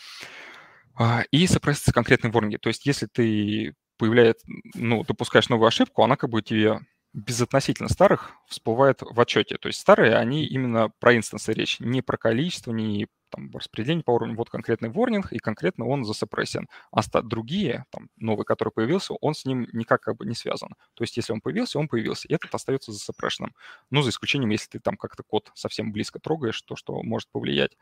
Uh, 0.96 1.24
и 1.32 1.48
сопрессятся 1.48 1.92
конкретные 1.92 2.32
ворнинги. 2.32 2.58
То 2.58 2.70
есть 2.70 2.86
если 2.86 3.08
ты 3.08 3.74
появляет, 3.98 4.40
ну, 4.76 5.04
допускаешь 5.04 5.50
новую 5.50 5.68
ошибку, 5.68 6.04
она 6.04 6.16
как 6.16 6.30
бы 6.30 6.42
тебе 6.42 6.80
безотносительно 7.14 7.90
старых 7.90 8.32
всплывает 8.48 9.00
в 9.02 9.20
отчете. 9.20 9.58
То 9.58 9.68
есть 9.68 9.80
старые, 9.80 10.16
они 10.16 10.46
именно 10.46 10.90
про 11.00 11.16
инстансы 11.16 11.54
речь, 11.54 11.80
не 11.80 12.02
про 12.02 12.18
количество, 12.18 12.72
не 12.72 13.08
там, 13.30 13.52
распределение 13.52 14.04
по 14.04 14.12
уровню, 14.12 14.36
вот 14.36 14.50
конкретный 14.50 14.90
ворнинг, 14.90 15.32
и 15.32 15.40
конкретно 15.40 15.86
он 15.86 16.06
засопрессен. 16.06 16.68
А 16.92 17.02
другие, 17.22 17.86
там, 17.92 18.10
новый, 18.18 18.46
который 18.46 18.70
появился, 18.70 19.14
он 19.14 19.34
с 19.36 19.46
ним 19.46 19.68
никак 19.74 20.02
как 20.02 20.18
бы 20.18 20.26
не 20.26 20.36
связан. 20.36 20.70
То 20.94 21.04
есть 21.04 21.18
если 21.18 21.34
он 21.34 21.42
появился, 21.42 21.80
он 21.80 21.88
появился, 21.88 22.28
и 22.28 22.34
этот 22.34 22.54
остается 22.54 22.92
засопрешенным. 22.92 23.56
Ну, 23.92 24.02
за 24.02 24.10
исключением, 24.10 24.50
если 24.50 24.70
ты 24.70 24.80
там 24.80 24.98
как-то 24.98 25.24
код 25.24 25.52
совсем 25.56 25.92
близко 25.92 26.20
трогаешь, 26.20 26.62
то 26.62 26.76
что 26.76 27.02
может 27.04 27.30
повлиять. 27.30 27.78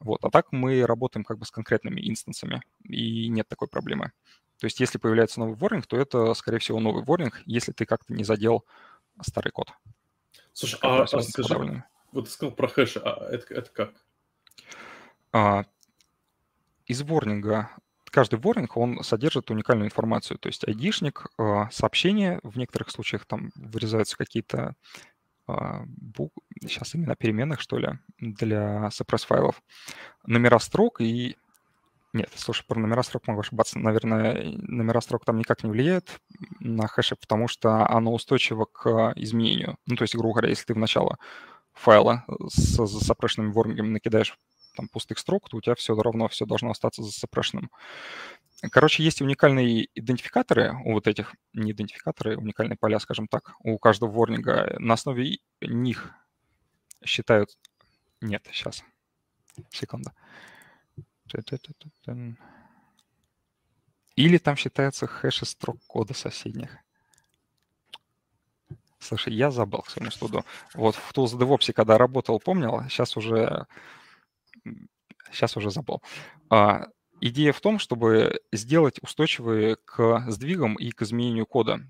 Вот. 0.00 0.24
А 0.24 0.30
так 0.30 0.52
мы 0.52 0.84
работаем 0.84 1.24
как 1.24 1.38
бы 1.38 1.46
с 1.46 1.50
конкретными 1.50 2.06
инстансами, 2.06 2.62
и 2.84 3.28
нет 3.28 3.48
такой 3.48 3.68
проблемы. 3.68 4.12
То 4.58 4.66
есть 4.66 4.80
если 4.80 4.98
появляется 4.98 5.40
новый 5.40 5.56
ворнинг, 5.56 5.86
то 5.86 5.96
это, 5.96 6.32
скорее 6.34 6.58
всего, 6.58 6.80
новый 6.80 7.04
ворнинг, 7.04 7.42
если 7.44 7.72
ты 7.72 7.84
как-то 7.84 8.12
не 8.12 8.24
задел 8.24 8.64
старый 9.20 9.52
код. 9.52 9.72
Слушай, 10.52 10.78
а, 10.82 11.02
а 11.02 11.06
скажи, 11.22 11.84
вот 12.12 12.24
ты 12.26 12.30
сказал 12.30 12.54
про 12.54 12.68
хэши, 12.68 12.98
а 13.00 13.28
это, 13.30 13.54
это 13.54 13.70
как? 13.70 13.94
А, 15.32 15.64
из 16.86 17.02
ворнинга 17.02 17.70
каждый 18.16 18.38
ворнинг, 18.38 18.78
он 18.78 19.02
содержит 19.02 19.50
уникальную 19.50 19.88
информацию. 19.88 20.38
То 20.38 20.46
есть 20.46 20.66
айдишник, 20.66 21.26
а, 21.36 21.68
сообщение, 21.70 22.40
в 22.42 22.56
некоторых 22.56 22.90
случаях 22.90 23.26
там 23.26 23.50
вырезаются 23.56 24.16
какие-то 24.16 24.74
а, 25.46 25.82
бук... 25.86 26.32
сейчас 26.62 26.94
именно 26.94 27.14
переменных, 27.14 27.60
что 27.60 27.76
ли, 27.76 27.98
для 28.18 28.88
suppress-файлов, 28.88 29.62
номера 30.24 30.58
строк 30.60 31.02
и 31.02 31.36
нет, 32.12 32.30
слушай, 32.34 32.64
про 32.66 32.78
номера 32.78 33.02
строк 33.02 33.26
могу 33.26 33.40
ошибаться. 33.40 33.78
Наверное, 33.78 34.42
номера 34.56 35.00
строк 35.00 35.24
там 35.24 35.38
никак 35.38 35.64
не 35.64 35.70
влияют 35.70 36.20
на 36.60 36.86
хэши, 36.86 37.16
потому 37.16 37.48
что 37.48 37.88
оно 37.88 38.12
устойчиво 38.12 38.64
к 38.64 39.12
изменению. 39.16 39.76
Ну, 39.86 39.96
то 39.96 40.02
есть, 40.02 40.14
грубо 40.14 40.34
говоря, 40.34 40.48
если 40.48 40.64
ты 40.64 40.74
в 40.74 40.78
начало 40.78 41.18
файла 41.72 42.24
с 42.48 42.86
запрошенными 42.86 43.52
ворнингами 43.52 43.88
накидаешь 43.88 44.38
там 44.76 44.88
пустых 44.88 45.18
строк, 45.18 45.48
то 45.48 45.56
у 45.56 45.60
тебя 45.60 45.74
все 45.74 45.94
равно 45.94 46.28
все 46.28 46.46
должно 46.46 46.70
остаться 46.70 47.02
засопрешенным. 47.02 47.70
Короче, 48.70 49.02
есть 49.02 49.20
уникальные 49.20 49.88
идентификаторы 49.94 50.74
у 50.84 50.92
вот 50.92 51.06
этих, 51.06 51.34
не 51.52 51.72
идентификаторы, 51.72 52.38
уникальные 52.38 52.76
поля, 52.78 52.98
скажем 52.98 53.28
так, 53.28 53.54
у 53.60 53.78
каждого 53.78 54.10
ворнинга. 54.10 54.76
На 54.78 54.94
основе 54.94 55.38
них 55.60 56.12
считают... 57.04 57.50
Нет, 58.22 58.46
сейчас. 58.50 58.82
Секунду. 59.70 60.10
Или 64.16 64.38
там 64.38 64.56
считаются 64.56 65.06
хэши 65.06 65.44
строк 65.44 65.78
кода 65.86 66.14
соседних. 66.14 66.78
Слушай, 68.98 69.34
я 69.34 69.50
забыл 69.50 69.82
к 69.82 69.90
своему 69.90 70.10
студу. 70.10 70.44
Вот 70.74 70.96
в 70.96 71.12
Tools 71.12 71.38
DevOps, 71.38 71.72
когда 71.72 71.98
работал, 71.98 72.40
помнил, 72.40 72.82
сейчас 72.88 73.16
уже, 73.16 73.66
сейчас 75.30 75.56
уже 75.56 75.70
забыл. 75.70 76.02
А, 76.50 76.86
идея 77.20 77.52
в 77.52 77.60
том, 77.60 77.78
чтобы 77.78 78.40
сделать 78.52 78.98
устойчивые 79.02 79.76
к 79.76 80.24
сдвигам 80.28 80.74
и 80.76 80.90
к 80.90 81.02
изменению 81.02 81.46
кода. 81.46 81.80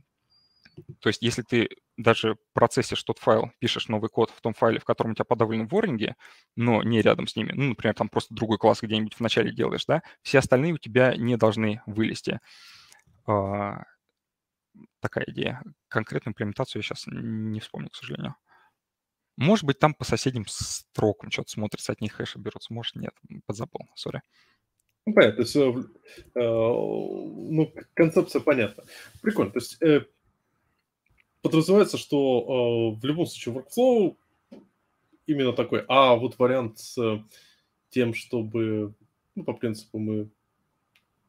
То 1.01 1.09
есть 1.09 1.23
если 1.23 1.43
ты 1.43 1.69
даже 1.97 2.37
процессишь 2.53 3.03
тот 3.03 3.19
файл, 3.19 3.51
пишешь 3.59 3.89
новый 3.89 4.11
код 4.11 4.31
в 4.31 4.41
том 4.41 4.55
файле, 4.55 4.79
в 4.79 4.85
котором 4.85 5.13
у 5.13 5.15
тебя 5.15 5.25
подавлены 5.25 5.67
ворнинги, 5.67 6.15
но 6.55 6.83
не 6.83 7.01
рядом 7.01 7.27
с 7.27 7.37
ними, 7.37 7.53
ну, 7.53 7.71
например, 7.71 7.95
там 7.95 8.09
просто 8.09 8.35
другой 8.35 8.59
класс 8.59 8.81
где-нибудь 8.83 9.15
в 9.15 9.21
начале 9.21 9.53
делаешь, 9.53 9.87
да, 9.87 10.03
все 10.23 10.39
остальные 10.39 10.75
у 10.75 10.79
тебя 10.79 11.17
не 11.17 11.37
должны 11.37 11.83
вылезти. 11.87 12.41
А, 13.27 13.85
такая 15.01 15.25
идея. 15.29 15.63
Конкретную 15.89 16.33
имплементацию 16.33 16.81
я 16.81 16.83
сейчас 16.83 17.05
не 17.07 17.61
вспомню, 17.61 17.91
к 17.91 17.97
сожалению. 17.97 18.37
Может 19.37 19.65
быть, 19.65 19.79
там 19.79 19.95
по 19.95 20.05
соседним 20.05 20.47
строкам 20.49 21.31
что-то 21.31 21.51
смотрится, 21.51 21.93
от 21.93 22.01
них 22.01 22.15
хэши 22.15 22.39
берутся, 22.39 22.73
может, 22.73 22.97
нет, 22.97 23.13
подзабыл, 23.47 23.81
сори. 23.95 24.23
Ну, 25.05 25.13
понятно, 25.15 25.37
то 25.37 25.43
есть, 25.43 25.57
э, 26.35 26.41
ну, 26.41 27.73
концепция 27.95 28.41
понятна. 28.41 28.85
Прикольно, 29.23 29.53
то 29.53 29.59
есть 29.59 29.81
э, 29.83 30.07
подразумевается, 31.47 31.97
что 31.97 32.95
э, 32.97 33.01
в 33.01 33.05
любом 33.05 33.27
случае 33.27 33.55
workflow 33.55 34.17
именно 35.27 35.53
такой, 35.53 35.85
а 35.89 36.17
вот 36.17 36.39
вариант 36.39 36.79
с 36.79 37.25
тем, 37.91 38.15
чтобы, 38.15 38.95
ну, 39.37 39.45
по 39.45 39.53
принципу, 39.53 39.99
мы 39.99 40.29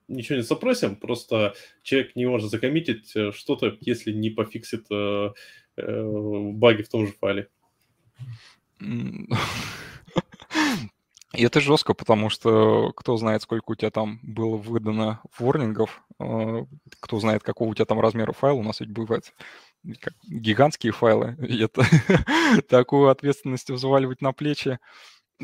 ничего 0.08 0.38
не 0.38 0.44
запросим, 0.44 0.96
просто 0.96 1.54
человек 1.84 2.16
не 2.16 2.26
может 2.26 2.50
закоммитить 2.50 3.16
э, 3.16 3.32
что-то, 3.32 3.78
если 3.82 4.12
не 4.12 4.30
пофиксит 4.30 4.86
э, 4.90 5.34
э, 5.78 6.52
баги 6.54 6.82
в 6.82 6.90
том 6.90 7.06
же 7.06 7.14
файле. 7.14 7.50
И 11.38 11.44
это 11.44 11.62
жестко, 11.62 11.94
потому 11.94 12.32
что 12.32 12.92
кто 12.94 13.16
знает, 13.16 13.44
сколько 13.44 13.70
у 13.72 13.76
тебя 13.76 13.92
там 13.92 14.20
было 14.24 14.58
выдано 14.58 15.22
ворнингов, 15.38 16.02
э, 16.20 16.66
кто 17.00 17.20
знает, 17.20 17.44
какого 17.44 17.70
у 17.70 17.76
тебя 17.76 17.86
там 17.86 18.00
размера 18.00 18.32
файла, 18.32 18.58
у 18.58 18.64
нас 18.64 18.80
ведь 18.80 18.90
бывает 18.90 19.32
как 20.02 20.16
гигантские 20.28 20.94
файлы, 20.94 21.38
и 21.48 21.62
это 21.62 21.84
такую 22.70 23.10
ответственность 23.10 23.70
взваливать 23.70 24.22
на 24.22 24.34
плечи. 24.34 24.80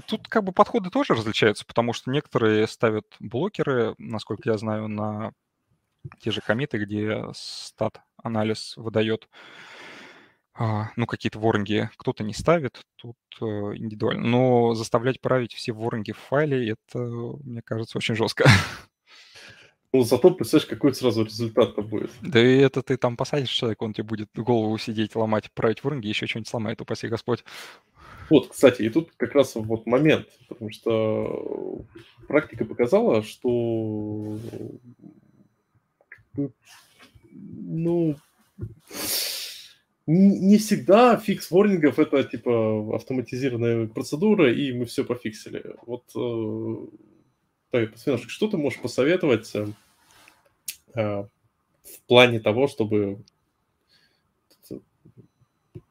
Тут 0.07 0.27
как 0.27 0.43
бы 0.43 0.51
подходы 0.51 0.89
тоже 0.89 1.13
различаются, 1.13 1.63
потому 1.63 1.93
что 1.93 2.09
некоторые 2.09 2.65
ставят 2.67 3.05
блокеры, 3.19 3.93
насколько 3.99 4.49
я 4.49 4.57
знаю, 4.57 4.87
на 4.87 5.33
те 6.21 6.31
же 6.31 6.41
комиты, 6.41 6.79
где 6.79 7.23
стат-анализ 7.35 8.77
выдает 8.77 9.29
ну, 10.57 11.05
какие-то 11.07 11.39
ворнинги 11.39 11.89
кто-то 11.97 12.23
не 12.23 12.33
ставит, 12.33 12.85
тут 12.95 13.17
э, 13.41 13.45
индивидуально. 13.45 14.23
Но 14.27 14.73
заставлять 14.75 15.19
править 15.19 15.53
все 15.53 15.71
ворнинги 15.71 16.11
в 16.11 16.17
файле, 16.17 16.71
это, 16.71 16.99
мне 16.99 17.61
кажется, 17.61 17.97
очень 17.97 18.15
жестко. 18.15 18.45
Ну, 19.95 20.01
зато 20.01 20.31
представляешь, 20.31 20.67
какой 20.67 20.95
сразу 20.95 21.23
результат-то 21.23 21.83
будет. 21.83 22.09
Да 22.21 22.43
и 22.43 22.57
это 22.57 22.81
ты 22.81 22.97
там 22.97 23.15
посадишь 23.15 23.51
человека, 23.51 23.83
он 23.83 23.93
тебе 23.93 24.05
будет 24.05 24.29
голову 24.33 24.75
сидеть, 24.79 25.15
ломать, 25.15 25.51
править 25.51 25.83
ворнинги, 25.83 26.07
еще 26.07 26.25
что-нибудь 26.25 26.47
сломает, 26.47 26.81
упаси 26.81 27.07
Господь. 27.07 27.43
Вот, 28.31 28.47
кстати, 28.47 28.81
и 28.81 28.89
тут 28.89 29.11
как 29.17 29.35
раз 29.35 29.53
вот 29.53 29.85
момент, 29.85 30.27
потому 30.49 30.71
что 30.71 31.85
практика 32.27 32.65
показала, 32.65 33.21
что 33.21 34.39
ну, 37.31 38.15
не 40.05 40.57
всегда 40.57 41.17
фикс 41.17 41.49
ворнингов 41.49 41.99
это 41.99 42.23
типа 42.23 42.95
автоматизированная 42.95 43.87
процедура, 43.87 44.53
и 44.53 44.73
мы 44.73 44.85
все 44.85 45.03
пофиксили. 45.05 45.75
Вот 45.85 46.05
так, 47.71 47.97
что 48.27 48.47
ты 48.47 48.57
можешь 48.57 48.79
посоветовать 48.79 49.51
э, 49.55 49.65
в 50.93 52.01
плане 52.07 52.39
того, 52.39 52.67
чтобы 52.67 53.23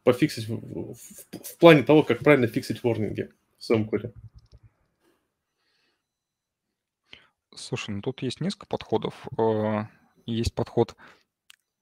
пофиксить, 0.05 0.49
в, 0.49 0.95
в, 0.95 0.95
в 0.95 1.59
плане 1.59 1.83
того, 1.83 2.03
как 2.03 2.21
правильно 2.21 2.47
фиксить 2.47 2.83
ворнинги 2.83 3.31
в 3.59 3.65
своем 3.65 3.89
коде? 3.89 4.13
Слушай, 7.55 7.97
ну 7.97 8.01
тут 8.01 8.23
есть 8.23 8.41
несколько 8.41 8.67
подходов. 8.67 9.27
Э, 9.39 9.85
есть 10.25 10.55
подход, 10.55 10.97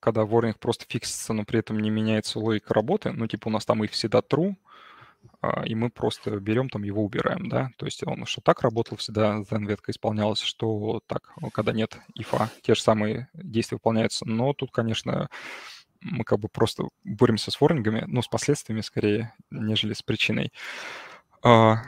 когда 0.00 0.24
ворнинг 0.24 0.58
просто 0.58 0.84
фиксится, 0.88 1.32
но 1.32 1.44
при 1.44 1.60
этом 1.60 1.78
не 1.78 1.90
меняется 1.90 2.38
логика 2.38 2.74
работы. 2.74 3.12
Ну, 3.12 3.26
типа 3.26 3.48
у 3.48 3.50
нас 3.50 3.64
там 3.64 3.84
и 3.84 3.86
всегда 3.86 4.20
true, 4.20 4.56
а, 5.42 5.64
и 5.64 5.74
мы 5.74 5.90
просто 5.90 6.38
берем 6.38 6.68
там 6.68 6.82
его 6.82 7.04
убираем, 7.04 7.48
да, 7.48 7.70
то 7.76 7.86
есть 7.86 8.02
он 8.06 8.26
что 8.26 8.40
так 8.40 8.62
работал 8.62 8.96
всегда, 8.96 9.40
then 9.40 9.66
ветка 9.66 9.92
исполнялась, 9.92 10.40
что 10.40 11.00
так, 11.06 11.32
когда 11.52 11.72
нет 11.72 11.98
ифа, 12.14 12.50
те 12.62 12.74
же 12.74 12.82
самые 12.82 13.28
действия 13.34 13.76
выполняются, 13.76 14.26
но 14.26 14.52
тут, 14.52 14.70
конечно, 14.70 15.28
мы 16.00 16.24
как 16.24 16.40
бы 16.40 16.48
просто 16.48 16.84
боремся 17.04 17.50
с 17.50 17.60
ворнингами, 17.60 18.04
ну, 18.06 18.22
с 18.22 18.28
последствиями 18.28 18.80
скорее, 18.80 19.34
нежели 19.50 19.92
с 19.92 20.02
причиной. 20.02 20.52
А, 21.42 21.82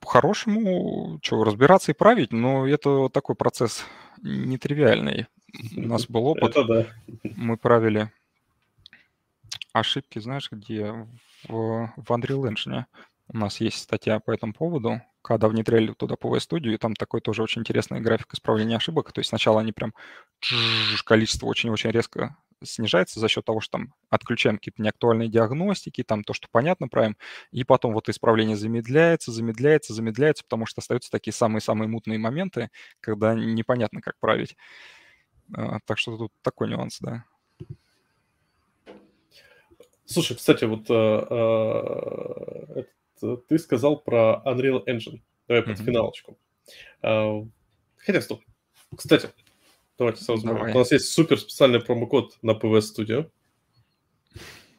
по-хорошему, 0.00 1.18
что, 1.22 1.42
разбираться 1.44 1.92
и 1.92 1.94
править, 1.94 2.32
но 2.32 2.66
это 2.66 3.08
такой 3.08 3.34
процесс 3.34 3.84
нетривиальный. 4.22 5.26
У 5.76 5.80
нас 5.80 6.06
был 6.06 6.26
опыт. 6.26 6.50
Это 6.50 6.64
да. 6.64 6.86
Мы 7.36 7.56
правили 7.56 8.10
ошибки, 9.72 10.18
знаешь, 10.18 10.50
где 10.50 10.92
в, 11.48 11.92
в 11.96 12.10
Unreal 12.10 12.50
Engine 12.50 12.84
у 13.28 13.38
нас 13.38 13.60
есть 13.60 13.78
статья 13.78 14.20
по 14.20 14.30
этому 14.30 14.52
поводу, 14.52 15.02
когда 15.22 15.48
внедряли 15.48 15.92
туда 15.92 16.14
PV 16.14 16.38
Studio, 16.38 16.72
и 16.72 16.78
там 16.78 16.94
такой 16.94 17.20
тоже 17.20 17.42
очень 17.42 17.62
интересный 17.62 18.00
график 18.00 18.34
исправления 18.34 18.76
ошибок. 18.76 19.12
То 19.12 19.18
есть 19.18 19.30
сначала 19.30 19.60
они 19.60 19.72
прям 19.72 19.92
количество 21.04 21.46
очень-очень 21.46 21.90
резко 21.90 22.36
снижается 22.62 23.20
за 23.20 23.28
счет 23.28 23.44
того, 23.44 23.60
что 23.60 23.78
там 23.78 23.94
отключаем 24.08 24.56
какие-то 24.56 24.80
неактуальные 24.82 25.28
диагностики, 25.28 26.02
там 26.02 26.24
то, 26.24 26.32
что 26.32 26.48
понятно 26.50 26.88
правим, 26.88 27.16
и 27.50 27.64
потом 27.64 27.92
вот 27.92 28.08
исправление 28.08 28.56
замедляется, 28.56 29.32
замедляется, 29.32 29.92
замедляется, 29.92 30.44
потому 30.44 30.64
что 30.64 30.80
остаются 30.80 31.10
такие 31.10 31.34
самые-самые 31.34 31.88
мутные 31.88 32.18
моменты, 32.18 32.70
когда 33.00 33.34
непонятно, 33.34 34.00
как 34.00 34.14
править. 34.20 34.56
А, 35.54 35.78
так 35.84 35.98
что 35.98 36.16
тут 36.16 36.32
такой 36.42 36.68
нюанс, 36.68 36.98
да. 37.00 37.24
Слушай, 40.04 40.36
кстати, 40.36 40.64
вот 40.64 40.88
э, 40.88 42.84
э, 43.20 43.36
ты 43.48 43.58
сказал 43.58 44.00
про 44.00 44.42
Unreal 44.46 44.84
Engine. 44.86 45.20
Давай 45.48 45.62
под 45.62 45.78
mm-hmm. 45.78 45.84
финалочку. 45.84 46.38
Э, 47.02 47.42
хотя, 47.96 48.20
стоп. 48.20 48.42
Кстати, 48.96 49.30
давайте 49.98 50.22
сразу. 50.22 50.46
Давай. 50.46 50.72
У 50.72 50.78
нас 50.78 50.92
есть 50.92 51.12
супер 51.12 51.40
специальный 51.40 51.80
промокод 51.80 52.38
на 52.42 52.52
PV 52.52 52.80
Studio. 52.80 53.30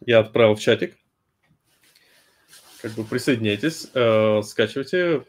Я 0.05 0.19
отправил 0.19 0.55
в 0.55 0.59
чатик. 0.59 0.97
Как 2.81 2.91
бы 2.91 3.03
присоединяйтесь, 3.03 3.89
э, 3.93 4.41
скачивайте. 4.43 5.25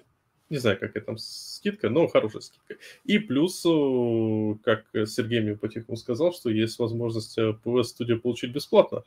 Не 0.51 0.59
знаю, 0.59 0.78
какая 0.78 1.02
там 1.02 1.18
скидка, 1.18 1.91
но 1.91 2.09
хорошая 2.09 2.41
скидка. 2.41 2.77
И 3.05 3.18
плюс, 3.18 3.65
э, 3.67 4.55
как 4.65 4.86
Сергей 5.07 5.41
мне 5.41 5.55
по-тихому 5.55 5.97
сказал, 5.97 6.33
что 6.33 6.49
есть 6.51 6.78
возможность 6.78 7.39
PV 7.39 7.83
Studio 7.83 8.17
получить 8.17 8.52
бесплатно. 8.52 9.02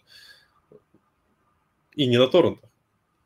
И 1.96 2.06
не 2.06 2.18
на 2.18 2.28
торрентах. 2.28 2.70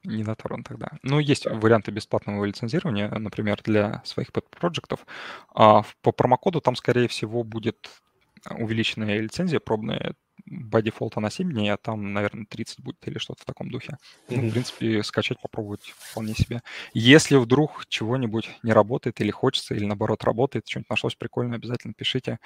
Не 0.05 0.23
на 0.23 0.35
торрентах, 0.35 0.77
да. 0.77 0.91
Ну, 1.03 1.19
есть 1.19 1.45
да. 1.45 1.53
варианты 1.55 1.91
бесплатного 1.91 2.45
лицензирования, 2.45 3.09
например, 3.09 3.61
для 3.63 4.01
своих 4.05 4.31
пэт-проектов. 4.31 5.05
А 5.53 5.83
по 6.01 6.11
промокоду 6.11 6.61
там, 6.61 6.75
скорее 6.75 7.07
всего, 7.07 7.43
будет 7.43 7.89
увеличенная 8.49 9.19
лицензия 9.19 9.59
пробная. 9.59 10.15
By 10.49 10.83
default 10.83 11.11
она 11.15 11.29
7 11.29 11.51
дней, 11.51 11.69
а 11.69 11.77
там, 11.77 12.13
наверное, 12.13 12.45
30 12.45 12.81
будет 12.81 12.97
или 13.07 13.17
что-то 13.17 13.41
в 13.41 13.45
таком 13.45 13.69
духе. 13.69 13.97
Mm-hmm. 14.27 14.41
Ну, 14.41 14.49
в 14.49 14.51
принципе, 14.51 15.03
скачать, 15.03 15.41
попробовать 15.41 15.93
вполне 15.97 16.35
себе. 16.35 16.61
Если 16.93 17.35
вдруг 17.35 17.85
чего-нибудь 17.87 18.49
не 18.63 18.73
работает 18.73 19.21
или 19.21 19.31
хочется, 19.31 19.73
или 19.73 19.85
наоборот 19.85 20.23
работает, 20.23 20.67
что-нибудь 20.67 20.89
нашлось 20.89 21.15
прикольное, 21.15 21.57
обязательно 21.57 21.93
пишите, 21.93 22.39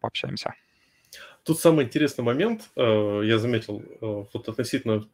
пообщаемся. 0.00 0.54
Тут 1.44 1.60
самый 1.60 1.84
интересный 1.84 2.24
момент, 2.24 2.70
э, 2.76 3.20
я 3.24 3.38
заметил, 3.38 3.80
э, 3.80 4.24
вот 4.32 4.48
относительно 4.48 5.06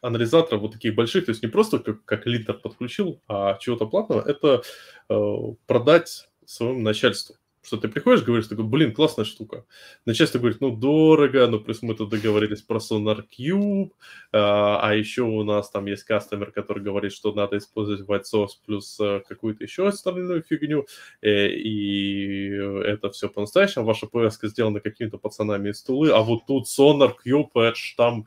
анализаторов 0.00 0.62
вот 0.62 0.72
таких 0.72 0.94
больших, 0.94 1.26
то 1.26 1.30
есть 1.30 1.42
не 1.42 1.48
просто 1.48 1.78
как, 1.78 2.04
как 2.04 2.26
линтер 2.26 2.54
подключил, 2.54 3.20
а 3.28 3.58
чего-то 3.58 3.86
платного, 3.86 4.22
это 4.22 4.62
э, 5.08 5.34
продать 5.66 6.28
своему 6.44 6.80
начальству 6.80 7.36
что 7.66 7.78
ты 7.78 7.88
приходишь, 7.88 8.22
говоришь, 8.22 8.46
такой, 8.46 8.64
блин, 8.64 8.94
классная 8.94 9.24
штука. 9.24 9.64
Начальство 10.04 10.38
говорит, 10.38 10.60
ну, 10.60 10.70
дорого, 10.70 11.48
ну, 11.48 11.58
плюс 11.58 11.82
мы 11.82 11.94
тут 11.94 12.10
договорились 12.10 12.62
про 12.62 12.78
Sonar 12.78 13.24
Cube, 13.26 13.90
а, 14.32 14.78
а 14.80 14.94
еще 14.94 15.22
у 15.22 15.42
нас 15.42 15.68
там 15.70 15.86
есть 15.86 16.04
кастомер, 16.04 16.52
который 16.52 16.82
говорит, 16.82 17.12
что 17.12 17.32
надо 17.32 17.58
использовать 17.58 18.08
white 18.08 18.22
source 18.32 18.52
плюс 18.64 18.96
а, 19.00 19.20
какую-то 19.20 19.64
еще 19.64 19.88
остальную 19.88 20.44
фигню, 20.44 20.86
э, 21.22 21.48
и 21.48 22.50
это 22.50 23.10
все 23.10 23.28
по-настоящему. 23.28 23.84
Ваша 23.84 24.06
ПС 24.06 24.38
сделана 24.40 24.78
какими-то 24.78 25.18
пацанами 25.18 25.70
из 25.70 25.82
Тулы, 25.82 26.10
а 26.10 26.20
вот 26.20 26.46
тут 26.46 26.66
Sonar 26.66 27.14
Cube, 27.26 27.50
это 27.54 27.74
ж 27.74 27.94
там 27.96 28.26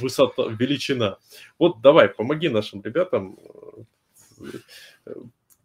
высота, 0.00 0.44
величина. 0.48 1.18
Вот 1.58 1.80
давай, 1.80 2.08
помоги 2.08 2.48
нашим 2.48 2.80
ребятам 2.82 3.36
э, 5.06 5.14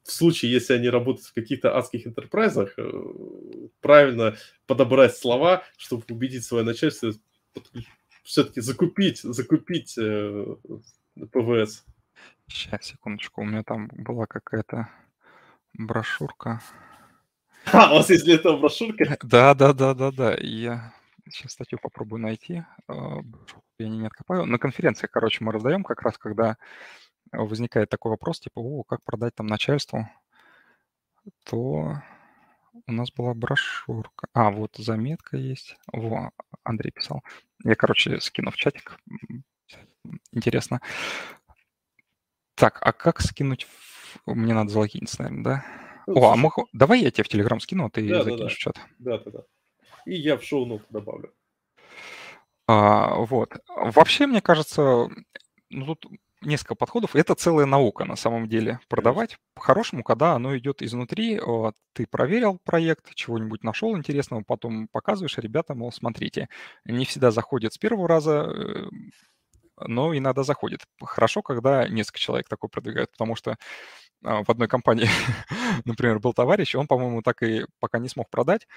в 0.07 0.11
случае, 0.11 0.51
если 0.51 0.73
они 0.73 0.89
работают 0.89 1.27
в 1.27 1.33
каких-то 1.33 1.77
адских 1.77 2.07
интерпрайзах, 2.07 2.73
э, 2.77 3.03
правильно 3.81 4.37
подобрать 4.65 5.17
слова, 5.17 5.63
чтобы 5.77 6.03
убедить 6.09 6.45
свое 6.45 6.63
начальство 6.63 7.11
все-таки 8.23 8.61
закупить, 8.61 9.19
закупить 9.19 9.97
э, 9.97 10.55
ПВС. 11.31 11.85
Сейчас, 12.47 12.85
секундочку, 12.85 13.41
у 13.41 13.45
меня 13.45 13.63
там 13.63 13.89
была 13.91 14.25
какая-то 14.27 14.89
брошюрка. 15.73 16.61
А, 17.65 17.91
у 17.91 17.95
вас 17.97 18.09
есть 18.09 18.23
для 18.23 18.35
этого 18.35 18.57
брошюрка? 18.57 19.17
Да, 19.23 19.53
да, 19.53 19.73
да, 19.73 19.93
да, 19.93 20.11
да. 20.11 20.37
Я 20.39 20.93
сейчас 21.29 21.51
статью 21.51 21.79
попробую 21.81 22.21
найти. 22.21 22.63
А, 22.87 23.17
я 23.77 23.89
не 23.89 24.07
откопаю. 24.07 24.45
На 24.45 24.57
конференции, 24.57 25.07
короче, 25.11 25.43
мы 25.43 25.51
раздаем 25.51 25.83
как 25.83 26.01
раз, 26.01 26.17
когда 26.17 26.55
возникает 27.31 27.89
такой 27.89 28.11
вопрос, 28.11 28.39
типа, 28.39 28.59
о, 28.59 28.83
как 28.83 29.03
продать 29.03 29.35
там 29.35 29.47
начальству, 29.47 30.09
то 31.43 32.01
у 32.85 32.91
нас 32.91 33.11
была 33.11 33.33
брошюрка. 33.33 34.27
А, 34.33 34.51
вот 34.51 34.75
заметка 34.77 35.38
есть. 35.38 35.77
Во, 35.91 36.31
Андрей 36.64 36.91
писал. 36.91 37.23
Я, 37.64 37.75
короче, 37.75 38.19
скину 38.19 38.51
в 38.51 38.56
чатик. 38.56 38.99
Интересно. 40.31 40.81
Так, 42.56 42.80
а 42.81 42.93
как 42.93 43.22
скинуть? 43.22 43.67
Мне 44.25 44.53
надо 44.53 44.69
залогиниться, 44.69 45.22
наверное, 45.22 45.43
да? 45.43 45.65
Ну, 46.07 46.22
О, 46.22 46.31
а 46.31 46.35
мы... 46.35 46.49
давай 46.73 47.01
я 47.01 47.11
тебе 47.11 47.23
в 47.23 47.27
Телеграм 47.27 47.59
скину, 47.59 47.85
а 47.85 47.89
ты 47.89 48.07
да, 48.07 48.23
закинешь 48.23 48.39
да, 48.39 48.45
да. 48.45 48.49
в 48.49 48.57
чат. 48.57 48.80
Да, 48.99 49.17
да, 49.19 49.31
да. 49.31 49.43
И 50.06 50.15
я 50.15 50.38
в 50.38 50.43
шоу-ноты 50.43 50.85
добавлю. 50.89 51.33
А, 52.67 53.15
вот. 53.15 53.57
Вообще, 53.67 54.27
мне 54.27 54.41
кажется, 54.41 55.09
ну, 55.69 55.95
тут 55.95 56.14
несколько 56.41 56.75
подходов. 56.75 57.16
Это 57.16 57.35
целая 57.35 57.66
наука 57.66 58.06
на 58.06 58.16
самом 58.16 58.48
деле. 58.48 58.80
Продавать 58.88 59.38
по-хорошему, 59.56 60.03
когда 60.03 60.33
оно 60.33 60.57
идет 60.57 60.82
изнутри, 60.82 61.40
ты 61.93 62.06
проверил 62.06 62.59
проект, 62.64 63.14
чего-нибудь 63.16 63.64
нашел 63.64 63.98
интересного, 63.98 64.43
потом 64.45 64.88
показываешь 64.88 65.38
ребятам, 65.38 65.80
мол, 65.80 65.91
смотрите, 65.91 66.49
не 66.85 67.06
всегда 67.06 67.32
заходит 67.32 67.74
с 67.74 67.77
первого 67.77 68.07
раза, 68.07 68.48
э, 68.49 68.90
но 69.85 70.16
иногда 70.16 70.43
заходит. 70.43 70.82
Хорошо, 71.01 71.41
когда 71.41 71.88
несколько 71.88 72.19
человек 72.19 72.48
такой 72.48 72.69
продвигают, 72.69 73.11
потому 73.11 73.35
что 73.35 73.57
а, 74.24 74.43
в 74.43 74.49
одной 74.49 74.67
компании, 74.67 75.07
например, 75.85 76.19
был 76.19 76.33
товарищ, 76.33 76.75
он, 76.75 76.88
по-моему, 76.88 77.22
так 77.22 77.43
и 77.43 77.66
пока 77.80 77.99
не 77.99 78.09
смог 78.09 78.30
продать, 78.30 78.67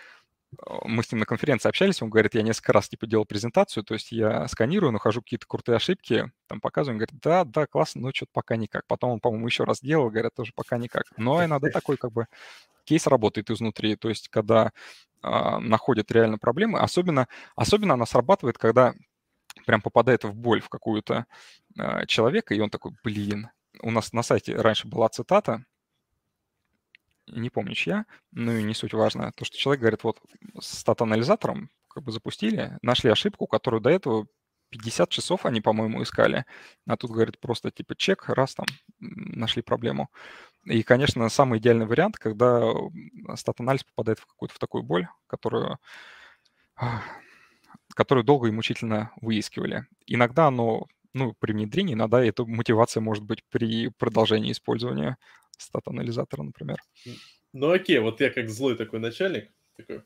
мы 0.85 1.03
с 1.03 1.13
ним 1.13 1.21
на 1.21 1.27
конференции 1.27 1.69
общались, 1.69 2.03
он 2.03 2.11
говорит, 2.11 2.35
я 2.35 2.43
несколько 2.43 2.73
раз 2.73 2.89
типа 2.89 3.07
делал 3.07 3.25
презентацию, 3.25 3.85
то 3.85 3.95
есть 3.95 4.13
я 4.13 4.49
сканирую, 4.49 4.93
нахожу 4.93 5.23
какие-то 5.23 5.47
крутые 5.47 5.77
ошибки, 5.77 6.31
там 6.49 6.61
показываю, 6.61 6.95
он 6.95 6.99
говорит, 6.99 7.21
да, 7.23 7.45
да, 7.45 7.67
классно, 7.67 8.03
но 8.03 8.11
что-то 8.13 8.33
пока 8.33 8.57
никак. 8.57 8.87
Потом 8.87 9.11
он, 9.11 9.21
по-моему, 9.21 9.47
еще 9.47 9.65
раз 9.65 9.81
делал, 9.81 10.11
говорят, 10.11 10.35
тоже 10.35 10.53
пока 10.55 10.77
никак. 10.79 11.05
Но 11.17 11.45
иногда 11.45 11.71
такой 11.71 11.97
как 11.97 12.13
бы 12.13 12.27
кейс 12.85 13.07
работает 13.07 13.51
изнутри, 13.51 13.97
то 13.97 14.09
есть 14.09 14.29
когда 14.29 14.73
а, 15.23 15.61
находят 15.61 16.11
реально 16.11 16.39
проблемы, 16.39 16.81
особенно, 16.81 17.29
особенно 17.55 17.95
она 17.95 18.07
срабатывает, 18.07 18.59
когда 18.59 18.95
прям 19.67 19.81
попадает 19.83 20.25
в 20.25 20.35
боль 20.35 20.61
в 20.61 20.69
какую-то 20.69 21.27
а, 21.79 22.07
человека, 22.07 22.55
и 22.55 22.61
он 22.61 22.71
такой, 22.71 22.93
блин, 23.05 23.51
у 23.83 23.91
нас 23.91 24.13
на 24.13 24.23
сайте 24.23 24.57
раньше 24.57 24.89
была 24.89 25.09
цитата, 25.09 25.65
не 27.27 27.51
помню 27.51 27.75
чья, 27.75 28.07
ну 28.33 28.53
и 28.53 28.63
не 28.63 28.75
суть 28.75 28.95
важно, 28.95 29.33
то, 29.33 29.45
что 29.45 29.57
человек 29.57 29.81
говорит, 29.81 30.05
вот 30.05 30.21
с 30.61 30.79
стат-анализатором 30.81 31.71
как 31.89 32.05
бы 32.05 32.13
запустили, 32.13 32.79
нашли 32.83 33.11
ошибку, 33.11 33.47
которую 33.47 33.81
до 33.81 33.91
этого 33.91 34.27
50 34.71 35.09
часов 35.11 35.47
они, 35.47 35.61
по-моему, 35.61 36.03
искали, 36.03 36.45
а 36.87 36.97
тут, 36.97 37.11
говорит, 37.11 37.41
просто 37.41 37.71
типа 37.71 37.97
чек, 37.97 38.29
раз 38.29 38.55
там 38.55 38.67
нашли 38.99 39.63
проблему. 39.63 40.11
И, 40.65 40.83
конечно, 40.83 41.29
самый 41.29 41.59
идеальный 41.59 41.87
вариант, 41.87 42.17
когда 42.19 42.63
стат-анализ 43.35 43.85
попадает 43.85 44.21
в 44.21 44.27
какую-то 44.27 44.55
в 44.55 44.59
такую 44.59 44.83
боль, 44.85 45.09
которую, 45.27 45.79
которую 47.95 48.25
долго 48.25 48.49
и 48.49 48.53
мучительно 48.53 49.13
выискивали. 49.21 49.87
Иногда 50.07 50.47
оно, 50.47 50.87
ну, 51.15 51.35
при 51.39 51.53
внедрении, 51.53 51.95
иногда 51.95 52.25
эта 52.25 52.45
мотивация 52.45 53.01
может 53.01 53.25
быть 53.25 53.43
при 53.51 53.89
продолжении 53.89 54.53
использования 54.53 55.17
стат-анализатора, 55.61 56.43
например. 56.43 56.79
Ну 57.53 57.71
окей, 57.71 57.99
вот 57.99 58.21
я 58.21 58.31
как 58.31 58.49
злой 58.49 58.77
такой 58.77 59.01
начальник, 59.01 59.51
такой, 59.77 60.03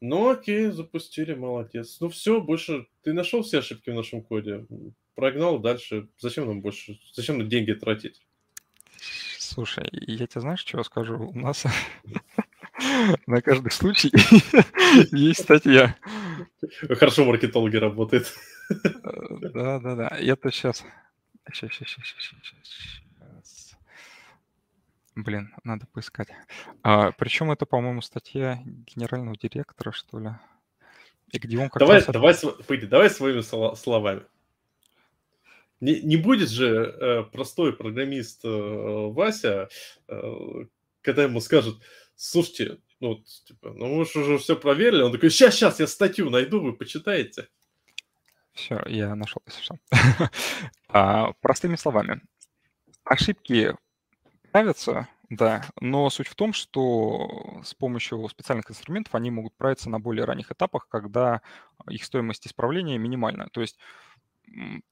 ну 0.00 0.28
окей, 0.28 0.66
запустили, 0.70 1.34
молодец. 1.34 1.98
Ну 2.00 2.08
все, 2.08 2.40
больше 2.40 2.86
ты 3.02 3.12
нашел 3.12 3.42
все 3.42 3.60
ошибки 3.60 3.90
в 3.90 3.94
нашем 3.94 4.22
коде, 4.22 4.66
прогнал 5.14 5.58
дальше. 5.58 6.08
Зачем 6.18 6.46
нам 6.46 6.60
больше, 6.60 7.00
зачем 7.14 7.38
нам 7.38 7.48
деньги 7.48 7.72
тратить? 7.72 8.20
Слушай, 9.38 9.88
я 9.92 10.26
тебе 10.26 10.40
знаешь, 10.40 10.60
что 10.60 10.82
скажу? 10.82 11.16
У 11.16 11.38
нас 11.38 11.64
на 13.26 13.40
каждый 13.40 13.70
случай 13.70 14.10
есть 15.16 15.42
статья. 15.42 15.96
Хорошо 16.88 17.24
маркетологи 17.24 17.76
работают. 17.76 18.32
Да-да-да, 18.68 20.08
это 20.08 20.50
сейчас... 20.50 20.84
Сейчас, 21.52 21.72
сейчас, 21.72 21.88
сейчас, 21.88 22.30
сейчас. 22.42 23.03
Блин, 25.16 25.54
надо 25.62 25.86
поискать. 25.86 26.28
А, 26.82 27.12
причем 27.12 27.52
это, 27.52 27.66
по-моему, 27.66 28.02
статья 28.02 28.60
генерального 28.64 29.36
директора, 29.36 29.92
что 29.92 30.18
ли. 30.18 30.30
И 31.30 31.38
где 31.38 31.58
он 31.58 31.68
как 31.68 31.80
давай, 31.80 31.98
раз... 31.98 32.06
давай, 32.06 32.34
пойди, 32.66 32.86
давай 32.86 33.10
своими 33.10 33.40
словами. 33.74 34.22
Не, 35.80 36.00
не 36.00 36.16
будет 36.16 36.50
же 36.50 36.66
э, 36.68 37.22
простой 37.24 37.76
программист 37.76 38.44
э, 38.44 38.48
Вася, 38.48 39.68
э, 40.08 40.64
когда 41.02 41.24
ему 41.24 41.40
скажут, 41.40 41.82
слушайте, 42.16 42.78
ну, 43.00 43.22
типа, 43.46 43.72
ну 43.72 43.96
мы 43.96 44.06
же 44.06 44.20
уже 44.20 44.38
все 44.38 44.56
проверили, 44.56 45.02
он 45.02 45.12
такой, 45.12 45.30
сейчас, 45.30 45.54
сейчас, 45.54 45.80
я 45.80 45.86
статью 45.86 46.30
найду, 46.30 46.60
вы 46.60 46.72
почитаете. 46.72 47.48
Все, 48.52 48.82
я 48.86 49.14
нашел, 49.14 49.42
если 49.46 49.62
что. 49.62 49.78
а, 50.88 51.32
простыми 51.40 51.76
словами, 51.76 52.22
ошибки 53.04 53.74
правятся, 54.54 55.08
да, 55.30 55.64
но 55.80 56.08
суть 56.10 56.28
в 56.28 56.36
том, 56.36 56.52
что 56.52 57.60
с 57.64 57.74
помощью 57.74 58.28
специальных 58.28 58.70
инструментов 58.70 59.12
они 59.16 59.32
могут 59.32 59.52
правиться 59.56 59.90
на 59.90 59.98
более 59.98 60.24
ранних 60.26 60.52
этапах, 60.52 60.86
когда 60.88 61.42
их 61.90 62.04
стоимость 62.04 62.46
исправления 62.46 62.96
минимальна. 62.96 63.48
То 63.50 63.62
есть 63.62 63.80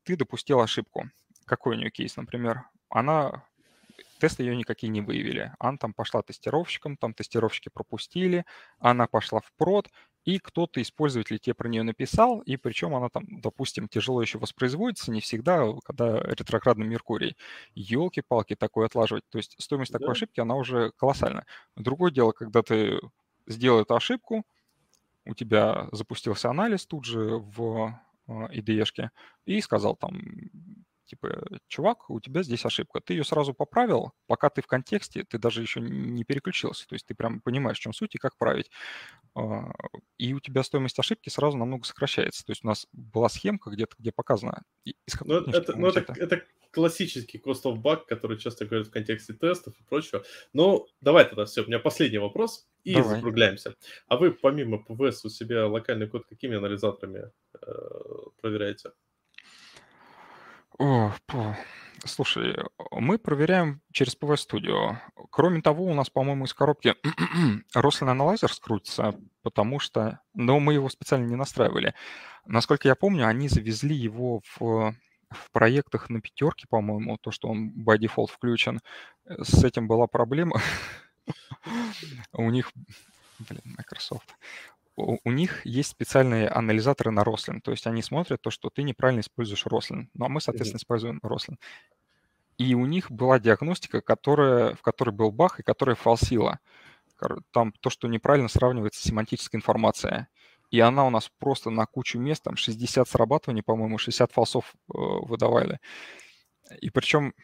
ты 0.03 0.17
допустил 0.17 0.61
ошибку. 0.61 1.09
Какой 1.45 1.77
у 1.77 1.79
нее 1.79 1.93
кейс, 1.93 2.17
например? 2.17 2.65
Она 2.89 3.45
тесты 4.19 4.43
ее 4.43 4.57
никакие 4.57 4.91
не 4.91 5.01
выявили. 5.01 5.53
Она 5.61 5.79
там 5.79 5.95
пошла 5.95 6.23
тестировщиком, 6.23 6.97
там 6.97 7.15
тестировщики 7.15 7.69
пропустили, 7.69 8.45
она 8.81 9.07
пошла 9.07 9.43
в 9.43 9.53
прод, 9.57 9.91
и 10.25 10.39
кто-то 10.39 10.81
из 10.81 10.91
пользователей 10.91 11.39
тебе 11.39 11.55
про 11.55 11.69
нее 11.69 11.83
написал, 11.83 12.41
и 12.41 12.57
причем 12.57 12.95
она 12.95 13.09
там, 13.09 13.25
допустим, 13.41 13.89
тяжело 13.89 14.23
еще 14.23 14.39
воспроизводится, 14.39 15.11
не 15.11 15.21
всегда, 15.21 15.67
когда 15.85 16.21
ретроградный 16.21 16.87
Меркурий. 16.87 17.37
Елки-палки 17.75 18.55
такое 18.55 18.87
отлаживать. 18.87 19.25
То 19.31 19.39
есть 19.39 19.57
стоимость 19.59 19.93
да. 19.93 19.99
такой 19.99 20.13
ошибки, 20.13 20.41
она 20.41 20.55
уже 20.55 20.93
колоссальная. 20.97 21.47
Другое 21.77 22.13
дело, 22.13 22.33
когда 22.33 22.63
ты 22.63 23.01
сделал 23.47 23.81
эту 23.81 23.97
ошибку, 23.97 24.45
у 25.25 25.35
тебя 25.35 25.89
запустился 25.93 26.51
анализ 26.51 26.87
тут 26.87 27.05
же 27.05 27.39
в 27.39 27.99
IDE-шке 28.29 29.05
а, 29.05 29.11
и 29.45 29.61
сказал 29.61 29.97
там, 29.97 30.21
типа, 31.13 31.45
чувак, 31.69 32.09
у 32.09 32.21
тебя 32.21 32.43
здесь 32.43 32.65
ошибка. 32.65 33.01
Ты 33.05 33.13
ее 33.15 33.25
сразу 33.25 33.53
поправил, 33.53 34.13
пока 34.27 34.49
ты 34.49 34.63
в 34.63 34.67
контексте, 34.67 35.25
ты 35.29 35.39
даже 35.39 35.61
еще 35.61 35.81
не 35.81 36.25
переключился. 36.25 36.87
То 36.89 36.95
есть 36.95 37.07
ты 37.07 37.15
прям 37.15 37.43
понимаешь, 37.43 37.77
в 37.77 37.81
чем 37.81 37.93
суть 37.93 38.15
и 38.15 38.19
как 38.19 38.37
править. 38.39 38.71
А, 39.35 39.71
и 40.19 40.33
у 40.33 40.41
тебя 40.41 40.63
стоимость 40.63 40.99
ошибки 40.99 41.29
сразу 41.29 41.59
намного 41.59 41.85
сокращается. 41.85 42.45
То 42.47 42.53
есть 42.53 42.65
у 42.65 42.67
нас 42.67 42.87
была 42.93 43.29
схемка 43.29 43.71
где-то, 43.71 43.95
где 43.99 44.11
показано. 44.11 44.63
Из 44.85 45.21
ну, 45.23 45.41
это, 45.41 45.77
ну, 45.77 45.89
это, 45.89 46.15
это 46.17 46.43
классический 46.71 47.39
cost 47.39 47.65
of 47.65 47.83
bug, 47.83 48.05
который 48.09 48.39
часто 48.39 48.65
говорят 48.65 48.89
в 48.89 48.91
контексте 48.91 49.35
тестов 49.35 49.75
и 49.79 49.85
прочего. 49.85 50.25
Но 50.55 50.87
давай 51.03 51.27
тогда 51.27 51.45
все, 51.45 51.63
у 51.63 51.67
меня 51.67 51.79
последний 51.79 52.19
вопрос, 52.19 52.67
и 52.85 52.95
давай. 52.95 53.17
закругляемся. 53.17 53.77
А 54.09 54.17
вы 54.17 54.33
помимо 54.33 54.83
ПВС 54.83 55.25
у 55.27 55.29
себя 55.29 55.67
локальный 55.67 56.09
код 56.09 56.25
какими 56.27 56.57
анализаторами 56.57 57.31
э, 57.61 57.69
проверяете? 58.41 58.93
О, 60.83 61.13
по- 61.27 61.57
Слушай, 62.05 62.57
мы 62.91 63.17
проверяем 63.17 63.81
через 63.93 64.17
PV 64.17 64.35
Studio. 64.35 64.97
Кроме 65.31 65.63
того, 65.63 65.85
у 65.85 65.95
нас, 65.95 66.11
по-моему, 66.11 66.47
из 66.47 66.55
коробки 66.55 66.97
Roslyn 67.77 68.11
Analyzer 68.13 68.53
скрутится, 68.53 69.15
потому 69.45 69.79
что... 69.79 70.19
Но 70.35 70.59
мы 70.59 70.75
его 70.75 70.89
специально 70.89 71.27
не 71.27 71.37
настраивали. 71.37 71.95
Насколько 72.47 72.89
я 72.89 72.97
помню, 72.97 73.29
они 73.29 73.49
завезли 73.49 73.95
его 73.95 74.41
в, 74.57 74.97
в 75.31 75.51
проектах 75.53 76.11
на 76.11 76.21
пятерке, 76.21 76.67
по-моему, 76.69 77.17
то, 77.17 77.31
что 77.31 77.47
он 77.47 77.71
by 77.87 77.97
default 77.99 78.33
включен. 78.33 78.81
С 79.25 79.63
этим 79.63 79.87
была 79.87 80.09
проблема. 80.09 80.61
У 82.33 82.51
них... 82.51 82.73
Блин, 83.39 83.63
Microsoft 83.65 84.35
у, 84.97 85.31
них 85.31 85.65
есть 85.65 85.91
специальные 85.91 86.49
анализаторы 86.49 87.11
на 87.11 87.23
Roslyn, 87.23 87.61
то 87.61 87.71
есть 87.71 87.87
они 87.87 88.03
смотрят 88.03 88.43
то, 88.43 88.51
что 88.51 88.71
ты 88.71 88.83
неправильно 88.83 89.21
используешь 89.21 89.67
Roslyn, 89.67 90.09
ну 90.15 90.27
а 90.27 90.29
мы, 90.29 90.41
соответственно, 90.41 90.77
mm-hmm. 90.77 90.83
используем 90.83 91.21
Roslyn. 91.25 91.57
И 92.59 92.75
у 92.75 92.87
них 92.87 93.11
была 93.11 93.39
диагностика, 93.39 94.01
которая, 94.03 94.75
в 94.75 94.83
которой 94.83 95.11
был 95.11 95.33
баг 95.33 95.59
и 95.61 95.63
которая 95.63 95.97
фалсила. 95.97 96.61
Там 97.51 97.73
то, 97.81 97.89
что 97.89 98.09
неправильно 98.09 98.49
сравнивается 98.49 99.03
семантическая 99.03 99.59
информация. 99.59 100.29
И 100.71 100.81
она 100.81 101.07
у 101.07 101.11
нас 101.11 101.31
просто 101.39 101.71
на 101.71 101.87
кучу 101.87 102.19
мест, 102.19 102.43
там 102.43 102.57
60 102.57 103.09
срабатываний, 103.09 103.63
по-моему, 103.63 103.99
60 103.99 104.33
фалсов 104.33 104.75
э, 104.75 104.97
выдавали. 104.97 105.81
И 106.81 106.91
причем 106.91 107.35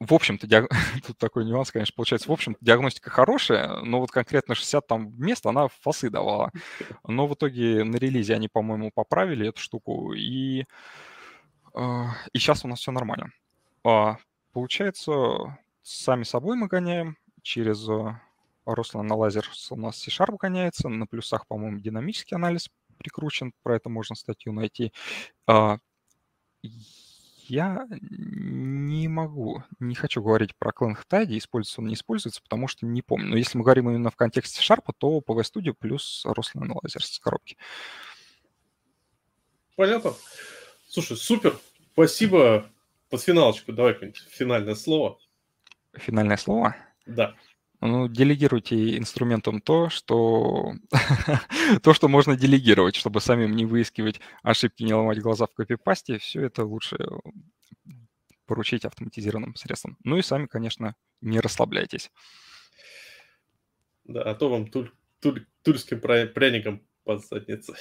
в 0.00 0.12
общем-то, 0.12 0.46
диаг... 0.46 0.68
тут 1.06 1.18
такой 1.18 1.44
нюанс, 1.44 1.70
конечно, 1.70 1.94
получается, 1.96 2.28
в 2.28 2.32
общем 2.32 2.56
диагностика 2.60 3.10
хорошая, 3.10 3.80
но 3.82 4.00
вот 4.00 4.10
конкретно 4.10 4.54
60 4.54 4.86
там 4.86 5.14
мест 5.18 5.46
она 5.46 5.68
фасы 5.68 6.10
давала. 6.10 6.50
Но 7.06 7.26
в 7.26 7.34
итоге 7.34 7.84
на 7.84 7.96
релизе 7.96 8.34
они, 8.34 8.48
по-моему, 8.48 8.90
поправили 8.94 9.48
эту 9.48 9.60
штуку, 9.60 10.12
и, 10.12 10.64
э, 11.74 12.04
и 12.32 12.38
сейчас 12.38 12.64
у 12.64 12.68
нас 12.68 12.80
все 12.80 12.92
нормально. 12.92 13.30
А, 13.84 14.18
получается, 14.52 15.58
сами 15.82 16.24
собой 16.24 16.56
мы 16.56 16.66
гоняем 16.66 17.16
через 17.42 17.88
Рослан 18.66 19.06
на 19.06 19.14
лазер 19.14 19.48
у 19.70 19.76
нас 19.76 19.96
C-Sharp 19.98 20.36
гоняется, 20.38 20.88
на 20.88 21.06
плюсах, 21.06 21.46
по-моему, 21.46 21.78
динамический 21.78 22.36
анализ 22.36 22.68
прикручен, 22.98 23.52
про 23.62 23.76
это 23.76 23.88
можно 23.88 24.16
статью 24.16 24.52
найти. 24.52 24.92
Я 27.48 27.86
не 27.90 29.06
могу, 29.06 29.62
не 29.78 29.94
хочу 29.94 30.20
говорить 30.20 30.56
про 30.56 30.72
Clang 30.72 30.96
Tidy, 31.08 31.38
используется 31.38 31.80
он, 31.80 31.86
не 31.86 31.94
используется, 31.94 32.42
потому 32.42 32.66
что 32.66 32.86
не 32.86 33.02
помню. 33.02 33.28
Но 33.28 33.36
если 33.36 33.56
мы 33.56 33.62
говорим 33.64 33.88
именно 33.88 34.10
в 34.10 34.16
контексте 34.16 34.60
Sharp, 34.60 34.84
то 34.98 35.20
PV 35.20 35.42
Studio 35.42 35.72
плюс 35.78 36.24
Roslyn 36.26 36.62
Analyzer 36.66 37.00
с 37.00 37.20
коробки. 37.20 37.56
Понятно. 39.76 40.14
Слушай, 40.88 41.16
супер. 41.16 41.56
Спасибо. 41.92 42.68
Под 43.10 43.22
финалочку 43.22 43.72
давай 43.72 43.92
какое-нибудь 43.92 44.26
финальное 44.28 44.74
слово. 44.74 45.18
Финальное 45.94 46.36
слово? 46.36 46.74
Да. 47.06 47.36
Ну, 47.80 48.08
делегируйте 48.08 48.96
инструментом 48.98 49.60
то, 49.60 49.90
что 49.90 50.72
то, 51.82 51.94
что 51.94 52.08
можно 52.08 52.36
делегировать, 52.36 52.96
чтобы 52.96 53.20
самим 53.20 53.54
не 53.54 53.66
выискивать 53.66 54.20
ошибки, 54.42 54.82
не 54.82 54.94
ломать 54.94 55.20
глаза 55.20 55.46
в 55.46 55.54
копипасте. 55.54 56.18
Все 56.18 56.42
это 56.42 56.64
лучше 56.64 56.96
поручить 58.46 58.84
автоматизированным 58.84 59.56
средствам. 59.56 59.98
Ну 60.04 60.16
и 60.16 60.22
сами, 60.22 60.46
конечно, 60.46 60.94
не 61.20 61.40
расслабляйтесь. 61.40 62.10
Да, 64.04 64.22
а 64.22 64.34
то 64.34 64.48
вам 64.48 64.70
тульским 65.62 66.00
пряником 66.00 66.82
под 67.04 67.26
задницей. 67.26 67.74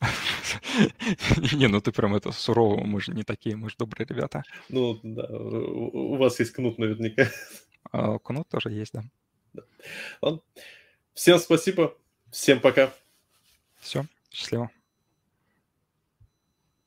Не, 1.52 1.68
ну 1.68 1.80
ты 1.80 1.92
прям 1.92 2.14
это 2.14 2.32
сурово, 2.32 2.84
мы 2.84 3.00
же 3.00 3.12
не 3.12 3.22
такие, 3.22 3.54
мы 3.54 3.68
же 3.68 3.76
добрые 3.78 4.06
ребята. 4.08 4.42
Ну, 4.68 4.98
да, 5.02 5.26
у 5.28 6.16
вас 6.16 6.40
есть 6.40 6.52
кнут 6.52 6.78
наверняка. 6.78 7.28
А, 7.92 8.18
кнут 8.18 8.48
тоже 8.48 8.70
есть, 8.70 8.92
да. 8.92 9.02
Всем 11.14 11.38
спасибо, 11.38 11.96
всем 12.30 12.60
пока. 12.60 12.92
Все, 13.80 14.04
счастливо. 14.30 14.70